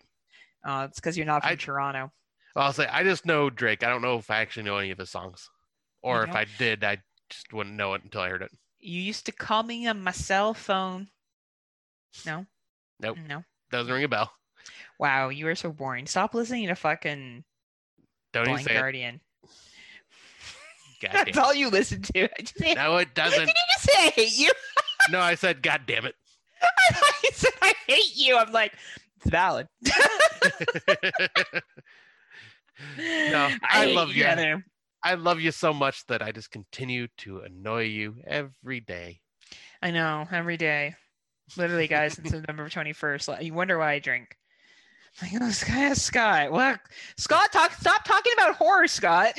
Oh, 0.66 0.84
it's 0.84 1.00
because 1.00 1.16
you're 1.18 1.28
not 1.28 1.44
from 1.44 1.52
I, 1.52 1.56
Toronto. 1.56 2.12
I'll 2.56 2.74
say 2.74 2.88
I 2.88 3.04
just 3.04 3.26
know 3.26 3.50
Drake. 3.50 3.84
I 3.84 3.90
don't 3.90 4.02
know 4.02 4.18
if 4.18 4.32
I 4.32 4.38
actually 4.38 4.64
know 4.64 4.78
any 4.78 4.92
of 4.92 4.98
his 4.98 5.10
songs, 5.10 5.50
or 6.02 6.24
if 6.24 6.34
I 6.34 6.46
did, 6.58 6.84
I 6.84 6.98
just 7.30 7.52
wouldn't 7.52 7.76
know 7.76 7.94
it 7.96 8.04
until 8.04 8.22
I 8.22 8.30
heard 8.30 8.42
it. 8.42 8.52
You 8.80 9.02
used 9.02 9.26
to 9.26 9.32
call 9.32 9.64
me 9.64 9.88
on 9.88 10.04
my 10.04 10.12
cell 10.12 10.54
phone. 10.54 11.08
No. 12.26 12.46
Nope. 13.00 13.18
No. 13.28 13.44
Doesn't 13.72 13.92
ring 13.92 14.04
a 14.04 14.08
bell. 14.08 14.32
Wow, 15.00 15.30
you 15.30 15.48
are 15.48 15.56
so 15.56 15.72
boring. 15.72 16.06
Stop 16.06 16.34
listening 16.34 16.68
to 16.68 16.76
fucking 16.76 17.44
Don't 18.32 18.46
Blind 18.46 18.68
Guardian. 18.68 19.20
That's 21.02 21.38
all 21.38 21.54
you 21.54 21.70
listen 21.70 22.02
to. 22.02 22.24
i 22.24 22.42
just 22.42 22.60
no, 22.76 22.98
it 22.98 23.14
doesn't. 23.14 23.40
Did 23.40 23.48
you 23.48 23.54
just 23.74 23.84
say 23.84 23.94
I 23.98 24.10
hate 24.10 24.38
you? 24.38 24.52
no, 25.12 25.20
I 25.20 25.36
said, 25.36 25.62
God 25.62 25.82
damn 25.86 26.06
it. 26.06 26.16
I 26.62 26.94
thought 26.94 27.14
you 27.24 27.30
said 27.34 27.54
I 27.62 27.74
hate 27.88 28.16
you. 28.16 28.38
I'm 28.38 28.52
like, 28.52 28.74
it's 29.18 29.30
valid. 29.30 29.68
no, 32.98 33.50
I, 33.70 33.84
I 33.84 33.86
love 33.94 34.10
you. 34.10 34.24
Yeah, 34.24 34.58
I 35.04 35.14
love 35.14 35.40
you 35.40 35.52
so 35.52 35.72
much 35.72 36.06
that 36.08 36.22
I 36.22 36.32
just 36.32 36.50
continue 36.50 37.08
to 37.20 37.42
annoy 37.42 37.84
you 37.84 38.16
every 38.26 38.80
day. 38.80 39.20
I 39.82 39.92
know, 39.92 40.28
every 40.32 40.58
day. 40.58 40.96
Literally, 41.58 41.88
guys, 41.88 42.14
since 42.14 42.32
November 42.34 42.68
21st. 42.70 43.44
You 43.44 43.54
wonder 43.54 43.78
why 43.78 43.94
I 43.94 44.00
drink. 44.00 44.36
Like, 45.22 45.32
oh, 45.40 45.50
Scott, 45.52 45.96
Scott. 45.98 46.52
What? 46.52 46.80
Scott, 47.18 47.52
talk. 47.52 47.72
Stop 47.74 48.04
talking 48.04 48.34
about 48.34 48.56
horror, 48.56 48.88
Scott. 48.88 49.34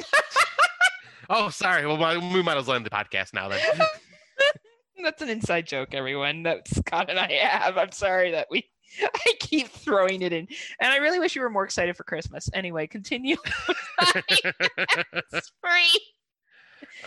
oh, 1.31 1.51
sorry. 1.51 1.87
Well, 1.87 1.99
we 2.33 2.43
might 2.43 2.57
as 2.57 2.67
well 2.67 2.77
end 2.77 2.87
the 2.87 2.91
podcast 2.91 3.35
now 3.35 3.49
then. 3.49 3.61
That's 5.03 5.21
an 5.21 5.29
inside 5.29 5.67
joke, 5.67 5.95
everyone. 5.95 6.45
That 6.45 6.67
Scott 6.69 7.11
and 7.11 7.19
I 7.19 7.31
have. 7.33 7.77
I'm 7.77 7.93
sorry 7.93 8.31
that 8.31 8.47
we 8.51 8.65
I 9.03 9.33
keep 9.41 9.69
throwing 9.69 10.23
it 10.23 10.33
in. 10.33 10.49
And 10.81 10.93
I 10.93 10.97
really 10.97 11.19
wish 11.19 11.35
you 11.37 11.43
were 11.43 11.51
more 11.51 11.65
excited 11.65 11.97
for 11.97 12.05
Christmas. 12.05 12.49
Anyway, 12.55 12.87
continue. 12.87 13.37
it's 14.15 15.53
free. 15.61 16.01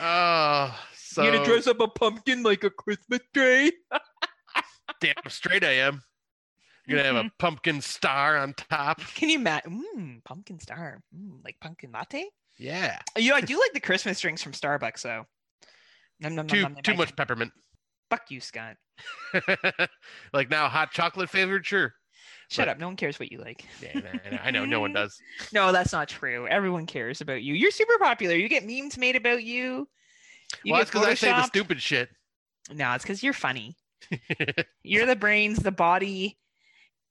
Oh, 0.01 0.79
so 0.95 1.23
you 1.23 1.31
gonna 1.31 1.45
dress 1.45 1.67
up 1.67 1.79
a 1.79 1.87
pumpkin 1.87 2.43
like 2.43 2.63
a 2.63 2.69
Christmas 2.69 3.19
tree? 3.33 3.71
Damn 5.01 5.15
straight 5.27 5.63
I 5.63 5.73
am. 5.73 6.03
You're 6.85 6.97
gonna 6.97 7.07
have 7.07 7.17
a 7.17 7.27
mm-hmm. 7.27 7.35
pumpkin 7.37 7.81
star 7.81 8.37
on 8.37 8.53
top. 8.53 8.99
Can 9.15 9.29
you 9.29 9.39
imagine? 9.39 9.83
Mm, 9.95 10.23
pumpkin 10.23 10.59
star, 10.59 11.01
mm, 11.15 11.43
like 11.43 11.59
pumpkin 11.59 11.91
latte. 11.91 12.25
Yeah. 12.57 12.99
You 13.17 13.29
know, 13.29 13.35
I 13.35 13.41
do 13.41 13.57
like 13.59 13.73
the 13.73 13.79
Christmas 13.79 14.19
drinks 14.19 14.43
from 14.43 14.51
Starbucks, 14.51 15.01
though. 15.01 15.25
Nom, 16.19 16.35
nom, 16.35 16.47
too 16.47 16.63
nom, 16.63 16.75
too 16.83 16.93
much 16.95 17.15
peppermint. 17.15 17.53
Fuck 18.09 18.31
you, 18.31 18.41
Scott. 18.41 18.75
like 20.33 20.49
now, 20.49 20.67
hot 20.67 20.91
chocolate 20.91 21.29
flavored, 21.29 21.65
sure. 21.65 21.93
Shut 22.49 22.65
But- 22.65 22.71
up. 22.73 22.79
No 22.79 22.87
one 22.87 22.95
cares 22.95 23.19
what 23.19 23.31
you 23.31 23.39
like. 23.39 23.65
Yeah, 23.81 24.01
I 24.25 24.29
know- 24.29 24.39
I 24.45 24.51
know 24.51 24.65
no 24.65 24.79
one 24.79 24.93
does. 24.93 25.15
No, 25.53 25.71
that's 25.71 25.93
not 25.93 26.07
true. 26.09 26.47
Everyone 26.47 26.85
cares 26.85 27.21
about 27.21 27.43
you. 27.43 27.53
You're 27.53 27.71
super 27.71 27.97
popular. 27.99 28.35
You 28.35 28.49
get 28.49 28.65
memes 28.65 28.97
made 28.97 29.15
about 29.15 29.43
you. 29.43 29.87
You 30.63 30.71
well, 30.71 30.79
that's 30.81 30.89
because 30.89 31.05
I 31.07 31.13
say 31.13 31.29
the 31.29 31.43
stupid 31.45 31.81
shit. 31.81 32.09
No, 32.73 32.93
it's 32.93 33.03
because 33.03 33.21
you're 33.23 33.33
funny. 33.33 33.75
You're 34.83 35.05
the 35.05 35.15
brains, 35.15 35.59
the 35.59 35.71
body, 35.71 36.37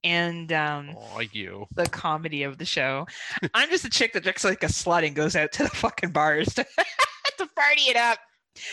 and 0.03 0.53
um, 0.53 0.97
oh, 0.97 1.21
you. 1.21 1.67
the 1.75 1.87
comedy 1.87 2.43
of 2.43 2.59
the 2.59 2.65
show. 2.65 3.07
I'm 3.55 3.69
just 3.71 3.85
a 3.85 3.91
chick 3.91 4.13
that 4.15 4.23
drinks 4.23 4.43
like 4.45 4.63
a 4.65 4.67
slut 4.67 5.07
and 5.07 5.15
goes 5.15 5.37
out 5.37 5.53
to 5.53 5.65
the 5.65 5.69
fucking 5.69 6.11
bars 6.11 6.49
to, 6.55 6.65
to 6.65 7.47
party 7.55 7.83
it 7.83 7.97
up. 7.97 8.19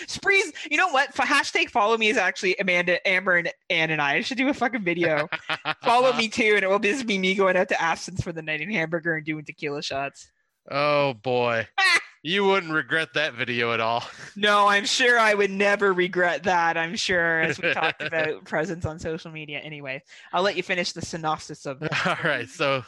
Sprees, 0.07 0.51
you 0.69 0.77
know 0.77 0.89
what? 0.89 1.13
For 1.13 1.23
hashtag 1.23 1.69
follow 1.69 1.97
me 1.97 2.09
is 2.09 2.17
actually 2.17 2.55
Amanda, 2.59 3.05
Amber, 3.07 3.35
and 3.37 3.51
Ann 3.69 3.91
and 3.91 4.01
I. 4.01 4.15
I 4.15 4.21
should 4.21 4.37
do 4.37 4.49
a 4.49 4.53
fucking 4.53 4.83
video. 4.83 5.27
follow 5.83 6.13
me 6.13 6.27
too, 6.27 6.53
and 6.55 6.63
it 6.63 6.69
will 6.69 6.79
just 6.79 7.05
be 7.05 7.17
me 7.17 7.35
going 7.35 7.57
out 7.57 7.69
to 7.69 7.81
Absence 7.81 8.21
for 8.21 8.31
the 8.31 8.41
night 8.41 8.61
in 8.61 8.71
hamburger 8.71 9.15
and 9.15 9.25
doing 9.25 9.45
tequila 9.45 9.81
shots. 9.81 10.31
Oh 10.69 11.13
boy. 11.13 11.67
You 12.25 12.43
wouldn't 12.43 12.73
regret 12.73 13.09
that 13.13 13.35
video 13.35 13.71
at 13.71 13.79
all. 13.79 14.03
No, 14.35 14.67
I'm 14.67 14.85
sure 14.85 15.19
I 15.19 15.35
would 15.35 15.51
never 15.51 15.93
regret 15.93 16.43
that. 16.43 16.75
I'm 16.75 16.95
sure, 16.95 17.41
as 17.41 17.61
we 17.61 17.71
talked 17.71 18.01
about 18.01 18.43
presence 18.45 18.83
on 18.83 18.97
social 18.97 19.29
media. 19.29 19.59
Anyway, 19.59 20.01
I'll 20.33 20.41
let 20.41 20.57
you 20.57 20.63
finish 20.63 20.91
the 20.91 21.03
synopsis 21.03 21.67
of 21.67 21.83
All 21.83 22.17
right. 22.23 22.49
So 22.49 22.83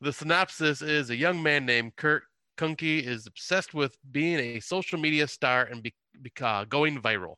the 0.00 0.12
synopsis 0.12 0.80
is 0.80 1.10
a 1.10 1.16
young 1.16 1.42
man 1.42 1.66
named 1.66 1.96
Kurt 1.96 2.22
Kunkle 2.56 3.02
is 3.02 3.26
obsessed 3.26 3.74
with 3.74 3.96
being 4.12 4.38
a 4.38 4.60
social 4.60 4.98
media 4.98 5.26
star 5.26 5.64
and 5.64 5.82
be, 5.82 5.92
uh, 6.40 6.64
going 6.64 7.00
viral. 7.00 7.36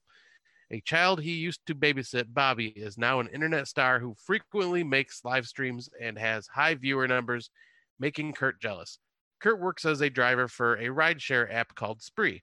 A 0.72 0.80
child 0.80 1.20
he 1.20 1.32
used 1.32 1.66
to 1.66 1.74
babysit, 1.74 2.32
Bobby, 2.32 2.68
is 2.68 2.96
now 2.96 3.18
an 3.18 3.28
internet 3.28 3.66
star 3.66 3.98
who 3.98 4.14
frequently 4.14 4.84
makes 4.84 5.24
live 5.24 5.46
streams 5.46 5.88
and 6.00 6.16
has 6.16 6.46
high 6.46 6.76
viewer 6.76 7.08
numbers, 7.08 7.50
making 7.98 8.34
Kurt 8.34 8.60
jealous. 8.60 8.98
Kurt 9.40 9.60
works 9.60 9.84
as 9.84 10.00
a 10.00 10.10
driver 10.10 10.46
for 10.46 10.74
a 10.76 10.86
rideshare 10.86 11.52
app 11.52 11.74
called 11.74 12.02
Spree, 12.02 12.42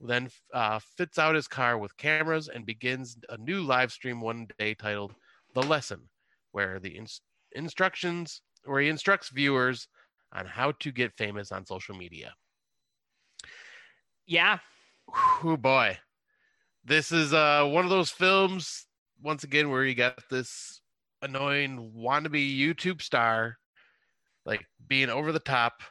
then 0.00 0.30
uh, 0.54 0.78
fits 0.96 1.18
out 1.18 1.34
his 1.34 1.48
car 1.48 1.76
with 1.76 1.96
cameras 1.96 2.48
and 2.48 2.64
begins 2.64 3.18
a 3.28 3.36
new 3.36 3.62
live 3.62 3.92
stream 3.92 4.20
one 4.20 4.46
day 4.58 4.74
titled 4.74 5.14
The 5.54 5.62
Lesson, 5.62 6.08
where 6.52 6.78
the 6.78 6.96
ins- 6.96 7.20
instructions 7.52 8.40
where 8.64 8.80
he 8.80 8.88
instructs 8.88 9.28
viewers 9.28 9.88
on 10.32 10.46
how 10.46 10.72
to 10.80 10.92
get 10.92 11.16
famous 11.16 11.52
on 11.52 11.66
social 11.66 11.94
media. 11.94 12.34
yeah. 14.26 14.58
Oh 15.08 15.56
boy. 15.56 15.98
This 16.84 17.12
is 17.12 17.32
uh 17.32 17.64
one 17.66 17.84
of 17.84 17.90
those 17.90 18.10
films 18.10 18.86
once 19.22 19.44
again 19.44 19.70
where 19.70 19.84
you 19.84 19.94
got 19.94 20.18
this 20.30 20.80
annoying 21.22 21.92
wannabe 21.96 22.58
YouTube 22.58 23.02
star 23.02 23.56
like 24.46 24.64
being 24.86 25.10
over 25.10 25.32
the 25.32 25.40
top, 25.40 25.82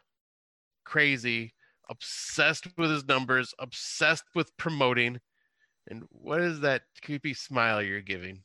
crazy, 0.85 1.53
obsessed 1.89 2.67
with 2.77 2.89
his 2.89 3.05
numbers, 3.05 3.53
obsessed 3.59 4.23
with 4.33 4.55
promoting. 4.57 5.19
And 5.87 6.03
what 6.09 6.41
is 6.41 6.61
that 6.61 6.83
creepy 7.03 7.33
smile 7.33 7.83
you're 7.83 8.01
giving? 8.01 8.41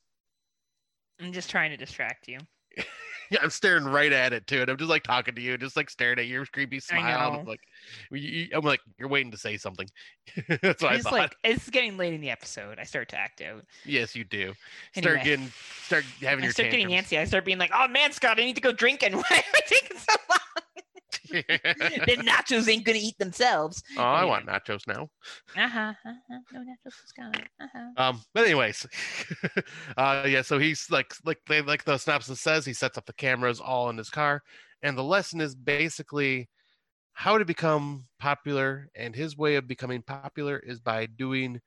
I'm 1.21 1.33
just 1.33 1.49
trying 1.49 1.71
to 1.71 1.77
distract 1.77 2.29
you. 2.29 2.39
Yeah, 3.31 3.39
I'm 3.43 3.51
staring 3.51 3.85
right 3.85 4.13
at 4.13 4.33
it 4.33 4.47
too, 4.47 4.61
and 4.61 4.71
I'm 4.71 4.77
just 4.77 4.91
like 4.91 5.03
talking 5.05 5.35
to 5.35 5.41
you, 5.41 5.57
just 5.57 5.77
like 5.77 5.89
staring 5.91 6.19
at 6.19 6.27
your 6.27 6.45
creepy 6.47 6.81
smile. 6.81 7.39
I'm 7.41 7.47
like, 7.47 7.61
I'm 8.13 8.65
like, 8.65 8.81
you're 8.99 9.09
waiting 9.09 9.31
to 9.33 9.39
say 9.39 9.57
something. 9.57 9.89
That's 10.49 10.83
what 10.83 10.93
I 10.93 10.95
It's 10.97 11.05
thought. 11.05 11.13
like 11.13 11.37
it's 11.45 11.71
getting 11.71 11.97
late 11.97 12.13
in 12.15 12.21
the 12.21 12.31
episode. 12.31 12.79
I 12.79 12.85
start 12.85 13.09
to 13.11 13.17
act 13.19 13.41
out. 13.41 13.65
yes, 13.85 14.15
you 14.17 14.25
do. 14.25 14.55
Start 14.93 15.23
getting, 15.23 15.53
start 15.85 16.05
having 16.21 16.45
I 16.45 16.47
your 16.47 16.53
start 16.53 16.71
getting 16.71 16.89
tantrums. 16.89 17.09
antsy. 17.11 17.19
I 17.19 17.25
start 17.25 17.45
being 17.45 17.59
like, 17.59 17.71
"Oh 17.75 17.89
man, 17.89 18.13
Scott, 18.13 18.39
I 18.41 18.45
need 18.45 18.57
to 18.57 18.61
go 18.63 18.73
drinking. 18.73 19.13
Why 19.17 19.25
am 19.31 19.43
I 19.55 19.61
taking 19.67 19.97
so 19.99 20.15
long? 20.29 20.40
the 21.33 22.17
nachos 22.25 22.69
ain't 22.69 22.85
gonna 22.85 22.99
eat 23.01 23.19
themselves." 23.19 23.83
oh, 23.97 24.03
I 24.03 24.25
want 24.25 24.47
nachos 24.47 24.87
now. 24.87 25.09
Uh 25.57 25.69
huh. 25.69 25.93
Uh-huh. 26.05 26.39
No 26.53 26.61
nachos 26.61 26.93
for 26.93 27.07
Scott. 27.07 27.43
Uh 27.61 27.67
huh. 27.73 27.89
Um, 27.97 28.23
but 28.35 28.45
anyways, 28.45 28.87
uh, 29.97 30.25
yeah. 30.27 30.43
So 30.43 30.59
he's 30.59 30.87
like, 30.91 31.13
like 31.25 31.39
they 31.49 31.63
like 31.63 31.85
the 31.85 31.99
synopsis 31.99 32.41
says, 32.41 32.65
he 32.65 32.73
sets 32.73 32.99
up 32.99 33.07
the 33.07 33.13
cameras 33.13 33.61
all 33.61 33.91
in 33.91 33.99
his 33.99 34.11
car, 34.11 34.43
and 34.83 34.97
the 34.97 35.05
lesson 35.05 35.41
is 35.41 35.55
basically 35.55 36.49
how 37.13 37.39
to 37.39 37.45
become 37.45 38.07
popular. 38.19 38.89
And 38.95 39.15
his 39.15 39.37
way 39.37 39.57
of 39.57 39.67
becoming 39.67 40.03
popular 40.03 40.59
is 40.59 40.81
by 40.81 41.07
doing 41.07 41.61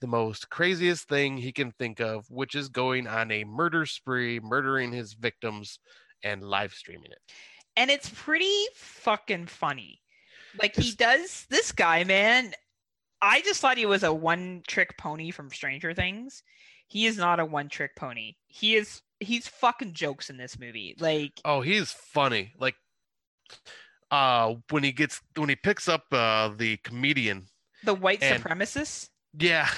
the 0.00 0.06
most 0.06 0.50
craziest 0.50 1.08
thing 1.08 1.36
he 1.36 1.52
can 1.52 1.72
think 1.72 2.00
of, 2.00 2.26
which 2.28 2.54
is 2.54 2.68
going 2.68 3.06
on 3.06 3.30
a 3.30 3.44
murder 3.44 3.86
spree, 3.86 4.40
murdering 4.40 4.92
his 4.92 5.14
victims, 5.14 5.78
and 6.22 6.42
live 6.42 6.72
streaming 6.72 7.10
it. 7.10 7.18
And 7.76 7.90
it's 7.90 8.08
pretty 8.08 8.64
fucking 8.74 9.46
funny. 9.46 10.00
Like 10.60 10.76
he 10.76 10.92
does 10.92 11.46
this 11.50 11.72
guy, 11.72 12.04
man. 12.04 12.52
I 13.20 13.40
just 13.42 13.60
thought 13.60 13.78
he 13.78 13.86
was 13.86 14.02
a 14.02 14.12
one-trick 14.12 14.96
pony 14.98 15.30
from 15.30 15.50
Stranger 15.50 15.94
Things. 15.94 16.42
He 16.88 17.06
is 17.06 17.16
not 17.16 17.40
a 17.40 17.44
one-trick 17.44 17.96
pony. 17.96 18.34
He 18.46 18.76
is. 18.76 19.00
He's 19.20 19.48
fucking 19.48 19.94
jokes 19.94 20.28
in 20.30 20.36
this 20.36 20.58
movie. 20.58 20.94
Like 21.00 21.32
Oh, 21.44 21.60
he's 21.62 21.90
funny. 21.90 22.52
Like, 22.58 22.74
uh, 24.10 24.54
when 24.70 24.84
he 24.84 24.92
gets 24.92 25.20
when 25.36 25.48
he 25.48 25.56
picks 25.56 25.88
up 25.88 26.04
uh 26.12 26.50
the 26.56 26.76
comedian. 26.78 27.46
the 27.84 27.94
white 27.94 28.22
And- 28.22 28.42
supremacist. 28.42 29.08
Yeah. 29.38 29.68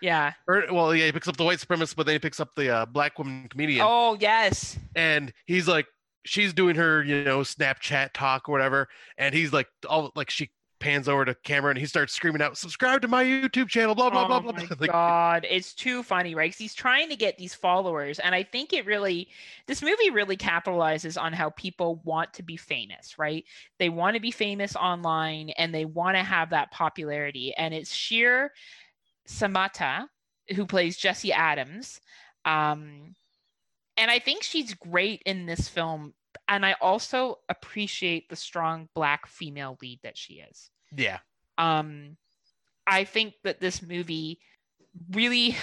Yeah. 0.00 0.32
Or, 0.48 0.64
well, 0.72 0.92
yeah, 0.94 1.06
he 1.06 1.12
picks 1.12 1.28
up 1.28 1.36
the 1.36 1.44
white 1.44 1.58
supremacist, 1.60 1.94
but 1.94 2.06
then 2.06 2.14
he 2.16 2.18
picks 2.18 2.40
up 2.40 2.48
the 2.56 2.70
uh, 2.74 2.86
black 2.86 3.16
woman 3.18 3.46
comedian, 3.48 3.86
Oh 3.88 4.16
yes. 4.18 4.76
and 4.96 5.32
he's 5.46 5.68
like, 5.68 5.86
she's 6.24 6.52
doing 6.52 6.76
her, 6.76 7.02
you 7.02 7.24
know, 7.24 7.40
Snapchat 7.40 8.10
talk 8.14 8.48
or 8.48 8.52
whatever, 8.52 8.88
and 9.18 9.34
he's 9.34 9.52
like, 9.52 9.68
all 9.88 10.12
like 10.14 10.30
she 10.30 10.50
pans 10.80 11.08
over 11.08 11.24
to 11.24 11.32
camera 11.44 11.70
and 11.70 11.78
he 11.78 11.86
starts 11.86 12.12
screaming 12.12 12.42
out, 12.42 12.58
"Subscribe 12.58 13.02
to 13.02 13.08
my 13.08 13.22
YouTube 13.24 13.68
channel!" 13.68 13.94
Blah 13.94 14.10
blah 14.10 14.24
oh 14.24 14.26
blah 14.26 14.40
blah. 14.40 14.52
my. 14.52 14.66
Like, 14.80 14.90
god, 14.90 15.46
it's 15.48 15.74
too 15.74 16.02
funny, 16.02 16.34
right? 16.34 16.50
'Cause 16.50 16.58
he's 16.58 16.74
trying 16.74 17.08
to 17.08 17.16
get 17.16 17.38
these 17.38 17.54
followers, 17.54 18.18
and 18.18 18.34
I 18.34 18.42
think 18.42 18.72
it 18.72 18.84
really, 18.84 19.28
this 19.66 19.80
movie 19.80 20.10
really 20.10 20.36
capitalizes 20.36 21.20
on 21.20 21.32
how 21.32 21.50
people 21.50 22.00
want 22.04 22.34
to 22.34 22.42
be 22.42 22.56
famous, 22.56 23.16
right? 23.18 23.44
They 23.78 23.90
want 23.90 24.14
to 24.16 24.20
be 24.20 24.32
famous 24.32 24.74
online, 24.74 25.50
and 25.50 25.72
they 25.74 25.84
want 25.84 26.16
to 26.16 26.22
have 26.24 26.50
that 26.50 26.72
popularity. 26.72 27.54
And 27.56 27.72
it's 27.72 27.94
Sheer 27.94 28.52
Samata 29.28 30.06
who 30.56 30.66
plays 30.66 30.96
Jesse 30.96 31.32
Adams, 31.32 32.00
um, 32.44 33.14
and 33.96 34.10
I 34.10 34.18
think 34.18 34.42
she's 34.42 34.74
great 34.74 35.22
in 35.26 35.46
this 35.46 35.68
film. 35.68 36.14
And 36.48 36.64
I 36.64 36.74
also 36.80 37.38
appreciate 37.48 38.28
the 38.28 38.36
strong 38.36 38.88
black 38.94 39.26
female 39.26 39.76
lead 39.80 40.00
that 40.02 40.16
she 40.16 40.34
is 40.34 40.70
yeah, 40.96 41.18
um 41.58 42.16
i 42.86 43.04
think 43.04 43.34
that 43.44 43.60
this 43.60 43.82
movie 43.82 44.40
really 45.12 45.56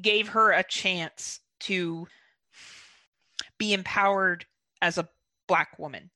gave 0.00 0.28
her 0.28 0.52
a 0.52 0.62
chance 0.62 1.40
to 1.58 2.06
be 3.58 3.72
empowered 3.72 4.46
as 4.80 4.96
a 4.98 5.08
black 5.46 5.78
woman 5.78 6.10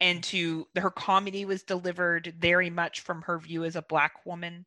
and 0.00 0.24
to 0.24 0.66
her 0.76 0.90
comedy 0.90 1.44
was 1.44 1.62
delivered 1.62 2.34
very 2.38 2.70
much 2.70 3.00
from 3.00 3.22
her 3.22 3.38
view 3.38 3.64
as 3.64 3.76
a 3.76 3.82
black 3.82 4.26
woman 4.26 4.66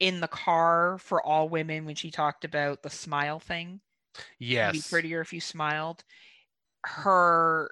in 0.00 0.20
the 0.20 0.28
car 0.28 0.96
for 0.98 1.22
all 1.22 1.48
women 1.48 1.84
when 1.84 1.94
she 1.94 2.10
talked 2.10 2.44
about 2.44 2.82
the 2.82 2.90
smile 2.90 3.38
thing 3.38 3.80
It'd 4.68 4.82
be 4.82 4.88
prettier 4.88 5.20
if 5.20 5.32
you 5.32 5.40
smiled. 5.40 6.04
Her 6.84 7.70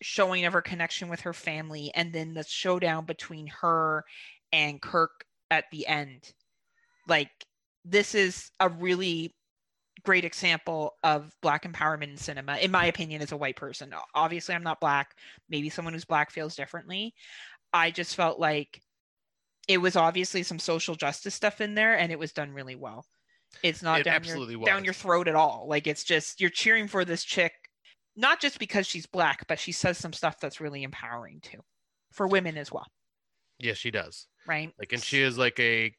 showing 0.00 0.44
of 0.44 0.52
her 0.52 0.62
connection 0.62 1.08
with 1.08 1.20
her 1.20 1.32
family, 1.32 1.90
and 1.94 2.12
then 2.12 2.34
the 2.34 2.44
showdown 2.44 3.04
between 3.04 3.46
her 3.46 4.04
and 4.52 4.80
Kirk 4.80 5.24
at 5.50 5.64
the 5.72 5.86
end. 5.86 6.32
Like, 7.06 7.30
this 7.84 8.14
is 8.14 8.50
a 8.60 8.68
really 8.68 9.34
great 10.04 10.24
example 10.24 10.94
of 11.02 11.32
black 11.42 11.64
empowerment 11.64 12.10
in 12.10 12.16
cinema, 12.16 12.56
in 12.58 12.70
my 12.70 12.86
opinion, 12.86 13.20
as 13.22 13.32
a 13.32 13.36
white 13.36 13.56
person. 13.56 13.92
Obviously, 14.14 14.54
I'm 14.54 14.62
not 14.62 14.80
black. 14.80 15.14
Maybe 15.48 15.68
someone 15.68 15.94
who's 15.94 16.04
black 16.04 16.30
feels 16.30 16.54
differently. 16.54 17.14
I 17.72 17.90
just 17.90 18.14
felt 18.14 18.38
like 18.38 18.80
it 19.66 19.78
was 19.78 19.96
obviously 19.96 20.42
some 20.42 20.58
social 20.58 20.94
justice 20.94 21.34
stuff 21.34 21.60
in 21.60 21.74
there, 21.74 21.98
and 21.98 22.12
it 22.12 22.18
was 22.18 22.32
done 22.32 22.52
really 22.52 22.76
well. 22.76 23.04
It's 23.62 23.82
not 23.82 24.00
It 24.00 24.04
down 24.04 24.14
absolutely 24.14 24.54
your, 24.54 24.64
down 24.64 24.84
your 24.84 24.94
throat 24.94 25.28
at 25.28 25.34
all. 25.34 25.66
Like 25.68 25.86
it's 25.86 26.04
just 26.04 26.40
you're 26.40 26.50
cheering 26.50 26.88
for 26.88 27.04
this 27.04 27.24
chick, 27.24 27.52
not 28.16 28.40
just 28.40 28.58
because 28.58 28.86
she's 28.86 29.06
black, 29.06 29.46
but 29.48 29.58
she 29.58 29.72
says 29.72 29.98
some 29.98 30.12
stuff 30.12 30.38
that's 30.40 30.60
really 30.60 30.82
empowering 30.82 31.40
too, 31.40 31.58
for 32.12 32.26
women 32.26 32.56
as 32.56 32.70
well, 32.70 32.86
yes, 33.58 33.76
she 33.76 33.90
does. 33.90 34.26
right? 34.46 34.72
Like, 34.78 34.92
and 34.92 35.02
she 35.02 35.22
is 35.22 35.38
like 35.38 35.58
a 35.60 35.94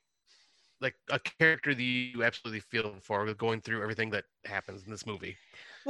like 0.82 0.96
a 1.10 1.20
character 1.20 1.76
that 1.76 1.84
you 1.84 2.24
absolutely 2.24 2.62
feel 2.62 2.96
for 3.02 3.34
going 3.34 3.62
through 3.62 3.82
everything 3.82 4.10
that 4.12 4.24
happens 4.46 4.84
in 4.86 4.92
this 4.92 5.06
movie. 5.06 5.36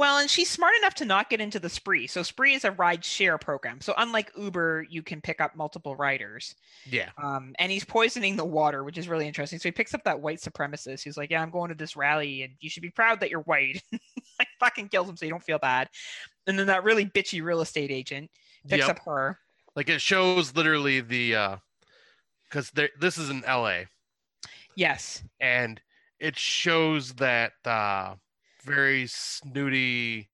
Well, 0.00 0.16
and 0.16 0.30
she's 0.30 0.48
smart 0.48 0.72
enough 0.78 0.94
to 0.94 1.04
not 1.04 1.28
get 1.28 1.42
into 1.42 1.60
the 1.60 1.68
spree. 1.68 2.06
So 2.06 2.22
spree 2.22 2.54
is 2.54 2.64
a 2.64 2.70
ride 2.70 3.04
share 3.04 3.36
program. 3.36 3.82
So 3.82 3.92
unlike 3.98 4.32
Uber, 4.34 4.86
you 4.88 5.02
can 5.02 5.20
pick 5.20 5.42
up 5.42 5.54
multiple 5.54 5.94
riders. 5.94 6.54
Yeah, 6.86 7.10
Um, 7.22 7.54
and 7.58 7.70
he's 7.70 7.84
poisoning 7.84 8.34
the 8.34 8.44
water, 8.46 8.82
which 8.82 8.96
is 8.96 9.08
really 9.08 9.26
interesting. 9.28 9.58
So 9.58 9.68
he 9.68 9.72
picks 9.72 9.92
up 9.92 10.02
that 10.04 10.18
white 10.18 10.38
supremacist 10.38 11.04
who's 11.04 11.18
like, 11.18 11.30
"Yeah, 11.30 11.42
I'm 11.42 11.50
going 11.50 11.68
to 11.68 11.74
this 11.74 11.96
rally, 11.96 12.44
and 12.44 12.54
you 12.60 12.70
should 12.70 12.82
be 12.82 12.88
proud 12.88 13.20
that 13.20 13.28
you're 13.28 13.42
white." 13.42 13.82
like 14.38 14.48
fucking 14.58 14.88
kills 14.88 15.06
him 15.06 15.18
so 15.18 15.26
you 15.26 15.32
don't 15.32 15.44
feel 15.44 15.58
bad. 15.58 15.90
And 16.46 16.58
then 16.58 16.68
that 16.68 16.82
really 16.82 17.04
bitchy 17.04 17.42
real 17.44 17.60
estate 17.60 17.90
agent 17.90 18.30
picks 18.66 18.86
Yep. 18.86 18.96
up 18.96 19.04
her. 19.04 19.38
Like 19.76 19.90
it 19.90 20.00
shows 20.00 20.56
literally 20.56 21.02
the 21.02 21.36
uh 21.36 21.56
because 22.44 22.70
there 22.70 22.88
this 22.98 23.18
is 23.18 23.28
in 23.28 23.42
LA 23.46 23.82
Yes. 24.74 25.22
and 25.40 25.78
it 26.18 26.38
shows 26.38 27.12
that 27.16 27.52
uh 27.66 28.14
very 28.62 29.06
snooty 29.06 30.30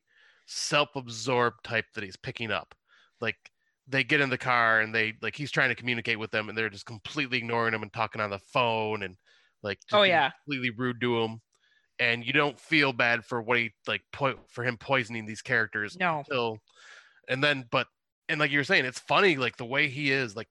self-absorbed 0.46 1.62
type 1.64 1.86
that 1.94 2.04
he's 2.04 2.16
picking 2.16 2.50
up. 2.50 2.74
Like 3.20 3.36
they 3.86 4.04
get 4.04 4.20
in 4.20 4.30
the 4.30 4.38
car 4.38 4.80
and 4.80 4.94
they 4.94 5.14
like 5.22 5.36
he's 5.36 5.50
trying 5.50 5.68
to 5.68 5.74
communicate 5.74 6.18
with 6.18 6.30
them 6.30 6.48
and 6.48 6.56
they're 6.56 6.70
just 6.70 6.86
completely 6.86 7.38
ignoring 7.38 7.74
him 7.74 7.82
and 7.82 7.92
talking 7.92 8.20
on 8.20 8.30
the 8.30 8.38
phone 8.38 9.02
and 9.02 9.16
like 9.62 9.78
just 9.80 9.94
Oh, 9.94 10.02
yeah. 10.02 10.30
completely 10.44 10.70
rude 10.70 11.00
to 11.00 11.22
him 11.22 11.40
and 11.98 12.24
you 12.26 12.32
don't 12.32 12.58
feel 12.60 12.92
bad 12.92 13.24
for 13.24 13.40
what 13.40 13.58
he 13.58 13.72
like 13.86 14.02
po- 14.12 14.38
for 14.48 14.64
him 14.64 14.76
poisoning 14.76 15.24
these 15.24 15.40
characters 15.40 15.96
No. 15.98 16.18
until 16.18 16.58
and 17.28 17.42
then 17.42 17.64
but 17.70 17.86
and 18.28 18.38
like 18.40 18.50
you 18.50 18.58
were 18.58 18.64
saying 18.64 18.84
it's 18.84 18.98
funny 18.98 19.36
like 19.36 19.56
the 19.56 19.64
way 19.64 19.88
he 19.88 20.10
is 20.10 20.36
like 20.36 20.48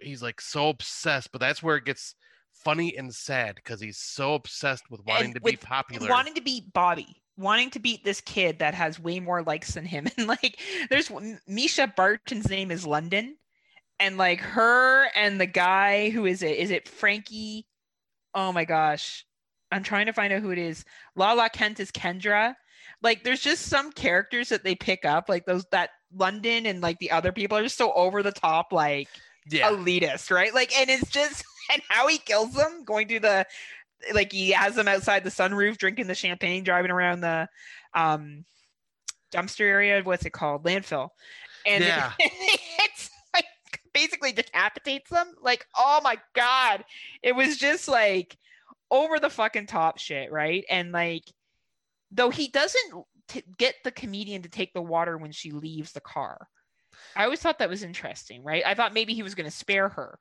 he's 0.00 0.22
like 0.22 0.40
so 0.40 0.70
obsessed 0.70 1.30
but 1.32 1.40
that's 1.40 1.62
where 1.62 1.76
it 1.76 1.84
gets 1.84 2.14
funny 2.64 2.96
and 2.96 3.14
sad 3.14 3.56
because 3.56 3.80
he's 3.80 3.98
so 3.98 4.34
obsessed 4.34 4.90
with 4.90 5.04
wanting 5.06 5.26
And 5.26 5.34
to 5.34 5.40
be 5.40 5.56
popular 5.56 6.08
Wanting 6.08 6.34
to 6.34 6.42
beat 6.42 6.72
Bobby. 6.72 7.22
Wanting 7.36 7.70
to 7.70 7.78
beat 7.78 8.04
this 8.04 8.20
kid 8.20 8.58
that 8.60 8.74
has 8.74 8.98
way 8.98 9.20
more 9.20 9.42
likes 9.42 9.74
than 9.74 9.84
him. 9.84 10.06
And 10.16 10.26
like 10.26 10.60
there's 10.90 11.08
Mischa 11.08 11.94
Barton's 11.94 12.48
name 12.48 12.70
is 12.70 12.86
London. 12.86 13.36
And 14.00 14.16
like 14.16 14.40
her 14.40 15.06
and 15.14 15.40
the 15.40 15.46
guy 15.46 16.10
who 16.10 16.26
is 16.26 16.42
it? 16.42 16.56
Is 16.56 16.70
it 16.70 16.88
Frankie? 16.88 17.66
Oh 18.34 18.52
my 18.52 18.64
gosh. 18.64 19.24
I'm 19.70 19.82
trying 19.82 20.06
to 20.06 20.12
find 20.12 20.32
out 20.32 20.42
who 20.42 20.50
it 20.50 20.58
is. 20.58 20.84
Lala 21.16 21.48
Kent 21.50 21.80
is 21.80 21.90
Kendra. 21.90 22.54
Like 23.02 23.24
there's 23.24 23.40
just 23.40 23.66
some 23.66 23.92
characters 23.92 24.48
that 24.48 24.64
they 24.64 24.74
pick 24.74 25.04
up, 25.04 25.28
like 25.28 25.44
those 25.46 25.64
that 25.72 25.90
London 26.14 26.66
and 26.66 26.80
like 26.80 26.98
the 26.98 27.10
other 27.10 27.32
people 27.32 27.58
are 27.58 27.62
just 27.62 27.76
so 27.76 27.92
over 27.92 28.22
the 28.22 28.32
top, 28.32 28.72
like 28.72 29.08
yeah 29.50 29.68
elitist, 29.70 30.30
right? 30.30 30.54
Like, 30.54 30.76
and 30.78 30.88
it's 30.88 31.10
just 31.10 31.44
and 31.72 31.82
how 31.88 32.08
he 32.08 32.18
kills 32.18 32.52
them 32.52 32.84
going 32.84 33.08
to 33.08 33.20
the 33.20 33.46
like 34.12 34.32
he 34.32 34.50
has 34.50 34.74
them 34.74 34.88
outside 34.88 35.24
the 35.24 35.30
sunroof 35.30 35.78
drinking 35.78 36.06
the 36.06 36.14
champagne, 36.14 36.62
driving 36.64 36.90
around 36.90 37.20
the 37.20 37.48
um 37.94 38.44
dumpster 39.32 39.60
area. 39.64 40.02
What's 40.02 40.26
it 40.26 40.30
called? 40.32 40.64
Landfill. 40.64 41.08
And 41.66 41.82
it- 41.82 41.88
Yeah. 41.88 42.12
it's 42.18 43.10
like 43.34 43.46
basically 43.92 44.32
decapitates 44.32 45.10
them. 45.10 45.34
Like, 45.40 45.66
oh 45.78 46.00
my 46.04 46.18
god. 46.34 46.84
It 47.22 47.34
was 47.34 47.56
just 47.56 47.88
like 47.88 48.36
over 48.90 49.18
the 49.18 49.30
fucking 49.30 49.66
top 49.66 49.98
shit, 49.98 50.30
right? 50.30 50.64
And 50.70 50.92
like 50.92 51.24
though 52.10 52.30
he 52.30 52.48
doesn't 52.48 53.04
t- 53.28 53.42
get 53.58 53.74
the 53.82 53.90
comedian 53.90 54.42
to 54.42 54.48
take 54.48 54.72
the 54.74 54.82
water 54.82 55.16
when 55.16 55.32
she 55.32 55.50
leaves 55.50 55.92
the 55.92 56.00
car. 56.00 56.46
I 57.16 57.24
always 57.24 57.40
thought 57.40 57.58
that 57.58 57.68
was 57.68 57.82
interesting, 57.82 58.44
right? 58.44 58.62
I 58.64 58.74
thought 58.74 58.94
maybe 58.94 59.14
he 59.14 59.22
was 59.22 59.34
going 59.34 59.50
to 59.50 59.56
spare 59.56 59.88
her. 59.88 60.18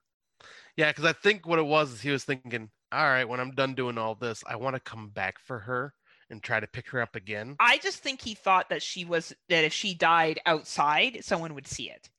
Yeah 0.78 0.90
because 0.90 1.06
i 1.06 1.14
think 1.14 1.48
what 1.48 1.60
it 1.60 1.66
was 1.66 1.92
is 1.92 2.02
he 2.02 2.12
was 2.12 2.24
thinking 2.24 2.70
all 2.92 3.04
right 3.04 3.28
when 3.28 3.40
i'm 3.40 3.52
done 3.52 3.74
doing 3.74 3.98
all 3.98 4.16
this 4.16 4.44
i 4.48 4.56
want 4.56 4.76
to 4.76 4.80
come 4.80 5.10
back 5.10 5.40
for 5.40 5.60
her 5.60 5.94
and 6.30 6.42
try 6.42 6.60
to 6.60 6.68
pick 6.68 6.90
her 6.90 7.02
up 7.02 7.16
again 7.16 7.56
I 7.60 7.78
just 7.78 8.00
think 8.00 8.22
he 8.22 8.34
thought 8.34 8.70
that 8.70 8.82
she 8.82 9.06
was 9.06 9.34
that 9.50 9.64
if 9.64 9.74
she 9.74 9.94
died 9.94 10.40
outside, 10.46 11.20
someone 11.22 11.54
would 11.54 11.68
see 11.68 11.90
it, 11.90 12.10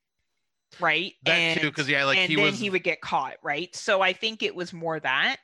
right? 0.79 1.13
that 1.25 1.33
and, 1.33 1.61
too 1.61 1.69
because 1.69 1.89
yeah 1.89 2.05
like 2.05 2.19
and 2.19 2.31
he 2.31 2.37
then 2.37 2.45
was 2.45 2.59
he 2.59 2.71
would 2.71 2.85
get 2.85 3.01
caught, 3.01 3.35
right? 3.43 3.75
So 3.75 4.01
I 4.01 4.13
think 4.13 4.43
it 4.43 4.55
was 4.55 4.73
more 4.73 5.01
that. 5.01 5.37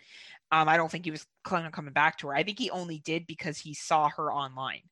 Um, 0.52 0.68
I 0.68 0.76
don't 0.76 0.90
think 0.90 1.04
he 1.04 1.10
was 1.10 1.26
planning 1.44 1.66
on 1.66 1.72
coming 1.72 1.92
back 1.92 2.18
to 2.18 2.28
her. 2.28 2.34
I 2.34 2.42
think 2.42 2.58
he 2.58 2.70
only 2.70 2.98
did 2.98 3.26
because 3.26 3.58
he 3.58 3.74
saw 3.74 4.08
her 4.10 4.32
online. 4.32 4.82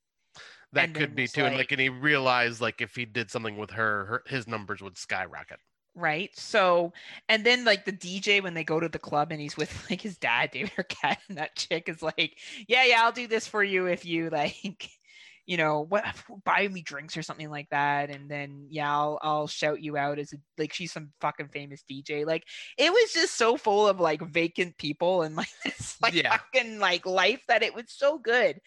that 0.72 0.92
could 0.94 1.14
be 1.14 1.28
too 1.28 1.42
and 1.42 1.54
like- 1.54 1.58
like 1.58 1.72
and 1.72 1.80
he 1.80 1.88
realized 1.88 2.60
like 2.60 2.80
if 2.80 2.94
he 2.94 3.04
did 3.04 3.30
something 3.30 3.56
with 3.56 3.70
her, 3.70 4.04
her 4.06 4.22
his 4.26 4.46
numbers 4.48 4.80
would 4.80 4.98
skyrocket 4.98 5.60
right? 5.94 6.30
So, 6.36 6.92
and 7.28 7.44
then 7.44 7.64
like 7.64 7.84
the 7.84 7.92
DJ 7.92 8.40
when 8.40 8.54
they 8.54 8.64
go 8.64 8.80
to 8.80 8.88
the 8.88 8.98
club 8.98 9.32
and 9.32 9.40
he's 9.40 9.56
with 9.56 9.90
like 9.90 10.00
his 10.00 10.16
dad, 10.18 10.50
David 10.52 10.72
Arquette, 10.78 11.18
and 11.28 11.38
that 11.38 11.56
chick 11.56 11.88
is 11.88 12.02
like, 12.02 12.38
"Yeah, 12.68 12.84
yeah, 12.84 13.02
I'll 13.02 13.12
do 13.12 13.26
this 13.26 13.46
for 13.46 13.62
you 13.64 13.86
if 13.86 14.04
you 14.04 14.30
like, 14.30 14.90
you 15.46 15.56
know, 15.56 15.80
what 15.88 16.04
buy 16.44 16.68
me 16.68 16.82
drinks 16.82 17.16
or 17.16 17.22
something 17.22 17.50
like 17.50 17.68
that." 17.70 18.10
And 18.10 18.30
then 18.30 18.66
yeah, 18.70 18.90
I'll 18.92 19.18
I'll 19.22 19.46
shout 19.48 19.80
you 19.82 19.96
out 19.96 20.18
as 20.18 20.32
a, 20.32 20.36
like 20.58 20.72
she's 20.72 20.92
some 20.92 21.12
fucking 21.20 21.48
famous 21.48 21.82
DJ. 21.90 22.24
Like 22.26 22.44
it 22.76 22.92
was 22.92 23.12
just 23.12 23.36
so 23.36 23.56
full 23.56 23.88
of 23.88 24.00
like 24.00 24.20
vacant 24.22 24.76
people 24.78 25.22
and 25.22 25.36
like 25.36 25.48
this 25.64 25.96
like 26.02 26.14
Yeah. 26.14 26.30
fucking 26.30 26.78
like 26.78 27.06
life 27.06 27.42
that 27.48 27.62
it 27.62 27.74
was 27.74 27.86
so 27.88 28.18
good. 28.18 28.60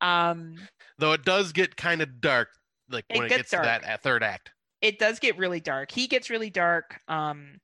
Um, 0.00 0.68
though 0.98 1.12
it 1.12 1.24
does 1.24 1.52
get 1.52 1.76
kind 1.76 2.02
of 2.02 2.20
dark 2.20 2.48
like 2.88 3.06
It 3.10 3.16
when 3.16 3.26
it 3.26 3.28
gets 3.28 3.36
gets 3.36 3.50
to 3.52 3.60
that 3.60 3.82
dark. 3.82 4.02
third 4.02 4.22
act 4.22 4.52
it 4.80 4.98
does 4.98 5.18
get 5.18 5.36
really 5.38 5.60
dark. 5.60 5.90
He 5.90 6.06
gets 6.06 6.30
really 6.30 6.50
dark. 6.50 7.00
Um, 7.08 7.60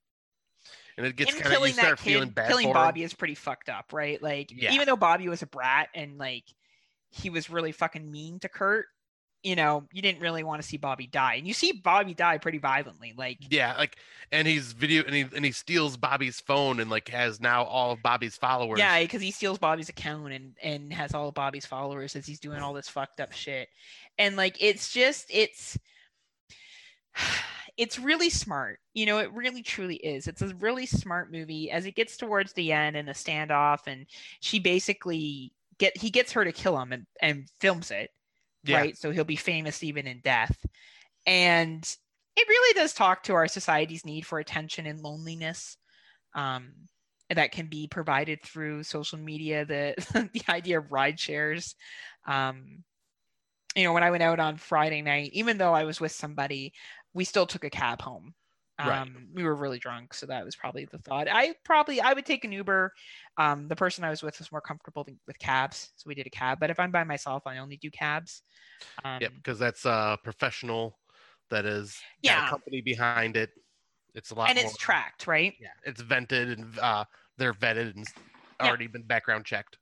and 0.96 1.06
it 1.06 1.16
gets 1.16 1.34
kind 1.34 1.54
of 1.54 1.66
you 1.66 1.72
start 1.72 1.98
feeling 1.98 2.30
bad 2.30 2.48
killing 2.48 2.64
for 2.66 2.70
him. 2.70 2.74
Bobby 2.74 3.02
is 3.02 3.14
pretty 3.14 3.34
fucked 3.34 3.68
up, 3.68 3.92
right? 3.92 4.22
Like, 4.22 4.50
Yeah. 4.52 4.72
even 4.72 4.86
though 4.86 4.96
Bobby 4.96 5.28
was 5.28 5.42
a 5.42 5.46
brat 5.46 5.88
and 5.94 6.18
like 6.18 6.44
he 7.10 7.30
was 7.30 7.50
really 7.50 7.72
fucking 7.72 8.10
mean 8.10 8.38
to 8.40 8.48
Kurt, 8.48 8.86
you 9.42 9.56
know, 9.56 9.86
you 9.92 10.00
didn't 10.02 10.20
really 10.22 10.42
want 10.42 10.62
to 10.62 10.66
see 10.66 10.78
Bobby 10.78 11.06
die, 11.06 11.34
and 11.34 11.46
you 11.46 11.52
see 11.52 11.72
Bobby 11.72 12.14
die 12.14 12.38
pretty 12.38 12.56
violently. 12.58 13.12
Like, 13.14 13.38
Yeah, 13.50 13.76
like, 13.76 13.96
and 14.32 14.48
he's 14.48 14.72
video, 14.72 15.02
and 15.04 15.14
he 15.14 15.20
and 15.36 15.44
he 15.44 15.52
steals 15.52 15.98
Bobby's 15.98 16.40
phone, 16.40 16.80
and 16.80 16.90
like 16.90 17.08
has 17.08 17.40
now 17.42 17.64
all 17.64 17.90
of 17.92 18.02
Bobby's 18.02 18.36
followers. 18.36 18.78
yeah, 18.78 18.98
because 19.00 19.20
he 19.20 19.30
steals 19.30 19.58
Bobby's 19.58 19.90
account 19.90 20.32
and 20.32 20.56
and 20.62 20.92
has 20.94 21.12
all 21.12 21.28
of 21.28 21.34
Bobby's 21.34 21.66
followers 21.66 22.16
as 22.16 22.24
he's 22.24 22.40
doing 22.40 22.60
all 22.60 22.72
this 22.72 22.88
fucked 22.88 23.20
up 23.20 23.32
shit, 23.32 23.68
and 24.16 24.34
like 24.36 24.56
it's 24.60 24.92
just 24.92 25.26
it's. 25.28 25.78
It's 27.76 27.98
really 27.98 28.30
smart. 28.30 28.78
You 28.92 29.04
know, 29.04 29.18
it 29.18 29.32
really 29.32 29.60
truly 29.60 29.96
is. 29.96 30.28
It's 30.28 30.42
a 30.42 30.54
really 30.54 30.86
smart 30.86 31.32
movie 31.32 31.72
as 31.72 31.86
it 31.86 31.96
gets 31.96 32.16
towards 32.16 32.52
the 32.52 32.70
end 32.70 32.94
and 32.94 33.08
a 33.08 33.12
standoff 33.12 33.88
and 33.88 34.06
she 34.38 34.60
basically 34.60 35.52
get 35.78 35.96
he 35.96 36.10
gets 36.10 36.30
her 36.32 36.44
to 36.44 36.52
kill 36.52 36.78
him 36.78 36.92
and, 36.92 37.06
and 37.20 37.48
films 37.60 37.90
it. 37.90 38.10
yeah, 38.62 38.78
right? 38.78 38.96
So 38.96 39.10
he'll 39.10 39.24
be 39.24 39.34
famous 39.34 39.82
even 39.82 40.06
in 40.06 40.20
death. 40.22 40.56
And 41.26 41.82
it 42.36 42.48
really 42.48 42.74
does 42.74 42.94
talk 42.94 43.24
to 43.24 43.34
our 43.34 43.48
society's 43.48 44.04
need 44.04 44.26
for 44.26 44.38
attention 44.38 44.86
and 44.86 45.00
loneliness 45.00 45.76
um, 46.34 46.72
that 47.30 47.52
can 47.52 47.66
be 47.66 47.86
provided 47.86 48.42
through 48.42 48.82
social 48.82 49.18
media. 49.18 49.64
The 49.64 50.28
the 50.32 50.42
idea 50.48 50.78
of 50.78 50.92
ride 50.92 51.18
shares. 51.18 51.74
Um, 52.26 52.84
you 53.76 53.84
know, 53.84 53.92
when 53.92 54.04
I 54.04 54.10
went 54.10 54.22
out 54.22 54.38
on 54.38 54.56
Friday 54.56 55.02
night, 55.02 55.30
even 55.32 55.58
though 55.58 55.74
I 55.74 55.84
was 55.84 56.00
with 56.00 56.12
somebody, 56.12 56.72
we 57.14 57.24
still 57.24 57.46
took 57.46 57.64
a 57.64 57.70
cab 57.70 58.02
home. 58.02 58.34
Um, 58.80 58.88
Right. 58.88 59.08
We 59.32 59.44
were 59.44 59.54
really 59.54 59.78
drunk, 59.78 60.12
so 60.14 60.26
that 60.26 60.44
was 60.44 60.56
probably 60.56 60.84
the 60.86 60.98
thought. 60.98 61.28
I 61.30 61.54
probably 61.64 62.00
I 62.00 62.12
would 62.12 62.26
take 62.26 62.44
an 62.44 62.50
Uber. 62.50 62.92
Um, 63.38 63.68
the 63.68 63.76
person 63.76 64.02
I 64.02 64.10
was 64.10 64.20
with 64.22 64.36
was 64.40 64.50
more 64.50 64.60
comfortable 64.60 65.06
with 65.28 65.38
cabs, 65.38 65.92
so 65.94 66.08
we 66.08 66.16
did 66.16 66.26
a 66.26 66.30
cab. 66.30 66.58
But 66.58 66.70
if 66.70 66.80
I'm 66.80 66.90
by 66.90 67.04
myself, 67.04 67.44
I 67.46 67.58
only 67.58 67.76
do 67.76 67.88
cabs. 67.90 68.42
Um, 69.04 69.18
Yep, 69.20 69.32
because 69.36 69.58
that's 69.60 69.84
a 69.84 70.18
professional 70.24 70.98
that 71.50 71.64
is 71.66 72.00
Yeah. 72.20 72.46
a 72.46 72.50
company 72.50 72.80
behind 72.80 73.36
it. 73.36 73.50
It's 74.16 74.32
a 74.32 74.34
lot 74.34 74.50
and 74.50 74.58
it's 74.58 74.76
tracked, 74.76 75.28
right? 75.28 75.54
Yeah, 75.60 75.68
it's 75.84 76.00
vented 76.00 76.58
and 76.58 76.76
uh, 76.80 77.04
they're 77.36 77.52
vetted 77.54 77.94
and 77.94 78.00
s- 78.06 78.14
Yeah. 78.60 78.66
already 78.68 78.88
been 78.88 79.02
background 79.06 79.44
checked. 79.44 79.78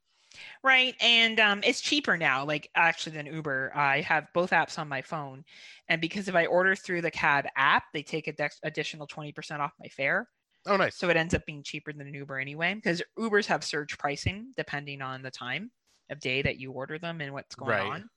Right. 0.63 0.95
And 1.01 1.39
um, 1.39 1.61
it's 1.63 1.81
cheaper 1.81 2.17
now, 2.17 2.45
like 2.45 2.69
actually 2.75 3.15
than 3.15 3.25
Uber. 3.27 3.71
I 3.75 4.01
have 4.01 4.27
both 4.33 4.51
apps 4.51 4.79
on 4.79 4.87
my 4.87 5.01
phone. 5.01 5.43
And 5.87 6.01
because 6.01 6.27
if 6.27 6.35
I 6.35 6.45
order 6.45 6.75
through 6.75 7.01
the 7.01 7.11
cab 7.11 7.45
app, 7.55 7.85
they 7.93 8.03
take 8.03 8.27
a 8.27 8.33
dex- 8.33 8.59
additional 8.63 9.07
20% 9.07 9.61
off 9.61 9.73
my 9.79 9.87
fare. 9.87 10.29
Oh, 10.65 10.77
nice. 10.77 10.97
So 10.97 11.09
it 11.09 11.17
ends 11.17 11.33
up 11.33 11.45
being 11.45 11.63
cheaper 11.63 11.93
than 11.93 12.07
an 12.07 12.13
Uber 12.13 12.39
anyway, 12.39 12.73
because 12.75 13.01
Ubers 13.19 13.47
have 13.47 13.63
surge 13.63 13.97
pricing 13.97 14.53
depending 14.57 15.01
on 15.01 15.21
the 15.23 15.31
time 15.31 15.71
of 16.09 16.19
day 16.19 16.41
that 16.43 16.59
you 16.59 16.71
order 16.71 16.99
them 16.99 17.21
and 17.21 17.33
what's 17.33 17.55
going 17.55 17.79
Right. 17.79 17.81
on. 17.81 18.09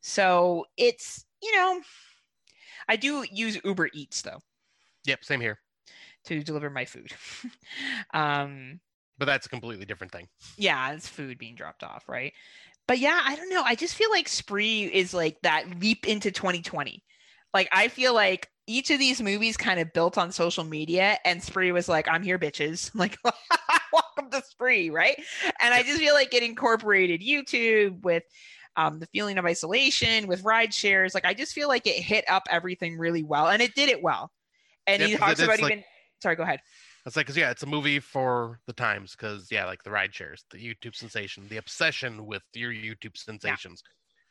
So 0.00 0.66
it's, 0.76 1.26
you 1.42 1.52
know, 1.56 1.82
I 2.88 2.96
do 2.96 3.24
use 3.30 3.60
Uber 3.64 3.90
Eats 3.92 4.22
though 4.22 4.40
Yep, 5.04 5.24
same 5.24 5.40
here. 5.40 5.60
to 6.24 6.42
deliver 6.42 6.70
my 6.70 6.84
food. 6.84 7.12
um, 8.14 8.80
But 9.18 9.24
that's 9.26 9.46
a 9.46 9.48
completely 9.48 9.86
different 9.86 10.12
thing. 10.12 10.28
yeah, 10.56 10.92
it's 10.92 11.08
food 11.08 11.38
being 11.38 11.54
dropped 11.54 11.82
off, 11.82 12.08
right? 12.08 12.32
But 12.86 12.98
yeah, 12.98 13.20
I 13.24 13.34
don't 13.34 13.48
know. 13.50 13.62
I 13.64 13.74
just 13.74 13.94
feel 13.96 14.10
like 14.10 14.28
Spree 14.28 14.84
is 14.84 15.12
like 15.14 15.38
that 15.42 15.80
leap 15.80 16.06
into 16.06 16.30
2020. 16.30 17.02
Like 17.54 17.68
I 17.72 17.88
feel 17.88 18.14
like 18.14 18.48
each 18.68 18.90
of 18.90 18.98
these 18.98 19.22
movies 19.22 19.56
kind 19.56 19.80
of 19.80 19.92
built 19.92 20.18
on 20.18 20.30
social 20.32 20.64
media, 20.64 21.18
and 21.24 21.42
Spree 21.42 21.72
was 21.72 21.88
like, 21.88 22.06
"I'm 22.08 22.22
here, 22.22 22.38
bitches!" 22.38 22.90
Like, 22.94 23.16
welcome 23.92 24.30
to 24.30 24.42
Spree, 24.42 24.90
right? 24.90 25.16
And 25.60 25.72
I 25.72 25.82
just 25.82 25.98
feel 25.98 26.14
like 26.14 26.34
it 26.34 26.42
incorporated 26.42 27.22
YouTube 27.22 28.02
with 28.02 28.24
um, 28.76 28.98
the 28.98 29.06
feeling 29.06 29.38
of 29.38 29.44
isolation, 29.46 30.26
with 30.26 30.42
ride 30.44 30.74
shares. 30.74 31.14
Like 31.14 31.24
I 31.24 31.32
just 31.34 31.54
feel 31.54 31.68
like 31.68 31.86
it 31.86 31.94
hit 32.02 32.24
up 32.28 32.42
everything 32.50 32.98
really 32.98 33.22
well, 33.22 33.48
and 33.48 33.62
it 33.62 33.74
did 33.74 33.88
it 33.88 34.02
well. 34.02 34.30
And 34.86 35.00
Yeah, 35.00 35.08
he 35.08 35.16
talks 35.16 35.40
about 35.40 35.60
like- 35.60 35.72
even. 35.72 35.84
Sorry, 36.22 36.36
go 36.36 36.42
ahead. 36.44 36.60
It's 37.06 37.16
like, 37.16 37.26
'cause, 37.28 37.36
yeah, 37.36 37.50
it's 37.52 37.62
a 37.62 37.66
movie 37.66 38.00
for 38.00 38.60
the 38.66 38.72
times 38.72 39.12
because, 39.12 39.48
yeah, 39.50 39.64
like 39.64 39.82
the 39.84 39.92
ride 39.92 40.12
shares, 40.12 40.44
the 40.50 40.58
YouTube 40.58 40.96
sensation, 40.96 41.46
the 41.48 41.58
obsession 41.58 42.26
with 42.26 42.42
your 42.52 42.72
YouTube 42.72 43.16
sensations. 43.16 43.82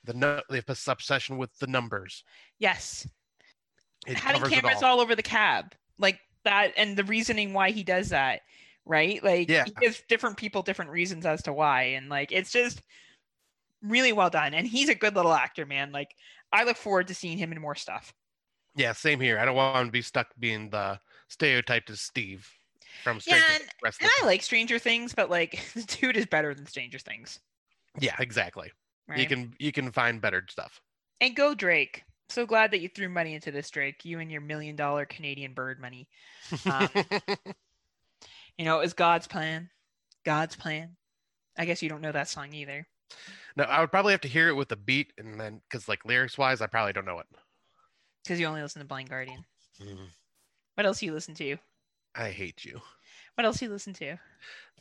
The 0.03 0.13
no, 0.13 0.41
the 0.49 0.63
obsession 0.87 1.37
with 1.37 1.57
the 1.57 1.67
numbers. 1.67 2.23
Yes. 2.59 3.07
It 4.05 4.17
Having 4.17 4.51
cameras 4.51 4.83
all. 4.83 4.95
all 4.95 4.99
over 4.99 5.15
the 5.15 5.23
cab. 5.23 5.73
Like 5.97 6.19
that 6.43 6.73
and 6.75 6.97
the 6.97 7.05
reasoning 7.05 7.53
why 7.53 7.71
he 7.71 7.83
does 7.83 8.09
that. 8.09 8.41
Right? 8.85 9.23
Like 9.23 9.49
Yeah. 9.49 9.63
he 9.65 9.71
gives 9.71 10.03
different 10.09 10.37
people 10.37 10.61
different 10.61 10.91
reasons 10.91 11.25
as 11.25 11.41
to 11.43 11.53
why. 11.53 11.83
And 11.83 12.09
like 12.09 12.31
it's 12.31 12.51
just 12.51 12.81
really 13.81 14.11
well 14.11 14.29
done. 14.29 14.53
And 14.53 14.67
he's 14.67 14.89
a 14.89 14.95
good 14.95 15.15
little 15.15 15.33
actor, 15.33 15.65
man. 15.65 15.91
Like 15.91 16.13
I 16.51 16.65
look 16.65 16.77
forward 16.77 17.07
to 17.07 17.15
seeing 17.15 17.37
him 17.37 17.51
in 17.51 17.61
more 17.61 17.73
stuff. 17.75 18.13
Yeah, 18.75 18.91
same 18.91 19.21
here. 19.21 19.39
I 19.39 19.45
don't 19.45 19.55
want 19.55 19.77
him 19.77 19.87
to 19.87 19.91
be 19.91 20.01
stuck 20.01 20.27
being 20.37 20.69
the 20.69 20.99
stereotyped 21.29 21.89
as 21.89 22.01
Steve 22.01 22.47
from 23.03 23.19
Stranger 23.19 23.45
Yeah, 23.83 23.87
of 23.89 23.97
And 24.01 24.09
I 24.21 24.25
like 24.25 24.41
Stranger 24.43 24.79
Things, 24.79 25.13
but 25.13 25.29
like 25.29 25.63
the 25.73 25.81
dude 25.83 26.17
is 26.17 26.25
better 26.25 26.53
than 26.53 26.65
Stranger 26.65 26.99
Things. 26.99 27.39
yeah, 27.99 28.15
exactly. 28.19 28.71
Right? 29.07 29.19
You 29.19 29.27
can 29.27 29.53
you 29.59 29.71
can 29.71 29.91
find 29.91 30.19
better 30.21 30.43
stuff. 30.49 30.81
And 31.21 31.35
go 31.35 31.53
Drake. 31.53 32.03
So 32.29 32.45
glad 32.47 32.71
that 32.71 32.79
you 32.81 32.89
threw 32.89 33.07
money 33.07 33.35
into 33.35 33.51
this, 33.51 33.69
Drake. 33.69 34.03
You 34.03 34.19
and 34.19 34.31
your 34.31 34.41
million 34.41 34.75
dollar 34.75 35.05
Canadian 35.05 35.53
bird 35.53 35.79
money. 35.79 36.07
Um, 36.65 36.89
You 38.57 38.63
know, 38.65 38.79
it 38.79 38.83
was 38.83 38.93
God's 38.93 39.27
plan. 39.27 39.69
God's 40.23 40.55
plan. 40.55 40.95
I 41.57 41.65
guess 41.65 41.81
you 41.81 41.89
don't 41.89 42.01
know 42.01 42.13
that 42.13 42.29
song 42.29 42.53
either. 42.53 42.87
no, 43.57 43.65
I 43.65 43.81
would 43.81 43.91
probably 43.91 44.13
have 44.13 44.21
to 44.21 44.27
hear 44.29 44.47
it 44.49 44.53
with 44.55 44.69
the 44.69 44.75
beat, 44.77 45.11
and 45.17 45.39
then 45.39 45.61
because 45.69 45.87
like 45.89 46.05
lyrics 46.05 46.37
wise, 46.37 46.61
I 46.61 46.67
probably 46.67 46.93
don't 46.93 47.05
know 47.05 47.19
it. 47.19 47.27
Because 48.23 48.39
you 48.39 48.45
only 48.47 48.61
listen 48.61 48.79
to 48.81 48.87
Blind 48.87 49.09
Guardian. 49.09 49.43
Mm, 49.81 50.07
What 50.75 50.85
else 50.85 51.01
you 51.03 51.13
listen 51.13 51.35
to? 51.35 51.57
I 52.15 52.29
hate 52.29 52.63
you. 52.65 52.79
What 53.35 53.45
else 53.45 53.57
do 53.59 53.65
you 53.65 53.71
listen 53.71 53.93
to? 53.95 54.05
Let's 54.11 54.19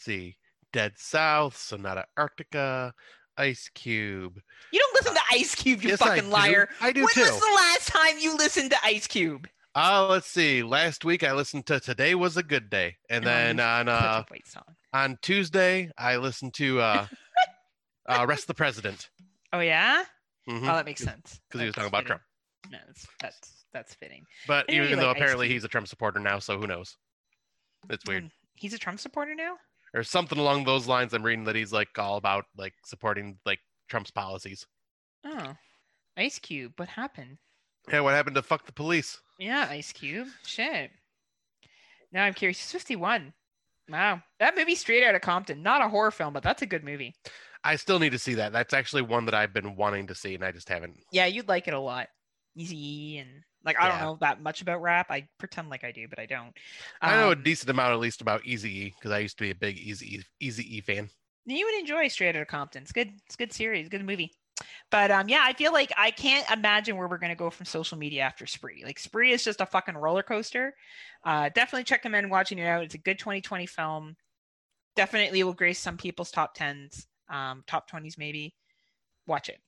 see, 0.05 0.37
Dead 0.73 0.93
South, 0.97 1.57
Sonata 1.57 2.05
Arctica, 2.19 2.93
Ice 3.37 3.69
Cube. 3.75 4.41
You 4.73 4.79
don't 4.81 4.95
listen 4.95 5.15
to 5.15 5.21
Ice 5.33 5.55
Cube, 5.55 5.83
you 5.83 5.91
Yes, 5.91 6.01
I 6.03 6.09
fucking 6.09 6.25
do. 6.25 6.31
liar. 6.31 6.69
I 6.81 6.93
do 6.93 7.01
when 7.03 7.09
too. 7.15 7.21
was 7.23 7.41
the 7.41 7.53
last 7.57 7.89
time 7.89 8.19
you 8.21 8.37
listened 8.37 8.71
to 8.71 8.77
Ice 8.85 9.07
Cube? 9.09 9.49
Uh, 9.75 10.07
let's 10.09 10.29
see. 10.29 10.63
Last 10.63 11.05
week 11.05 11.25
I 11.25 11.33
listened 11.33 11.67
to 11.67 11.81
Today 11.81 12.15
Was 12.15 12.37
a 12.37 12.45
Good 12.45 12.71
Day, 12.71 12.97
and 13.11 13.25
Oh, 13.25 13.29
then 13.29 13.59
on 13.59 13.87
Such 13.87 13.93
uh 14.05 14.23
a 14.29 14.33
white 14.33 14.47
song. 14.47 14.63
on 14.93 15.19
Tuesday 15.21 15.91
I 15.99 16.17
listened 16.19 16.55
to 16.55 16.81
uh, 16.81 17.07
uh 18.09 18.25
Rest 18.29 18.47
the 18.47 18.55
President. 18.55 19.11
Oh 19.53 19.59
yeah? 19.61 20.05
Mhm. 20.49 20.63
Oh, 20.63 20.77
that 20.77 20.85
makes 20.85 21.03
sense. 21.03 21.41
because 21.49 21.61
he 21.61 21.67
was 21.67 21.75
That's 21.75 21.75
talking 21.75 21.89
about 21.89 22.05
fitting. 22.05 22.07
Trump. 22.07 22.23
No, 22.71 22.79
that's 22.87 23.07
that's 23.21 23.65
that's 23.73 23.95
fitting. 23.95 24.25
But 24.47 24.67
I 24.69 24.73
know 24.75 24.79
even 24.85 24.91
you 24.91 24.97
though 24.97 25.07
like 25.09 25.17
Ice 25.17 25.21
apparently 25.23 25.47
Cube. 25.49 25.55
he's 25.57 25.65
a 25.65 25.69
Trump 25.69 25.89
supporter 25.89 26.21
now, 26.21 26.39
so 26.39 26.57
who 26.59 26.69
knows? 26.69 26.97
It's 27.91 28.05
weird. 28.07 28.31
He's 28.55 28.75
a 28.75 28.79
Trump 28.79 29.01
supporter 29.01 29.35
now. 29.35 29.57
Or 29.95 30.03
something 30.03 30.39
along 30.39 30.65
those 30.65 30.87
lines. 30.87 31.15
I'm 31.15 31.23
reading 31.23 31.45
that 31.45 31.57
he's 31.57 31.73
like 31.73 31.99
all 31.99 32.17
about 32.17 32.47
like 32.57 32.75
supporting 32.85 33.39
like 33.47 33.61
Trump's 33.89 34.11
policies. 34.11 34.67
Oh, 35.25 35.55
Ice 36.17 36.39
Cube. 36.39 36.73
What 36.77 36.89
happened? 36.89 37.39
Yeah, 37.91 38.01
what 38.01 38.15
happened 38.15 38.37
to 38.37 38.43
fuck 38.43 38.67
the 38.67 38.73
police? 38.73 39.19
Yeah, 39.39 39.67
Ice 39.71 39.93
Cube. 39.93 40.29
Shit. 40.45 40.91
Now 42.13 42.25
I'm 42.25 42.35
curious. 42.35 42.59
He's 42.59 42.73
51. 42.73 43.33
Wow. 43.89 44.23
That 44.41 44.57
movie 44.57 44.75
Straight 44.75 45.05
out 45.05 45.15
of 45.15 45.21
Compton. 45.21 45.63
Not 45.63 45.85
a 45.85 45.89
horror 45.89 46.11
film, 46.11 46.33
but 46.33 46.43
that's 46.43 46.63
a 46.63 46.67
good 46.67 46.85
movie. 46.85 47.15
I 47.63 47.77
still 47.77 47.99
need 47.99 48.13
to 48.13 48.19
see 48.19 48.35
that. 48.35 48.53
That's 48.53 48.75
actually 48.75 49.03
one 49.03 49.25
that 49.27 49.35
I've 49.35 49.55
been 49.55 49.77
wanting 49.77 50.07
to 50.09 50.15
see, 50.15 50.35
and 50.35 50.45
I 50.45 50.53
just 50.53 50.69
haven't. 50.69 50.99
Yeah, 51.11 51.27
you'd 51.27 51.49
like 51.49 51.67
it 51.67 51.75
a 51.75 51.81
lot. 51.81 52.09
Easy 52.57 53.19
and 53.19 53.43
like 53.65 53.79
I 53.81 53.89
don't 53.89 54.01
know 54.01 54.19
that 54.21 54.43
much 54.43 54.63
about 54.63 54.83
rap. 54.83 55.07
I 55.11 55.27
pretend 55.39 55.71
like 55.71 55.85
I 55.85 55.93
do, 55.93 56.07
but 56.09 56.19
I 56.19 56.27
don't. 56.27 56.57
I 57.01 57.17
know 57.17 57.29
a 57.31 57.33
Um, 57.33 57.43
decent 57.43 57.71
amount 57.71 57.93
at 57.93 57.99
least 58.01 58.21
about 58.21 58.45
Easy 58.45 58.71
E 58.87 58.95
because 58.99 59.11
I 59.11 59.19
used 59.21 59.39
to 59.39 59.45
be 59.45 59.51
a 59.51 59.55
big 59.55 59.79
Easy 59.79 60.25
Easy 60.41 60.77
E 60.77 60.81
fan. 60.81 61.09
you 61.47 61.65
would 61.67 61.79
enjoy 61.81 62.09
Straight 62.09 62.37
Outta 62.37 62.47
Compton. 62.47 62.83
It's 62.83 62.93
good. 62.93 63.13
It's 63.27 63.35
a 63.35 63.39
good 63.39 63.53
series, 63.53 63.89
good 63.89 64.05
movie. 64.05 64.33
But 64.91 65.11
um, 65.11 65.29
yeah, 65.29 65.43
I 65.43 65.53
feel 65.53 65.73
like 65.73 65.91
I 65.99 66.11
can't 66.13 66.49
imagine 66.51 66.97
where 66.97 67.09
we're 67.09 67.19
gonna 67.19 67.35
go 67.35 67.51
from 67.51 67.67
social 67.67 67.99
media 67.99 68.23
after 68.23 68.47
Spree. 68.47 68.83
Like 68.85 68.99
Spree 68.99 69.33
is 69.33 69.43
just 69.43 69.61
a 69.61 69.67
fucking 69.67 69.97
roller 69.97 70.23
coaster. 70.23 70.75
Uh, 71.25 71.49
definitely 71.55 71.85
check 71.85 72.03
them 72.03 72.15
in 72.15 72.31
watching 72.31 72.59
it 72.59 72.67
out. 72.67 72.85
It's 72.85 72.95
a 72.95 72.99
good 72.99 73.19
2020 73.19 73.67
film. 73.67 74.17
Definitely 74.95 75.43
will 75.43 75.55
grace 75.55 75.81
some 75.81 75.97
people's 75.97 76.31
top 76.31 76.55
tens, 76.55 77.07
um, 77.29 77.65
top 77.67 77.91
20s 77.91 78.17
maybe. 78.17 78.55
Watch 79.27 79.49
it. 79.49 79.59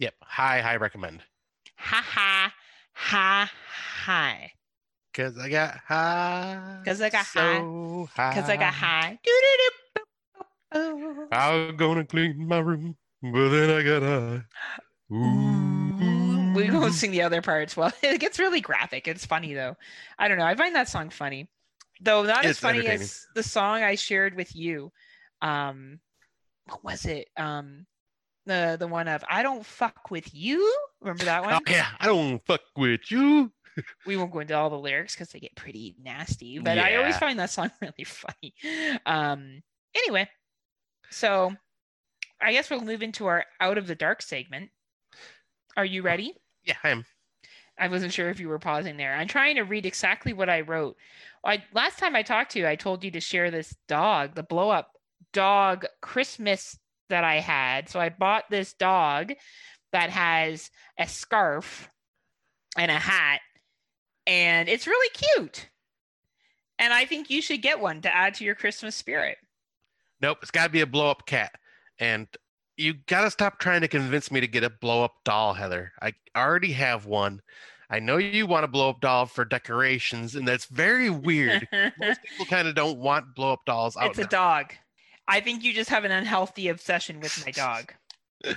Yep, 0.00 0.14
high 0.20 0.60
high 0.60 0.76
recommend. 0.76 1.22
Ha 1.76 2.02
ha 2.06 2.52
ha 3.00 3.50
high. 4.04 4.52
Cause 5.14 5.36
I 5.38 5.48
got 5.48 5.76
high. 5.86 6.82
'Cause 6.84 7.00
I 7.00 7.10
got 7.10 7.26
so 7.26 8.08
high. 8.14 8.34
Cause 8.34 8.48
I 8.48 8.56
got 8.56 8.74
high. 8.74 9.18
Boop. 10.72 11.28
I'm 11.32 11.76
gonna 11.76 12.04
clean 12.04 12.46
my 12.46 12.58
room, 12.58 12.96
but 13.22 13.48
then 13.48 13.70
I 13.70 13.82
got 13.82 14.02
high. 14.02 14.42
Ooh. 15.14 16.52
We 16.54 16.70
won't 16.70 16.94
sing 16.94 17.10
the 17.10 17.22
other 17.22 17.42
parts. 17.42 17.76
Well, 17.76 17.92
it 18.02 18.20
gets 18.20 18.38
really 18.38 18.60
graphic. 18.60 19.08
It's 19.08 19.26
funny 19.26 19.54
though. 19.54 19.76
I 20.18 20.28
don't 20.28 20.38
know. 20.38 20.44
I 20.46 20.54
find 20.54 20.74
that 20.74 20.88
song 20.88 21.10
funny, 21.10 21.48
though 22.00 22.22
not 22.22 22.44
as 22.44 22.58
funny 22.58 22.86
as 22.86 23.26
the 23.34 23.42
song 23.42 23.82
I 23.82 23.94
shared 23.96 24.34
with 24.36 24.54
you. 24.54 24.92
Um, 25.42 26.00
what 26.66 26.84
was 26.84 27.04
it? 27.06 27.28
Um, 27.36 27.86
the 28.50 28.76
the 28.78 28.86
one 28.86 29.08
of 29.08 29.24
I 29.28 29.42
don't 29.42 29.64
fuck 29.64 30.10
with 30.10 30.34
you. 30.34 30.72
Remember 31.00 31.24
that 31.24 31.42
one? 31.42 31.54
Oh 31.54 31.60
yeah, 31.70 31.88
I 31.98 32.06
don't 32.06 32.44
fuck 32.46 32.62
with 32.76 33.10
you. 33.10 33.52
We 34.04 34.16
won't 34.16 34.32
go 34.32 34.40
into 34.40 34.54
all 34.54 34.68
the 34.68 34.76
lyrics 34.78 35.14
because 35.14 35.30
they 35.30 35.38
get 35.38 35.54
pretty 35.54 35.94
nasty. 36.02 36.58
But 36.58 36.76
I 36.76 36.96
always 36.96 37.16
find 37.16 37.38
that 37.38 37.50
song 37.50 37.70
really 37.80 38.04
funny. 38.04 38.52
Um, 39.06 39.62
anyway, 39.94 40.28
so 41.08 41.54
I 42.42 42.52
guess 42.52 42.68
we'll 42.68 42.82
move 42.82 43.00
into 43.00 43.26
our 43.26 43.44
out 43.60 43.78
of 43.78 43.86
the 43.86 43.94
dark 43.94 44.22
segment. 44.22 44.70
Are 45.76 45.84
you 45.84 46.02
ready? 46.02 46.34
Yeah, 46.64 46.74
I 46.82 46.90
am. 46.90 47.06
I 47.78 47.88
wasn't 47.88 48.12
sure 48.12 48.28
if 48.28 48.40
you 48.40 48.48
were 48.48 48.58
pausing 48.58 48.96
there. 48.96 49.14
I'm 49.14 49.28
trying 49.28 49.56
to 49.56 49.62
read 49.62 49.86
exactly 49.86 50.32
what 50.32 50.50
I 50.50 50.60
wrote. 50.60 50.96
I 51.44 51.62
last 51.72 51.98
time 51.98 52.14
I 52.14 52.22
talked 52.22 52.52
to 52.52 52.58
you, 52.58 52.66
I 52.66 52.76
told 52.76 53.02
you 53.04 53.10
to 53.12 53.20
share 53.20 53.50
this 53.50 53.74
dog, 53.88 54.34
the 54.34 54.42
blow 54.42 54.68
up 54.68 54.92
dog 55.32 55.86
Christmas 56.02 56.78
that 57.10 57.24
I 57.24 57.36
had. 57.36 57.88
So 57.88 58.00
I 58.00 58.08
bought 58.08 58.44
this 58.50 58.72
dog 58.72 59.32
that 59.92 60.10
has 60.10 60.70
a 60.98 61.06
scarf 61.06 61.88
and 62.76 62.90
a 62.90 62.94
hat, 62.94 63.40
and 64.26 64.68
it's 64.68 64.86
really 64.86 65.10
cute. 65.12 65.68
And 66.78 66.92
I 66.94 67.04
think 67.04 67.28
you 67.28 67.42
should 67.42 67.60
get 67.62 67.80
one 67.80 68.00
to 68.02 68.14
add 68.14 68.34
to 68.34 68.44
your 68.44 68.54
Christmas 68.54 68.96
spirit. 68.96 69.36
Nope, 70.22 70.38
it's 70.42 70.50
got 70.50 70.64
to 70.64 70.70
be 70.70 70.80
a 70.80 70.86
blow 70.86 71.10
up 71.10 71.26
cat. 71.26 71.52
And 71.98 72.26
you 72.76 72.94
got 73.06 73.22
to 73.22 73.30
stop 73.30 73.58
trying 73.58 73.82
to 73.82 73.88
convince 73.88 74.30
me 74.30 74.40
to 74.40 74.46
get 74.46 74.64
a 74.64 74.70
blow 74.70 75.04
up 75.04 75.16
doll, 75.24 75.52
Heather. 75.52 75.92
I 76.00 76.14
already 76.34 76.72
have 76.72 77.04
one. 77.04 77.42
I 77.90 77.98
know 77.98 78.16
you 78.18 78.46
want 78.46 78.64
a 78.64 78.68
blow 78.68 78.90
up 78.90 79.00
doll 79.00 79.26
for 79.26 79.44
decorations, 79.44 80.36
and 80.36 80.46
that's 80.46 80.66
very 80.66 81.10
weird. 81.10 81.68
Most 81.98 82.22
people 82.22 82.46
kind 82.46 82.68
of 82.68 82.74
don't 82.74 82.98
want 82.98 83.34
blow 83.34 83.52
up 83.52 83.64
dolls 83.66 83.96
out. 83.96 84.10
it's 84.10 84.18
a 84.18 84.22
now. 84.22 84.28
dog. 84.28 84.72
I 85.30 85.40
think 85.40 85.62
you 85.62 85.72
just 85.72 85.88
have 85.90 86.04
an 86.04 86.10
unhealthy 86.10 86.68
obsession 86.68 87.20
with 87.20 87.44
my 87.46 87.52
dog. 87.52 87.94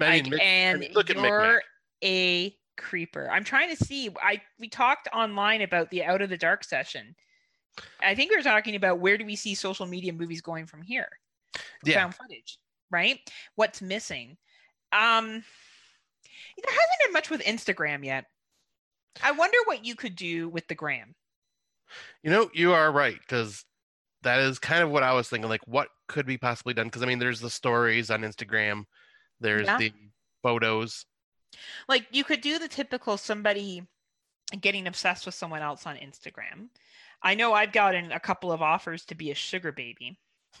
Like, 0.00 0.24
Mick- 0.24 0.40
and 0.40 0.88
look 0.94 1.10
at 1.10 1.16
you're 1.16 1.24
Micmac. 1.24 1.60
a 2.02 2.56
creeper. 2.78 3.28
I'm 3.30 3.44
trying 3.44 3.68
to 3.68 3.84
see. 3.84 4.08
I 4.22 4.40
we 4.58 4.66
talked 4.66 5.08
online 5.12 5.60
about 5.60 5.90
the 5.90 6.02
out 6.04 6.22
of 6.22 6.30
the 6.30 6.38
dark 6.38 6.64
session. 6.64 7.14
I 8.02 8.14
think 8.14 8.30
we 8.30 8.38
are 8.38 8.42
talking 8.42 8.76
about 8.76 8.98
where 9.00 9.18
do 9.18 9.26
we 9.26 9.36
see 9.36 9.54
social 9.54 9.84
media 9.84 10.14
movies 10.14 10.40
going 10.40 10.64
from 10.64 10.80
here? 10.80 11.08
Yeah. 11.84 12.00
Found 12.00 12.14
footage, 12.14 12.56
right? 12.90 13.18
What's 13.56 13.82
missing? 13.82 14.38
Um, 14.90 15.26
there 15.26 16.72
hasn't 16.72 17.00
been 17.04 17.12
much 17.12 17.28
with 17.28 17.42
Instagram 17.42 18.06
yet. 18.06 18.24
I 19.22 19.32
wonder 19.32 19.58
what 19.66 19.84
you 19.84 19.94
could 19.94 20.16
do 20.16 20.48
with 20.48 20.66
the 20.66 20.74
gram. 20.74 21.14
You 22.22 22.30
know, 22.30 22.50
you 22.54 22.72
are 22.72 22.90
right 22.90 23.18
because 23.20 23.66
that 24.22 24.40
is 24.40 24.58
kind 24.58 24.82
of 24.82 24.90
what 24.90 25.02
I 25.02 25.12
was 25.12 25.28
thinking. 25.28 25.48
Like, 25.48 25.66
what 25.66 25.88
could 26.08 26.26
be 26.26 26.38
possibly 26.38 26.74
done? 26.74 26.86
Because 26.86 27.02
I 27.02 27.06
mean, 27.06 27.18
there's 27.18 27.40
the 27.40 27.50
stories 27.50 28.10
on 28.10 28.22
Instagram, 28.22 28.84
there's 29.40 29.66
Yeah. 29.66 29.78
the 29.78 29.92
photos. 30.42 31.04
Like 31.88 32.06
you 32.10 32.24
could 32.24 32.40
do 32.40 32.58
the 32.58 32.68
typical 32.68 33.16
somebody 33.16 33.86
getting 34.60 34.86
obsessed 34.86 35.26
with 35.26 35.34
someone 35.34 35.62
else 35.62 35.86
on 35.86 35.96
Instagram. 35.96 36.68
I 37.22 37.34
know 37.34 37.52
I've 37.52 37.72
gotten 37.72 38.10
a 38.12 38.18
couple 38.20 38.50
of 38.52 38.62
offers 38.62 39.04
to 39.06 39.14
be 39.14 39.30
a 39.30 39.34
sugar 39.34 39.70
baby 39.70 40.18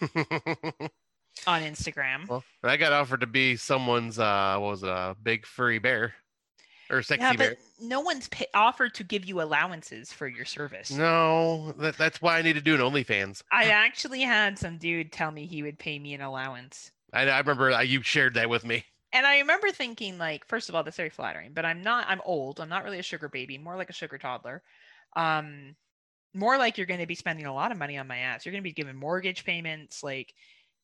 on 1.46 1.62
Instagram. 1.62 2.28
well, 2.28 2.44
I 2.62 2.76
got 2.76 2.92
offered 2.92 3.20
to 3.22 3.26
be 3.26 3.56
someone's 3.56 4.18
uh, 4.18 4.56
what 4.58 4.70
was 4.70 4.82
it, 4.82 4.88
a 4.88 5.16
big 5.22 5.46
furry 5.46 5.78
bear 5.78 6.14
or 6.90 7.02
sexy 7.02 7.22
yeah, 7.22 7.32
bear. 7.34 7.50
but 7.50 7.58
no 7.84 8.00
one's 8.00 8.28
pa 8.28 8.44
offered 8.54 8.94
to 8.94 9.04
give 9.04 9.24
you 9.24 9.40
allowances 9.40 10.12
for 10.12 10.28
your 10.28 10.44
service. 10.44 10.90
No, 10.90 11.72
that, 11.78 11.96
that's 11.96 12.20
why 12.20 12.38
I 12.38 12.42
need 12.42 12.54
to 12.54 12.60
do 12.60 12.74
an 12.74 12.80
OnlyFans. 12.80 13.42
I 13.50 13.64
actually 13.70 14.22
had 14.22 14.58
some 14.58 14.78
dude 14.78 15.12
tell 15.12 15.30
me 15.30 15.46
he 15.46 15.62
would 15.62 15.78
pay 15.78 15.98
me 15.98 16.14
an 16.14 16.20
allowance. 16.20 16.90
I, 17.12 17.28
I 17.28 17.38
remember 17.38 17.72
uh, 17.72 17.80
you 17.80 18.02
shared 18.02 18.34
that 18.34 18.48
with 18.48 18.64
me. 18.64 18.84
And 19.12 19.26
I 19.26 19.38
remember 19.40 19.70
thinking, 19.70 20.16
like, 20.16 20.48
first 20.48 20.68
of 20.68 20.74
all, 20.74 20.82
that's 20.82 20.96
very 20.96 21.10
flattering, 21.10 21.52
but 21.52 21.66
I'm 21.66 21.82
not, 21.82 22.06
I'm 22.08 22.22
old. 22.24 22.60
I'm 22.60 22.70
not 22.70 22.82
really 22.82 22.98
a 22.98 23.02
sugar 23.02 23.28
baby, 23.28 23.58
more 23.58 23.76
like 23.76 23.90
a 23.90 23.94
sugar 23.94 24.16
toddler. 24.16 24.62
Um, 25.14 25.76
more 26.34 26.56
like 26.56 26.78
you're 26.78 26.86
going 26.86 27.00
to 27.00 27.06
be 27.06 27.14
spending 27.14 27.44
a 27.44 27.52
lot 27.52 27.72
of 27.72 27.78
money 27.78 27.98
on 27.98 28.08
my 28.08 28.18
ass. 28.18 28.46
You're 28.46 28.52
going 28.52 28.62
to 28.62 28.68
be 28.68 28.72
giving 28.72 28.96
mortgage 28.96 29.44
payments. 29.44 30.02
Like, 30.02 30.32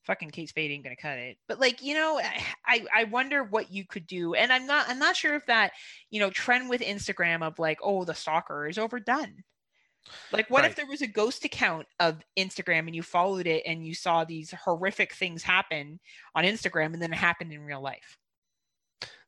fucking 0.05 0.31
Kate 0.31 0.49
Spade 0.49 0.71
ain't 0.71 0.85
gonna 0.85 0.97
cut 0.97 1.19
it. 1.19 1.37
But 1.47 1.61
like, 1.61 1.83
you 1.83 1.95
know, 1.95 2.21
I 2.67 2.85
I 2.95 3.05
wonder 3.05 3.45
what 3.45 3.71
you 3.71 3.85
could 3.85 4.07
do. 4.07 4.35
And 4.35 4.53
I'm 4.53 4.67
not 4.67 4.89
I'm 4.89 4.99
not 4.99 5.17
sure 5.17 5.35
if 5.35 5.47
that, 5.47 5.73
you 6.11 6.21
know, 6.21 6.31
trend 6.31 6.69
with 6.69 6.81
Instagram 6.81 7.43
of 7.43 7.59
like, 7.59 7.79
oh, 7.83 8.05
the 8.05 8.15
stalker 8.15 8.67
is 8.67 8.79
overdone. 8.79 9.45
Like, 10.33 10.49
what 10.49 10.63
Right. 10.63 10.71
if 10.71 10.77
there 10.77 10.87
was 10.87 11.03
a 11.03 11.07
ghost 11.07 11.45
account 11.45 11.87
of 12.01 12.23
Instagram 12.39 12.87
and 12.87 12.97
you 12.97 13.03
followed 13.03 13.47
it 13.47 13.63
and 13.67 13.87
you 13.87 13.95
saw 13.95 14.25
these 14.25 14.53
horrific 14.53 15.13
things 15.13 15.43
happen 15.43 16.01
on 16.35 16.45
Instagram 16.45 16.95
and 16.95 17.03
then 17.03 17.13
it 17.13 17.17
happened 17.17 17.53
in 17.53 17.61
real 17.61 17.83
life? 17.83 18.17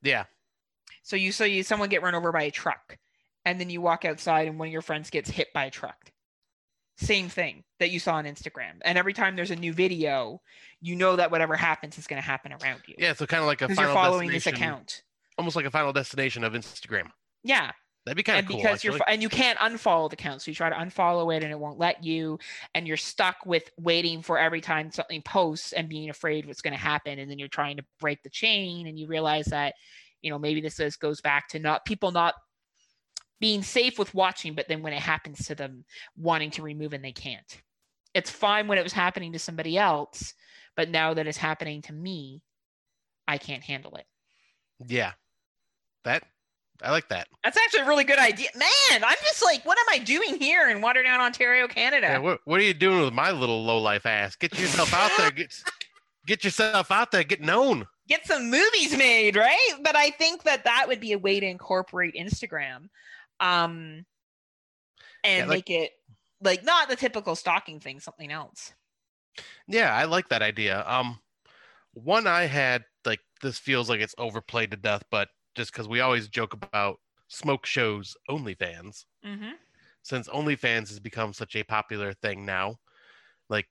Yeah. 0.03 0.25
So 1.03 1.17
you 1.17 1.33
saw 1.33 1.45
you 1.45 1.63
someone 1.63 1.89
get 1.89 2.03
run 2.03 2.15
over 2.15 2.33
by 2.33 2.45
a 2.45 2.51
truck, 2.51 2.99
and 3.45 3.61
then 3.61 3.71
you 3.71 3.81
walk 3.81 4.05
outside 4.05 4.49
and 4.49 4.59
one 4.59 4.69
of 4.69 4.73
your 4.73 4.83
friends 4.83 5.11
gets 5.11 5.29
hit 5.31 5.49
by 5.53 5.67
a 5.67 5.71
truck. 5.71 6.13
Same 7.01 7.29
thing 7.29 7.65
that 7.79 7.91
you 7.91 7.99
saw 7.99 8.15
on 8.15 8.25
Instagram. 8.25 8.75
And 8.83 8.99
every 8.99 9.13
time 9.13 9.37
there's 9.37 9.51
a 9.51 9.57
new 9.57 9.73
video, 9.73 10.41
you 10.81 10.97
know 10.97 11.17
that 11.17 11.31
whatever 11.31 11.57
happens 11.57 11.99
is 11.99 12.07
going 12.07 12.21
to 12.21 12.27
happen 12.27 12.53
around 12.53 12.83
you. 12.87 12.95
Yeah. 12.99 13.15
So 13.15 13.27
kind 13.27 13.41
of 13.41 13.47
like 13.47 13.63
a 13.63 13.69
final 13.69 13.85
you're 13.85 13.95
following 13.95 14.31
this 14.31 14.47
account. 14.47 15.03
almost 15.39 15.57
like 15.57 15.65
a 15.65 15.71
final 15.71 15.93
destination 15.93 16.45
of 16.45 16.53
Instagram. 16.53 17.09
Yeah. 17.43 17.73
That'd 18.07 18.17
be 18.17 18.23
kind 18.23 18.41
of 18.41 18.47
cool. 18.47 18.57
because 18.57 18.83
you're 18.83 18.99
and 19.09 19.21
you 19.21 19.29
can't 19.29 19.59
unfollow 19.59 20.09
the 20.09 20.15
account 20.15 20.41
so 20.41 20.51
you 20.51 20.55
try 20.55 20.71
to 20.71 20.75
unfollow 20.75 21.37
it 21.37 21.43
and 21.43 21.53
it 21.53 21.59
won't 21.59 21.79
let 21.79 22.03
you 22.03 22.39
and 22.75 22.89
you're 22.89 22.97
stuck 22.97 23.37
with 23.45 23.71
waiting 23.79 24.23
for 24.23 24.39
every 24.39 24.63
time 24.63 24.91
something 24.91 25.21
posts 25.21 25.73
and 25.73 25.89
being 25.89 26.09
afraid 26.09 26.47
what's 26.47 26.63
going 26.63 26.73
to 26.73 26.81
happen 26.81 27.19
and 27.19 27.31
then 27.31 27.39
you're 27.39 27.49
trying 27.49 27.77
to 27.77 27.85
break 28.01 28.23
the 28.23 28.31
chain 28.31 28.87
and 28.87 28.99
you 28.99 29.07
realize 29.07 29.45
that 29.47 29.75
you 30.23 30.31
know 30.31 30.39
maybe 30.39 30.63
this 30.63 30.81
is, 30.81 30.97
goes 30.97 31.21
back 31.21 31.49
to 31.49 31.59
not 31.59 31.85
people 31.85 32.11
not 32.11 32.35
being 33.41 33.63
safe 33.63 33.99
with 33.99 34.15
watching 34.15 34.55
but 34.55 34.69
then 34.69 34.83
when 34.83 34.93
it 34.93 35.01
happens 35.03 35.47
to 35.47 35.55
them 35.55 35.85
wanting 36.17 36.51
to 36.51 36.63
remove 36.63 36.93
and 36.93 37.05
they 37.05 37.13
can't 37.13 37.63
it's 38.15 38.31
fine 38.31 38.67
when 38.67 38.79
it 38.79 38.85
was 38.85 38.93
happening 38.93 39.33
to 39.33 39.39
somebody 39.39 39.77
else 39.79 40.35
but 40.77 40.89
now 40.91 41.15
that 41.15 41.27
it's 41.27 41.39
happening 41.39 41.83
to 41.83 41.93
me 41.93 42.43
i 43.27 43.39
can't 43.39 43.63
handle 43.63 43.95
it 43.97 44.07
yeah. 44.87 45.13
That 46.05 46.23
I 46.83 46.91
like 46.93 47.11
that. 47.11 47.29
that's 47.45 47.59
actually 47.59 47.83
a 47.83 47.87
really 47.89 48.05
good 48.05 48.19
idea 48.19 48.49
man 48.57 49.05
i'm 49.05 49.17
just 49.23 49.45
like 49.45 49.63
what 49.67 49.79
am 49.79 49.85
i 49.91 49.99
doing 49.99 50.39
here 50.39 50.71
in 50.71 50.79
waterdown 50.81 51.19
ontario 51.19 51.69
canada 51.69 52.07
Yeah, 52.07 52.19
what, 52.19 52.41
what 52.47 52.59
are 52.59 52.65
you 52.65 52.73
doing 52.73 53.03
with 53.05 53.13
my 53.13 53.31
little 53.33 53.63
low 53.63 53.79
life 53.79 54.07
ass? 54.07 54.35
Get 54.37 54.59
yourself 54.59 54.95
out 54.95 55.11
there. 55.19 55.31
Get 55.31 55.53
get 56.27 56.43
yourself 56.45 56.91
out 56.91 57.11
there. 57.11 57.23
Get 57.25 57.43
known. 57.43 57.87
get 58.09 58.27
some 58.27 58.51
movies 58.51 58.97
made, 58.97 59.37
right? 59.37 59.73
But 59.83 59.95
I 59.95 60.09
think 60.11 60.45
that 60.45 60.65
that 60.65 60.87
would 60.89 61.01
be 61.01 61.13
a 61.13 61.19
way 61.19 61.39
to 61.41 61.47
incorporate 61.47 62.15
Instagram, 62.15 62.89
um, 63.41 64.07
and 65.25 65.47
Yeah, 65.47 65.47
like- 65.47 65.67
make 65.67 65.71
it 65.71 65.93
like 66.41 66.65
not 66.65 66.89
the 66.89 66.97
typical 66.97 67.37
stalking 67.37 67.81
thing, 67.81 68.01
something 68.01 68.31
else. 68.33 68.73
Yeah, 69.67 69.95
I 69.95 70.05
like 70.05 70.29
that 70.29 70.43
idea. 70.43 70.85
Um, 70.87 71.21
one 71.95 72.27
I 72.27 72.43
had 72.47 72.85
like 73.07 73.21
this 73.43 73.59
feels 73.59 73.89
like 73.91 74.01
it's 74.01 74.15
overplayed 74.19 74.71
to 74.73 74.79
death, 74.79 75.05
but 75.11 75.29
just 75.55 75.73
because 75.73 75.89
we 75.89 76.01
always 76.01 76.29
joke 76.29 76.55
about 76.55 77.01
smoke 77.29 77.67
shows 77.67 78.17
OnlyFans, 78.31 79.07
Mm-hmm. 79.25 79.53
since 80.03 80.29
OnlyFans 80.29 80.89
has 80.89 81.01
become 81.01 81.33
such 81.33 81.57
a 81.57 81.65
popular 81.65 82.13
thing 82.15 82.45
now, 82.47 82.77
like 83.51 83.69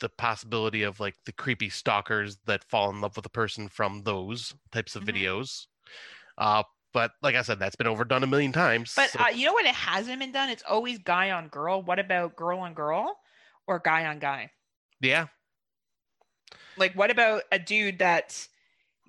the 0.00 0.10
possibility 0.10 0.82
of 0.84 1.00
like 1.00 1.16
the 1.26 1.32
creepy 1.32 1.70
stalkers 1.70 2.38
that 2.46 2.64
fall 2.64 2.90
in 2.90 3.00
love 3.00 3.16
with 3.16 3.26
a 3.26 3.30
person 3.30 3.68
from 3.68 4.02
those 4.02 4.54
types 4.72 4.96
of 4.96 5.04
Mhm. 5.04 5.06
videos. 5.06 5.66
Uh, 6.38 6.64
but 6.92 7.12
like 7.22 7.34
I 7.34 7.42
said, 7.42 7.58
that's 7.58 7.76
been 7.76 7.86
overdone 7.86 8.22
a 8.22 8.26
million 8.26 8.52
times. 8.52 8.92
But 8.96 9.10
so- 9.10 9.20
uh, 9.20 9.28
you 9.28 9.46
know 9.46 9.52
what? 9.52 9.64
It 9.66 9.74
hasn't 9.74 10.18
been 10.20 10.32
done. 10.32 10.48
It's 10.48 10.62
always 10.68 10.98
guy 10.98 11.30
on 11.30 11.48
girl. 11.48 11.82
What 11.82 11.98
about 11.98 12.36
girl 12.36 12.60
on 12.60 12.74
girl 12.74 13.16
or 13.66 13.78
guy 13.78 14.06
on 14.06 14.18
guy? 14.18 14.50
yeah, 15.00 15.26
Like, 16.76 16.94
what 16.94 17.10
about 17.10 17.42
a 17.52 17.58
dude 17.58 17.98
that's 17.98 18.48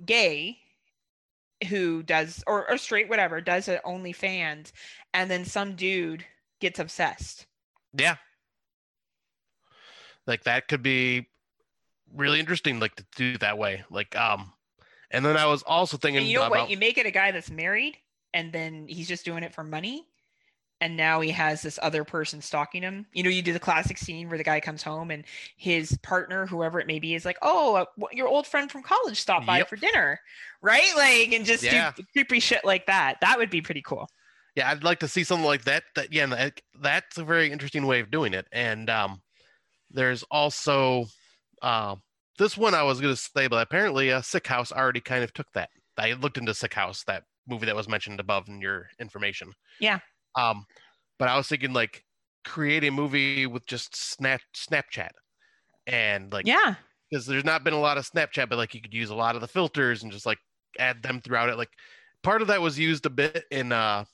gay 0.06 0.58
who 1.69 2.01
does 2.03 2.43
or, 2.48 2.69
or 2.69 2.77
straight, 2.77 3.10
whatever, 3.10 3.42
does 3.42 3.68
an 3.68 3.80
OnlyFans, 3.85 4.72
and 5.14 5.30
then 5.30 5.45
some 5.45 5.76
dude 5.76 6.26
gets 6.60 6.80
obsessed? 6.80 7.45
Yeah. 7.93 8.16
Like 10.27 10.43
that 10.43 10.68
could 10.68 10.82
be 10.84 11.27
really 12.16 12.40
interesting, 12.40 12.80
like 12.80 12.95
to 12.95 13.06
do 13.16 13.38
that 13.40 13.58
way. 13.58 13.84
Like, 13.90 14.16
um, 14.16 14.53
and 15.12 15.26
then 15.26 15.38
I 15.38 15.46
was 15.46 15.64
also 15.64 15.98
thinking 15.98 16.20
And 16.24 16.28
you 16.28 16.40
know 16.40 16.48
about 16.48 16.62
what? 16.62 16.70
You 16.70 16.78
make 16.78 16.98
it 16.98 17.06
a 17.06 17.12
guy 17.12 17.32
that's 17.32 17.50
married, 17.52 17.98
and 18.34 18.52
then 18.52 18.88
he's 18.88 19.08
just 19.08 19.26
doing 19.26 19.44
it 19.44 19.54
for 19.54 19.64
money, 19.64 20.08
and 20.80 20.98
now 20.98 21.22
he 21.22 21.30
has 21.32 21.62
this 21.62 21.78
other 21.82 22.04
person 22.04 22.42
stalking 22.42 22.82
him. 22.82 23.06
You 23.14 23.24
know, 23.24 23.30
you 23.30 23.42
do 23.42 23.54
the 23.54 23.60
classic 23.60 23.98
scene 23.98 24.30
where 24.30 24.38
the 24.38 24.44
guy 24.44 24.60
comes 24.60 24.82
home 24.84 25.12
and 25.12 25.24
his 25.58 25.98
partner, 26.00 26.46
whoever 26.48 26.80
it 26.80 26.88
may 26.88 27.00
be, 27.00 27.14
is 27.16 27.26
like, 27.26 27.38
"Oh, 27.42 27.76
uh, 27.76 28.06
your 28.12 28.28
old 28.28 28.48
friend 28.48 28.72
from 28.72 28.84
college 28.84 29.20
stopped 29.20 29.46
by 29.46 29.60
Yep. 29.60 29.70
for 29.70 29.76
dinner," 29.76 30.20
right? 30.62 30.92
Like, 30.96 31.32
and 31.34 31.46
just 31.46 31.64
Yeah. 31.64 31.92
do 31.96 32.04
creepy 32.14 32.40
shit 32.40 32.66
like 32.66 32.88
that. 32.88 33.18
That 33.22 33.38
would 33.38 33.50
be 33.50 33.62
pretty 33.62 33.82
cool. 33.84 34.08
yeah, 34.56 34.70
I'd 34.70 34.84
like 34.84 35.00
to 35.00 35.08
see 35.08 35.24
something 35.24 35.46
like 35.46 35.64
that. 35.64 35.84
That 35.96 36.12
yeah, 36.12 36.26
that, 36.28 36.60
that's 36.82 37.18
a 37.18 37.24
very 37.24 37.52
interesting 37.52 37.86
way 37.86 38.00
of 38.02 38.12
doing 38.12 38.34
it. 38.34 38.48
And 38.52 38.90
um, 38.90 39.22
there's 39.92 40.24
also 40.24 41.06
uh, 41.62 41.96
this 42.42 42.58
one 42.58 42.74
I 42.74 42.82
was 42.82 43.00
gonna 43.00 43.16
say, 43.16 43.48
but 43.48 43.61
apparently 43.61 44.11
uh, 44.11 44.22
Sickhouse 44.22 44.72
already 44.72 45.00
kind 45.00 45.24
of 45.24 45.32
took 45.32 45.45
that. 45.53 45.70
I 45.98 46.14
looked 46.14 46.40
into 46.40 46.53
Sickhouse, 46.53 47.03
that 47.06 47.24
movie 47.48 47.68
that 47.68 47.76
was 47.76 47.88
mentioned 47.88 48.20
above 48.20 48.48
in 48.48 48.60
your 48.60 48.88
information. 49.00 49.52
Yeah. 49.80 50.00
Um, 50.36 50.66
but 51.20 51.28
I 51.28 51.38
was 51.38 51.48
thinking 51.48 51.72
like 51.72 52.03
create 52.44 52.84
a 52.84 52.90
movie 52.90 53.45
with 53.45 53.68
just 53.68 53.95
snap 53.95 54.42
Snapchat 54.56 55.11
and 55.86 56.34
like 56.34 56.48
Yeah, 56.48 56.74
because 57.11 57.28
there's 57.28 57.45
not 57.45 57.64
been 57.64 57.76
a 57.76 57.80
lot 57.80 58.00
of 58.00 58.10
Snapchat, 58.10 58.50
but 58.50 58.58
like 58.58 58.74
you 58.74 58.82
could 58.82 58.94
use 58.94 59.11
a 59.11 59.16
lot 59.16 59.36
of 59.36 59.42
the 59.42 59.48
filters 59.48 60.02
and 60.02 60.11
just 60.11 60.26
like 60.26 60.40
add 60.80 61.03
them 61.03 61.22
throughout 61.22 61.50
it. 61.50 61.58
Like 61.58 61.70
part 62.24 62.42
of 62.42 62.48
that 62.48 62.61
was 62.61 62.80
used 62.80 63.06
a 63.06 63.11
bit 63.11 63.44
in 63.52 63.72
uh 63.72 64.06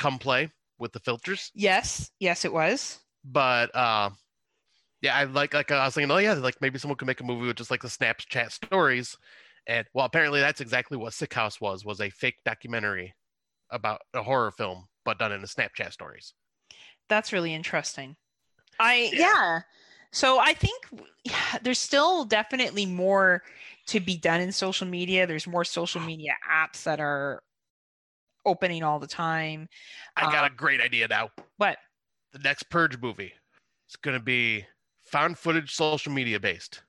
Come 0.00 0.18
Play 0.18 0.50
with 0.80 0.92
the 0.92 1.00
filters, 1.00 1.52
yes, 1.54 2.10
yes, 2.18 2.44
it 2.44 2.52
was. 2.52 2.98
but 3.24 3.72
uh 3.74 4.10
yeah, 5.00 5.16
I 5.16 5.24
like 5.24 5.54
like 5.54 5.70
I 5.70 5.84
was 5.84 5.94
thinking, 5.94 6.10
oh 6.10 6.18
yeah, 6.18 6.34
like 6.34 6.60
maybe 6.60 6.78
someone 6.78 6.96
could 6.96 7.06
make 7.06 7.20
a 7.20 7.24
movie 7.24 7.46
with 7.46 7.56
just 7.56 7.70
like 7.70 7.82
the 7.82 7.88
Snapchat 7.88 8.50
stories. 8.52 9.16
And 9.66 9.86
well, 9.92 10.06
apparently 10.06 10.40
that's 10.40 10.60
exactly 10.60 10.96
what 10.96 11.12
Sickhouse 11.12 11.60
was 11.60 11.84
was 11.84 12.00
a 12.00 12.10
fake 12.10 12.36
documentary 12.44 13.14
about 13.70 14.00
a 14.14 14.22
horror 14.22 14.50
film, 14.50 14.86
but 15.04 15.18
done 15.18 15.32
in 15.32 15.40
the 15.42 15.46
Snapchat 15.46 15.92
stories. 15.92 16.32
That's 17.08 17.32
really 17.32 17.54
interesting. 17.54 18.16
I 18.80 19.10
Yeah. 19.12 19.20
yeah. 19.20 19.60
So 20.10 20.38
I 20.38 20.54
think 20.54 20.86
yeah, 21.24 21.58
there's 21.62 21.78
still 21.78 22.24
definitely 22.24 22.86
more 22.86 23.42
to 23.88 24.00
be 24.00 24.16
done 24.16 24.40
in 24.40 24.52
social 24.52 24.86
media. 24.86 25.26
There's 25.26 25.46
more 25.46 25.64
social 25.64 26.00
media 26.12 26.32
apps 26.50 26.82
that 26.84 26.98
are 26.98 27.42
opening 28.46 28.82
all 28.82 28.98
the 28.98 29.06
time. 29.06 29.68
I 30.16 30.22
got 30.32 30.44
Um, 30.44 30.52
a 30.52 30.56
great 30.56 30.80
idea 30.80 31.08
now. 31.08 31.30
What? 31.58 31.76
The 32.32 32.38
next 32.38 32.64
Purge 32.70 32.98
movie. 32.98 33.32
It's 33.86 33.96
gonna 33.96 34.20
be 34.20 34.66
found 35.10 35.38
footage 35.38 35.74
social 35.74 36.12
media 36.12 36.38
based. 36.40 36.82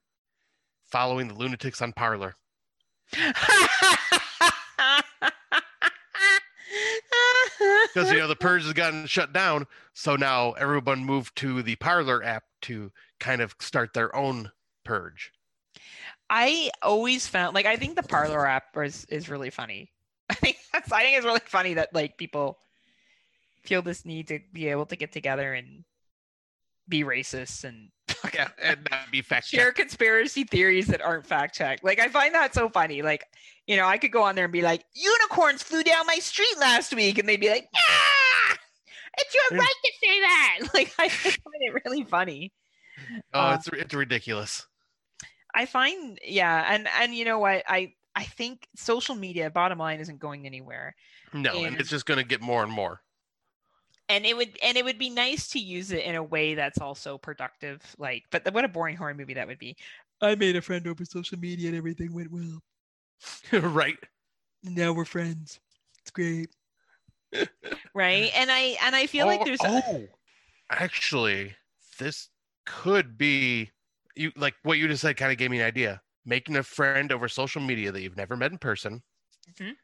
Following 0.91 1.27
the 1.27 1.33
lunatics 1.35 1.81
on 1.81 1.93
Parler. 1.93 2.35
because 7.93 8.11
you 8.11 8.19
know 8.19 8.27
the 8.27 8.35
purge 8.39 8.63
has 8.63 8.73
gotten 8.73 9.07
shut 9.07 9.33
down 9.33 9.65
so 9.93 10.15
now 10.15 10.51
everyone 10.51 11.03
moved 11.03 11.35
to 11.35 11.63
the 11.63 11.75
Parler 11.77 12.23
app 12.23 12.43
to 12.61 12.91
kind 13.19 13.41
of 13.41 13.55
start 13.59 13.95
their 13.95 14.15
own 14.15 14.51
purge 14.85 15.31
I 16.29 16.69
always 16.83 17.27
found 17.27 17.55
like 17.55 17.65
I 17.65 17.75
think 17.75 17.95
the 17.95 18.03
Parler 18.03 18.45
app 18.45 18.77
is 18.77 19.05
is 19.05 19.29
really 19.29 19.49
funny. 19.49 19.91
I 20.29 20.35
think 20.35 20.57
that's 20.71 20.91
I 20.91 21.01
think 21.01 21.17
it's 21.17 21.25
really 21.25 21.41
funny 21.45 21.73
that 21.75 21.93
like 21.93 22.17
people 22.17 22.59
feel 23.63 23.81
this 23.81 24.05
need 24.05 24.27
to 24.27 24.39
be 24.53 24.67
able 24.67 24.85
to 24.85 24.95
get 24.95 25.11
together 25.11 25.53
and 25.53 25.83
be 26.89 27.03
racist 27.03 27.63
and 27.63 27.89
yeah 28.33 28.49
and 28.61 28.87
not 28.89 29.11
be 29.11 29.21
fact 29.21 29.47
share 29.47 29.71
conspiracy 29.71 30.43
theories 30.43 30.87
that 30.87 31.01
aren't 31.01 31.25
fact 31.25 31.55
checked. 31.55 31.83
Like 31.83 31.99
I 31.99 32.07
find 32.07 32.33
that 32.33 32.53
so 32.53 32.69
funny. 32.69 33.01
Like, 33.01 33.23
you 33.67 33.77
know, 33.77 33.85
I 33.85 33.97
could 33.97 34.11
go 34.11 34.23
on 34.23 34.35
there 34.35 34.45
and 34.45 34.53
be 34.53 34.61
like, 34.63 34.83
unicorns 34.93 35.61
flew 35.63 35.83
down 35.83 36.07
my 36.07 36.15
street 36.15 36.57
last 36.59 36.93
week, 36.95 37.19
and 37.19 37.29
they'd 37.29 37.39
be 37.39 37.49
like, 37.49 37.67
ah, 37.75 38.57
it's 39.17 39.33
your 39.35 39.59
right 39.59 39.67
to 39.83 39.91
say 40.01 40.19
that. 40.21 40.59
Like 40.73 40.93
I 40.97 41.09
find 41.09 41.37
it 41.61 41.81
really 41.85 42.03
funny. 42.03 42.51
oh 43.33 43.39
Uh, 43.39 43.55
it's 43.55 43.67
it's 43.67 43.93
ridiculous 43.93 44.65
I 45.53 45.65
find 45.65 46.19
yeah, 46.23 46.73
and 46.73 46.87
and 46.99 47.13
you 47.15 47.25
know 47.25 47.39
what? 47.39 47.63
I 47.67 47.93
I 48.15 48.23
think 48.23 48.67
social 48.75 49.15
media, 49.15 49.49
bottom 49.49 49.79
line, 49.79 49.99
isn't 49.99 50.19
going 50.19 50.45
anywhere. 50.45 50.95
no 51.33 51.51
and 51.51 51.67
and- 51.67 51.79
it's 51.79 51.89
just 51.89 52.05
going 52.05 52.19
to 52.19 52.25
get 52.25 52.41
more 52.41 52.63
and 52.63 52.71
more 52.71 53.01
And 54.09 54.25
it 54.25 54.35
would 54.35 54.57
and 54.63 54.77
it 54.77 54.83
would 54.83 54.97
be 54.97 55.09
nice 55.09 55.47
to 55.49 55.59
use 55.59 55.91
it 55.91 56.03
in 56.03 56.15
a 56.15 56.23
way 56.23 56.55
that's 56.55 56.79
also 56.79 57.17
productive. 57.17 57.95
Like, 57.99 58.25
but 58.31 58.51
what 58.53 58.65
a 58.65 58.67
boring 58.67 58.95
horror 58.97 59.13
movie 59.13 59.35
that 59.35 59.47
would 59.47 59.59
be. 59.59 59.77
I 60.21 60.35
made 60.35 60.55
a 60.55 60.61
friend 60.61 60.85
over 60.87 61.05
social 61.05 61.37
media 61.39 61.69
and 61.69 61.77
everything 61.77 62.13
went 62.13 62.31
well. 62.31 62.61
right 63.53 63.97
now 64.63 64.93
we're 64.93 65.05
friends. 65.05 65.59
It's 65.99 66.11
great. 66.11 66.49
right? 67.93 68.31
And 68.35 68.51
I 68.51 68.77
and 68.81 68.95
I 68.95 69.07
feel 69.07 69.25
like 69.25 69.43
Oh, 69.43 69.45
there's 69.45 69.63
oh 69.63 70.09
actually 70.71 71.55
this 71.99 72.29
could 72.65 73.17
be 73.17 73.71
you 74.15 74.31
like 74.35 74.55
what 74.63 74.77
you 74.77 74.87
just 74.87 75.01
said 75.01 75.17
kind 75.17 75.31
of 75.31 75.37
gave 75.37 75.51
me 75.51 75.59
an 75.59 75.65
idea. 75.65 76.01
Making 76.25 76.57
a 76.57 76.63
friend 76.63 77.11
over 77.11 77.27
social 77.27 77.61
media 77.61 77.91
that 77.91 78.01
you've 78.01 78.17
never 78.17 78.37
met 78.37 78.51
in 78.51 78.57
person. 78.59 79.03
Mhm. 79.47 79.75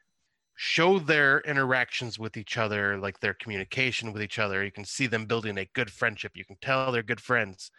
Show 0.56 0.98
their 0.98 1.40
interactions 1.40 2.18
with 2.18 2.36
each 2.36 2.56
other, 2.56 2.98
like 2.98 3.20
their 3.20 3.34
communication 3.34 4.12
with 4.12 4.22
each 4.22 4.38
other. 4.38 4.64
You 4.64 4.72
can 4.72 4.84
see 4.86 5.06
them 5.06 5.26
building 5.26 5.58
a 5.58 5.68
good 5.74 5.90
friendship. 5.90 6.32
You 6.34 6.44
can 6.44 6.56
tell 6.62 6.90
they're 6.90 7.02
good 7.02 7.20
friends. 7.20 7.70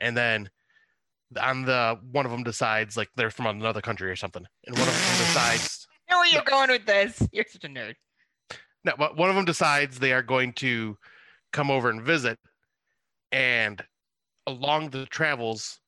And 0.00 0.16
then 0.16 0.50
on 1.40 1.64
the 1.64 1.98
one 2.10 2.26
of 2.26 2.32
them 2.32 2.42
decides 2.42 2.96
like 2.96 3.08
they're 3.16 3.30
from 3.30 3.46
another 3.46 3.80
country 3.80 4.10
or 4.10 4.16
something. 4.16 4.44
And 4.66 4.76
one 4.76 4.88
of 4.88 4.94
them 4.94 5.18
decides 5.18 5.86
I 6.08 6.12
know 6.12 6.18
where 6.18 6.28
you're 6.28 6.42
going 6.42 6.70
with 6.70 6.86
this. 6.86 7.26
You're 7.32 7.44
such 7.48 7.64
a 7.64 7.68
nerd. 7.68 7.94
No, 8.84 8.92
but 8.98 9.16
one 9.16 9.30
of 9.30 9.36
them 9.36 9.44
decides 9.44 9.98
they 9.98 10.12
are 10.12 10.22
going 10.22 10.52
to 10.54 10.98
come 11.52 11.70
over 11.70 11.88
and 11.88 12.02
visit, 12.02 12.38
and 13.32 13.82
along 14.46 14.90
the 14.90 15.06
travels, 15.06 15.80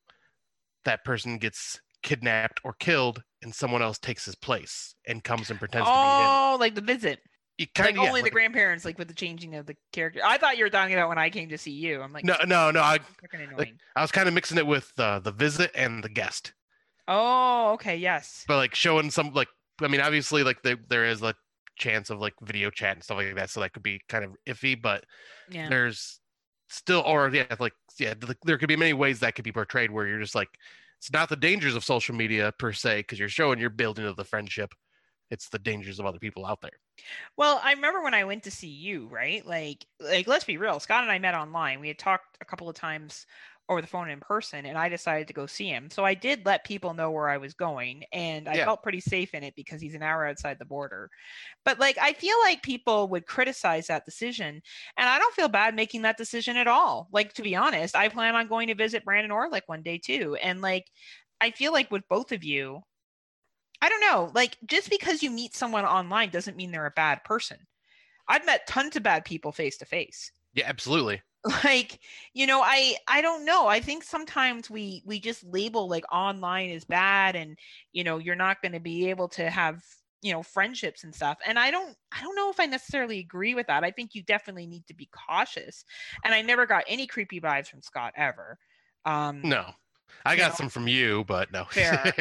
that 0.84 1.04
person 1.04 1.38
gets 1.38 1.80
kidnapped 2.06 2.62
or 2.64 2.74
killed, 2.74 3.22
and 3.42 3.54
someone 3.54 3.82
else 3.82 3.98
takes 3.98 4.24
his 4.26 4.36
place 4.36 4.96
and 5.06 5.24
comes 5.24 5.50
and 5.50 5.60
pretends 5.60 5.92
to 5.92 5.98
be 6.00 6.14
Oh, 6.14 6.56
like 6.60 6.74
the 6.74 6.80
visit. 6.80 7.20
be 7.58 7.64
him. 7.64 7.66
You 7.66 7.66
Like 7.78 7.94
kind 7.94 7.98
of 7.98 8.02
only 8.08 8.22
the 8.22 8.30
grandparents, 8.30 8.84
like 8.84 8.98
with 8.98 9.08
the 9.08 9.14
changing 9.14 9.54
of 9.54 9.66
the 9.66 9.76
character. 9.92 10.20
I 10.24 10.38
thought 10.38 10.56
you 10.58 10.64
were 10.64 10.70
talking 10.70 10.94
about 10.94 11.08
when 11.08 11.18
I 11.18 11.30
came 11.30 11.48
to 11.50 11.58
see 11.58 11.72
you. 11.72 12.00
I'm 12.02 12.12
like, 12.12 12.24
no, 12.24 12.36
no, 12.46 12.70
no. 12.70 12.80
I, 12.80 12.98
annoying. 13.32 13.80
I 13.94 14.02
was 14.02 14.12
kind 14.12 14.28
of 14.28 14.34
mixing 14.34 14.58
it 14.58 14.66
with 14.66 14.92
uh, 14.98 15.20
the 15.20 15.32
visit 15.32 15.70
and 15.74 16.02
the 16.02 16.08
guest, 16.08 16.52
Oh, 17.08 17.72
okay, 17.74 17.96
yes. 17.96 18.46
but 18.46 18.56
like 18.56 18.74
showing 18.74 19.10
some 19.10 19.32
like 19.32 19.48
I 19.82 19.88
mean, 19.88 20.00
obviously, 20.00 20.42
like 20.42 20.62
there 20.62 20.76
there 20.88 21.04
is 21.04 21.22
a 21.22 21.34
chance 21.76 22.10
of 22.10 22.18
like 22.20 22.34
video 22.42 22.70
chat 22.70 22.94
and 22.96 23.04
stuff 23.04 23.18
like 23.18 23.34
that, 23.34 23.50
so 23.50 23.60
that 23.60 23.72
could 23.72 23.82
be 23.82 24.00
kind 24.08 24.24
of 24.24 24.36
iffy, 24.46 24.80
but 24.80 25.04
Yeah. 25.48 25.68
there's 25.70 26.20
still 26.70 27.02
or 27.06 27.30
yeah 27.34 27.54
like 27.60 27.74
yeah 27.98 28.14
th- 28.14 28.38
there 28.44 28.58
could 28.58 28.68
be 28.68 28.76
many 28.76 28.92
ways 28.92 29.20
that 29.20 29.34
could 29.36 29.44
be 29.44 29.52
portrayed 29.52 29.90
where 29.90 30.06
you're 30.06 30.20
just 30.20 30.34
like 30.34 30.50
it's 30.98 31.12
not 31.12 31.28
the 31.28 31.36
dangers 31.36 31.74
of 31.74 31.84
social 31.84 32.14
media 32.14 32.52
per 32.58 32.72
se 32.72 33.00
because 33.00 33.18
you're 33.18 33.28
showing 33.28 33.58
you're 33.58 33.70
building 33.70 34.06
of 34.06 34.16
the 34.16 34.24
friendship 34.24 34.72
it's 35.30 35.48
the 35.48 35.58
dangers 35.58 35.98
of 35.98 36.06
other 36.06 36.18
people 36.18 36.46
out 36.46 36.60
there 36.60 36.78
Well, 37.36 37.60
I 37.62 37.72
remember 37.72 38.02
when 38.02 38.14
I 38.14 38.24
went 38.24 38.44
to 38.44 38.50
see 38.50 38.68
you, 38.68 39.06
right? 39.08 39.44
Like, 39.46 39.84
like 40.00 40.26
let's 40.26 40.44
be 40.44 40.56
real. 40.56 40.80
Scott 40.80 41.02
and 41.02 41.12
I 41.12 41.18
met 41.18 41.34
online. 41.34 41.80
We 41.80 41.88
had 41.88 41.98
talked 41.98 42.38
a 42.40 42.44
couple 42.44 42.68
of 42.68 42.76
times 42.76 43.26
over 43.68 43.80
the 43.80 43.86
phone 43.88 44.10
in 44.10 44.20
person, 44.20 44.66
and 44.66 44.78
I 44.78 44.88
decided 44.88 45.26
to 45.28 45.34
go 45.34 45.46
see 45.46 45.68
him. 45.68 45.90
So 45.90 46.04
I 46.04 46.14
did 46.14 46.46
let 46.46 46.64
people 46.64 46.94
know 46.94 47.10
where 47.10 47.28
I 47.28 47.38
was 47.38 47.54
going, 47.54 48.04
and 48.12 48.48
I 48.48 48.56
Yeah. 48.56 48.58
felt 48.58 48.82
pretty 48.82 49.00
safe 49.00 49.34
in 49.34 49.42
it 49.42 49.54
because 49.56 49.80
he's 49.80 49.94
an 49.94 50.02
hour 50.02 50.26
outside 50.26 50.58
the 50.58 50.64
border. 50.64 51.10
But 51.64 51.78
like, 51.80 51.98
I 51.98 52.12
feel 52.14 52.38
like 52.42 52.62
people 52.62 53.08
would 53.08 53.26
criticize 53.26 53.88
that 53.88 54.04
decision, 54.04 54.62
and 54.96 55.08
I 55.08 55.18
don't 55.18 55.34
feel 55.34 55.48
bad 55.48 55.74
making 55.74 56.02
that 56.02 56.16
decision 56.18 56.56
at 56.56 56.68
all. 56.68 57.08
Like, 57.12 57.32
to 57.34 57.42
be 57.42 57.56
honest, 57.56 57.96
I 57.96 58.08
plan 58.08 58.36
on 58.36 58.48
going 58.48 58.68
to 58.68 58.74
visit 58.74 59.04
Brandon 59.04 59.32
Orlick 59.32 59.62
one 59.66 59.82
day 59.82 59.98
too, 59.98 60.36
and 60.36 60.60
like, 60.60 60.86
I 61.40 61.50
feel 61.50 61.72
like 61.72 61.90
with 61.90 62.08
both 62.08 62.32
of 62.32 62.44
you, 62.44 62.82
I 63.80 63.88
don't 63.88 64.00
know. 64.00 64.30
Like, 64.34 64.58
just 64.66 64.90
because 64.90 65.22
you 65.22 65.30
meet 65.30 65.54
someone 65.54 65.84
online 65.86 66.30
doesn't 66.30 66.56
mean 66.56 66.72
they're 66.72 66.86
a 66.86 66.90
bad 66.90 67.24
person. 67.24 67.66
I've 68.28 68.46
met 68.46 68.66
tons 68.68 68.96
of 68.96 69.02
bad 69.04 69.24
people 69.24 69.52
face 69.52 69.78
to 69.78 69.86
face. 69.86 70.32
yeah 70.54 70.64
absolutely 70.66 71.22
Like, 71.64 72.00
you 72.34 72.46
know, 72.46 72.60
I 72.62 72.96
I 73.08 73.22
don't 73.22 73.44
know. 73.44 73.66
I 73.66 73.80
think 73.80 74.02
sometimes 74.02 74.68
we 74.68 75.02
we 75.04 75.20
just 75.20 75.44
label 75.44 75.88
like 75.88 76.04
online 76.12 76.70
is 76.70 76.84
bad 76.84 77.36
and 77.36 77.56
you 77.92 78.04
know, 78.04 78.18
you're 78.18 78.34
not 78.34 78.60
going 78.62 78.72
to 78.72 78.80
be 78.80 79.10
able 79.10 79.28
to 79.30 79.48
have, 79.48 79.82
you 80.22 80.32
know, 80.32 80.42
friendships 80.42 81.04
and 81.04 81.14
stuff. 81.14 81.38
And 81.46 81.58
I 81.58 81.70
don't 81.70 81.96
I 82.12 82.22
don't 82.22 82.36
know 82.36 82.50
if 82.50 82.58
I 82.58 82.66
necessarily 82.66 83.20
agree 83.20 83.54
with 83.54 83.68
that. 83.68 83.84
I 83.84 83.90
think 83.90 84.14
you 84.14 84.22
definitely 84.22 84.66
need 84.66 84.86
to 84.88 84.94
be 84.94 85.08
cautious. 85.28 85.84
And 86.24 86.34
I 86.34 86.42
never 86.42 86.66
got 86.66 86.84
any 86.88 87.06
creepy 87.06 87.40
vibes 87.40 87.68
from 87.68 87.82
Scott 87.82 88.12
ever. 88.16 88.58
Um 89.04 89.42
no 89.42 89.70
i 90.24 90.34
got 90.36 90.52
know. 90.52 90.54
some 90.56 90.68
from 90.68 90.88
you 90.88 91.24
but 91.28 91.52
no 91.52 91.64
Fair, 91.70 92.12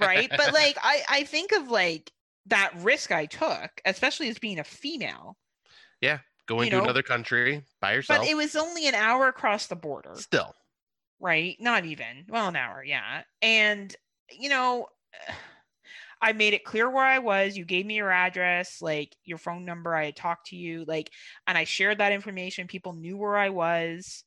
right? 0.00 0.30
But 0.30 0.52
like 0.52 0.76
I 0.82 1.02
I 1.08 1.24
think 1.24 1.52
of 1.52 1.70
like 1.70 2.12
that 2.46 2.72
risk 2.80 3.10
I 3.10 3.26
took, 3.26 3.70
especially 3.84 4.28
as 4.28 4.38
being 4.38 4.58
a 4.58 4.64
female. 4.64 5.36
Going 6.46 6.66
you 6.66 6.78
to 6.78 6.82
another 6.82 7.02
country 7.02 7.62
by 7.80 7.94
yourself 7.94 8.20
But 8.20 8.28
it 8.28 8.36
was 8.36 8.56
only 8.56 8.86
an 8.86 8.94
hour 8.94 9.28
across 9.28 9.66
the 9.66 9.76
border, 9.76 10.14
still 10.14 10.54
right? 11.20 11.56
Not 11.58 11.86
even. 11.86 12.26
Well, 12.28 12.48
an 12.48 12.56
hour, 12.56 12.84
yeah. 12.84 13.22
And 13.42 13.94
you 14.30 14.48
know, 14.48 14.88
I 16.22 16.32
made 16.32 16.54
it 16.54 16.64
clear 16.64 16.88
where 16.88 17.04
I 17.04 17.18
was. 17.18 17.56
You 17.56 17.64
gave 17.66 17.84
me 17.84 17.96
your 17.96 18.10
address, 18.10 18.80
like 18.80 19.14
your 19.24 19.36
phone 19.36 19.64
number. 19.64 19.94
I 19.94 20.06
had 20.06 20.16
talked 20.16 20.46
to 20.48 20.56
you, 20.56 20.84
like, 20.86 21.10
and 21.46 21.58
I 21.58 21.64
shared 21.64 21.98
that 21.98 22.12
information. 22.12 22.66
People 22.66 22.94
knew 22.94 23.16
where 23.16 23.36
I 23.36 23.50
was. 23.50 24.24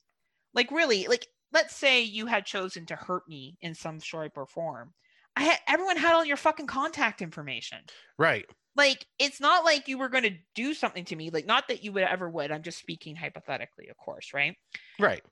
Like, 0.54 0.70
really, 0.72 1.08
like, 1.08 1.26
let's 1.54 1.76
say 1.76 2.02
you 2.02 2.28
had 2.28 2.46
chosen 2.46 2.86
to 2.88 2.96
hurt 2.96 3.24
me 3.28 3.58
in 3.62 3.74
some 3.74 4.00
shape 4.00 4.34
or 4.36 4.46
form. 4.46 4.94
I 5.36 5.44
had 5.44 5.60
everyone 5.68 5.98
had 5.98 6.14
all 6.14 6.26
your 6.26 6.38
fucking 6.38 6.68
contact 6.68 7.22
information. 7.22 7.80
right 8.18 8.46
like 8.78 9.06
it's 9.18 9.42
not 9.42 9.66
like 9.66 9.88
you 9.88 9.98
were 9.98 10.08
going 10.08 10.24
to 10.24 10.36
do 10.56 10.74
something 10.74 11.04
to 11.04 11.16
me 11.16 11.30
like 11.32 11.46
not 11.46 11.68
that 11.68 11.84
you 11.84 11.92
would 11.92 12.04
ever 12.04 12.30
would 12.30 12.52
i'm 12.52 12.62
just 12.62 12.78
speaking 12.78 13.16
hypothetically 13.16 13.90
of 13.90 13.98
course 13.98 14.34
right? 14.34 14.56
Right. 15.00 15.24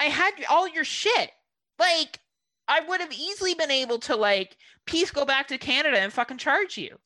I 0.00 0.04
had 0.06 0.32
all 0.50 0.68
your 0.68 0.84
shit. 0.84 1.30
Like 1.78 2.18
i 2.68 2.80
would 2.80 3.00
have 3.00 3.12
easily 3.12 3.54
been 3.54 3.70
able 3.70 3.98
to 4.00 4.16
like 4.16 4.56
peace 4.84 5.10
go 5.10 5.24
back 5.24 5.48
to 5.48 5.58
canada 5.58 5.98
and 5.98 6.12
fucking 6.12 6.38
charge 6.38 6.76
you. 6.76 6.98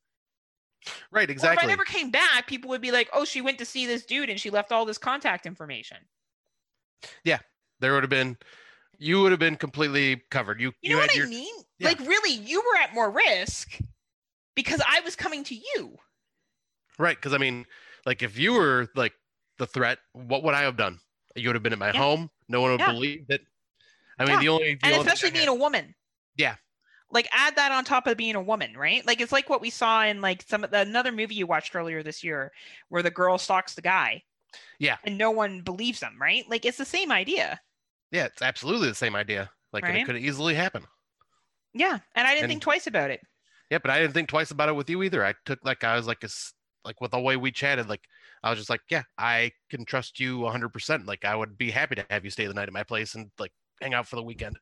Right 1.10 1.28
or 1.28 1.32
if 1.32 1.62
i 1.62 1.66
never 1.66 1.84
came 1.84 2.10
back 2.10 2.46
people 2.46 2.70
would 2.70 2.82
be 2.82 2.92
like 2.92 3.08
oh 3.12 3.24
she 3.24 3.42
went 3.42 3.58
to 3.58 3.64
see 3.64 3.86
this 3.86 4.06
dude 4.06 4.30
and 4.30 4.40
she 4.40 4.50
left 4.50 4.72
all 4.72 4.86
this 4.86 4.98
contact 4.98 5.46
information. 5.46 5.98
Yeah. 7.22 7.38
there 7.80 7.92
would 7.94 8.02
have 8.02 8.10
been 8.10 8.36
you 8.98 9.20
would 9.20 9.30
have 9.30 9.40
been 9.40 9.56
completely 9.56 10.22
covered. 10.30 10.58
You 10.58 10.72
you 10.80 10.94
know 10.94 11.00
had 11.00 11.10
what 11.10 11.16
your 11.16 11.26
i 11.26 11.30
mean? 11.30 11.54
Yeah. 11.78 11.88
like 11.88 12.00
really 12.00 12.32
you 12.32 12.60
were 12.60 12.78
at 12.80 12.94
more 12.94 13.10
risk 13.10 13.78
because 14.56 14.80
i 14.88 14.98
was 15.00 15.14
coming 15.14 15.44
to 15.44 15.54
you 15.54 15.96
Right, 16.98 17.14
because 17.16 17.34
I 17.34 17.38
mean, 17.38 17.66
like 18.06 18.22
if 18.22 18.38
you 18.38 18.54
were 18.54 18.88
like 18.94 19.12
the 19.58 19.66
threat, 19.66 19.98
what 20.14 20.42
would 20.42 20.54
I 20.54 20.62
have 20.62 20.78
done? 20.78 20.98
You 21.34 21.50
would 21.50 21.54
have 21.56 21.62
been 21.62 21.74
at 21.74 21.78
my 21.78 21.92
Yeah. 21.92 21.98
home. 22.00 22.30
No 22.48 22.62
one 22.62 22.70
would 22.70 22.80
Yeah. 22.80 22.90
believe 22.92 23.26
it. 23.28 23.42
I 24.18 24.24
mean, 24.24 24.32
Yeah. 24.36 24.40
the 24.40 24.48
only 24.48 24.74
the 24.76 24.80
and 24.86 24.94
only 24.94 25.06
especially 25.06 25.30
being 25.30 25.44
had- 25.44 25.50
a 25.50 25.54
woman 25.54 25.94
Yeah. 26.36 26.56
like 27.10 27.28
add 27.32 27.54
that 27.56 27.70
on 27.70 27.84
top 27.84 28.06
of 28.06 28.16
being 28.16 28.34
a 28.34 28.40
woman 28.40 28.74
right 28.78 29.04
like 29.06 29.20
it's 29.20 29.30
like 29.30 29.50
what 29.50 29.60
we 29.60 29.68
saw 29.68 30.04
in 30.04 30.22
like 30.22 30.40
some 30.48 30.64
of 30.64 30.70
the 30.70 30.78
another 30.80 31.12
movie 31.12 31.34
you 31.34 31.46
watched 31.46 31.76
earlier 31.76 32.02
this 32.02 32.24
year 32.24 32.50
where 32.88 33.02
the 33.02 33.10
girl 33.10 33.36
stalks 33.36 33.74
the 33.74 33.82
guy 33.82 34.22
Yeah. 34.78 34.96
and 35.04 35.18
no 35.18 35.30
one 35.30 35.60
believes 35.60 36.00
them 36.00 36.16
right 36.18 36.48
like 36.48 36.64
it's 36.64 36.78
the 36.78 36.84
same 36.86 37.12
idea 37.12 37.60
yeah, 38.10 38.24
it's 38.24 38.40
absolutely 38.40 38.88
the 38.88 38.94
same 38.94 39.14
idea. 39.16 39.50
Like 39.72 39.84
Right? 39.84 39.96
it 39.96 40.06
could 40.06 40.16
easily 40.16 40.54
happen. 40.54 40.86
yeah 41.74 41.98
and 42.14 42.26
i 42.26 42.30
didn't 42.30 42.44
And- 42.44 42.50
think 42.52 42.62
twice 42.62 42.86
about 42.86 43.10
it 43.10 43.20
Yeah, 43.70 43.78
but 43.78 43.90
I 43.90 44.00
didn't 44.00 44.14
think 44.14 44.28
twice 44.28 44.50
about 44.50 44.68
it 44.68 44.76
with 44.76 44.88
you 44.90 45.02
either. 45.02 45.24
I 45.24 45.34
took 45.44 45.60
like 45.64 45.84
I 45.84 45.96
was 45.96 46.06
like 46.06 46.22
a 46.22 46.26
s 46.26 46.52
like 46.84 47.00
with 47.00 47.10
the 47.12 47.20
way 47.20 47.36
we 47.36 47.50
chatted, 47.52 47.88
like 47.88 48.06
I 48.42 48.50
was 48.50 48.58
just 48.58 48.70
like, 48.70 48.82
yeah, 48.90 49.02
I 49.18 49.52
can 49.70 49.84
trust 49.84 50.20
you 50.20 50.38
100%. 50.40 51.06
Like 51.06 51.24
I 51.24 51.34
would 51.36 51.58
be 51.58 51.70
happy 51.72 51.96
to 51.96 52.06
have 52.10 52.24
you 52.24 52.30
stay 52.30 52.46
the 52.46 52.54
night 52.54 52.68
at 52.68 52.72
my 52.72 52.84
place 52.84 53.14
and 53.14 53.30
like 53.38 53.52
hang 53.80 53.94
out 53.94 54.06
for 54.08 54.16
the 54.16 54.22
weekend. 54.22 54.58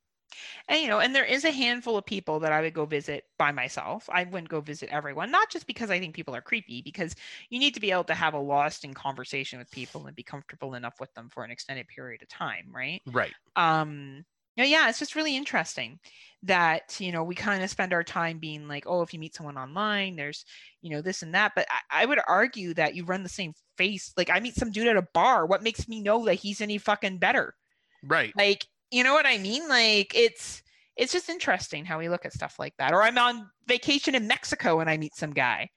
and 0.68 0.80
you 0.82 0.88
know 0.88 0.98
and 1.00 1.14
there 1.14 1.24
is 1.24 1.44
a 1.44 1.50
handful 1.50 1.96
of 1.96 2.04
people 2.06 2.40
that 2.40 2.52
i 2.52 2.60
would 2.60 2.74
go 2.74 2.84
visit 2.86 3.24
by 3.38 3.52
myself 3.52 4.08
i 4.12 4.24
wouldn't 4.24 4.48
go 4.48 4.60
visit 4.60 4.88
everyone 4.90 5.30
not 5.30 5.50
just 5.50 5.66
because 5.66 5.90
i 5.90 5.98
think 5.98 6.14
people 6.14 6.34
are 6.34 6.42
creepy 6.42 6.82
because 6.82 7.14
you 7.50 7.58
need 7.58 7.74
to 7.74 7.80
be 7.80 7.90
able 7.90 8.04
to 8.04 8.14
have 8.14 8.34
a 8.34 8.38
lasting 8.38 8.94
conversation 8.94 9.58
with 9.58 9.70
people 9.70 10.06
and 10.06 10.16
be 10.16 10.22
comfortable 10.22 10.74
enough 10.74 11.00
with 11.00 11.12
them 11.14 11.28
for 11.30 11.44
an 11.44 11.50
extended 11.50 11.86
period 11.88 12.22
of 12.22 12.28
time 12.28 12.70
right 12.72 13.02
Right. 13.06 13.34
um 13.56 14.24
yeah, 14.56 14.64
yeah 14.64 14.88
it's 14.88 14.98
just 14.98 15.14
really 15.14 15.36
interesting 15.36 15.98
that 16.44 17.00
you 17.00 17.10
know 17.10 17.24
we 17.24 17.34
kind 17.34 17.62
of 17.62 17.70
spend 17.70 17.92
our 17.92 18.04
time 18.04 18.38
being 18.38 18.68
like 18.68 18.84
oh 18.86 19.02
if 19.02 19.14
you 19.14 19.18
meet 19.18 19.34
someone 19.34 19.56
online 19.56 20.14
there's 20.14 20.44
you 20.82 20.90
know 20.90 21.00
this 21.00 21.22
and 21.22 21.34
that 21.34 21.52
but 21.56 21.66
I, 21.70 22.02
I 22.02 22.06
would 22.06 22.20
argue 22.28 22.74
that 22.74 22.94
you 22.94 23.04
run 23.04 23.22
the 23.22 23.28
same 23.28 23.54
face 23.78 24.12
like 24.16 24.30
i 24.30 24.40
meet 24.40 24.54
some 24.54 24.70
dude 24.70 24.86
at 24.86 24.96
a 24.96 25.08
bar 25.14 25.46
what 25.46 25.62
makes 25.62 25.88
me 25.88 26.00
know 26.00 26.24
that 26.26 26.34
he's 26.34 26.60
any 26.60 26.78
fucking 26.78 27.18
better? 27.18 27.54
Right. 28.02 28.32
like 28.36 28.66
you 28.90 29.02
know 29.02 29.14
what 29.14 29.26
i 29.26 29.38
mean? 29.38 29.68
Like 29.68 30.12
it's 30.14 30.62
it's 30.96 31.12
just 31.12 31.28
interesting 31.28 31.84
how 31.84 31.98
we 31.98 32.08
look 32.08 32.24
at 32.24 32.32
stuff 32.32 32.58
like 32.58 32.74
that 32.78 32.92
or 32.92 33.02
i'm 33.02 33.18
on 33.18 33.50
vacation 33.66 34.14
in 34.14 34.28
mexico 34.28 34.78
and 34.78 34.88
i 34.88 34.96
meet 34.96 35.14
some 35.16 35.32
guy. 35.32 35.68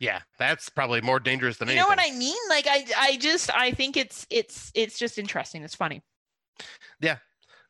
Yeah, 0.00 0.20
that's 0.38 0.68
probably 0.68 1.00
more 1.00 1.20
dangerous 1.20 1.56
than 1.56 1.68
you 1.68 1.74
anything. 1.74 1.84
know 1.84 1.88
what 1.88 2.00
i 2.00 2.14
mean? 2.16 2.36
Like 2.48 2.66
i 2.66 2.84
i 2.98 3.16
just 3.16 3.50
i 3.54 3.70
think 3.70 3.96
it's 3.96 4.26
it's 4.28 4.72
it's 4.74 4.98
just 4.98 5.18
interesting 5.18 5.62
it's 5.62 5.76
funny 5.76 6.02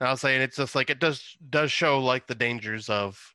I 0.01 0.11
was 0.11 0.21
saying 0.21 0.43
it's 0.43 0.57
just 0.57 0.75
like 0.75 0.91
it 0.91 0.99
does 1.01 1.37
does 1.49 1.73
show 1.73 1.99
like 2.01 2.27
the 2.27 2.35
dangers 2.35 2.89
of 2.89 3.35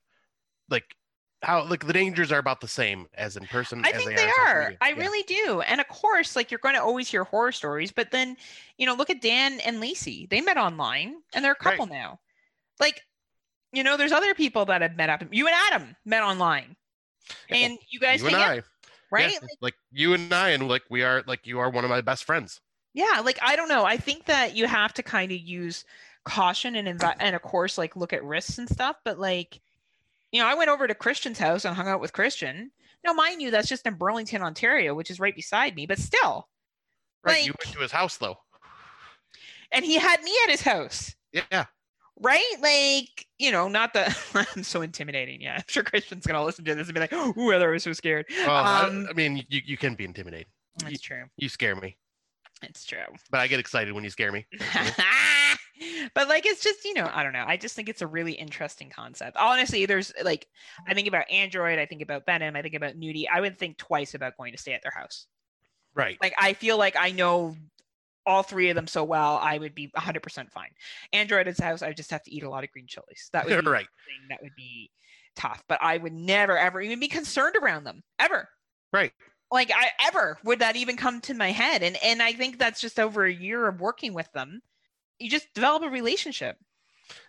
like 0.70 0.96
how 1.42 1.64
like 1.66 1.86
the 1.88 1.94
dangers 1.94 2.32
are 2.32 2.40
about 2.40 2.62
the 2.62 2.68
same 2.68 3.08
as 3.16 3.36
in 3.38 3.48
person. 3.48 3.84
I 3.84 3.92
as 3.92 3.94
think 3.94 4.10
they, 4.10 4.16
they 4.16 4.30
are. 4.30 4.48
are. 4.48 4.74
I 4.82 4.90
Yeah. 4.96 5.02
really 5.02 5.24
do. 5.24 5.62
And 5.62 5.82
of 5.82 5.88
course, 5.88 6.36
like 6.36 6.52
you're 6.52 6.60
going 6.60 6.76
to 6.76 6.82
always 6.82 7.10
hear 7.10 7.24
horror 7.24 7.52
stories, 7.52 7.92
but 7.92 8.12
then, 8.12 8.38
you 8.78 8.86
know, 8.86 8.94
look 8.94 9.10
at 9.10 9.22
Dan 9.22 9.60
and 9.62 9.80
Lacey. 9.82 10.28
They 10.28 10.42
met 10.42 10.58
online 10.58 11.16
and 11.34 11.44
they're 11.44 11.54
a 11.54 11.56
Right. 11.64 11.80
couple 11.80 11.88
now. 11.88 12.20
Like, 12.80 13.02
you 13.74 13.84
know, 13.84 13.98
there's 13.98 14.12
other 14.12 14.34
people 14.36 14.66
that 14.66 14.82
have 14.82 14.96
met 14.98 15.10
up. 15.10 15.24
You 15.32 15.48
and 15.48 15.56
Adam 15.72 15.96
met 16.06 16.24
online. 16.24 16.76
Yeah, 17.50 17.56
And 17.58 17.80
you 17.90 18.00
guys 18.00 18.22
you 18.22 18.28
and 18.28 18.36
hang 18.36 18.44
out, 18.44 18.50
I, 18.50 18.64
right? 19.12 19.32
yeah, 19.34 19.40
like 19.62 19.76
you 19.92 20.14
and 20.14 20.34
I, 20.34 20.50
and 20.50 20.68
like 20.68 20.84
we 20.90 21.04
are 21.04 21.24
like 21.28 21.48
you 21.48 21.60
are 21.60 21.70
one 21.70 21.84
of 21.84 21.90
my 21.90 22.02
best 22.02 22.24
friends. 22.26 22.62
yeah 22.94 23.22
like 23.24 23.40
i 23.42 23.56
don't 23.56 23.70
know 23.70 23.86
i 23.86 23.98
think 23.98 24.26
that 24.26 24.56
you 24.56 24.68
have 24.68 24.94
to 24.94 25.04
kind 25.04 25.32
of 25.32 25.38
use 25.40 25.86
caution 26.24 26.76
and 26.76 26.88
invi- 26.88 27.16
and 27.20 27.36
of 27.36 27.42
course 27.42 27.78
like 27.78 27.96
look 27.96 28.14
at 28.14 28.24
risks 28.24 28.58
and 28.58 28.70
stuff 28.70 28.96
but 29.04 29.18
like 29.20 29.60
you 30.32 30.40
know 30.42 30.48
i 30.48 30.54
went 30.54 30.70
over 30.70 30.88
to 30.88 30.94
christian's 30.94 31.40
house 31.40 31.66
and 31.66 31.76
hung 31.76 31.88
out 31.88 32.00
with 32.00 32.14
christian 32.14 32.70
now 33.04 33.12
mind 33.14 33.42
you 33.42 33.50
that's 33.52 33.68
just 33.68 33.88
in 33.88 33.96
burlington 33.96 34.42
ontario 34.44 34.94
which 34.94 35.10
is 35.10 35.20
right 35.20 35.36
beside 35.36 35.76
me 35.76 35.86
but 35.86 35.98
still 35.98 36.48
Right. 37.24 37.46
you 37.46 37.54
went 37.64 37.74
to 37.76 37.80
his 37.82 37.92
house 37.92 38.18
though. 38.18 38.38
and 39.72 39.86
he 39.86 39.96
had 39.98 40.22
me 40.24 40.32
at 40.46 40.52
his 40.52 40.62
house 40.62 41.16
Yeah. 41.34 41.66
right 42.20 42.54
like 42.62 43.26
you 43.40 43.52
know 43.52 43.68
not 43.68 43.94
that 43.96 44.18
i'm 44.56 44.64
so 44.64 44.82
intimidating 44.82 45.42
yeah 45.42 45.56
i'm 45.56 45.64
sure 45.68 45.84
christian's 45.84 46.26
gonna 46.26 46.44
listen 46.44 46.66
to 46.66 46.76
this 46.76 46.88
and 46.88 46.94
be 46.94 47.00
like 47.00 47.14
oh 47.14 47.34
i 47.52 47.68
was 47.68 47.84
so 47.84 47.94
scared 47.94 48.26
Well, 48.46 48.50
I- 48.56 48.84
Um, 48.88 49.08
I, 49.10 49.14
mean, 49.14 49.44
you, 49.50 49.62
you 49.66 49.78
can 49.78 49.96
be 49.96 50.06
intimidating. 50.06 50.48
that's 50.84 51.02
true 51.02 51.24
You 51.38 51.50
scare 51.50 51.76
me, 51.76 51.98
it's 52.64 52.86
true 52.86 53.00
but 53.32 53.40
I 53.40 53.48
get 53.48 53.60
excited 53.60 53.94
when 53.94 54.04
you 54.04 54.10
scare 54.12 54.32
me. 54.32 54.46
but 56.14 56.28
like 56.28 56.46
it's 56.46 56.64
just 56.64 56.86
you 56.86 56.94
know 56.94 57.10
i 57.14 57.24
don't 57.24 57.34
know 57.34 57.44
i 57.48 57.58
just 57.58 57.76
think 57.76 57.90
it's 57.90 58.02
a 58.02 58.08
really 58.08 58.34
interesting 58.34 58.90
concept. 58.90 59.38
Honestly 59.38 59.86
there's 59.86 60.14
like 60.24 60.48
i 60.88 60.94
think 60.94 61.08
about 61.08 61.30
android 61.32 61.80
i 61.80 61.86
think 61.86 62.02
about 62.02 62.26
venom 62.26 62.56
i 62.56 62.62
think 62.62 62.76
about 62.76 62.96
nudie 62.96 63.26
i 63.32 63.42
would 63.42 63.58
think 63.58 63.78
twice 63.78 64.14
about 64.14 64.38
going 64.38 64.52
to 64.52 64.58
stay 64.58 64.74
at 64.74 64.82
their 64.84 64.94
house. 64.96 65.28
Right. 65.94 66.18
like 66.22 66.34
i 66.38 66.54
feel 66.54 66.78
like 66.78 66.96
i 66.98 67.12
know 67.12 67.56
all 68.26 68.44
three 68.44 68.70
of 68.70 68.76
them 68.76 68.88
so 68.88 69.04
well 69.04 69.40
i 69.42 69.58
would 69.58 69.74
be 69.76 69.90
100% 69.98 70.52
fine. 70.52 70.70
Android 71.12 71.42
at 71.42 71.48
his 71.48 71.60
house 71.60 71.82
i 71.82 71.92
just 71.92 72.12
have 72.12 72.24
to 72.24 72.34
eat 72.34 72.44
a 72.44 72.50
lot 72.50 72.64
of 72.64 72.72
green 72.72 72.88
chilies. 72.88 73.30
That 73.34 73.46
would 73.46 73.66
be 73.66 73.70
right. 73.70 73.88
that 74.30 74.42
would 74.42 74.56
be 74.56 74.92
tough 75.36 75.64
but 75.68 75.80
i 75.82 75.98
would 75.98 76.14
never 76.14 76.58
ever 76.58 76.82
even 76.82 77.00
be 77.00 77.08
concerned 77.08 77.56
around 77.62 77.84
them 77.84 78.04
ever. 78.20 78.48
Right. 78.94 79.12
like 79.52 79.72
i 79.74 79.90
ever 80.08 80.38
would 80.44 80.60
that 80.60 80.76
even 80.76 80.96
come 80.98 81.22
to 81.22 81.34
my 81.34 81.52
head? 81.52 81.82
And 81.84 81.98
and 82.04 82.22
i 82.22 82.34
think 82.34 82.60
that's 82.60 82.82
just 82.82 83.00
over 83.00 83.26
a 83.26 83.34
year 83.34 83.68
of 83.68 83.82
working 83.82 84.14
with 84.14 84.32
them 84.34 84.62
you 85.22 85.30
just 85.30 85.54
develop 85.54 85.84
a 85.84 85.90
relationship 85.90 86.58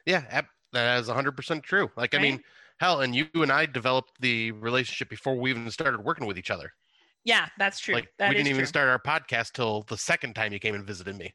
Yeah. 0.07 0.43
That 0.73 1.01
is 1.01 1.09
100% 1.09 1.65
true. 1.65 1.91
Like, 1.97 2.15
I 2.15 2.19
mean, 2.19 2.41
hell, 2.81 3.03
and 3.03 3.15
you 3.15 3.29
and 3.35 3.53
I 3.53 3.67
developed 3.67 4.13
the 4.21 4.53
relationship 4.53 5.11
before 5.11 5.37
we 5.39 5.51
even 5.51 5.71
started 5.71 6.01
working 6.03 6.27
with 6.27 6.39
each 6.39 6.51
other. 6.51 6.73
yeah 7.25 7.49
that's 7.59 7.79
true 7.81 7.95
Like, 7.97 8.09
That 8.19 8.31
we 8.31 8.35
didn't 8.35 8.49
even 8.49 8.59
true. 8.61 8.67
start 8.67 8.89
our 8.89 8.99
podcast 8.99 9.53
till 9.53 9.83
the 9.83 9.97
second 9.99 10.35
time 10.35 10.53
you 10.53 10.59
came 10.59 10.75
and 10.75 10.87
visited 10.87 11.17
me. 11.17 11.35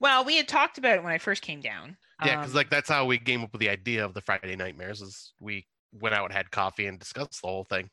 well 0.00 0.24
we 0.24 0.36
had 0.36 0.48
talked 0.48 0.78
about 0.78 0.96
it 0.98 1.02
when 1.02 1.12
i 1.12 1.18
first 1.18 1.42
came 1.42 1.60
down 1.60 1.96
Yeah, 2.22 2.36
because 2.36 2.52
Um, 2.52 2.54
like 2.54 2.70
that's 2.70 2.88
how 2.88 3.04
we 3.06 3.18
came 3.18 3.42
up 3.42 3.52
with 3.52 3.60
the 3.60 3.68
idea 3.68 4.04
of 4.04 4.14
the 4.14 4.20
Friday 4.22 4.56
Nightmares. 4.56 5.02
Is 5.02 5.32
we 5.38 5.66
went 5.92 6.14
out 6.14 6.24
and 6.26 6.32
had 6.34 6.50
coffee 6.50 6.86
and 6.86 6.98
discussed 6.98 7.42
the 7.42 7.48
whole 7.48 7.64
thing, 7.64 7.90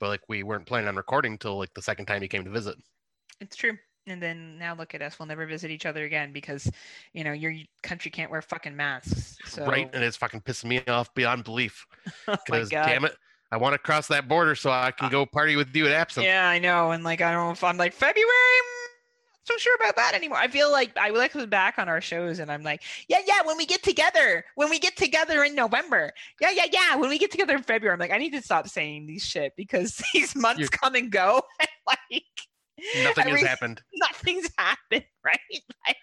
but 0.00 0.08
like 0.08 0.22
we 0.28 0.42
weren't 0.44 0.66
planning 0.66 0.88
on 0.88 0.96
recording 0.96 1.38
till 1.38 1.58
like 1.58 1.74
the 1.74 1.82
second 1.82 2.06
time 2.06 2.22
you 2.22 2.28
came 2.28 2.44
to 2.44 2.50
visit. 2.50 2.76
it's 3.40 3.56
true 3.56 3.78
and 4.10 4.22
then 4.22 4.58
now 4.58 4.74
look 4.74 4.94
at 4.94 5.02
us 5.02 5.18
we'll 5.18 5.26
never 5.26 5.46
visit 5.46 5.70
each 5.70 5.86
other 5.86 6.04
again 6.04 6.32
because 6.32 6.70
you 7.12 7.24
know 7.24 7.32
your 7.32 7.54
country 7.82 8.10
can't 8.10 8.30
wear 8.30 8.42
fucking 8.42 8.74
masks 8.76 9.38
so 9.46 9.64
Right, 9.66 9.88
and 9.92 10.02
it's 10.04 10.16
fucking 10.16 10.40
pissing 10.42 10.64
me 10.66 10.80
off 10.86 11.12
beyond 11.14 11.44
belief. 11.44 11.86
oh 12.28 12.36
Because 12.46 12.68
god 12.68 12.86
damn 12.86 13.04
it, 13.04 13.16
I 13.50 13.56
want 13.56 13.72
to 13.74 13.78
cross 13.78 14.08
that 14.08 14.28
border 14.28 14.54
so 14.54 14.70
I 14.70 14.90
can 14.90 15.06
Uh, 15.06 15.10
go 15.10 15.26
party 15.26 15.56
with 15.56 15.74
you 15.74 15.86
at 15.86 15.92
Absinthe. 15.92 16.26
Yeah, 16.26 16.48
I 16.48 16.58
know. 16.58 16.90
And 16.90 17.02
like, 17.04 17.20
I 17.20 17.32
don't 17.32 17.46
know 17.46 17.52
if 17.52 17.64
I'm 17.64 17.76
like 17.78 17.92
February. 17.94 18.26
I'm 18.28 18.66
not 18.66 18.84
so 19.44 19.56
sure 19.56 19.74
about 19.76 19.96
that 19.96 20.12
anymore. 20.14 20.36
I 20.36 20.48
feel 20.48 20.70
like 20.70 20.94
I 20.98 21.10
would 21.10 21.16
like 21.18 21.34
look 21.34 21.48
back 21.48 21.78
on 21.78 21.88
our 21.88 22.02
shows 22.02 22.38
and 22.40 22.52
I'm 22.52 22.62
like, 22.62 22.82
yeah, 23.08 23.20
yeah. 23.26 23.40
When 23.44 23.56
we 23.56 23.64
get 23.64 23.82
together, 23.82 24.44
when 24.56 24.68
we 24.68 24.78
get 24.78 24.96
together 24.96 25.42
in 25.44 25.54
November, 25.54 26.12
yeah, 26.42 26.50
yeah, 26.50 26.66
yeah. 26.70 26.96
When 26.96 27.08
we 27.08 27.18
get 27.18 27.30
together 27.30 27.56
in 27.56 27.62
February, 27.62 27.94
I'm 27.94 27.98
like, 28.00 28.10
I 28.12 28.18
need 28.18 28.34
to 28.34 28.42
stop 28.42 28.68
saying 28.68 29.06
these 29.06 29.24
shit 29.24 29.54
because 29.56 30.02
these 30.12 30.36
months 30.36 30.60
You're- 30.60 30.68
come 30.76 30.94
and 30.94 31.10
go. 31.10 31.40
And 31.58 31.68
like, 31.86 32.24
Nothing 33.02 33.28
has 33.28 33.42
happened. 33.46 33.82
nothing's 33.94 34.50
happened, 34.56 35.04
right? 35.24 35.38
Like, 35.86 35.96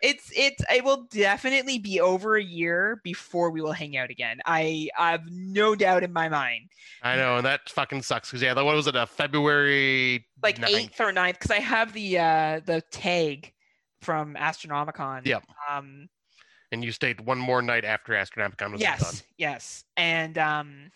it's 0.00 0.30
it's 0.34 0.62
it 0.70 0.84
will 0.84 1.06
definitely 1.10 1.78
be 1.78 2.00
over 2.00 2.36
a 2.36 2.42
year 2.42 3.00
before 3.04 3.50
we 3.50 3.60
will 3.60 3.72
hang 3.72 3.96
out 3.96 4.10
again. 4.10 4.38
I 4.46 4.88
I 4.98 5.10
have 5.12 5.24
no 5.30 5.74
doubt 5.74 6.02
in 6.04 6.12
my 6.12 6.28
mind. 6.28 6.70
I 7.02 7.16
know, 7.16 7.36
and 7.36 7.46
that 7.46 7.68
fucking 7.68 8.02
sucks. 8.02 8.30
Because 8.30 8.42
yeah, 8.42 8.54
that 8.54 8.64
what 8.64 8.74
was 8.76 8.86
it? 8.86 8.96
A 8.96 9.06
February 9.06 10.24
like 10.42 10.58
9th. 10.58 10.68
eighth 10.68 11.00
or 11.00 11.12
ninth 11.12 11.38
because 11.38 11.50
I 11.50 11.60
have 11.60 11.92
the 11.92 12.18
uh 12.18 12.60
the 12.64 12.82
tag 12.90 13.52
from 14.00 14.34
Astronomicon. 14.34 15.26
Yep. 15.26 15.44
Um 15.70 16.08
and 16.70 16.84
you 16.84 16.90
stayed 16.92 17.20
one 17.20 17.38
more 17.38 17.60
night 17.62 17.84
after 17.84 18.12
Astronomicon 18.14 18.72
was 18.72 18.80
yes, 18.80 19.00
done. 19.00 19.20
yes. 19.36 19.84
And 19.96 20.38
um 20.38 20.90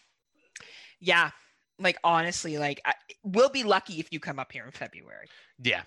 yeah, 1.01 1.31
like 1.79 1.99
honestly, 2.05 2.59
like 2.59 2.81
I, 2.85 2.95
we'll 3.23 3.49
be 3.51 3.63
lucky 3.63 4.01
if 4.01 4.09
you 4.13 4.21
come 4.21 4.39
up 4.39 4.53
here 4.53 4.65
in 4.65 4.71
February. 4.71 5.29
Yeah, 5.63 5.83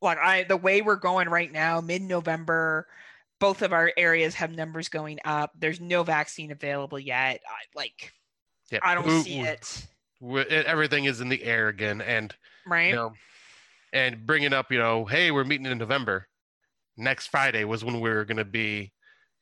Like 0.00 0.18
I 0.18 0.44
the 0.44 0.56
way 0.56 0.82
we're 0.82 0.96
going 0.96 1.28
right 1.28 1.50
now, 1.52 1.80
mid-November, 1.80 2.86
both 3.40 3.62
of 3.62 3.72
our 3.72 3.92
areas 3.96 4.34
have 4.34 4.54
numbers 4.54 4.88
going 4.88 5.18
up. 5.24 5.52
There's 5.58 5.80
no 5.80 6.02
vaccine 6.02 6.50
available 6.50 6.98
yet. 6.98 7.40
I 7.46 7.76
like 7.76 8.12
yeah. 8.70 8.80
I 8.82 8.94
don't 8.94 9.22
see 9.22 9.40
it- 9.40 9.86
Everything 10.50 11.04
is 11.04 11.20
in 11.20 11.28
the 11.28 11.42
air 11.44 11.68
again, 11.68 12.00
and 12.00 12.34
Right? 12.66 12.88
you 12.88 12.94
know, 12.94 13.12
and 13.92 14.24
bringing 14.26 14.54
up, 14.54 14.72
you 14.72 14.78
know, 14.78 15.04
hey, 15.04 15.30
we're 15.30 15.44
meeting 15.44 15.66
in 15.66 15.76
November. 15.76 16.26
Next 16.96 17.26
Friday 17.26 17.64
was 17.64 17.84
when 17.84 18.00
we 18.00 18.08
were 18.08 18.24
going 18.24 18.38
to 18.38 18.44
be 18.44 18.92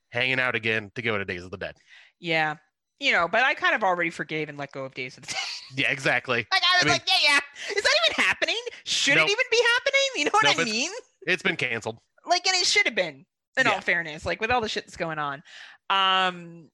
hanging 0.09 0.39
out 0.39 0.55
again 0.55 0.91
to 0.95 1.01
go 1.01 1.17
to 1.17 1.23
Days 1.23 1.43
of 1.43 1.51
the 1.51 1.57
Dead. 1.57 1.75
Yeah. 2.19 2.55
You 2.99 3.11
know, 3.11 3.27
but 3.27 3.43
I 3.43 3.53
kind 3.53 3.75
of 3.75 3.83
already 3.83 4.09
forgave 4.09 4.47
and 4.49 4.57
let 4.57 4.71
go 4.71 4.85
of 4.85 4.93
Days 4.93 5.17
of 5.17 5.23
the 5.23 5.27
Dead. 5.33 5.37
Yeah, 5.75 5.91
exactly. 5.91 6.45
Like 6.51 6.61
I 6.61 6.77
was 6.77 6.83
I 6.83 6.85
mean- 6.85 6.93
like, 6.93 7.03
yeah, 7.07 7.33
yeah. 7.33 7.75
Is 7.75 7.81
that 7.83 7.95
even 8.05 8.23
happening? 8.25 8.59
Should 8.83 9.15
Nope. 9.15 9.27
it 9.27 9.31
even 9.31 9.45
be 9.49 9.61
happening? 9.73 10.01
You 10.17 10.25
know 10.25 10.31
what 10.33 10.43
Nope, 10.43 10.55
I 10.57 10.61
it's- 10.61 10.71
mean? 10.75 10.91
It's 11.25 11.41
been 11.43 11.55
canceled. 11.55 11.97
Like, 12.27 12.45
and 12.45 12.55
it 12.55 12.65
should 12.65 12.85
have 12.85 12.95
been. 12.95 13.25
In 13.57 13.65
Yeah. 13.67 13.73
all 13.73 13.81
fairness, 13.81 14.25
like 14.25 14.39
with 14.41 14.49
all 14.51 14.61
the 14.61 14.69
shit 14.69 14.85
that's 14.85 14.97
going 14.97 15.19
on. 15.19 15.43
Um, 15.89 16.69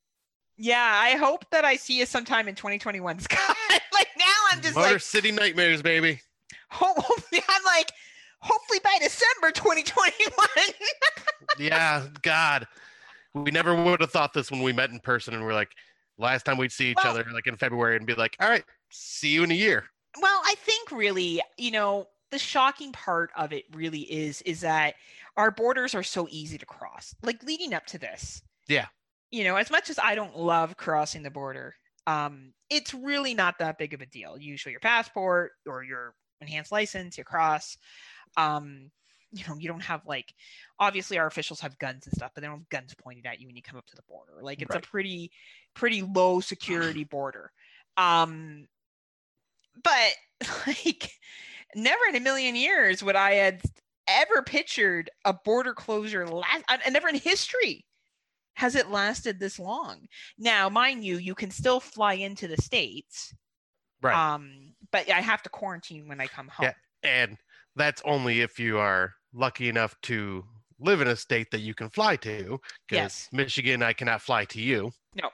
yeah, 0.57 0.81
I 1.01 1.17
hope 1.17 1.45
that 1.51 1.65
I 1.65 1.75
see 1.75 1.97
you 1.99 2.05
sometime 2.05 2.47
in 2.47 2.55
2021, 2.55 3.19
Scott. 3.21 3.55
like 3.93 4.07
now, 4.17 4.25
I'm 4.51 4.61
just 4.61 4.75
Motor 4.75 4.93
like, 4.93 5.01
City 5.01 5.31
Nightmares, 5.31 5.81
baby. 5.81 6.21
hopefully, 6.71 7.41
I'm 7.49 7.63
like, 7.65 7.91
hopefully 8.41 8.79
by 8.83 8.97
December 9.01 9.51
2021. 9.51 10.47
Yeah, 11.57 12.05
God. 12.21 12.67
We 13.33 13.51
never 13.51 13.75
would 13.75 14.01
have 14.01 14.11
thought 14.11 14.33
this 14.33 14.49
when 14.51 14.61
we 14.61 14.71
met 14.73 14.89
in 14.89 14.99
person 14.99 15.33
and 15.33 15.43
we're 15.43 15.53
like, 15.53 15.71
last 16.19 16.43
time 16.45 16.57
we'd 16.57 16.71
see 16.71 16.91
each 16.91 16.97
Well- 16.97 17.07
other 17.17 17.25
like 17.33 17.47
in 17.47 17.57
February 17.57 17.95
and 17.97 18.05
be 18.05 18.13
like, 18.13 18.35
all 18.39 18.49
right, 18.49 18.63
see 18.91 19.29
you 19.29 19.43
in 19.43 19.51
a 19.51 19.55
year. 19.55 19.85
well, 20.21 20.41
I 20.45 20.55
think 20.57 20.91
really, 20.91 21.41
you 21.57 21.71
know, 21.71 22.07
the 22.31 22.39
shocking 22.39 22.91
part 22.91 23.31
of 23.35 23.51
it 23.53 23.65
really 23.73 24.01
is 24.01 24.41
is 24.43 24.61
that 24.61 24.95
our 25.37 25.49
borders 25.51 25.95
are 25.95 26.03
so 26.03 26.27
easy 26.29 26.57
to 26.57 26.65
cross. 26.65 27.15
Like 27.23 27.41
leading 27.43 27.73
up 27.73 27.85
to 27.87 27.97
this. 27.97 28.41
Yeah. 28.67 28.87
You 29.31 29.43
know, 29.45 29.55
as 29.55 29.71
much 29.71 29.89
as 29.89 29.97
I 29.97 30.13
don't 30.15 30.37
love 30.37 30.75
crossing 30.77 31.23
the 31.23 31.31
border, 31.31 31.75
um, 32.07 32.53
it's 32.69 32.93
really 32.93 33.33
not 33.33 33.57
that 33.59 33.77
big 33.77 33.93
of 33.93 34.01
a 34.01 34.05
deal. 34.05 34.37
You 34.37 34.57
show 34.57 34.69
your 34.69 34.79
passport 34.79 35.51
or 35.65 35.83
your 35.83 36.13
enhanced 36.41 36.71
license, 36.71 37.17
you 37.17 37.23
cross. 37.23 37.77
Um, 38.37 38.91
you 39.31 39.43
know, 39.47 39.55
you 39.57 39.67
don't 39.67 39.81
have 39.83 40.05
like 40.05 40.33
obviously 40.79 41.17
our 41.17 41.27
officials 41.27 41.59
have 41.59 41.77
guns 41.79 42.05
and 42.07 42.15
stuff, 42.15 42.31
but 42.33 42.41
they 42.41 42.47
don't 42.47 42.59
have 42.59 42.69
guns 42.69 42.95
pointed 42.95 43.25
at 43.25 43.39
you 43.39 43.47
when 43.47 43.55
you 43.55 43.61
come 43.61 43.77
up 43.77 43.85
to 43.87 43.95
the 43.95 44.01
border. 44.03 44.39
Like 44.41 44.61
it's 44.61 44.75
Right. 44.75 44.83
a 44.83 44.87
pretty 44.87 45.31
pretty 45.75 46.01
low 46.01 46.39
security 46.39 47.03
border. 47.09 47.51
Um 47.97 48.67
but 49.83 50.13
like 50.67 51.11
never 51.75 52.01
in 52.09 52.15
a 52.15 52.19
million 52.19 52.55
years 52.55 53.03
would 53.03 53.15
I 53.15 53.33
had 53.33 53.61
ever 54.07 54.41
pictured 54.41 55.09
a 55.25 55.33
border 55.33 55.73
closure 55.73 56.27
last 56.27 56.63
and 56.67 56.93
never 56.93 57.07
in 57.09 57.15
history 57.15 57.85
has 58.55 58.75
it 58.75 58.89
lasted 58.89 59.39
this 59.39 59.57
long. 59.59 60.07
Now, 60.37 60.67
mind 60.69 61.05
you, 61.05 61.17
you 61.17 61.33
can 61.35 61.49
still 61.51 61.79
fly 61.79 62.13
into 62.13 62.47
the 62.47 62.57
states. 62.57 63.33
Right. 64.01 64.33
Um, 64.33 64.73
but 64.91 65.09
I 65.09 65.21
have 65.21 65.41
to 65.43 65.49
quarantine 65.49 66.07
when 66.07 66.19
I 66.19 66.27
come 66.27 66.47
home. 66.49 66.65
Yeah. 66.65 66.73
and 67.03 67.37
that's 67.75 68.01
only 68.03 68.41
if 68.41 68.59
you 68.59 68.77
are 68.79 69.13
lucky 69.33 69.69
enough 69.69 69.95
to 70.03 70.45
live 70.79 71.01
in 71.01 71.07
a 71.07 71.15
state 71.15 71.51
that 71.51 71.59
you 71.59 71.73
can 71.73 71.89
fly 71.89 72.15
to. 72.17 72.59
'cause 72.87 72.95
Yes. 72.95 73.29
Michigan, 73.31 73.83
I 73.83 73.93
cannot 73.93 74.21
fly 74.21 74.45
to 74.45 74.61
you. 74.61 74.91
No, 75.13 75.29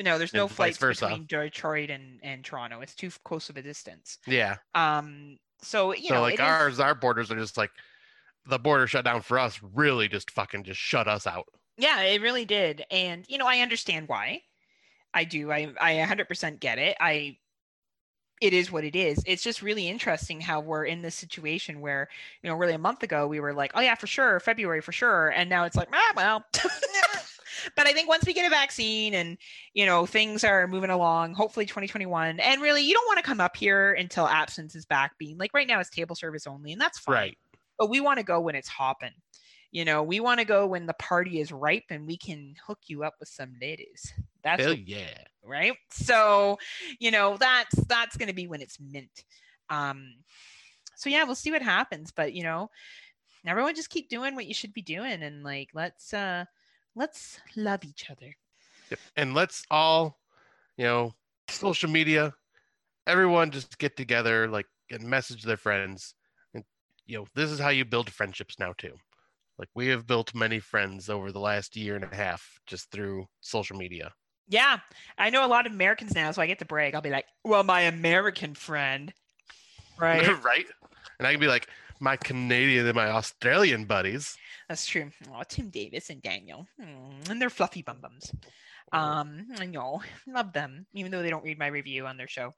no, 0.00 0.18
there's 0.18 0.32
no 0.34 0.48
flights 0.48 0.78
versa. 0.78 1.06
between 1.06 1.26
Detroit 1.26 1.90
and, 1.90 2.20
and 2.22 2.44
Toronto. 2.44 2.80
It's 2.80 2.94
too 2.94 3.10
close 3.24 3.48
of 3.48 3.56
a 3.56 3.62
distance. 3.62 4.18
Yeah. 4.26 4.56
Um, 4.74 5.38
so 5.62 5.92
you 5.94 6.08
so 6.08 6.14
know, 6.16 6.20
like 6.22 6.34
it 6.34 6.40
is- 6.40 6.40
ours, 6.40 6.80
our 6.80 6.94
borders 6.94 7.30
are 7.30 7.36
just 7.36 7.56
like 7.56 7.70
the 8.46 8.58
border 8.58 8.86
shut 8.86 9.04
down 9.04 9.22
for 9.22 9.38
us. 9.38 9.60
Really, 9.62 10.08
just 10.08 10.30
fucking 10.30 10.64
just 10.64 10.80
shut 10.80 11.06
us 11.08 11.26
out. 11.26 11.46
Yeah, 11.76 12.00
it 12.00 12.20
really 12.22 12.44
did. 12.44 12.84
And 12.90 13.24
you 13.28 13.38
know, 13.38 13.46
I 13.46 13.60
understand 13.60 14.08
why. 14.08 14.42
I 15.14 15.24
do. 15.24 15.50
I 15.52 15.72
I 15.80 15.94
100% 15.94 16.58
get 16.60 16.78
it. 16.78 16.96
I 17.00 17.38
it 18.40 18.52
is 18.52 18.70
what 18.70 18.84
it 18.84 18.94
is. 18.94 19.22
It's 19.26 19.42
just 19.42 19.62
really 19.62 19.88
interesting 19.88 20.40
how 20.40 20.60
we're 20.60 20.84
in 20.84 21.02
this 21.02 21.14
situation 21.14 21.80
where, 21.80 22.08
you 22.42 22.48
know, 22.48 22.56
really 22.56 22.74
a 22.74 22.78
month 22.78 23.02
ago 23.02 23.26
we 23.26 23.40
were 23.40 23.52
like, 23.52 23.72
"Oh 23.74 23.80
yeah, 23.80 23.94
for 23.94 24.06
sure, 24.06 24.40
February 24.40 24.80
for 24.80 24.92
sure." 24.92 25.28
And 25.28 25.50
now 25.50 25.64
it's 25.64 25.76
like, 25.76 25.88
"Ah, 25.92 26.12
well." 26.16 26.44
but 27.76 27.86
I 27.86 27.92
think 27.92 28.08
once 28.08 28.24
we 28.26 28.32
get 28.32 28.46
a 28.46 28.50
vaccine 28.50 29.14
and, 29.14 29.36
you 29.74 29.86
know, 29.86 30.06
things 30.06 30.44
are 30.44 30.66
moving 30.66 30.90
along, 30.90 31.34
hopefully 31.34 31.66
2021. 31.66 32.40
And 32.40 32.62
really, 32.62 32.82
you 32.82 32.94
don't 32.94 33.06
want 33.06 33.18
to 33.18 33.24
come 33.24 33.40
up 33.40 33.56
here 33.56 33.92
until 33.94 34.28
Absinthe 34.28 34.74
is 34.74 34.86
back 34.86 35.18
being 35.18 35.38
like 35.38 35.52
right 35.54 35.66
now 35.66 35.80
it's 35.80 35.90
table 35.90 36.16
service 36.16 36.46
only, 36.46 36.72
and 36.72 36.80
that's 36.80 36.98
fine. 36.98 37.14
Right. 37.14 37.38
but 37.78 37.90
we 37.90 38.00
want 38.00 38.18
to 38.18 38.24
go 38.24 38.40
when 38.40 38.54
it's 38.54 38.68
hopping. 38.68 39.14
You 39.70 39.84
know, 39.84 40.02
we 40.02 40.18
want 40.20 40.40
to 40.40 40.46
go 40.46 40.66
when 40.66 40.86
the 40.86 40.94
party 40.94 41.40
is 41.40 41.52
ripe 41.52 41.84
and 41.90 42.06
we 42.06 42.16
can 42.16 42.54
hook 42.66 42.78
you 42.86 43.04
up 43.04 43.14
with 43.20 43.28
some 43.28 43.54
ladies. 43.60 44.14
That's 44.48 44.62
Hell 44.62 44.72
what- 44.72 44.88
yeah. 44.88 45.24
right. 45.44 45.76
So, 45.90 46.58
you 46.98 47.10
know, 47.10 47.36
that's 47.36 47.74
that's 47.84 48.16
going 48.16 48.28
to 48.28 48.34
be 48.34 48.46
when 48.46 48.62
it's 48.62 48.78
mint. 48.80 49.24
Um, 49.68 50.14
so 50.96 51.10
yeah, 51.10 51.24
we'll 51.24 51.34
see 51.34 51.52
what 51.52 51.62
happens. 51.62 52.10
But 52.10 52.32
you 52.32 52.44
know, 52.44 52.70
everyone 53.46 53.74
just 53.74 53.90
keep 53.90 54.08
doing 54.08 54.34
what 54.34 54.46
you 54.46 54.54
should 54.54 54.72
be 54.72 54.82
doing, 54.82 55.22
and 55.22 55.42
like 55.42 55.68
let's 55.74 56.14
uh 56.14 56.46
let's 56.94 57.40
love 57.56 57.84
each 57.84 58.10
other. 58.10 58.34
Yep. 58.90 58.98
And 59.16 59.34
let's 59.34 59.64
all, 59.70 60.18
you 60.78 60.84
know, 60.84 61.12
social 61.48 61.90
media, 61.90 62.32
everyone 63.06 63.50
just 63.50 63.78
get 63.78 63.96
together, 63.96 64.48
like, 64.48 64.66
and 64.90 65.02
message 65.04 65.42
their 65.42 65.58
friends. 65.58 66.14
And, 66.54 66.64
you 67.06 67.18
know, 67.18 67.26
this 67.34 67.50
is 67.50 67.60
how 67.60 67.68
you 67.68 67.84
build 67.84 68.10
friendships 68.10 68.58
now, 68.58 68.72
too. 68.78 68.94
Like, 69.58 69.68
we 69.74 69.88
have 69.88 70.06
built 70.06 70.34
many 70.34 70.58
friends 70.58 71.10
over 71.10 71.32
the 71.32 71.40
last 71.40 71.76
year 71.76 71.96
and 71.96 72.04
a 72.04 72.16
half 72.16 72.58
just 72.66 72.90
through 72.90 73.26
social 73.40 73.76
media. 73.76 74.12
Yeah, 74.48 74.78
I 75.18 75.30
know 75.30 75.44
a 75.44 75.48
lot 75.48 75.66
of 75.66 75.72
Americans 75.72 76.14
now, 76.14 76.30
so 76.30 76.40
I 76.40 76.46
get 76.46 76.60
to 76.60 76.64
brag. 76.64 76.94
I'll 76.94 77.02
be 77.02 77.10
like, 77.10 77.26
"Well, 77.44 77.64
my 77.64 77.82
American 77.82 78.54
friend," 78.54 79.12
right? 79.98 80.26
right? 80.44 80.66
And 81.18 81.26
I 81.26 81.32
can 81.32 81.40
be 81.40 81.48
like, 81.48 81.68
my 82.00 82.16
Canadian 82.16 82.86
and 82.86 82.94
my 82.94 83.08
Australian 83.08 83.84
buddies. 83.84 84.36
That's 84.68 84.86
true. 84.86 85.10
Oh, 85.32 85.42
Tim 85.48 85.70
Davis 85.70 86.10
and 86.10 86.20
Daniel, 86.22 86.66
Hmm, 86.80 87.30
and 87.30 87.40
they're 87.40 87.50
fluffy 87.50 87.82
bum 87.82 87.98
bums. 88.00 88.32
Um, 88.92 89.48
and 89.60 89.74
y'all, 89.74 90.02
I 90.26 90.30
know, 90.30 90.36
love 90.38 90.52
them, 90.54 90.86
even 90.94 91.12
though 91.12 91.22
they 91.22 91.28
don't 91.30 91.44
read 91.44 91.58
my 91.58 91.66
review 91.66 92.06
on 92.06 92.16
their 92.16 92.28
show. 92.28 92.54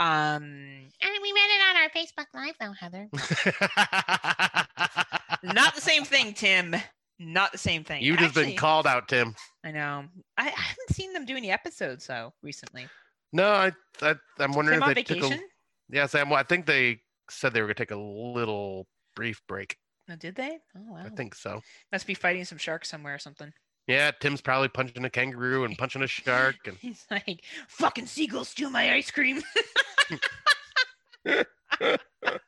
Um, 0.00 0.42
and 0.42 1.22
we 1.22 1.32
read 1.32 1.50
it 1.50 1.62
on 1.68 1.76
our 1.76 1.88
Facebook 1.90 2.26
Live 2.34 2.54
though, 2.60 2.72
Heather. 2.72 3.08
Not 5.54 5.74
the 5.74 5.80
same 5.80 6.04
thing, 6.04 6.34
Tim. 6.34 6.76
Not 7.18 7.52
the 7.52 7.58
same 7.58 7.82
thing. 7.82 8.02
You've 8.02 8.18
just 8.18 8.34
been 8.34 8.56
called 8.56 8.86
out, 8.86 9.08
Tim. 9.08 9.34
I 9.64 9.72
know. 9.72 10.04
I, 10.36 10.46
I 10.46 10.50
haven't 10.50 10.92
seen 10.92 11.12
them 11.12 11.24
do 11.24 11.36
any 11.36 11.50
episodes 11.50 12.06
though 12.06 12.32
recently. 12.42 12.86
No, 13.32 13.48
I, 13.50 13.72
I 14.00 14.14
I'm 14.38 14.52
wondering 14.52 14.80
Tim 14.80 14.90
if 14.90 14.94
they 14.94 15.02
took 15.02 15.32
a 15.32 15.38
yeah, 15.90 16.06
Sam. 16.06 16.30
Well, 16.30 16.38
I 16.38 16.42
think 16.44 16.66
they 16.66 17.00
said 17.30 17.52
they 17.52 17.60
were 17.60 17.66
gonna 17.66 17.74
take 17.74 17.90
a 17.90 17.96
little 17.96 18.86
brief 19.16 19.42
break. 19.48 19.76
Oh, 20.10 20.16
did 20.16 20.36
they? 20.36 20.58
Oh 20.76 20.92
wow. 20.92 21.02
I 21.04 21.08
think 21.10 21.34
so. 21.34 21.60
Must 21.92 22.06
be 22.06 22.14
fighting 22.14 22.44
some 22.44 22.58
sharks 22.58 22.88
somewhere 22.88 23.14
or 23.14 23.18
something. 23.18 23.52
Yeah, 23.88 24.10
Tim's 24.20 24.42
probably 24.42 24.68
punching 24.68 25.04
a 25.04 25.10
kangaroo 25.10 25.64
and 25.64 25.76
punching 25.76 26.02
a 26.02 26.06
shark, 26.06 26.56
and 26.66 26.76
He's 26.80 27.06
like, 27.10 27.42
fucking 27.68 28.06
seagulls 28.06 28.50
steal 28.50 28.70
my 28.70 28.92
ice 28.92 29.10
cream. 29.10 29.42
Uh, 31.26 31.34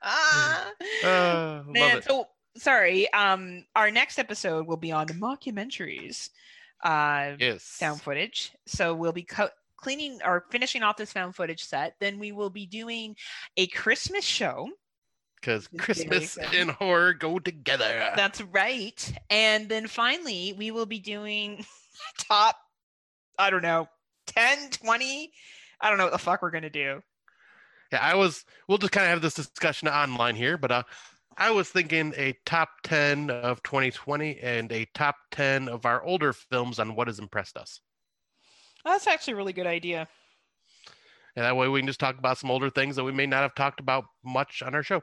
love 1.03 1.67
Man, 1.67 1.99
it. 1.99 2.05
so 2.05 2.27
sorry. 2.57 3.13
Um, 3.13 3.65
our 3.77 3.91
next 3.91 4.19
episode 4.19 4.67
will 4.67 4.77
be 4.77 4.93
on 4.93 5.07
the 5.07 5.15
mockumentaries, 5.15 6.31
uh, 6.85 7.33
Yes. 7.39 7.63
found 7.65 8.01
footage. 8.03 8.53
So 8.67 8.95
we'll 8.95 9.13
be 9.13 9.23
co- 9.25 9.51
cleaning 9.77 10.21
or 10.25 10.45
finishing 10.51 10.83
off 10.83 10.97
this 10.97 11.13
found 11.13 11.35
footage 11.35 11.65
set. 11.65 11.95
Then 12.01 12.19
we 12.19 12.33
will 12.33 12.51
be 12.51 12.67
doing 12.67 13.17
a 13.57 13.67
Christmas 13.69 14.25
show. 14.25 14.69
Because 15.37 15.69
Christmas 15.79 16.37
and 16.37 16.71
horror 16.71 17.15
go 17.15 17.39
together. 17.39 18.13
That's 18.15 18.43
right. 18.43 19.13
And 19.31 19.71
then 19.71 19.87
finally, 19.87 20.55
we 20.59 20.71
will 20.71 20.85
be 20.85 20.99
doing 20.99 21.65
top, 22.19 22.57
I 23.39 23.49
don't 23.49 23.63
know, 23.63 23.89
10, 24.27 24.69
20. 24.69 25.33
I 25.81 25.89
don't 25.89 25.97
know 25.97 26.05
what 26.05 26.13
the 26.13 26.19
fuck 26.19 26.43
we're 26.43 26.51
going 26.51 26.65
to 26.65 26.69
do. 26.71 27.03
Yeah, 27.91 28.01
I 28.03 28.17
was. 28.17 28.45
We'll 28.69 28.77
just 28.77 28.93
kind 28.93 29.05
of 29.07 29.11
have 29.11 29.23
this 29.23 29.33
discussion 29.33 29.89
online 29.89 30.37
here, 30.37 30.59
but 30.59 30.71
uh, 30.71 30.83
I 31.41 31.51
was 31.51 31.71
thinking 31.71 32.13
a 32.17 32.35
top 32.45 32.69
ten 32.83 33.31
of 33.31 33.63
2020 33.63 34.39
and 34.41 34.71
a 34.71 34.85
top 34.95 35.17
ten 35.31 35.69
of 35.69 35.87
our 35.87 36.03
older 36.05 36.33
films 36.35 36.79
on 36.79 36.95
what 36.95 37.09
has 37.09 37.19
impressed 37.19 37.57
us. 37.57 37.81
That's 38.85 39.07
actually 39.07 39.33
a 39.33 39.37
really 39.37 39.55
good 39.55 39.67
idea. 39.67 40.07
And 41.35 41.45
that 41.45 41.57
way 41.57 41.67
we 41.69 41.81
can 41.81 41.87
just 41.87 41.99
talk 41.99 42.19
about 42.19 42.39
some 42.39 42.51
older 42.51 42.69
things 42.69 42.97
that 42.97 43.05
we 43.05 43.13
may 43.13 43.25
not 43.27 43.43
have 43.43 43.55
talked 43.55 43.81
about 43.81 44.05
much 44.23 44.63
on 44.63 44.75
our 44.75 44.83
show. 44.83 45.03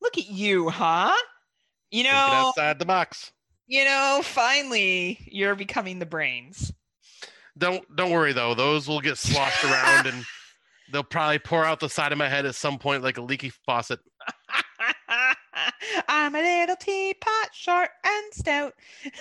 Look 0.00 0.16
at 0.16 0.26
you, 0.26 0.70
huh? 0.70 1.12
You 1.90 2.04
know, 2.04 2.10
outside 2.10 2.78
the 2.78 2.86
box. 2.86 3.30
you 3.66 3.84
know, 3.84 4.20
finally 4.24 5.18
you're 5.30 5.54
becoming 5.54 5.98
the 5.98 6.06
brains. 6.06 6.72
Don't 7.58 7.84
don't 7.94 8.10
worry 8.10 8.32
though; 8.32 8.54
those 8.54 8.88
will 8.88 9.02
get 9.02 9.18
sloshed 9.18 9.64
around, 9.66 10.06
and 10.06 10.24
they'll 10.90 11.02
probably 11.02 11.38
pour 11.40 11.64
out 11.64 11.80
the 11.80 11.90
side 11.90 12.12
of 12.12 12.16
my 12.18 12.30
head 12.30 12.46
at 12.46 12.54
some 12.54 12.78
point 12.78 13.02
like 13.02 13.18
a 13.18 13.22
leaky 13.22 13.50
faucet. 13.50 14.00
I'm 16.08 16.34
a 16.34 16.40
little 16.40 16.76
teapot, 16.76 17.50
short 17.52 17.90
and 18.04 18.32
stout. 18.34 18.74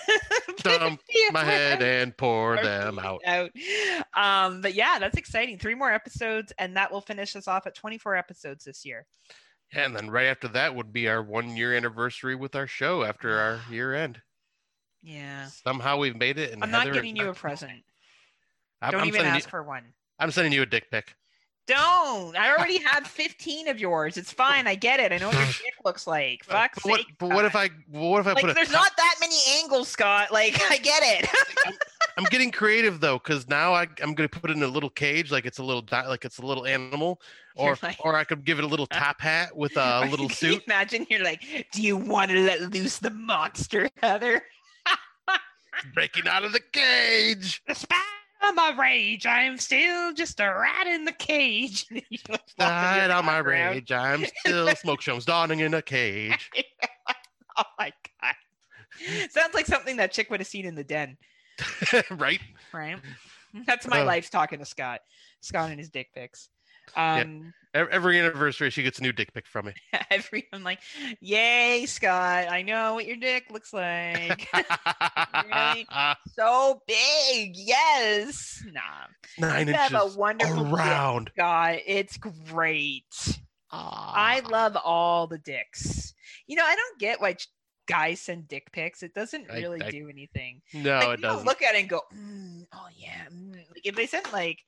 Dump 0.57 1.01
my 1.31 1.43
head 1.43 1.81
and 1.81 2.15
pour 2.15 2.55
them 2.57 2.99
out. 2.99 3.21
out. 3.25 3.51
Um, 4.13 4.61
but 4.61 4.73
yeah, 4.73 4.97
that's 4.99 5.17
exciting. 5.17 5.57
Three 5.57 5.75
more 5.75 5.91
episodes, 5.91 6.53
and 6.57 6.75
that 6.77 6.91
will 6.91 7.01
finish 7.01 7.35
us 7.35 7.47
off 7.47 7.67
at 7.67 7.75
24 7.75 8.15
episodes 8.15 8.63
this 8.65 8.85
year. 8.85 9.05
Yeah, 9.73 9.85
And 9.85 9.95
then 9.95 10.09
right 10.09 10.27
after 10.27 10.47
that 10.49 10.75
would 10.75 10.91
be 10.91 11.07
our 11.07 11.23
one 11.23 11.55
year 11.55 11.73
anniversary 11.75 12.35
with 12.35 12.55
our 12.55 12.67
show 12.67 13.03
after 13.03 13.39
our 13.39 13.59
year 13.71 13.93
end. 13.93 14.21
Yeah. 15.03 15.47
Somehow 15.47 15.97
we've 15.97 16.15
made 16.17 16.37
it. 16.37 16.51
And 16.51 16.63
I'm 16.63 16.71
not 16.71 16.83
Heather- 16.83 16.93
getting 16.95 17.15
you 17.15 17.29
a 17.29 17.33
present. 17.33 17.83
I'm, 18.81 18.91
Don't 18.91 19.01
I'm 19.01 19.07
even 19.07 19.21
ask 19.25 19.45
you, 19.45 19.49
for 19.49 19.63
one. 19.63 19.83
I'm 20.19 20.31
sending 20.31 20.53
you 20.53 20.61
a 20.61 20.65
dick 20.65 20.89
pic. 20.91 21.15
Don't. 21.75 22.35
I 22.37 22.53
already 22.55 22.79
have 22.79 23.07
15 23.07 23.67
of 23.69 23.79
yours. 23.79 24.17
It's 24.17 24.31
fine. 24.31 24.67
I 24.67 24.75
get 24.75 24.99
it. 24.99 25.11
I 25.11 25.17
know 25.17 25.27
what 25.27 25.35
your 25.37 25.45
dick 25.63 25.73
looks 25.85 26.05
like. 26.07 26.43
Fuck 26.43 26.75
But 26.75 26.85
what, 26.85 26.97
sake, 26.99 27.07
but 27.17 27.29
what 27.29 27.45
if 27.45 27.55
I 27.55 27.69
what 27.89 28.19
if 28.19 28.27
I 28.27 28.33
like 28.33 28.41
put 28.41 28.49
a 28.51 28.53
there's 28.53 28.69
top- 28.71 28.81
not 28.81 28.91
that 28.97 29.15
many 29.19 29.35
angles, 29.59 29.87
Scott. 29.87 30.31
Like 30.31 30.59
I 30.71 30.77
get 30.77 31.01
it. 31.03 31.29
I'm 32.17 32.25
getting 32.25 32.51
creative 32.51 32.99
though, 32.99 33.17
because 33.17 33.47
now 33.47 33.73
I, 33.73 33.83
I'm 34.03 34.13
going 34.13 34.27
to 34.27 34.39
put 34.39 34.49
it 34.51 34.57
in 34.57 34.63
a 34.63 34.67
little 34.67 34.89
cage, 34.89 35.31
like 35.31 35.45
it's 35.45 35.59
a 35.59 35.63
little 35.63 35.81
di- 35.81 36.07
like 36.07 36.25
it's 36.25 36.39
a 36.39 36.45
little 36.45 36.65
animal, 36.65 37.21
or 37.55 37.77
like- 37.81 37.97
or 38.03 38.15
I 38.15 38.25
could 38.25 38.43
give 38.43 38.57
it 38.59 38.65
a 38.65 38.67
little 38.67 38.87
top 38.87 39.21
hat 39.21 39.55
with 39.55 39.77
a 39.77 40.01
little 40.09 40.27
Can 40.27 40.49
you 40.49 40.53
suit. 40.55 40.63
imagine 40.67 41.07
you're 41.09 41.23
like, 41.23 41.41
do 41.71 41.81
you 41.81 41.95
want 41.95 42.31
to 42.31 42.39
let 42.41 42.61
loose 42.73 42.97
the 42.97 43.11
monster, 43.11 43.89
Heather? 44.01 44.41
breaking 45.95 46.27
out 46.27 46.43
of 46.43 46.51
the 46.53 46.59
cage. 46.59 47.61
Despite 47.67 47.97
all 48.41 48.53
my 48.53 48.75
rage, 48.77 49.25
I 49.25 49.43
am 49.43 49.57
still 49.57 50.13
just 50.13 50.39
a 50.39 50.45
rat 50.47 50.87
in 50.87 51.05
the 51.05 51.11
cage. 51.11 51.85
You 51.89 52.01
just 52.11 52.29
walk 52.29 52.41
in 52.57 52.65
your 52.65 52.67
Died 52.67 53.11
on 53.11 53.25
my 53.25 53.37
background. 53.37 53.75
rage. 53.75 53.91
I'm 53.91 54.25
still 54.39 54.75
smoke 54.75 55.01
shows 55.01 55.25
dawning 55.25 55.59
in 55.59 55.73
a 55.73 55.81
cage. 55.81 56.49
oh 57.57 57.63
my 57.77 57.91
god. 58.21 58.35
Sounds 59.29 59.53
like 59.53 59.65
something 59.65 59.97
that 59.97 60.11
chick 60.11 60.29
would 60.29 60.39
have 60.39 60.47
seen 60.47 60.65
in 60.65 60.75
the 60.75 60.83
den, 60.83 61.17
right? 62.11 62.39
right? 62.73 62.97
That's 63.65 63.87
my 63.87 63.99
uh. 63.99 64.03
Oh. 64.03 64.05
life 64.05 64.29
talking 64.29 64.59
to 64.59 64.65
Scott. 64.65 65.01
Scott 65.41 65.69
and 65.71 65.79
his 65.79 65.89
dick 65.89 66.09
pics. 66.13 66.49
Um 66.95 67.53
Ev- 67.73 67.87
Every 67.89 68.19
anniversary, 68.19 68.69
she 68.69 68.83
gets 68.83 68.99
a 68.99 69.01
new 69.01 69.13
dick 69.13 69.33
pic 69.33 69.47
from 69.47 69.67
me. 69.67 69.73
every 70.11 70.45
I'm 70.51 70.61
like, 70.61 70.79
yay, 71.21 71.85
Scott. 71.85 72.47
I 72.51 72.63
know 72.63 72.95
what 72.95 73.05
your 73.05 73.15
dick 73.15 73.45
looks 73.49 73.71
like. 73.73 74.49
Really? 75.45 75.87
so 76.35 76.81
big. 76.87 77.53
Yes. 77.55 78.61
Nah. 78.71 78.81
Nine 79.39 79.67
You 79.67 79.73
have 79.73 79.93
a 79.93 80.01
inches 80.01 80.17
wonderful 80.17 80.63
dick, 80.65 80.73
around. 80.73 81.31
Scott. 81.33 81.77
It's 81.85 82.17
great. 82.17 83.05
I 83.71 84.41
Ah. 84.43 84.49
love 84.49 84.75
all 84.83 85.27
the 85.27 85.37
dicks. 85.37 86.13
You 86.47 86.57
know, 86.57 86.65
I 86.65 86.75
don't 86.75 86.99
get 86.99 87.21
why 87.21 87.37
guys 87.87 88.19
send 88.19 88.47
dick 88.49 88.71
pics. 88.73 89.01
It 89.01 89.13
doesn't 89.13 89.47
really 89.49 89.81
I- 89.81 89.89
do 89.91 90.09
anything. 90.09 90.61
No, 90.73 90.99
like, 90.99 91.19
it 91.19 91.21
doesn't. 91.21 91.45
look 91.45 91.61
at 91.61 91.75
it 91.75 91.79
and 91.81 91.89
go, 91.89 92.01
mm, 92.13 92.65
oh 92.73 92.87
yeah. 92.97 93.25
mm." 93.31 93.55
Like 93.55 93.85
if 93.85 93.95
they 93.95 94.07
sent 94.07 94.31
like, 94.33 94.59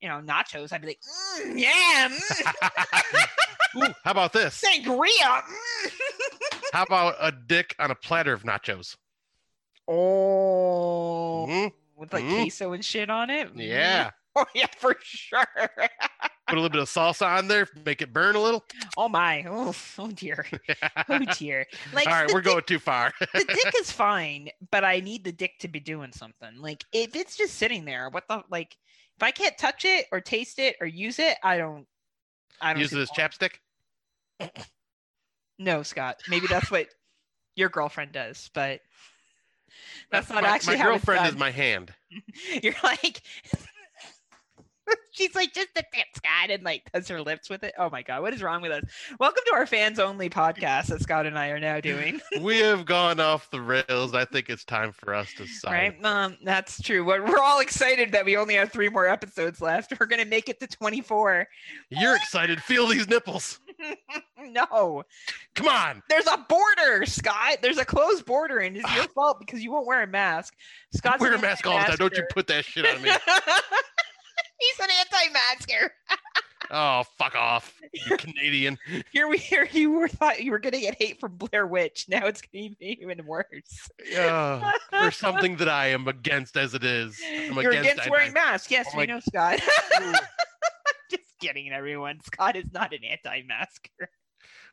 you 0.00 0.08
know, 0.08 0.20
nachos, 0.20 0.72
I'd 0.72 0.80
be 0.82 0.88
like, 0.88 1.00
mm, 1.42 1.58
yeah, 1.58 2.08
mm, 2.08 3.26
Ooh, 3.88 3.94
how 4.04 4.10
about 4.12 4.32
this? 4.32 4.62
sangria. 4.62 5.42
mm." 5.42 5.90
How 6.72 6.84
about 6.84 7.16
a 7.20 7.32
dick 7.32 7.74
on 7.78 7.90
a 7.90 7.94
platter 7.94 8.32
of 8.32 8.44
nachos? 8.44 8.96
oh, 9.88 11.46
Mhm. 11.48 11.72
with 11.96 12.12
like 12.12 12.24
Mhm. 12.24 12.42
queso 12.42 12.72
and 12.72 12.84
shit 12.84 13.10
on 13.10 13.30
it. 13.30 13.54
Mm. 13.54 13.66
Yeah. 13.68 14.10
Oh 14.36 14.46
yeah, 14.54 14.66
for 14.78 14.94
sure. 15.02 15.44
Put 15.56 15.90
a 16.46 16.54
little 16.54 16.68
bit 16.68 16.80
of 16.80 16.88
salsa 16.88 17.26
on 17.26 17.48
there, 17.48 17.66
make 17.84 18.00
it 18.00 18.12
burn 18.12 18.36
a 18.36 18.40
little. 18.40 18.64
oh 18.96 19.08
my. 19.08 19.44
Oh, 19.48 19.74
oh 19.98 20.10
dear. 20.12 20.46
Oh 21.08 21.18
dear. 21.36 21.66
Like 21.92 22.06
All 22.06 22.12
right, 22.12 22.28
we're 22.32 22.40
dick- 22.40 22.44
going 22.52 22.62
too 22.64 22.78
far. 22.78 23.12
the 23.18 23.44
dick 23.44 23.74
is 23.80 23.90
fine, 23.90 24.50
but 24.70 24.84
I 24.84 25.00
need 25.00 25.24
the 25.24 25.32
dick 25.32 25.58
to 25.58 25.68
be 25.68 25.80
doing 25.80 26.12
something. 26.12 26.58
Like 26.60 26.84
if 26.92 27.16
it's 27.16 27.36
just 27.36 27.54
sitting 27.56 27.84
there, 27.84 28.08
what 28.08 28.28
the 28.28 28.44
like? 28.50 28.76
If 29.20 29.24
I 29.24 29.32
can't 29.32 29.58
touch 29.58 29.84
it 29.84 30.06
or 30.10 30.22
taste 30.22 30.58
it 30.58 30.76
or 30.80 30.86
use 30.86 31.18
it, 31.18 31.36
I 31.42 31.58
don't. 31.58 31.86
I 32.58 32.72
don't 32.72 32.80
Use 32.80 32.90
the 32.90 33.06
chapstick. 33.14 33.56
No, 35.58 35.82
Scott. 35.82 36.22
Maybe 36.26 36.46
that's 36.46 36.70
what 36.70 36.86
your 37.54 37.68
girlfriend 37.68 38.12
does, 38.12 38.48
but 38.54 38.80
that's 40.10 40.30
not 40.30 40.42
my, 40.42 40.48
actually 40.48 40.78
my 40.78 40.84
girlfriend 40.84 41.26
is 41.26 41.36
my 41.36 41.50
hand. 41.50 41.92
You're 42.62 42.74
like, 42.82 43.20
She's 45.12 45.34
like, 45.34 45.52
just 45.52 45.70
a 45.76 45.82
tip, 45.92 46.06
Scott, 46.14 46.50
and 46.50 46.62
like 46.62 46.90
does 46.92 47.08
her 47.08 47.20
lips 47.20 47.50
with 47.50 47.64
it. 47.64 47.74
Oh 47.78 47.90
my 47.90 48.02
god, 48.02 48.22
what 48.22 48.32
is 48.32 48.42
wrong 48.42 48.62
with 48.62 48.72
us? 48.72 48.84
Welcome 49.18 49.42
to 49.46 49.54
our 49.54 49.66
fans 49.66 49.98
only 49.98 50.30
podcast 50.30 50.86
that 50.86 51.02
Scott 51.02 51.26
and 51.26 51.38
I 51.38 51.48
are 51.48 51.60
now 51.60 51.80
doing. 51.80 52.20
we 52.40 52.58
have 52.60 52.86
gone 52.86 53.20
off 53.20 53.50
the 53.50 53.60
rails. 53.60 54.14
I 54.14 54.24
think 54.24 54.48
it's 54.48 54.64
time 54.64 54.92
for 54.92 55.14
us 55.14 55.32
to 55.34 55.46
sign. 55.46 55.72
Right, 55.72 56.04
um, 56.04 56.36
that's 56.44 56.80
true. 56.80 57.04
We're, 57.04 57.24
we're 57.24 57.38
all 57.40 57.60
excited 57.60 58.12
that 58.12 58.24
we 58.24 58.36
only 58.36 58.54
have 58.54 58.72
three 58.72 58.88
more 58.88 59.08
episodes 59.08 59.60
left. 59.60 59.92
We're 59.98 60.06
gonna 60.06 60.24
make 60.24 60.48
it 60.48 60.60
to 60.60 60.66
24. 60.66 61.46
You're 61.90 62.16
excited. 62.16 62.62
Feel 62.62 62.86
these 62.86 63.08
nipples. 63.08 63.60
no, 64.38 65.04
Come 65.54 65.68
on. 65.68 66.02
there's 66.08 66.26
a 66.26 66.46
border, 66.48 67.04
Scott. 67.06 67.58
There's 67.62 67.78
a 67.78 67.84
closed 67.84 68.24
border, 68.24 68.58
and 68.58 68.76
it's 68.76 68.94
your 68.94 69.04
fault 69.14 69.38
because 69.40 69.62
you 69.62 69.72
won't 69.72 69.86
wear 69.86 70.02
a 70.02 70.06
mask. 70.06 70.54
Scott's 70.94 71.20
Wear 71.20 71.34
a 71.34 71.40
mask 71.40 71.66
all 71.66 71.78
the 71.78 71.84
time. 71.84 71.96
Don't 71.96 72.16
you 72.16 72.24
put 72.30 72.46
that 72.46 72.64
shit 72.64 72.86
on 72.86 73.02
me. 73.02 73.10
He's 74.60 74.78
an 74.80 74.88
anti-masker. 75.00 75.92
Oh, 76.72 77.02
fuck 77.18 77.34
off, 77.34 77.74
you 77.92 78.16
Canadian. 78.16 78.78
Here 79.12 79.26
we 79.26 79.38
here 79.38 79.68
you 79.72 79.90
were 79.90 80.06
thought 80.06 80.40
you 80.40 80.52
were 80.52 80.60
gonna 80.60 80.78
get 80.78 80.94
hate 81.02 81.18
from 81.18 81.34
Blair 81.36 81.66
Witch. 81.66 82.06
Now 82.08 82.26
it's 82.26 82.40
gonna 82.42 82.68
be 82.78 82.96
even 83.00 83.26
worse. 83.26 83.90
Yeah, 84.08 84.70
for 84.92 85.10
something 85.10 85.56
that 85.56 85.68
I 85.68 85.86
am 85.88 86.06
against 86.06 86.56
as 86.56 86.74
it 86.74 86.84
is. 86.84 87.20
I'm 87.28 87.54
You're 87.60 87.72
against, 87.72 88.02
anti- 88.02 88.10
wearing 88.10 88.32
masks. 88.34 88.70
Yes, 88.70 88.86
Oh 88.94 88.98
we 88.98 89.02
my- 89.08 89.14
know, 89.14 89.18
Scott. 89.18 89.58
Just 91.10 91.24
kidding, 91.40 91.72
everyone. 91.72 92.20
Scott 92.22 92.54
is 92.54 92.66
not 92.72 92.92
an 92.92 93.02
anti-masker. 93.04 94.08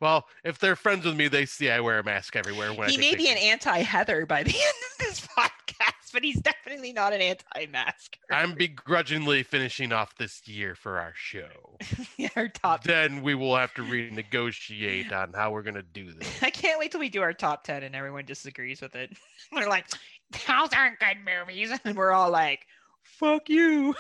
Well, 0.01 0.27
if 0.43 0.59
they're 0.59 0.75
friends 0.75 1.05
with 1.05 1.15
me, 1.15 1.27
they 1.27 1.45
see 1.45 1.69
I 1.69 1.79
wear 1.79 1.99
a 1.99 2.03
mask 2.03 2.35
everywhere. 2.35 2.73
When 2.73 2.89
He 2.89 2.97
may 2.97 3.15
be 3.15 3.29
an 3.29 3.37
anti-Heather 3.37 4.25
by 4.25 4.43
the 4.43 4.49
end 4.55 4.57
of 4.91 5.05
this 5.05 5.27
podcast, 5.27 6.13
but 6.13 6.23
he's 6.23 6.39
definitely 6.39 6.93
not 6.93 7.13
an 7.13 7.21
anti-masker. 7.21 8.19
I'm 8.31 8.53
begrudgingly 8.53 9.43
finishing 9.43 9.91
off 9.91 10.15
this 10.17 10.47
year 10.47 10.75
for 10.75 10.99
our 10.99 11.13
show. 11.15 11.77
Our 12.35 12.47
top. 12.47 12.83
Then 12.83 13.21
we 13.21 13.35
will 13.35 13.55
have 13.55 13.73
to 13.75 13.81
renegotiate 13.81 15.11
on 15.11 15.33
how 15.33 15.51
we're 15.51 15.63
gonna 15.63 15.83
do 15.83 16.11
this. 16.11 16.27
I 16.43 16.49
can't 16.49 16.79
wait 16.79 16.91
till 16.91 16.99
we 16.99 17.09
do 17.09 17.21
our 17.21 17.33
top 17.33 17.63
ten 17.63 17.83
and 17.83 17.95
everyone 17.95 18.25
disagrees 18.25 18.81
with 18.81 18.95
it. 18.95 19.11
They're 19.51 19.69
like, 19.69 19.87
"Those 20.31 20.69
aren't 20.75 20.99
good 20.99 21.17
movies," 21.25 21.71
and 21.83 21.95
we're 21.97 22.11
all 22.11 22.29
like, 22.29 22.65
"Fuck 23.03 23.49
you." 23.49 23.95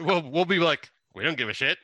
We'll 0.00 0.22
we'll 0.22 0.44
be 0.44 0.58
like, 0.58 0.90
we 1.14 1.24
don't 1.24 1.36
give 1.36 1.48
a 1.48 1.54
shit. 1.54 1.78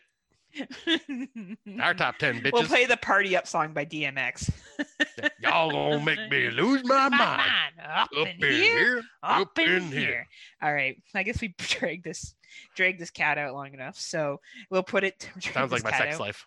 Our 1.81 1.95
top 1.95 2.19
ten 2.19 2.41
bitches. 2.41 2.53
We'll 2.53 2.65
play 2.65 2.87
the 2.87 2.97
"Party 2.97 3.37
Up" 3.37 3.47
song 3.47 3.73
by 3.73 3.85
DMX. 3.85 4.51
Y'all 5.41 5.71
gonna 5.71 6.05
make 6.05 6.31
me 6.31 6.51
lose 6.51 6.83
my 6.85 7.09
mind. 7.09 7.73
Up, 7.85 8.09
Up 8.17 8.29
in, 8.29 8.37
here, 8.41 9.03
up, 9.23 9.41
up 9.43 9.59
in, 9.59 9.69
in 9.71 9.83
here. 9.91 10.01
here. 10.01 10.29
All 10.63 10.73
right, 10.73 10.97
I 11.15 11.23
guess 11.23 11.41
we 11.41 11.55
drag 11.59 12.03
this 12.05 12.35
drag 12.77 12.99
this 12.99 13.11
cat 13.11 13.39
out 13.39 13.55
long 13.55 13.73
enough, 13.75 13.97
so 13.99 14.41
we'll 14.71 14.83
put 14.83 15.05
it. 15.05 15.29
Sounds 15.41 15.73
like 15.73 15.85
my 15.85 15.91
sex 15.91 16.15
out. 16.15 16.21
life. 16.21 16.47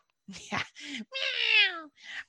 Yeah. 0.51 0.61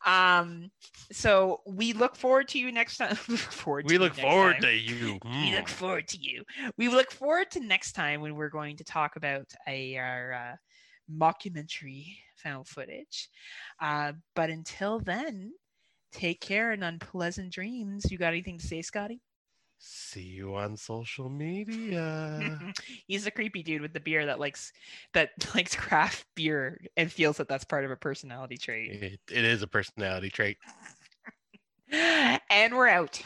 Um. 0.06 0.70
So 1.10 1.62
we 1.66 1.92
look 1.92 2.14
forward 2.16 2.48
to 2.48 2.58
you 2.58 2.70
next 2.70 2.98
time. 2.98 3.18
Look 3.28 3.38
forward 3.40 3.82
to 3.82 3.92
We 3.92 3.94
you 3.94 3.98
look 3.98 4.14
forward 4.14 4.52
time. 4.54 4.62
to 4.62 4.72
you. 4.72 5.18
We 5.24 5.30
Mm. 5.30 5.56
look 5.56 5.68
forward 5.68 6.08
to 6.08 6.18
you. 6.18 6.44
We 6.76 6.88
look 6.88 7.10
forward 7.10 7.50
to 7.52 7.60
next 7.60 7.92
time 7.92 8.20
when 8.20 8.34
we're 8.36 8.50
going 8.50 8.76
to 8.76 8.84
talk 8.84 9.16
about 9.16 9.46
a 9.66 9.96
our 9.96 10.32
uh, 10.32 10.56
mockumentary 11.10 12.16
found 12.36 12.66
footage. 12.66 13.28
Uh, 13.80 14.12
but 14.34 14.50
until 14.50 15.00
then, 15.00 15.52
take 16.12 16.40
care 16.40 16.72
and 16.72 16.84
unpleasant 16.84 17.52
dreams. 17.52 18.10
You 18.10 18.18
got 18.18 18.28
anything 18.28 18.58
to 18.58 18.66
say, 18.66 18.82
Scotty? 18.82 19.20
See 19.80 20.22
you 20.22 20.56
on 20.56 20.76
social 20.76 21.28
media. 21.28 22.58
He's 23.06 23.26
a 23.26 23.30
creepy 23.30 23.62
dude 23.62 23.80
with 23.80 23.92
the 23.92 24.00
beer 24.00 24.26
that 24.26 24.40
likes 24.40 24.72
that 25.14 25.30
likes 25.54 25.76
craft 25.76 26.26
beer 26.34 26.80
and 26.96 27.10
feels 27.10 27.36
that 27.36 27.48
that's 27.48 27.64
part 27.64 27.84
of 27.84 27.90
a 27.90 27.96
personality 27.96 28.56
trait. 28.56 28.90
it, 28.90 29.20
it 29.30 29.44
is 29.44 29.62
a 29.62 29.68
personality 29.68 30.30
trait. 30.30 30.58
and 31.92 32.76
we're 32.76 32.88
out. 32.88 33.22